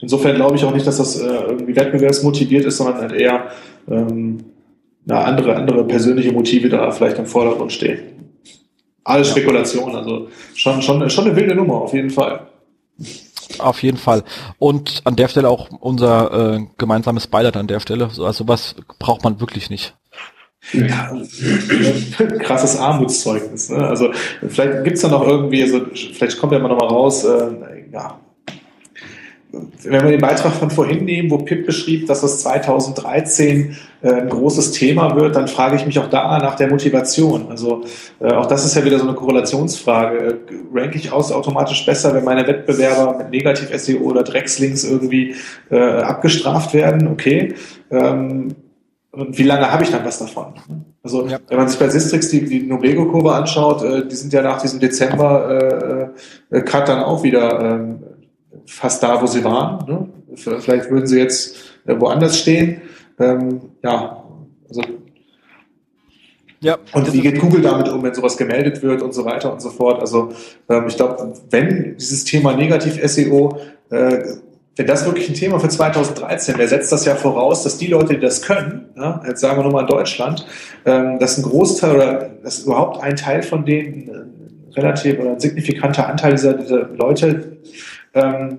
Insofern 0.00 0.36
glaube 0.36 0.56
ich 0.56 0.64
auch 0.64 0.74
nicht, 0.74 0.86
dass 0.86 0.98
das 0.98 1.18
äh, 1.18 1.26
irgendwie 1.26 1.74
wettbewerbsmotiviert 1.74 2.64
ist, 2.66 2.76
sondern 2.76 2.98
halt 2.98 3.12
eher 3.12 3.50
ähm, 3.88 4.44
na, 5.04 5.24
andere, 5.24 5.56
andere 5.56 5.84
persönliche 5.84 6.32
Motive 6.32 6.68
da 6.68 6.90
vielleicht 6.90 7.18
im 7.18 7.26
Vordergrund 7.26 7.72
stehen. 7.72 8.00
Alles 9.06 9.30
Spekulation, 9.30 9.94
also 9.94 10.28
schon, 10.56 10.82
schon, 10.82 11.08
schon 11.10 11.26
eine 11.26 11.36
wilde 11.36 11.54
Nummer, 11.54 11.74
auf 11.74 11.94
jeden 11.94 12.10
Fall. 12.10 12.48
Auf 13.58 13.80
jeden 13.84 13.98
Fall. 13.98 14.24
Und 14.58 15.02
an 15.04 15.14
der 15.14 15.28
Stelle 15.28 15.48
auch 15.48 15.68
unser 15.78 16.56
äh, 16.56 16.66
gemeinsames 16.76 17.28
Beileid 17.28 17.56
an 17.56 17.68
der 17.68 17.78
Stelle. 17.78 18.10
So, 18.10 18.26
also 18.26 18.48
was 18.48 18.74
braucht 18.98 19.22
man 19.22 19.40
wirklich 19.40 19.70
nicht. 19.70 19.94
Ja, 20.72 21.16
krasses 22.40 22.76
Armutszeugnis. 22.80 23.70
Ne? 23.70 23.86
Also 23.86 24.10
vielleicht 24.48 24.82
gibt's 24.82 25.02
da 25.02 25.08
noch 25.08 25.24
irgendwie, 25.24 25.62
also, 25.62 25.82
vielleicht 25.94 26.40
kommt 26.40 26.52
ja 26.52 26.58
immer 26.58 26.68
noch 26.68 26.80
mal 26.80 26.88
raus, 26.88 27.22
äh, 27.22 27.84
ja, 27.92 28.18
wenn 29.82 30.02
wir 30.04 30.10
den 30.10 30.20
Beitrag 30.20 30.52
von 30.52 30.70
vorhin 30.70 31.04
nehmen, 31.04 31.30
wo 31.30 31.38
Pip 31.38 31.66
beschrieb, 31.66 32.06
dass 32.06 32.20
das 32.20 32.40
2013 32.40 33.76
äh, 34.02 34.12
ein 34.12 34.28
großes 34.28 34.72
Thema 34.72 35.16
wird, 35.16 35.36
dann 35.36 35.48
frage 35.48 35.76
ich 35.76 35.86
mich 35.86 35.98
auch 35.98 36.08
da 36.08 36.38
nach 36.38 36.56
der 36.56 36.68
Motivation. 36.68 37.48
Also 37.50 37.82
äh, 38.20 38.32
auch 38.32 38.46
das 38.46 38.64
ist 38.64 38.76
ja 38.76 38.84
wieder 38.84 38.98
so 38.98 39.06
eine 39.06 39.14
Korrelationsfrage. 39.14 40.18
Äh, 40.18 40.34
ranke 40.74 40.96
ich 40.96 41.12
aus 41.12 41.32
automatisch 41.32 41.84
besser, 41.86 42.14
wenn 42.14 42.24
meine 42.24 42.46
Wettbewerber 42.46 43.18
mit 43.18 43.30
Negativ-SEO 43.30 43.98
oder 43.98 44.22
Dreckslinks 44.22 44.84
irgendwie 44.84 45.34
äh, 45.70 45.78
abgestraft 45.78 46.74
werden? 46.74 47.08
Okay. 47.08 47.54
Ähm, 47.90 48.54
und 49.16 49.38
wie 49.38 49.44
lange 49.44 49.72
habe 49.72 49.82
ich 49.82 49.90
dann 49.90 50.04
was 50.04 50.18
davon? 50.18 50.52
Also 51.02 51.26
ja. 51.26 51.38
wenn 51.48 51.56
man 51.56 51.68
sich 51.68 51.78
bei 51.78 51.88
Sistrix 51.88 52.28
die, 52.28 52.44
die 52.44 52.60
Noblego-Kurve 52.60 53.32
anschaut, 53.32 53.82
äh, 53.82 54.06
die 54.06 54.14
sind 54.14 54.32
ja 54.32 54.42
nach 54.42 54.60
diesem 54.60 54.78
Dezember-Cut 54.78 56.12
äh, 56.50 56.84
dann 56.84 57.02
auch 57.02 57.22
wieder 57.22 57.60
ähm, 57.60 58.00
fast 58.66 59.02
da, 59.02 59.20
wo 59.20 59.26
sie 59.26 59.44
waren. 59.44 59.86
Ne? 59.86 60.08
Vielleicht 60.36 60.90
würden 60.90 61.06
sie 61.06 61.18
jetzt 61.18 61.56
äh, 61.86 61.98
woanders 61.98 62.38
stehen. 62.38 62.82
Ähm, 63.18 63.60
ja, 63.82 64.22
also 64.68 64.82
ja, 66.60 66.78
und 66.92 67.12
wie 67.12 67.20
geht 67.20 67.38
Google 67.38 67.60
damit 67.60 67.88
um, 67.88 68.02
wenn 68.02 68.14
sowas 68.14 68.36
gemeldet 68.36 68.82
wird 68.82 69.02
und 69.02 69.12
so 69.12 69.24
weiter 69.24 69.52
und 69.52 69.60
so 69.60 69.70
fort? 69.70 70.00
Also 70.00 70.32
ähm, 70.68 70.84
ich 70.88 70.96
glaube, 70.96 71.34
wenn 71.50 71.96
dieses 71.96 72.24
Thema 72.24 72.54
Negativ-SEO, 72.54 73.58
äh, 73.90 74.24
wenn 74.74 74.86
das 74.86 75.04
wirklich 75.04 75.28
ein 75.28 75.34
Thema 75.34 75.60
für 75.60 75.68
2013 75.68 76.58
wäre, 76.58 76.68
setzt 76.68 76.92
das 76.92 77.04
ja 77.04 77.14
voraus, 77.14 77.62
dass 77.62 77.78
die 77.78 77.86
Leute, 77.86 78.14
die 78.14 78.20
das 78.20 78.42
können, 78.42 78.86
ja, 78.96 79.22
jetzt 79.26 79.40
sagen 79.40 79.58
wir 79.58 79.62
nur 79.64 79.72
mal 79.72 79.82
in 79.82 79.86
Deutschland, 79.86 80.46
ähm, 80.84 81.18
dass 81.18 81.38
ein 81.38 81.42
Großteil 81.42 81.94
oder 81.94 82.30
dass 82.42 82.60
überhaupt 82.60 83.02
ein 83.02 83.16
Teil 83.16 83.42
von 83.42 83.64
denen, 83.64 84.08
äh, 84.08 84.76
relativ 84.78 85.18
oder 85.18 85.32
ein 85.32 85.40
signifikanter 85.40 86.08
Anteil 86.08 86.32
dieser, 86.32 86.54
dieser 86.54 86.88
Leute 86.88 87.58
ähm, 88.16 88.58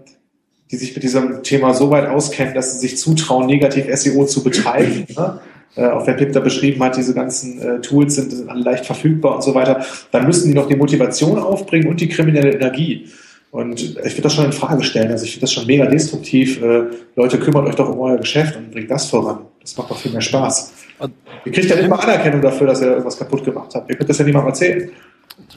die 0.72 0.78
sich 0.78 0.94
mit 0.94 1.04
diesem 1.04 1.44
Thema 1.44 1.74
so 1.74 1.90
weit 1.90 2.08
auskennen, 2.08 2.54
dass 2.54 2.74
sie 2.74 2.80
sich 2.80 2.98
zutrauen, 2.98 3.46
negativ 3.46 3.86
SEO 3.94 4.26
zu 4.26 4.44
betreiben. 4.44 5.06
Ne? 5.18 5.40
Äh, 5.76 5.90
auch 5.90 6.08
wenn 6.08 6.16
Pip 6.16 6.34
da 6.34 6.40
beschrieben 6.40 6.82
hat, 6.84 6.98
diese 6.98 7.14
ganzen 7.14 7.62
äh, 7.62 7.82
Tools 7.82 8.16
sind, 8.16 8.32
sind 8.32 8.50
alle 8.50 8.62
leicht 8.62 8.86
verfügbar 8.86 9.36
und 9.36 9.44
so 9.44 9.54
weiter, 9.54 9.86
dann 10.12 10.26
müssen 10.26 10.48
die 10.48 10.56
noch 10.56 10.68
die 10.68 10.76
Motivation 10.76 11.38
aufbringen 11.38 11.88
und 11.88 12.02
die 12.02 12.10
kriminelle 12.10 12.52
Energie. 12.52 13.08
Und 13.52 13.82
ich 13.82 13.98
würde 13.98 14.22
das 14.22 14.34
schon 14.34 14.46
in 14.46 14.54
Frage 14.54 14.84
stellen. 14.84 15.12
Also 15.12 15.26
ich 15.26 15.32
finde 15.32 15.42
das 15.42 15.54
schon 15.54 15.68
mega 15.68 15.86
destruktiv. 15.86 16.62
Äh, 16.62 16.86
Leute, 17.16 17.40
kümmert 17.40 17.68
euch 17.68 17.76
doch 17.76 17.90
um 17.90 18.00
euer 18.00 18.18
Geschäft 18.18 18.56
und 18.56 18.72
bringt 18.72 18.90
das 18.90 19.08
voran. 19.10 19.40
Das 19.62 19.78
macht 19.78 19.92
doch 19.92 19.98
viel 19.98 20.12
mehr 20.12 20.22
Spaß. 20.22 20.74
Ihr 21.46 21.52
kriegt 21.52 21.70
ja 21.70 21.76
nicht 21.76 21.90
mal 21.90 21.98
Anerkennung 21.98 22.42
dafür, 22.42 22.68
dass 22.68 22.82
ihr 22.82 22.88
irgendwas 22.88 23.18
kaputt 23.18 23.44
gemacht 23.44 23.74
habt. 23.76 23.90
Ihr 23.90 23.98
könnt 23.98 24.10
das 24.10 24.18
ja 24.18 24.26
niemandem 24.26 24.50
erzählen. 24.50 24.90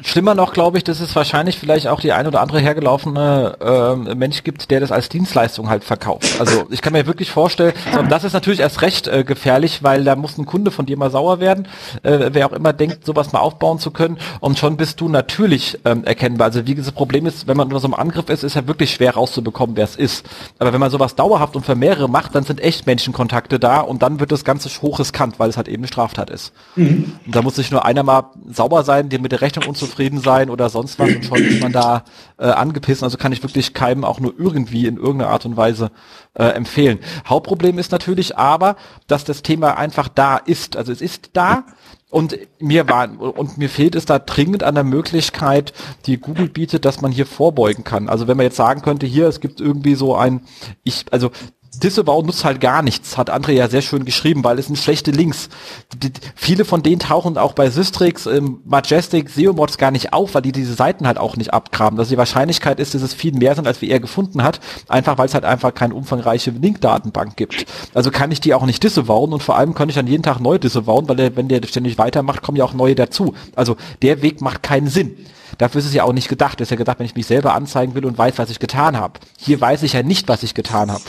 Schlimmer 0.03 0.35
noch, 0.35 0.53
glaube 0.53 0.79
ich, 0.79 0.85
dass 0.85 1.01
es 1.01 1.15
wahrscheinlich 1.17 1.59
vielleicht 1.59 1.89
auch 1.89 2.01
die 2.01 2.13
ein 2.13 2.27
oder 2.27 2.41
andere 2.41 2.61
hergelaufene 2.61 3.57
äh, 3.61 4.15
Mensch 4.15 4.45
gibt, 4.45 4.71
der 4.71 4.81
das 4.81 4.93
als 4.93 5.09
Dienstleistung 5.09 5.69
halt 5.69 5.83
verkauft. 5.85 6.41
Also 6.41 6.67
ich 6.71 6.81
kann 6.81 6.93
mir 6.93 7.07
wirklich 7.07 7.31
vorstellen, 7.31 7.73
so, 7.93 8.03
das 8.03 8.25
ist 8.25 8.33
natürlich 8.33 8.61
erst 8.61 8.83
recht 8.83 9.09
äh, 9.09 9.25
gefährlich, 9.25 9.83
weil 9.83 10.05
da 10.05 10.15
muss 10.15 10.39
ein 10.39 10.47
Kunde 10.47 10.71
von 10.71 10.87
dir 10.87 10.97
mal 10.97 11.11
sauer 11.11 11.41
werden, 11.41 11.67
äh, 12.03 12.31
wer 12.33 12.47
auch 12.47 12.53
immer 12.53 12.73
denkt, 12.73 13.05
sowas 13.05 13.33
mal 13.33 13.41
aufbauen 13.41 13.79
zu 13.79 13.91
können 13.91 14.19
und 14.39 14.59
schon 14.59 14.77
bist 14.77 15.01
du 15.01 15.09
natürlich 15.09 15.79
ähm, 15.85 16.05
erkennbar. 16.05 16.47
Also 16.47 16.67
wie 16.67 16.75
das 16.75 16.93
Problem 16.93 17.27
ist, 17.27 17.49
wenn 17.49 17.57
man 17.57 17.67
unter 17.67 17.81
so 17.81 17.89
einem 17.89 17.95
Angriff 17.95 18.29
ist, 18.31 18.45
ist 18.45 18.55
ja 18.55 18.67
wirklich 18.69 18.93
schwer 18.93 19.15
rauszubekommen, 19.15 19.77
wer 19.77 19.85
es 19.85 19.97
ist. 19.97 20.25
Aber 20.61 20.73
wenn 20.73 20.81
man 20.81 20.91
sowas 20.91 21.17
dauerhaft 21.17 21.57
und 21.57 21.67
für 21.67 21.75
mehrere 21.75 22.09
macht, 22.09 22.35
dann 22.35 22.45
sind 22.45 22.61
echt 22.61 22.87
Menschenkontakte 22.87 23.59
da 23.59 23.81
und 23.81 24.03
dann 24.03 24.21
wird 24.21 24.31
das 24.31 24.45
Ganze 24.45 24.69
hochriskant, 24.81 25.39
weil 25.39 25.51
es 25.51 25.57
halt 25.57 25.69
eben 25.69 25.83
eine 25.83 25.89
Straftat 25.89 26.31
ist. 26.31 26.53
Mhm. 26.77 27.13
Und 27.27 27.35
da 27.35 27.43
muss 27.43 27.57
sich 27.57 27.71
nur 27.73 27.85
einer 27.85 28.05
mal 28.05 28.31
sauber 28.51 28.85
sein, 28.85 29.09
dir 29.09 29.21
mit 29.21 29.33
der 29.33 29.41
Rechnung 29.41 29.67
unzufrieden 29.81 30.21
sein 30.21 30.51
oder 30.51 30.69
sonst 30.69 30.99
was 30.99 31.09
und 31.15 31.25
schon 31.25 31.39
ist 31.39 31.63
man 31.63 31.73
da 31.73 32.05
äh, 32.39 32.47
angepissen. 32.47 33.05
Also 33.05 33.17
kann 33.17 33.33
ich 33.33 33.43
wirklich 33.43 33.75
keinem 33.75 34.05
auch 34.05 34.21
nur 34.21 34.35
irgendwie 34.39 34.87
in 34.87 34.97
irgendeiner 34.97 35.31
Art 35.31 35.47
und 35.47 35.57
Weise 35.57 35.91
äh, 36.35 36.45
empfehlen. 36.45 36.99
Hauptproblem 37.27 37.79
ist 37.79 37.93
natürlich 37.93 38.37
aber, 38.37 38.77
dass 39.07 39.25
das 39.25 39.43
Thema 39.43 39.77
einfach 39.77 40.09
da 40.09 40.37
ist. 40.37 40.77
Also 40.77 40.93
es 40.93 41.01
ist 41.01 41.31
da. 41.33 41.65
Und 42.11 42.37
mir 42.59 42.89
war, 42.89 43.09
und 43.21 43.57
mir 43.57 43.69
fehlt 43.69 43.95
es 43.95 44.05
da 44.05 44.19
dringend 44.19 44.65
an 44.65 44.75
der 44.75 44.83
Möglichkeit, 44.83 45.73
die 46.07 46.19
Google 46.19 46.49
bietet, 46.49 46.85
dass 46.85 47.01
man 47.01 47.13
hier 47.13 47.25
vorbeugen 47.25 47.85
kann. 47.85 48.09
Also 48.09 48.27
wenn 48.27 48.37
man 48.37 48.45
jetzt 48.45 48.57
sagen 48.57 48.83
könnte, 48.83 49.07
hier, 49.07 49.29
es 49.29 49.39
gibt 49.39 49.61
irgendwie 49.61 49.95
so 49.95 50.17
ein, 50.17 50.41
ich, 50.83 51.05
also 51.13 51.31
Disavow 51.77 52.25
nutzt 52.25 52.45
halt 52.45 52.61
gar 52.61 52.83
nichts, 52.83 53.17
hat 53.17 53.33
André 53.33 53.53
ja 53.53 53.69
sehr 53.69 53.83
schön 53.83 54.05
geschrieben, 54.05 54.43
weil 54.43 54.59
es 54.59 54.67
sind 54.67 54.77
schlechte 54.77 55.13
Links. 55.13 55.49
Die, 55.97 56.13
viele 56.35 56.65
von 56.65 56.83
denen 56.83 56.99
tauchen 56.99 57.39
auch 57.39 57.53
bei 57.53 57.71
Systrix, 57.71 58.27
ähm, 58.27 58.61
Majestic, 58.65 59.31
SEOmods 59.31 59.79
gar 59.79 59.93
nicht 59.93 60.13
auf, 60.13 60.35
weil 60.35 60.43
die 60.43 60.51
diese 60.51 60.75
Seiten 60.75 61.07
halt 61.07 61.19
auch 61.19 61.37
nicht 61.37 61.55
abgraben. 61.55 61.97
Also 61.99 62.11
die 62.11 62.19
Wahrscheinlichkeit 62.19 62.81
ist, 62.81 62.95
dass 62.95 63.03
es 63.03 63.15
viel 63.15 63.33
mehr 63.33 63.55
sind, 63.55 63.69
als 63.69 63.81
wie 63.83 63.89
er 63.89 64.01
gefunden 64.01 64.43
hat, 64.43 64.59
einfach 64.89 65.17
weil 65.17 65.27
es 65.27 65.35
halt 65.35 65.45
einfach 65.45 65.73
keine 65.73 65.95
umfangreiche 65.95 66.51
Linkdatenbank 66.51 67.37
gibt. 67.37 67.67
Also 67.95 68.11
kann 68.11 68.33
ich 68.33 68.41
die 68.41 68.53
auch 68.53 68.67
nicht 68.67 68.83
disavowen 68.83 69.33
und 69.33 69.43
vor 69.43 69.57
allem 69.57 69.75
kann 69.75 69.89
ich 69.89 69.95
dann 69.95 70.09
jeden 70.09 70.25
Tag 70.25 70.41
neu 70.41 70.59
disavowen, 70.59 71.09
weil 71.09 71.17
der, 71.17 71.37
wenn 71.37 71.47
der 71.47 71.61
ständig 71.69 71.99
weitermacht, 71.99 72.43
kommen 72.43 72.59
ja 72.59 72.65
auch 72.65 72.75
neue 72.75 72.97
dazu. 72.97 73.35
Also 73.55 73.77
der 74.03 74.23
Weg 74.23 74.41
macht 74.41 74.65
keinen 74.65 74.89
Sinn. 74.89 75.17
Dafür 75.59 75.81
ist 75.81 75.87
es 75.87 75.95
ja 75.95 76.05
auch 76.05 76.13
nicht 76.13 76.29
gedacht. 76.29 76.61
Es 76.61 76.67
ist 76.67 76.71
ja 76.71 76.77
gedacht, 76.77 76.99
wenn 76.99 77.07
ich 77.07 77.15
mich 77.15 77.27
selber 77.27 77.55
anzeigen 77.55 77.95
will 77.95 78.05
und 78.05 78.19
weiß, 78.19 78.39
was 78.39 78.51
ich 78.51 78.59
getan 78.59 78.97
habe. 78.97 79.21
Hier 79.39 79.61
weiß 79.61 79.83
ich 79.83 79.95
ja 79.95 80.03
nicht, 80.03 80.29
was 80.29 80.43
ich 80.43 80.55
getan 80.55 80.91
habe. 80.91 81.05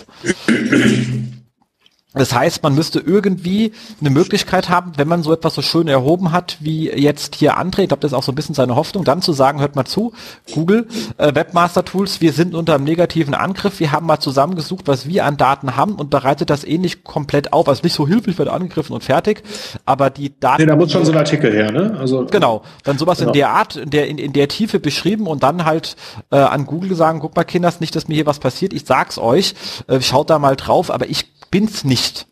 Das 2.14 2.34
heißt, 2.34 2.62
man 2.62 2.76
müsste 2.76 3.00
irgendwie 3.00 3.72
eine 4.02 4.10
Möglichkeit 4.10 4.68
haben, 4.68 4.92
wenn 4.98 5.08
man 5.08 5.24
so 5.24 5.32
etwas 5.32 5.56
so 5.56 5.62
schön 5.62 5.88
erhoben 5.88 6.34
hat, 6.34 6.58
wie 6.60 6.90
jetzt 6.90 7.36
hier 7.36 7.58
André, 7.58 7.84
ich 7.84 7.88
glaube, 7.88 8.02
das 8.02 8.12
ist 8.12 8.18
auch 8.18 8.24
so 8.24 8.34
ein 8.34 8.36
bisschen 8.36 8.54
seine 8.54 8.76
Hoffnung, 8.76 9.06
dann 9.06 9.22
zu 9.22 9.32
sagen, 9.32 9.62
hört 9.62 9.78
mal 9.78 9.86
zu, 9.86 10.12
Google, 10.54 10.88
äh, 11.18 11.34
Webmaster 11.34 11.86
Tools, 11.86 12.20
wir 12.20 12.34
sind 12.34 12.54
unter 12.54 12.76
einem 12.76 12.84
negativen 12.84 13.34
Angriff, 13.34 13.80
wir 13.80 13.94
haben 13.94 14.08
mal 14.08 14.20
zusammengesucht, 14.20 14.90
was 14.90 15.08
wir 15.08 15.24
an 15.24 15.38
Daten 15.38 15.78
haben 15.78 15.96
und 15.96 16.10
bereitet 16.10 16.50
das 16.50 16.66
ähnlich 16.66 16.98
eh 16.98 17.02
komplett 17.04 17.54
auf, 17.54 17.70
also 17.70 17.82
nicht 17.82 17.94
so 17.94 18.06
hilflich 18.06 18.38
wird 18.38 18.50
angegriffen 18.50 18.94
und 18.94 19.06
fertig, 19.06 19.42
aber 19.86 20.10
die 20.10 20.38
Daten... 20.38 20.64
Nee, 20.64 20.68
da 20.68 20.76
muss 20.76 20.92
schon 20.92 21.06
so 21.06 21.14
ein 21.14 21.18
Artikel 21.18 21.54
her, 21.54 21.72
ne? 21.72 21.96
Also, 21.98 22.26
genau, 22.30 22.64
dann 22.84 22.98
sowas 22.98 23.20
genau. 23.20 23.30
in 23.30 23.34
der 23.36 23.52
Art, 23.52 23.78
in 23.78 23.90
der, 23.90 24.10
in, 24.10 24.18
in 24.18 24.34
der 24.34 24.50
Tiefe 24.50 24.82
beschrieben 24.82 25.28
und 25.28 25.44
dann 25.44 25.64
halt 25.64 25.96
äh, 26.30 26.36
an 26.36 26.66
Google 26.66 26.94
sagen, 26.94 27.22
guck 27.22 27.38
mal 27.38 27.46
Kinders, 27.46 27.80
nicht, 27.80 27.96
dass 27.96 28.10
mir 28.10 28.16
hier 28.16 28.26
was 28.26 28.40
passiert, 28.40 28.74
ich 28.74 28.84
sag's 28.86 29.18
euch, 29.18 29.56
äh, 29.88 30.02
schaut 30.02 30.30
da 30.30 30.40
mal 30.40 30.58
drauf, 30.58 30.92
aber 30.92 31.10
ich 31.10 31.26
bin's 31.52 31.84
nicht. 31.84 32.28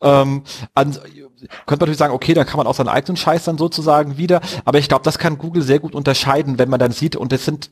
Ähm, 0.00 0.44
an, 0.74 0.98
könnte 1.38 1.50
man 1.70 1.78
natürlich 1.80 1.98
sagen, 1.98 2.14
okay, 2.14 2.34
dann 2.34 2.46
kann 2.46 2.58
man 2.58 2.66
auch 2.66 2.74
seinen 2.74 2.88
eigenen 2.88 3.16
Scheiß 3.16 3.44
dann 3.44 3.58
sozusagen 3.58 4.16
wieder, 4.16 4.40
aber 4.64 4.78
ich 4.78 4.88
glaube, 4.88 5.04
das 5.04 5.18
kann 5.18 5.38
Google 5.38 5.62
sehr 5.62 5.78
gut 5.78 5.94
unterscheiden, 5.94 6.58
wenn 6.58 6.68
man 6.68 6.80
dann 6.80 6.92
sieht, 6.92 7.16
und 7.16 7.32
es 7.32 7.44
sind, 7.44 7.70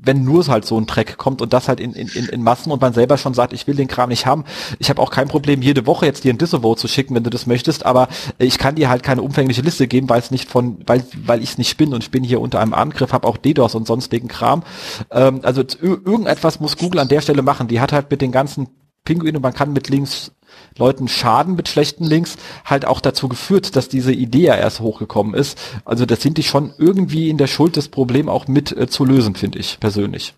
wenn 0.00 0.24
nur 0.24 0.46
halt 0.46 0.64
so 0.64 0.78
ein 0.78 0.86
Track 0.86 1.18
kommt 1.18 1.42
und 1.42 1.52
das 1.52 1.68
halt 1.68 1.80
in, 1.80 1.92
in, 1.92 2.08
in 2.08 2.42
Massen 2.42 2.70
und 2.72 2.80
man 2.80 2.92
selber 2.92 3.18
schon 3.18 3.34
sagt, 3.34 3.52
ich 3.52 3.66
will 3.66 3.74
den 3.74 3.88
Kram 3.88 4.08
nicht 4.08 4.26
haben. 4.26 4.44
Ich 4.78 4.88
habe 4.88 5.02
auch 5.02 5.10
kein 5.10 5.28
Problem, 5.28 5.60
jede 5.60 5.86
Woche 5.86 6.06
jetzt 6.06 6.24
dir 6.24 6.32
ein 6.32 6.38
Disavow 6.38 6.76
zu 6.76 6.88
schicken, 6.88 7.14
wenn 7.14 7.24
du 7.24 7.30
das 7.30 7.46
möchtest, 7.46 7.84
aber 7.84 8.08
ich 8.38 8.58
kann 8.58 8.76
dir 8.76 8.88
halt 8.88 9.02
keine 9.02 9.22
umfängliche 9.22 9.62
Liste 9.62 9.88
geben, 9.88 10.08
weil 10.08 10.20
es 10.20 10.30
nicht 10.30 10.48
von, 10.48 10.78
weil, 10.86 11.04
weil 11.24 11.42
ich 11.42 11.50
es 11.50 11.58
nicht 11.58 11.76
bin 11.76 11.92
und 11.92 12.02
ich 12.02 12.10
bin 12.10 12.24
hier 12.24 12.40
unter 12.40 12.60
einem 12.60 12.74
Angriff, 12.74 13.12
habe 13.12 13.26
auch 13.26 13.36
DDoS 13.36 13.74
und 13.74 13.86
sonstigen 13.86 14.28
Kram. 14.28 14.62
Ähm, 15.10 15.40
also 15.42 15.62
irgendetwas 15.80 16.60
muss 16.60 16.76
Google 16.76 17.00
an 17.00 17.08
der 17.08 17.20
Stelle 17.20 17.42
machen. 17.42 17.68
Die 17.68 17.80
hat 17.80 17.92
halt 17.92 18.10
mit 18.10 18.22
den 18.22 18.32
ganzen 18.32 18.68
Pinguinen 19.04 19.36
und 19.36 19.42
man 19.42 19.54
kann 19.54 19.72
mit 19.72 19.88
Links 19.88 20.32
Leuten 20.78 21.08
schaden 21.08 21.56
mit 21.56 21.68
schlechten 21.68 22.04
Links, 22.04 22.36
halt 22.64 22.86
auch 22.86 23.00
dazu 23.00 23.28
geführt, 23.28 23.76
dass 23.76 23.88
diese 23.88 24.12
Idee 24.12 24.46
ja 24.46 24.54
erst 24.54 24.80
hochgekommen 24.80 25.34
ist. 25.34 25.58
Also 25.84 26.06
das 26.06 26.22
sind 26.22 26.38
die 26.38 26.42
schon 26.42 26.72
irgendwie 26.78 27.28
in 27.28 27.38
der 27.38 27.46
Schuld, 27.46 27.76
das 27.76 27.88
Problem 27.88 28.28
auch 28.28 28.48
mit 28.48 28.76
äh, 28.76 28.88
zu 28.88 29.04
lösen, 29.04 29.34
finde 29.34 29.58
ich 29.58 29.78
persönlich. 29.80 30.34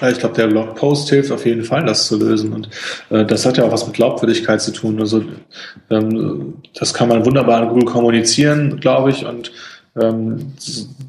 Ja, 0.00 0.10
ich 0.10 0.18
glaube, 0.18 0.34
der 0.36 0.46
Blogpost 0.46 1.08
hilft 1.10 1.32
auf 1.32 1.44
jeden 1.44 1.64
Fall, 1.64 1.84
das 1.84 2.06
zu 2.06 2.16
lösen. 2.16 2.52
Und 2.52 2.68
äh, 3.10 3.24
das 3.24 3.44
hat 3.44 3.56
ja 3.56 3.64
auch 3.64 3.72
was 3.72 3.86
mit 3.86 3.96
Glaubwürdigkeit 3.96 4.60
zu 4.60 4.72
tun. 4.72 5.00
Also 5.00 5.24
ähm, 5.90 6.54
das 6.74 6.94
kann 6.94 7.08
man 7.08 7.26
wunderbar 7.26 7.62
in 7.62 7.68
Google 7.68 7.86
kommunizieren, 7.86 8.78
glaube 8.78 9.10
ich. 9.10 9.26
Und 9.26 9.50
ähm, 10.00 10.54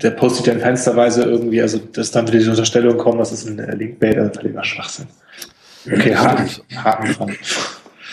der 0.02 0.12
postet 0.12 0.48
ja 0.48 0.54
in 0.54 0.60
Fensterweise 0.60 1.24
irgendwie, 1.24 1.62
also 1.62 1.78
dass 1.78 2.12
dann 2.12 2.28
wieder 2.28 2.40
die 2.40 2.50
Unterstellung 2.50 2.98
kommen, 2.98 3.20
das 3.20 3.32
ist 3.32 3.48
ein 3.48 3.58
Linkbait, 3.78 4.18
also 4.18 4.40
völliger 4.40 4.64
Schwachsinn. 4.64 5.08
Okay, 5.86 6.16
Haken, 6.16 6.50
Haken 6.76 7.14
dran. 7.14 7.38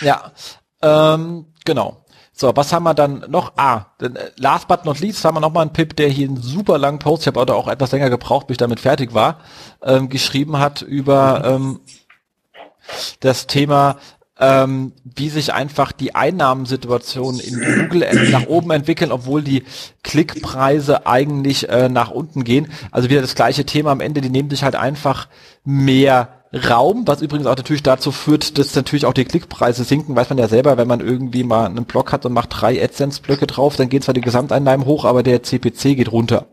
Ja, 0.01 0.33
ähm, 0.83 1.47
genau. 1.65 2.05
So, 2.33 2.57
was 2.57 2.73
haben 2.73 2.85
wir 2.85 2.95
dann 2.95 3.27
noch? 3.29 3.53
Ah, 3.57 3.87
äh, 4.01 4.09
last 4.37 4.67
but 4.67 4.87
not 4.87 4.99
least 4.99 5.23
haben 5.25 5.37
wir 5.37 5.41
noch 5.41 5.53
mal 5.53 5.61
einen 5.61 5.75
Pip, 5.75 5.95
der 5.97 6.09
hier 6.09 6.27
einen 6.27 6.41
super 6.41 6.79
langen 6.79 6.99
Post, 6.99 7.23
ich 7.23 7.27
habe 7.27 7.55
auch 7.55 7.69
etwas 7.69 7.93
länger 7.93 8.09
gebraucht, 8.09 8.47
bis 8.47 8.55
ich 8.55 8.59
damit 8.59 8.81
fertig 8.81 9.13
war, 9.13 9.41
ähm, 9.83 10.09
geschrieben 10.09 10.59
hat 10.59 10.81
über 10.81 11.43
ähm, 11.45 11.81
das 13.21 13.47
Thema, 13.47 13.99
ähm, 14.39 14.93
wie 15.05 15.29
sich 15.29 15.53
einfach 15.53 15.93
die 15.93 16.15
Einnahmensituation 16.15 17.39
in 17.41 17.61
Google 17.61 18.31
nach 18.31 18.47
oben 18.47 18.71
entwickeln, 18.71 19.13
obwohl 19.13 19.43
die 19.43 19.65
Klickpreise 20.03 21.07
eigentlich 21.07 21.69
äh, 21.69 21.91
nach 21.91 22.11
unten 22.11 22.43
gehen. 22.43 22.73
Also 22.91 23.11
wieder 23.11 23.21
das 23.21 23.35
gleiche 23.35 23.67
Thema 23.67 23.91
am 23.91 24.01
Ende, 24.01 24.23
die 24.23 24.31
nehmen 24.31 24.49
sich 24.49 24.63
halt 24.63 24.77
einfach 24.77 25.29
mehr 25.63 26.40
Raum, 26.53 27.07
was 27.07 27.23
übrigens 27.23 27.47
auch 27.47 27.57
natürlich 27.57 27.85
dazu 27.85 28.11
führt, 28.11 28.59
dass 28.59 28.75
natürlich 28.75 29.07
auch 29.07 29.13
die 29.13 29.25
Klickpreise 29.25 29.85
sinken, 29.85 30.17
weiß 30.17 30.31
man 30.31 30.39
ja 30.39 30.49
selber, 30.49 30.77
wenn 30.77 30.89
man 30.89 31.01
irgendwie 31.01 31.45
mal 31.45 31.67
einen 31.67 31.85
Block 31.85 32.13
hat 32.13 32.27
und 32.27 32.33
macht 32.33 32.49
drei 32.51 32.83
AdSense-Blöcke 32.83 33.47
drauf, 33.47 33.77
dann 33.77 33.89
gehen 33.89 34.03
zwar 34.03 34.15
die 34.15 34.21
Gesamteinnahmen 34.21 34.85
hoch, 34.85 35.05
aber 35.05 35.23
der 35.23 35.45
CPC 35.45 35.97
geht 35.97 36.11
runter. 36.11 36.47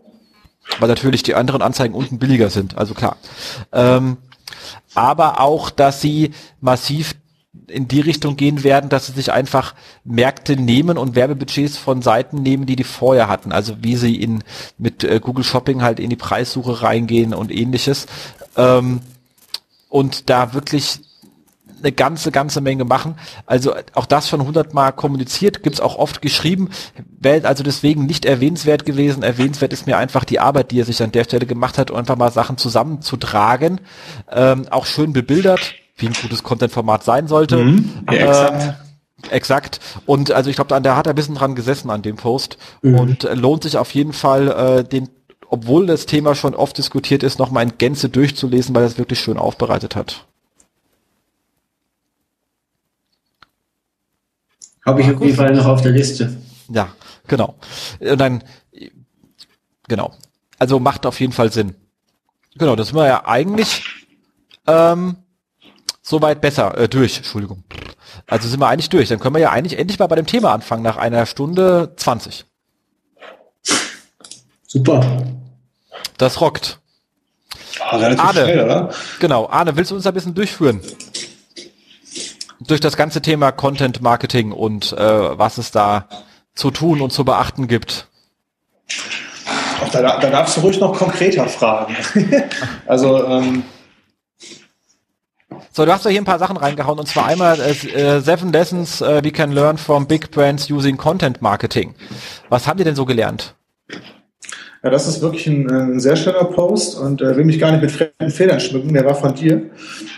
Weil 0.80 0.90
natürlich 0.90 1.24
die 1.24 1.34
anderen 1.34 1.62
Anzeigen 1.62 1.96
unten 1.96 2.20
billiger 2.20 2.50
sind, 2.50 2.78
also 2.78 2.94
klar. 2.94 3.18
Ähm, 3.72 4.18
aber 4.94 5.40
auch, 5.40 5.72
dass 5.72 6.00
sie 6.02 6.32
massiv 6.62 7.16
in 7.68 7.88
die 7.88 8.02
Richtung 8.02 8.38
gehen 8.38 8.64
werden, 8.64 8.90
dass 8.90 9.08
sie 9.08 9.14
sich 9.14 9.32
einfach 9.32 9.74
Märkte 10.04 10.56
nehmen 10.58 10.98
und 10.98 11.16
Werbebudgets 11.16 11.78
von 11.78 12.04
Seiten 12.04 12.44
nehmen, 12.44 12.68
die 12.68 12.76
die 12.76 12.84
vorher 12.84 13.28
hatten. 13.30 13.52
Also 13.52 13.78
wie 13.82 13.96
sie 13.96 14.16
in 14.16 14.44
mit 14.78 15.04
äh, 15.04 15.20
Google 15.20 15.44
Shopping 15.44 15.82
halt 15.82 16.00
in 16.00 16.12
die 16.12 16.16
Preissuche 16.16 16.84
reingehen 16.84 17.34
und 17.34 17.52
ähnliches. 17.52 18.06
Ähm, 18.56 19.02
und 19.90 20.30
da 20.30 20.54
wirklich 20.54 21.02
eine 21.80 21.92
ganze, 21.92 22.32
ganze 22.32 22.62
Menge 22.62 22.86
machen. 22.86 23.16
Also 23.46 23.76
auch 23.94 24.06
das 24.06 24.30
schon 24.30 24.44
hundertmal 24.44 24.94
kommuniziert, 24.94 25.64
gibt's 25.64 25.80
auch 25.80 25.98
oft 25.98 26.22
geschrieben, 26.22 26.70
wäre 27.20 27.48
also 27.48 27.64
deswegen 27.64 28.06
nicht 28.06 28.26
erwähnenswert 28.26 28.86
gewesen. 28.86 29.24
Erwähnenswert 29.24 29.74
ist 29.74 29.86
mir 29.86 29.98
einfach 29.98 30.24
die 30.24 30.40
Arbeit, 30.40 30.72
die 30.72 30.80
er 30.80 30.86
sich 30.86 31.02
an 31.04 31.12
der 31.12 31.24
Stelle 31.24 31.46
gemacht 31.46 31.78
hat, 31.78 31.92
um 31.92 31.98
einfach 31.98 32.18
mal 32.18 32.32
Sachen 32.32 32.58
zusammenzutragen. 32.58 33.82
Ähm, 34.32 34.68
auch 34.72 34.86
schön 34.86 35.14
bebildert, 35.14 35.76
wie 35.98 36.08
ein 36.08 36.16
gutes 36.20 36.44
Content-Format 36.44 37.04
sein 37.04 37.28
sollte. 37.28 37.58
Mhm, 37.58 38.04
ja, 38.12 38.14
exakt. 38.14 38.64
Ähm, 38.64 38.74
Exakt. 39.32 39.80
Und 40.06 40.32
also 40.32 40.52
ich 40.52 40.56
glaube, 40.56 40.70
da, 40.70 40.80
da 40.80 40.96
hat 40.96 41.08
er 41.08 41.14
ein 41.14 41.16
bisschen 41.16 41.36
dran 41.36 41.56
gesessen 41.56 41.90
an 41.90 42.04
dem 42.04 42.18
Post 42.18 42.58
mhm. 42.84 43.00
und 43.00 43.24
äh, 43.24 43.34
lohnt 43.34 43.64
sich 43.64 43.78
auf 43.78 43.92
jeden 43.96 44.14
Fall, 44.14 44.48
äh, 44.48 44.84
den 44.84 45.10
obwohl 45.50 45.86
das 45.86 46.06
Thema 46.06 46.36
schon 46.36 46.56
oft 46.56 46.78
diskutiert 46.78 47.24
ist, 47.24 47.40
nochmal 47.40 47.64
in 47.64 47.78
Gänze 47.78 48.10
durchzulesen, 48.10 48.76
weil 48.76 48.84
er 48.84 48.88
es 48.88 48.98
wirklich 48.98 49.20
schön 49.20 49.38
aufbereitet 49.38 49.96
hat. 49.96 50.26
Habe 54.86 55.02
ich 55.02 55.14
auf 55.14 55.22
jeden 55.22 55.36
Fall 55.36 55.54
noch 55.54 55.66
auf 55.66 55.82
der 55.82 55.92
Liste. 55.92 56.38
Ja, 56.70 56.90
genau. 57.28 57.56
Und 58.00 58.20
dann, 58.20 58.44
genau. 59.88 60.14
Also 60.60 60.80
macht 60.80 61.06
auf 61.06 61.20
jeden 61.20 61.34
Fall 61.34 61.52
Sinn. 61.52 61.76
Genau, 62.58 62.76
das 62.76 62.88
sind 62.88 62.96
wir 62.96 63.06
ja 63.06 63.26
eigentlich 63.26 63.84
ähm, 64.66 65.18
soweit 66.02 66.42
besser 66.42 66.78
äh, 66.78 66.90
durch. 66.90 67.18
Entschuldigung. 67.18 67.64
Also 68.28 68.48
sind 68.48 68.60
wir 68.60 68.68
eigentlich 68.68 68.90
durch. 68.90 69.10
Dann 69.10 69.20
können 69.20 69.36
wir 69.36 69.42
ja 69.42 69.52
eigentlich 69.52 69.78
endlich 69.78 70.00
mal 70.00 70.08
bei 70.08 70.16
dem 70.16 70.26
Thema 70.26 70.54
anfangen 70.54 70.84
nach 70.84 70.98
einer 70.98 71.26
Stunde 71.26 71.94
20. 71.98 72.46
Super. 74.78 75.24
Das 76.18 76.40
rockt. 76.40 76.80
Oh, 77.92 77.98
relativ 77.98 78.24
Arne, 78.24 78.44
schnell, 78.44 78.64
oder? 78.64 78.90
Genau. 79.20 79.50
Arne, 79.50 79.76
willst 79.76 79.90
du 79.90 79.96
uns 79.96 80.06
ein 80.06 80.14
bisschen 80.14 80.36
durchführen? 80.36 80.82
Durch 82.60 82.80
das 82.80 82.96
ganze 82.96 83.22
Thema 83.22 83.52
Content 83.52 84.02
Marketing 84.02 84.52
und 84.52 84.94
äh, 84.94 85.38
was 85.38 85.58
es 85.58 85.72
da 85.72 86.08
zu 86.54 86.70
tun 86.70 87.02
und 87.02 87.12
zu 87.12 87.26
beachten 87.26 87.68
gibt. 87.68 88.08
Ach, 89.84 89.90
da, 89.90 90.02
da 90.20 90.30
darfst 90.30 90.58
du 90.58 90.62
ruhig 90.62 90.80
noch 90.80 90.96
konkreter 90.96 91.48
fragen. 91.48 91.96
also 92.88 93.26
ähm, 93.26 93.64
so, 95.72 95.86
du 95.86 95.92
hast 95.94 96.06
ja 96.06 96.12
hier 96.12 96.22
ein 96.22 96.26
paar 96.26 96.40
Sachen 96.40 96.58
reingehauen 96.58 97.00
und 97.00 97.08
zwar 97.08 97.26
einmal 97.26 97.60
äh, 97.60 97.72
äh, 97.72 98.20
Seven 98.20 98.52
Lessons 98.52 99.02
uh, 99.02 99.22
we 99.24 99.32
can 99.32 99.52
learn 99.52 99.78
from 99.78 100.08
big 100.08 100.30
brands 100.32 100.70
using 100.70 100.98
Content 100.98 101.42
Marketing. 101.42 101.96
Was 102.50 102.68
haben 102.68 102.78
die 102.78 102.84
denn 102.84 102.96
so 102.96 103.06
gelernt? 103.06 103.56
Ja, 104.88 104.92
das 104.92 105.06
ist 105.06 105.22
wirklich 105.22 105.46
ein, 105.48 105.70
ein 105.70 106.00
sehr 106.00 106.16
schöner 106.16 106.46
Post 106.46 106.98
und 106.98 107.22
äh, 107.22 107.36
will 107.36 107.44
mich 107.44 107.60
gar 107.60 107.72
nicht 107.72 107.82
mit 107.82 107.92
fremden 107.92 108.32
Federn 108.34 108.62
schmücken. 108.62 108.94
Der 108.94 109.04
war 109.04 109.16
von 109.16 109.36
dir. 109.36 109.64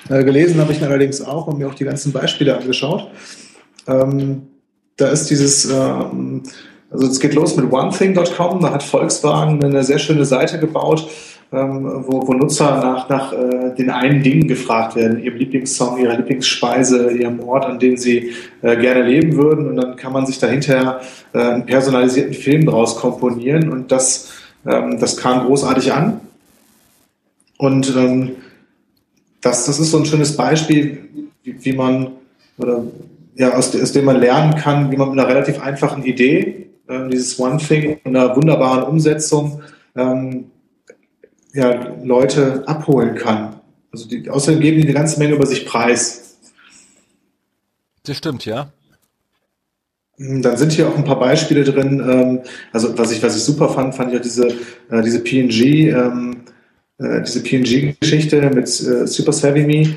Äh, 0.09 0.23
gelesen 0.23 0.61
habe 0.61 0.71
ich 0.71 0.79
ihn 0.79 0.85
allerdings 0.85 1.25
auch 1.25 1.47
und 1.47 1.57
mir 1.57 1.67
auch 1.67 1.73
die 1.73 1.85
ganzen 1.85 2.11
Beispiele 2.11 2.55
angeschaut. 2.55 3.09
Ähm, 3.87 4.43
da 4.95 5.07
ist 5.07 5.31
dieses, 5.31 5.65
ähm, 5.71 6.43
also 6.91 7.07
es 7.07 7.19
geht 7.19 7.33
los 7.33 7.57
mit 7.57 7.73
onething.com. 7.73 8.61
Da 8.61 8.71
hat 8.71 8.83
Volkswagen 8.83 9.63
eine 9.63 9.83
sehr 9.83 9.97
schöne 9.97 10.23
Seite 10.23 10.59
gebaut, 10.59 11.09
ähm, 11.51 12.03
wo, 12.05 12.27
wo, 12.27 12.33
Nutzer 12.33 12.79
nach, 12.79 13.09
nach 13.09 13.33
äh, 13.33 13.73
den 13.75 13.89
einen 13.89 14.21
Dingen 14.21 14.47
gefragt 14.47 14.95
werden, 14.95 15.23
ihrem 15.23 15.37
Lieblingssong, 15.37 15.97
ihrer 15.97 16.15
Lieblingsspeise, 16.17 17.09
ihrem 17.13 17.39
Ort, 17.39 17.65
an 17.65 17.79
dem 17.79 17.97
sie 17.97 18.33
äh, 18.61 18.77
gerne 18.77 19.01
leben 19.01 19.35
würden. 19.35 19.67
Und 19.67 19.77
dann 19.77 19.95
kann 19.95 20.13
man 20.13 20.27
sich 20.27 20.37
dahinter 20.37 21.01
äh, 21.33 21.39
einen 21.39 21.65
personalisierten 21.65 22.35
Film 22.35 22.67
draus 22.67 22.97
komponieren 22.97 23.71
und 23.71 23.91
das 23.91 24.38
ähm, 24.65 24.99
das 24.99 25.17
kam 25.17 25.45
großartig 25.45 25.93
an. 25.93 26.21
Und 27.57 27.95
ähm, 27.95 28.35
das, 29.41 29.65
das 29.65 29.79
ist 29.79 29.91
so 29.91 29.97
ein 29.99 30.05
schönes 30.05 30.35
Beispiel, 30.35 31.09
wie, 31.43 31.63
wie 31.63 31.73
man, 31.73 32.11
oder 32.57 32.83
ja, 33.35 33.53
aus, 33.53 33.75
aus, 33.75 33.91
dem 33.91 34.05
man 34.05 34.19
lernen 34.19 34.55
kann, 34.55 34.91
wie 34.91 34.97
man 34.97 35.09
mit 35.09 35.19
einer 35.19 35.27
relativ 35.27 35.61
einfachen 35.61 36.03
Idee, 36.03 36.69
äh, 36.87 37.09
dieses 37.09 37.39
One 37.39 37.57
Thing, 37.57 37.99
einer 38.03 38.35
wunderbaren 38.35 38.83
Umsetzung, 38.83 39.61
ähm, 39.95 40.51
ja, 41.53 41.95
Leute 42.03 42.63
abholen 42.67 43.15
kann. 43.15 43.55
Also 43.91 44.07
die, 44.07 44.29
außerdem 44.29 44.59
geben 44.59 44.77
die 44.77 44.83
eine 44.83 44.93
ganze 44.93 45.19
Menge 45.19 45.35
über 45.35 45.45
sich 45.45 45.65
preis. 45.65 46.37
Das 48.03 48.17
stimmt, 48.17 48.45
ja. 48.45 48.71
Hm, 50.19 50.41
dann 50.41 50.57
sind 50.57 50.73
hier 50.73 50.87
auch 50.87 50.97
ein 50.97 51.05
paar 51.05 51.19
Beispiele 51.19 51.63
drin. 51.63 52.03
Ähm, 52.07 52.39
also 52.73 52.97
was 52.97 53.11
ich, 53.11 53.23
was 53.23 53.35
ich 53.35 53.43
super 53.43 53.69
fand, 53.69 53.95
fand 53.95 54.11
ich 54.11 54.19
auch 54.19 54.23
diese, 54.23 54.47
äh, 54.91 55.01
diese 55.03 55.21
PNG, 55.21 55.89
ähm, 55.89 56.41
äh, 56.99 57.21
diese 57.21 57.41
PNG-Geschichte 57.41 58.41
mit 58.53 58.67
äh, 58.67 59.07
Super 59.07 59.31
Savvy 59.31 59.63
Me. 59.65 59.95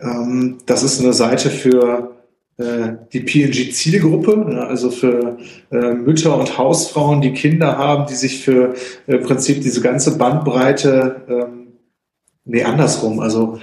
Ähm, 0.00 0.58
das 0.66 0.84
ist 0.84 1.00
eine 1.00 1.12
Seite 1.12 1.50
für 1.50 2.14
die 2.60 3.20
PNG-Zielgruppe, 3.20 4.36
ne, 4.36 4.66
also 4.66 4.90
für 4.90 5.38
Mütter 5.70 6.36
und 6.36 6.58
Hausfrauen, 6.58 7.20
die 7.20 7.32
Kinder 7.32 7.78
haben, 7.78 8.08
die 8.08 8.16
sich 8.16 8.42
für 8.42 8.74
im 9.06 9.22
Prinzip 9.22 9.62
diese 9.62 9.80
ganze 9.80 10.18
Bandbreite, 10.18 11.54
nee, 12.44 12.64
andersrum. 12.64 13.20
Also 13.20 13.60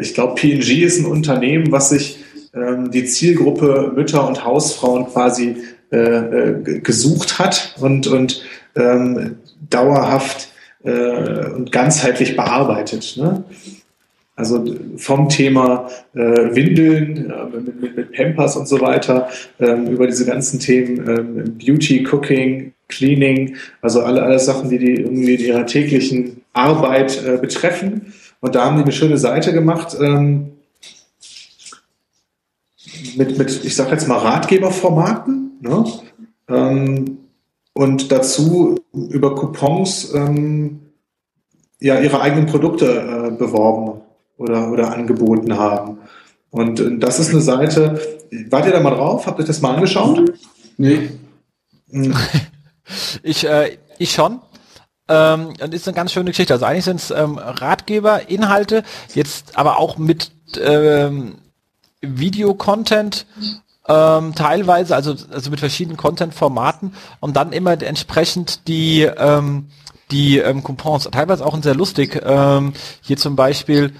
ich 0.00 0.14
glaube, 0.14 0.34
PNG 0.34 0.82
ist 0.82 0.98
ein 0.98 1.06
Unternehmen, 1.06 1.70
was 1.70 1.90
sich 1.90 2.18
ähm, 2.54 2.90
die 2.90 3.04
Zielgruppe 3.04 3.92
Mütter 3.94 4.26
und 4.26 4.44
Hausfrauen 4.44 5.06
quasi 5.06 5.56
äh, 5.92 5.96
äh, 5.96 6.80
gesucht 6.80 7.38
hat 7.38 7.74
und, 7.80 8.06
und 8.06 8.42
ähm, 8.76 9.36
dauerhaft 9.68 10.48
äh, 10.84 11.50
und 11.50 11.70
ganzheitlich 11.70 12.36
bearbeitet. 12.36 13.16
Ne? 13.16 13.44
Also 14.34 14.64
vom 14.96 15.28
Thema 15.28 15.88
äh, 16.14 16.18
Windeln 16.18 17.30
äh, 17.30 17.56
mit, 17.56 17.96
mit, 17.96 18.12
Pampers 18.12 18.56
und 18.56 18.66
so 18.66 18.80
weiter, 18.80 19.28
ähm, 19.60 19.86
über 19.88 20.06
diese 20.06 20.24
ganzen 20.24 20.58
Themen 20.58 21.08
ähm, 21.08 21.58
Beauty, 21.58 22.06
Cooking, 22.10 22.72
Cleaning, 22.88 23.56
also 23.82 24.00
alle, 24.02 24.22
alle 24.22 24.38
Sachen, 24.38 24.70
die 24.70 24.78
die 24.78 24.94
irgendwie 24.94 25.34
in 25.34 25.40
ihrer 25.40 25.66
täglichen 25.66 26.40
Arbeit 26.54 27.22
äh, 27.24 27.36
betreffen. 27.36 28.14
Und 28.40 28.54
da 28.54 28.64
haben 28.64 28.76
die 28.76 28.82
eine 28.82 28.92
schöne 28.92 29.18
Seite 29.18 29.52
gemacht, 29.52 29.96
ähm, 30.00 30.51
mit, 33.16 33.38
mit 33.38 33.64
ich 33.64 33.76
sage 33.76 33.92
jetzt 33.92 34.08
mal, 34.08 34.18
Ratgeberformaten 34.18 35.58
ne? 35.60 35.84
ähm, 36.48 37.18
und 37.74 38.12
dazu 38.12 38.76
über 38.92 39.34
Coupons 39.34 40.12
ähm, 40.14 40.80
ja 41.80 42.00
ihre 42.00 42.20
eigenen 42.20 42.46
Produkte 42.46 42.86
äh, 42.86 43.30
beworben 43.36 44.00
oder, 44.36 44.70
oder 44.70 44.92
angeboten 44.94 45.56
haben. 45.56 45.98
Und 46.50 46.80
äh, 46.80 46.98
das 46.98 47.18
ist 47.18 47.30
eine 47.30 47.40
Seite, 47.40 48.00
wart 48.50 48.66
ihr 48.66 48.72
da 48.72 48.80
mal 48.80 48.90
drauf? 48.90 49.26
Habt 49.26 49.38
ihr 49.40 49.44
das 49.44 49.60
mal 49.60 49.74
angeschaut? 49.74 50.32
Nee. 50.76 51.10
Hm. 51.90 52.14
Ich, 53.22 53.46
äh, 53.46 53.78
ich 53.98 54.12
schon. 54.12 54.40
Ähm, 55.08 55.54
und 55.62 55.72
ist 55.72 55.88
eine 55.88 55.94
ganz 55.94 56.12
schöne 56.12 56.30
Geschichte. 56.30 56.52
Also 56.52 56.66
eigentlich 56.66 56.84
sind 56.84 56.96
es 56.96 57.10
ähm, 57.10 57.38
Ratgeber, 57.38 58.28
Inhalte, 58.28 58.82
jetzt 59.14 59.56
aber 59.56 59.78
auch 59.78 59.98
mit 59.98 60.32
ähm, 60.60 61.36
Videocontent 62.02 63.26
ähm, 63.88 64.34
teilweise, 64.34 64.94
also, 64.94 65.16
also 65.30 65.50
mit 65.50 65.60
verschiedenen 65.60 65.96
Content-Formaten 65.96 66.94
und 67.20 67.36
dann 67.36 67.52
immer 67.52 67.80
entsprechend 67.82 68.68
die, 68.68 69.02
ähm, 69.02 69.68
die 70.10 70.38
ähm, 70.38 70.62
Coupons. 70.62 71.08
Teilweise 71.10 71.44
auch 71.44 71.60
sehr 71.62 71.74
lustig. 71.74 72.20
Ähm, 72.24 72.74
hier 73.00 73.16
zum 73.16 73.34
Beispiel 73.34 73.92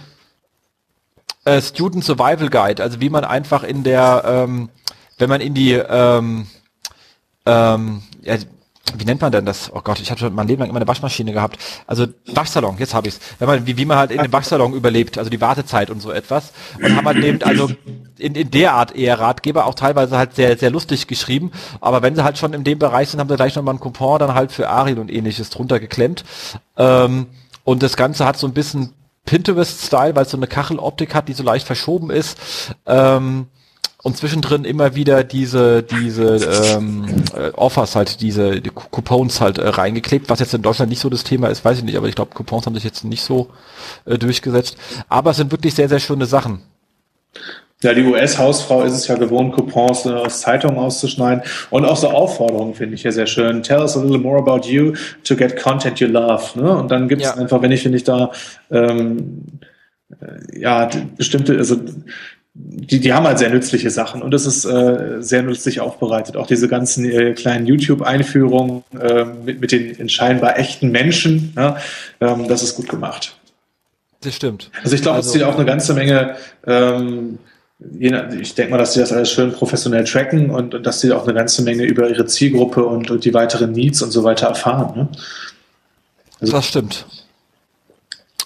äh, 1.44 1.60
Student 1.60 2.04
Survival 2.04 2.48
Guide, 2.48 2.82
also 2.82 3.00
wie 3.00 3.10
man 3.10 3.24
einfach 3.24 3.64
in 3.64 3.82
der, 3.82 4.22
ähm, 4.26 4.68
wenn 5.18 5.28
man 5.28 5.40
in 5.40 5.54
die, 5.54 5.72
ähm, 5.72 6.46
ähm, 7.46 8.02
ja, 8.22 8.36
wie 8.96 9.04
nennt 9.04 9.20
man 9.20 9.32
denn 9.32 9.46
das? 9.46 9.70
Oh 9.72 9.80
Gott, 9.82 10.00
ich 10.00 10.10
hatte 10.10 10.30
mein 10.30 10.48
Leben 10.48 10.60
lang 10.60 10.70
immer 10.70 10.78
eine 10.78 10.88
Waschmaschine 10.88 11.32
gehabt. 11.32 11.58
Also 11.86 12.06
Waschsalon, 12.26 12.76
jetzt 12.78 12.94
habe 12.94 13.08
ich's. 13.08 13.20
Wenn 13.38 13.48
man, 13.48 13.66
wie, 13.66 13.76
wie 13.76 13.84
man 13.84 13.98
halt 13.98 14.10
in 14.10 14.22
dem 14.22 14.32
Waschsalon 14.32 14.74
überlebt, 14.74 15.18
also 15.18 15.30
die 15.30 15.40
Wartezeit 15.40 15.90
und 15.90 16.00
so 16.00 16.10
etwas. 16.10 16.52
Und 16.82 16.96
haben 16.96 17.06
halt 17.06 17.18
eben, 17.18 17.42
also 17.42 17.70
in, 18.18 18.34
in 18.34 18.50
der 18.50 18.74
Art 18.74 18.94
eher 18.94 19.18
Ratgeber, 19.18 19.66
auch 19.66 19.74
teilweise 19.74 20.16
halt 20.16 20.34
sehr, 20.34 20.56
sehr 20.56 20.70
lustig 20.70 21.06
geschrieben. 21.06 21.52
Aber 21.80 22.02
wenn 22.02 22.14
sie 22.14 22.24
halt 22.24 22.38
schon 22.38 22.52
in 22.52 22.64
dem 22.64 22.78
Bereich 22.78 23.08
sind, 23.08 23.20
haben 23.20 23.28
sie 23.28 23.36
gleich 23.36 23.56
nochmal 23.56 23.72
einen 23.72 23.80
Coupon 23.80 24.18
dann 24.18 24.34
halt 24.34 24.52
für 24.52 24.68
Ariel 24.68 24.98
und 24.98 25.10
ähnliches 25.10 25.50
drunter 25.50 25.80
geklemmt. 25.80 26.24
Ähm, 26.76 27.26
und 27.64 27.82
das 27.82 27.96
Ganze 27.96 28.24
hat 28.26 28.38
so 28.38 28.46
ein 28.46 28.54
bisschen 28.54 28.92
Pinterest-Style, 29.24 30.16
weil 30.16 30.24
es 30.24 30.30
so 30.30 30.36
eine 30.36 30.46
Kacheloptik 30.46 31.14
hat, 31.14 31.28
die 31.28 31.32
so 31.32 31.42
leicht 31.42 31.66
verschoben 31.66 32.10
ist. 32.10 32.38
Ähm, 32.86 33.46
und 34.02 34.16
zwischendrin 34.16 34.64
immer 34.64 34.94
wieder 34.94 35.24
diese 35.24 35.82
diese 35.82 36.36
ähm, 36.76 37.04
äh, 37.36 37.50
Offers 37.50 37.94
halt 37.96 38.20
diese 38.20 38.60
die 38.60 38.70
Coupons 38.70 39.40
halt 39.40 39.58
äh, 39.58 39.68
reingeklebt, 39.68 40.28
was 40.28 40.40
jetzt 40.40 40.54
in 40.54 40.62
Deutschland 40.62 40.90
nicht 40.90 41.00
so 41.00 41.08
das 41.08 41.24
Thema 41.24 41.48
ist, 41.48 41.64
weiß 41.64 41.78
ich 41.78 41.84
nicht, 41.84 41.96
aber 41.96 42.08
ich 42.08 42.14
glaube 42.14 42.32
Coupons 42.34 42.66
haben 42.66 42.74
sich 42.74 42.84
jetzt 42.84 43.04
nicht 43.04 43.22
so 43.22 43.48
äh, 44.04 44.18
durchgesetzt, 44.18 44.76
aber 45.08 45.30
es 45.30 45.36
sind 45.36 45.52
wirklich 45.52 45.74
sehr 45.74 45.88
sehr 45.88 46.00
schöne 46.00 46.26
Sachen. 46.26 46.62
Ja, 47.82 47.92
die 47.94 48.04
US-Hausfrau 48.04 48.84
ist 48.84 48.92
es 48.92 49.08
ja 49.08 49.16
gewohnt, 49.16 49.54
Coupons 49.54 50.06
aus 50.06 50.40
Zeitungen 50.40 50.78
auszuschneiden. 50.78 51.42
Und 51.70 51.84
auch 51.84 51.96
so 51.96 52.08
Aufforderungen 52.08 52.74
finde 52.74 52.94
ich 52.94 53.02
ja 53.02 53.10
sehr 53.10 53.26
schön. 53.26 53.64
Tell 53.64 53.80
us 53.80 53.96
a 53.96 54.00
little 54.00 54.18
more 54.18 54.38
about 54.38 54.68
you 54.68 54.92
to 55.24 55.34
get 55.34 55.60
content 55.60 55.98
you 55.98 56.06
love. 56.06 56.44
Ne? 56.54 56.76
Und 56.76 56.92
dann 56.92 57.08
gibt 57.08 57.22
es 57.22 57.28
ja. 57.28 57.34
einfach, 57.34 57.60
wenn 57.60 57.72
ich, 57.72 57.84
wenn 57.84 57.94
ich 57.94 58.04
da 58.04 58.30
ähm, 58.70 59.42
äh, 60.10 60.60
ja 60.60 60.88
bestimmte, 61.16 61.56
also 61.58 61.76
die, 62.54 63.00
die 63.00 63.12
haben 63.12 63.26
halt 63.26 63.38
sehr 63.38 63.50
nützliche 63.50 63.90
Sachen 63.90 64.22
und 64.22 64.30
das 64.30 64.44
ist 64.44 64.64
äh, 64.64 65.22
sehr 65.22 65.42
nützlich 65.42 65.80
aufbereitet. 65.80 66.36
Auch 66.36 66.46
diese 66.46 66.68
ganzen 66.68 67.04
äh, 67.04 67.32
kleinen 67.32 67.66
YouTube-Einführungen 67.66 68.84
äh, 69.00 69.24
mit, 69.24 69.60
mit 69.60 69.72
den 69.72 70.08
scheinbar 70.08 70.58
echten 70.58 70.90
Menschen, 70.90 71.54
ja, 71.56 71.78
ähm, 72.20 72.48
das 72.48 72.62
ist 72.62 72.76
gut 72.76 72.88
gemacht. 72.88 73.36
Das 74.20 74.34
stimmt. 74.36 74.70
Also 74.82 74.94
ich 74.94 75.02
glaube, 75.02 75.16
also, 75.16 75.28
es 75.28 75.32
zieht 75.32 75.42
auch 75.42 75.56
eine 75.56 75.64
ganze 75.64 75.94
Menge 75.94 76.36
ähm, 76.66 77.38
ich 78.38 78.54
denke 78.54 78.70
mal, 78.70 78.78
dass 78.78 78.94
sie 78.94 79.00
das 79.00 79.12
alles 79.12 79.30
schön 79.30 79.52
professionell 79.52 80.04
tracken 80.04 80.50
und, 80.50 80.74
und 80.74 80.86
dass 80.86 81.00
sie 81.00 81.12
auch 81.12 81.24
eine 81.24 81.34
ganze 81.34 81.62
Menge 81.62 81.84
über 81.84 82.08
ihre 82.08 82.26
Zielgruppe 82.26 82.84
und, 82.84 83.10
und 83.10 83.24
die 83.24 83.34
weiteren 83.34 83.72
Needs 83.72 84.02
und 84.02 84.10
so 84.10 84.24
weiter 84.24 84.48
erfahren. 84.48 84.96
Ne? 84.96 85.08
Also 86.40 86.52
das 86.52 86.66
stimmt. 86.66 87.06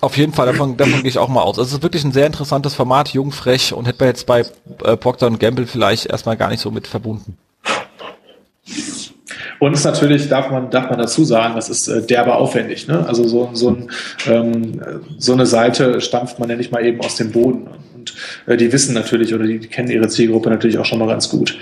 Auf 0.01 0.17
jeden 0.17 0.33
Fall, 0.33 0.47
davon, 0.47 0.77
davon 0.77 1.01
gehe 1.01 1.09
ich 1.09 1.19
auch 1.19 1.29
mal 1.29 1.43
aus. 1.43 1.59
Also 1.59 1.69
es 1.69 1.73
ist 1.75 1.83
wirklich 1.83 2.05
ein 2.05 2.13
sehr 2.13 2.27
interessantes 2.27 2.75
Format, 2.75 3.09
jung, 3.11 3.33
frech 3.33 3.73
und 3.73 3.87
hätte 3.87 4.01
man 4.01 4.09
jetzt 4.09 4.27
bei 4.27 4.45
äh, 4.85 4.97
Procter 4.97 5.31
Gamble 5.31 5.67
vielleicht 5.67 6.07
erstmal 6.07 6.37
gar 6.37 6.51
nicht 6.51 6.61
so 6.61 6.71
mit 6.71 6.87
verbunden. 6.87 7.39
Und 9.59 9.83
natürlich, 9.85 10.29
darf 10.29 10.51
man, 10.51 10.71
darf 10.71 10.91
man 10.91 10.99
dazu 10.99 11.25
sagen, 11.25 11.55
das 11.55 11.71
ist 11.71 11.89
äh, 11.89 12.03
derbe 12.03 12.35
aufwendig. 12.35 12.89
Ne? 12.89 13.07
Also 13.07 13.27
so, 13.27 13.51
so, 13.55 13.71
ein, 13.71 13.91
ähm, 14.27 14.81
so 15.19 15.33
eine 15.33 15.47
Seite 15.47 16.01
stampft 16.01 16.39
man 16.39 16.51
ja 16.51 16.57
nicht 16.57 16.73
mal 16.73 16.85
eben 16.85 17.01
aus 17.01 17.17
dem 17.17 17.33
Boden. 17.33 17.69
Und 17.95 18.15
äh, 18.47 18.57
die 18.57 18.71
wissen 18.73 18.95
natürlich 18.95 19.35
oder 19.35 19.45
die, 19.45 19.59
die 19.59 19.69
kennen 19.69 19.91
ihre 19.91 20.09
Zielgruppe 20.09 20.51
natürlich 20.51 20.79
auch 20.79 20.85
schon 20.85 20.99
mal 20.99 21.09
ganz 21.09 21.31
gut. 21.31 21.57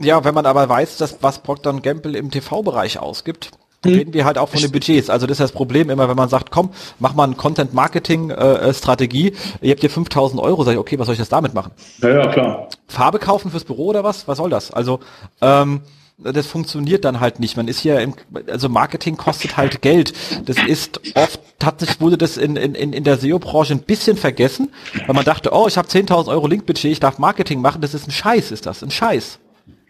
Ja, 0.00 0.24
wenn 0.24 0.34
man 0.34 0.46
aber 0.46 0.68
weiß, 0.68 0.96
dass 0.96 1.18
was 1.20 1.42
Procter 1.42 1.74
Gamble 1.74 2.16
im 2.16 2.30
TV-Bereich 2.30 2.98
ausgibt. 2.98 3.50
Reden 3.88 4.14
wir 4.14 4.24
halt 4.24 4.38
auch 4.38 4.48
von 4.48 4.60
den 4.60 4.70
Budgets. 4.72 5.10
Also 5.10 5.26
das 5.26 5.36
ist 5.36 5.40
das 5.40 5.52
Problem 5.52 5.90
immer, 5.90 6.08
wenn 6.08 6.16
man 6.16 6.28
sagt, 6.28 6.50
komm, 6.50 6.70
mach 6.98 7.14
mal 7.14 7.24
eine 7.24 7.34
Content-Marketing-Strategie, 7.34 9.32
ihr 9.60 9.70
habt 9.70 9.80
hier 9.80 9.90
5000 9.90 10.40
Euro, 10.40 10.64
sag 10.64 10.72
ich, 10.72 10.78
okay, 10.78 10.98
was 10.98 11.06
soll 11.06 11.14
ich 11.14 11.18
das 11.20 11.28
damit 11.28 11.54
machen? 11.54 11.72
Ja, 12.02 12.08
ja, 12.08 12.26
klar. 12.28 12.68
Farbe 12.86 13.18
kaufen 13.18 13.50
fürs 13.50 13.64
Büro 13.64 13.86
oder 13.86 14.04
was? 14.04 14.28
Was 14.28 14.38
soll 14.38 14.50
das? 14.50 14.70
Also, 14.70 15.00
ähm, 15.40 15.82
das 16.18 16.46
funktioniert 16.46 17.04
dann 17.04 17.20
halt 17.20 17.40
nicht. 17.40 17.56
Man 17.56 17.68
ist 17.68 17.80
hier 17.80 18.00
im, 18.00 18.14
also 18.48 18.68
Marketing 18.68 19.16
kostet 19.16 19.56
halt 19.56 19.82
Geld. 19.82 20.14
Das 20.46 20.56
ist 20.56 21.00
oft, 21.14 21.40
tatsächlich 21.58 22.00
wurde 22.00 22.16
das 22.16 22.38
in, 22.38 22.56
in, 22.56 22.74
in 22.74 23.04
der 23.04 23.18
SEO-Branche 23.18 23.74
ein 23.74 23.80
bisschen 23.80 24.16
vergessen, 24.16 24.72
weil 25.06 25.14
man 25.14 25.24
dachte, 25.24 25.50
oh, 25.52 25.66
ich 25.68 25.76
habe 25.76 25.88
10.000 25.88 26.28
Euro 26.28 26.46
Linkbudget, 26.46 26.90
ich 26.90 27.00
darf 27.00 27.18
Marketing 27.18 27.60
machen, 27.60 27.82
das 27.82 27.92
ist 27.92 28.08
ein 28.08 28.12
Scheiß, 28.12 28.50
ist 28.50 28.64
das, 28.64 28.82
ein 28.82 28.90
Scheiß. 28.90 29.38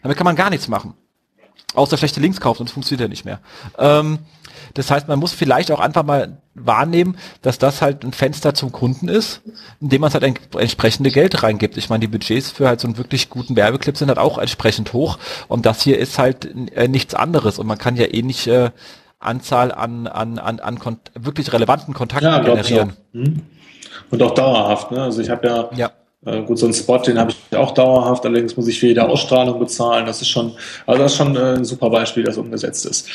Damit 0.01 0.17
kann 0.17 0.25
man 0.25 0.35
gar 0.35 0.49
nichts 0.49 0.67
machen. 0.67 0.95
Außer 1.73 1.97
schlechte 1.97 2.19
Links 2.19 2.39
kaufen, 2.39 2.59
sonst 2.59 2.71
funktioniert 2.71 3.01
ja 3.01 3.07
nicht 3.09 3.25
mehr. 3.25 3.39
Ähm, 3.77 4.19
das 4.73 4.89
heißt, 4.89 5.07
man 5.07 5.19
muss 5.19 5.33
vielleicht 5.33 5.71
auch 5.71 5.79
einfach 5.79 6.03
mal 6.03 6.37
wahrnehmen, 6.55 7.17
dass 7.41 7.59
das 7.59 7.81
halt 7.81 8.03
ein 8.03 8.13
Fenster 8.13 8.53
zum 8.53 8.71
Kunden 8.71 9.07
ist, 9.07 9.41
in 9.79 9.89
dem 9.89 10.01
man 10.01 10.11
halt 10.11 10.23
ein, 10.23 10.35
entsprechende 10.57 11.11
Geld 11.11 11.43
reingibt. 11.43 11.77
Ich 11.77 11.89
meine, 11.89 12.01
die 12.01 12.07
Budgets 12.07 12.51
für 12.51 12.67
halt 12.67 12.79
so 12.79 12.87
einen 12.87 12.97
wirklich 12.97 13.29
guten 13.29 13.55
Werbeclip 13.55 13.97
sind 13.97 14.07
halt 14.07 14.17
auch 14.17 14.37
entsprechend 14.37 14.93
hoch 14.93 15.19
und 15.47 15.65
das 15.65 15.81
hier 15.81 15.99
ist 15.99 16.17
halt 16.17 16.45
äh, 16.73 16.87
nichts 16.87 17.13
anderes 17.13 17.59
und 17.59 17.67
man 17.67 17.77
kann 17.77 17.95
ja 17.95 18.05
ähnliche 18.11 18.73
eh 18.75 18.79
Anzahl 19.19 19.71
an, 19.71 20.07
an, 20.07 20.39
an, 20.39 20.59
an 20.59 20.79
wirklich 21.15 21.51
relevanten 21.51 21.93
Kontakten 21.93 22.29
ja, 22.29 22.39
generieren. 22.39 22.93
Hm. 23.13 23.41
Und 24.11 24.21
auch 24.21 24.33
dauerhaft, 24.33 24.91
ne? 24.91 25.01
Also 25.01 25.21
ich 25.21 25.29
habe 25.29 25.47
ja, 25.47 25.69
ja. 25.75 25.91
Äh, 26.25 26.41
gut, 26.43 26.57
so 26.57 26.65
einen 26.65 26.73
Spot, 26.73 26.97
den 26.97 27.19
habe 27.19 27.31
ich 27.31 27.57
auch 27.57 27.71
dauerhaft, 27.71 28.25
allerdings 28.25 28.57
muss 28.57 28.67
ich 28.67 28.79
für 28.79 28.87
jede 28.87 29.07
Ausstrahlung 29.07 29.59
bezahlen. 29.59 30.05
Das 30.05 30.21
ist 30.21 30.29
schon, 30.29 30.53
also 30.85 31.03
das 31.03 31.11
ist 31.11 31.17
schon 31.17 31.35
äh, 31.35 31.55
ein 31.55 31.65
super 31.65 31.89
Beispiel, 31.89 32.23
das 32.23 32.37
umgesetzt 32.37 32.85
ist. 32.85 33.07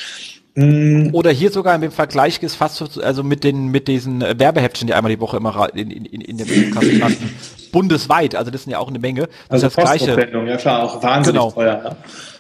Mm. 0.54 1.08
Oder 1.12 1.30
hier 1.30 1.50
sogar 1.50 1.82
im 1.82 1.90
Vergleich 1.90 2.42
ist 2.42 2.56
fast 2.56 3.00
also 3.00 3.22
mit 3.22 3.42
den 3.42 3.68
mit 3.68 3.88
diesen 3.88 4.20
äh, 4.20 4.38
Werbeheftchen, 4.38 4.86
die 4.86 4.94
einmal 4.94 5.10
die 5.10 5.20
Woche 5.20 5.38
immer 5.38 5.68
in, 5.74 5.90
in, 5.90 6.20
in, 6.20 6.36
dem 6.36 6.74
Kasten 6.74 6.98
landen. 6.98 7.34
Bundesweit, 7.72 8.34
also 8.34 8.50
das 8.50 8.64
sind 8.64 8.72
ja 8.72 8.78
auch 8.78 8.88
eine 8.88 8.98
Menge. 8.98 9.22
Das 9.48 9.62
also 9.62 9.66
ist 9.68 9.78
das 9.78 9.84
gleiche. 9.84 10.30
Ja 10.46 10.56
klar, 10.58 10.82
auch 10.82 11.02
wahnsinnig 11.02 11.40
genau. 11.40 11.52
teuer. 11.52 11.80
Ja. 11.84 11.96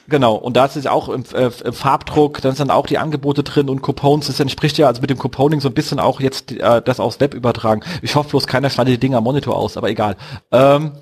Genau, 0.08 0.34
und 0.34 0.56
da 0.56 0.64
ist 0.64 0.88
auch 0.88 1.08
im, 1.08 1.24
äh, 1.32 1.50
im 1.64 1.72
Farbdruck, 1.72 2.40
dann 2.40 2.54
sind 2.54 2.70
auch 2.70 2.86
die 2.86 2.98
Angebote 2.98 3.42
drin 3.44 3.68
und 3.68 3.82
Coupons, 3.82 4.26
das 4.26 4.40
entspricht 4.40 4.76
ja 4.76 4.88
also 4.88 5.00
mit 5.00 5.10
dem 5.10 5.18
Couponing 5.18 5.60
so 5.60 5.68
ein 5.68 5.74
bisschen 5.74 6.00
auch 6.00 6.20
jetzt 6.20 6.50
äh, 6.52 6.82
das 6.82 6.98
aufs 6.98 7.20
Web 7.20 7.34
übertragen. 7.34 7.82
Ich 8.02 8.16
hoffe 8.16 8.30
bloß, 8.30 8.46
keiner 8.46 8.68
schneidet 8.68 8.94
die 8.94 8.98
Dinger 8.98 9.18
am 9.18 9.24
Monitor 9.24 9.56
aus, 9.56 9.76
aber 9.76 9.90
egal. 9.90 10.16
Ähm, 10.50 10.92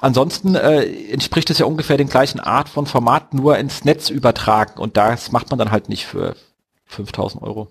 ansonsten 0.00 0.56
äh, 0.56 0.84
entspricht 1.12 1.50
es 1.50 1.58
ja 1.58 1.66
ungefähr 1.66 1.96
den 1.96 2.08
gleichen 2.08 2.40
Art 2.40 2.68
von 2.68 2.86
Format, 2.86 3.32
nur 3.32 3.56
ins 3.58 3.84
Netz 3.84 4.10
übertragen 4.10 4.80
und 4.80 4.96
das 4.96 5.30
macht 5.30 5.50
man 5.50 5.58
dann 5.58 5.70
halt 5.70 5.88
nicht 5.88 6.04
für 6.04 6.34
5000 6.86 7.42
Euro. 7.44 7.68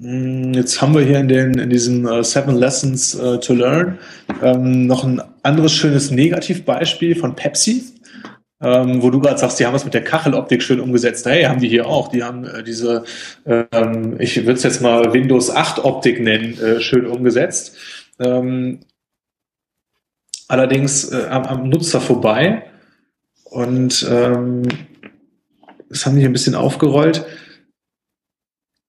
Hm, 0.00 0.54
jetzt 0.54 0.82
haben 0.82 0.94
wir 0.94 1.02
hier 1.02 1.20
in, 1.20 1.28
den, 1.28 1.58
in 1.58 1.70
diesen 1.70 2.06
uh, 2.06 2.22
Seven 2.22 2.56
Lessons 2.56 3.14
uh, 3.14 3.36
to 3.36 3.54
Learn 3.54 3.98
ähm, 4.42 4.86
noch 4.86 5.04
ein 5.04 5.22
anderes 5.42 5.72
schönes 5.72 6.10
Negativbeispiel 6.10 7.14
von 7.14 7.36
Pepsi, 7.36 7.84
ähm, 8.60 9.02
wo 9.02 9.10
du 9.10 9.20
gerade 9.20 9.38
sagst, 9.38 9.60
die 9.60 9.66
haben 9.66 9.74
es 9.74 9.84
mit 9.84 9.94
der 9.94 10.02
Kacheloptik 10.02 10.62
schön 10.62 10.80
umgesetzt. 10.80 11.26
Hey, 11.26 11.44
haben 11.44 11.60
die 11.60 11.68
hier 11.68 11.86
auch. 11.86 12.08
Die 12.08 12.24
haben 12.24 12.44
äh, 12.44 12.64
diese, 12.64 13.04
ähm, 13.46 14.16
ich 14.18 14.36
würde 14.38 14.54
es 14.54 14.64
jetzt 14.64 14.82
mal 14.82 15.12
Windows 15.12 15.50
8 15.50 15.84
Optik 15.84 16.20
nennen, 16.20 16.58
äh, 16.60 16.80
schön 16.80 17.06
umgesetzt. 17.06 17.76
Ähm, 18.18 18.80
allerdings 20.48 21.12
äh, 21.12 21.26
am, 21.30 21.44
am, 21.44 21.68
Nutzer 21.68 22.00
vorbei. 22.00 22.64
Und 23.44 24.04
ähm, 24.10 24.62
das 25.88 26.04
haben 26.04 26.16
die 26.16 26.24
ein 26.24 26.32
bisschen 26.32 26.56
aufgerollt. 26.56 27.24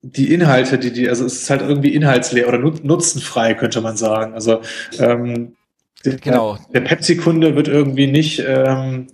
Die 0.07 0.32
Inhalte, 0.34 0.77
die 0.77 0.94
die, 0.94 1.10
also 1.10 1.26
es 1.26 1.41
ist 1.41 1.49
halt 1.49 1.61
irgendwie 1.61 1.94
inhaltsleer 1.95 2.48
oder 2.48 2.60
nutzenfrei, 2.60 3.56
könnte 3.56 3.82
man 3.82 3.98
sagen. 3.98 4.34
Also 4.34 4.61
ähm, 4.99 5.56
genau. 6.03 6.57
der, 6.72 6.82
der 6.82 6.88
Pepsi-Kunde 6.88 7.56
wird 7.56 7.68
irgendwie 7.68 8.07
nicht 8.07 8.44
ähm, 8.45 9.07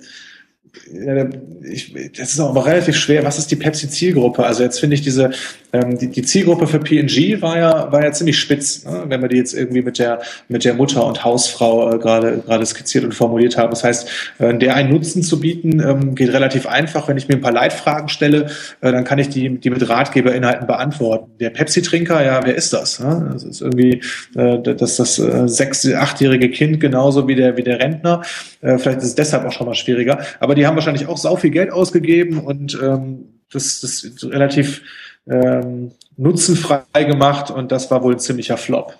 ja, 0.93 1.27
ich, 1.63 1.93
das 2.17 2.31
ist 2.33 2.39
aber 2.39 2.65
relativ 2.65 2.95
schwer. 2.95 3.23
Was 3.25 3.37
ist 3.37 3.51
die 3.51 3.55
Pepsi-Zielgruppe? 3.55 4.45
Also 4.45 4.63
jetzt 4.63 4.79
finde 4.79 4.95
ich 4.95 5.01
diese, 5.01 5.31
ähm, 5.73 5.97
die, 5.97 6.07
die 6.07 6.21
Zielgruppe 6.21 6.67
für 6.67 6.79
P&G 6.79 7.41
war 7.41 7.57
ja, 7.57 7.91
war 7.91 8.03
ja 8.03 8.11
ziemlich 8.11 8.39
spitz, 8.39 8.85
ne? 8.85 9.03
wenn 9.07 9.21
wir 9.21 9.27
die 9.27 9.37
jetzt 9.37 9.53
irgendwie 9.53 9.81
mit 9.81 9.99
der, 9.99 10.21
mit 10.47 10.63
der 10.63 10.73
Mutter 10.73 11.05
und 11.05 11.23
Hausfrau 11.23 11.93
äh, 11.93 11.97
gerade, 11.97 12.41
gerade 12.45 12.65
skizziert 12.65 13.03
und 13.03 13.13
formuliert 13.13 13.57
haben. 13.57 13.69
Das 13.69 13.83
heißt, 13.83 14.09
äh, 14.39 14.57
der 14.57 14.75
einen 14.75 14.91
Nutzen 14.91 15.23
zu 15.23 15.39
bieten, 15.39 15.81
ähm, 15.81 16.15
geht 16.15 16.31
relativ 16.33 16.65
einfach. 16.65 17.07
Wenn 17.07 17.17
ich 17.17 17.27
mir 17.27 17.35
ein 17.35 17.41
paar 17.41 17.53
Leitfragen 17.53 18.07
stelle, 18.07 18.47
äh, 18.81 18.91
dann 18.91 19.03
kann 19.03 19.19
ich 19.19 19.29
die, 19.29 19.49
die 19.57 19.69
mit 19.69 19.87
Ratgeberinhalten 19.87 20.67
beantworten. 20.67 21.31
Der 21.39 21.49
Pepsi-Trinker, 21.49 22.23
ja, 22.23 22.41
wer 22.45 22.55
ist 22.55 22.73
das? 22.73 22.99
Ne? 22.99 23.29
Das 23.33 23.43
ist 23.43 23.61
irgendwie, 23.61 24.01
äh, 24.35 24.59
das, 24.59 24.97
das 24.97 25.19
äh, 25.19 25.47
sechs-, 25.47 25.85
achtjährige 25.85 26.49
Kind 26.49 26.79
genauso 26.79 27.27
wie 27.27 27.35
der, 27.35 27.57
wie 27.57 27.63
der 27.63 27.79
Rentner. 27.79 28.21
Äh, 28.61 28.77
vielleicht 28.77 28.99
ist 28.99 29.05
es 29.05 29.15
deshalb 29.15 29.45
auch 29.45 29.51
schon 29.51 29.67
mal 29.67 29.75
schwieriger. 29.75 30.19
Aber 30.39 30.55
die 30.55 30.60
haben 30.67 30.75
wahrscheinlich 30.75 31.07
auch 31.07 31.17
sau 31.17 31.35
viel 31.35 31.51
Geld 31.51 31.71
ausgegeben 31.71 32.39
und 32.39 32.77
ähm, 32.81 33.41
das, 33.51 33.81
das 33.81 34.03
ist 34.03 34.23
relativ 34.23 34.81
ähm, 35.27 35.91
nutzenfrei 36.17 37.03
gemacht 37.03 37.51
und 37.51 37.71
das 37.71 37.91
war 37.91 38.03
wohl 38.03 38.13
ein 38.13 38.19
ziemlicher 38.19 38.57
Flop. 38.57 38.97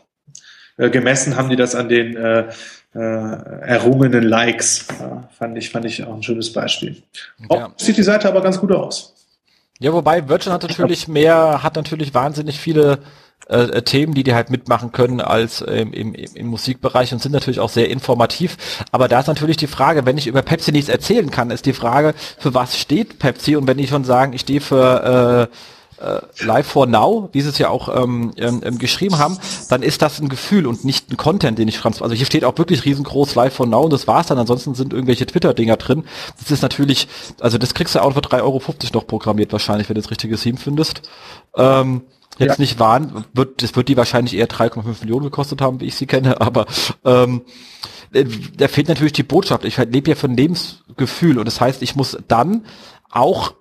Äh, 0.77 0.89
gemessen 0.89 1.35
haben 1.35 1.49
die 1.49 1.55
das 1.55 1.75
an 1.75 1.89
den 1.89 2.15
äh, 2.15 2.49
äh, 2.93 2.99
errungenen 2.99 4.23
Likes. 4.23 4.87
Ja, 4.99 5.29
fand, 5.37 5.57
ich, 5.57 5.69
fand 5.69 5.85
ich 5.85 6.03
auch 6.03 6.13
ein 6.13 6.23
schönes 6.23 6.51
Beispiel. 6.51 7.01
Ja. 7.49 7.71
Sieht 7.77 7.97
die 7.97 8.03
Seite 8.03 8.27
aber 8.27 8.41
ganz 8.41 8.59
gut 8.59 8.71
aus. 8.71 9.13
Ja, 9.79 9.93
wobei 9.93 10.27
Virgin 10.27 10.53
hat 10.53 10.61
natürlich 10.61 11.07
mehr, 11.07 11.63
hat 11.63 11.75
natürlich 11.75 12.13
wahnsinnig 12.13 12.59
viele 12.59 12.99
äh, 13.51 13.63
äh, 13.63 13.81
Themen, 13.81 14.13
die 14.13 14.23
die 14.23 14.33
halt 14.33 14.49
mitmachen 14.49 14.91
können 14.91 15.19
als 15.19 15.63
ähm, 15.67 15.91
im, 15.93 16.13
im, 16.13 16.35
im 16.35 16.47
Musikbereich 16.47 17.11
und 17.11 17.21
sind 17.21 17.33
natürlich 17.33 17.59
auch 17.59 17.69
sehr 17.69 17.89
informativ. 17.89 18.57
Aber 18.91 19.07
da 19.07 19.19
ist 19.19 19.27
natürlich 19.27 19.57
die 19.57 19.67
Frage, 19.67 20.05
wenn 20.05 20.17
ich 20.17 20.27
über 20.27 20.41
Pepsi 20.41 20.71
nichts 20.71 20.89
erzählen 20.89 21.29
kann, 21.29 21.51
ist 21.51 21.65
die 21.65 21.73
Frage, 21.73 22.13
für 22.37 22.53
was 22.53 22.77
steht 22.77 23.19
Pepsi? 23.19 23.57
Und 23.57 23.67
wenn 23.67 23.77
die 23.77 23.87
schon 23.87 24.05
sagen, 24.05 24.33
ich 24.33 24.41
stehe 24.41 24.61
für 24.61 25.49
äh, 25.51 25.55
äh, 26.01 26.45
Live 26.45 26.67
for 26.67 26.87
Now, 26.87 27.29
wie 27.31 27.41
sie 27.41 27.49
es 27.49 27.57
ja 27.57 27.69
auch 27.69 27.93
ähm, 27.95 28.31
ähm, 28.37 28.77
geschrieben 28.77 29.19
haben, 29.19 29.37
dann 29.69 29.83
ist 29.83 30.01
das 30.01 30.19
ein 30.19 30.29
Gefühl 30.29 30.65
und 30.65 30.83
nicht 30.83 31.11
ein 31.11 31.17
Content, 31.17 31.59
den 31.59 31.67
ich 31.67 31.77
trans. 31.77 32.01
Also 32.01 32.15
hier 32.15 32.25
steht 32.25 32.43
auch 32.43 32.57
wirklich 32.57 32.85
riesengroß 32.85 33.35
Live 33.35 33.55
for 33.55 33.67
Now 33.67 33.83
und 33.83 33.93
das 33.93 34.07
war's 34.07 34.27
dann. 34.27 34.37
Ansonsten 34.37 34.75
sind 34.75 34.93
irgendwelche 34.93 35.25
Twitter-Dinger 35.25 35.77
drin. 35.77 36.05
Das 36.39 36.51
ist 36.51 36.61
natürlich, 36.61 37.07
also 37.39 37.57
das 37.57 37.73
kriegst 37.73 37.95
du 37.95 37.99
auch 37.99 38.13
für 38.13 38.21
3,50 38.21 38.41
Euro 38.41 38.61
noch 38.93 39.07
programmiert 39.07 39.51
wahrscheinlich, 39.51 39.89
wenn 39.89 39.95
du 39.95 40.01
das 40.01 40.11
richtige 40.11 40.37
Theme 40.37 40.57
findest. 40.57 41.01
Ähm, 41.55 42.01
jetzt 42.41 42.57
ja. 42.57 42.61
nicht 42.61 42.79
waren, 42.79 43.25
wird, 43.33 43.63
das 43.63 43.75
wird 43.75 43.87
die 43.87 43.97
wahrscheinlich 43.97 44.35
eher 44.35 44.49
3,5 44.49 45.01
Millionen 45.01 45.25
gekostet 45.25 45.61
haben, 45.61 45.79
wie 45.79 45.85
ich 45.85 45.95
sie 45.95 46.07
kenne, 46.07 46.41
aber 46.41 46.65
ähm, 47.05 47.41
äh, 48.13 48.25
da 48.57 48.67
fehlt 48.67 48.87
natürlich 48.87 49.13
die 49.13 49.23
Botschaft. 49.23 49.65
Ich 49.65 49.77
lebe 49.77 50.09
ja 50.09 50.15
von 50.15 50.35
Lebensgefühl 50.35 51.39
und 51.39 51.45
das 51.45 51.61
heißt, 51.61 51.81
ich 51.81 51.95
muss 51.95 52.17
dann 52.27 52.65
auch 53.09 53.53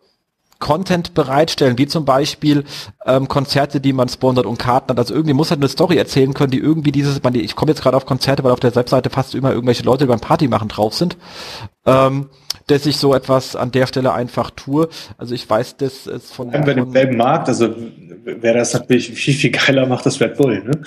Content 0.60 1.14
bereitstellen, 1.14 1.78
wie 1.78 1.86
zum 1.86 2.04
Beispiel 2.04 2.64
ähm, 3.04 3.26
Konzerte, 3.26 3.80
die 3.80 3.92
man 3.92 4.08
sponsert 4.08 4.46
und 4.46 4.58
Karten 4.58 4.90
hat. 4.90 4.98
Also 4.98 5.14
irgendwie 5.14 5.34
muss 5.34 5.50
halt 5.50 5.60
eine 5.60 5.68
Story 5.68 5.96
erzählen 5.96 6.32
können, 6.34 6.52
die 6.52 6.58
irgendwie 6.58 6.92
dieses, 6.92 7.22
man, 7.22 7.34
ich 7.34 7.56
komme 7.56 7.72
jetzt 7.72 7.82
gerade 7.82 7.96
auf 7.96 8.06
Konzerte, 8.06 8.44
weil 8.44 8.52
auf 8.52 8.60
der 8.60 8.76
Webseite 8.76 9.10
fast 9.10 9.34
immer 9.34 9.50
irgendwelche 9.50 9.82
Leute, 9.82 10.04
die 10.04 10.08
beim 10.08 10.20
Party 10.20 10.46
machen 10.46 10.68
drauf 10.68 10.94
sind. 10.94 11.16
Ähm, 11.86 12.28
dass 12.66 12.86
ich 12.86 12.98
so 12.98 13.14
etwas 13.14 13.56
an 13.56 13.72
der 13.72 13.86
Stelle 13.86 14.12
einfach 14.12 14.50
tue. 14.50 14.88
Also 15.18 15.34
ich 15.34 15.48
weiß, 15.48 15.78
dass 15.78 16.06
es 16.06 16.30
von... 16.30 16.52
Wenn 16.52 16.66
wir 16.66 16.74
den 16.74 16.92
selben 16.92 17.16
Markt, 17.16 17.48
also 17.48 17.74
wäre 18.24 18.58
das 18.58 18.74
natürlich 18.74 19.10
viel, 19.10 19.34
viel 19.34 19.50
geiler 19.50 19.86
macht 19.86 20.06
das 20.06 20.20
Red 20.20 20.36
Bull, 20.36 20.62
ne? 20.62 20.82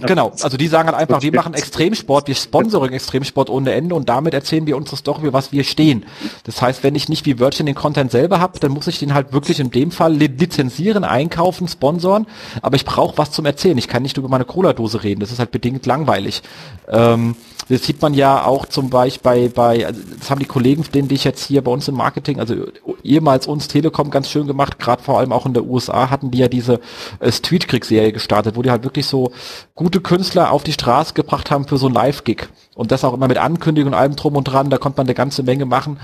Genau, 0.00 0.32
also 0.42 0.56
die 0.56 0.68
sagen 0.68 0.88
halt 0.88 0.98
einfach, 0.98 1.22
wir 1.22 1.34
machen 1.34 1.54
Extremsport, 1.54 2.26
wir 2.26 2.34
sponsoren 2.34 2.92
Extremsport 2.92 3.50
ohne 3.50 3.72
Ende 3.72 3.94
und 3.94 4.08
damit 4.08 4.32
erzählen 4.32 4.66
wir 4.66 4.76
unsere 4.76 4.96
Story, 4.96 5.22
für 5.22 5.32
was 5.32 5.52
wir 5.52 5.64
stehen. 5.64 6.06
Das 6.44 6.62
heißt, 6.62 6.82
wenn 6.82 6.94
ich 6.94 7.08
nicht 7.08 7.26
wie 7.26 7.38
Virgin 7.38 7.66
den 7.66 7.74
Content 7.74 8.10
selber 8.10 8.40
habe, 8.40 8.58
dann 8.58 8.72
muss 8.72 8.86
ich 8.86 8.98
den 8.98 9.14
halt 9.14 9.32
wirklich 9.32 9.60
in 9.60 9.70
dem 9.70 9.90
Fall 9.90 10.14
lizenzieren, 10.14 11.04
einkaufen, 11.04 11.68
sponsoren, 11.68 12.26
aber 12.62 12.76
ich 12.76 12.84
brauche 12.84 13.18
was 13.18 13.30
zum 13.32 13.44
Erzählen. 13.44 13.76
Ich 13.78 13.88
kann 13.88 14.02
nicht 14.02 14.16
über 14.16 14.28
meine 14.28 14.44
Cola-Dose 14.44 15.02
reden, 15.02 15.20
das 15.20 15.30
ist 15.30 15.38
halt 15.38 15.50
bedingt 15.50 15.84
langweilig. 15.86 16.42
Ähm, 16.88 17.36
das 17.68 17.84
sieht 17.84 18.02
man 18.02 18.14
ja 18.14 18.44
auch 18.44 18.66
zum 18.66 18.90
Beispiel 18.90 19.22
bei, 19.22 19.48
bei 19.48 19.86
also 19.86 20.00
das 20.18 20.30
haben 20.30 20.38
die 20.38 20.46
Kollegen, 20.46 20.84
denen 20.92 21.10
ich 21.10 21.24
jetzt 21.24 21.44
hier 21.44 21.62
bei 21.62 21.70
uns 21.70 21.88
im 21.88 21.94
Marketing, 21.94 22.40
also 22.40 22.54
ehemals 23.02 23.46
uns 23.46 23.68
Telekom 23.68 24.10
ganz 24.10 24.28
schön 24.28 24.46
gemacht, 24.46 24.78
gerade 24.78 25.02
vor 25.02 25.18
allem 25.18 25.32
auch 25.32 25.46
in 25.46 25.54
der 25.54 25.64
USA 25.64 26.10
hatten 26.10 26.30
die 26.30 26.38
ja 26.38 26.48
diese 26.48 26.80
äh, 27.20 27.30
Streetkrieg-Serie 27.30 28.12
gestartet, 28.12 28.56
wo 28.56 28.62
die 28.62 28.70
halt 28.70 28.84
wirklich 28.84 29.06
so 29.06 29.32
gute 29.74 30.00
Künstler 30.00 30.50
auf 30.50 30.64
die 30.64 30.72
Straße 30.72 31.14
gebracht 31.14 31.50
haben 31.50 31.66
für 31.66 31.78
so 31.78 31.88
ein 31.88 31.94
Live-Gig. 31.94 32.48
Und 32.74 32.90
das 32.90 33.04
auch 33.04 33.12
immer 33.12 33.28
mit 33.28 33.36
Ankündigung 33.36 33.92
und 33.92 33.98
allem 33.98 34.16
drum 34.16 34.34
und 34.34 34.44
dran, 34.44 34.70
da 34.70 34.78
konnte 34.78 34.98
man 34.98 35.06
eine 35.06 35.14
ganze 35.14 35.42
Menge 35.42 35.66
machen 35.66 36.00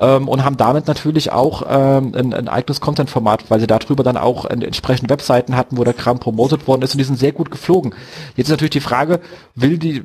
ähm, 0.00 0.28
und 0.28 0.44
haben 0.44 0.58
damit 0.58 0.86
natürlich 0.86 1.32
auch 1.32 1.62
ähm, 1.68 2.14
ein, 2.14 2.34
ein 2.34 2.48
eigenes 2.48 2.80
Content-Format, 2.80 3.50
weil 3.50 3.60
sie 3.60 3.66
darüber 3.66 4.04
dann 4.04 4.18
auch 4.18 4.44
entsprechende 4.44 5.10
Webseiten 5.10 5.56
hatten, 5.56 5.78
wo 5.78 5.84
der 5.84 5.94
Kram 5.94 6.18
promotet 6.18 6.66
worden 6.66 6.82
ist 6.82 6.94
und 6.94 6.98
die 6.98 7.04
sind 7.04 7.18
sehr 7.18 7.32
gut 7.32 7.50
geflogen. 7.50 7.94
Jetzt 8.36 8.48
ist 8.48 8.52
natürlich 8.52 8.70
die 8.70 8.80
Frage, 8.80 9.20
will 9.54 9.78
die, 9.78 10.04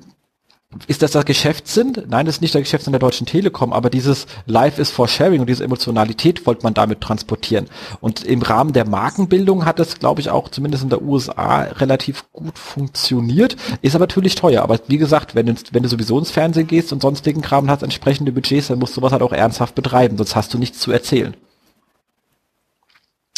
ist 0.88 1.02
das 1.02 1.12
der 1.12 1.24
Geschäftssinn? 1.24 1.94
Nein, 2.08 2.26
das 2.26 2.36
ist 2.36 2.42
nicht 2.42 2.54
der 2.54 2.62
Geschäftssinn 2.62 2.92
der 2.92 3.00
Deutschen 3.00 3.26
Telekom, 3.26 3.72
aber 3.72 3.90
dieses 3.90 4.28
Life 4.46 4.82
is 4.82 4.92
for 4.92 5.08
Sharing 5.08 5.40
und 5.40 5.48
diese 5.48 5.64
Emotionalität 5.64 6.46
wollte 6.46 6.64
man 6.64 6.74
damit 6.74 7.02
transportieren. 7.02 7.68
Und 8.02 8.24
im 8.24 8.42
Rahmen 8.42 8.74
der 8.74 8.86
Markenbildung 8.86 9.66
hat 9.66 9.80
das, 9.80 10.00
glaube 10.00 10.22
ich, 10.22 10.30
auch 10.30 10.50
zumindest 10.50 10.84
in 10.84 10.90
der 10.90 11.02
USA 11.02 11.62
relativ 11.62 12.26
gut 12.34 12.60
funktioniert. 12.60 13.56
Ist 13.82 13.96
aber 13.96 14.04
natürlich 14.04 14.36
teuer. 14.36 14.64
Aber 14.64 14.80
wie 14.88 14.98
gesagt, 14.98 15.34
wenn 15.34 15.46
du, 15.46 15.54
wenn 15.72 15.84
du 15.84 15.90
sowieso 15.90 16.20
ins 16.20 16.32
Fernsehen 16.32 16.68
gehst 16.68 16.92
und 16.92 17.02
sonstigen 17.02 17.42
Kram 17.42 17.70
hast, 17.70 17.82
entsprechende 17.82 18.32
Budgets, 18.32 18.68
dann 18.68 18.80
musst 18.80 18.98
du 18.98 19.02
was 19.02 19.14
halt 19.14 19.22
auch 19.22 19.34
ernsthaft 19.34 19.76
betreiben, 19.76 20.18
sonst 20.18 20.36
hast 20.36 20.54
du 20.54 20.58
nichts 20.58 20.80
zu 20.80 20.92
erzählen. 20.92 21.36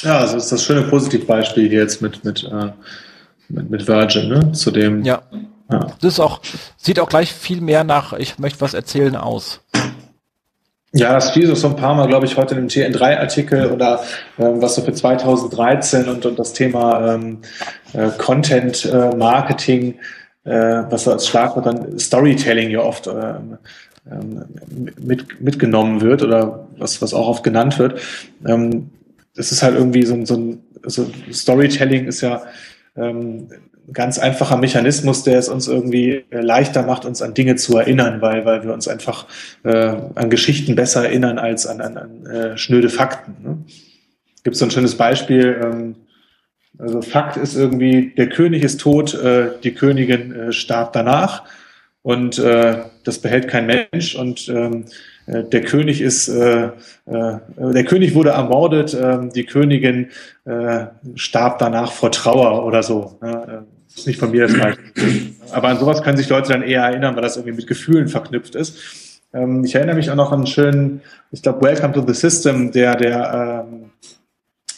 Ja, 0.01 0.19
also 0.19 0.38
ist 0.38 0.51
das 0.51 0.64
schöne 0.64 0.84
Positivbeispiel 0.84 1.72
jetzt 1.72 2.01
mit, 2.01 2.23
mit, 2.23 2.43
äh, 2.43 2.72
mit, 3.49 3.69
mit 3.69 3.88
Virgin, 3.88 4.30
ne? 4.30 4.51
Zu 4.51 4.72
dem, 4.72 5.03
ja 5.03 5.22
ja. 5.72 5.80
Das 6.02 6.14
ist 6.14 6.19
auch, 6.19 6.41
sieht 6.77 6.99
auch 6.99 7.10
gleich 7.10 7.34
viel 7.34 7.61
mehr 7.61 7.84
nach, 7.84 8.14
ich 8.14 8.39
möchte 8.39 8.61
was 8.61 8.73
erzählen 8.73 9.15
aus. 9.15 9.61
Ja, 10.94 11.14
das 11.14 11.31
fiel 11.31 11.53
so 11.56 11.68
ein 11.68 11.76
paar 11.76 11.95
Mal, 11.95 12.07
glaube 12.07 12.26
ich, 12.26 12.38
heute 12.38 12.56
in 12.56 12.68
dem 12.68 12.69
TN3-Artikel 12.69 13.72
oder 13.72 14.02
ähm, 14.39 14.61
was 14.61 14.76
so 14.76 14.81
für 14.81 14.94
2013 14.94 16.07
und, 16.07 16.26
und 16.26 16.39
das 16.39 16.53
Thema 16.53 17.14
ähm, 17.14 17.39
äh, 17.94 18.10
Content 18.18 18.85
äh, 18.85 19.15
Marketing, 19.15 19.95
äh, 20.45 20.84
was 20.89 21.03
so 21.03 21.11
als 21.11 21.27
Schlagwort 21.27 21.65
dann 21.65 21.99
Storytelling 21.99 22.69
ja 22.69 22.80
oft 22.80 23.07
ähm, 23.07 23.57
ähm, 24.10 24.45
mit, 24.99 25.41
mitgenommen 25.41 25.99
wird 25.99 26.23
oder 26.23 26.68
was, 26.77 27.02
was 27.02 27.14
auch 27.14 27.27
oft 27.27 27.44
genannt 27.44 27.77
wird. 27.80 27.99
Ähm, 28.45 28.89
das 29.35 29.52
ist 29.52 29.61
halt 29.61 29.76
irgendwie 29.76 30.03
so, 30.03 30.26
so 30.26 30.35
ein 30.35 30.64
so 30.84 31.06
Storytelling 31.31 32.07
ist 32.07 32.22
ja 32.22 32.44
ähm, 32.95 33.49
ganz 33.93 34.19
einfacher 34.19 34.57
Mechanismus, 34.57 35.23
der 35.23 35.39
es 35.39 35.49
uns 35.49 35.68
irgendwie 35.68 36.26
äh, 36.30 36.41
leichter 36.41 36.84
macht, 36.84 37.05
uns 37.05 37.22
an 37.22 37.34
Dinge 37.34 37.55
zu 37.55 37.77
erinnern, 37.77 38.22
weil, 38.22 38.45
weil 38.45 38.64
wir 38.64 38.73
uns 38.73 38.88
einfach 38.88 39.26
äh, 39.64 39.95
an 40.15 40.30
Geschichten 40.30 40.76
besser 40.76 41.05
erinnern 41.05 41.39
als 41.39 41.65
an, 41.65 41.81
an, 41.81 41.97
an 41.97 42.26
äh, 42.26 42.57
schnöde 42.57 42.89
Fakten. 42.89 43.35
Ne? 43.43 43.57
Gibt 44.43 44.57
so 44.57 44.65
ein 44.65 44.72
schönes 44.72 44.95
Beispiel. 44.95 45.61
Ähm, 45.64 45.95
also 46.80 47.01
Fakt 47.01 47.38
ist 47.38 47.55
irgendwie, 47.55 48.14
der 48.18 48.30
König 48.30 48.64
ist 48.64 48.81
tot, 48.81 49.14
äh, 49.14 49.51
die 49.64 49.73
Königin 49.73 50.35
äh, 50.35 50.51
starb 50.51 50.93
danach 50.93 51.43
und 52.03 52.38
äh, 52.39 52.84
das 53.03 53.19
behält 53.19 53.47
kein 53.47 53.65
Mensch 53.65 54.15
und 54.15 54.47
ähm, 54.49 54.85
äh, 55.26 55.43
der 55.43 55.61
König 55.61 56.01
ist, 56.01 56.27
äh, 56.27 56.68
äh, 57.05 57.39
der 57.57 57.84
König 57.85 58.14
wurde 58.15 58.30
ermordet, 58.31 58.93
äh, 58.93 59.27
die 59.34 59.45
Königin 59.45 60.09
äh, 60.45 60.85
starb 61.15 61.57
danach 61.59 61.91
vor 61.91 62.11
Trauer 62.11 62.65
oder 62.65 62.84
so. 62.84 63.18
Ne? 63.22 63.65
Ist 63.97 64.05
nicht 64.05 64.19
von 64.19 64.29
mir 64.29 64.47
das 64.47 64.57
Beispiel. 64.57 65.33
Aber 65.51 65.69
an 65.69 65.79
sowas 65.79 66.03
können 66.03 66.17
sich 66.17 66.29
Leute 66.29 66.53
dann 66.53 66.61
eher 66.61 66.83
erinnern, 66.83 67.15
weil 67.15 67.23
das 67.23 67.35
irgendwie 67.35 67.55
mit 67.55 67.67
Gefühlen 67.67 68.07
verknüpft 68.07 68.53
ist. 68.53 68.77
Ähm, 69.33 69.63
ich 69.65 69.73
erinnere 69.73 69.95
mich 69.95 70.11
auch 70.11 70.15
noch 70.15 70.31
an 70.31 70.39
einen 70.39 70.47
schönen, 70.47 71.01
ich 71.31 71.41
glaube, 71.41 71.61
Welcome 71.61 71.93
to 71.93 72.05
the 72.05 72.13
System, 72.13 72.71
der, 72.71 72.95
der 72.95 73.65
ähm, 73.67 73.91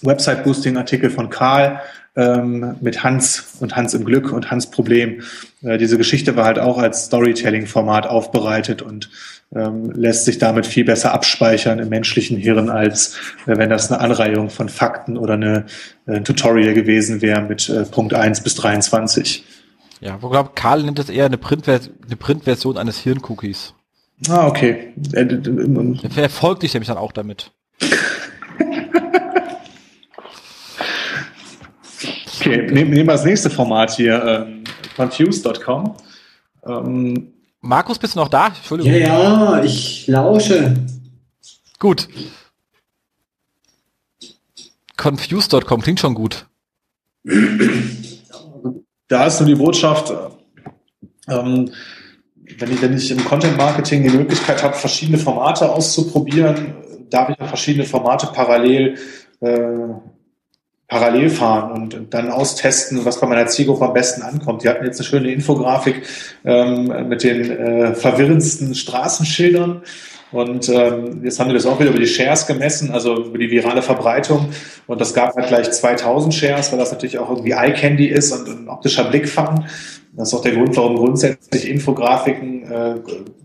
Website-Boosting-Artikel 0.01 1.09
von 1.09 1.29
Karl 1.29 1.81
ähm, 2.15 2.75
mit 2.81 3.03
Hans 3.03 3.57
und 3.59 3.75
Hans 3.75 3.93
im 3.93 4.05
Glück 4.05 4.31
und 4.31 4.51
Hans 4.51 4.69
Problem. 4.69 5.21
Äh, 5.61 5.77
diese 5.77 5.97
Geschichte 5.97 6.35
war 6.35 6.45
halt 6.45 6.59
auch 6.59 6.77
als 6.77 7.05
Storytelling-Format 7.05 8.07
aufbereitet 8.07 8.81
und 8.81 9.09
ähm, 9.55 9.91
lässt 9.91 10.25
sich 10.25 10.37
damit 10.37 10.65
viel 10.67 10.85
besser 10.85 11.13
abspeichern 11.13 11.79
im 11.79 11.89
menschlichen 11.89 12.37
Hirn, 12.37 12.69
als 12.69 13.15
äh, 13.45 13.57
wenn 13.57 13.69
das 13.69 13.91
eine 13.91 14.01
Anreihung 14.01 14.49
von 14.49 14.69
Fakten 14.69 15.17
oder 15.17 15.33
eine, 15.33 15.65
äh, 16.07 16.17
ein 16.17 16.25
Tutorial 16.25 16.73
gewesen 16.73 17.21
wäre 17.21 17.41
mit 17.41 17.69
äh, 17.69 17.83
Punkt 17.83 18.13
1 18.13 18.41
bis 18.41 18.55
23. 18.55 19.43
Ja, 20.01 20.21
wo 20.21 20.29
glaube 20.29 20.51
Karl 20.55 20.83
nennt 20.83 20.99
das 20.99 21.09
eher 21.09 21.25
eine, 21.25 21.37
Printver 21.37 21.79
eine 22.05 22.15
Printversion 22.15 22.77
eines 22.77 22.99
Hirncookies. 22.99 23.73
Ah, 24.27 24.47
okay. 24.47 24.93
Er 25.13 26.29
folgt 26.29 26.63
dich 26.63 26.73
nämlich 26.73 26.89
dann 26.89 26.97
auch 26.97 27.13
damit. 27.13 27.51
Okay, 32.39 32.67
nehmen, 32.71 32.91
wir 32.91 33.03
das 33.05 33.25
nächste 33.25 33.49
Format 33.49 33.91
hier, 33.91 34.23
ähm, 34.23 34.63
confused.com. 34.95 35.95
Ähm, 36.65 37.33
Markus, 37.61 37.99
bist 37.99 38.15
du 38.15 38.19
noch 38.19 38.29
da? 38.29 38.47
Entschuldigung. 38.47 38.93
Ja, 38.93 38.99
ja, 38.99 39.63
ich 39.63 40.07
lausche. 40.07 40.75
Gut. 41.77 42.07
Confused.com 44.97 45.81
klingt 45.81 45.99
schon 45.99 46.13
gut. 46.13 46.45
Da 49.07 49.25
ist 49.25 49.39
nur 49.39 49.47
die 49.47 49.55
Botschaft, 49.55 50.13
ähm, 51.27 51.71
wenn, 52.57 52.71
ich, 52.71 52.81
wenn 52.81 52.97
ich 52.97 53.11
im 53.11 53.23
Content 53.23 53.57
Marketing 53.57 54.03
die 54.03 54.17
Möglichkeit 54.17 54.63
habe, 54.63 54.75
verschiedene 54.75 55.17
Formate 55.17 55.69
auszuprobieren, 55.69 56.75
darf 57.09 57.29
ich 57.29 57.39
auch 57.39 57.47
verschiedene 57.47 57.85
Formate 57.85 58.27
parallel 58.27 58.97
äh, 59.41 59.57
parallel 60.89 61.29
fahren 61.29 61.93
und, 61.93 62.13
dann 62.13 62.29
austesten, 62.29 63.05
was 63.05 63.21
bei 63.21 63.27
meiner 63.27 63.45
Zielgruppe 63.45 63.85
am 63.85 63.93
besten 63.93 64.23
ankommt. 64.23 64.63
Die 64.63 64.69
hatten 64.69 64.83
jetzt 64.83 64.99
eine 64.99 65.07
schöne 65.07 65.31
Infografik 65.31 66.01
ähm, 66.43 67.07
mit 67.07 67.23
den 67.23 67.51
äh, 67.51 67.93
verwirrendsten 67.93 68.73
Straßenschildern. 68.73 69.83
Und 70.31 70.69
ähm, 70.69 71.21
jetzt 71.23 71.39
haben 71.39 71.47
wir 71.47 71.53
das 71.53 71.65
auch 71.65 71.79
wieder 71.79 71.91
über 71.91 71.99
die 71.99 72.07
Shares 72.07 72.45
gemessen, 72.45 72.91
also 72.91 73.25
über 73.25 73.37
die 73.37 73.49
virale 73.49 73.81
Verbreitung. 73.81 74.49
Und 74.87 74.99
das 74.99 75.13
gab 75.13 75.35
halt 75.35 75.47
gleich 75.47 75.71
2000 75.71 76.33
Shares, 76.33 76.71
weil 76.71 76.79
das 76.79 76.91
natürlich 76.91 77.17
auch 77.19 77.29
irgendwie 77.29 77.51
Eye 77.51 77.73
Candy 77.73 78.07
ist 78.07 78.31
und 78.31 78.47
ein 78.47 78.67
optischer 78.67 79.05
Blickfang. 79.05 79.65
Das 80.13 80.29
ist 80.29 80.33
auch 80.33 80.41
der 80.41 80.53
Grund, 80.53 80.75
warum 80.75 80.97
grundsätzlich 80.97 81.69
Infografiken 81.69 82.63
äh, 82.63 82.95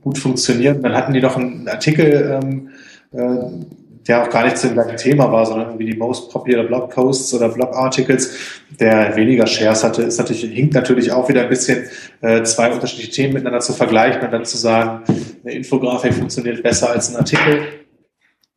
gut 0.03 0.19
funktionieren. 0.19 0.83
Dann 0.83 0.95
hatten 0.95 1.13
die 1.13 1.21
noch 1.21 1.37
einen 1.37 1.69
Artikel, 1.69 2.41
ähm, 2.43 2.71
äh, 3.13 3.84
der 4.07 4.23
auch 4.23 4.31
gar 4.31 4.45
nicht 4.45 4.59
zu 4.59 4.67
dem 4.67 4.75
gleichen 4.75 4.97
Thema 4.97 5.33
war, 5.33 5.47
sondern 5.47 5.69
irgendwie 5.69 5.93
die 5.93 5.97
most 5.97 6.31
popular 6.31 6.65
Blog 6.65 6.91
Posts 6.91 7.35
oder 7.35 7.49
Blog 7.49 7.75
Articles, 7.75 8.37
der 8.79 9.17
weniger 9.17 9.47
Shares 9.47 9.83
hatte, 9.83 10.03
ist 10.03 10.19
natürlich, 10.19 10.43
hinkt 10.43 10.75
natürlich 10.75 11.11
auch 11.11 11.29
wieder 11.29 11.43
ein 11.43 11.49
bisschen, 11.49 11.85
äh, 12.21 12.43
zwei 12.43 12.73
unterschiedliche 12.73 13.13
Themen 13.13 13.35
miteinander 13.35 13.61
zu 13.61 13.73
vergleichen 13.73 14.23
und 14.23 14.33
dann 14.33 14.45
zu 14.45 14.59
sagen, 14.59 15.05
eine 15.43 15.55
Infografik 15.55 16.15
funktioniert 16.15 16.63
besser 16.63 16.91
als 16.91 17.11
ein 17.11 17.17
Artikel. 17.17 17.63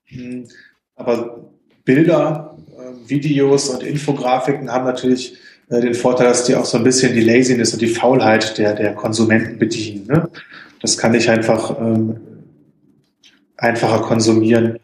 Hm, 0.05 0.47
aber 0.95 1.45
Bilder, 1.85 2.57
äh, 2.77 3.09
Videos 3.09 3.69
und 3.69 3.83
Infografiken 3.83 4.71
haben 4.71 4.85
natürlich 4.85 5.37
äh, 5.69 5.79
den 5.79 5.93
Vorteil, 5.93 6.27
dass 6.27 6.43
die 6.43 6.55
auch 6.55 6.65
so 6.65 6.77
ein 6.77 6.83
bisschen 6.83 7.13
die 7.13 7.21
Laziness 7.21 7.73
und 7.73 7.81
die 7.81 7.87
Faulheit 7.87 8.57
der, 8.57 8.73
der 8.73 8.93
Konsumenten 8.95 9.57
bedienen. 9.57 10.07
Ne? 10.07 10.29
Das 10.81 10.97
kann 10.97 11.13
ich 11.13 11.29
einfach 11.29 11.79
ähm, 11.79 12.17
einfacher 13.55 14.01
konsumieren 14.01 14.79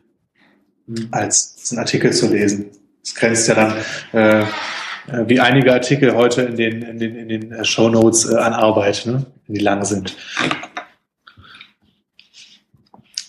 als 1.11 1.69
einen 1.71 1.79
Artikel 1.79 2.11
zu 2.11 2.27
lesen. 2.27 2.71
Das 3.03 3.15
grenzt 3.15 3.47
ja 3.47 3.55
dann 3.55 3.73
äh, 4.13 4.45
äh, 5.07 5.27
wie 5.27 5.39
einige 5.39 5.73
Artikel 5.73 6.15
heute 6.15 6.43
in 6.43 6.55
den, 6.55 6.81
in 6.81 6.99
den, 6.99 7.15
in 7.15 7.29
den 7.29 7.51
äh, 7.51 7.65
Show 7.65 7.89
Notes 7.89 8.29
äh, 8.29 8.35
an 8.35 8.53
Arbeit, 8.53 9.05
ne? 9.05 9.25
wenn 9.47 9.55
die 9.55 9.61
lang 9.61 9.83
sind. 9.83 10.15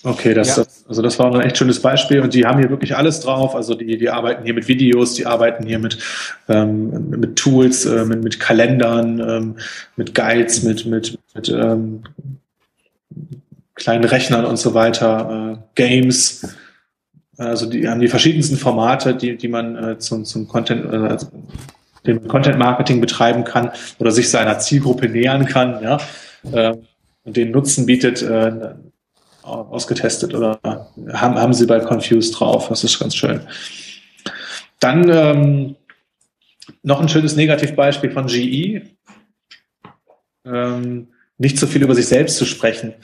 Okay, 0.05 0.35
das, 0.35 0.56
ja. 0.56 0.64
also 0.86 1.01
das 1.01 1.18
war 1.18 1.35
ein 1.35 1.40
echt 1.40 1.56
schönes 1.56 1.81
Beispiel 1.81 2.20
und 2.20 2.35
die 2.35 2.44
haben 2.44 2.59
hier 2.59 2.68
wirklich 2.68 2.94
alles 2.94 3.20
drauf. 3.20 3.55
Also 3.56 3.74
die, 3.74 3.97
die 3.97 4.10
arbeiten 4.10 4.44
hier 4.44 4.52
mit 4.52 4.68
Videos, 4.68 5.14
die 5.14 5.24
arbeiten 5.24 5.66
hier 5.66 5.78
mit, 5.78 5.98
ähm, 6.48 7.09
mit 7.09 7.36
Tools, 7.36 7.86
äh, 7.86 8.05
mit, 8.05 8.22
mit 8.22 8.39
Kalendern, 8.39 9.18
ähm, 9.18 9.56
mit 9.97 10.14
Guides, 10.14 10.62
mit, 10.62 10.85
mit, 10.85 11.18
mit 11.35 11.48
ähm, 11.48 12.05
kleinen 13.74 14.05
Rechnern 14.05 14.44
und 14.44 14.59
so 14.59 14.74
weiter, 14.74 15.56
äh, 15.56 15.62
Games. 15.74 16.55
Also 17.36 17.66
die 17.66 17.89
haben 17.89 18.01
die 18.01 18.09
verschiedensten 18.09 18.56
Formate, 18.56 19.15
die, 19.15 19.36
die 19.36 19.48
man 19.48 19.77
äh, 19.77 19.98
zum, 19.98 20.24
zum 20.24 20.47
Content, 20.47 20.85
äh, 20.93 20.97
also 20.97 21.28
dem 22.06 22.28
Content 22.28 22.59
Marketing 22.59 23.01
betreiben 23.01 23.44
kann 23.44 23.70
oder 23.98 24.12
sich 24.12 24.31
seiner 24.31 24.59
Zielgruppe 24.59 25.09
nähern 25.09 25.47
kann, 25.47 25.82
ja, 25.82 25.98
äh, 26.52 26.77
und 27.24 27.36
den 27.36 27.51
Nutzen 27.51 27.86
bietet, 27.86 28.23
äh, 28.23 28.74
ausgetestet 29.43 30.35
oder 30.35 30.59
haben, 31.12 31.36
haben 31.36 31.52
sie 31.52 31.66
bei 31.66 31.81
Confused 31.81 32.39
drauf. 32.39 32.69
Das 32.69 32.85
ist 32.85 32.98
ganz 32.98 33.15
schön. 33.15 33.40
Dann 34.81 35.09
ähm, 35.09 35.77
noch 36.82 37.01
ein 37.01 37.09
schönes 37.09 37.36
Negativbeispiel 37.36 38.11
von 38.11 38.27
GE. 38.27 38.82
Ähm, 40.47 41.09
nicht 41.39 41.59
so 41.59 41.66
viel 41.66 41.82
über 41.82 41.94
sich 41.94 42.06
selbst 42.06 42.36
zu 42.36 42.44
sprechen. 42.44 42.94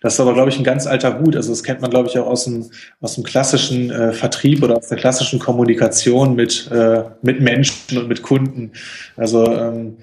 Das 0.00 0.14
ist 0.14 0.20
aber, 0.20 0.34
glaube 0.34 0.50
ich, 0.50 0.58
ein 0.58 0.64
ganz 0.64 0.86
alter 0.86 1.20
Hut. 1.20 1.36
Also 1.36 1.50
das 1.50 1.62
kennt 1.62 1.80
man, 1.80 1.90
glaube 1.90 2.08
ich, 2.08 2.18
auch 2.18 2.26
aus 2.26 2.44
dem, 2.44 2.66
aus 3.00 3.14
dem 3.14 3.24
klassischen 3.24 3.90
äh, 3.90 4.12
Vertrieb 4.12 4.62
oder 4.62 4.76
aus 4.76 4.88
der 4.88 4.98
klassischen 4.98 5.38
Kommunikation 5.38 6.34
mit, 6.34 6.70
äh, 6.70 7.04
mit 7.22 7.40
Menschen 7.40 7.98
und 7.98 8.08
mit 8.08 8.22
Kunden. 8.22 8.72
Also 9.16 9.46
ähm, 9.46 9.96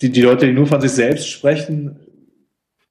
die, 0.00 0.10
die 0.10 0.22
Leute, 0.22 0.46
die 0.46 0.52
nur 0.52 0.66
von 0.66 0.80
sich 0.80 0.92
selbst 0.92 1.28
sprechen, 1.28 1.96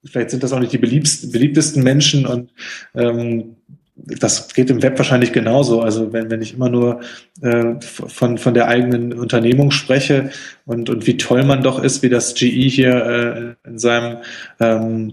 vielleicht 0.04 0.30
sind 0.30 0.42
das 0.42 0.52
auch 0.52 0.60
nicht 0.60 0.72
die 0.72 0.78
beliebtesten 0.78 1.82
Menschen 1.82 2.26
und 2.26 2.50
ähm, 2.94 3.56
das 3.94 4.52
geht 4.54 4.70
im 4.70 4.82
Web 4.82 4.98
wahrscheinlich 4.98 5.32
genauso. 5.32 5.82
Also 5.82 6.12
wenn, 6.12 6.30
wenn 6.30 6.42
ich 6.42 6.54
immer 6.54 6.68
nur 6.68 7.00
äh, 7.42 7.74
von, 7.80 8.38
von 8.38 8.54
der 8.54 8.68
eigenen 8.68 9.12
Unternehmung 9.12 9.70
spreche 9.70 10.30
und, 10.64 10.90
und 10.90 11.06
wie 11.06 11.16
toll 11.16 11.44
man 11.44 11.62
doch 11.62 11.82
ist, 11.82 12.02
wie 12.02 12.08
das 12.08 12.34
GE 12.34 12.46
hier 12.46 13.56
äh, 13.64 13.68
in 13.68 13.78
seinem 13.78 14.18
ähm, 14.60 15.08
äh, 15.08 15.12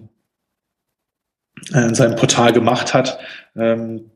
in 1.74 1.96
seinem 1.96 2.16
Portal 2.16 2.54
gemacht 2.54 2.94
hat, 2.94 3.20
ähm, 3.56 4.12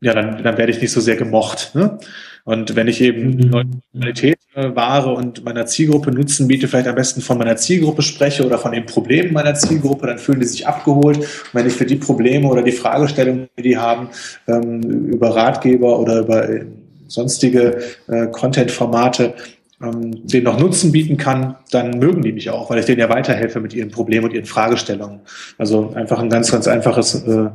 ja, 0.00 0.14
dann, 0.14 0.42
dann 0.42 0.58
werde 0.58 0.72
ich 0.72 0.80
nicht 0.80 0.90
so 0.90 1.00
sehr 1.00 1.16
gemocht. 1.16 1.74
Ne? 1.74 1.98
Und 2.44 2.74
wenn 2.74 2.88
ich 2.88 3.00
eben 3.00 3.36
mhm. 3.36 3.50
neue 3.50 3.64
Qualität 3.92 4.38
äh, 4.54 4.74
wahre 4.74 5.14
und 5.14 5.44
meiner 5.44 5.64
Zielgruppe 5.66 6.10
Nutzen 6.10 6.48
biete, 6.48 6.66
vielleicht 6.66 6.88
am 6.88 6.96
besten 6.96 7.20
von 7.20 7.38
meiner 7.38 7.56
Zielgruppe 7.56 8.02
spreche 8.02 8.44
oder 8.44 8.58
von 8.58 8.72
den 8.72 8.84
Problemen 8.84 9.32
meiner 9.32 9.54
Zielgruppe, 9.54 10.08
dann 10.08 10.18
fühlen 10.18 10.40
die 10.40 10.46
sich 10.46 10.66
abgeholt. 10.66 11.18
Und 11.18 11.26
wenn 11.52 11.66
ich 11.66 11.74
für 11.74 11.86
die 11.86 11.96
Probleme 11.96 12.48
oder 12.48 12.62
die 12.62 12.72
Fragestellungen, 12.72 13.48
die 13.56 13.62
die 13.62 13.78
haben, 13.78 14.08
ähm, 14.48 14.82
über 15.06 15.36
Ratgeber 15.36 16.00
oder 16.00 16.20
über 16.20 16.48
äh, 16.48 16.66
sonstige 17.06 17.80
äh, 18.08 18.26
Content-Formate 18.26 19.34
ähm, 19.82 20.26
denen 20.26 20.44
noch 20.44 20.58
Nutzen 20.58 20.92
bieten 20.92 21.16
kann, 21.16 21.56
dann 21.70 21.98
mögen 21.98 22.22
die 22.22 22.32
mich 22.32 22.50
auch, 22.50 22.70
weil 22.70 22.78
ich 22.78 22.86
denen 22.86 23.00
ja 23.00 23.08
weiterhelfe 23.08 23.60
mit 23.60 23.74
ihren 23.74 23.90
Problemen 23.90 24.26
und 24.26 24.32
ihren 24.32 24.44
Fragestellungen. 24.44 25.20
Also 25.58 25.92
einfach 25.94 26.18
ein 26.18 26.28
ganz, 26.28 26.50
ganz 26.50 26.68
einfaches 26.68 27.24
äh, 27.24 27.50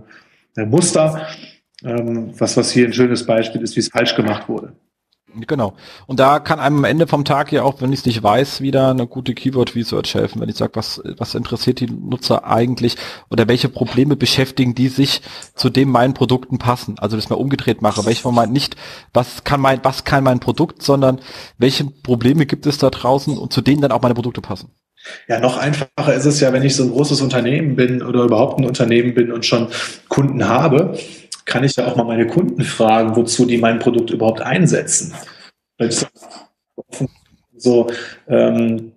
Muster, 0.66 1.28
ähm, 1.84 2.34
was, 2.38 2.58
was 2.58 2.72
hier 2.72 2.88
ein 2.88 2.94
schönes 2.94 3.26
Beispiel 3.26 3.62
ist, 3.62 3.76
wie 3.76 3.82
es 3.82 3.90
falsch 3.90 4.16
gemacht 4.16 4.50
wurde. 4.50 4.74
Genau. 5.36 5.74
Und 6.06 6.20
da 6.20 6.40
kann 6.40 6.60
einem 6.60 6.78
am 6.78 6.84
Ende 6.86 7.06
vom 7.06 7.26
Tag 7.26 7.52
ja 7.52 7.64
auch, 7.64 7.82
wenn 7.82 7.92
ich 7.92 8.00
es 8.00 8.06
nicht 8.06 8.24
weiß, 8.24 8.62
wieder 8.62 8.92
eine 8.92 9.08
gute 9.08 9.34
Keyword 9.34 9.76
Research 9.76 10.16
helfen. 10.16 10.40
Wenn 10.40 10.48
ich 10.48 10.56
sage, 10.56 10.72
was, 10.76 11.02
was 11.18 11.36
interessiert 11.36 11.82
die 11.82 11.88
Nutzer 11.88 12.46
eigentlich 12.46 12.96
oder 13.30 13.48
welche 13.48 13.68
Probleme 13.68 14.16
beschäftigen 14.16 14.74
die 14.74 14.88
sich 14.88 15.22
zu 15.54 15.70
dem 15.70 15.90
meinen 15.90 16.14
Produkten 16.14 16.60
passen. 16.60 16.98
Also 16.98 17.18
das 17.18 17.30
mal 17.30 17.36
umgedreht 17.36 17.82
mache. 17.82 18.06
Welche 18.06 18.22
von 18.22 18.36
meinen 18.36 18.54
nicht, 18.54 18.78
was 19.14 19.44
kann 19.44 19.60
mein, 19.60 19.84
was 19.84 20.06
kann 20.06 20.24
mein 20.24 20.40
Produkt, 20.40 20.82
sondern 20.82 21.20
welche 21.58 21.84
Probleme 21.84 22.46
gibt 22.46 22.66
es 22.66 22.78
da 22.78 22.90
draußen 22.90 23.38
und 23.38 23.52
zu 23.52 23.62
denen 23.62 23.82
dann 23.82 23.92
auch 23.92 24.02
meine 24.02 24.16
Produkte 24.16 24.42
passen. 24.42 24.72
Ja, 25.28 25.40
noch 25.40 25.58
einfacher 25.58 26.14
ist 26.14 26.26
es 26.26 26.40
ja, 26.40 26.54
wenn 26.54 26.64
ich 26.64 26.76
so 26.76 26.84
ein 26.84 26.92
großes 26.92 27.22
Unternehmen 27.22 27.76
bin 27.76 28.02
oder 28.02 28.24
überhaupt 28.24 28.60
ein 28.60 28.66
Unternehmen 28.66 29.14
bin 29.14 29.32
und 29.32 29.46
schon 29.46 29.68
Kunden 30.10 30.48
habe 30.48 30.98
kann 31.48 31.64
ich 31.64 31.76
ja 31.78 31.88
auch 31.88 31.96
mal 31.96 32.04
meine 32.04 32.28
Kunden 32.28 32.62
fragen, 32.64 33.16
wozu 33.16 33.46
die 33.46 33.58
mein 33.58 33.80
Produkt 33.80 34.12
überhaupt 34.12 34.42
einsetzen. 34.42 35.16
So, 37.56 37.88
ähm, 38.28 38.92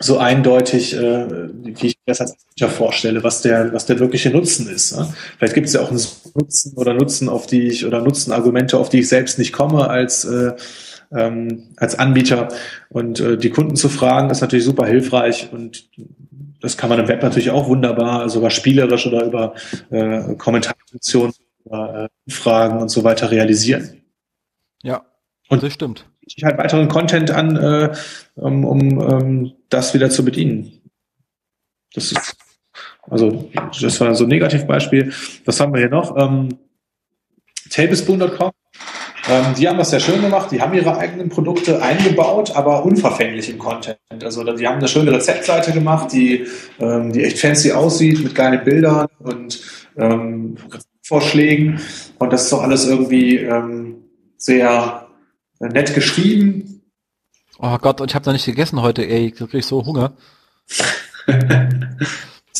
so 0.00 0.18
eindeutig, 0.18 0.96
äh, 0.96 1.26
wie 1.62 1.88
ich 1.88 1.98
das 2.06 2.20
als 2.20 2.36
Manager 2.36 2.74
vorstelle, 2.74 3.22
was 3.22 3.42
der, 3.42 3.72
was 3.72 3.86
der 3.86 3.98
wirkliche 3.98 4.30
Nutzen 4.30 4.68
ist. 4.68 4.96
Ne? 4.96 5.12
Vielleicht 5.36 5.54
gibt 5.54 5.66
es 5.66 5.74
ja 5.74 5.80
auch 5.82 5.90
einen 5.90 6.00
Nutzen 6.34 6.72
oder 6.76 6.94
Nutzen, 6.94 7.28
auf 7.28 7.46
die 7.46 7.68
ich, 7.68 7.84
oder 7.84 8.00
Nutzenargumente, 8.00 8.78
auf 8.78 8.88
die 8.88 9.00
ich 9.00 9.08
selbst 9.08 9.38
nicht 9.38 9.52
komme 9.52 9.88
als, 9.88 10.24
äh, 10.24 10.52
ähm, 11.12 11.68
als 11.76 11.98
Anbieter. 11.98 12.48
Und 12.88 13.20
äh, 13.20 13.36
die 13.36 13.50
Kunden 13.50 13.76
zu 13.76 13.88
fragen, 13.88 14.30
ist 14.30 14.40
natürlich 14.40 14.64
super 14.64 14.86
hilfreich 14.86 15.48
und 15.52 15.88
das 16.60 16.76
kann 16.76 16.90
man 16.90 16.98
im 16.98 17.08
Web 17.08 17.22
natürlich 17.22 17.50
auch 17.50 17.68
wunderbar, 17.68 18.28
sogar 18.28 18.50
spielerisch 18.50 19.06
oder 19.06 19.24
über 19.24 19.54
äh, 19.90 20.34
Kommentarfunktionen 20.34 21.32
äh, 21.70 22.08
Fragen 22.28 22.78
und 22.78 22.88
so 22.88 23.04
weiter 23.04 23.30
realisieren. 23.30 24.02
Ja, 24.82 25.04
und 25.48 25.62
das 25.62 25.72
stimmt. 25.74 26.06
Ich 26.20 26.44
halt 26.44 26.58
weiteren 26.58 26.88
Content 26.88 27.30
an, 27.30 27.56
äh, 27.56 27.92
um, 28.34 28.64
um 28.64 28.98
um 28.98 29.52
das 29.68 29.94
wieder 29.94 30.10
zu 30.10 30.24
bedienen. 30.24 30.72
Das 31.94 32.12
ist, 32.12 32.36
also, 33.02 33.50
das 33.80 34.00
war 34.00 34.14
so 34.14 34.24
ein 34.24 34.28
Negativbeispiel. 34.28 35.12
Was 35.44 35.60
haben 35.60 35.72
wir 35.72 35.80
hier 35.80 35.88
noch? 35.88 36.16
Ähm, 36.16 36.58
Tablespoon.com. 37.70 38.50
Ähm, 39.28 39.54
die 39.58 39.68
haben 39.68 39.78
das 39.78 39.90
sehr 39.90 40.00
schön 40.00 40.22
gemacht. 40.22 40.50
Die 40.50 40.60
haben 40.60 40.72
ihre 40.74 40.96
eigenen 40.96 41.28
Produkte 41.28 41.82
eingebaut, 41.82 42.56
aber 42.56 42.84
unverfänglich 42.84 43.50
im 43.50 43.58
Content. 43.58 43.98
Also, 44.22 44.42
die 44.44 44.66
haben 44.66 44.78
eine 44.78 44.88
schöne 44.88 45.12
Rezeptseite 45.12 45.72
gemacht, 45.72 46.12
die, 46.12 46.46
ähm, 46.80 47.12
die 47.12 47.24
echt 47.24 47.38
fancy 47.38 47.72
aussieht, 47.72 48.22
mit 48.22 48.34
geilen 48.34 48.64
Bildern 48.64 49.08
und 49.18 49.60
ähm, 49.96 50.56
Vorschlägen. 51.02 51.80
Und 52.18 52.32
das 52.32 52.44
ist 52.44 52.52
doch 52.52 52.62
alles 52.62 52.86
irgendwie 52.86 53.36
ähm, 53.36 54.04
sehr 54.36 55.08
äh, 55.60 55.68
nett 55.68 55.94
geschrieben. 55.94 56.82
Oh 57.58 57.76
Gott, 57.78 58.00
und 58.00 58.10
ich 58.10 58.14
habe 58.14 58.26
noch 58.26 58.32
nicht 58.32 58.46
gegessen 58.46 58.80
heute, 58.82 59.06
ey, 59.06 59.34
da 59.36 59.46
krieg 59.46 59.60
ich 59.60 59.66
so 59.66 59.84
Hunger. 59.84 60.12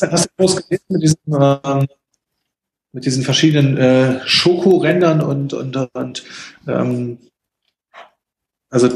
Hast 0.01 0.27
du 0.27 0.29
groß 0.37 0.57
gelesen 0.57 0.85
mit 0.89 1.03
diesem 1.03 1.61
ähm, 1.65 1.87
mit 2.93 3.05
diesen 3.05 3.23
verschiedenen 3.23 3.77
äh, 3.77 4.21
Schokorändern 4.27 5.21
und, 5.21 5.53
und, 5.53 5.77
und 5.95 6.25
ähm, 6.67 7.19
also 8.71 8.89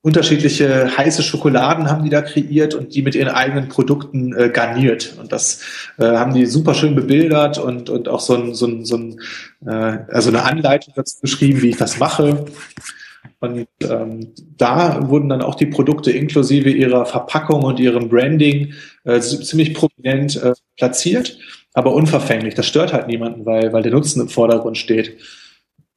unterschiedliche 0.00 0.96
heiße 0.96 1.22
Schokoladen 1.22 1.90
haben 1.90 2.04
die 2.04 2.10
da 2.10 2.22
kreiert 2.22 2.74
und 2.74 2.94
die 2.94 3.02
mit 3.02 3.14
ihren 3.14 3.28
eigenen 3.28 3.68
Produkten 3.68 4.34
äh, 4.34 4.48
garniert. 4.48 5.16
Und 5.20 5.32
das 5.32 5.62
äh, 5.98 6.04
haben 6.04 6.34
die 6.34 6.46
super 6.46 6.74
schön 6.74 6.94
bebildert 6.94 7.58
und, 7.58 7.90
und 7.90 8.08
auch 8.08 8.20
so, 8.20 8.34
ein, 8.34 8.54
so, 8.54 8.66
ein, 8.66 8.84
so 8.84 8.96
ein, 8.96 9.20
äh, 9.66 9.98
also 10.12 10.30
eine 10.30 10.44
Anleitung 10.44 10.94
dazu 10.96 11.20
beschrieben, 11.20 11.62
wie 11.62 11.70
ich 11.70 11.76
das 11.76 11.98
mache. 11.98 12.46
Und 13.40 13.68
ähm, 13.82 14.32
da 14.56 15.08
wurden 15.08 15.28
dann 15.28 15.42
auch 15.42 15.54
die 15.54 15.66
Produkte 15.66 16.10
inklusive 16.10 16.70
ihrer 16.70 17.04
Verpackung 17.06 17.62
und 17.62 17.78
ihrem 17.78 18.08
Branding 18.08 18.72
äh, 19.04 19.20
ziemlich 19.20 19.74
prominent 19.74 20.42
äh, 20.42 20.54
platziert, 20.76 21.38
aber 21.78 21.94
unverfänglich. 21.94 22.54
Das 22.54 22.66
stört 22.66 22.92
halt 22.92 23.06
niemanden, 23.06 23.46
weil, 23.46 23.72
weil 23.72 23.82
der 23.82 23.92
Nutzen 23.92 24.20
im 24.20 24.28
Vordergrund 24.28 24.76
steht. 24.76 25.16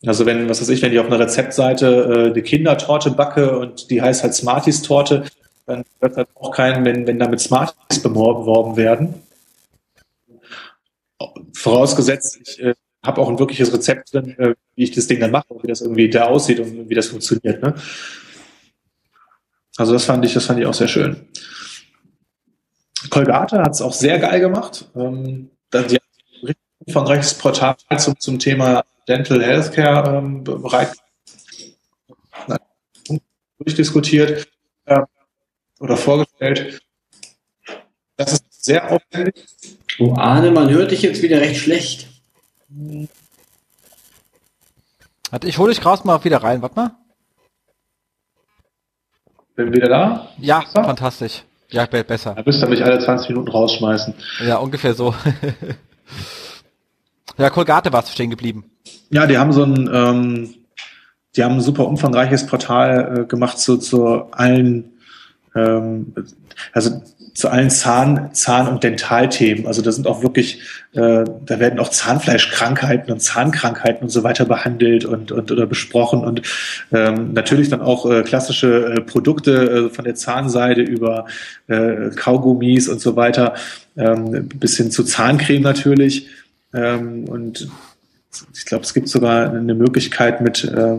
Also 0.06 0.28
wenn, 0.28 0.48
was 0.48 0.62
weiß 0.62 0.70
ich, 0.70 0.82
wenn 0.82 0.94
ich 0.94 1.00
auf 1.00 1.08
einer 1.08 1.20
Rezeptseite 1.20 1.88
äh, 1.88 2.32
eine 2.32 2.44
Kindertorte 2.44 3.12
backe 3.12 3.58
und 3.58 3.90
die 3.90 4.02
heißt 4.02 4.22
halt 4.22 4.36
Smarties-Torte, 4.36 5.26
dann 5.66 5.84
wird 6.00 6.18
halt 6.18 6.28
auch 6.36 6.52
keinen, 6.52 6.86
wenn, 6.86 7.08
wenn 7.08 7.18
damit 7.18 7.40
Smarties 7.40 8.02
beworben 8.02 8.78
werden. 8.78 9.16
Vorausgesetzt, 11.54 12.40
ich 12.44 12.62
äh, 12.62 12.76
habe 13.04 13.20
auch 13.20 13.30
ein 13.30 13.40
wirkliches 13.40 13.74
Rezept 13.74 14.14
drin, 14.14 14.38
äh, 14.38 14.54
wie 14.76 14.84
ich 14.84 14.92
das 14.92 15.08
Ding 15.08 15.20
dann 15.20 15.32
mache, 15.32 15.48
wie 15.62 15.68
das 15.68 15.82
irgendwie 15.82 16.10
da 16.10 16.26
aussieht 16.26 16.60
und 16.60 16.90
wie 16.90 16.96
das 16.96 17.08
funktioniert. 17.08 17.62
Ne? 17.62 17.74
Also 19.78 19.94
das 19.94 20.06
fand 20.06 20.24
ich, 20.26 20.34
das 20.34 20.46
fand 20.46 20.60
ich 20.60 20.66
auch 20.68 20.74
sehr 20.74 20.88
schön. 20.88 21.28
Colgate 23.10 23.58
hat 23.58 23.72
es 23.72 23.82
auch 23.82 23.94
sehr 23.94 24.20
geil 24.20 24.40
gemacht. 24.40 24.90
Ähm, 24.96 25.50
dann 25.72 25.88
die 25.88 26.00
ein 26.44 26.56
umfangreiches 26.86 27.34
Portal 27.36 27.76
zum, 27.98 28.20
zum 28.20 28.40
Thema 28.40 28.84
Dental 29.08 29.44
Healthcare 29.44 30.18
ähm, 30.18 30.44
bereit 30.44 30.94
durchdiskutiert 33.64 34.48
äh, 34.86 35.02
oder 35.80 35.98
vorgestellt. 35.98 36.82
Das 38.18 38.34
ist 38.34 38.64
sehr 38.64 38.92
aufwendig. 38.92 39.46
Oh, 40.00 40.14
Arne, 40.16 40.52
man 40.52 40.70
hört 40.70 40.92
dich 40.92 41.02
jetzt 41.02 41.22
wieder 41.22 41.42
recht 41.42 41.62
schlecht. 41.62 42.08
Warte, 45.30 45.48
ich 45.48 45.58
hole 45.58 45.74
dich 45.74 45.86
raus 45.86 46.04
mal 46.04 46.24
wieder 46.24 46.44
rein. 46.44 46.62
Warte 46.62 46.76
mal. 46.76 46.92
Bin 49.56 49.74
wieder 49.74 49.90
da? 49.90 50.32
Ja, 50.38 50.64
so. 50.68 50.82
fantastisch. 50.84 51.44
Ja, 51.72 51.86
besser. 51.86 52.36
Da 52.36 52.44
müsst 52.46 52.62
ihr 52.62 52.68
mich 52.68 52.84
alle 52.84 53.00
20 53.00 53.30
Minuten 53.30 53.50
rausschmeißen. 53.50 54.14
Ja, 54.46 54.58
ungefähr 54.58 54.94
so. 54.94 55.16
ja, 57.38 57.50
Colgate 57.50 57.94
war 57.94 58.04
stehen 58.04 58.30
geblieben. 58.30 58.70
Ja, 59.10 59.26
die 59.26 59.38
haben 59.38 59.54
so 59.54 59.64
ein, 59.64 59.90
ähm, 59.92 60.54
die 61.36 61.44
haben 61.44 61.56
ein 61.56 61.62
super 61.62 61.88
umfangreiches 61.88 62.46
Portal 62.46 63.22
äh, 63.22 63.26
gemacht 63.26 63.58
zu, 63.58 63.78
zu 63.78 64.32
allen, 64.32 64.92
ähm, 65.56 66.14
also 66.74 67.02
zu 67.34 67.50
allen 67.50 67.70
Zahn, 67.70 68.30
Zahn- 68.34 68.68
und 68.68 68.84
Dentalthemen. 68.84 69.68
Also 69.68 69.82
da 69.82 69.92
sind 69.92 70.08
auch 70.08 70.22
wirklich, 70.22 70.60
äh, 70.94 71.24
da 71.46 71.60
werden 71.60 71.80
auch 71.80 71.90
Zahnfleischkrankheiten 71.90 73.12
und 73.12 73.20
Zahnkrankheiten 73.20 74.04
und 74.04 74.10
so 74.10 74.24
weiter 74.24 74.46
behandelt 74.46 75.06
und, 75.06 75.32
und 75.32 75.52
oder 75.52 75.66
besprochen 75.66 76.24
und 76.24 76.42
ähm, 76.92 77.34
natürlich 77.34 77.70
dann 77.70 77.82
auch 77.82 78.10
äh, 78.10 78.24
klassische 78.24 78.96
äh, 78.98 79.02
Produkte 79.02 79.88
äh, 79.88 79.90
von 79.90 80.06
der 80.06 80.16
Zahnseide 80.16 80.82
über 80.82 81.26
äh, 81.68 82.10
Kaugummis 82.16 82.90
und 82.90 83.00
so 83.00 83.16
weiter 83.16 83.54
ähm, 83.98 84.48
bis 84.48 84.78
hin 84.78 84.92
zu 84.92 85.04
Zahncreme 85.04 85.62
natürlich 85.62 86.28
ähm, 86.74 87.26
und 87.26 87.70
ich 88.54 88.66
glaube, 88.66 88.84
es 88.84 88.94
gibt 88.94 89.10
sogar 89.10 89.50
eine 89.52 89.76
Möglichkeit 89.76 90.42
mit, 90.42 90.64
äh, 90.64 90.98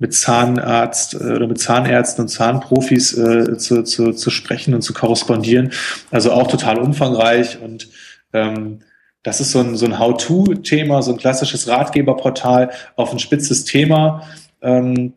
mit 0.00 0.14
Zahnarzt 0.14 1.14
äh, 1.14 1.34
oder 1.34 1.46
mit 1.46 1.60
Zahnärzten 1.60 2.22
und 2.22 2.28
Zahnprofis 2.28 3.16
äh, 3.16 3.56
zu, 3.58 3.84
zu, 3.84 4.12
zu 4.12 4.30
sprechen 4.30 4.74
und 4.74 4.82
zu 4.82 4.92
korrespondieren. 4.92 5.72
Also 6.10 6.32
auch 6.32 6.48
total 6.48 6.78
umfangreich 6.78 7.58
und 7.62 7.88
ähm, 8.32 8.80
das 9.22 9.40
ist 9.40 9.52
so 9.52 9.60
ein, 9.60 9.76
so 9.76 9.84
ein 9.84 9.98
How-To-Thema, 9.98 11.02
so 11.02 11.12
ein 11.12 11.18
klassisches 11.18 11.68
Ratgeberportal 11.68 12.70
auf 12.96 13.12
ein 13.12 13.18
spitzes 13.18 13.64
Thema. 13.64 14.22
Ähm, 14.62 15.12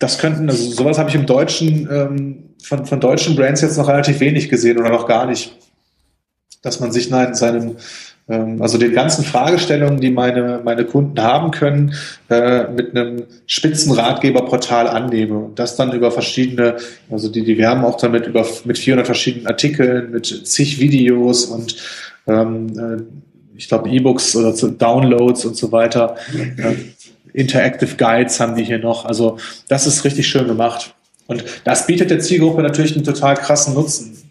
das 0.00 0.18
könnten, 0.18 0.50
also 0.50 0.70
sowas 0.72 0.98
habe 0.98 1.08
ich 1.08 1.14
im 1.14 1.26
Deutschen, 1.26 1.88
ähm, 1.90 2.54
von, 2.60 2.84
von 2.84 3.00
deutschen 3.00 3.36
Brands 3.36 3.60
jetzt 3.60 3.78
noch 3.78 3.88
relativ 3.88 4.18
wenig 4.18 4.48
gesehen 4.48 4.78
oder 4.78 4.90
noch 4.90 5.06
gar 5.06 5.26
nicht. 5.26 5.56
Dass 6.62 6.80
man 6.80 6.90
sich 6.90 7.10
in 7.10 7.34
seinem 7.34 7.76
also 8.60 8.78
den 8.78 8.92
ganzen 8.92 9.24
Fragestellungen, 9.24 10.00
die 10.00 10.10
meine, 10.10 10.60
meine 10.64 10.84
Kunden 10.84 11.20
haben 11.22 11.50
können, 11.50 11.94
äh, 12.30 12.64
mit 12.68 12.96
einem 12.96 13.24
Spitzenratgeberportal 13.46 14.88
annehme 14.88 15.38
und 15.38 15.58
das 15.58 15.76
dann 15.76 15.92
über 15.92 16.10
verschiedene, 16.10 16.76
also 17.10 17.28
die, 17.28 17.44
die 17.44 17.58
werben 17.58 17.84
auch 17.84 17.96
damit 17.96 18.26
über 18.26 18.46
mit 18.64 18.78
400 18.78 19.06
verschiedenen 19.06 19.46
Artikeln, 19.46 20.10
mit 20.12 20.26
zig 20.26 20.80
Videos 20.80 21.46
und 21.46 21.76
ähm, 22.26 22.68
äh, 22.78 23.02
ich 23.56 23.68
glaube 23.68 23.90
E-Books 23.90 24.34
oder 24.36 24.52
Downloads 24.52 25.44
und 25.44 25.56
so 25.56 25.70
weiter. 25.72 26.16
Äh, 26.34 26.74
Interactive 27.32 27.96
Guides 27.96 28.40
haben 28.40 28.56
die 28.56 28.64
hier 28.64 28.78
noch. 28.78 29.04
Also 29.04 29.38
das 29.68 29.86
ist 29.86 30.04
richtig 30.04 30.26
schön 30.26 30.46
gemacht. 30.46 30.94
Und 31.26 31.44
das 31.64 31.86
bietet 31.86 32.10
der 32.10 32.20
Zielgruppe 32.20 32.62
natürlich 32.62 32.94
einen 32.94 33.04
total 33.04 33.36
krassen 33.36 33.74
Nutzen. 33.74 34.21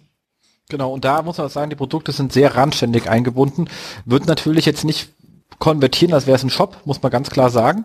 Genau, 0.71 0.93
und 0.93 1.03
da 1.03 1.21
muss 1.21 1.37
man 1.37 1.49
sagen, 1.49 1.69
die 1.69 1.75
Produkte 1.75 2.13
sind 2.13 2.31
sehr 2.31 2.55
randständig 2.55 3.09
eingebunden. 3.09 3.67
Wird 4.05 4.25
natürlich 4.25 4.65
jetzt 4.65 4.85
nicht 4.85 5.09
konvertieren, 5.59 6.13
als 6.13 6.27
wäre 6.27 6.37
es 6.37 6.43
ein 6.43 6.49
Shop, 6.49 6.77
muss 6.85 7.01
man 7.03 7.11
ganz 7.11 7.29
klar 7.29 7.49
sagen. 7.49 7.83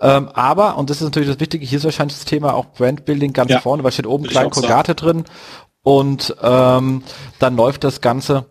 Ähm, 0.00 0.30
aber, 0.32 0.78
und 0.78 0.88
das 0.88 0.96
ist 0.96 1.04
natürlich 1.04 1.28
das 1.28 1.40
Wichtige, 1.40 1.66
hier 1.66 1.76
ist 1.76 1.84
wahrscheinlich 1.84 2.16
das 2.16 2.24
Thema 2.24 2.54
auch 2.54 2.72
Brandbuilding 2.72 3.34
ganz 3.34 3.50
ja. 3.50 3.60
vorne, 3.60 3.84
weil 3.84 3.92
steht 3.92 4.06
oben 4.06 4.24
klein 4.24 4.48
Colgate 4.48 4.94
drin 4.94 5.24
und 5.82 6.34
ähm, 6.42 7.02
dann 7.38 7.54
läuft 7.54 7.84
das 7.84 8.00
Ganze, 8.00 8.46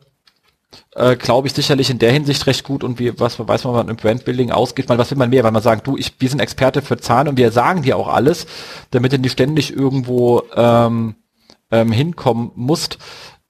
äh, 0.93 1.15
glaube 1.15 1.47
ich, 1.47 1.55
sicherlich 1.55 1.89
in 1.89 1.97
der 1.97 2.11
Hinsicht 2.11 2.45
recht 2.45 2.63
gut 2.63 2.83
und 2.83 2.99
wie, 2.99 3.19
was 3.19 3.39
weiß 3.39 3.63
man, 3.63 3.73
wann 3.73 3.89
im 3.89 3.95
Brandbuilding 3.95 4.51
ausgeht, 4.51 4.89
weil 4.89 4.99
was 4.99 5.09
will 5.09 5.17
man 5.17 5.31
mehr, 5.31 5.43
weil 5.43 5.51
man 5.51 5.63
sagt, 5.63 5.87
du, 5.87 5.97
ich, 5.97 6.13
wir 6.19 6.29
sind 6.29 6.39
Experte 6.39 6.83
für 6.83 6.97
Zahlen 6.97 7.27
und 7.27 7.37
wir 7.37 7.51
sagen 7.51 7.81
dir 7.81 7.97
auch 7.97 8.09
alles, 8.09 8.45
damit 8.91 9.11
du 9.11 9.17
nicht 9.17 9.31
ständig 9.31 9.75
irgendwo 9.75 10.43
ähm, 10.55 11.15
ähm, 11.71 11.91
hinkommen 11.91 12.51
musst 12.55 12.99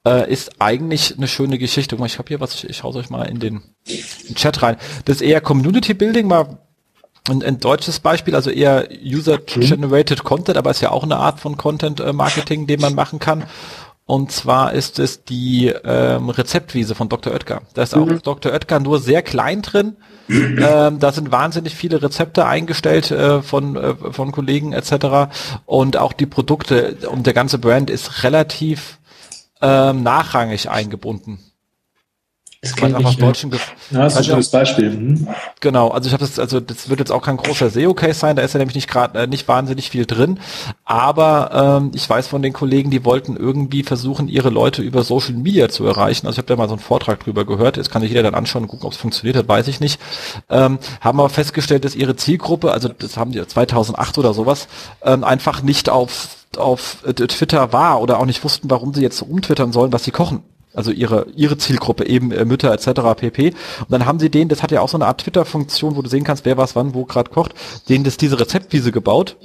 äh, 0.06 0.30
ist 0.30 0.60
eigentlich 0.60 1.16
eine 1.16 1.28
schöne 1.28 1.58
Geschichte. 1.58 1.96
Ich 2.04 2.18
habe 2.18 2.28
hier 2.28 2.40
was, 2.40 2.54
ich, 2.54 2.70
ich 2.70 2.76
schaue 2.78 2.96
euch 2.96 3.10
mal 3.10 3.24
in 3.24 3.38
den, 3.38 3.62
in 3.86 4.28
den 4.28 4.34
Chat 4.36 4.62
rein. 4.62 4.76
Das 5.04 5.16
ist 5.16 5.22
eher 5.22 5.40
Community 5.40 5.94
Building, 5.94 6.26
mal 6.26 6.58
ein, 7.28 7.42
ein 7.42 7.60
deutsches 7.60 8.00
Beispiel, 8.00 8.34
also 8.34 8.50
eher 8.50 8.88
User-Generated 8.90 10.24
Content, 10.24 10.58
aber 10.58 10.70
ist 10.70 10.80
ja 10.80 10.90
auch 10.90 11.04
eine 11.04 11.16
Art 11.16 11.38
von 11.38 11.56
Content-Marketing, 11.56 12.66
den 12.66 12.80
man 12.80 12.94
machen 12.94 13.18
kann. 13.18 13.44
Und 14.04 14.32
zwar 14.32 14.72
ist 14.72 14.98
es 14.98 15.24
die 15.24 15.68
ähm, 15.68 16.28
Rezeptwiese 16.28 16.96
von 16.96 17.08
Dr. 17.08 17.32
Oetker. 17.32 17.62
Da 17.74 17.84
ist 17.84 17.94
auch 17.94 18.06
mhm. 18.06 18.20
Dr. 18.22 18.52
Oetker 18.52 18.80
nur 18.80 18.98
sehr 18.98 19.22
klein 19.22 19.62
drin. 19.62 19.96
ähm, 20.28 20.98
da 20.98 21.12
sind 21.12 21.30
wahnsinnig 21.30 21.76
viele 21.76 22.02
Rezepte 22.02 22.44
eingestellt 22.44 23.12
äh, 23.12 23.42
von, 23.42 23.76
äh, 23.76 23.94
von 23.94 24.32
Kollegen 24.32 24.72
etc. 24.72 25.32
Und 25.66 25.96
auch 25.96 26.12
die 26.12 26.26
Produkte 26.26 26.96
und 27.08 27.26
der 27.26 27.34
ganze 27.34 27.58
Brand 27.58 27.90
ist 27.90 28.24
relativ 28.24 28.98
ähm, 29.62 30.02
nachrangig 30.02 30.68
eingebunden. 30.68 31.38
Das 32.62 32.74
ich, 32.76 32.80
ja. 32.80 33.26
Deutschen 33.26 33.50
ja, 33.50 33.58
das 33.90 34.12
ist 34.12 34.18
ein 34.18 34.24
schönes 34.24 34.50
Beispiel. 34.50 34.90
Mhm. 34.90 35.26
Genau, 35.58 35.88
also 35.88 36.06
ich 36.06 36.12
habe 36.12 36.24
das, 36.24 36.38
also 36.38 36.60
das 36.60 36.88
wird 36.88 37.00
jetzt 37.00 37.10
auch 37.10 37.22
kein 37.22 37.36
großer 37.36 37.70
SEO-Case 37.70 38.14
sein, 38.14 38.36
da 38.36 38.42
ist 38.42 38.54
ja 38.54 38.58
nämlich 38.58 38.76
nicht 38.76 38.88
gerade 38.88 39.18
äh, 39.18 39.26
nicht 39.26 39.48
wahnsinnig 39.48 39.90
viel 39.90 40.06
drin, 40.06 40.38
aber 40.84 41.80
ähm, 41.82 41.90
ich 41.92 42.08
weiß 42.08 42.28
von 42.28 42.40
den 42.40 42.52
Kollegen, 42.52 42.92
die 42.92 43.04
wollten 43.04 43.36
irgendwie 43.36 43.82
versuchen, 43.82 44.28
ihre 44.28 44.50
Leute 44.50 44.80
über 44.80 45.02
Social 45.02 45.34
Media 45.34 45.70
zu 45.70 45.84
erreichen. 45.84 46.28
Also 46.28 46.36
ich 46.36 46.38
habe 46.38 46.46
da 46.46 46.54
mal 46.54 46.68
so 46.68 46.74
einen 46.74 46.82
Vortrag 46.82 47.18
drüber 47.18 47.44
gehört, 47.44 47.78
das 47.78 47.90
kann 47.90 48.02
sich 48.02 48.12
jeder 48.12 48.22
dann 48.22 48.36
anschauen 48.36 48.62
und 48.62 48.68
gucken, 48.68 48.86
ob 48.86 48.92
es 48.92 48.98
funktioniert 48.98 49.36
hat, 49.36 49.48
weiß 49.48 49.66
ich 49.66 49.80
nicht. 49.80 50.00
Ähm, 50.48 50.78
haben 51.00 51.18
aber 51.18 51.30
festgestellt, 51.30 51.84
dass 51.84 51.96
ihre 51.96 52.14
Zielgruppe, 52.14 52.70
also 52.70 52.88
das 52.88 53.16
haben 53.16 53.32
die 53.32 53.44
2008 53.44 54.18
oder 54.18 54.34
sowas, 54.34 54.68
ähm, 55.02 55.24
einfach 55.24 55.62
nicht 55.62 55.88
auf 55.88 56.41
auf 56.58 56.98
äh, 57.06 57.12
Twitter 57.14 57.72
war 57.72 58.00
oder 58.00 58.18
auch 58.18 58.26
nicht 58.26 58.42
wussten, 58.44 58.70
warum 58.70 58.94
sie 58.94 59.02
jetzt 59.02 59.20
umtwittern 59.22 59.72
sollen, 59.72 59.92
was 59.92 60.04
sie 60.04 60.10
kochen. 60.10 60.42
Also 60.74 60.90
ihre, 60.90 61.26
ihre 61.36 61.58
Zielgruppe, 61.58 62.06
eben 62.06 62.32
äh, 62.32 62.44
Mütter 62.44 62.72
etc. 62.72 63.00
pp. 63.16 63.48
Und 63.80 63.90
dann 63.90 64.06
haben 64.06 64.18
sie 64.18 64.30
denen, 64.30 64.48
das 64.48 64.62
hat 64.62 64.70
ja 64.70 64.80
auch 64.80 64.88
so 64.88 64.96
eine 64.96 65.06
Art 65.06 65.20
Twitter-Funktion, 65.20 65.96
wo 65.96 66.02
du 66.02 66.08
sehen 66.08 66.24
kannst, 66.24 66.44
wer 66.44 66.56
was 66.56 66.74
wann, 66.74 66.94
wo 66.94 67.04
gerade 67.04 67.30
kocht, 67.30 67.52
denen 67.88 68.04
das 68.04 68.16
diese 68.16 68.40
Rezeptwiese 68.40 68.90
gebaut. 68.90 69.36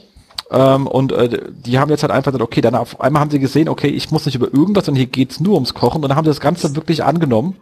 Ähm, 0.49 0.87
und 0.87 1.11
äh, 1.11 1.51
die 1.51 1.79
haben 1.79 1.89
jetzt 1.89 2.03
halt 2.03 2.11
einfach 2.11 2.31
gesagt, 2.31 2.43
okay, 2.43 2.61
dann 2.61 2.75
auf 2.75 3.01
einmal 3.01 3.21
haben 3.21 3.31
sie 3.31 3.39
gesehen, 3.39 3.67
okay, 3.67 3.89
ich 3.89 4.11
muss 4.11 4.25
nicht 4.25 4.35
über 4.35 4.53
irgendwas, 4.53 4.85
sondern 4.85 4.99
hier 4.99 5.07
geht's 5.07 5.41
nur 5.41 5.55
ums 5.55 5.73
Kochen. 5.73 6.01
Und 6.01 6.09
dann 6.09 6.17
haben 6.17 6.25
sie 6.25 6.31
das 6.31 6.39
Ganze 6.39 6.75
wirklich 6.77 7.03
angenommen 7.03 7.57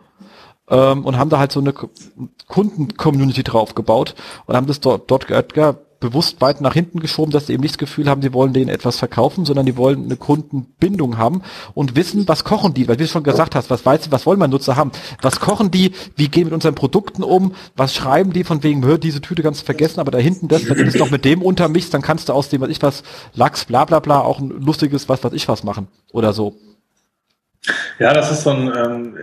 ähm, 0.70 1.04
und 1.04 1.18
haben 1.18 1.32
da 1.32 1.40
halt 1.40 1.52
so 1.52 1.60
eine 1.60 1.74
Kunden-Community 2.48 3.44
drauf 3.44 3.74
gebaut 3.74 4.14
und 4.46 4.56
haben 4.56 4.68
das 4.68 4.80
dort, 4.80 5.10
dort 5.10 5.28
ja, 5.56 5.76
bewusst 6.00 6.42
weit 6.42 6.62
nach 6.62 6.74
hinten 6.74 7.00
geschoben, 7.00 7.32
dass 7.32 7.48
sie 7.48 7.54
eben 7.54 7.62
nicht 7.62 7.76
das 7.76 7.78
Gefühl 7.80 8.10
haben, 8.10 8.22
sie 8.22 8.34
wollen 8.34 8.54
denen 8.54 8.70
etwas 8.70 8.98
verkaufen, 8.98 9.46
sondern 9.46 9.66
die 9.66 9.78
wollen 9.78 10.06
eine 10.06 10.18
Kundenbindung 10.18 11.18
haben 11.18 11.42
und 11.74 11.96
wissen, 11.96 12.28
was 12.28 12.44
kochen 12.44 12.74
die, 12.74 12.88
weil 12.88 13.00
wie 13.00 13.04
du 13.04 13.10
schon 13.10 13.24
gesagt 13.24 13.56
hast, 13.56 13.70
was 13.70 13.86
weiß 13.86 14.12
was 14.12 14.26
wollen 14.26 14.40
wir 14.40 14.48
Nutzer 14.48 14.76
haben, 14.76 14.92
was 15.22 15.40
kochen 15.40 15.72
die, 15.72 15.92
wie 16.16 16.28
gehen 16.28 16.46
mit 16.46 16.54
unseren 16.54 16.76
Produkten 16.76 17.24
um, 17.24 17.54
was 17.76 17.94
schreiben 17.94 18.34
die 18.34 18.44
von 18.44 18.64
wegen, 18.64 18.86
hör, 18.86 18.98
diese 18.98 19.22
Tüte 19.22 19.42
du 19.42 19.54
vergessen, 19.54 20.00
aber 20.00 20.12
da 20.12 20.18
hinten 20.18 20.48
das, 20.48 20.68
wenn 20.70 20.78
du 20.78 20.86
das 20.86 20.96
noch 20.96 21.12
mit 21.12 21.26
dem 21.26 21.42
untermischst, 21.42 21.94
dann 21.94 22.02
kannst 22.02 22.30
du 22.30 22.34
aus 22.34 22.50
dem, 22.50 22.62
was 22.62 22.70
ich 22.70 22.82
was, 22.82 23.04
Lachs, 23.34 23.66
bla 23.66 23.86
bla 23.86 24.00
bla, 24.00 24.20
auch 24.20 24.40
ein 24.40 24.50
lustiges, 24.50 25.10
was 25.10 25.24
was 25.24 25.34
ich 25.34 25.48
was 25.48 25.64
machen 25.64 25.88
oder 26.12 26.34
so. 26.34 26.56
Ja, 28.00 28.14
das 28.14 28.32
ist 28.32 28.44
so 28.44 28.52
ein, 28.52 28.72
ähm, 28.76 29.18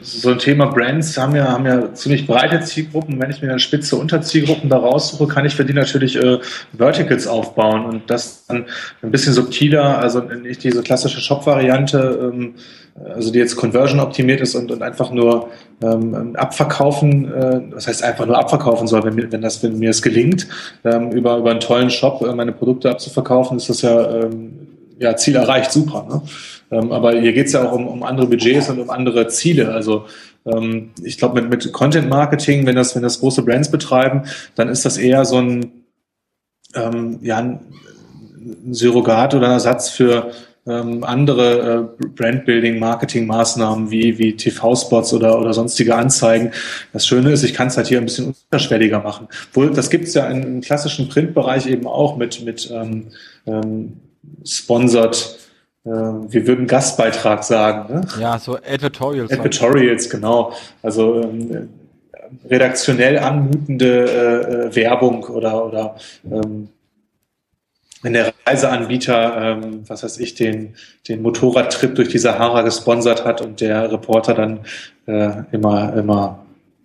so 0.00 0.30
ein 0.30 0.38
Thema 0.38 0.66
Brands 0.66 1.16
haben 1.16 1.34
ja, 1.36 1.52
haben 1.52 1.66
ja 1.66 1.94
ziemlich 1.94 2.26
breite 2.26 2.60
Zielgruppen. 2.60 3.20
Wenn 3.20 3.30
ich 3.30 3.42
mir 3.42 3.48
dann 3.48 3.58
spitze 3.58 3.96
Unterzielgruppen 3.96 4.68
da 4.68 4.78
raussuche, 4.78 5.26
kann 5.26 5.44
ich 5.44 5.54
für 5.54 5.64
die 5.64 5.72
natürlich 5.72 6.16
äh, 6.16 6.38
Verticals 6.76 7.26
aufbauen 7.26 7.84
und 7.84 8.10
das 8.10 8.46
dann 8.46 8.66
ein 9.02 9.10
bisschen 9.10 9.32
subtiler, 9.32 9.98
also 9.98 10.20
nicht 10.20 10.64
diese 10.64 10.82
klassische 10.82 11.20
Shop-Variante, 11.20 12.32
ähm, 12.32 12.54
also 13.14 13.32
die 13.32 13.38
jetzt 13.38 13.56
Conversion 13.56 14.00
optimiert 14.00 14.40
ist 14.40 14.54
und, 14.54 14.70
und 14.70 14.82
einfach 14.82 15.10
nur 15.10 15.48
ähm, 15.82 16.36
abverkaufen, 16.36 17.32
äh, 17.32 17.60
das 17.70 17.88
heißt 17.88 18.02
einfach 18.02 18.26
nur 18.26 18.38
abverkaufen 18.38 18.86
soll, 18.86 19.04
wenn, 19.04 19.14
mir, 19.14 19.30
wenn 19.32 19.42
das, 19.42 19.62
wenn 19.62 19.78
mir 19.78 19.90
es 19.90 20.02
gelingt, 20.02 20.46
ähm, 20.84 21.10
über, 21.10 21.38
über 21.38 21.50
einen 21.50 21.60
tollen 21.60 21.90
Shop 21.90 22.22
äh, 22.22 22.34
meine 22.34 22.52
Produkte 22.52 22.90
abzuverkaufen, 22.90 23.56
ist 23.56 23.68
das 23.68 23.82
ja, 23.82 24.22
ähm, 24.22 24.52
ja 24.98 25.16
Ziel 25.16 25.36
erreicht, 25.36 25.72
super. 25.72 26.06
Ne? 26.08 26.22
Ähm, 26.72 26.90
aber 26.90 27.20
hier 27.20 27.32
geht 27.32 27.46
es 27.46 27.52
ja 27.52 27.68
auch 27.68 27.72
um, 27.72 27.86
um 27.86 28.02
andere 28.02 28.26
Budgets 28.26 28.70
und 28.70 28.80
um 28.80 28.90
andere 28.90 29.28
Ziele. 29.28 29.72
Also 29.72 30.06
ähm, 30.46 30.90
ich 31.02 31.18
glaube, 31.18 31.40
mit, 31.40 31.50
mit 31.50 31.72
Content 31.72 32.08
Marketing, 32.08 32.66
wenn 32.66 32.76
das, 32.76 32.96
wenn 32.96 33.02
das 33.02 33.20
große 33.20 33.42
Brands 33.42 33.70
betreiben, 33.70 34.22
dann 34.54 34.68
ist 34.68 34.84
das 34.84 34.96
eher 34.96 35.24
so 35.24 35.36
ein, 35.36 35.70
ähm, 36.74 37.18
ja, 37.22 37.38
ein 37.38 37.60
Surrogat 38.70 39.34
oder 39.34 39.46
ein 39.46 39.52
Ersatz 39.52 39.90
für 39.90 40.32
ähm, 40.66 41.02
andere 41.02 41.90
äh, 42.00 42.06
Brandbuilding, 42.06 42.78
Marketing-Maßnahmen 42.78 43.90
wie, 43.90 44.18
wie 44.18 44.36
TV-Spots 44.36 45.12
oder, 45.12 45.38
oder 45.38 45.52
sonstige 45.52 45.94
Anzeigen. 45.96 46.52
Das 46.92 47.06
Schöne 47.06 47.32
ist, 47.32 47.42
ich 47.42 47.52
kann 47.52 47.68
es 47.68 47.76
halt 47.76 47.88
hier 47.88 47.98
ein 47.98 48.04
bisschen 48.04 48.34
unterschwelliger 48.50 49.00
machen. 49.00 49.28
Wohl, 49.52 49.70
das 49.70 49.90
gibt 49.90 50.06
es 50.06 50.14
ja 50.14 50.26
im, 50.28 50.60
klassischen 50.60 51.08
Printbereich 51.08 51.66
eben 51.66 51.86
auch 51.86 52.16
mit, 52.16 52.44
mit 52.44 52.70
ähm, 52.72 53.08
ähm, 53.46 53.94
Sponsored 54.44 55.36
wir 55.84 56.46
würden 56.46 56.68
Gastbeitrag 56.68 57.42
sagen. 57.42 57.92
Ne? 57.92 58.06
Ja, 58.20 58.38
so 58.38 58.56
Advertorials. 58.56 59.32
Advertorials, 59.32 60.08
genau. 60.08 60.52
Also 60.80 61.22
ähm, 61.22 61.68
redaktionell 62.48 63.18
anmutende 63.18 64.04
äh, 64.04 64.66
äh, 64.68 64.76
Werbung 64.76 65.24
oder, 65.24 65.64
oder 65.64 65.96
ähm, 66.30 66.68
wenn 68.02 68.14
der 68.14 68.32
Reiseanbieter, 68.46 69.36
ähm, 69.36 69.84
was 69.86 70.02
weiß 70.02 70.18
ich, 70.18 70.34
den, 70.34 70.74
den 71.08 71.22
Motorradtrip 71.22 71.94
durch 71.94 72.08
die 72.08 72.18
Sahara 72.18 72.62
gesponsert 72.62 73.24
hat 73.24 73.40
und 73.40 73.60
der 73.60 73.92
Reporter 73.92 74.34
dann 74.34 74.60
äh, 75.06 75.30
immer, 75.52 75.94
immer 75.94 76.38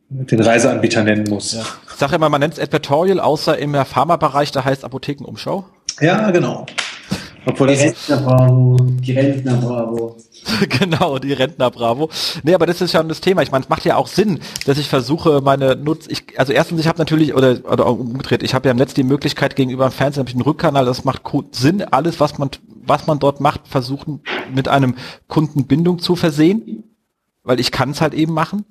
den 0.10 0.42
Reiseanbieter 0.42 1.04
nennen 1.04 1.26
muss. 1.28 1.54
Ja. 1.54 1.64
Ich 1.88 1.96
sage 1.96 2.16
immer, 2.16 2.30
man 2.30 2.42
nennt 2.42 2.54
es 2.54 2.60
Advertorial, 2.60 3.20
außer 3.20 3.58
im 3.58 3.74
Pharmabereich, 3.74 4.52
da 4.52 4.64
heißt 4.64 4.86
Apothekenumschau. 4.86 5.66
Ja, 6.00 6.30
genau. 6.30 6.68
Obwohl 7.48 7.68
die 7.68 7.76
Rentner 7.76 8.18
Bravo, 8.18 8.78
die 8.82 9.12
Rentner 9.14 9.56
Bravo. 9.56 10.18
genau, 10.70 11.18
die 11.18 11.32
Rentner 11.32 11.72
Bravo. 11.72 12.10
Nee, 12.44 12.54
aber 12.54 12.66
das 12.66 12.82
ist 12.82 12.94
ja 12.94 13.02
das 13.04 13.22
Thema. 13.22 13.42
Ich 13.42 13.52
meine, 13.52 13.64
es 13.64 13.70
macht 13.70 13.86
ja 13.86 13.96
auch 13.96 14.08
Sinn, 14.08 14.40
dass 14.66 14.78
ich 14.78 14.90
versuche, 14.90 15.40
meine 15.42 15.78
Nutz, 15.78 16.08
ich, 16.08 16.38
also 16.38 16.52
erstens, 16.52 16.82
ich 16.82 16.88
habe 16.88 16.98
natürlich, 16.98 17.34
oder, 17.34 17.60
oder 17.72 17.88
umgedreht, 17.88 18.44
ich 18.44 18.54
habe 18.54 18.68
ja 18.68 18.72
im 18.72 18.78
Netz 18.78 18.94
die 18.94 19.04
Möglichkeit 19.04 19.56
gegenüber 19.56 19.88
dem 19.88 19.94
Fernsehen, 19.94 20.22
habe 20.22 20.30
ich 20.30 20.36
einen 20.36 20.44
Rückkanal, 20.44 20.86
das 20.86 21.06
macht 21.06 21.22
Sinn, 21.52 21.84
alles, 21.84 22.20
was 22.20 22.38
man, 22.38 22.50
was 22.86 23.08
man 23.08 23.20
dort 23.20 23.40
macht, 23.40 23.62
versuchen, 23.68 24.22
mit 24.54 24.68
einem 24.68 24.96
Kundenbindung 25.28 26.00
zu 26.00 26.18
versehen, 26.18 26.84
weil 27.44 27.62
ich 27.62 27.72
kann 27.72 27.92
es 27.92 28.02
halt 28.02 28.14
eben 28.14 28.34
machen. 28.34 28.66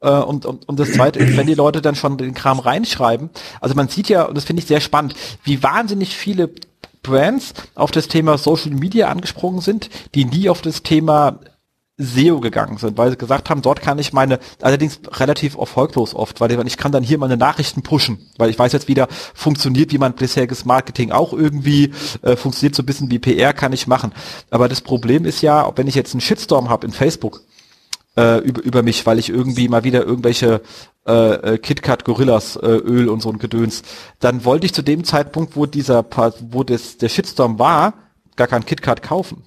Äh, 0.00 0.10
und, 0.10 0.46
und, 0.46 0.68
und 0.68 0.80
das 0.80 0.92
Zweite 0.92 1.20
ist, 1.20 1.36
wenn 1.36 1.46
die 1.46 1.54
Leute 1.54 1.80
dann 1.80 1.94
schon 1.94 2.18
den 2.18 2.34
Kram 2.34 2.58
reinschreiben, 2.58 3.30
also 3.60 3.76
man 3.76 3.88
sieht 3.88 4.08
ja, 4.08 4.24
und 4.24 4.36
das 4.36 4.44
finde 4.44 4.60
ich 4.60 4.66
sehr 4.66 4.80
spannend, 4.80 5.14
wie 5.44 5.62
wahnsinnig 5.62 6.16
viele 6.16 6.50
Brands 7.06 7.54
auf 7.74 7.90
das 7.90 8.08
Thema 8.08 8.38
Social 8.38 8.72
Media 8.72 9.08
angesprungen 9.08 9.60
sind, 9.60 9.88
die 10.14 10.24
nie 10.24 10.48
auf 10.48 10.62
das 10.62 10.82
Thema 10.82 11.40
SEO 11.98 12.40
gegangen 12.40 12.76
sind, 12.76 12.98
weil 12.98 13.10
sie 13.10 13.16
gesagt 13.16 13.48
haben, 13.48 13.62
dort 13.62 13.80
kann 13.80 13.98
ich 13.98 14.12
meine, 14.12 14.38
allerdings 14.60 15.00
relativ 15.12 15.56
erfolglos 15.56 16.14
oft, 16.14 16.40
weil 16.40 16.66
ich 16.66 16.76
kann 16.76 16.92
dann 16.92 17.02
hier 17.02 17.16
meine 17.16 17.38
Nachrichten 17.38 17.82
pushen, 17.82 18.18
weil 18.36 18.50
ich 18.50 18.58
weiß 18.58 18.72
jetzt 18.72 18.88
wieder, 18.88 19.08
funktioniert 19.34 19.92
wie 19.92 19.98
mein 19.98 20.12
bisheriges 20.12 20.66
Marketing 20.66 21.10
auch 21.10 21.32
irgendwie, 21.32 21.92
äh, 22.20 22.36
funktioniert 22.36 22.74
so 22.74 22.82
ein 22.82 22.86
bisschen 22.86 23.10
wie 23.10 23.18
PR, 23.18 23.54
kann 23.54 23.72
ich 23.72 23.86
machen. 23.86 24.12
Aber 24.50 24.68
das 24.68 24.82
Problem 24.82 25.24
ist 25.24 25.40
ja, 25.40 25.72
wenn 25.76 25.86
ich 25.86 25.94
jetzt 25.94 26.12
einen 26.12 26.20
Shitstorm 26.20 26.68
habe 26.68 26.86
in 26.86 26.92
Facebook, 26.92 27.40
äh, 28.16 28.38
über, 28.38 28.62
über 28.62 28.82
mich, 28.82 29.06
weil 29.06 29.18
ich 29.18 29.28
irgendwie 29.28 29.68
mal 29.68 29.84
wieder 29.84 30.04
irgendwelche 30.04 30.60
äh, 31.06 31.54
äh 31.54 31.58
KitKat 31.58 32.04
Gorillas 32.04 32.56
äh, 32.56 32.66
Öl 32.66 33.08
und 33.08 33.20
so 33.20 33.30
ein 33.30 33.38
Gedöns. 33.38 33.82
Dann 34.20 34.44
wollte 34.44 34.66
ich 34.66 34.74
zu 34.74 34.82
dem 34.82 35.04
Zeitpunkt, 35.04 35.56
wo 35.56 35.66
dieser 35.66 36.04
wo 36.50 36.64
das 36.64 36.98
der 36.98 37.08
Shitstorm 37.08 37.58
war, 37.58 37.94
gar 38.36 38.46
kein 38.46 38.64
KitKat 38.64 39.02
kaufen. 39.02 39.42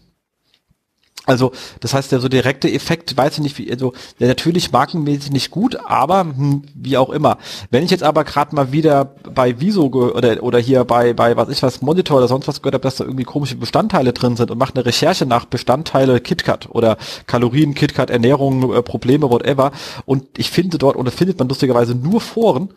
Also, 1.25 1.51
das 1.79 1.93
heißt, 1.93 2.11
der 2.11 2.21
so 2.21 2.27
direkte 2.27 2.71
Effekt, 2.71 3.15
weiß 3.15 3.33
ich 3.33 3.39
nicht, 3.43 3.57
wie, 3.59 3.71
also, 3.71 3.93
der 4.19 4.27
natürlich 4.27 4.71
markenmäßig 4.71 5.31
nicht 5.31 5.51
gut, 5.51 5.77
aber 5.85 6.21
hm, 6.21 6.63
wie 6.73 6.97
auch 6.97 7.09
immer. 7.09 7.37
Wenn 7.69 7.83
ich 7.83 7.91
jetzt 7.91 8.03
aber 8.03 8.23
gerade 8.23 8.55
mal 8.55 8.71
wieder 8.71 9.05
bei 9.05 9.59
Viso 9.59 9.87
oder, 9.87 10.41
oder 10.41 10.59
hier 10.59 10.85
bei, 10.85 11.13
bei, 11.13 11.35
was 11.37 11.49
ich 11.49 11.61
was, 11.61 11.81
Monitor 11.81 12.17
oder 12.17 12.27
sonst 12.27 12.47
was 12.47 12.61
gehört 12.61 12.75
habe, 12.75 12.83
dass 12.83 12.95
da 12.95 13.03
irgendwie 13.03 13.25
komische 13.25 13.57
Bestandteile 13.57 14.13
drin 14.13 14.37
sind 14.37 14.49
und 14.49 14.57
mache 14.57 14.73
eine 14.73 14.85
Recherche 14.85 15.25
nach 15.25 15.45
Bestandteile 15.45 16.19
KitKat 16.19 16.69
oder 16.71 16.97
Kalorien, 17.27 17.75
KitKat, 17.75 18.09
Ernährung, 18.09 18.73
äh, 18.73 18.81
Probleme, 18.81 19.29
whatever, 19.29 19.71
und 20.05 20.25
ich 20.37 20.49
finde 20.49 20.77
dort, 20.77 20.95
oder 20.95 21.11
findet 21.11 21.37
man 21.37 21.47
lustigerweise 21.47 21.93
nur 21.95 22.21
Foren, 22.21 22.73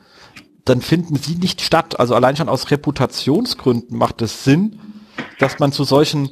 dann 0.64 0.80
finden 0.80 1.16
sie 1.16 1.36
nicht 1.36 1.60
statt. 1.60 1.98
Also 1.98 2.14
allein 2.14 2.36
schon 2.36 2.48
aus 2.48 2.70
Reputationsgründen 2.70 3.96
macht 3.96 4.22
es 4.22 4.44
Sinn, 4.44 4.78
dass 5.38 5.58
man 5.58 5.72
zu 5.72 5.84
solchen 5.84 6.30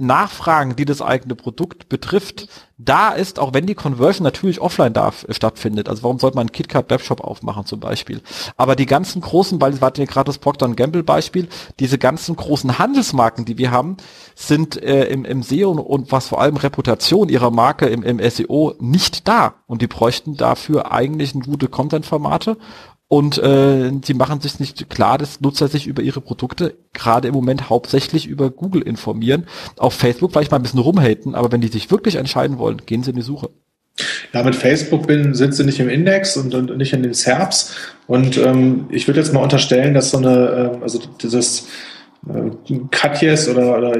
Nachfragen, 0.00 0.76
die 0.76 0.84
das 0.84 1.02
eigene 1.02 1.34
Produkt 1.34 1.88
betrifft, 1.88 2.48
da 2.84 3.10
ist, 3.10 3.38
auch 3.38 3.52
wenn 3.52 3.66
die 3.66 3.74
Conversion 3.74 4.24
natürlich 4.24 4.60
offline 4.60 4.92
darf, 4.92 5.24
äh, 5.28 5.34
stattfindet. 5.34 5.88
Also 5.88 6.02
warum 6.02 6.18
sollte 6.18 6.36
man 6.36 6.42
einen 6.42 6.52
KitKat 6.52 6.88
Webshop 6.90 7.20
aufmachen 7.20 7.66
zum 7.66 7.80
Beispiel? 7.80 8.22
Aber 8.56 8.74
die 8.74 8.86
ganzen 8.86 9.20
großen, 9.20 9.60
weil 9.60 9.74
es 9.74 9.80
war 9.80 9.92
ja 9.96 10.06
gerade 10.06 10.26
das 10.26 10.38
Procter 10.38 10.68
Gamble 10.70 11.02
Beispiel, 11.02 11.48
diese 11.78 11.98
ganzen 11.98 12.36
großen 12.36 12.78
Handelsmarken, 12.78 13.44
die 13.44 13.58
wir 13.58 13.70
haben, 13.70 13.96
sind 14.34 14.82
äh, 14.82 15.04
im, 15.04 15.24
im 15.24 15.42
SEO 15.42 15.72
und 15.72 16.10
was 16.12 16.28
vor 16.28 16.40
allem 16.40 16.56
Reputation 16.56 17.28
ihrer 17.28 17.50
Marke 17.50 17.86
im, 17.86 18.02
im 18.02 18.18
SEO 18.30 18.74
nicht 18.78 19.28
da. 19.28 19.54
Und 19.66 19.82
die 19.82 19.86
bräuchten 19.86 20.36
dafür 20.36 20.92
eigentlich 20.92 21.34
gute 21.34 21.68
Content-Formate 21.68 22.56
und 23.12 23.38
äh, 23.38 23.90
sie 24.04 24.14
machen 24.14 24.40
sich 24.40 24.60
nicht 24.60 24.88
klar, 24.88 25.18
dass 25.18 25.40
Nutzer 25.40 25.66
sich 25.66 25.88
über 25.88 26.00
ihre 26.00 26.20
Produkte 26.20 26.76
gerade 26.92 27.26
im 27.26 27.34
Moment 27.34 27.68
hauptsächlich 27.68 28.28
über 28.28 28.50
Google 28.50 28.82
informieren. 28.82 29.48
Auf 29.76 29.94
Facebook 29.94 30.30
vielleicht 30.30 30.52
mal 30.52 30.58
ein 30.58 30.62
bisschen 30.62 30.78
rumhaten, 30.78 31.34
aber 31.34 31.50
wenn 31.50 31.60
die 31.60 31.66
sich 31.66 31.90
wirklich 31.90 32.14
entscheiden 32.14 32.58
wollen, 32.58 32.82
gehen 32.86 33.02
sie 33.02 33.10
in 33.10 33.16
die 33.16 33.22
Suche. 33.22 33.50
Ja, 34.32 34.44
mit 34.44 34.54
Facebook 34.54 35.08
bin, 35.08 35.34
sind 35.34 35.56
sie 35.56 35.64
nicht 35.64 35.80
im 35.80 35.88
Index 35.88 36.36
und, 36.36 36.54
und 36.54 36.76
nicht 36.76 36.92
in 36.92 37.02
den 37.02 37.12
SERPs. 37.12 37.74
Und 38.06 38.38
ähm, 38.38 38.86
ich 38.90 39.08
würde 39.08 39.18
jetzt 39.18 39.34
mal 39.34 39.42
unterstellen, 39.42 39.92
dass 39.92 40.12
so 40.12 40.18
eine, 40.18 40.76
äh, 40.78 40.82
also 40.82 41.00
dieses 41.20 41.66
äh, 42.28 42.76
Katjes 42.92 43.48
oder, 43.48 43.76
oder, 43.76 43.92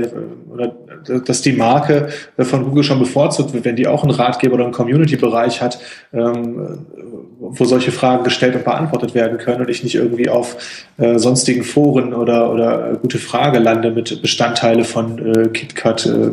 oder 0.52 0.76
dass 1.24 1.43
die 1.43 1.52
Marke 1.52 2.09
von 2.39 2.64
Google 2.64 2.85
schon 2.85 2.98
bevorzugt 2.98 3.52
wird, 3.52 3.64
wenn 3.64 3.77
die 3.77 3.86
auch 3.86 4.02
einen 4.02 4.12
Ratgeber 4.12 4.55
oder 4.55 4.64
einen 4.64 4.72
Community-Bereich 4.72 5.60
hat, 5.60 5.78
ähm, 6.12 6.86
wo 7.39 7.64
solche 7.64 7.93
Fragen 7.93 8.24
gestellt 8.24 8.55
und 8.55 8.64
beantwortet 8.64 9.14
werden 9.14 9.39
können 9.39 9.62
und 9.62 9.70
ich 9.70 9.82
nicht 9.82 9.94
irgendwie 9.94 10.28
auf 10.28 10.56
äh, 10.98 11.18
sonstigen 11.18 11.64
Foren 11.64 12.12
oder, 12.14 12.52
oder 12.52 12.97
gute 12.97 13.18
Frage 13.18 13.59
lande 13.59 13.90
mit 13.90 14.20
Bestandteile 14.22 14.85
von 14.85 15.18
äh, 15.18 15.48
KitKat, 15.48 16.06
äh, 16.06 16.31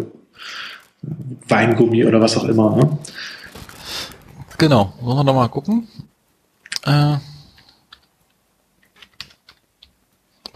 Weingummi 1.48 2.06
oder 2.06 2.20
was 2.20 2.38
auch 2.38 2.46
immer. 2.46 2.76
Ne? 2.76 2.98
Genau, 4.58 4.94
wollen 5.02 5.18
wir 5.18 5.24
nochmal 5.24 5.50
gucken. 5.50 5.88
Äh, 6.86 7.18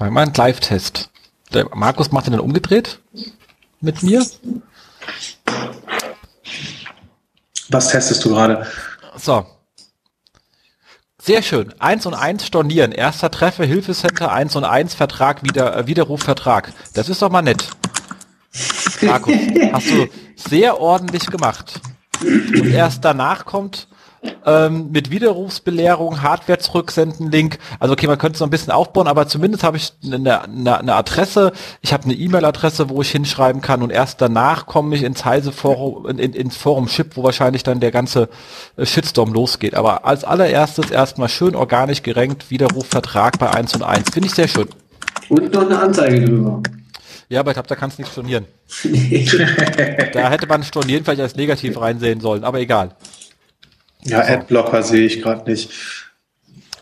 meinem 0.09 0.33
Live-Test. 0.35 1.09
Der 1.53 1.67
Markus 1.75 2.11
macht 2.11 2.27
den 2.27 2.33
dann 2.33 2.41
umgedreht 2.41 2.99
mit 3.81 4.03
mir. 4.03 4.25
Was 7.69 7.89
testest 7.89 8.23
du 8.25 8.29
gerade? 8.29 8.65
So. 9.17 9.45
Sehr 11.21 11.43
schön. 11.43 11.73
Eins 11.79 12.05
und 12.05 12.15
eins 12.15 12.47
stornieren. 12.47 12.91
Erster 12.91 13.29
Treffer, 13.29 13.65
Hilfecenter, 13.65 14.31
eins 14.31 14.55
und 14.55 14.63
eins 14.63 14.95
Vertrag, 14.95 15.43
wieder, 15.43 15.77
äh, 15.77 15.87
Widerrufvertrag. 15.87 16.73
Das 16.93 17.09
ist 17.09 17.21
doch 17.21 17.29
mal 17.29 17.43
nett. 17.43 17.69
Markus, 19.01 19.35
hast 19.73 19.89
du 19.91 20.07
sehr 20.35 20.79
ordentlich 20.79 21.27
gemacht. 21.27 21.79
Und 22.21 22.67
erst 22.67 23.05
danach 23.05 23.45
kommt 23.45 23.87
ähm, 24.45 24.91
mit 24.91 25.11
Widerrufsbelehrung, 25.11 26.21
Hardware 26.21 26.59
zurücksenden, 26.59 27.31
Link. 27.31 27.57
Also 27.79 27.93
okay, 27.93 28.07
man 28.07 28.17
könnte 28.17 28.35
es 28.35 28.39
noch 28.39 28.47
ein 28.47 28.51
bisschen 28.51 28.71
aufbauen, 28.71 29.07
aber 29.07 29.27
zumindest 29.27 29.63
habe 29.63 29.77
ich 29.77 29.93
eine, 30.05 30.43
eine, 30.43 30.79
eine 30.79 30.95
Adresse, 30.95 31.51
ich 31.81 31.93
habe 31.93 32.05
eine 32.05 32.13
E-Mail-Adresse, 32.13 32.89
wo 32.89 33.01
ich 33.01 33.11
hinschreiben 33.11 33.61
kann 33.61 33.81
und 33.81 33.91
erst 33.91 34.21
danach 34.21 34.65
komme 34.65 34.95
ich 34.95 35.03
ins 35.03 35.25
Heise 35.25 35.51
Forum, 35.51 36.07
in, 36.07 36.19
in, 36.19 36.33
ins 36.33 36.57
Forum 36.57 36.87
Ship, 36.87 37.15
wo 37.15 37.23
wahrscheinlich 37.23 37.63
dann 37.63 37.79
der 37.79 37.91
ganze 37.91 38.29
äh, 38.77 38.85
Shitstorm 38.85 39.33
losgeht. 39.33 39.75
Aber 39.75 40.05
als 40.05 40.23
allererstes 40.23 40.91
erstmal 40.91 41.29
schön 41.29 41.55
organisch 41.55 42.03
gerenkt, 42.03 42.49
Widerrufvertrag 42.51 43.39
bei 43.39 43.49
1 43.49 43.75
und 43.75 43.83
1. 43.83 44.11
Finde 44.11 44.27
ich 44.27 44.35
sehr 44.35 44.47
schön. 44.47 44.67
Und 45.29 45.53
noch 45.53 45.65
eine 45.65 45.79
Anzeige 45.79 46.25
drüber. 46.25 46.61
Ja, 47.29 47.39
aber 47.39 47.51
ich 47.51 47.55
glaube, 47.55 47.69
da 47.69 47.75
kannst 47.75 47.97
du 47.97 48.01
nicht 48.01 48.11
stornieren. 48.11 48.45
da 50.13 50.29
hätte 50.29 50.47
man 50.47 50.63
stornieren 50.63 51.05
vielleicht 51.05 51.21
als 51.21 51.35
negativ 51.37 51.79
reinsehen 51.79 52.19
sollen, 52.19 52.43
aber 52.43 52.59
egal. 52.59 52.95
Ja, 54.05 54.21
Adblocker 54.21 54.83
sehe 54.83 55.05
ich 55.05 55.21
gerade 55.21 55.49
nicht. 55.49 55.69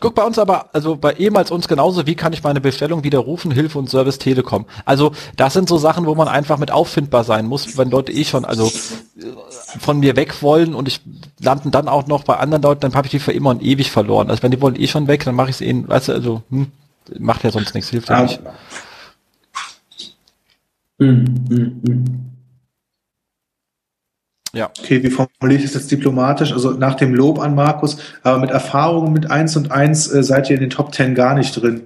Guck 0.00 0.14
bei 0.14 0.24
uns 0.24 0.38
aber, 0.38 0.70
also 0.72 0.96
bei 0.96 1.12
ehemals 1.12 1.50
uns 1.50 1.68
genauso, 1.68 2.06
wie 2.06 2.14
kann 2.14 2.32
ich 2.32 2.42
meine 2.42 2.62
Bestellung 2.62 3.04
widerrufen, 3.04 3.50
Hilfe 3.50 3.78
und 3.78 3.90
Service 3.90 4.18
Telekom. 4.18 4.64
Also 4.86 5.12
das 5.36 5.52
sind 5.52 5.68
so 5.68 5.76
Sachen, 5.76 6.06
wo 6.06 6.14
man 6.14 6.26
einfach 6.26 6.56
mit 6.56 6.70
auffindbar 6.70 7.22
sein 7.22 7.44
muss, 7.44 7.76
wenn 7.76 7.90
Leute 7.90 8.10
eh 8.10 8.24
schon 8.24 8.46
also 8.46 8.72
von 9.78 10.00
mir 10.00 10.16
weg 10.16 10.42
wollen 10.42 10.74
und 10.74 10.88
ich 10.88 11.02
landen 11.38 11.70
dann 11.70 11.86
auch 11.86 12.06
noch 12.06 12.24
bei 12.24 12.38
anderen 12.38 12.62
Leuten, 12.62 12.80
dann 12.80 12.94
habe 12.94 13.08
ich 13.08 13.10
die 13.10 13.18
für 13.18 13.32
immer 13.32 13.50
und 13.50 13.62
ewig 13.62 13.90
verloren. 13.90 14.30
Also 14.30 14.42
wenn 14.42 14.50
die 14.50 14.60
wollen 14.62 14.80
eh 14.80 14.86
schon 14.86 15.06
weg, 15.06 15.24
dann 15.26 15.34
mache 15.34 15.50
ich 15.50 15.56
es 15.56 15.60
eh, 15.60 15.84
weißt 15.86 16.08
du, 16.08 16.12
also 16.12 16.42
hm, 16.48 16.68
macht 17.18 17.44
ja 17.44 17.50
sonst 17.50 17.74
nichts, 17.74 17.90
hilft 17.90 18.08
ja, 18.08 18.16
ja 18.16 18.22
nicht. 18.22 18.40
Hm, 20.98 21.24
hm, 21.50 21.82
hm. 21.86 22.29
Ja. 24.52 24.70
Okay, 24.78 25.02
wie 25.02 25.10
formuliere 25.10 25.58
ich 25.58 25.64
das 25.64 25.74
jetzt 25.74 25.90
diplomatisch? 25.90 26.52
Also 26.52 26.72
nach 26.72 26.94
dem 26.94 27.14
Lob 27.14 27.38
an 27.38 27.54
Markus, 27.54 27.98
aber 28.22 28.38
mit 28.38 28.50
Erfahrungen 28.50 29.12
mit 29.12 29.30
1 29.30 29.56
und 29.56 29.70
1 29.70 30.12
äh, 30.12 30.22
seid 30.22 30.50
ihr 30.50 30.56
in 30.56 30.60
den 30.60 30.70
Top 30.70 30.92
10 30.94 31.14
gar 31.14 31.34
nicht 31.34 31.52
drin. 31.52 31.82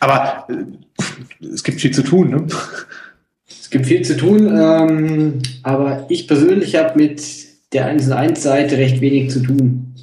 Aber 0.00 0.46
äh, 0.48 1.46
es 1.46 1.62
gibt 1.62 1.80
viel 1.80 1.92
zu 1.92 2.02
tun, 2.02 2.30
ne? 2.30 2.46
Es 3.46 3.68
gibt 3.68 3.86
viel 3.86 4.02
zu 4.02 4.16
tun, 4.16 4.48
ähm, 4.48 5.42
aber 5.62 6.06
ich 6.08 6.26
persönlich 6.26 6.76
habe 6.76 6.98
mit 6.98 7.22
der 7.72 7.86
1 7.86 8.06
und 8.06 8.12
1 8.12 8.42
Seite 8.42 8.76
recht 8.76 9.00
wenig 9.00 9.30
zu 9.30 9.40
tun. 9.40 9.94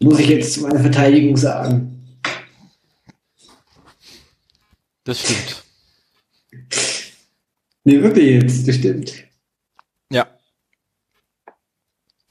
Muss 0.00 0.18
ich 0.18 0.28
jetzt 0.28 0.54
zu 0.54 0.62
meiner 0.62 0.80
Verteidigung 0.80 1.36
sagen. 1.36 2.18
Das 5.04 5.20
stimmt. 5.20 5.63
Nee, 7.84 8.02
wirklich 8.02 8.42
jetzt, 8.42 8.66
das 8.66 8.76
stimmt. 8.76 9.12
Ja. 10.10 10.26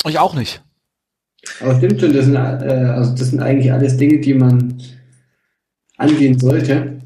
Ich 0.07 0.17
auch 0.17 0.33
nicht. 0.33 0.63
Aber 1.59 1.77
stimmt 1.77 1.99
schon, 1.99 2.13
das 2.13 2.25
sind, 2.25 2.35
äh, 2.35 2.37
also 2.37 3.15
das 3.15 3.29
sind 3.29 3.41
eigentlich 3.41 3.71
alles 3.71 3.97
Dinge, 3.97 4.19
die 4.19 4.33
man 4.33 4.81
angehen 5.97 6.39
sollte. 6.39 7.01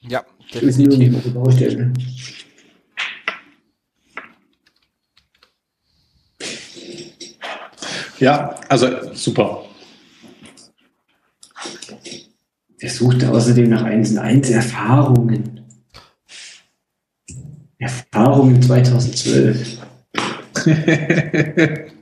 Ja, 0.00 0.24
definitiv. 0.54 1.34
Baustelle. 1.34 1.92
Ja, 8.20 8.58
also 8.68 9.14
super. 9.14 9.64
Wer 12.78 12.90
sucht 12.90 13.24
außerdem 13.24 13.68
nach 13.68 13.82
1 13.82 14.12
und 14.12 14.18
1 14.18 14.50
Erfahrungen? 14.50 15.57
Erfahrungen 17.78 18.60
2012. 18.60 19.78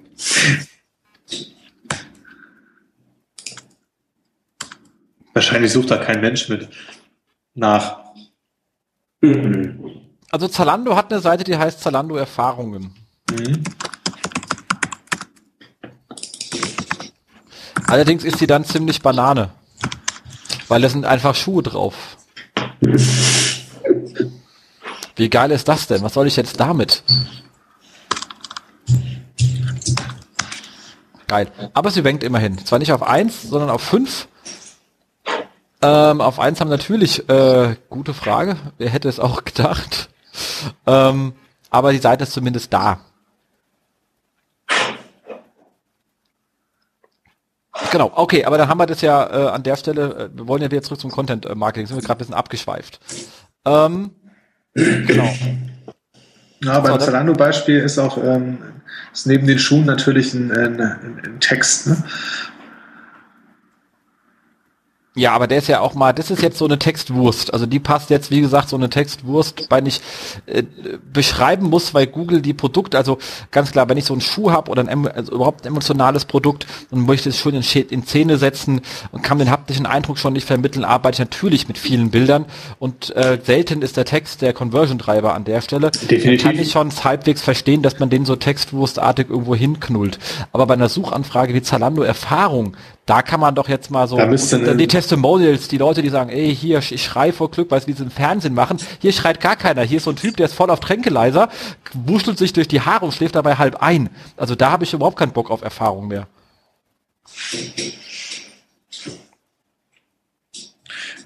Wahrscheinlich 5.35 5.71
sucht 5.73 5.91
da 5.91 5.99
kein 5.99 6.23
Mensch 6.23 6.49
mit 6.49 6.71
nach. 7.55 8.01
Also 10.31 10.49
Zalando 10.49 10.97
hat 10.97 11.13
eine 11.13 11.21
Seite, 11.21 11.45
die 11.45 11.59
heißt 11.59 11.81
Zalando 11.81 12.17
Erfahrungen. 12.17 12.95
Mhm. 13.31 13.63
Allerdings 17.87 18.25
ist 18.25 18.39
sie 18.39 18.47
dann 18.47 18.65
ziemlich 18.65 19.03
Banane. 19.03 19.51
Weil 20.69 20.81
da 20.81 20.89
sind 20.89 21.05
einfach 21.05 21.35
Schuhe 21.35 21.63
drauf. 21.63 22.17
Wie 25.17 25.31
geil 25.31 25.51
ist 25.51 25.67
das 25.67 25.87
denn? 25.87 26.03
Was 26.03 26.15
soll 26.15 26.27
ich 26.27 26.37
jetzt 26.37 26.61
damit? 26.61 27.03
Geil. 31.27 31.51
Aber 31.73 31.91
sie 31.91 32.05
wenkt 32.05 32.23
immerhin. 32.23 32.65
Zwar 32.65 32.79
nicht 32.79 32.93
auf 32.93 33.03
1, 33.03 33.43
sondern 33.43 33.71
auf 33.71 33.81
5. 33.83 34.29
Ähm, 35.83 36.21
auf 36.21 36.39
1 36.39 36.61
haben 36.61 36.69
natürlich, 36.69 37.29
äh, 37.29 37.77
gute 37.89 38.15
Frage. 38.15 38.57
Wer 38.79 38.91
hätte 38.91 39.09
es 39.09 39.19
auch 39.19 39.45
gedacht? 39.45 40.11
Ähm, 40.87 41.35
aber 41.71 41.93
die 41.93 41.99
Seite 41.99 42.25
ist 42.25 42.33
zumindest 42.33 42.73
da. 42.73 43.01
Genau, 47.91 48.11
okay, 48.15 48.45
aber 48.45 48.59
dann 48.59 48.69
haben 48.69 48.79
wir 48.79 48.87
das 48.87 49.01
ja 49.01 49.27
äh, 49.27 49.49
an 49.51 49.63
der 49.63 49.77
Stelle, 49.77 50.31
äh, 50.33 50.37
wir 50.37 50.49
wollen 50.49 50.63
ja 50.63 50.71
wieder 50.71 50.83
zurück 50.83 51.01
zum 51.01 51.11
Content 51.11 51.55
Marketing, 51.55 51.87
sind 51.87 51.97
wir 51.97 52.03
gerade 52.03 52.19
ein 52.19 52.19
bisschen 52.19 52.35
abgeschweift. 52.35 53.01
Ähm, 53.65 54.13
Genau. 54.77 55.35
Ja, 56.63 56.81
beim 56.81 57.01
Zalando-Beispiel 57.01 57.79
ist 57.79 57.99
auch 57.99 58.19
ähm, 58.23 58.59
ist 59.13 59.27
neben 59.27 59.47
den 59.47 59.59
Schuhen 59.59 59.87
natürlich 59.87 60.35
ein, 60.35 60.51
ein, 60.53 60.81
ein 60.81 61.41
Text. 61.41 61.87
Ne? 61.87 61.97
Ja, 65.17 65.33
aber 65.33 65.47
der 65.47 65.59
ist 65.59 65.69
ja 65.69 65.81
auch 65.81 65.95
mal, 65.95 66.13
das 66.13 66.31
ist 66.31 66.43
jetzt 66.43 66.59
so 66.59 66.67
eine 66.67 66.79
Textwurst. 66.79 67.55
Also 67.55 67.65
die 67.65 67.79
passt 67.81 68.11
jetzt, 68.11 68.31
wie 68.31 68.43
gesagt, 68.43 68.69
so 68.69 68.77
eine 68.77 68.91
Textwurst, 68.91 69.67
weil 69.71 69.89
ich 69.89 70.03
äh, 70.45 70.63
beschreiben 71.11 71.71
muss, 71.71 71.95
weil 71.95 72.07
Google 72.07 72.43
die 72.43 72.53
Produkte, 72.53 72.99
also 72.99 73.17
ganz 73.51 73.73
klar, 73.73 73.89
wenn 73.89 73.97
ich 73.97 74.05
so 74.05 74.13
einen 74.13 74.21
Schuh 74.21 74.51
habe 74.51 74.71
oder 74.71 74.87
ein 74.87 75.09
also 75.09 75.33
überhaupt 75.33 75.65
ein 75.65 75.69
emotionales 75.69 76.27
Produkt 76.27 76.67
und 76.91 77.07
möchte 77.07 77.31
es 77.31 77.39
schon 77.39 77.55
in, 77.55 77.63
in 77.63 78.05
Szene 78.05 78.37
setzen 78.37 78.83
und 79.11 79.23
kann 79.23 79.39
den 79.39 79.51
haptischen 79.51 79.87
Eindruck 79.87 80.19
schon 80.19 80.35
nicht 80.35 80.47
vermitteln, 80.47 80.85
arbeite 80.85 81.15
ich 81.15 81.19
natürlich 81.21 81.67
mit 81.67 81.79
vielen 81.79 82.11
Bildern 82.11 82.45
und 82.79 83.17
äh, 83.17 83.39
selten 83.43 83.81
ist 83.81 83.97
der 83.97 84.05
Text 84.05 84.43
der 84.43 84.53
Conversion-Treiber 84.53 85.33
an 85.33 85.45
der 85.45 85.63
Stelle. 85.63 85.93
Definitiv. 85.93 86.43
Dann 86.43 86.53
kann 86.53 86.63
ich 86.63 86.73
schon 86.73 86.93
halbwegs 87.05 87.41
verstehen, 87.41 87.81
dass 87.81 87.99
man 87.99 88.11
den 88.11 88.27
so 88.27 88.37
textwurstartig 88.37 89.31
irgendwo 89.31 89.55
hinknullt. 89.55 90.19
Aber 90.53 90.67
bei 90.67 90.75
einer 90.75 90.91
Suchanfrage 90.91 91.55
wie 91.55 91.63
Zalando 91.63 92.03
Erfahrung, 92.03 92.77
da 93.07 93.23
kann 93.23 93.39
man 93.39 93.55
doch 93.55 93.69
jetzt 93.69 93.89
mal 93.91 94.09
so 94.09 94.19
die 94.19 94.87
Testimonials, 94.89 95.69
die 95.69 95.79
Leute, 95.79 96.03
die 96.03 96.09
sagen, 96.09 96.29
ey, 96.29 96.55
hier, 96.55 96.79
ich 96.79 97.03
schrei 97.03 97.33
vor 97.33 97.53
Glück, 97.53 97.71
weil 97.71 97.81
sie 97.81 97.87
diesen 97.87 98.11
Fernsehen 98.11 98.53
machen. 98.53 98.79
Hier 99.01 99.13
schreit 99.13 99.41
gar 99.41 99.55
keiner. 99.55 99.83
Hier 99.83 99.99
ist 99.99 100.05
so 100.05 100.11
ein 100.11 100.17
Typ, 100.17 100.37
der 100.37 100.47
ist 100.47 100.55
voll 100.55 100.71
auf 100.71 100.81
Tränkeleiser, 100.81 101.49
wuschelt 101.95 102.37
sich 102.37 102.53
durch 102.53 102.67
die 102.67 102.81
Haare 102.81 103.05
und 103.05 103.13
schläft 103.13 103.37
dabei 103.37 103.55
halb 103.55 103.77
ein. 103.77 104.11
Also 104.37 104.57
da 104.57 104.73
habe 104.73 104.83
ich 104.83 104.93
überhaupt 104.93 105.17
keinen 105.17 105.31
Bock 105.31 105.53
auf 105.53 105.63
Erfahrung 105.63 106.09
mehr. 106.09 106.27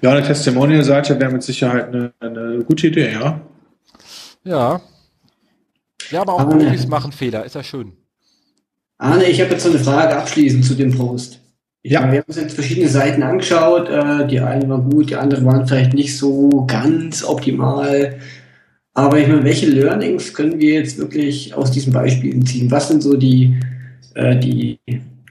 Ja, 0.01 0.11
eine 0.11 0.23
Testimonial-Seite 0.23 1.19
wäre 1.19 1.31
mit 1.31 1.41
Sicherheit 1.41 1.87
eine, 1.87 2.13
eine, 2.19 2.63
gute 2.63 2.87
Idee, 2.87 3.11
ja. 3.11 3.41
Ja. 4.43 4.81
Ja, 6.11 6.21
aber 6.21 6.33
auch 6.33 6.47
Profis 6.47 6.87
machen 6.87 7.11
Fehler, 7.11 7.43
ist 7.43 7.55
ja 7.55 7.63
schön. 7.63 7.93
Arne, 8.99 9.25
ich 9.25 9.41
habe 9.41 9.51
jetzt 9.51 9.63
so 9.63 9.69
eine 9.69 9.79
Frage 9.79 10.15
abschließend 10.15 10.63
zu 10.63 10.75
dem 10.75 10.95
Post. 10.95 11.39
Ja. 11.83 12.11
Wir 12.11 12.19
haben 12.19 12.27
uns 12.27 12.37
jetzt 12.37 12.53
verschiedene 12.53 12.87
Seiten 12.87 13.23
angeschaut. 13.23 13.89
Äh, 13.89 14.27
die 14.27 14.39
eine 14.39 14.67
war 14.69 14.81
gut, 14.81 15.09
die 15.09 15.15
andere 15.15 15.43
waren 15.45 15.67
vielleicht 15.67 15.93
nicht 15.93 16.17
so 16.17 16.65
ganz 16.67 17.23
optimal. 17.23 18.19
Aber 18.93 19.19
ich 19.19 19.27
meine, 19.27 19.43
welche 19.43 19.67
Learnings 19.67 20.33
können 20.33 20.59
wir 20.59 20.73
jetzt 20.73 20.97
wirklich 20.97 21.53
aus 21.55 21.71
diesen 21.71 21.93
Beispielen 21.93 22.45
ziehen? 22.45 22.69
Was 22.69 22.89
sind 22.89 23.01
so 23.01 23.15
die, 23.15 23.59
äh, 24.15 24.37
die 24.37 24.79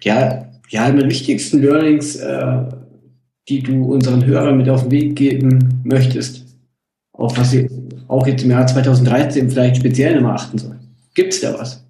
ja, 0.02 0.46
ja, 0.70 0.90
die 0.90 1.08
wichtigsten 1.08 1.62
Learnings, 1.62 2.16
äh, 2.16 2.64
die 3.48 3.62
du 3.62 3.92
unseren 3.92 4.24
Hörern 4.24 4.56
mit 4.56 4.68
auf 4.68 4.82
den 4.82 4.90
Weg 4.90 5.16
geben 5.16 5.82
möchtest? 5.84 6.46
Auf 7.12 7.36
was 7.36 7.50
sie 7.50 7.68
auch 8.08 8.26
jetzt 8.26 8.42
im 8.42 8.50
Jahr 8.50 8.66
2013 8.66 9.50
vielleicht 9.50 9.76
speziell 9.76 10.16
immer 10.16 10.34
achten 10.34 10.58
sollen? 10.58 10.80
Gibt 11.14 11.34
es 11.34 11.40
da 11.40 11.54
was? 11.58 11.84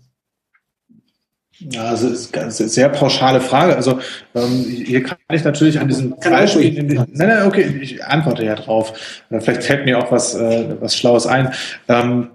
Ja, 1.68 1.84
also 1.84 2.08
ist 2.08 2.36
eine 2.36 2.50
sehr 2.50 2.88
pauschale 2.88 3.40
Frage. 3.40 3.76
Also 3.76 3.98
ähm, 4.34 4.64
hier 4.64 5.02
kann 5.02 5.18
ich 5.30 5.44
natürlich 5.44 5.78
an 5.78 5.88
diesem 5.88 6.16
Beispiel. 6.16 6.82
Nein, 6.82 7.06
nein, 7.12 7.46
okay, 7.46 7.78
ich 7.82 8.02
antworte 8.02 8.44
ja 8.44 8.54
drauf. 8.54 9.22
Äh, 9.30 9.40
vielleicht 9.40 9.64
fällt 9.64 9.84
mir 9.84 9.98
auch 9.98 10.10
was, 10.10 10.34
äh, 10.34 10.76
was 10.80 10.96
Schlaues 10.96 11.26
ein. 11.26 11.52
Ähm, 11.88 12.28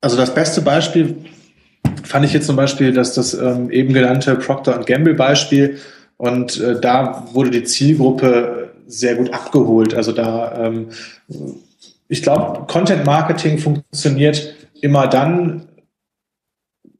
also 0.00 0.16
das 0.16 0.34
beste 0.34 0.60
Beispiel 0.60 1.16
fand 2.02 2.24
ich 2.24 2.32
jetzt 2.32 2.46
zum 2.46 2.56
Beispiel, 2.56 2.92
dass 2.92 3.14
das 3.14 3.32
ähm, 3.34 3.70
eben 3.70 3.94
genannte 3.94 4.34
Procter 4.34 4.80
Gamble 4.80 5.14
Beispiel 5.14 5.78
und 6.16 6.60
äh, 6.60 6.80
da 6.80 7.28
wurde 7.32 7.50
die 7.50 7.64
Zielgruppe 7.64 8.70
sehr 8.86 9.14
gut 9.14 9.32
abgeholt. 9.32 9.94
Also 9.94 10.12
da, 10.12 10.66
ähm, 10.66 10.88
ich 12.08 12.22
glaube, 12.22 12.66
Content 12.66 13.04
Marketing 13.06 13.58
funktioniert 13.58 14.54
immer 14.80 15.06
dann, 15.06 15.68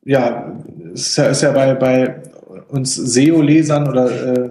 ja, 0.05 0.53
ist 0.93 1.17
ja, 1.17 1.27
ist 1.27 1.43
ja 1.43 1.53
bei, 1.53 1.75
bei 1.75 2.23
uns 2.69 2.95
SEO-Lesern 2.95 3.89
oder 3.89 4.11
äh, 4.11 4.51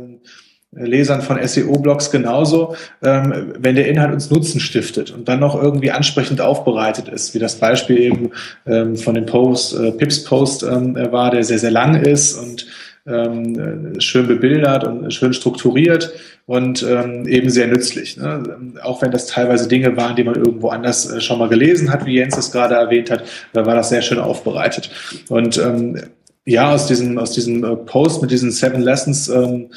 Lesern 0.75 1.21
von 1.21 1.39
SEO-Blogs 1.45 2.09
genauso, 2.09 2.75
ähm, 3.03 3.53
wenn 3.59 3.75
der 3.75 3.87
Inhalt 3.87 4.13
uns 4.13 4.31
Nutzen 4.31 4.59
stiftet 4.59 5.11
und 5.11 5.27
dann 5.27 5.39
noch 5.39 5.61
irgendwie 5.61 5.91
ansprechend 5.91 6.41
aufbereitet 6.41 7.09
ist, 7.09 7.35
wie 7.35 7.39
das 7.39 7.55
Beispiel 7.55 7.99
eben 7.99 8.31
ähm, 8.65 8.95
von 8.95 9.13
dem 9.13 9.25
Post, 9.25 9.75
äh, 9.75 9.91
Pips 9.91 10.23
Post 10.23 10.63
ähm, 10.63 10.95
war, 10.95 11.31
der 11.31 11.43
sehr, 11.43 11.59
sehr 11.59 11.71
lang 11.71 11.95
ist 11.95 12.33
und 12.33 12.65
ähm, 13.05 13.99
schön 13.99 14.27
bebildert 14.27 14.85
und 14.85 15.13
schön 15.13 15.33
strukturiert 15.33 16.13
und 16.45 16.83
ähm, 16.83 17.27
eben 17.27 17.49
sehr 17.49 17.67
nützlich. 17.67 18.17
Ne? 18.17 18.73
Auch 18.81 19.01
wenn 19.01 19.11
das 19.11 19.27
teilweise 19.27 19.67
Dinge 19.67 19.95
waren, 19.97 20.15
die 20.15 20.23
man 20.23 20.35
irgendwo 20.35 20.69
anders 20.69 21.09
äh, 21.09 21.21
schon 21.21 21.39
mal 21.39 21.49
gelesen 21.49 21.91
hat, 21.91 22.05
wie 22.05 22.15
Jens 22.15 22.37
es 22.37 22.51
gerade 22.51 22.75
erwähnt 22.75 23.11
hat, 23.11 23.23
da 23.53 23.65
war 23.65 23.75
das 23.75 23.89
sehr 23.89 24.01
schön 24.01 24.19
aufbereitet. 24.19 24.89
Und 25.29 25.57
ähm, 25.57 26.01
ja, 26.45 26.73
aus 26.73 26.87
diesem, 26.87 27.17
aus 27.17 27.31
diesem 27.31 27.63
äh, 27.63 27.75
Post 27.75 28.21
mit 28.21 28.31
diesen 28.31 28.51
Seven 28.51 28.81
Lessons 28.81 29.29
ähm, 29.29 29.69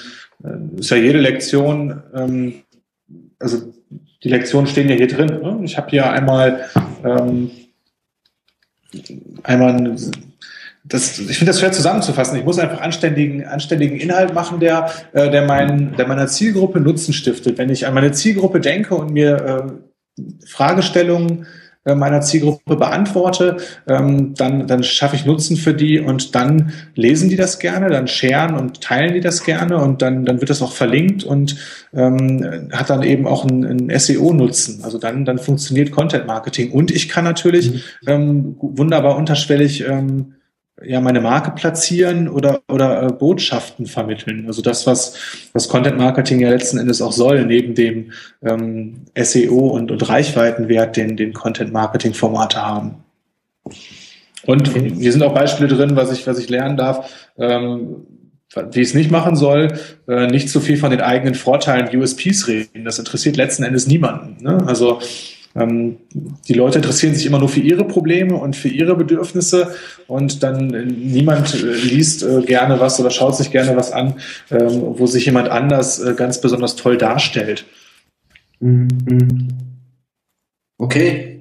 äh, 0.44 0.81
ist 0.81 0.90
ja 0.90 0.97
jede 0.97 1.19
Lektion, 1.19 2.03
ähm, 2.15 2.55
also 3.39 3.73
die 4.23 4.28
Lektionen 4.28 4.66
stehen 4.66 4.89
ja 4.89 4.97
hier 4.97 5.09
drin. 5.09 5.40
Ne? 5.40 5.61
Ich 5.65 5.77
habe 5.77 5.90
hier 5.90 6.11
einmal 6.11 6.65
ähm, 7.05 7.51
einmal 9.43 9.94
das, 10.89 11.19
ich 11.19 11.39
finde 11.39 11.51
das 11.51 11.61
schwer 11.61 11.73
zusammenzufassen. 11.73 12.39
Ich 12.39 12.45
muss 12.45 12.59
einfach 12.59 12.81
anständigen, 12.81 13.45
anständigen 13.45 13.97
Inhalt 13.97 14.35
machen, 14.35 14.61
der, 14.61 14.91
äh, 15.13 15.31
der, 15.31 15.47
mein, 15.47 15.95
der 15.97 16.07
meiner 16.07 16.27
Zielgruppe 16.27 16.81
Nutzen 16.81 17.13
stiftet. 17.13 17.59
Wenn 17.59 17.71
ich 17.71 17.87
an 17.87 17.95
meine 17.95 18.13
Zielgruppe 18.13 18.61
denke 18.61 18.95
und 18.95 19.13
mir 19.13 19.37
äh, 20.17 20.23
Fragestellungen 20.47 21.47
äh, 21.85 21.95
meiner 21.95 22.21
Zielgruppe 22.21 22.77
beantworte, 22.77 23.57
ähm, 23.89 24.35
dann, 24.35 24.67
dann 24.67 24.85
schaffe 24.85 25.17
ich 25.17 25.27
Nutzen 25.27 25.57
für 25.57 25.75
die 25.75 25.99
und 25.99 26.35
dann 26.35 26.73
lesen 26.95 27.29
die 27.29 27.37
das 27.37 27.59
gerne, 27.59 27.91
dann 27.91 28.07
sharen 28.07 28.55
und 28.55 28.81
teilen 28.81 29.15
die 29.15 29.21
das 29.21 29.45
gerne 29.45 29.79
und 29.79 30.03
dann, 30.03 30.25
dann 30.25 30.41
wird 30.41 30.51
das 30.51 30.63
auch 30.63 30.73
verlinkt 30.73 31.25
und 31.25 31.57
ähm, 31.95 32.71
hat 32.73 32.91
dann 32.91 33.03
eben 33.03 33.27
auch 33.27 33.45
einen, 33.45 33.65
einen 33.65 33.99
SEO-Nutzen. 33.99 34.85
Also 34.85 34.99
dann, 34.99 35.25
dann 35.25 35.39
funktioniert 35.39 35.91
Content 35.91 36.27
Marketing. 36.27 36.71
Und 36.71 36.93
ich 36.93 37.09
kann 37.09 37.25
natürlich 37.25 37.73
mhm. 37.73 37.81
ähm, 38.07 38.57
wunderbar 38.59 39.17
unterschwellig 39.17 39.85
ähm, 39.89 40.36
ja 40.85 41.01
meine 41.01 41.20
Marke 41.20 41.53
platzieren 41.53 42.28
oder 42.28 42.61
oder 42.69 43.03
äh, 43.03 43.12
Botschaften 43.12 43.86
vermitteln. 43.86 44.44
Also 44.47 44.62
das, 44.62 44.86
was 44.86 45.48
was 45.53 45.69
Content 45.69 45.97
Marketing 45.97 46.40
ja 46.40 46.51
letzten 46.51 46.78
Endes 46.78 47.01
auch 47.01 47.12
soll, 47.12 47.44
neben 47.47 47.74
dem 47.74 48.12
ähm, 48.43 49.05
SEO 49.16 49.69
und, 49.69 49.90
und 49.90 50.09
Reichweitenwert, 50.09 50.97
den 50.97 51.16
den 51.16 51.32
Content 51.32 51.73
Marketing 51.73 52.15
Formate 52.15 52.65
haben. 52.65 52.97
Und 54.44 54.69
hier 54.69 55.12
sind 55.12 55.23
auch 55.23 55.35
Beispiele 55.35 55.69
drin, 55.69 55.97
was 55.97 56.12
ich 56.12 56.27
was 56.27 56.39
ich 56.39 56.48
lernen 56.48 56.77
darf. 56.77 57.11
Ähm, 57.39 58.07
wie 58.70 58.81
es 58.81 58.94
nicht 58.94 59.11
machen 59.11 59.36
soll, 59.36 59.78
äh, 60.09 60.28
nicht 60.28 60.48
zu 60.48 60.61
viel 60.61 60.77
von 60.77 60.90
den 60.90 61.01
eigenen 61.01 61.35
Vorteilen 61.35 61.94
USPs 61.94 62.48
reden. 62.48 62.85
Das 62.85 62.98
interessiert 62.98 63.36
letzten 63.36 63.65
Endes 63.65 63.86
niemanden. 63.86 64.43
Ne? 64.43 64.65
Also 64.66 65.01
ähm, 65.57 65.97
die 66.49 66.55
Leute 66.55 66.78
interessieren 66.78 67.15
sich 67.15 67.27
immer 67.27 67.39
nur 67.39 67.49
für 67.49 67.61
ihre 67.61 67.85
Probleme 67.85 68.37
und 68.37 68.57
für 68.57 68.69
ihre 68.69 68.95
Bedürfnisse 68.97 69.74
und 70.07 70.43
dann 70.43 70.74
äh, 70.74 70.85
niemand 70.85 71.55
äh, 71.55 71.73
liest 71.73 72.23
äh, 72.23 72.43
gerne 72.43 72.78
was 72.81 73.01
oder 73.01 73.11
schaut 73.11 73.37
sich 73.37 73.51
gerne 73.51 73.77
was 73.77 73.93
an, 73.93 74.15
ähm, 74.51 74.83
wo 74.99 75.07
sich 75.07 75.27
jemand 75.27 75.49
anders 75.49 75.99
äh, 75.99 76.15
ganz 76.15 76.41
besonders 76.41 76.77
toll 76.77 76.99
darstellt. 76.99 77.65
Mhm. 78.61 79.49
Okay. 80.78 81.33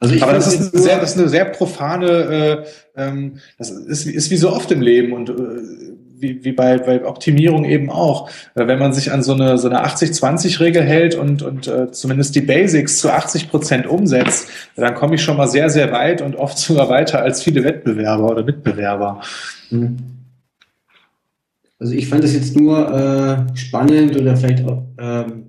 Also 0.00 0.22
Aber 0.22 0.34
das 0.34 0.52
ist, 0.52 0.72
sehr, 0.76 1.00
das 1.00 1.12
ist 1.12 1.18
eine 1.18 1.28
sehr 1.30 1.46
profane, 1.46 2.06
äh, 2.06 2.64
ähm, 2.96 3.38
das 3.56 3.70
ist, 3.70 4.06
ist 4.06 4.30
wie 4.30 4.36
so 4.36 4.52
oft 4.52 4.70
im 4.70 4.82
Leben 4.82 5.14
und 5.14 5.30
äh, 5.30 5.32
wie, 6.24 6.44
wie 6.44 6.52
bei, 6.52 6.78
bei 6.78 7.04
Optimierung 7.04 7.64
eben 7.64 7.90
auch. 7.90 8.30
Wenn 8.54 8.78
man 8.78 8.92
sich 8.92 9.12
an 9.12 9.22
so 9.22 9.34
eine, 9.34 9.58
so 9.58 9.68
eine 9.68 9.84
80-20-Regel 9.84 10.82
hält 10.82 11.14
und, 11.14 11.42
und 11.42 11.68
äh, 11.68 11.92
zumindest 11.92 12.34
die 12.34 12.40
Basics 12.40 12.98
zu 12.98 13.10
80 13.10 13.50
Prozent 13.50 13.86
umsetzt, 13.86 14.48
dann 14.74 14.94
komme 14.94 15.16
ich 15.16 15.22
schon 15.22 15.36
mal 15.36 15.48
sehr, 15.48 15.68
sehr 15.70 15.92
weit 15.92 16.22
und 16.22 16.36
oft 16.36 16.58
sogar 16.64 16.88
weiter 16.88 17.20
als 17.20 17.42
viele 17.42 17.62
Wettbewerber 17.62 18.30
oder 18.30 18.42
Mitbewerber. 18.42 19.20
Mhm. 19.70 19.98
Also 21.78 21.92
ich 21.92 22.08
fand 22.08 22.24
das 22.24 22.32
jetzt 22.32 22.56
nur 22.56 23.46
äh, 23.52 23.56
spannend 23.56 24.16
oder 24.16 24.36
vielleicht 24.36 24.64
auch 24.64 24.84
ähm, 24.98 25.44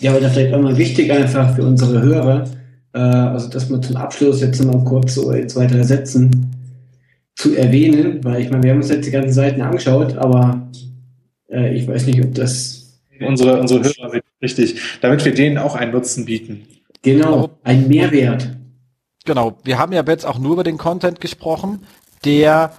ja, 0.00 0.16
oder 0.16 0.30
vielleicht 0.30 0.54
auch 0.54 0.60
mal 0.60 0.76
wichtig 0.76 1.12
einfach 1.12 1.54
für 1.54 1.62
unsere 1.62 2.00
Hörer, 2.00 2.44
äh, 2.92 2.98
also 2.98 3.48
dass 3.48 3.68
wir 3.68 3.80
zum 3.82 3.96
Abschluss 3.96 4.40
jetzt 4.40 4.64
mal 4.64 4.82
kurz 4.84 5.14
so 5.14 5.30
in 5.32 5.48
zwei, 5.48 5.66
drei 5.66 5.82
Sätzen 5.82 6.47
zu 7.38 7.54
erwähnen, 7.54 8.24
weil 8.24 8.42
ich 8.42 8.50
meine, 8.50 8.64
wir 8.64 8.72
haben 8.72 8.78
uns 8.78 8.88
jetzt 8.88 9.06
die 9.06 9.12
ganzen 9.12 9.32
Seiten 9.32 9.62
angeschaut, 9.62 10.16
aber 10.16 10.68
äh, 11.48 11.72
ich 11.72 11.86
weiß 11.86 12.06
nicht, 12.06 12.22
ob 12.22 12.34
das 12.34 12.98
unsere, 13.20 13.60
unsere 13.60 13.84
Hörer 13.84 14.20
richtig, 14.42 14.98
damit 15.00 15.24
wir 15.24 15.32
denen 15.32 15.56
auch 15.56 15.76
einen 15.76 15.92
Nutzen 15.92 16.24
bieten. 16.24 16.66
Genau, 17.02 17.50
ein 17.62 17.86
Mehrwert. 17.86 18.56
Genau, 19.24 19.56
wir 19.62 19.78
haben 19.78 19.92
ja 19.92 20.02
jetzt 20.04 20.26
auch 20.26 20.40
nur 20.40 20.54
über 20.54 20.64
den 20.64 20.78
Content 20.78 21.20
gesprochen, 21.20 21.84
der 22.24 22.72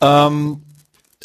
ähm, 0.00 0.62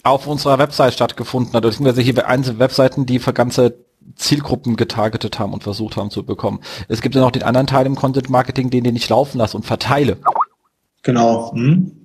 auf 0.03 0.27
unserer 0.27 0.59
Website 0.59 0.93
stattgefunden 0.93 1.53
hat, 1.53 1.63
beziehungsweise 1.63 2.01
hier 2.01 2.15
bei 2.15 2.25
einzelnen 2.25 2.59
Webseiten, 2.59 3.05
die 3.05 3.19
für 3.19 3.31
ganze 3.31 3.77
Zielgruppen 4.15 4.75
getargetet 4.75 5.39
haben 5.39 5.53
und 5.53 5.63
versucht 5.63 5.95
haben 5.95 6.09
zu 6.09 6.25
bekommen. 6.25 6.59
Es 6.89 7.01
gibt 7.01 7.15
ja 7.15 7.21
noch 7.21 7.31
den 7.31 7.43
anderen 7.43 7.67
Teil 7.67 7.85
im 7.85 7.95
Content 7.95 8.29
Marketing, 8.29 8.69
den 8.69 8.83
den 8.83 8.97
ich 8.97 9.07
laufen 9.07 9.37
lasse 9.37 9.55
und 9.55 9.65
verteile. 9.65 10.17
Genau. 11.03 11.53
Hm. 11.53 12.02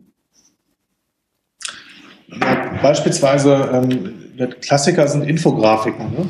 Ja, 2.28 2.78
beispielsweise, 2.82 3.70
ähm, 3.72 4.14
Klassiker 4.60 5.08
sind 5.08 5.22
Infografiken. 5.22 6.10
Ne? 6.12 6.28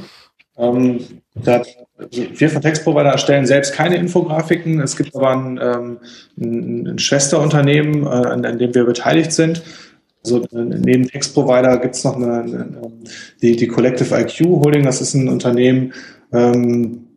Ähm, 0.56 1.00
da, 1.34 1.62
wir 2.10 2.50
von 2.50 2.62
Textprovider 2.62 3.10
erstellen 3.10 3.46
selbst 3.46 3.74
keine 3.74 3.96
Infografiken. 3.96 4.80
Es 4.80 4.96
gibt 4.96 5.14
aber 5.14 5.30
ein, 5.30 5.60
ähm, 5.62 5.98
ein 6.36 6.98
Schwesterunternehmen, 6.98 8.04
äh, 8.04 8.08
an, 8.08 8.44
an, 8.44 8.58
dem 8.58 8.74
wir 8.74 8.84
beteiligt 8.84 9.32
sind. 9.32 9.62
Also 10.24 10.42
äh, 10.44 10.64
neben 10.64 11.08
Textprovider 11.08 11.78
gibt 11.78 11.94
es 11.94 12.04
noch 12.04 12.16
eine, 12.16 12.40
eine, 12.40 12.92
die, 13.42 13.56
die 13.56 13.68
Collective 13.68 14.14
IQ 14.18 14.46
Holding. 14.46 14.84
Das 14.84 15.00
ist 15.00 15.14
ein 15.14 15.28
Unternehmen, 15.28 15.92
ähm, 16.32 17.07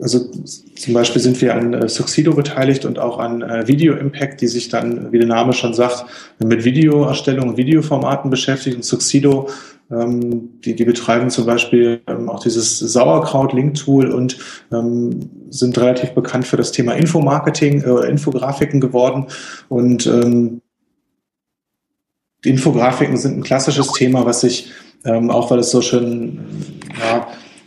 also 0.00 0.30
zum 0.76 0.94
Beispiel 0.94 1.22
sind 1.22 1.40
wir 1.40 1.54
an 1.54 1.72
äh, 1.72 1.88
Succedo 1.88 2.34
beteiligt 2.34 2.84
und 2.84 2.98
auch 2.98 3.18
an 3.18 3.42
äh, 3.42 3.66
Video 3.66 3.94
Impact, 3.94 4.40
die 4.40 4.46
sich 4.46 4.68
dann, 4.68 5.10
wie 5.10 5.18
der 5.18 5.26
Name 5.26 5.54
schon 5.54 5.72
sagt, 5.72 6.04
mit 6.38 6.64
Videoerstellung 6.64 7.48
und 7.50 7.56
Videoformaten 7.56 8.30
beschäftigt. 8.30 8.76
Und 8.76 8.84
Succedo, 8.84 9.48
ähm, 9.90 10.60
die, 10.64 10.74
die 10.74 10.84
betreiben 10.84 11.30
zum 11.30 11.46
Beispiel 11.46 12.02
ähm, 12.08 12.28
auch 12.28 12.42
dieses 12.42 12.78
Sauerkraut-Link-Tool 12.78 14.10
und 14.10 14.36
ähm, 14.70 15.30
sind 15.48 15.78
relativ 15.78 16.10
bekannt 16.10 16.46
für 16.46 16.58
das 16.58 16.72
Thema 16.72 16.92
Infomarketing, 16.92 17.82
äh, 17.82 18.08
Infografiken 18.10 18.80
geworden. 18.80 19.28
Und 19.70 20.06
ähm, 20.06 20.60
Infografiken 22.44 23.16
sind 23.16 23.38
ein 23.38 23.42
klassisches 23.44 23.92
Thema, 23.92 24.26
was 24.26 24.42
sich, 24.42 24.70
ähm, 25.06 25.30
auch 25.30 25.50
weil 25.50 25.60
es 25.60 25.70
so 25.70 25.80
schön, 25.80 26.38
ja, 27.00 27.26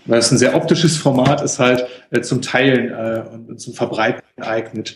weil 0.10 0.19
es 0.19 0.31
ein 0.31 0.38
sehr 0.38 0.56
optisches 0.56 0.98
Format 0.98 1.41
ist, 1.41 1.60
halt 1.60 1.86
äh, 2.11 2.22
zum 2.22 2.41
Teilen 2.41 2.90
äh, 2.90 3.23
und, 3.31 3.60
zum 3.60 3.73
Verbreiten 3.73 4.22
eignet. 4.41 4.95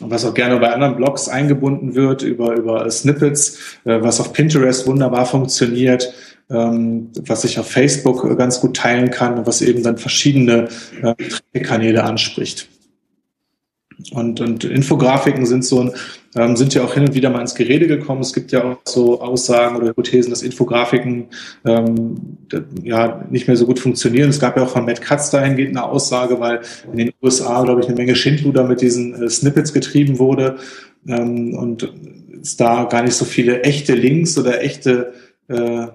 Und 0.00 0.10
was 0.10 0.24
auch 0.24 0.34
gerne 0.34 0.58
bei 0.58 0.72
anderen 0.72 0.96
Blogs 0.96 1.28
eingebunden 1.28 1.94
wird, 1.94 2.22
über, 2.22 2.54
über 2.56 2.90
Snippets, 2.90 3.58
äh, 3.84 4.00
was 4.00 4.20
auf 4.20 4.32
Pinterest 4.32 4.86
wunderbar 4.86 5.26
funktioniert, 5.26 6.12
ähm, 6.50 7.10
was 7.26 7.44
ich 7.44 7.58
auf 7.58 7.70
Facebook 7.70 8.36
ganz 8.36 8.60
gut 8.60 8.76
teilen 8.76 9.10
kann 9.10 9.38
und 9.38 9.46
was 9.46 9.62
eben 9.62 9.82
dann 9.82 9.98
verschiedene 9.98 10.68
äh, 11.02 11.60
Kanäle 11.60 12.04
anspricht. 12.04 12.68
Und, 14.12 14.40
und 14.40 14.64
Infografiken 14.64 15.46
sind 15.46 15.64
so 15.64 15.80
ein, 15.80 15.90
ähm, 16.36 16.56
sind 16.56 16.74
ja 16.74 16.82
auch 16.82 16.94
hin 16.94 17.04
und 17.06 17.14
wieder 17.14 17.30
mal 17.30 17.40
ins 17.40 17.54
Gerede 17.54 17.86
gekommen. 17.86 18.20
Es 18.20 18.32
gibt 18.32 18.52
ja 18.52 18.64
auch 18.64 18.78
so 18.84 19.20
Aussagen 19.20 19.76
oder 19.76 19.88
Hypothesen, 19.88 20.30
dass 20.30 20.42
Infografiken 20.42 21.26
ähm, 21.64 22.38
ja 22.82 23.24
nicht 23.30 23.46
mehr 23.46 23.56
so 23.56 23.66
gut 23.66 23.78
funktionieren. 23.78 24.30
Es 24.30 24.40
gab 24.40 24.56
ja 24.56 24.64
auch 24.64 24.70
von 24.70 24.84
Matt 24.84 25.00
Katz 25.00 25.30
dahingehend 25.30 25.76
eine 25.76 25.84
Aussage, 25.84 26.40
weil 26.40 26.60
in 26.92 26.98
den 26.98 27.12
USA, 27.22 27.62
glaube 27.64 27.80
ich, 27.80 27.86
eine 27.86 27.96
Menge 27.96 28.14
Schindluder 28.14 28.64
mit 28.64 28.80
diesen 28.80 29.14
äh, 29.14 29.28
Snippets 29.28 29.72
getrieben 29.72 30.18
wurde 30.18 30.56
ähm, 31.06 31.54
und 31.54 31.92
es 32.42 32.56
da 32.56 32.84
gar 32.84 33.02
nicht 33.02 33.14
so 33.14 33.24
viele 33.24 33.62
echte 33.62 33.94
Links 33.94 34.38
oder 34.38 34.62
echte 34.62 35.12
äh, 35.48 35.86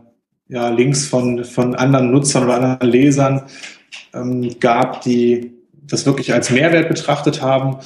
ja, 0.48 0.70
Links 0.70 1.08
von, 1.08 1.44
von 1.44 1.76
anderen 1.76 2.12
Nutzern 2.12 2.44
oder 2.44 2.56
anderen 2.56 2.92
Lesern 2.92 3.44
ähm, 4.14 4.60
gab, 4.60 5.02
die 5.02 5.54
das 5.88 6.06
wirklich 6.06 6.34
als 6.34 6.50
Mehrwert 6.52 6.90
betrachtet 6.90 7.42
haben. 7.42 7.78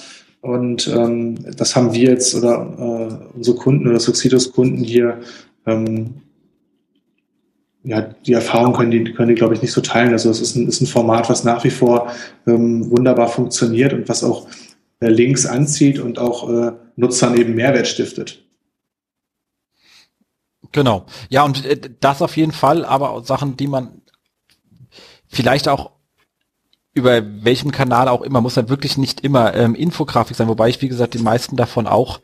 Und 0.42 0.88
ähm, 0.88 1.36
das 1.58 1.76
haben 1.76 1.94
wir 1.94 2.12
jetzt 2.12 2.34
oder 2.36 3.30
äh, 3.32 3.36
unsere 3.36 3.58
Kunden 3.58 3.88
oder 3.88 4.00
Succedos 4.00 4.52
Kunden 4.52 4.84
hier, 4.84 5.20
ähm, 5.66 6.22
ja, 7.84 8.02
die 8.02 8.34
Erfahrung 8.34 8.74
können 8.74 8.92
die, 8.92 9.04
können 9.14 9.30
die, 9.30 9.36
glaube 9.36 9.54
ich, 9.54 9.62
nicht 9.62 9.72
so 9.72 9.82
teilen. 9.82 10.12
Also 10.12 10.30
es 10.30 10.42
ist 10.42 10.56
ein, 10.56 10.68
ist 10.68 10.82
ein 10.82 10.88
Format, 10.88 11.30
was 11.30 11.44
nach 11.44 11.64
wie 11.64 11.70
vor 11.70 12.12
ähm, 12.46 12.90
wunderbar 12.92 13.28
funktioniert 13.28 13.94
und 13.94 14.08
was 14.08 14.24
auch 14.24 14.48
Links 15.02 15.46
anzieht 15.46 16.00
und 16.00 16.20
auch 16.20 16.50
äh, 16.50 16.72
Nutzern 16.96 17.38
eben 17.38 17.56
Mehrwert 17.56 17.88
stiftet. 17.88 18.44
Genau. 20.72 21.06
Ja, 21.30 21.44
und 21.44 21.66
äh, 21.66 21.80
das 22.00 22.22
auf 22.22 22.38
jeden 22.38 22.52
Fall, 22.52 22.86
aber 22.86 23.24
Sachen, 23.24 23.58
die 23.58 23.68
man 23.68 24.02
vielleicht 25.28 25.68
auch 25.68 25.92
über 26.94 27.22
welchem 27.44 27.72
Kanal 27.72 28.08
auch 28.08 28.22
immer, 28.22 28.42
muss 28.42 28.56
dann 28.56 28.70
wirklich 28.70 28.98
nicht 28.98 29.22
immer 29.22 29.54
ähm, 29.54 29.76
Infografik 29.76 30.36
sein, 30.36 30.48
wobei 30.48 30.70
ich, 30.70 30.82
wie 30.82 30.90
gesagt, 30.90 31.14
die 31.14 31.20
meisten 31.20 31.56
davon 31.56 31.88
auch 31.88 32.20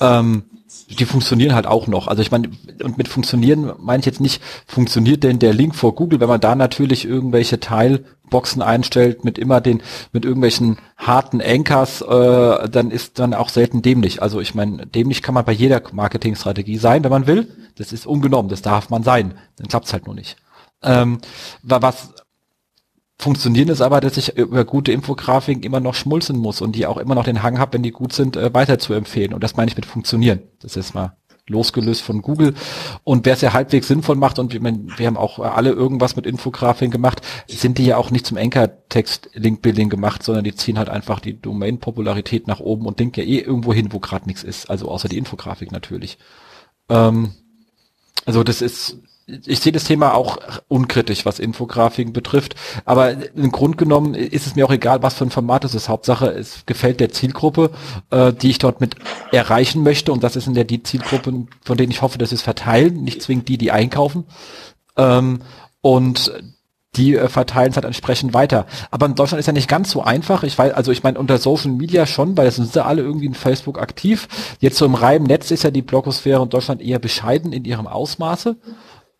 ähm, 0.00 0.44
die 0.88 1.04
funktionieren 1.04 1.54
halt 1.54 1.66
auch 1.66 1.86
noch. 1.86 2.08
Also 2.08 2.22
ich 2.22 2.30
meine, 2.30 2.50
und 2.82 2.98
mit 2.98 3.08
funktionieren 3.08 3.72
meine 3.78 4.00
ich 4.00 4.06
jetzt 4.06 4.20
nicht, 4.20 4.42
funktioniert 4.66 5.22
denn 5.22 5.38
der 5.38 5.54
Link 5.54 5.74
vor 5.74 5.94
Google, 5.94 6.20
wenn 6.20 6.28
man 6.28 6.40
da 6.40 6.54
natürlich 6.54 7.04
irgendwelche 7.04 7.60
Teilboxen 7.60 8.62
einstellt 8.62 9.24
mit 9.24 9.38
immer 9.38 9.60
den, 9.60 9.82
mit 10.12 10.24
irgendwelchen 10.24 10.78
harten 10.96 11.40
Anchors, 11.40 12.02
äh, 12.02 12.68
dann 12.68 12.90
ist 12.90 13.18
dann 13.18 13.34
auch 13.34 13.48
selten 13.48 13.82
dämlich. 13.82 14.22
Also 14.22 14.40
ich 14.40 14.54
meine, 14.54 14.86
dämlich 14.86 15.22
kann 15.22 15.34
man 15.34 15.44
bei 15.44 15.52
jeder 15.52 15.82
Marketingstrategie 15.92 16.78
sein, 16.78 17.04
wenn 17.04 17.10
man 17.10 17.26
will. 17.26 17.48
Das 17.76 17.92
ist 17.92 18.06
ungenommen, 18.06 18.48
das 18.48 18.62
darf 18.62 18.90
man 18.90 19.02
sein. 19.02 19.34
Dann 19.56 19.68
klappt's 19.68 19.92
halt 19.92 20.06
nur 20.06 20.14
nicht. 20.14 20.36
Ähm, 20.82 21.18
was 21.62 22.12
funktionieren 23.18 23.68
ist 23.68 23.80
aber, 23.80 24.00
dass 24.00 24.16
ich 24.16 24.36
über 24.36 24.64
gute 24.64 24.92
Infografiken 24.92 25.62
immer 25.62 25.80
noch 25.80 25.94
schmulzen 25.94 26.38
muss 26.38 26.60
und 26.60 26.76
die 26.76 26.86
auch 26.86 26.98
immer 26.98 27.14
noch 27.14 27.24
den 27.24 27.42
Hang 27.42 27.58
habe, 27.58 27.74
wenn 27.74 27.82
die 27.82 27.90
gut 27.90 28.12
sind, 28.12 28.36
äh, 28.36 28.52
weiter 28.52 28.78
zu 28.78 28.92
empfehlen. 28.92 29.32
Und 29.32 29.42
das 29.42 29.56
meine 29.56 29.70
ich 29.70 29.76
mit 29.76 29.86
funktionieren. 29.86 30.42
Das 30.60 30.76
ist 30.76 30.94
mal 30.94 31.16
losgelöst 31.48 32.02
von 32.02 32.22
Google. 32.22 32.54
Und 33.04 33.24
wer 33.24 33.34
es 33.34 33.40
ja 33.40 33.52
halbwegs 33.52 33.88
sinnvoll 33.88 34.16
macht, 34.16 34.38
und 34.38 34.52
wir, 34.52 34.62
wir 34.62 35.06
haben 35.06 35.16
auch 35.16 35.38
alle 35.38 35.70
irgendwas 35.70 36.16
mit 36.16 36.26
Infografiken 36.26 36.90
gemacht, 36.90 37.20
sind 37.46 37.78
die 37.78 37.86
ja 37.86 37.96
auch 37.96 38.10
nicht 38.10 38.26
zum 38.26 38.36
Anchor-Text-Link-Building 38.36 39.88
gemacht, 39.88 40.22
sondern 40.22 40.44
die 40.44 40.54
ziehen 40.54 40.78
halt 40.78 40.88
einfach 40.88 41.20
die 41.20 41.40
Domain-Popularität 41.40 42.46
nach 42.48 42.60
oben 42.60 42.86
und 42.86 42.98
denken 42.98 43.20
ja 43.20 43.26
eh 43.26 43.38
irgendwo 43.38 43.72
hin, 43.72 43.92
wo 43.92 44.00
gerade 44.00 44.26
nichts 44.26 44.42
ist. 44.42 44.68
Also 44.68 44.88
außer 44.88 45.08
die 45.08 45.18
Infografik 45.18 45.70
natürlich. 45.72 46.18
Ähm, 46.88 47.34
also 48.24 48.42
das 48.42 48.60
ist 48.60 48.98
ich 49.26 49.60
sehe 49.60 49.72
das 49.72 49.84
Thema 49.84 50.14
auch 50.14 50.38
unkritisch, 50.68 51.26
was 51.26 51.40
Infografiken 51.40 52.12
betrifft. 52.12 52.54
Aber 52.84 53.12
im 53.34 53.50
Grunde 53.50 53.76
genommen 53.76 54.14
ist 54.14 54.46
es 54.46 54.54
mir 54.54 54.64
auch 54.64 54.70
egal, 54.70 55.02
was 55.02 55.14
für 55.14 55.24
ein 55.24 55.30
Format 55.30 55.64
es 55.64 55.74
ist. 55.74 55.88
Hauptsache, 55.88 56.28
es 56.28 56.64
gefällt 56.64 57.00
der 57.00 57.10
Zielgruppe, 57.10 57.70
äh, 58.10 58.32
die 58.32 58.50
ich 58.50 58.58
dort 58.58 58.80
mit 58.80 58.94
erreichen 59.32 59.82
möchte. 59.82 60.12
Und 60.12 60.22
das 60.22 60.36
ist 60.36 60.46
in 60.46 60.54
der 60.54 60.64
die 60.64 60.82
Zielgruppen, 60.82 61.48
von 61.64 61.76
denen 61.76 61.90
ich 61.90 62.02
hoffe, 62.02 62.18
dass 62.18 62.28
sie 62.30 62.36
es 62.36 62.42
verteilen, 62.42 63.02
nicht 63.02 63.20
zwingend 63.20 63.48
die, 63.48 63.58
die 63.58 63.72
einkaufen. 63.72 64.24
Ähm, 64.96 65.40
und 65.80 66.32
die 66.94 67.16
äh, 67.16 67.28
verteilen 67.28 67.70
es 67.70 67.76
halt 67.76 67.84
entsprechend 67.84 68.32
weiter. 68.32 68.66
Aber 68.92 69.06
in 69.06 69.16
Deutschland 69.16 69.40
ist 69.40 69.46
ja 69.46 69.52
nicht 69.52 69.68
ganz 69.68 69.90
so 69.90 70.02
einfach. 70.02 70.44
Ich 70.44 70.56
weiß, 70.56 70.72
also 70.72 70.92
ich 70.92 71.02
meine 71.02 71.18
unter 71.18 71.38
Social 71.38 71.72
Media 71.72 72.06
schon, 72.06 72.36
weil 72.36 72.46
es 72.46 72.56
sind 72.56 72.74
ja 72.74 72.84
alle 72.84 73.02
irgendwie 73.02 73.26
in 73.26 73.34
Facebook 73.34 73.80
aktiv. 73.80 74.28
Jetzt 74.60 74.78
so 74.78 74.86
im 74.86 74.94
reinen 74.94 75.26
Netz 75.26 75.50
ist 75.50 75.64
ja 75.64 75.72
die 75.72 75.82
Blogosphäre 75.82 76.42
in 76.42 76.48
Deutschland 76.48 76.80
eher 76.80 77.00
bescheiden 77.00 77.52
in 77.52 77.64
ihrem 77.64 77.88
Ausmaße. 77.88 78.56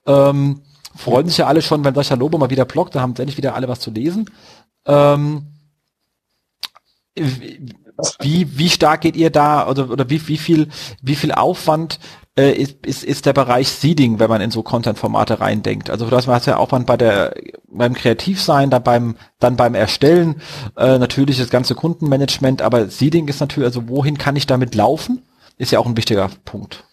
Ähm, 0.06 0.62
freuen 0.94 1.28
sich 1.28 1.38
ja 1.38 1.46
alle 1.46 1.62
schon, 1.62 1.84
wenn 1.84 1.94
Sascha 1.94 2.14
Lobo 2.14 2.38
mal 2.38 2.50
wieder 2.50 2.64
bloggt, 2.64 2.94
da 2.94 3.00
haben 3.00 3.14
endlich 3.16 3.36
wieder 3.36 3.54
alle 3.54 3.68
was 3.68 3.80
zu 3.80 3.90
lesen. 3.90 4.30
Ähm, 4.86 5.46
wie, 8.20 8.58
wie 8.58 8.68
stark 8.68 9.00
geht 9.02 9.16
ihr 9.16 9.30
da 9.30 9.68
oder, 9.68 9.90
oder 9.90 10.10
wie, 10.10 10.26
wie 10.28 10.36
viel, 10.36 10.68
wie 11.02 11.16
viel 11.16 11.32
Aufwand 11.32 11.98
äh, 12.38 12.52
ist, 12.52 12.84
ist, 12.84 13.04
ist 13.04 13.24
der 13.26 13.32
Bereich 13.32 13.68
Seeding, 13.68 14.18
wenn 14.18 14.28
man 14.28 14.42
in 14.42 14.50
so 14.50 14.62
Content-Formate 14.62 15.40
reindenkt? 15.40 15.88
Also 15.88 16.08
du 16.08 16.16
hast 16.16 16.46
ja 16.46 16.56
Aufwand 16.56 16.86
bei 16.86 16.96
der, 16.98 17.34
beim 17.68 17.94
Kreativsein, 17.94 18.68
dann 18.68 18.82
beim, 18.82 19.16
dann 19.38 19.56
beim 19.56 19.74
Erstellen, 19.74 20.42
äh, 20.76 20.98
natürlich 20.98 21.38
das 21.38 21.48
ganze 21.48 21.74
Kundenmanagement, 21.74 22.60
aber 22.60 22.88
Seeding 22.88 23.28
ist 23.28 23.40
natürlich, 23.40 23.66
also 23.66 23.88
wohin 23.88 24.18
kann 24.18 24.36
ich 24.36 24.46
damit 24.46 24.74
laufen? 24.74 25.22
Ist 25.56 25.72
ja 25.72 25.78
auch 25.78 25.86
ein 25.86 25.96
wichtiger 25.96 26.30
Punkt. 26.44 26.84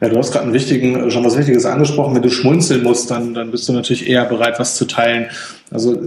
Ja, 0.00 0.08
du 0.08 0.18
hast 0.18 0.32
gerade 0.32 0.44
einen 0.44 0.54
wichtigen, 0.54 1.10
schon 1.10 1.24
was 1.24 1.38
Wichtiges 1.38 1.64
angesprochen. 1.64 2.14
Wenn 2.14 2.22
du 2.22 2.30
schmunzeln 2.30 2.82
musst, 2.82 3.10
dann, 3.10 3.34
dann 3.34 3.50
bist 3.50 3.68
du 3.68 3.72
natürlich 3.72 4.08
eher 4.08 4.24
bereit, 4.24 4.58
was 4.58 4.74
zu 4.76 4.84
teilen. 4.84 5.26
Also 5.70 5.98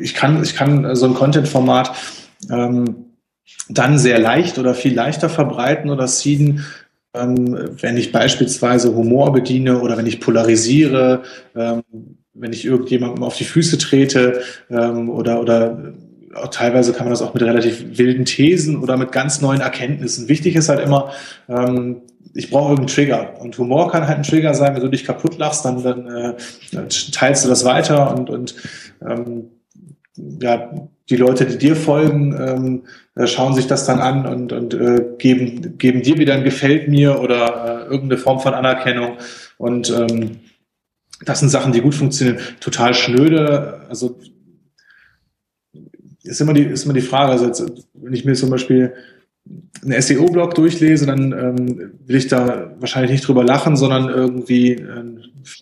ich 0.00 0.14
kann, 0.14 0.42
ich 0.42 0.54
kann 0.54 0.94
so 0.96 1.06
ein 1.06 1.14
Content-Format 1.14 1.92
ähm, 2.50 3.06
dann 3.68 3.98
sehr 3.98 4.18
leicht 4.18 4.58
oder 4.58 4.74
viel 4.74 4.94
leichter 4.94 5.28
verbreiten 5.28 5.90
oder 5.90 6.08
seeden, 6.08 6.64
ähm, 7.14 7.76
wenn 7.80 7.96
ich 7.96 8.12
beispielsweise 8.12 8.94
Humor 8.94 9.32
bediene 9.32 9.80
oder 9.80 9.96
wenn 9.96 10.06
ich 10.06 10.20
polarisiere, 10.20 11.22
ähm, 11.54 11.82
wenn 12.34 12.52
ich 12.52 12.64
irgendjemandem 12.64 13.22
auf 13.22 13.36
die 13.36 13.44
Füße 13.44 13.78
trete 13.78 14.40
ähm, 14.70 15.08
oder, 15.10 15.40
oder 15.40 15.94
auch 16.34 16.48
teilweise 16.48 16.92
kann 16.92 17.06
man 17.06 17.12
das 17.12 17.22
auch 17.22 17.32
mit 17.32 17.42
relativ 17.42 17.98
wilden 17.98 18.26
Thesen 18.26 18.82
oder 18.82 18.96
mit 18.96 19.10
ganz 19.10 19.40
neuen 19.40 19.60
Erkenntnissen. 19.60 20.28
Wichtig 20.28 20.54
ist 20.54 20.68
halt 20.68 20.80
immer, 20.80 21.12
ähm, 21.48 22.02
ich 22.36 22.50
brauche 22.50 22.70
irgendeinen 22.70 22.94
Trigger. 22.94 23.40
Und 23.40 23.56
Humor 23.58 23.90
kann 23.90 24.06
halt 24.06 24.18
ein 24.18 24.22
Trigger 24.22 24.54
sein, 24.54 24.74
wenn 24.74 24.82
du 24.82 24.88
dich 24.88 25.04
kaputt 25.04 25.38
lachst, 25.38 25.64
dann, 25.64 25.82
dann 25.82 26.06
äh, 26.06 26.34
teilst 27.12 27.44
du 27.44 27.48
das 27.48 27.64
weiter 27.64 28.14
und, 28.14 28.28
und 28.28 28.54
ähm, 29.00 29.50
ja, 30.40 30.70
die 31.08 31.16
Leute, 31.16 31.46
die 31.46 31.56
dir 31.56 31.76
folgen, 31.76 32.36
ähm, 32.38 32.82
äh, 33.14 33.26
schauen 33.26 33.54
sich 33.54 33.66
das 33.66 33.86
dann 33.86 34.00
an 34.00 34.26
und, 34.26 34.52
und 34.52 34.74
äh, 34.74 35.04
geben, 35.18 35.78
geben 35.78 36.02
dir 36.02 36.18
wieder 36.18 36.34
ein 36.34 36.44
Gefällt 36.44 36.88
mir 36.88 37.20
oder 37.20 37.86
äh, 37.86 37.92
irgendeine 37.92 38.18
Form 38.18 38.40
von 38.40 38.54
Anerkennung. 38.54 39.16
Und 39.56 39.90
ähm, 39.90 40.40
das 41.24 41.40
sind 41.40 41.48
Sachen, 41.48 41.72
die 41.72 41.80
gut 41.80 41.94
funktionieren. 41.94 42.38
Total 42.60 42.92
schnöde, 42.92 43.80
also 43.88 44.18
ist 46.22 46.40
immer 46.40 46.52
die, 46.52 46.64
ist 46.64 46.84
immer 46.84 46.94
die 46.94 47.00
Frage, 47.00 47.32
also 47.32 47.46
jetzt, 47.46 47.64
wenn 47.94 48.12
ich 48.12 48.24
mir 48.24 48.34
zum 48.34 48.50
Beispiel 48.50 48.92
einen 49.82 50.00
SEO-Blog 50.00 50.54
durchlese, 50.54 51.06
dann 51.06 51.32
ähm, 51.32 51.92
will 52.06 52.16
ich 52.16 52.28
da 52.28 52.72
wahrscheinlich 52.78 53.12
nicht 53.12 53.28
drüber 53.28 53.44
lachen, 53.44 53.76
sondern 53.76 54.08
irgendwie 54.08 54.72
äh, 54.72 55.04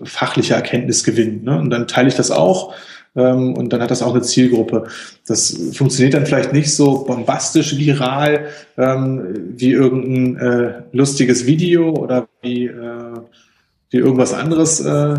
fachliche 0.04 0.54
Erkenntnis 0.54 1.04
gewinnen. 1.04 1.44
Ne? 1.44 1.58
Und 1.58 1.70
dann 1.70 1.86
teile 1.86 2.08
ich 2.08 2.14
das 2.14 2.30
auch 2.30 2.74
ähm, 3.16 3.54
und 3.54 3.72
dann 3.72 3.80
hat 3.80 3.90
das 3.90 4.02
auch 4.02 4.12
eine 4.14 4.22
Zielgruppe. 4.22 4.84
Das 5.26 5.56
funktioniert 5.72 6.14
dann 6.14 6.26
vielleicht 6.26 6.52
nicht 6.52 6.74
so 6.74 7.04
bombastisch 7.04 7.76
viral 7.76 8.48
ähm, 8.76 9.52
wie 9.56 9.72
irgendein 9.72 10.36
äh, 10.36 10.82
lustiges 10.92 11.46
Video 11.46 11.90
oder 11.90 12.28
wie, 12.42 12.66
äh, 12.66 13.20
wie 13.90 13.98
irgendwas 13.98 14.32
anderes 14.32 14.80
äh, 14.80 15.16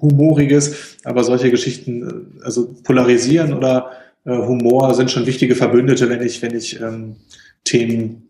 Humoriges, 0.00 0.98
aber 1.04 1.24
solche 1.24 1.50
Geschichten, 1.50 2.36
äh, 2.40 2.44
also 2.44 2.74
polarisieren 2.84 3.52
oder 3.52 3.90
äh, 4.24 4.36
Humor 4.36 4.94
sind 4.94 5.10
schon 5.10 5.26
wichtige 5.26 5.54
Verbündete, 5.54 6.08
wenn 6.08 6.22
ich, 6.22 6.42
wenn 6.42 6.54
ich 6.54 6.80
ähm, 6.80 7.16
Themen 7.68 8.28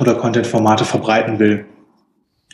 oder 0.00 0.14
Content-Formate 0.14 0.84
verbreiten 0.84 1.38
will. 1.38 1.64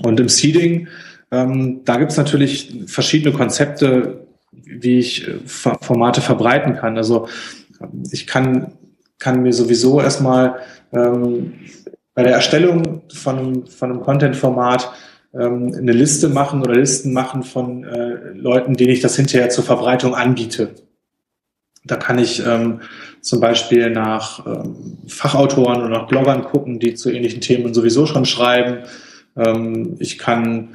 Und 0.02 0.20
im 0.20 0.28
Seeding, 0.28 0.88
ähm, 1.30 1.82
da 1.84 1.96
gibt 1.96 2.12
es 2.12 2.16
natürlich 2.16 2.84
verschiedene 2.86 3.34
Konzepte, 3.36 4.26
wie 4.52 4.98
ich 4.98 5.26
äh, 5.26 5.38
Formate 5.46 6.20
verbreiten 6.20 6.76
kann. 6.76 6.96
Also 6.96 7.28
ich 8.10 8.26
kann, 8.26 8.72
kann 9.18 9.42
mir 9.42 9.52
sowieso 9.52 10.00
erstmal 10.00 10.56
ähm, 10.92 11.54
bei 12.14 12.22
der 12.22 12.34
Erstellung 12.34 13.02
von 13.12 13.38
einem, 13.38 13.66
von 13.66 13.90
einem 13.90 14.00
Content-Format 14.02 14.92
ähm, 15.34 15.74
eine 15.76 15.92
Liste 15.92 16.28
machen 16.28 16.62
oder 16.62 16.74
Listen 16.74 17.12
machen 17.12 17.42
von 17.42 17.84
äh, 17.84 18.32
Leuten, 18.34 18.74
denen 18.74 18.92
ich 18.92 19.00
das 19.00 19.16
hinterher 19.16 19.48
zur 19.48 19.64
Verbreitung 19.64 20.14
anbiete. 20.14 20.74
Da 21.84 21.96
kann 21.96 22.18
ich 22.18 22.44
ähm, 22.46 22.80
zum 23.20 23.40
Beispiel 23.40 23.90
nach 23.90 24.46
ähm, 24.46 24.98
Fachautoren 25.06 25.80
oder 25.80 25.88
nach 25.88 26.06
Bloggern 26.06 26.44
gucken, 26.44 26.78
die 26.78 26.94
zu 26.94 27.10
ähnlichen 27.10 27.40
Themen 27.40 27.74
sowieso 27.74 28.06
schon 28.06 28.24
schreiben. 28.24 28.84
Ähm, 29.36 29.96
ich 29.98 30.18
kann 30.18 30.68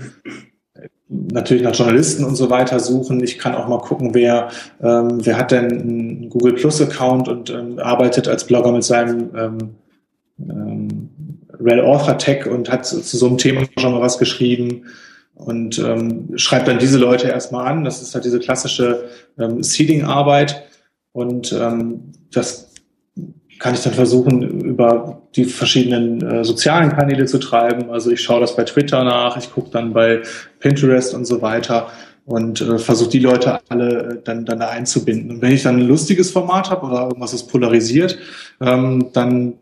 natürlich 1.10 1.64
nach 1.64 1.76
Journalisten 1.76 2.26
und 2.26 2.36
so 2.36 2.50
weiter 2.50 2.80
suchen. 2.80 3.24
Ich 3.24 3.40
kann 3.40 3.56
auch 3.56 3.68
mal 3.68 3.80
gucken, 3.80 4.14
wer, 4.14 4.50
ähm, 4.82 5.26
wer 5.26 5.38
hat 5.38 5.52
denn 5.52 5.72
einen 5.72 6.30
Google 6.30 6.54
Plus 6.54 6.82
Account 6.82 7.28
und 7.28 7.50
ähm, 7.50 7.80
arbeitet 7.80 8.28
als 8.28 8.46
Blogger 8.46 8.72
mit 8.72 8.84
seinem 8.84 9.30
ähm, 9.36 9.58
ähm, 10.40 11.10
Rel 11.60 11.82
Author 11.82 12.18
Tag 12.18 12.46
und 12.46 12.70
hat 12.70 12.86
zu, 12.86 13.02
zu 13.02 13.18
so 13.18 13.28
einem 13.28 13.38
Thema 13.38 13.64
schon 13.78 13.94
mal 13.94 14.02
was 14.02 14.18
geschrieben 14.18 14.84
und 15.36 15.80
ähm, 15.80 16.30
schreibt 16.36 16.68
dann 16.68 16.80
diese 16.80 16.98
Leute 16.98 17.28
erstmal 17.28 17.68
an. 17.68 17.84
Das 17.84 18.02
ist 18.02 18.14
halt 18.14 18.26
diese 18.26 18.40
klassische 18.40 19.06
ähm, 19.40 19.64
Seeding-Arbeit. 19.64 20.67
Und 21.18 21.52
ähm, 21.52 22.12
das 22.32 22.76
kann 23.58 23.74
ich 23.74 23.82
dann 23.82 23.96
versuchen, 23.96 24.62
über 24.62 25.24
die 25.36 25.46
verschiedenen 25.46 26.22
äh, 26.22 26.46
sozialen 26.46 26.92
Kanäle 26.92 27.26
zu 27.26 27.40
treiben. 27.40 27.90
Also 27.90 28.12
ich 28.12 28.22
schaue 28.22 28.42
das 28.42 28.56
bei 28.56 28.66
Twitter 28.66 29.04
nach, 29.04 29.36
ich 29.36 29.52
gucke 29.52 29.72
dann 29.72 29.94
bei 29.94 30.22
Pinterest 30.60 31.16
und 31.16 31.26
so 31.26 31.42
weiter 31.42 31.90
und 32.26 32.62
äh, 32.62 32.78
versuche 32.78 33.10
die 33.10 33.18
Leute 33.18 33.60
alle 33.68 33.90
äh, 33.90 34.22
dann, 34.24 34.46
dann 34.46 34.60
da 34.60 34.70
einzubinden. 34.70 35.32
Und 35.32 35.42
wenn 35.42 35.54
ich 35.54 35.64
dann 35.64 35.78
ein 35.78 35.88
lustiges 35.88 36.30
Format 36.30 36.70
habe 36.70 36.86
oder 36.86 37.08
irgendwas 37.08 37.34
ist 37.34 37.48
polarisiert, 37.48 38.20
ähm, 38.62 39.10
dann 39.14 39.56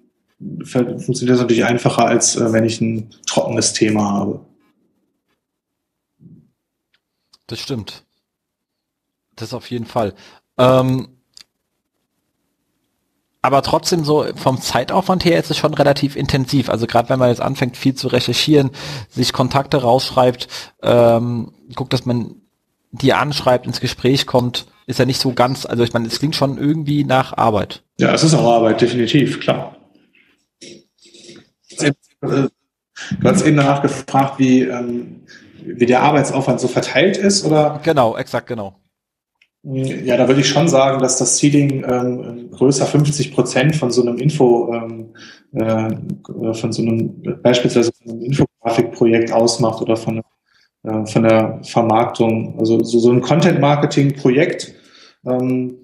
funktioniert 0.65 1.36
das 1.36 1.40
natürlich 1.40 1.64
einfacher, 1.64 2.06
als 2.06 2.36
äh, 2.36 2.52
wenn 2.52 2.65
ich 2.65 2.82
ein 2.82 3.11
trockenes 3.26 3.72
Thema 3.72 4.11
habe. 4.11 4.45
Das 7.48 7.61
stimmt. 7.61 8.03
Das 9.38 9.53
auf 9.53 9.72
jeden 9.72 9.86
Fall. 9.86 10.14
Ähm, 10.57 11.15
aber 13.45 13.61
trotzdem 13.61 14.03
so 14.03 14.26
vom 14.35 14.59
Zeitaufwand 14.59 15.23
her 15.23 15.39
ist 15.39 15.51
es 15.51 15.57
schon 15.57 15.73
relativ 15.73 16.15
intensiv. 16.15 16.69
Also 16.69 16.88
gerade 16.88 17.09
wenn 17.09 17.19
man 17.19 17.30
jetzt 17.30 17.41
anfängt, 17.41 17.77
viel 17.77 17.93
zu 17.93 18.07
recherchieren, 18.07 18.72
sich 19.09 19.34
Kontakte 19.34 19.77
rausschreibt, 19.77 20.47
ähm, 20.81 21.51
guckt, 21.76 21.93
dass 21.93 22.05
man 22.05 22.35
die 22.91 23.13
anschreibt, 23.13 23.67
ins 23.67 23.81
Gespräch 23.81 24.26
kommt, 24.26 24.65
ist 24.88 24.99
ja 24.99 25.05
nicht 25.05 25.22
so 25.22 25.34
ganz, 25.34 25.65
also 25.65 25.84
ich 25.84 25.93
meine, 25.93 26.07
es 26.07 26.19
klingt 26.19 26.35
schon 26.35 26.57
irgendwie 26.57 27.03
nach 27.03 27.38
Arbeit. 27.38 27.84
Ja, 27.99 28.13
es 28.13 28.23
ist 28.23 28.34
auch 28.34 28.51
Arbeit, 28.51 28.81
definitiv, 28.81 29.39
klar. 29.39 29.77
Du 32.22 32.49
hast 33.23 33.45
eben 33.45 33.57
danach 33.57 33.81
gefragt, 33.81 34.39
wie, 34.39 34.61
ähm, 34.61 35.22
wie 35.63 35.85
der 35.85 36.01
Arbeitsaufwand 36.01 36.59
so 36.59 36.67
verteilt 36.67 37.17
ist, 37.17 37.45
oder? 37.45 37.80
Genau, 37.84 38.15
exakt, 38.17 38.47
genau. 38.47 38.80
Ja, 39.68 40.16
da 40.16 40.28
würde 40.28 40.42
ich 40.42 40.50
schon 40.50 40.68
sagen, 40.68 41.02
dass 41.02 41.18
das 41.18 41.38
Seeding 41.38 41.84
ähm, 41.90 42.52
größer 42.52 42.86
50 42.86 43.34
Prozent 43.34 43.76
von 43.76 43.90
so 43.90 44.04
einem 44.04 44.18
Info, 44.18 44.72
ähm, 44.72 45.08
äh, 45.54 46.54
von 46.54 46.72
so 46.72 46.84
einem 46.84 47.40
beispielsweise 47.42 47.92
von 47.92 48.12
einem 48.12 48.22
Infografikprojekt 48.22 49.32
ausmacht 49.32 49.82
oder 49.82 49.98
von, 49.98 50.22
äh, 50.84 51.06
von 51.08 51.24
der 51.24 51.62
Vermarktung. 51.64 52.60
Also 52.60 52.84
so, 52.84 53.00
so 53.00 53.12
ein 53.12 53.22
Content-Marketing-Projekt. 53.22 54.76
Ähm, 55.26 55.78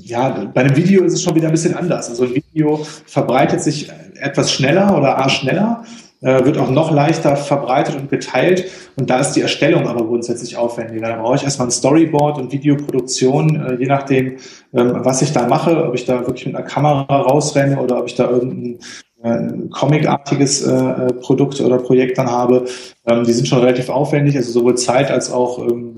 ja, 0.00 0.50
bei 0.54 0.62
einem 0.62 0.74
Video 0.74 1.04
ist 1.04 1.12
es 1.12 1.22
schon 1.22 1.34
wieder 1.34 1.48
ein 1.48 1.52
bisschen 1.52 1.74
anders. 1.74 2.08
Also 2.08 2.24
ein 2.24 2.34
Video 2.34 2.82
verbreitet 3.04 3.62
sich 3.62 3.90
etwas 4.14 4.50
schneller 4.50 4.96
oder 4.96 5.18
a 5.18 5.28
schneller 5.28 5.84
wird 6.24 6.58
auch 6.58 6.70
noch 6.70 6.90
leichter 6.90 7.36
verbreitet 7.36 7.96
und 7.96 8.10
geteilt. 8.10 8.70
Und 8.96 9.10
da 9.10 9.20
ist 9.20 9.32
die 9.32 9.42
Erstellung 9.42 9.86
aber 9.86 10.04
grundsätzlich 10.06 10.56
aufwendiger. 10.56 11.08
Da 11.08 11.20
brauche 11.20 11.36
ich 11.36 11.44
erstmal 11.44 11.68
ein 11.68 11.72
Storyboard 11.72 12.38
und 12.38 12.52
Videoproduktion, 12.52 13.56
äh, 13.56 13.74
je 13.74 13.86
nachdem, 13.86 14.36
ähm, 14.72 14.92
was 15.04 15.22
ich 15.22 15.32
da 15.32 15.46
mache, 15.46 15.86
ob 15.86 15.94
ich 15.94 16.06
da 16.06 16.26
wirklich 16.26 16.46
mit 16.46 16.56
einer 16.56 16.64
Kamera 16.64 17.20
rausrenne 17.20 17.78
oder 17.78 17.98
ob 17.98 18.06
ich 18.06 18.14
da 18.14 18.30
irgendein 18.30 18.78
äh, 19.22 19.68
Comic-artiges 19.68 20.66
äh, 20.66 21.12
Produkt 21.20 21.60
oder 21.60 21.78
Projekt 21.78 22.18
dann 22.18 22.30
habe. 22.30 22.64
Ähm, 23.06 23.24
die 23.24 23.32
sind 23.32 23.48
schon 23.48 23.60
relativ 23.60 23.88
aufwendig, 23.88 24.36
also 24.36 24.50
sowohl 24.52 24.76
Zeit 24.76 25.10
als 25.10 25.32
auch 25.32 25.58
ähm, 25.58 25.96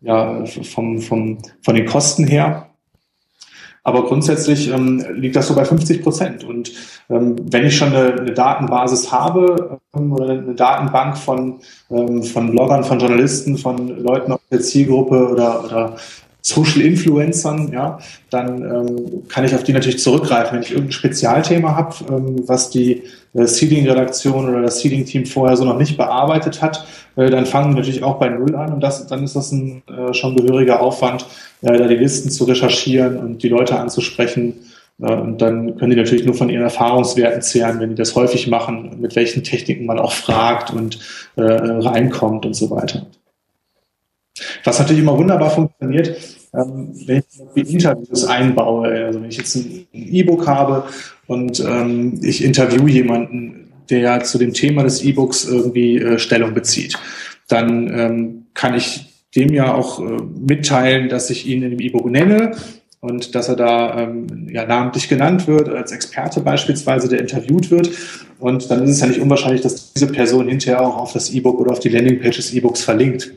ja, 0.00 0.44
vom, 0.44 1.00
vom, 1.00 1.38
von 1.62 1.74
den 1.74 1.86
Kosten 1.86 2.26
her. 2.26 2.71
Aber 3.84 4.04
grundsätzlich 4.04 4.68
ähm, 4.68 5.04
liegt 5.14 5.34
das 5.34 5.48
so 5.48 5.54
bei 5.54 5.64
50 5.64 6.02
Prozent. 6.02 6.44
Und 6.44 6.72
ähm, 7.10 7.36
wenn 7.50 7.66
ich 7.66 7.76
schon 7.76 7.88
eine, 7.88 8.14
eine 8.14 8.32
Datenbasis 8.32 9.10
habe 9.10 9.80
ähm, 9.96 10.12
oder 10.12 10.28
eine 10.28 10.54
Datenbank 10.54 11.18
von, 11.18 11.60
ähm, 11.90 12.22
von 12.22 12.52
Bloggern, 12.52 12.84
von 12.84 13.00
Journalisten, 13.00 13.58
von 13.58 13.88
Leuten 13.98 14.32
aus 14.32 14.40
der 14.50 14.60
Zielgruppe 14.60 15.28
oder, 15.28 15.64
oder 15.64 15.96
Social 16.42 16.82
Influencern, 16.82 17.70
ja, 17.72 17.98
dann 18.30 18.62
ähm, 18.62 19.28
kann 19.28 19.44
ich 19.44 19.54
auf 19.54 19.62
die 19.62 19.72
natürlich 19.72 20.00
zurückgreifen. 20.00 20.54
Wenn 20.54 20.62
ich 20.62 20.72
irgendein 20.72 20.92
Spezialthema 20.92 21.76
habe, 21.76 21.94
ähm, 22.10 22.42
was 22.48 22.68
die 22.68 23.04
äh, 23.32 23.46
Seeding-Redaktion 23.46 24.48
oder 24.48 24.62
das 24.62 24.80
Seeding-Team 24.80 25.26
vorher 25.26 25.56
so 25.56 25.64
noch 25.64 25.78
nicht 25.78 25.96
bearbeitet 25.96 26.60
hat, 26.60 26.84
äh, 27.14 27.30
dann 27.30 27.46
fangen 27.46 27.70
wir 27.70 27.76
natürlich 27.76 28.02
auch 28.02 28.18
bei 28.18 28.28
Null 28.28 28.56
an 28.56 28.72
und 28.72 28.80
das, 28.80 29.06
dann 29.06 29.22
ist 29.22 29.36
das 29.36 29.52
ein 29.52 29.84
äh, 29.86 30.12
schon 30.14 30.36
gehöriger 30.36 30.80
Aufwand, 30.80 31.26
äh, 31.62 31.78
da 31.78 31.86
die 31.86 31.94
Listen 31.94 32.28
zu 32.28 32.42
recherchieren 32.44 33.18
und 33.18 33.44
die 33.44 33.48
Leute 33.48 33.78
anzusprechen. 33.78 34.54
Äh, 35.00 35.14
und 35.14 35.40
dann 35.40 35.78
können 35.78 35.90
die 35.90 35.96
natürlich 35.96 36.24
nur 36.24 36.34
von 36.34 36.50
ihren 36.50 36.64
Erfahrungswerten 36.64 37.42
zehren, 37.42 37.78
wenn 37.78 37.90
die 37.90 37.94
das 37.94 38.16
häufig 38.16 38.48
machen, 38.48 39.00
mit 39.00 39.14
welchen 39.14 39.44
Techniken 39.44 39.86
man 39.86 40.00
auch 40.00 40.12
fragt 40.12 40.72
und 40.72 40.98
äh, 41.36 41.42
reinkommt 41.42 42.44
und 42.46 42.54
so 42.54 42.68
weiter. 42.70 43.06
Was 44.64 44.78
natürlich 44.78 45.02
immer 45.02 45.18
wunderbar 45.18 45.50
funktioniert, 45.50 46.16
ähm, 46.54 46.92
wenn 47.06 47.22
ich 47.54 47.72
Interviews 47.72 48.24
einbaue. 48.24 48.88
Also 48.88 49.20
wenn 49.20 49.28
ich 49.28 49.38
jetzt 49.38 49.56
ein 49.56 49.86
E-Book 49.92 50.46
habe 50.46 50.84
und 51.26 51.60
ähm, 51.60 52.20
ich 52.22 52.44
interview 52.44 52.86
jemanden, 52.88 53.72
der 53.90 54.22
zu 54.24 54.38
dem 54.38 54.52
Thema 54.52 54.82
des 54.82 55.02
E-Books 55.02 55.44
irgendwie 55.44 55.98
äh, 55.98 56.18
Stellung 56.18 56.54
bezieht, 56.54 56.94
dann 57.48 57.88
ähm, 57.98 58.46
kann 58.54 58.74
ich 58.74 59.12
dem 59.36 59.52
ja 59.52 59.74
auch 59.74 60.00
äh, 60.00 60.22
mitteilen, 60.46 61.08
dass 61.08 61.30
ich 61.30 61.46
ihn 61.46 61.62
in 61.62 61.70
dem 61.70 61.80
E-Book 61.80 62.06
nenne 62.06 62.52
und 63.00 63.34
dass 63.34 63.48
er 63.48 63.56
da 63.56 63.98
ähm, 63.98 64.48
ja, 64.50 64.64
namentlich 64.64 65.08
genannt 65.08 65.48
wird, 65.48 65.68
als 65.68 65.90
Experte 65.90 66.40
beispielsweise, 66.40 67.08
der 67.08 67.20
interviewt 67.20 67.70
wird. 67.70 67.90
Und 68.38 68.70
dann 68.70 68.84
ist 68.84 68.90
es 68.90 69.00
ja 69.00 69.06
nicht 69.06 69.20
unwahrscheinlich, 69.20 69.62
dass 69.62 69.92
diese 69.92 70.06
Person 70.06 70.48
hinterher 70.48 70.86
auch 70.86 70.96
auf 70.96 71.12
das 71.12 71.32
E-Book 71.32 71.58
oder 71.60 71.72
auf 71.72 71.80
die 71.80 71.88
Landingpage 71.88 72.36
des 72.36 72.52
E-Books 72.52 72.82
verlinkt. 72.84 73.32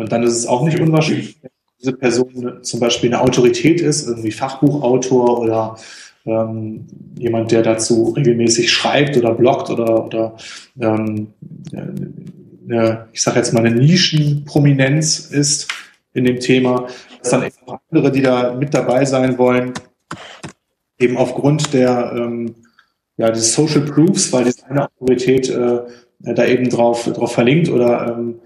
Und 0.00 0.10
dann 0.12 0.22
ist 0.22 0.32
es 0.32 0.46
auch 0.46 0.64
nicht 0.64 0.80
unwahrscheinlich, 0.80 1.38
dass 1.42 1.50
diese 1.78 1.92
Person 1.92 2.60
zum 2.62 2.80
Beispiel 2.80 3.12
eine 3.12 3.22
Autorität 3.22 3.82
ist, 3.82 4.08
irgendwie 4.08 4.30
Fachbuchautor 4.30 5.38
oder 5.38 5.76
ähm, 6.24 6.86
jemand, 7.18 7.52
der 7.52 7.62
dazu 7.62 8.14
regelmäßig 8.16 8.72
schreibt 8.72 9.18
oder 9.18 9.34
bloggt 9.34 9.68
oder, 9.68 10.06
oder 10.06 10.36
ähm, 10.80 11.34
eine, 11.70 13.08
ich 13.12 13.20
sage 13.20 13.36
jetzt 13.36 13.52
mal, 13.52 13.64
eine 13.64 13.76
Nischenprominenz 13.76 15.18
ist 15.18 15.68
in 16.14 16.24
dem 16.24 16.40
Thema, 16.40 16.86
dass 17.20 17.32
dann 17.32 17.42
eben 17.42 17.78
andere, 17.90 18.10
die 18.10 18.22
da 18.22 18.54
mit 18.54 18.72
dabei 18.72 19.04
sein 19.04 19.36
wollen, 19.36 19.74
eben 20.98 21.18
aufgrund 21.18 21.74
der 21.74 22.14
ähm, 22.16 22.54
ja, 23.18 23.30
des 23.30 23.52
Social 23.52 23.82
Proofs, 23.82 24.32
weil 24.32 24.44
diese 24.44 24.64
eine 24.66 24.88
Autorität 24.88 25.50
äh, 25.50 25.80
da 26.20 26.46
eben 26.46 26.70
drauf, 26.70 27.04
drauf 27.04 27.32
verlinkt 27.32 27.68
oder 27.68 28.16
ähm, 28.16 28.36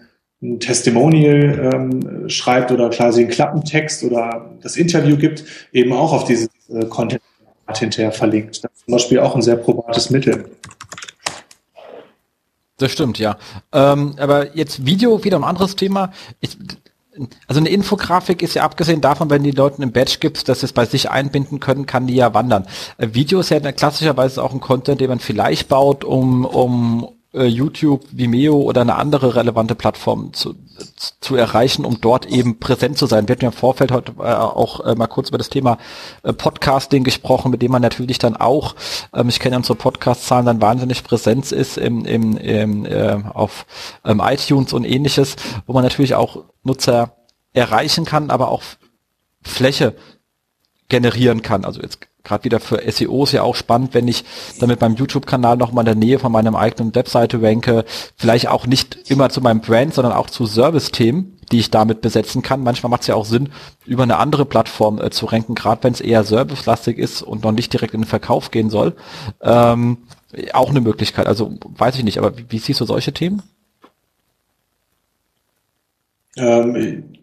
ein 0.45 0.61
Testimonial 0.61 1.71
ähm, 1.73 2.29
schreibt 2.29 2.71
oder 2.71 2.91
quasi 2.91 3.23
einen 3.23 3.31
Klappentext 3.31 4.05
oder 4.05 4.51
das 4.63 4.77
Interview 4.77 5.17
gibt, 5.17 5.45
eben 5.73 5.93
auch 5.93 6.13
auf 6.13 6.25
dieses 6.25 6.49
äh, 6.69 6.85
Content 6.87 7.23
hinterher 7.75 8.13
verlinkt. 8.13 8.63
Das 8.63 8.71
ist 8.73 8.85
zum 8.85 8.93
Beispiel 8.93 9.19
auch 9.21 9.35
ein 9.35 9.43
sehr 9.43 9.57
probates 9.57 10.11
Mittel. 10.11 10.51
Das 12.77 12.93
stimmt, 12.93 13.19
ja. 13.19 13.39
Ähm, 13.73 14.15
aber 14.19 14.55
jetzt 14.57 14.85
Video, 14.85 15.25
wieder 15.25 15.39
ein 15.39 15.45
anderes 15.45 15.77
Thema. 15.77 16.13
Ich, 16.41 16.59
also 17.47 17.61
eine 17.61 17.71
Infografik 17.71 18.43
ist 18.43 18.55
ja 18.55 18.65
abgesehen 18.65 19.01
davon, 19.01 19.31
wenn 19.31 19.45
die 19.45 19.53
Leuten 19.53 19.83
im 19.83 19.93
Badge 19.93 20.17
gibt, 20.21 20.49
dass 20.49 20.61
sie 20.61 20.67
es 20.67 20.73
bei 20.73 20.85
sich 20.85 21.09
einbinden 21.11 21.61
können, 21.61 21.87
kann 21.87 22.07
die 22.07 22.17
ja 22.17 22.35
wandern. 22.35 22.67
Äh, 22.99 23.09
Video 23.13 23.41
ist 23.41 23.51
ja 23.51 23.61
klassischerweise 23.73 24.43
auch 24.43 24.53
ein 24.53 24.61
Content, 24.61 25.01
den 25.01 25.09
man 25.09 25.21
vielleicht 25.21 25.69
baut, 25.69 26.05
um, 26.05 26.45
um 26.45 27.09
äh, 27.35 27.45
YouTube, 27.45 28.05
Vimeo 28.13 28.57
oder 28.57 28.83
eine 28.83 28.97
andere 28.97 29.35
relevante 29.35 29.75
Plattform 29.75 30.33
zu, 30.33 30.55
zu 31.21 31.37
erreichen, 31.37 31.85
um 31.85 32.01
dort 32.01 32.27
eben 32.27 32.59
präsent 32.59 32.97
zu 32.97 33.07
sein. 33.07 33.29
Wir 33.29 33.35
hatten 33.35 33.45
ja 33.45 33.51
im 33.51 33.57
Vorfeld 33.57 33.93
heute 33.93 34.13
äh, 34.19 34.33
auch 34.33 34.81
äh, 34.81 34.95
mal 34.95 35.07
kurz 35.07 35.29
über 35.29 35.39
das 35.39 35.51
Thema 35.51 35.79
äh, 36.23 36.33
Podcasting 36.33 37.05
gesprochen, 37.05 37.51
mit 37.51 37.63
dem 37.63 37.73
man 37.73 37.83
natürlich 37.83 38.19
dann 38.19 38.37
auch, 38.37 38.75
ähm, 39.13 39.29
ich 39.29 39.41
kenne 39.41 39.57
unsere 39.57 39.77
Podcast-Zahlen, 39.77 40.47
dann 40.47 40.63
wahnsinnig 40.63 41.05
Präsenz 41.05 41.53
ist 41.53 41.77
im, 41.77 42.05
im, 42.05 42.37
im, 42.37 42.87
äh, 42.87 43.19
auf 43.33 43.67
ähm, 44.05 44.23
iTunes 44.25 44.73
und 44.73 44.85
ähnliches, 44.85 45.37
wo 45.67 45.73
man 45.73 45.83
natürlich 45.83 46.15
auch 46.15 46.45
Nutzer 46.63 47.17
erreichen 47.53 48.05
kann, 48.05 48.31
aber 48.31 48.49
auch 48.49 48.63
Fläche 49.43 49.95
generieren 50.89 51.43
kann. 51.43 51.65
Also 51.65 51.81
jetzt 51.81 52.01
gerade 52.25 52.45
wieder 52.45 52.59
für 52.59 52.81
SEOs 52.91 53.33
ja 53.33 53.43
auch 53.43 53.55
spannend, 53.55 53.95
wenn 53.95 54.09
ich 54.09 54.25
damit 54.59 54.79
beim 54.81 54.95
YouTube-Kanal 54.95 55.57
nochmal 55.57 55.83
in 55.83 55.87
der 55.87 55.95
Nähe 55.95 56.19
von 56.19 56.33
meinem 56.33 56.57
eigenen 56.57 56.95
Webseite 56.95 57.41
ranke, 57.41 57.85
vielleicht 58.17 58.49
auch 58.49 58.67
nicht 58.67 59.11
immer 59.11 59.29
zu 59.29 59.41
meinem 59.41 59.61
Brand, 59.61 59.95
sondern 59.95 60.15
auch 60.15 60.31
zu 60.31 60.47
Service-Themen, 60.47 61.39
die 61.53 61.59
ich 61.59 61.71
damit 61.71 62.01
besetzen 62.01 62.43
kann. 62.43 62.63
Manchmal 62.63 62.91
macht 62.91 63.03
es 63.03 63.07
ja 63.09 63.15
auch 63.15 63.27
Sinn, 63.27 63.51
über 63.85 64.03
eine 64.03 64.17
andere 64.17 64.47
Plattform 64.47 65.01
äh, 65.01 65.11
zu 65.11 65.27
ranken, 65.27 65.55
gerade 65.55 65.85
wenn 65.85 65.93
es 65.93 66.01
eher 66.01 66.25
servicelastig 66.25 66.99
ist 66.99 67.23
und 67.23 67.45
noch 67.45 67.53
nicht 67.53 67.73
direkt 67.73 67.95
in 67.95 68.01
den 68.01 68.09
Verkauf 68.09 68.51
gehen 68.51 68.71
soll. 68.71 68.95
Ähm, 69.43 69.99
auch 70.53 70.71
eine 70.71 70.81
Möglichkeit. 70.81 71.27
Also 71.27 71.55
weiß 71.63 71.97
ich 71.99 72.05
nicht, 72.05 72.19
aber 72.19 72.37
wie, 72.39 72.47
wie 72.49 72.59
siehst 72.59 72.81
du 72.81 72.87
solche 72.87 73.13
Themen? 73.13 73.43
Ähm, 76.37 77.14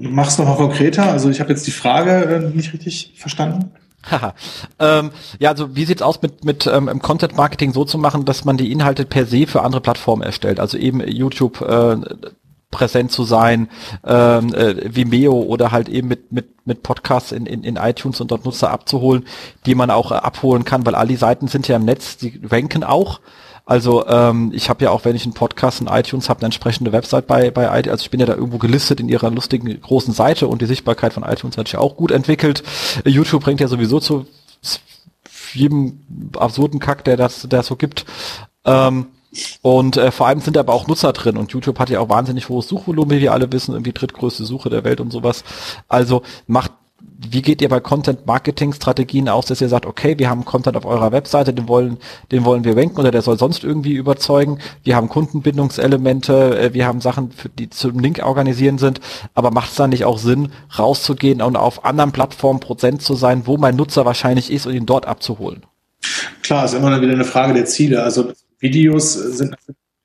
Mach's 0.00 0.38
noch 0.38 0.46
mal 0.46 0.56
konkreter. 0.56 1.04
Also 1.04 1.30
ich 1.30 1.40
habe 1.40 1.50
jetzt 1.50 1.66
die 1.66 1.72
Frage 1.72 2.10
äh, 2.10 2.56
nicht 2.56 2.72
richtig 2.72 3.12
verstanden. 3.16 3.72
Haha. 4.10 4.34
ähm, 4.80 5.10
ja, 5.38 5.50
also 5.50 5.76
wie 5.76 5.84
sieht's 5.84 6.02
aus 6.02 6.22
mit 6.22 6.44
mit 6.44 6.66
ähm, 6.66 6.98
Content 7.00 7.36
Marketing 7.36 7.72
so 7.72 7.84
zu 7.84 7.98
machen, 7.98 8.24
dass 8.24 8.44
man 8.44 8.56
die 8.56 8.72
Inhalte 8.72 9.04
per 9.04 9.26
se 9.26 9.46
für 9.46 9.62
andere 9.62 9.80
Plattformen 9.80 10.22
erstellt, 10.22 10.58
also 10.58 10.76
eben 10.76 11.00
YouTube 11.06 11.60
äh, 11.60 11.96
präsent 12.72 13.12
zu 13.12 13.22
sein, 13.22 13.68
ähm, 14.04 14.52
äh, 14.54 14.96
Vimeo 14.96 15.34
oder 15.34 15.70
halt 15.70 15.88
eben 15.88 16.08
mit 16.08 16.32
mit 16.32 16.66
mit 16.66 16.82
Podcasts 16.82 17.30
in, 17.30 17.46
in, 17.46 17.62
in 17.62 17.76
iTunes 17.76 18.20
und 18.20 18.32
dort 18.32 18.44
Nutzer 18.44 18.70
abzuholen, 18.70 19.24
die 19.66 19.76
man 19.76 19.90
auch 19.90 20.10
äh, 20.10 20.16
abholen 20.16 20.64
kann, 20.64 20.84
weil 20.84 20.96
all 20.96 21.06
die 21.06 21.16
Seiten 21.16 21.46
sind 21.46 21.68
ja 21.68 21.76
im 21.76 21.84
Netz, 21.84 22.16
die 22.16 22.40
ranken 22.50 22.82
auch. 22.82 23.20
Also 23.64 24.06
ähm, 24.06 24.50
ich 24.54 24.68
habe 24.68 24.84
ja 24.84 24.90
auch, 24.90 25.04
wenn 25.04 25.14
ich 25.14 25.24
einen 25.24 25.34
Podcast 25.34 25.80
in 25.80 25.86
iTunes 25.86 26.28
habe, 26.28 26.40
eine 26.40 26.46
entsprechende 26.46 26.92
Website 26.92 27.26
bei, 27.26 27.50
bei 27.50 27.66
iTunes. 27.78 27.92
Also 27.92 28.02
ich 28.02 28.10
bin 28.10 28.20
ja 28.20 28.26
da 28.26 28.34
irgendwo 28.34 28.58
gelistet 28.58 29.00
in 29.00 29.08
ihrer 29.08 29.30
lustigen 29.30 29.80
großen 29.80 30.12
Seite 30.12 30.48
und 30.48 30.62
die 30.62 30.66
Sichtbarkeit 30.66 31.12
von 31.12 31.22
iTunes 31.22 31.56
hat 31.56 31.68
sich 31.68 31.76
auch 31.76 31.96
gut 31.96 32.10
entwickelt. 32.10 32.62
YouTube 33.04 33.44
bringt 33.44 33.60
ja 33.60 33.68
sowieso 33.68 34.00
zu 34.00 34.26
jedem 35.54 36.00
absurden 36.36 36.80
Kack, 36.80 37.04
der 37.04 37.16
das, 37.16 37.42
der 37.42 37.62
so 37.62 37.76
gibt. 37.76 38.04
Ähm, 38.64 39.06
und 39.62 39.96
äh, 39.96 40.10
vor 40.10 40.26
allem 40.26 40.40
sind 40.40 40.58
aber 40.58 40.74
auch 40.74 40.86
Nutzer 40.86 41.12
drin 41.12 41.38
und 41.38 41.52
YouTube 41.52 41.78
hat 41.78 41.88
ja 41.88 42.00
auch 42.00 42.08
wahnsinnig 42.08 42.48
hohes 42.48 42.68
Suchvolumen, 42.68 43.16
wie 43.16 43.22
wir 43.22 43.32
alle 43.32 43.50
wissen, 43.50 43.72
irgendwie 43.72 43.92
drittgrößte 43.92 44.44
Suche 44.44 44.68
der 44.68 44.84
Welt 44.84 45.00
und 45.00 45.10
sowas. 45.10 45.44
Also 45.88 46.22
macht 46.46 46.72
wie 47.30 47.42
geht 47.42 47.62
ihr 47.62 47.68
bei 47.68 47.80
Content-Marketing-Strategien 47.80 49.28
aus, 49.28 49.46
dass 49.46 49.60
ihr 49.60 49.68
sagt, 49.68 49.86
okay, 49.86 50.18
wir 50.18 50.28
haben 50.28 50.44
Content 50.44 50.76
auf 50.76 50.84
eurer 50.84 51.12
Webseite, 51.12 51.52
den 51.52 51.68
wollen, 51.68 51.98
den 52.30 52.44
wollen 52.44 52.64
wir 52.64 52.76
ranken 52.76 52.98
oder 52.98 53.10
der 53.10 53.22
soll 53.22 53.38
sonst 53.38 53.64
irgendwie 53.64 53.94
überzeugen. 53.94 54.58
Wir 54.82 54.96
haben 54.96 55.08
Kundenbindungselemente, 55.08 56.58
äh, 56.58 56.74
wir 56.74 56.86
haben 56.86 57.00
Sachen, 57.00 57.30
die 57.58 57.70
zum 57.70 57.98
Link 57.98 58.24
organisieren 58.24 58.78
sind. 58.78 59.00
Aber 59.34 59.50
macht 59.50 59.70
es 59.70 59.76
dann 59.76 59.90
nicht 59.90 60.04
auch 60.04 60.18
Sinn, 60.18 60.52
rauszugehen 60.78 61.42
und 61.42 61.56
auf 61.56 61.84
anderen 61.84 62.12
Plattformen 62.12 62.60
Prozent 62.60 63.02
zu 63.02 63.14
sein, 63.14 63.42
wo 63.46 63.56
mein 63.56 63.76
Nutzer 63.76 64.04
wahrscheinlich 64.04 64.52
ist 64.52 64.66
und 64.66 64.74
ihn 64.74 64.86
dort 64.86 65.06
abzuholen? 65.06 65.62
Klar, 66.42 66.64
ist 66.64 66.74
immer 66.74 67.00
wieder 67.00 67.12
eine 67.12 67.24
Frage 67.24 67.54
der 67.54 67.66
Ziele. 67.66 68.02
Also 68.02 68.32
Videos 68.58 69.14
sind 69.14 69.54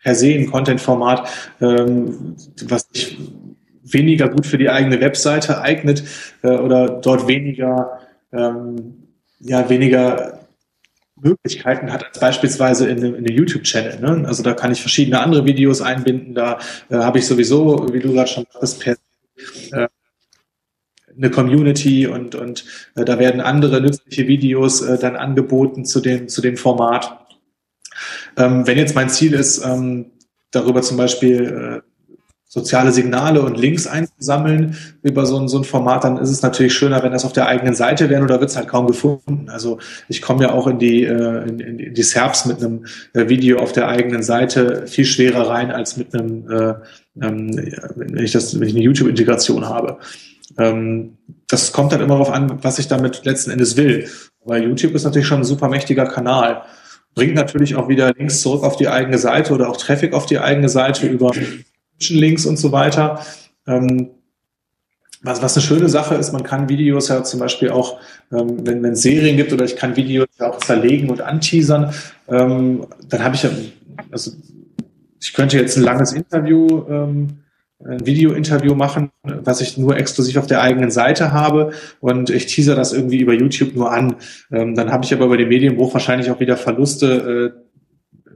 per 0.03 0.15
se 0.15 0.27
ein 0.27 0.49
Content-Format, 0.49 1.27
ähm, 1.61 2.35
was 2.67 2.87
ich 2.93 3.17
weniger 3.93 4.29
gut 4.29 4.45
für 4.45 4.57
die 4.57 4.69
eigene 4.69 4.99
Webseite 5.01 5.61
eignet 5.61 6.03
äh, 6.43 6.49
oder 6.49 6.87
dort 6.89 7.27
weniger, 7.27 7.99
ähm, 8.31 9.07
ja, 9.39 9.69
weniger 9.69 10.39
Möglichkeiten 11.19 11.91
hat 11.91 12.05
als 12.05 12.19
beispielsweise 12.19 12.87
in, 12.87 12.99
in 12.99 13.15
einem 13.15 13.25
YouTube-Channel. 13.25 13.99
Ne? 13.99 14.27
Also 14.27 14.43
da 14.43 14.53
kann 14.53 14.71
ich 14.71 14.81
verschiedene 14.81 15.19
andere 15.19 15.45
Videos 15.45 15.81
einbinden. 15.81 16.35
Da 16.35 16.59
äh, 16.89 16.95
habe 16.95 17.19
ich 17.19 17.25
sowieso, 17.25 17.91
wie 17.91 17.99
du 17.99 18.13
gerade 18.13 18.29
schon 18.29 18.45
sagst, 18.51 18.79
per 18.79 18.97
äh, 19.71 19.87
eine 21.15 21.31
Community 21.31 22.05
und, 22.05 22.35
und 22.35 22.65
äh, 22.95 23.03
da 23.03 23.17
werden 23.17 23.41
andere 23.41 23.81
nützliche 23.81 24.27
Videos 24.27 24.81
äh, 24.81 24.99
dann 24.99 25.15
angeboten 25.15 25.83
zu 25.83 25.99
dem, 25.99 26.27
zu 26.27 26.41
dem 26.41 26.57
Format. 26.57 27.25
Ähm, 28.37 28.67
wenn 28.67 28.77
jetzt 28.77 28.93
mein 28.95 29.09
Ziel 29.09 29.33
ist, 29.33 29.65
ähm, 29.65 30.11
darüber 30.51 30.81
zum 30.83 30.97
Beispiel 30.97 31.81
äh, 31.83 31.86
soziale 32.47 32.91
Signale 32.91 33.41
und 33.41 33.57
Links 33.57 33.87
einzusammeln 33.87 34.77
über 35.03 35.25
so 35.25 35.37
ein, 35.37 35.47
so 35.49 35.57
ein 35.57 35.65
Format, 35.65 36.05
dann 36.05 36.17
ist 36.17 36.29
es 36.29 36.41
natürlich 36.41 36.73
schöner, 36.73 37.03
wenn 37.03 37.11
das 37.11 37.25
auf 37.25 37.33
der 37.33 37.47
eigenen 37.47 37.75
Seite 37.75 38.09
wäre 38.09 38.23
oder 38.23 38.39
wird 38.39 38.49
es 38.49 38.55
halt 38.55 38.69
kaum 38.69 38.87
gefunden. 38.87 39.49
Also 39.49 39.79
ich 40.07 40.21
komme 40.21 40.43
ja 40.43 40.53
auch 40.53 40.65
in 40.67 40.79
die, 40.79 41.03
äh, 41.03 41.47
in, 41.47 41.59
in 41.59 41.93
die 41.93 42.03
SERPs 42.03 42.45
mit 42.45 42.63
einem 42.63 42.85
äh, 43.13 43.27
Video 43.27 43.59
auf 43.59 43.73
der 43.73 43.89
eigenen 43.89 44.23
Seite 44.23 44.87
viel 44.87 45.05
schwerer 45.05 45.49
rein 45.49 45.71
als 45.71 45.97
mit 45.97 46.15
einem, 46.15 46.49
äh, 46.49 46.73
ähm, 47.21 47.71
wenn 47.95 48.17
ich 48.17 48.31
das, 48.31 48.57
wenn 48.57 48.67
ich 48.67 48.75
eine 48.75 48.83
YouTube-Integration 48.83 49.67
habe. 49.67 49.97
Ähm, 50.57 51.17
das 51.47 51.73
kommt 51.73 51.91
dann 51.91 52.01
immer 52.01 52.15
darauf 52.15 52.31
an, 52.31 52.63
was 52.63 52.79
ich 52.79 52.87
damit 52.87 53.25
letzten 53.25 53.51
Endes 53.51 53.75
will. 53.75 54.07
Weil 54.45 54.63
YouTube 54.63 54.95
ist 54.95 55.03
natürlich 55.03 55.27
schon 55.27 55.41
ein 55.41 55.43
super 55.43 55.67
mächtiger 55.67 56.05
Kanal. 56.05 56.61
Bringt 57.13 57.35
natürlich 57.35 57.75
auch 57.75 57.89
wieder 57.89 58.13
Links 58.13 58.41
zurück 58.41 58.63
auf 58.63 58.77
die 58.77 58.87
eigene 58.87 59.17
Seite 59.17 59.53
oder 59.53 59.69
auch 59.69 59.75
Traffic 59.75 60.13
auf 60.13 60.25
die 60.25 60.39
eigene 60.39 60.69
Seite 60.69 61.07
über 61.07 61.31
Links 62.09 62.45
und 62.45 62.57
so 62.57 62.71
weiter. 62.71 63.19
Ähm, 63.65 64.11
was, 65.23 65.41
was 65.41 65.55
eine 65.55 65.63
schöne 65.63 65.89
Sache 65.89 66.15
ist, 66.15 66.31
man 66.31 66.43
kann 66.43 66.69
Videos 66.69 67.09
ja 67.09 67.23
zum 67.23 67.39
Beispiel 67.39 67.69
auch, 67.69 67.99
ähm, 68.31 68.65
wenn 68.65 68.85
es 68.85 69.01
Serien 69.01 69.35
gibt 69.37 69.51
oder 69.51 69.65
ich 69.65 69.75
kann 69.75 69.95
Videos 69.95 70.27
ja 70.39 70.49
auch 70.49 70.59
zerlegen 70.59 71.09
und 71.09 71.21
anteasern, 71.21 71.93
ähm, 72.29 72.85
dann 73.09 73.23
habe 73.23 73.35
ich 73.35 73.43
ja, 73.43 73.49
also 74.11 74.31
ich 75.19 75.33
könnte 75.33 75.57
jetzt 75.57 75.75
ein 75.75 75.83
langes 75.83 76.13
Interview, 76.13 76.83
ähm, 76.89 77.27
ein 77.85 78.05
Video-Interview 78.05 78.73
machen, 78.73 79.11
was 79.23 79.61
ich 79.61 79.77
nur 79.77 79.97
exklusiv 79.97 80.37
auf 80.37 80.47
der 80.47 80.61
eigenen 80.61 80.89
Seite 80.89 81.31
habe 81.31 81.71
und 81.99 82.29
ich 82.29 82.47
teaser 82.47 82.75
das 82.75 82.91
irgendwie 82.91 83.19
über 83.19 83.33
YouTube 83.33 83.75
nur 83.75 83.91
an. 83.91 84.15
Ähm, 84.51 84.75
dann 84.75 84.91
habe 84.91 85.05
ich 85.05 85.13
aber 85.13 85.25
über 85.25 85.37
den 85.37 85.49
Medienbruch 85.49 85.93
wahrscheinlich 85.93 86.31
auch 86.31 86.39
wieder 86.39 86.57
Verluste, 86.57 87.53
äh, 87.55 87.66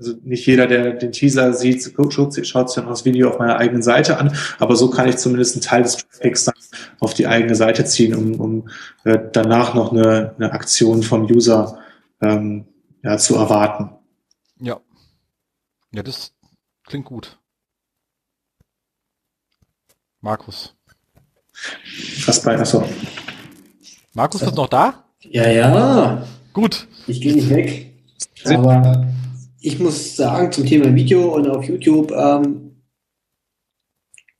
also 0.01 0.15
nicht 0.23 0.47
jeder, 0.47 0.65
der 0.65 0.93
den 0.93 1.11
Teaser 1.11 1.53
sieht, 1.53 1.93
schaut 2.09 2.33
sich 2.33 2.51
dann 2.51 2.87
das 2.87 3.05
Video 3.05 3.29
auf 3.29 3.37
meiner 3.37 3.57
eigenen 3.57 3.83
Seite 3.83 4.17
an, 4.17 4.35
aber 4.57 4.75
so 4.75 4.89
kann 4.89 5.07
ich 5.07 5.17
zumindest 5.17 5.55
einen 5.55 5.61
Teil 5.61 5.83
des 5.83 5.97
Traffics 5.97 6.45
dann 6.45 6.55
auf 6.99 7.13
die 7.13 7.27
eigene 7.27 7.55
Seite 7.55 7.85
ziehen, 7.85 8.15
um, 8.15 8.39
um 8.39 8.69
äh, 9.03 9.19
danach 9.31 9.75
noch 9.75 9.91
eine, 9.91 10.33
eine 10.37 10.51
Aktion 10.51 11.03
vom 11.03 11.25
User 11.25 11.77
ähm, 12.19 12.65
ja, 13.03 13.17
zu 13.17 13.35
erwarten. 13.35 13.91
Ja. 14.59 14.79
Ja, 15.93 16.01
das 16.01 16.33
klingt 16.87 17.05
gut. 17.05 17.37
Markus. 20.19 20.75
Was 22.25 22.41
bei, 22.41 22.57
achso. 22.57 22.83
Markus, 24.13 24.41
bist 24.41 24.51
du 24.51 24.61
noch 24.61 24.69
da? 24.69 25.05
Ja, 25.19 25.47
ja. 25.47 26.27
Gut. 26.53 26.87
Ich 27.05 27.21
gehe 27.21 27.35
nicht 27.35 27.49
weg. 27.49 27.93
Aber 28.45 29.07
ich 29.61 29.79
muss 29.79 30.15
sagen, 30.15 30.51
zum 30.51 30.65
Thema 30.65 30.93
Video 30.95 31.35
und 31.35 31.47
auf 31.47 31.63
YouTube 31.63 32.11
ähm, 32.11 32.81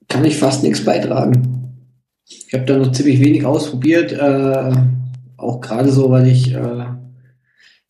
kann 0.08 0.26
ich 0.26 0.36
fast 0.36 0.64
nichts 0.64 0.84
beitragen. 0.84 1.88
Ich 2.26 2.54
habe 2.54 2.66
da 2.66 2.78
noch 2.78 2.92
ziemlich 2.92 3.20
wenig 3.20 3.46
ausprobiert, 3.46 4.12
äh, 4.12 4.74
auch 5.38 5.62
gerade 5.62 5.92
so, 5.92 6.10
weil 6.10 6.28
ich 6.28 6.54
äh, 6.54 6.86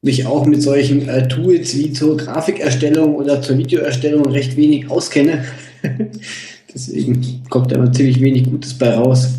mich 0.01 0.25
auch 0.25 0.45
mit 0.45 0.61
solchen 0.61 1.07
äh, 1.07 1.27
Tools 1.27 1.77
wie 1.77 1.93
zur 1.93 2.17
Grafikerstellung 2.17 3.15
oder 3.15 3.41
zur 3.41 3.57
Videoerstellung 3.57 4.25
recht 4.25 4.57
wenig 4.57 4.89
auskenne. 4.89 5.45
Deswegen 6.73 7.43
kommt 7.49 7.71
da 7.71 7.75
immer 7.75 7.91
ziemlich 7.91 8.21
wenig 8.21 8.45
Gutes 8.45 8.73
bei 8.77 8.93
raus. 8.93 9.29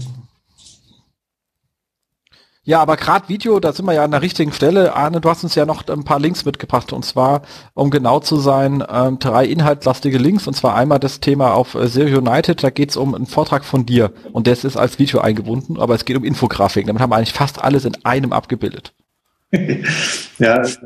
Ja, 2.64 2.80
aber 2.80 2.96
gerade 2.96 3.28
Video, 3.28 3.58
da 3.58 3.72
sind 3.72 3.86
wir 3.86 3.92
ja 3.92 4.04
an 4.04 4.12
der 4.12 4.22
richtigen 4.22 4.52
Stelle. 4.52 4.94
Arne, 4.94 5.20
du 5.20 5.28
hast 5.28 5.42
uns 5.42 5.56
ja 5.56 5.66
noch 5.66 5.88
ein 5.88 6.04
paar 6.04 6.20
Links 6.20 6.44
mitgebracht 6.44 6.92
und 6.92 7.04
zwar, 7.04 7.42
um 7.74 7.90
genau 7.90 8.20
zu 8.20 8.36
sein, 8.36 8.84
ähm, 8.88 9.18
drei 9.18 9.46
inhaltlastige 9.46 10.16
Links 10.16 10.46
und 10.46 10.54
zwar 10.54 10.76
einmal 10.76 11.00
das 11.00 11.18
Thema 11.18 11.54
auf 11.54 11.74
äh, 11.74 11.88
Serie 11.88 12.18
United, 12.18 12.62
da 12.62 12.70
geht 12.70 12.90
es 12.90 12.96
um 12.96 13.16
einen 13.16 13.26
Vortrag 13.26 13.64
von 13.64 13.84
dir 13.84 14.12
und 14.32 14.46
das 14.46 14.62
ist 14.62 14.76
als 14.76 15.00
Video 15.00 15.20
eingebunden, 15.20 15.76
aber 15.80 15.96
es 15.96 16.04
geht 16.04 16.16
um 16.16 16.22
Infografiken. 16.22 16.86
Damit 16.86 17.02
haben 17.02 17.10
wir 17.10 17.16
eigentlich 17.16 17.32
fast 17.32 17.60
alles 17.60 17.84
in 17.84 17.96
einem 18.04 18.32
abgebildet. 18.32 18.94
ja, 20.38 20.54
also 20.58 20.78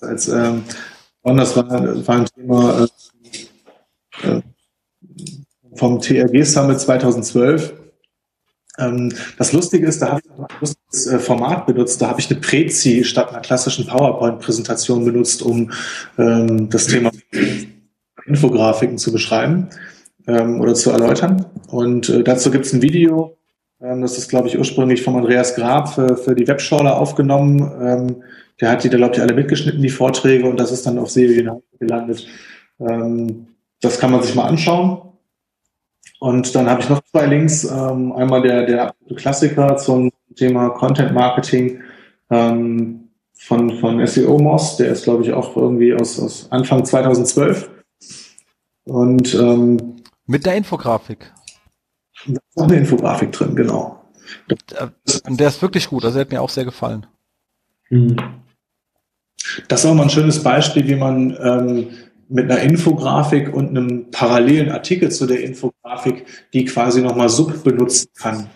als 0.00 0.26
ähm, 0.26 0.64
das 1.22 1.56
war, 1.56 1.70
war 1.70 2.16
ein 2.16 2.26
Thema 2.26 2.88
äh, 4.24 4.28
äh 4.28 4.42
vom 5.76 6.00
TRG 6.00 6.44
Summit 6.44 6.80
2012 6.80 7.72
ähm, 7.72 7.83
das 8.76 9.52
Lustige 9.52 9.86
ist, 9.86 10.02
da 10.02 10.08
habe 10.10 10.20
ich 10.24 10.30
ein 10.30 10.46
lustiges 10.60 11.06
äh, 11.06 11.18
Format 11.20 11.66
benutzt. 11.66 12.02
Da 12.02 12.08
habe 12.08 12.20
ich 12.20 12.30
eine 12.30 12.40
Prezi 12.40 13.04
statt 13.04 13.28
einer 13.28 13.40
klassischen 13.40 13.86
PowerPoint-Präsentation 13.86 15.04
benutzt, 15.04 15.42
um 15.42 15.70
ähm, 16.18 16.68
das 16.70 16.86
Thema 16.86 17.12
Infografiken 18.26 18.98
zu 18.98 19.12
beschreiben 19.12 19.68
ähm, 20.26 20.60
oder 20.60 20.74
zu 20.74 20.90
erläutern. 20.90 21.46
Und 21.68 22.08
äh, 22.08 22.24
dazu 22.24 22.50
gibt 22.50 22.66
es 22.66 22.72
ein 22.72 22.82
Video. 22.82 23.36
Ähm, 23.80 24.02
das 24.02 24.18
ist, 24.18 24.28
glaube 24.28 24.48
ich, 24.48 24.58
ursprünglich 24.58 25.02
von 25.02 25.14
Andreas 25.14 25.54
Grab 25.54 25.94
für, 25.94 26.16
für 26.16 26.34
die 26.34 26.48
Webschorle 26.48 26.96
aufgenommen. 26.96 27.60
Ähm, 27.80 28.22
der 28.60 28.70
hat 28.70 28.82
die 28.82 28.88
da, 28.88 28.96
glaube 28.96 29.14
ich, 29.14 29.22
alle 29.22 29.34
mitgeschnitten, 29.34 29.82
die 29.82 29.88
Vorträge, 29.88 30.48
und 30.48 30.58
das 30.58 30.72
ist 30.72 30.86
dann 30.86 30.98
auf 30.98 31.10
Serien 31.10 31.62
gelandet. 31.78 32.26
Ähm, 32.80 33.48
das 33.80 33.98
kann 34.00 34.10
man 34.10 34.22
sich 34.22 34.34
mal 34.34 34.46
anschauen. 34.46 35.13
Und 36.20 36.54
dann 36.54 36.68
habe 36.68 36.80
ich 36.80 36.88
noch 36.88 37.02
zwei 37.04 37.26
Links. 37.26 37.64
Ähm, 37.64 38.12
einmal 38.12 38.42
der, 38.42 38.66
der 38.66 38.94
Klassiker 39.16 39.76
zum 39.76 40.10
Thema 40.36 40.70
Content 40.70 41.12
Marketing 41.12 41.82
ähm, 42.30 43.10
von, 43.34 43.78
von 43.78 44.06
SEO 44.06 44.38
Moss. 44.38 44.76
Der 44.76 44.88
ist, 44.88 45.04
glaube 45.04 45.22
ich, 45.22 45.32
auch 45.32 45.56
irgendwie 45.56 45.94
aus, 45.94 46.18
aus 46.18 46.50
Anfang 46.50 46.84
2012. 46.84 47.70
Und 48.84 49.34
ähm, 49.34 49.96
mit 50.26 50.46
der 50.46 50.56
Infografik. 50.56 51.32
Da 52.26 52.40
ist 52.48 52.58
auch 52.58 52.64
eine 52.64 52.76
Infografik 52.76 53.32
drin, 53.32 53.54
genau. 53.54 54.04
Und 54.48 55.40
der 55.40 55.48
ist 55.48 55.60
wirklich 55.60 55.88
gut, 55.88 56.04
also 56.04 56.14
der 56.14 56.24
hat 56.24 56.32
mir 56.32 56.40
auch 56.40 56.50
sehr 56.50 56.64
gefallen. 56.64 57.06
Mhm. 57.90 58.16
Das 59.68 59.84
ist 59.84 59.90
auch 59.90 59.94
mal 59.94 60.04
ein 60.04 60.10
schönes 60.10 60.42
Beispiel, 60.42 60.86
wie 60.88 60.96
man 60.96 61.36
ähm, 61.42 61.90
mit 62.28 62.50
einer 62.50 62.60
Infografik 62.60 63.52
und 63.52 63.70
einem 63.70 64.10
parallelen 64.10 64.70
Artikel 64.70 65.10
zu 65.10 65.26
der 65.26 65.42
Infografik, 65.42 66.26
die 66.52 66.64
quasi 66.64 67.02
nochmal 67.02 67.28
sub 67.28 67.64
benutzen 67.64 68.08
kann. 68.16 68.48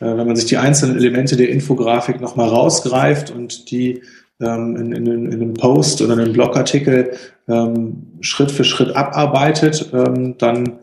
Äh, 0.00 0.16
wenn 0.16 0.26
man 0.26 0.36
sich 0.36 0.46
die 0.46 0.56
einzelnen 0.56 0.96
Elemente 0.96 1.36
der 1.36 1.50
Infografik 1.50 2.20
nochmal 2.20 2.48
rausgreift 2.48 3.30
und 3.30 3.70
die 3.70 4.02
ähm, 4.40 4.76
in, 4.76 4.92
in, 4.92 5.06
in, 5.06 5.32
einem 5.32 5.54
Post 5.54 6.02
oder 6.02 6.14
einem 6.14 6.32
Blogartikel 6.32 7.16
ähm, 7.48 8.18
Schritt 8.20 8.50
für 8.50 8.64
Schritt 8.64 8.96
abarbeitet, 8.96 9.90
ähm, 9.92 10.36
dann 10.38 10.80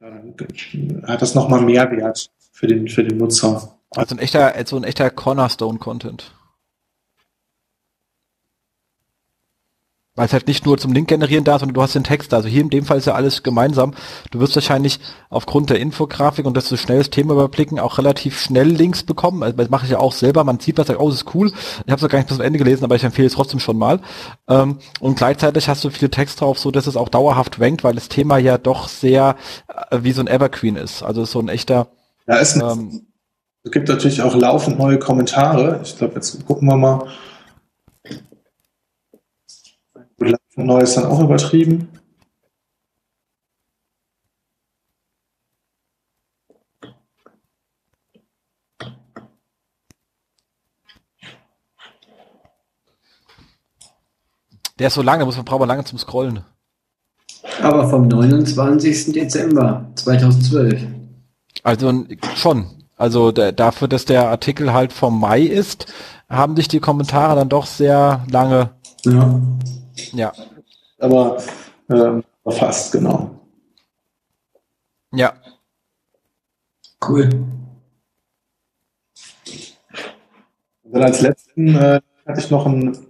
äh, 0.00 1.06
hat 1.06 1.22
das 1.22 1.34
nochmal 1.34 1.62
Mehrwert 1.62 2.30
für 2.52 2.66
den, 2.66 2.88
für 2.88 3.04
den 3.04 3.18
Nutzer. 3.18 3.76
Also 3.90 4.16
ein 4.16 4.18
echter, 4.18 4.52
so 4.66 4.76
ein 4.76 4.84
echter 4.84 5.10
Cornerstone-Content. 5.10 6.34
Weil 10.16 10.26
es 10.26 10.32
halt 10.32 10.46
nicht 10.46 10.64
nur 10.64 10.78
zum 10.78 10.92
Link 10.92 11.08
generieren 11.08 11.42
da, 11.42 11.58
sondern 11.58 11.74
du 11.74 11.82
hast 11.82 11.96
den 11.96 12.04
Text 12.04 12.32
da. 12.32 12.36
Also 12.36 12.48
hier 12.48 12.60
in 12.60 12.70
dem 12.70 12.84
Fall 12.84 12.98
ist 12.98 13.06
ja 13.06 13.14
alles 13.14 13.42
gemeinsam. 13.42 13.94
Du 14.30 14.38
wirst 14.38 14.54
wahrscheinlich 14.54 15.00
aufgrund 15.28 15.70
der 15.70 15.80
Infografik 15.80 16.46
und 16.46 16.56
dass 16.56 16.68
du 16.68 16.76
schnell 16.76 16.98
das 16.98 17.10
Thema 17.10 17.32
überblicken 17.32 17.80
auch 17.80 17.98
relativ 17.98 18.38
schnell 18.38 18.68
Links 18.68 19.02
bekommen. 19.02 19.42
Also 19.42 19.56
das 19.56 19.70
mache 19.70 19.86
ich 19.86 19.90
ja 19.90 19.98
auch 19.98 20.12
selber. 20.12 20.44
Man 20.44 20.60
sieht 20.60 20.78
was, 20.78 20.86
sagt, 20.86 21.00
oh, 21.00 21.08
das 21.08 21.22
ist 21.22 21.34
cool. 21.34 21.50
Ich 21.84 21.90
habe 21.90 22.00
es 22.00 22.08
gar 22.08 22.18
nicht 22.18 22.28
bis 22.28 22.36
zum 22.36 22.46
Ende 22.46 22.60
gelesen, 22.60 22.84
aber 22.84 22.94
ich 22.94 23.02
empfehle 23.02 23.26
es 23.26 23.34
trotzdem 23.34 23.58
schon 23.58 23.76
mal. 23.76 24.00
Ähm, 24.48 24.78
und 25.00 25.16
gleichzeitig 25.16 25.68
hast 25.68 25.82
du 25.82 25.90
viel 25.90 26.10
Text 26.10 26.40
drauf, 26.40 26.60
so 26.60 26.70
dass 26.70 26.86
es 26.86 26.96
auch 26.96 27.08
dauerhaft 27.08 27.60
rankt, 27.60 27.82
weil 27.82 27.94
das 27.94 28.08
Thema 28.08 28.38
ja 28.38 28.56
doch 28.56 28.86
sehr 28.86 29.34
äh, 29.90 29.98
wie 30.02 30.12
so 30.12 30.20
ein 30.20 30.28
Evergreen 30.28 30.76
ist. 30.76 31.02
Also 31.02 31.24
so 31.24 31.40
ein 31.40 31.48
echter 31.48 31.88
ja, 32.26 32.36
ist 32.36 32.54
ein, 32.54 32.62
ähm, 32.62 33.06
Es 33.64 33.70
gibt 33.70 33.88
natürlich 33.88 34.22
auch 34.22 34.34
laufend 34.34 34.78
neue 34.78 34.98
Kommentare. 34.98 35.80
Ich 35.82 35.98
glaube, 35.98 36.14
jetzt 36.14 36.46
gucken 36.46 36.68
wir 36.68 36.76
mal. 36.76 37.08
Neu 40.56 40.80
ist 40.80 40.96
dann 40.96 41.06
auch 41.06 41.20
übertrieben. 41.20 41.88
Der 54.78 54.88
ist 54.88 54.94
so 54.94 55.02
lange, 55.02 55.20
da 55.20 55.26
muss 55.26 55.36
man 55.36 55.44
brauchen 55.44 55.68
lange 55.68 55.84
zum 55.84 55.98
Scrollen. 55.98 56.40
Aber 57.62 57.88
vom 57.88 58.08
29. 58.08 59.12
Dezember 59.12 59.86
2012. 59.94 60.86
Also 61.62 62.04
schon. 62.34 62.66
Also 62.96 63.32
der, 63.32 63.52
dafür, 63.52 63.88
dass 63.88 64.04
der 64.04 64.28
Artikel 64.28 64.72
halt 64.72 64.92
vom 64.92 65.18
Mai 65.18 65.42
ist, 65.42 65.92
haben 66.28 66.56
sich 66.56 66.68
die 66.68 66.80
Kommentare 66.80 67.36
dann 67.36 67.48
doch 67.48 67.66
sehr 67.66 68.24
lange. 68.30 68.70
Ja. 69.04 69.40
Ja. 70.12 70.32
Aber 70.98 71.42
ähm, 71.90 72.24
fast, 72.46 72.92
genau. 72.92 73.40
Ja. 75.12 75.34
Cool. 77.06 77.30
Und 80.82 80.92
dann 80.92 81.02
als 81.02 81.20
letzten 81.20 81.74
äh, 81.76 82.00
hatte 82.26 82.40
ich 82.40 82.50
noch 82.50 82.66
einen 82.66 83.06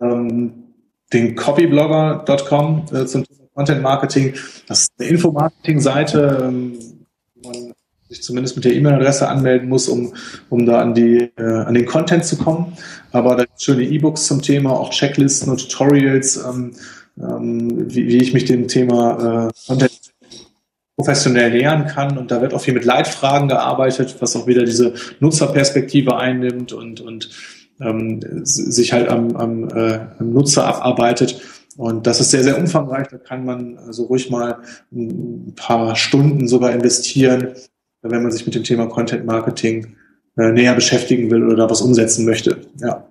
ähm, 0.00 0.74
den 1.12 1.36
copyblogger.com 1.36 2.86
äh, 2.92 3.06
zum 3.06 3.24
Thema 3.24 3.48
Content 3.54 3.82
Marketing. 3.82 4.34
Das 4.66 4.82
ist 4.82 4.92
eine 4.98 5.08
Infomarketing-Seite, 5.10 6.42
ähm, 6.42 7.01
sich 8.12 8.22
zumindest 8.22 8.56
mit 8.56 8.64
der 8.64 8.74
E-Mail-Adresse 8.74 9.28
anmelden 9.28 9.68
muss, 9.68 9.88
um, 9.88 10.14
um 10.50 10.66
da 10.66 10.80
an, 10.80 10.94
die, 10.94 11.30
äh, 11.36 11.42
an 11.42 11.74
den 11.74 11.86
Content 11.86 12.24
zu 12.24 12.36
kommen. 12.36 12.76
Aber 13.10 13.36
da 13.36 13.44
gibt 13.44 13.62
schöne 13.62 13.84
E-Books 13.84 14.26
zum 14.26 14.42
Thema, 14.42 14.72
auch 14.72 14.90
Checklisten 14.90 15.50
und 15.50 15.60
Tutorials, 15.60 16.36
ähm, 16.36 16.72
ähm, 17.18 17.94
wie, 17.94 18.08
wie 18.08 18.18
ich 18.18 18.34
mich 18.34 18.44
dem 18.44 18.68
Thema 18.68 19.48
äh, 19.48 19.66
Content 19.66 19.92
professionell 20.96 21.50
nähern 21.50 21.86
kann. 21.86 22.18
Und 22.18 22.30
da 22.30 22.42
wird 22.42 22.54
auch 22.54 22.60
viel 22.60 22.74
mit 22.74 22.84
Leitfragen 22.84 23.48
gearbeitet, 23.48 24.16
was 24.20 24.36
auch 24.36 24.46
wieder 24.46 24.64
diese 24.64 24.94
Nutzerperspektive 25.20 26.16
einnimmt 26.16 26.72
und, 26.72 27.00
und 27.00 27.30
ähm, 27.80 28.20
sich 28.44 28.92
halt 28.92 29.08
am, 29.08 29.34
am, 29.36 29.68
äh, 29.68 30.00
am 30.18 30.32
Nutzer 30.32 30.66
abarbeitet. 30.66 31.40
Und 31.76 32.06
das 32.06 32.20
ist 32.20 32.30
sehr, 32.30 32.44
sehr 32.44 32.58
umfangreich. 32.58 33.08
Da 33.08 33.16
kann 33.16 33.44
man 33.44 33.78
so 33.90 34.04
ruhig 34.04 34.30
mal 34.30 34.58
ein 34.92 35.54
paar 35.56 35.96
Stunden 35.96 36.46
sogar 36.46 36.72
investieren, 36.72 37.54
wenn 38.02 38.22
man 38.22 38.32
sich 38.32 38.44
mit 38.44 38.54
dem 38.54 38.64
Thema 38.64 38.86
Content 38.86 39.24
Marketing 39.24 39.96
äh, 40.36 40.50
näher 40.50 40.74
beschäftigen 40.74 41.30
will 41.30 41.44
oder 41.44 41.56
da 41.56 41.70
was 41.70 41.82
umsetzen 41.82 42.24
möchte. 42.24 42.66
Ja. 42.80 43.06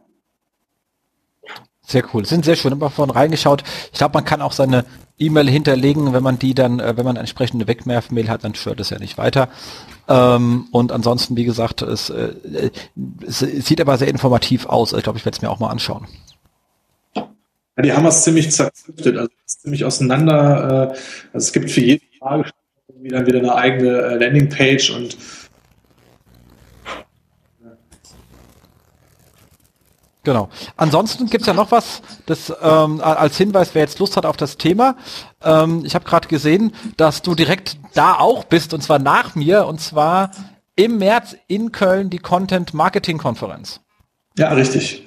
Sehr 1.84 2.04
cool. 2.14 2.26
Sind 2.26 2.46
sehr 2.46 2.56
schön. 2.56 2.72
Immer 2.72 2.90
vorhin 2.90 3.14
reingeschaut. 3.14 3.64
Ich 3.92 3.98
glaube, 3.98 4.14
man 4.14 4.26
kann 4.26 4.42
auch 4.42 4.54
seine 4.54 4.86
E-Mail 5.18 5.50
hinterlegen, 5.50 6.14
wenn 6.14 6.24
man 6.24 6.40
die 6.40 6.54
dann, 6.54 6.80
äh, 6.80 6.96
wenn 6.98 7.06
man 7.06 7.12
eine 7.12 7.20
entsprechende 7.20 7.68
Wegwerf-Mail 7.68 8.30
hat, 8.30 8.44
dann 8.44 8.56
stört 8.56 8.80
es 8.80 8.90
ja 8.90 9.00
nicht 9.00 9.18
weiter. 9.18 9.50
Ähm, 10.08 10.68
und 10.72 10.92
ansonsten, 10.92 11.36
wie 11.36 11.44
gesagt, 11.44 11.82
es, 11.82 12.10
äh, 12.10 12.34
es, 13.26 13.40
sieht 13.40 13.82
aber 13.82 13.98
sehr 13.98 14.08
informativ 14.08 14.66
aus. 14.66 14.94
Ich 14.94 15.04
glaube, 15.04 15.20
ich 15.20 15.26
werde 15.26 15.36
es 15.36 15.42
mir 15.42 15.50
auch 15.50 15.60
mal 15.60 15.70
anschauen. 15.70 16.08
Ja, 17.16 17.84
die 17.84 17.94
haben 17.94 18.06
es 18.06 18.24
ziemlich 18.24 18.52
zerklüftet, 18.52 19.18
also 19.18 19.32
ziemlich 19.46 19.86
auseinander. 19.86 20.94
Also 21.34 21.46
es 21.46 21.54
gibt 21.54 21.72
für 21.72 21.82
jede 21.82 22.04
Frage 22.20 22.50
dann 23.10 23.26
wieder 23.26 23.40
eine 23.40 23.56
eigene 23.56 23.90
äh, 23.90 24.16
Landingpage 24.16 24.92
und 24.92 25.18
Genau. 30.24 30.50
Ansonsten 30.78 31.28
gibt's 31.28 31.48
ja 31.48 31.54
noch 31.54 31.72
was, 31.72 32.04
das 32.28 32.54
ähm, 32.62 33.02
als 33.02 33.38
Hinweis, 33.38 33.74
wer 33.74 33.82
jetzt 33.82 33.98
Lust 33.98 34.18
hat 34.18 34.26
auf 34.28 34.38
das 34.38 34.58
Thema. 34.58 34.96
Ähm, 35.42 35.84
ich 35.84 35.96
habe 35.96 36.06
gerade 36.06 36.28
gesehen, 36.28 36.74
dass 36.96 37.24
du 37.24 37.34
direkt 37.34 37.78
da 37.96 38.16
auch 38.20 38.44
bist, 38.44 38.76
und 38.76 38.82
zwar 38.82 39.00
nach 39.00 39.34
mir, 39.34 39.66
und 39.66 39.82
zwar 39.82 40.30
im 40.76 41.00
März 41.00 41.36
in 41.48 41.72
Köln 41.72 42.12
die 42.12 42.20
Content 42.20 42.76
Marketing 42.76 43.18
Konferenz. 43.18 43.82
Ja, 44.38 44.50
richtig. 44.54 45.04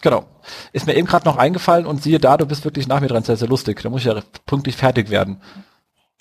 Genau. 0.00 0.24
Ist 0.72 0.86
mir 0.86 0.94
eben 0.94 1.06
gerade 1.06 1.26
noch 1.26 1.36
eingefallen 1.36 1.86
und 1.86 2.02
siehe 2.02 2.20
da, 2.20 2.36
du 2.36 2.46
bist 2.46 2.64
wirklich 2.64 2.86
nach 2.86 3.00
mir 3.00 3.08
dran, 3.08 3.24
sehr, 3.24 3.36
sehr 3.36 3.48
lustig. 3.48 3.80
Da 3.82 3.90
muss 3.90 4.00
ich 4.02 4.06
ja 4.06 4.20
pünktlich 4.46 4.76
fertig 4.76 5.10
werden. 5.10 5.40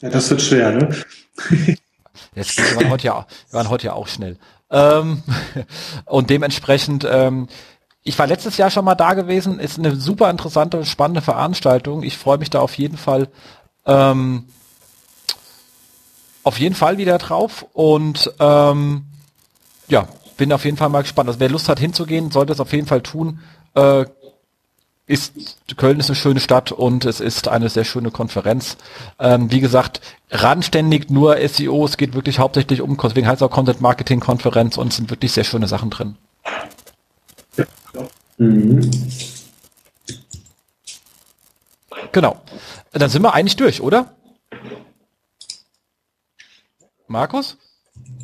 Ja, 0.02 0.10
das 0.10 0.30
wird 0.30 0.42
schwer, 0.42 0.72
ne? 0.72 0.96
Jetzt, 2.36 2.58
wir, 2.58 2.76
waren 2.76 2.90
heute 2.90 3.08
ja, 3.08 3.26
wir 3.50 3.58
waren 3.58 3.70
heute 3.70 3.88
ja 3.88 3.94
auch 3.94 4.08
schnell. 4.08 4.38
Ähm, 4.70 5.24
und 6.06 6.30
dementsprechend 6.30 7.08
ähm, 7.10 7.48
ich 8.04 8.18
war 8.18 8.28
letztes 8.28 8.58
Jahr 8.58 8.72
schon 8.72 8.86
mal 8.86 8.96
da 8.96 9.14
gewesen, 9.14 9.60
ist 9.60 9.78
eine 9.78 9.96
super 9.96 10.30
interessante, 10.30 10.86
spannende 10.86 11.22
Veranstaltung. 11.22 12.04
Ich 12.04 12.18
freue 12.18 12.40
mich 12.40 12.50
da 12.50 12.60
auf 12.60 12.76
jeden 12.78 12.98
Fall, 12.98 13.28
ähm, 13.86 14.46
auf 16.44 16.60
jeden 16.60 16.74
Fall 16.74 16.98
wieder 16.98 17.20
drauf 17.20 17.66
und 17.74 18.34
ähm, 18.40 19.06
ja, 19.88 20.08
bin 20.38 20.52
auf 20.52 20.66
jeden 20.66 20.78
Fall 20.78 20.90
mal 20.90 21.04
gespannt. 21.04 21.30
Also 21.30 21.40
wer 21.40 21.50
Lust 21.50 21.70
hat 21.70 21.80
hinzugehen, 21.80 22.32
sollte 22.32 22.54
es 22.54 22.60
auf 22.60 22.74
jeden 22.74 22.88
Fall 22.88 23.02
tun. 23.02 23.40
Äh, 23.76 24.06
ist 25.12 25.34
Köln 25.78 26.00
ist 26.00 26.10
eine 26.10 26.16
schöne 26.16 26.40
Stadt 26.40 26.72
und 26.72 27.06
es 27.06 27.20
ist 27.20 27.48
eine 27.48 27.70
sehr 27.70 27.84
schöne 27.84 28.12
Konferenz. 28.12 28.78
Ähm, 29.20 29.52
wie 29.52 29.60
gesagt, 29.60 30.02
randständig 30.30 31.10
nur 31.10 31.38
SEO, 31.48 31.86
es 31.86 31.98
geht 31.98 32.14
wirklich 32.14 32.40
hauptsächlich 32.40 32.82
um, 32.82 32.98
deswegen 32.98 33.28
heißt 33.28 33.42
es 33.42 33.48
auch 33.48 33.52
Content 33.52 33.82
Marketing 33.82 34.20
Konferenz 34.20 34.78
und 34.78 34.88
es 34.88 34.96
sind 34.96 35.10
wirklich 35.10 35.34
sehr 35.34 35.44
schöne 35.44 35.68
Sachen 35.68 35.90
drin. 35.90 36.18
Mhm. 38.38 38.90
Genau. 42.12 42.42
Dann 42.94 43.10
sind 43.10 43.22
wir 43.22 43.34
eigentlich 43.34 43.56
durch, 43.56 43.82
oder? 43.82 44.14
Markus? 47.08 47.58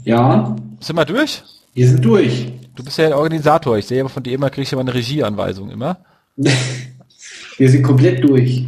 Ja. 0.03 0.55
Sind 0.79 0.95
wir 0.95 1.05
durch? 1.05 1.43
Wir 1.73 1.87
sind 1.87 2.03
durch. 2.03 2.51
Du 2.75 2.83
bist 2.83 2.97
ja 2.97 3.07
der 3.07 3.17
Organisator. 3.17 3.77
Ich 3.77 3.87
sehe 3.87 4.01
aber 4.01 4.09
von 4.09 4.23
dir 4.23 4.33
immer, 4.33 4.49
kriege 4.49 4.63
ich 4.63 4.71
immer 4.71 4.81
eine 4.81 4.93
Regieanweisung 4.93 5.69
immer. 5.69 5.97
wir 7.57 7.69
sind 7.69 7.83
komplett 7.83 8.23
durch. 8.23 8.65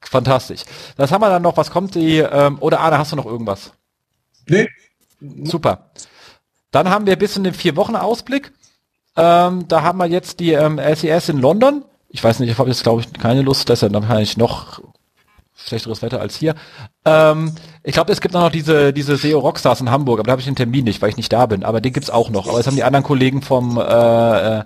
Fantastisch. 0.00 0.62
Das 0.96 1.12
haben 1.12 1.22
wir 1.22 1.28
dann 1.28 1.42
noch. 1.42 1.56
Was 1.56 1.70
kommt 1.70 1.94
die? 1.94 2.18
Ähm, 2.18 2.58
oder 2.60 2.80
Arne, 2.80 2.98
hast 2.98 3.12
du 3.12 3.16
noch 3.16 3.26
irgendwas? 3.26 3.72
Nee. 4.48 4.68
Super. 5.44 5.90
Dann 6.70 6.88
haben 6.88 7.06
wir 7.06 7.16
bis 7.16 7.36
in 7.36 7.44
den 7.44 7.54
vier 7.54 7.76
Wochen 7.76 7.94
Ausblick. 7.96 8.52
Ähm, 9.16 9.68
da 9.68 9.82
haben 9.82 9.98
wir 9.98 10.06
jetzt 10.06 10.40
die 10.40 10.52
ähm, 10.52 10.78
SES 10.78 11.28
in 11.28 11.38
London. 11.38 11.84
Ich 12.08 12.22
weiß 12.24 12.40
nicht, 12.40 12.50
ich 12.50 12.58
habe 12.58 12.68
jetzt 12.68 12.82
glaube 12.82 13.02
ich 13.02 13.12
keine 13.12 13.42
Lust, 13.42 13.68
deshalb 13.68 13.92
dann 13.92 14.08
habe 14.08 14.22
ich 14.22 14.36
noch 14.36 14.80
schlechteres 15.54 16.02
Wetter 16.02 16.20
als 16.20 16.36
hier. 16.36 16.54
Ähm, 17.04 17.52
ich 17.82 17.92
glaube, 17.92 18.12
es 18.12 18.20
gibt 18.20 18.34
noch 18.34 18.50
diese 18.50 18.92
diese 18.92 19.16
SEO 19.16 19.40
Rockstars 19.40 19.80
in 19.80 19.90
Hamburg, 19.90 20.20
aber 20.20 20.26
da 20.26 20.32
habe 20.32 20.40
ich 20.40 20.46
den 20.46 20.56
Termin 20.56 20.84
nicht, 20.84 21.02
weil 21.02 21.10
ich 21.10 21.16
nicht 21.16 21.32
da 21.32 21.46
bin. 21.46 21.64
Aber 21.64 21.80
den 21.80 21.92
gibt's 21.92 22.10
auch 22.10 22.30
noch. 22.30 22.48
Aber 22.48 22.58
das 22.58 22.66
haben 22.66 22.76
die 22.76 22.84
anderen 22.84 23.04
Kollegen 23.04 23.42
vom 23.42 23.78
äh, 23.78 24.64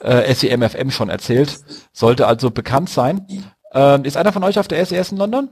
äh, 0.00 0.32
SEMFM 0.34 0.90
schon 0.90 1.08
erzählt. 1.08 1.58
Sollte 1.92 2.26
also 2.26 2.50
bekannt 2.50 2.88
sein. 2.88 3.26
Ähm, 3.72 4.04
ist 4.04 4.16
einer 4.16 4.32
von 4.32 4.44
euch 4.44 4.58
auf 4.58 4.68
der 4.68 4.84
SES 4.84 5.12
in 5.12 5.18
London? 5.18 5.50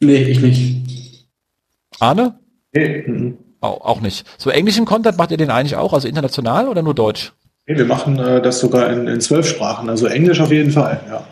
Nee, 0.00 0.22
ich 0.22 0.40
nicht. 0.40 1.28
Arne? 2.00 2.38
Nee. 2.72 3.04
Mhm. 3.06 3.38
Auch, 3.60 3.80
auch 3.80 4.00
nicht. 4.00 4.26
So 4.38 4.50
englischen 4.50 4.84
Content 4.84 5.16
macht 5.16 5.30
ihr 5.30 5.36
den 5.36 5.50
eigentlich 5.50 5.76
auch, 5.76 5.92
also 5.92 6.08
international 6.08 6.68
oder 6.68 6.82
nur 6.82 6.94
Deutsch? 6.94 7.32
Nee, 7.66 7.76
wir 7.76 7.86
machen 7.86 8.18
äh, 8.18 8.42
das 8.42 8.60
sogar 8.60 8.90
in, 8.90 9.06
in 9.06 9.20
zwölf 9.20 9.48
Sprachen, 9.48 9.88
also 9.88 10.06
Englisch 10.06 10.40
auf 10.40 10.50
jeden 10.50 10.70
Fall, 10.70 11.00
ja. 11.08 11.26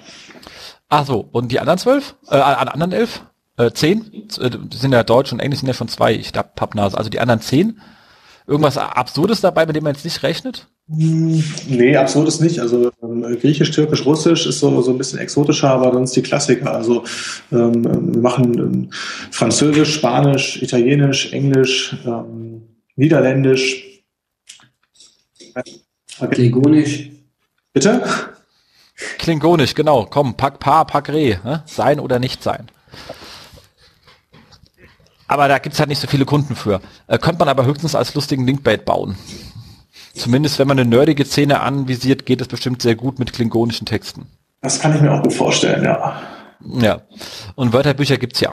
Ach 0.88 1.06
so, 1.06 1.28
und 1.32 1.52
die 1.52 1.60
anderen 1.60 1.78
zwölf? 1.78 2.16
Äh, 2.28 2.36
anderen 2.36 2.92
elf? 2.92 3.24
Äh, 3.58 3.70
zehn? 3.72 4.28
Äh, 4.40 4.50
sind 4.72 4.92
ja 4.92 5.02
Deutsch 5.02 5.32
und 5.32 5.40
Englisch 5.40 5.60
sind 5.60 5.68
ja 5.68 5.74
schon 5.74 5.88
zwei, 5.88 6.14
ich 6.14 6.32
hab 6.34 6.54
Pappnase. 6.54 6.96
Also 6.96 7.10
die 7.10 7.20
anderen 7.20 7.40
zehn? 7.40 7.80
Irgendwas 8.46 8.76
Absurdes 8.76 9.40
dabei, 9.40 9.66
mit 9.66 9.76
dem 9.76 9.84
man 9.84 9.94
jetzt 9.94 10.04
nicht 10.04 10.22
rechnet? 10.22 10.68
Hm, 10.94 11.42
nee, 11.68 11.96
absurdes 11.96 12.40
nicht. 12.40 12.58
Also 12.58 12.90
ähm, 13.02 13.22
Griechisch, 13.40 13.70
Türkisch, 13.70 14.04
Russisch 14.04 14.46
ist 14.46 14.58
so, 14.58 14.82
so 14.82 14.90
ein 14.90 14.98
bisschen 14.98 15.18
exotischer, 15.18 15.70
aber 15.70 15.92
sonst 15.92 16.14
die 16.14 16.22
Klassiker. 16.22 16.74
Also 16.74 17.04
ähm, 17.50 18.14
wir 18.14 18.20
machen 18.20 18.58
ähm, 18.58 18.90
Französisch, 19.30 19.94
Spanisch, 19.94 20.60
Italienisch, 20.60 21.32
Englisch, 21.32 21.96
ähm, 22.04 22.62
Niederländisch. 22.96 24.02
Klingonisch. 26.30 27.10
Bitte? 27.72 28.02
Klingonisch, 29.18 29.74
genau. 29.74 30.06
Komm, 30.08 30.36
pack 30.36 30.58
Pa, 30.58 30.84
pack 30.84 31.08
Re. 31.08 31.40
Ne? 31.42 31.62
Sein 31.66 32.00
oder 32.00 32.18
nicht 32.18 32.42
sein. 32.42 32.70
Aber 35.26 35.48
da 35.48 35.58
gibt's 35.58 35.78
halt 35.78 35.88
nicht 35.88 36.00
so 36.00 36.06
viele 36.06 36.26
Kunden 36.26 36.54
für. 36.54 36.82
Äh, 37.06 37.18
könnte 37.18 37.38
man 37.38 37.48
aber 37.48 37.64
höchstens 37.64 37.94
als 37.94 38.14
lustigen 38.14 38.46
Linkbait 38.46 38.84
bauen. 38.84 39.16
Zumindest 40.15 40.58
wenn 40.58 40.68
man 40.68 40.78
eine 40.78 40.89
nerdige 40.89 41.24
Szene 41.24 41.60
anvisiert, 41.60 42.26
geht 42.26 42.41
es 42.41 42.49
bestimmt 42.49 42.82
sehr 42.82 42.94
gut 42.94 43.18
mit 43.18 43.32
klingonischen 43.32 43.86
Texten. 43.86 44.26
Das 44.60 44.81
kann 44.81 44.94
ich 44.94 45.00
mir 45.00 45.12
auch 45.12 45.23
gut 45.23 45.32
vorstellen, 45.32 45.84
ja. 45.84 46.20
Ja. 46.81 47.00
Und 47.55 47.73
Wörterbücher 47.73 48.18
gibt's 48.18 48.41
ja. 48.41 48.52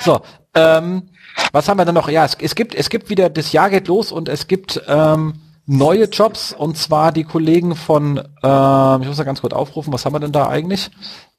So, 0.00 0.20
ähm, 0.54 1.08
was 1.52 1.68
haben 1.68 1.78
wir 1.78 1.84
denn 1.84 1.94
noch? 1.94 2.08
Ja, 2.08 2.24
es, 2.24 2.36
es 2.40 2.54
gibt, 2.54 2.74
es 2.74 2.90
gibt 2.90 3.10
wieder, 3.10 3.30
das 3.30 3.52
Jahr 3.52 3.70
geht 3.70 3.88
los 3.88 4.12
und 4.12 4.28
es 4.28 4.46
gibt 4.46 4.82
ähm, 4.86 5.34
neue 5.66 6.04
Jobs 6.04 6.52
und 6.52 6.76
zwar 6.76 7.12
die 7.12 7.24
Kollegen 7.24 7.74
von, 7.74 8.18
ähm, 8.18 9.02
ich 9.02 9.08
muss 9.08 9.16
da 9.16 9.24
ganz 9.24 9.40
kurz 9.40 9.54
aufrufen, 9.54 9.92
was 9.92 10.04
haben 10.04 10.14
wir 10.14 10.20
denn 10.20 10.32
da 10.32 10.48
eigentlich? 10.48 10.90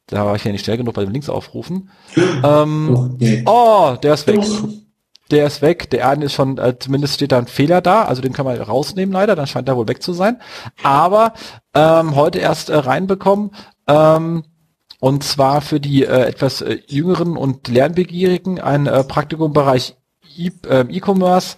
Da 0.07 0.25
war 0.25 0.35
ich 0.35 0.43
ja 0.43 0.51
nicht 0.51 0.65
schnell 0.65 0.77
genug 0.77 0.95
bei 0.95 1.03
dem 1.03 1.13
Links 1.13 1.29
aufrufen. 1.29 1.89
Ähm, 2.17 3.17
oh, 3.45 3.95
der 4.01 4.13
ist 4.13 4.27
weg. 4.27 4.41
Der 5.33 5.47
ist 5.47 5.63
weg. 5.63 5.89
Der 5.89 6.07
eine 6.07 6.25
ist 6.25 6.33
schon, 6.33 6.59
äh, 6.59 6.77
zumindest 6.77 7.15
steht 7.15 7.31
da 7.31 7.39
ein 7.39 7.47
Fehler 7.47 7.81
da, 7.81 8.03
also 8.03 8.21
den 8.21 8.33
kann 8.33 8.45
man 8.45 8.61
rausnehmen 8.61 9.11
leider, 9.11 9.35
dann 9.35 9.47
scheint 9.47 9.67
er 9.67 9.75
wohl 9.75 9.87
weg 9.87 10.03
zu 10.03 10.13
sein. 10.13 10.39
Aber 10.83 11.33
ähm, 11.73 12.15
heute 12.15 12.37
erst 12.37 12.69
äh, 12.69 12.75
reinbekommen. 12.75 13.49
Ähm, 13.87 14.43
und 14.99 15.23
zwar 15.23 15.61
für 15.61 15.79
die 15.79 16.05
äh, 16.05 16.27
etwas 16.27 16.61
äh, 16.61 16.77
jüngeren 16.85 17.35
und 17.35 17.67
lernbegierigen 17.67 18.61
ein 18.61 18.85
äh, 18.85 19.03
Praktikum 19.03 19.47
im 19.47 19.53
Bereich 19.53 19.95
e, 20.37 20.51
äh, 20.69 20.85
E-Commerce, 20.87 21.57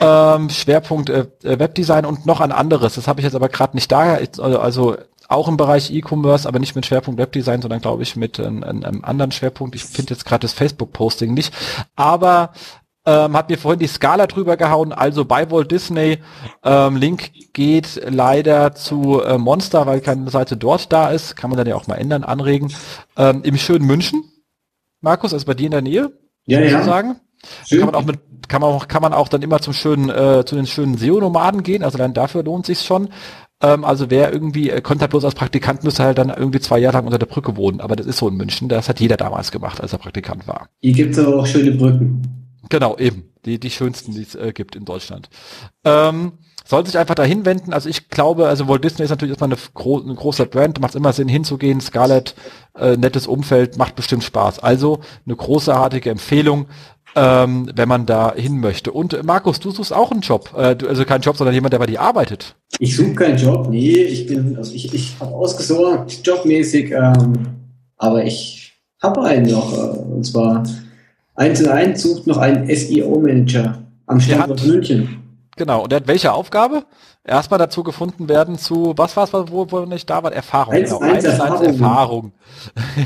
ähm, 0.00 0.48
Schwerpunkt 0.48 1.10
äh, 1.10 1.26
äh, 1.42 1.58
Webdesign 1.58 2.06
und 2.06 2.24
noch 2.24 2.40
ein 2.40 2.52
anderes. 2.52 2.94
Das 2.94 3.06
habe 3.06 3.20
ich 3.20 3.24
jetzt 3.24 3.36
aber 3.36 3.50
gerade 3.50 3.76
nicht 3.76 3.92
da. 3.92 4.18
Also 4.38 4.96
auch 5.28 5.46
im 5.46 5.58
Bereich 5.58 5.90
E-Commerce, 5.92 6.48
aber 6.48 6.58
nicht 6.58 6.74
mit 6.74 6.86
Schwerpunkt 6.86 7.20
Webdesign, 7.20 7.60
sondern 7.60 7.82
glaube 7.82 8.02
ich 8.02 8.16
mit 8.16 8.40
einem 8.40 9.04
anderen 9.04 9.30
Schwerpunkt. 9.30 9.74
Ich 9.74 9.84
finde 9.84 10.14
jetzt 10.14 10.24
gerade 10.24 10.40
das 10.40 10.54
Facebook-Posting 10.54 11.34
nicht. 11.34 11.52
Aber 11.96 12.52
ähm, 13.10 13.36
hat 13.36 13.50
mir 13.50 13.58
vorhin 13.58 13.80
die 13.80 13.88
Skala 13.88 14.26
drüber 14.28 14.56
gehauen, 14.56 14.92
also 14.92 15.24
bei 15.24 15.50
Walt 15.50 15.72
Disney. 15.72 16.18
Ähm, 16.62 16.96
Link 16.96 17.52
geht 17.52 18.00
leider 18.08 18.74
zu 18.74 19.20
äh, 19.20 19.36
Monster, 19.36 19.86
weil 19.86 20.00
keine 20.00 20.30
Seite 20.30 20.56
dort 20.56 20.92
da 20.92 21.10
ist. 21.10 21.34
Kann 21.34 21.50
man 21.50 21.56
dann 21.56 21.66
ja 21.66 21.74
auch 21.74 21.88
mal 21.88 21.96
ändern, 21.96 22.22
anregen. 22.22 22.72
Ähm, 23.16 23.42
Im 23.42 23.56
schönen 23.56 23.84
München. 23.84 24.22
Markus, 25.00 25.32
also 25.32 25.44
bei 25.44 25.54
dir 25.54 25.66
in 25.66 25.72
der 25.72 25.82
Nähe? 25.82 26.12
Ja, 26.46 26.60
ja. 26.60 26.82
Sagen. 26.84 27.16
Kann 27.68 27.80
man 27.80 27.94
auch 27.94 28.04
mit, 28.04 28.20
kann 28.48 28.60
man 28.60 28.70
auch, 28.70 28.86
kann 28.86 29.02
man 29.02 29.12
auch 29.12 29.28
dann 29.28 29.42
immer 29.42 29.60
zum 29.60 29.72
schönen, 29.72 30.08
äh, 30.10 30.44
zu 30.44 30.54
den 30.54 30.66
schönen 30.66 30.96
SEO-Nomaden 30.96 31.62
gehen. 31.62 31.82
Also 31.82 31.98
dann 31.98 32.14
dafür 32.14 32.44
lohnt 32.44 32.66
sich's 32.66 32.84
schon. 32.84 33.08
Ähm, 33.62 33.84
also 33.84 34.10
wer 34.10 34.32
irgendwie, 34.32 34.70
äh, 34.70 34.80
konnte 34.82 35.02
halt 35.02 35.10
bloß 35.10 35.24
als 35.24 35.34
Praktikant 35.34 35.82
müsste 35.82 36.04
halt 36.04 36.18
dann 36.18 36.28
irgendwie 36.28 36.60
zwei 36.60 36.78
Jahre 36.78 36.98
lang 36.98 37.06
unter 37.06 37.18
der 37.18 37.26
Brücke 37.26 37.56
wohnen. 37.56 37.80
Aber 37.80 37.96
das 37.96 38.06
ist 38.06 38.18
so 38.18 38.28
in 38.28 38.36
München. 38.36 38.68
Das 38.68 38.88
hat 38.88 39.00
jeder 39.00 39.16
damals 39.16 39.50
gemacht, 39.50 39.80
als 39.80 39.92
er 39.92 39.98
Praktikant 39.98 40.46
war. 40.46 40.68
Hier 40.80 40.92
gibt's 40.92 41.18
aber 41.18 41.40
auch 41.40 41.46
schöne 41.46 41.72
Brücken. 41.72 42.39
Genau, 42.70 42.96
eben. 42.96 43.24
Die, 43.44 43.58
die 43.58 43.70
schönsten, 43.70 44.12
die 44.12 44.22
es 44.22 44.34
äh, 44.34 44.52
gibt 44.52 44.76
in 44.76 44.84
Deutschland. 44.84 45.28
Ähm, 45.84 46.32
soll 46.64 46.84
sich 46.86 46.98
einfach 46.98 47.14
dahin 47.14 47.44
wenden. 47.46 47.72
Also 47.72 47.88
ich 47.88 48.08
glaube, 48.10 48.48
also 48.48 48.68
Walt 48.68 48.84
Disney 48.84 49.04
ist 49.04 49.10
natürlich 49.10 49.32
erstmal 49.32 49.50
eine, 49.50 49.58
gro 49.74 50.00
eine 50.00 50.14
große 50.14 50.46
Brand, 50.46 50.80
macht 50.80 50.94
immer 50.94 51.12
Sinn 51.12 51.28
hinzugehen. 51.28 51.80
Scarlett, 51.80 52.34
äh, 52.78 52.96
nettes 52.96 53.26
Umfeld, 53.26 53.76
macht 53.76 53.96
bestimmt 53.96 54.24
Spaß. 54.24 54.60
Also 54.60 55.00
eine 55.26 55.36
großartige 55.36 56.10
Empfehlung, 56.10 56.66
ähm, 57.16 57.70
wenn 57.74 57.88
man 57.88 58.06
da 58.06 58.34
hin 58.34 58.60
möchte. 58.60 58.92
Und 58.92 59.14
äh, 59.14 59.22
Markus, 59.22 59.58
du 59.58 59.70
suchst 59.70 59.92
auch 59.92 60.12
einen 60.12 60.20
Job. 60.20 60.54
Äh, 60.56 60.76
du, 60.76 60.86
also 60.86 61.04
keinen 61.04 61.22
Job, 61.22 61.36
sondern 61.36 61.54
jemand, 61.54 61.72
der 61.72 61.78
bei 61.78 61.86
dir 61.86 62.00
arbeitet. 62.00 62.54
Ich 62.78 62.94
suche 62.94 63.14
keinen 63.14 63.38
Job, 63.38 63.68
nee, 63.68 64.02
ich 64.02 64.26
bin, 64.26 64.56
also 64.56 64.72
ich, 64.74 64.94
ich 64.94 65.16
habe 65.18 65.34
ausgesorgt, 65.34 66.20
jobmäßig, 66.24 66.92
ähm, 66.92 67.32
aber 67.96 68.24
ich 68.24 68.74
habe 69.02 69.22
einen 69.22 69.50
noch, 69.50 69.72
äh, 69.72 69.98
und 69.98 70.24
zwar 70.24 70.62
1 71.40 71.62
und 71.62 71.68
1 71.68 72.02
sucht 72.02 72.26
noch 72.26 72.36
einen 72.36 72.68
SEO-Manager 72.68 73.82
am 74.06 74.20
Standort 74.20 74.66
München. 74.66 75.22
Genau, 75.56 75.84
und 75.84 75.92
der 75.92 76.00
hat 76.00 76.06
welche 76.06 76.32
Aufgabe? 76.34 76.84
Erstmal 77.24 77.58
dazu 77.58 77.82
gefunden 77.82 78.28
werden 78.28 78.58
zu, 78.58 78.92
was 78.96 79.16
war 79.16 79.24
es, 79.24 79.32
wo, 79.32 79.66
wo 79.70 79.80
nicht 79.86 80.08
da 80.08 80.22
war? 80.22 80.32
Erfahrung. 80.32 80.74
1 80.74 80.90
genau. 80.90 81.00
1 81.00 81.24
Erfahrung. 81.24 81.64
Erfahrung. 81.66 82.32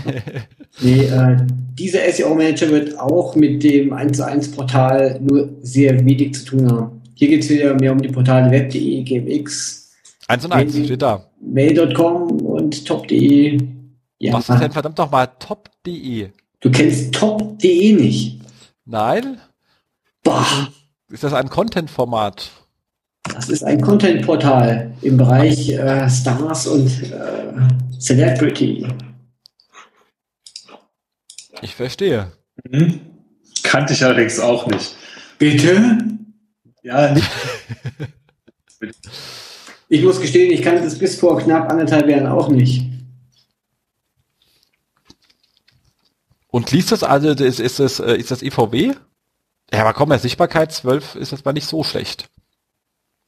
nee, 0.81 1.05
äh, 1.05 1.37
dieser 1.79 2.01
SEO-Manager 2.11 2.71
wird 2.71 2.99
auch 2.99 3.37
mit 3.37 3.63
dem 3.63 3.93
1 3.93 4.17
zu 4.17 4.27
1 4.27 4.51
Portal 4.51 5.21
nur 5.21 5.51
sehr 5.63 6.05
wenig 6.05 6.35
zu 6.35 6.45
tun 6.45 6.73
haben. 6.73 7.03
Hier 7.15 7.29
geht 7.29 7.45
es 7.45 7.51
wieder 7.51 7.75
mehr 7.75 7.93
um 7.93 8.03
die 8.03 8.09
Portale 8.09 8.51
web.de, 8.51 9.05
GMX. 9.05 9.93
1 10.27 10.45
und 10.45 10.53
1 10.53 10.73
steht 10.73 11.03
da. 11.03 11.25
Mail.com 11.41 12.41
und 12.41 12.85
top.de. 12.85 13.59
Ja. 14.19 14.33
Was 14.33 14.49
ist 14.49 14.61
denn 14.61 14.73
verdammt 14.73 14.99
nochmal 14.99 15.29
top.de? 15.39 16.31
Du 16.65 16.71
kennst 16.71 17.15
top.de 17.15 17.93
nicht. 17.93 18.41
Nein? 18.87 19.37
Boah. 20.23 20.73
Ist 21.11 21.23
das 21.23 21.35
ein 21.35 21.51
Content-Format? 21.51 22.51
Das 23.35 23.51
ist 23.51 23.63
ein 23.63 23.83
Content-Portal 23.83 24.95
im 25.03 25.19
Bereich 25.19 25.69
äh, 25.69 26.09
Stars 26.09 26.67
und 26.67 26.89
äh, 27.13 27.99
Celebrity. 28.01 28.87
Ich 31.61 31.75
verstehe. 31.75 32.33
Mhm. 32.71 32.99
Kannte 33.63 33.93
ich 33.93 34.03
allerdings 34.03 34.41
auch 34.41 34.67
nicht. 34.67 34.97
Bitte? 35.39 35.99
Ja, 36.83 37.13
nicht. 37.13 37.31
ich 39.91 40.03
muss 40.03 40.19
gestehen, 40.19 40.51
ich 40.51 40.63
kannte 40.63 40.83
das 40.83 40.99
bis 40.99 41.17
vor 41.21 41.39
knapp 41.39 41.71
anderthalb 41.71 42.09
Jahren 42.09 42.27
auch 42.27 42.49
nicht. 42.49 42.94
Und 46.55 46.71
liest 46.71 46.93
das 46.93 47.03
also, 47.03 47.31
ist, 47.31 47.59
ist, 47.59 47.81
das, 47.81 47.99
äh, 47.99 48.15
ist 48.15 48.31
das 48.31 48.41
IVW? 48.41 48.93
Ja, 49.73 49.81
aber 49.81 49.93
komm, 49.93 50.17
Sichtbarkeit 50.17 50.71
12 50.71 51.17
ist 51.17 51.33
das 51.33 51.45
mal 51.45 51.53
nicht 51.53 51.67
so 51.67 51.83
schlecht. 51.83 52.31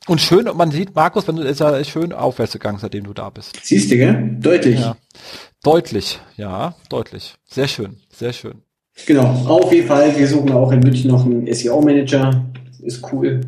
Und 0.06 0.20
schön, 0.20 0.48
und 0.48 0.56
man 0.56 0.70
sieht, 0.70 0.94
Markus, 0.94 1.26
wenn 1.26 1.34
du 1.34 1.42
ist 1.42 1.58
ja 1.58 1.82
schön 1.82 2.12
aufwärts 2.12 2.52
gegangen, 2.52 2.78
seitdem 2.78 3.02
du 3.02 3.12
da 3.14 3.30
bist. 3.30 3.58
Siehst 3.64 3.90
du, 3.90 3.96
gell? 3.96 4.36
Deutlich. 4.38 4.78
Ja. 4.78 4.96
Deutlich, 5.64 6.20
ja, 6.36 6.76
deutlich. 6.88 7.34
Sehr 7.50 7.66
schön, 7.66 7.96
sehr 8.12 8.32
schön. 8.32 8.62
Genau, 9.06 9.24
auf 9.24 9.72
jeden 9.72 9.88
Fall. 9.88 10.16
Wir 10.16 10.28
suchen 10.28 10.52
auch 10.52 10.70
in 10.70 10.78
München 10.78 11.10
noch 11.10 11.26
einen 11.26 11.52
SEO-Manager. 11.52 12.46
Ist 12.84 13.12
cool. 13.12 13.40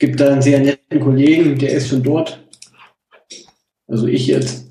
Gibt 0.00 0.18
da 0.18 0.32
einen 0.32 0.42
sehr 0.42 0.58
netten 0.58 0.98
Kollegen, 0.98 1.56
der 1.56 1.70
ist 1.70 1.86
schon 1.86 2.02
dort. 2.02 2.44
Also 3.86 4.08
ich 4.08 4.26
jetzt. 4.26 4.66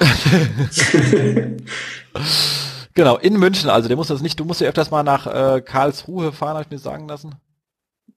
Genau, 2.94 3.16
in 3.16 3.38
München, 3.38 3.70
also 3.70 3.88
der 3.88 3.96
muss 3.96 4.08
das 4.08 4.22
nicht, 4.22 4.38
du 4.38 4.44
musst 4.44 4.60
ja 4.60 4.68
öfters 4.68 4.90
mal 4.90 5.02
nach 5.02 5.26
äh, 5.26 5.60
Karlsruhe 5.62 6.32
fahren, 6.32 6.54
habe 6.54 6.64
ich 6.64 6.70
mir 6.70 6.78
sagen 6.78 7.08
lassen. 7.08 7.34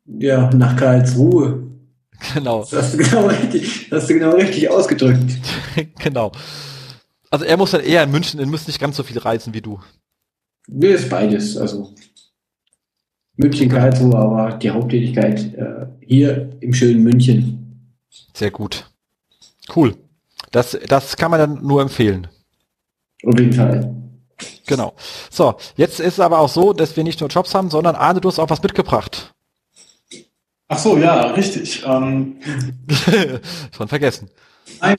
Ja, 0.05 0.49
nach 0.53 0.75
Karlsruhe. 0.75 1.63
Genau. 2.33 2.59
Das 2.59 2.73
hast 2.73 2.93
du 2.93 2.97
genau 2.97 3.27
richtig, 3.27 3.89
das 3.89 4.03
hast 4.03 4.09
du 4.09 4.13
genau 4.15 4.35
richtig 4.35 4.69
ausgedrückt. 4.69 5.31
genau. 5.99 6.31
Also 7.29 7.45
er 7.45 7.57
muss 7.57 7.71
dann 7.71 7.81
eher 7.81 8.03
in 8.03 8.11
München, 8.11 8.39
er 8.39 8.45
muss 8.45 8.67
nicht 8.67 8.79
ganz 8.79 8.97
so 8.97 9.03
viel 9.03 9.17
reisen 9.17 9.53
wie 9.53 9.61
du. 9.61 9.79
Nee, 10.67 10.93
ist 10.93 11.09
beides, 11.09 11.57
also 11.57 11.93
München, 13.37 13.69
Karlsruhe, 13.69 14.15
aber 14.15 14.57
die 14.57 14.69
Haupttätigkeit 14.69 15.53
äh, 15.55 15.87
hier 16.01 16.57
im 16.61 16.73
schönen 16.73 17.03
München. 17.03 17.91
Sehr 18.33 18.51
gut. 18.51 18.89
Cool. 19.75 19.95
Das, 20.51 20.77
das 20.87 21.17
kann 21.17 21.31
man 21.31 21.39
dann 21.39 21.65
nur 21.65 21.81
empfehlen. 21.81 22.27
Auf 23.23 23.37
jeden 23.37 23.53
Fall. 23.53 23.93
Genau. 24.67 24.93
So, 25.29 25.55
jetzt 25.75 25.99
ist 25.99 26.13
es 26.13 26.19
aber 26.19 26.39
auch 26.39 26.49
so, 26.49 26.73
dass 26.73 26.95
wir 26.95 27.03
nicht 27.03 27.19
nur 27.19 27.29
Jobs 27.29 27.53
haben, 27.55 27.69
sondern 27.69 27.95
Arne, 27.95 28.21
du 28.21 28.29
hast 28.29 28.39
auch 28.39 28.49
was 28.49 28.61
mitgebracht. 28.61 29.33
Ach 30.67 30.79
so, 30.79 30.97
ja, 30.97 31.27
richtig. 31.31 31.83
Ähm, 31.85 32.37
Schon 33.75 33.87
vergessen. 33.87 34.29
Nein, 34.81 34.97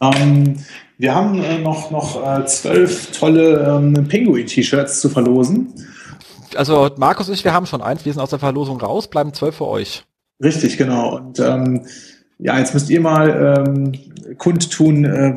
ähm, 0.00 0.64
wir 0.96 1.14
haben 1.14 1.42
äh, 1.42 1.58
noch, 1.58 1.90
noch 1.90 2.24
äh, 2.26 2.46
zwölf 2.46 3.12
tolle 3.12 3.64
ähm, 3.64 4.08
Pinguin-T-Shirts 4.08 5.00
zu 5.00 5.10
verlosen. 5.10 5.86
Also 6.54 6.90
Markus 6.96 7.28
und 7.28 7.34
ich, 7.34 7.44
wir 7.44 7.52
haben 7.52 7.66
schon 7.66 7.82
eins, 7.82 8.04
wir 8.04 8.12
sind 8.12 8.22
aus 8.22 8.30
der 8.30 8.38
Verlosung 8.38 8.80
raus, 8.80 9.08
bleiben 9.08 9.34
zwölf 9.34 9.56
für 9.56 9.68
euch. 9.68 10.04
Richtig, 10.42 10.78
genau. 10.78 11.16
Und 11.16 11.38
ähm, 11.40 11.86
ja, 12.38 12.58
jetzt 12.58 12.74
müsst 12.74 12.88
ihr 12.90 13.00
mal 13.00 13.66
ähm, 13.66 14.36
kundtun, 14.38 15.04
äh, 15.04 15.34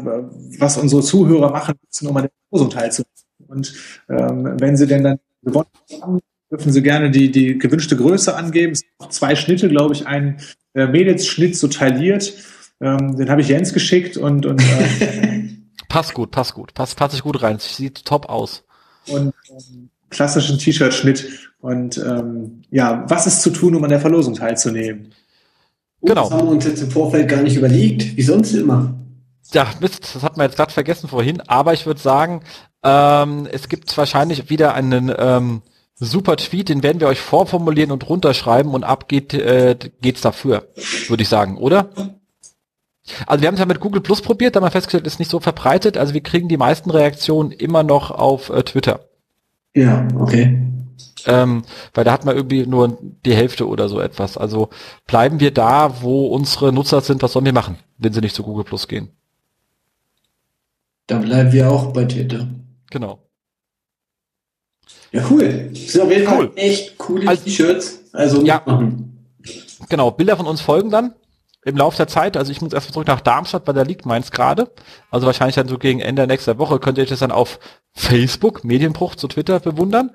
was 0.59 0.77
unsere 0.77 1.01
Zuhörer 1.01 1.51
machen 1.51 1.75
müssen, 1.85 2.07
um 2.07 2.17
an 2.17 2.23
der 2.23 2.31
Verlosung 2.49 2.69
teilzunehmen. 2.69 3.11
Und 3.47 3.73
ähm, 4.09 4.55
wenn 4.59 4.77
sie 4.77 4.87
denn 4.87 5.03
dann 5.03 5.19
gewonnen 5.41 5.67
haben, 6.01 6.19
dürfen 6.51 6.71
sie 6.71 6.83
gerne 6.83 7.09
die, 7.09 7.31
die 7.31 7.57
gewünschte 7.57 7.97
Größe 7.97 8.35
angeben. 8.35 8.73
Es 8.73 8.79
sind 8.79 8.91
noch 8.99 9.09
zwei 9.09 9.35
Schnitte, 9.35 9.69
glaube 9.69 9.93
ich, 9.93 10.05
ein 10.05 10.39
äh, 10.73 10.85
Mädelsschnitt 10.85 11.57
so 11.57 11.67
tailliert. 11.67 12.33
Ähm, 12.79 13.15
den 13.15 13.29
habe 13.29 13.41
ich 13.41 13.47
Jens 13.47 13.73
geschickt 13.73 14.17
und, 14.17 14.45
und 14.45 14.61
äh, 14.61 15.49
passt 15.89 16.13
gut, 16.13 16.31
passt 16.31 16.53
gut, 16.53 16.73
passt, 16.73 16.97
passt 16.97 17.13
sich 17.13 17.23
gut 17.23 17.41
rein. 17.41 17.57
Sieht 17.59 18.05
top 18.05 18.29
aus. 18.29 18.63
Und 19.07 19.33
ähm, 19.49 19.89
klassischen 20.09 20.59
T-Shirt-Schnitt. 20.59 21.49
Und 21.59 21.97
ähm, 21.97 22.63
ja, 22.69 23.05
was 23.07 23.27
ist 23.27 23.41
zu 23.41 23.49
tun, 23.49 23.75
um 23.75 23.83
an 23.83 23.89
der 23.89 23.99
Verlosung 23.99 24.35
teilzunehmen? 24.35 25.13
Genau. 26.01 26.23
Das 26.23 26.31
haben 26.31 26.47
wir 26.47 26.51
uns 26.51 26.65
jetzt 26.65 26.81
im 26.81 26.91
Vorfeld 26.91 27.29
gar 27.29 27.41
nicht 27.41 27.55
überlegt, 27.55 28.17
wie 28.17 28.21
sonst 28.21 28.53
immer. 28.53 28.95
Ja, 29.53 29.67
Mist, 29.79 30.15
das 30.15 30.23
hat 30.23 30.37
man 30.37 30.47
jetzt 30.47 30.55
gerade 30.55 30.71
vergessen 30.71 31.07
vorhin, 31.07 31.41
aber 31.41 31.73
ich 31.73 31.85
würde 31.85 31.99
sagen, 31.99 32.41
ähm, 32.83 33.47
es 33.51 33.69
gibt 33.69 33.95
wahrscheinlich 33.97 34.49
wieder 34.49 34.73
einen 34.73 35.13
ähm, 35.17 35.61
super 35.95 36.37
Tweet, 36.37 36.69
den 36.69 36.83
werden 36.83 36.99
wir 36.99 37.07
euch 37.07 37.19
vorformulieren 37.19 37.91
und 37.91 38.07
runterschreiben 38.07 38.73
und 38.73 38.83
ab 38.83 39.07
geht, 39.07 39.33
äh, 39.33 39.75
geht's 40.01 40.21
dafür, 40.21 40.67
würde 41.07 41.23
ich 41.23 41.29
sagen, 41.29 41.57
oder? 41.57 41.89
Also 43.27 43.41
wir 43.41 43.47
haben 43.47 43.55
es 43.55 43.59
ja 43.59 43.65
mit 43.65 43.79
Google 43.79 44.01
Plus 44.01 44.21
probiert, 44.21 44.55
da 44.55 44.59
haben 44.59 44.67
wir 44.67 44.71
festgestellt, 44.71 45.07
ist 45.07 45.19
nicht 45.19 45.31
so 45.31 45.39
verbreitet. 45.39 45.97
Also 45.97 46.13
wir 46.13 46.21
kriegen 46.21 46.47
die 46.47 46.57
meisten 46.57 46.91
Reaktionen 46.91 47.51
immer 47.51 47.83
noch 47.83 48.11
auf 48.11 48.49
äh, 48.49 48.63
Twitter. 48.63 49.01
Ja, 49.75 50.07
okay. 50.17 50.61
Ähm, 51.27 51.63
weil 51.93 52.03
da 52.03 52.11
hat 52.11 52.25
man 52.25 52.35
irgendwie 52.35 52.65
nur 52.65 52.97
die 53.25 53.35
Hälfte 53.35 53.67
oder 53.67 53.89
so 53.89 53.99
etwas. 53.99 54.37
Also 54.37 54.69
bleiben 55.07 55.39
wir 55.39 55.51
da, 55.51 56.01
wo 56.01 56.27
unsere 56.27 56.71
Nutzer 56.73 57.01
sind, 57.01 57.21
was 57.21 57.33
sollen 57.33 57.45
wir 57.45 57.53
machen, 57.53 57.77
wenn 57.97 58.13
sie 58.13 58.21
nicht 58.21 58.35
zu 58.35 58.43
Google 58.43 58.63
Plus 58.63 58.87
gehen? 58.87 59.09
Da 61.07 61.17
bleiben 61.17 61.51
wir 61.51 61.69
auch 61.71 61.91
bei 61.93 62.05
Twitter. 62.05 62.47
Genau. 62.89 63.19
Ja, 65.11 65.23
cool. 65.29 65.69
Das 65.73 65.91
sind 65.91 66.01
auf 66.01 66.09
jeden 66.11 66.27
Cool. 66.27 66.47
Fall 66.47 66.51
echt 66.55 66.97
coole 66.97 67.27
Also- 67.27 67.43
T-Shirts. 67.43 67.99
Also 68.13 68.43
Ja. 68.43 68.63
Genau, 69.89 70.11
Bilder 70.11 70.37
von 70.37 70.45
uns 70.45 70.61
folgen 70.61 70.89
dann 70.89 71.15
im 71.65 71.75
Laufe 71.75 71.97
der 71.97 72.07
Zeit. 72.07 72.37
Also 72.37 72.51
ich 72.51 72.61
muss 72.61 72.71
erst 72.73 72.89
mal 72.89 72.93
zurück 72.93 73.07
nach 73.07 73.21
Darmstadt, 73.21 73.67
weil 73.67 73.73
da 73.73 73.81
liegt 73.81 74.05
meins 74.05 74.31
gerade. 74.31 74.71
Also 75.09 75.25
wahrscheinlich 75.27 75.55
dann 75.55 75.67
so 75.67 75.77
gegen 75.77 75.99
Ende 75.99 76.25
nächster 76.27 76.57
Woche 76.59 76.79
könnt 76.79 76.97
ihr 76.97 77.03
euch 77.03 77.09
das 77.09 77.19
dann 77.19 77.31
auf 77.31 77.59
Facebook, 77.93 78.63
Medienbruch 78.63 79.15
zu 79.15 79.27
Twitter 79.27 79.59
bewundern. 79.59 80.11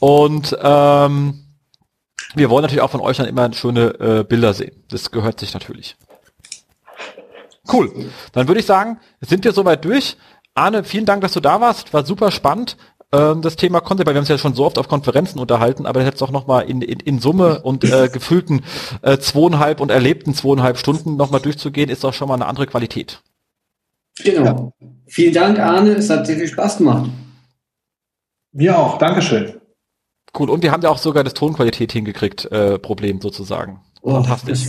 Und 0.00 0.56
ähm, 0.60 1.44
wir 2.34 2.50
wollen 2.50 2.62
natürlich 2.62 2.82
auch 2.82 2.90
von 2.90 3.00
euch 3.00 3.16
dann 3.16 3.26
immer 3.26 3.52
schöne 3.52 3.94
äh, 4.00 4.24
Bilder 4.24 4.54
sehen. 4.54 4.84
Das 4.90 5.10
gehört 5.10 5.40
sich 5.40 5.54
natürlich. 5.54 5.96
Cool. 7.70 8.10
Dann 8.32 8.48
würde 8.48 8.60
ich 8.60 8.66
sagen, 8.66 8.98
sind 9.20 9.44
wir 9.44 9.52
soweit 9.52 9.84
durch. 9.84 10.16
Arne, 10.54 10.84
vielen 10.84 11.04
Dank, 11.04 11.22
dass 11.22 11.32
du 11.32 11.40
da 11.40 11.60
warst. 11.60 11.92
War 11.92 12.04
super 12.04 12.30
spannend. 12.30 12.76
Ähm, 13.12 13.40
das 13.42 13.56
Thema 13.56 13.80
Content, 13.80 14.06
weil 14.06 14.14
wir 14.14 14.18
haben 14.18 14.24
uns 14.24 14.28
ja 14.28 14.38
schon 14.38 14.54
so 14.54 14.66
oft 14.66 14.78
auf 14.78 14.88
Konferenzen 14.88 15.38
unterhalten, 15.38 15.86
aber 15.86 16.02
jetzt 16.02 16.22
auch 16.22 16.30
nochmal 16.30 16.68
in, 16.68 16.82
in, 16.82 17.00
in 17.00 17.20
Summe 17.20 17.62
und 17.62 17.84
äh, 17.84 18.08
gefühlten 18.12 18.62
äh, 19.02 19.18
zweieinhalb 19.18 19.80
und 19.80 19.90
erlebten 19.90 20.34
zweieinhalb 20.34 20.76
Stunden 20.76 21.16
nochmal 21.16 21.40
durchzugehen, 21.40 21.88
ist 21.88 22.04
doch 22.04 22.12
schon 22.12 22.28
mal 22.28 22.34
eine 22.34 22.46
andere 22.46 22.66
Qualität. 22.66 23.22
Genau. 24.22 24.72
Vielen 25.06 25.32
Dank, 25.32 25.58
Arne. 25.58 25.92
Es 25.92 26.10
hat 26.10 26.26
sehr 26.26 26.36
viel 26.36 26.48
Spaß 26.48 26.78
gemacht. 26.78 27.10
Mir 28.52 28.78
auch, 28.78 28.98
Dankeschön. 28.98 29.57
Cool. 30.38 30.50
Und 30.50 30.62
wir 30.62 30.72
haben 30.72 30.82
ja 30.82 30.90
auch 30.90 30.98
sogar 30.98 31.24
das 31.24 31.34
Tonqualität 31.34 31.92
hingekriegt, 31.92 32.50
äh, 32.52 32.78
Problem 32.78 33.20
sozusagen. 33.20 33.80
Oh, 34.02 34.14
Fantastisch. 34.14 34.62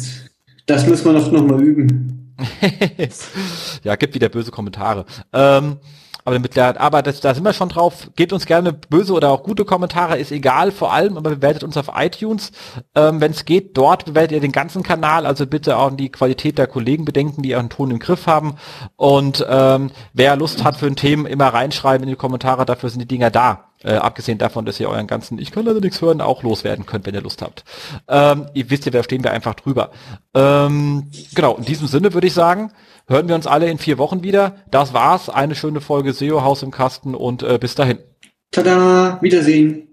Das, 0.65 0.83
das 0.83 0.87
müssen 0.87 1.05
wir 1.05 1.13
noch, 1.13 1.31
noch 1.31 1.43
mal 1.43 1.61
üben. 1.61 2.35
ja, 3.83 3.95
gibt 3.95 4.15
wieder 4.15 4.29
böse 4.29 4.51
Kommentare. 4.51 5.05
Ähm, 5.33 5.77
aber 6.25 6.39
mit 6.39 6.55
der, 6.55 6.79
aber 6.79 7.01
das, 7.01 7.21
da 7.21 7.33
sind 7.33 7.43
wir 7.43 7.53
schon 7.53 7.69
drauf. 7.69 8.09
Gebt 8.15 8.33
uns 8.33 8.45
gerne 8.45 8.73
böse 8.73 9.13
oder 9.13 9.29
auch 9.29 9.43
gute 9.43 9.65
Kommentare, 9.65 10.17
ist 10.17 10.31
egal, 10.31 10.71
vor 10.71 10.93
allem, 10.93 11.17
aber 11.17 11.31
bewertet 11.31 11.63
uns 11.63 11.77
auf 11.77 11.91
iTunes. 11.95 12.51
Ähm, 12.95 13.21
Wenn 13.21 13.31
es 13.31 13.45
geht, 13.45 13.77
dort 13.77 14.05
bewertet 14.05 14.33
ihr 14.33 14.39
den 14.41 14.51
ganzen 14.51 14.83
Kanal, 14.83 15.25
also 15.25 15.47
bitte 15.47 15.77
auch 15.77 15.91
die 15.91 16.11
Qualität 16.11 16.57
der 16.57 16.67
Kollegen 16.67 17.05
bedenken, 17.05 17.41
die 17.41 17.49
ihren 17.49 17.69
Ton 17.69 17.91
im 17.91 17.99
Griff 17.99 18.27
haben. 18.27 18.55
Und 18.95 19.45
ähm, 19.49 19.91
wer 20.13 20.35
Lust 20.35 20.63
hat 20.63 20.77
für 20.77 20.87
ein 20.87 20.95
Thema, 20.95 21.29
immer 21.29 21.47
reinschreiben 21.47 22.03
in 22.03 22.09
die 22.09 22.15
Kommentare, 22.15 22.65
dafür 22.65 22.89
sind 22.89 23.01
die 23.01 23.07
Dinger 23.07 23.31
da. 23.31 23.68
Äh, 23.83 23.93
abgesehen 23.93 24.37
davon, 24.37 24.65
dass 24.65 24.79
ihr 24.79 24.89
euren 24.89 25.07
ganzen, 25.07 25.39
ich 25.39 25.51
kann 25.51 25.65
leider 25.65 25.79
nichts 25.79 26.01
hören, 26.01 26.19
auch 26.19 26.43
loswerden 26.43 26.85
könnt, 26.85 27.05
wenn 27.05 27.15
ihr 27.15 27.21
Lust 27.21 27.41
habt. 27.41 27.63
Ähm, 28.09 28.47
ihr 28.53 28.69
wisst 28.69 28.85
ja, 28.85 28.91
da 28.91 29.03
stehen 29.03 29.23
wir 29.23 29.31
einfach 29.31 29.55
drüber. 29.55 29.91
Ähm, 30.33 31.09
genau, 31.33 31.55
in 31.55 31.63
diesem 31.63 31.87
Sinne 31.87 32.13
würde 32.13 32.27
ich 32.27 32.33
sagen, 32.33 32.71
hören 33.07 33.29
wir 33.29 33.35
uns 33.35 33.47
alle 33.47 33.69
in 33.69 33.77
vier 33.77 33.97
Wochen 33.97 34.21
wieder. 34.21 34.57
Das 34.69 34.93
war's. 34.93 35.29
Eine 35.29 35.55
schöne 35.55 35.79
Folge 35.79 36.11
SEO 36.11 36.43
Haus 36.43 36.61
im 36.61 36.71
Kasten 36.71 37.15
und 37.15 37.41
äh, 37.41 37.57
bis 37.57 37.75
dahin. 37.75 37.99
Tada, 38.51 39.19
Wiedersehen. 39.21 39.88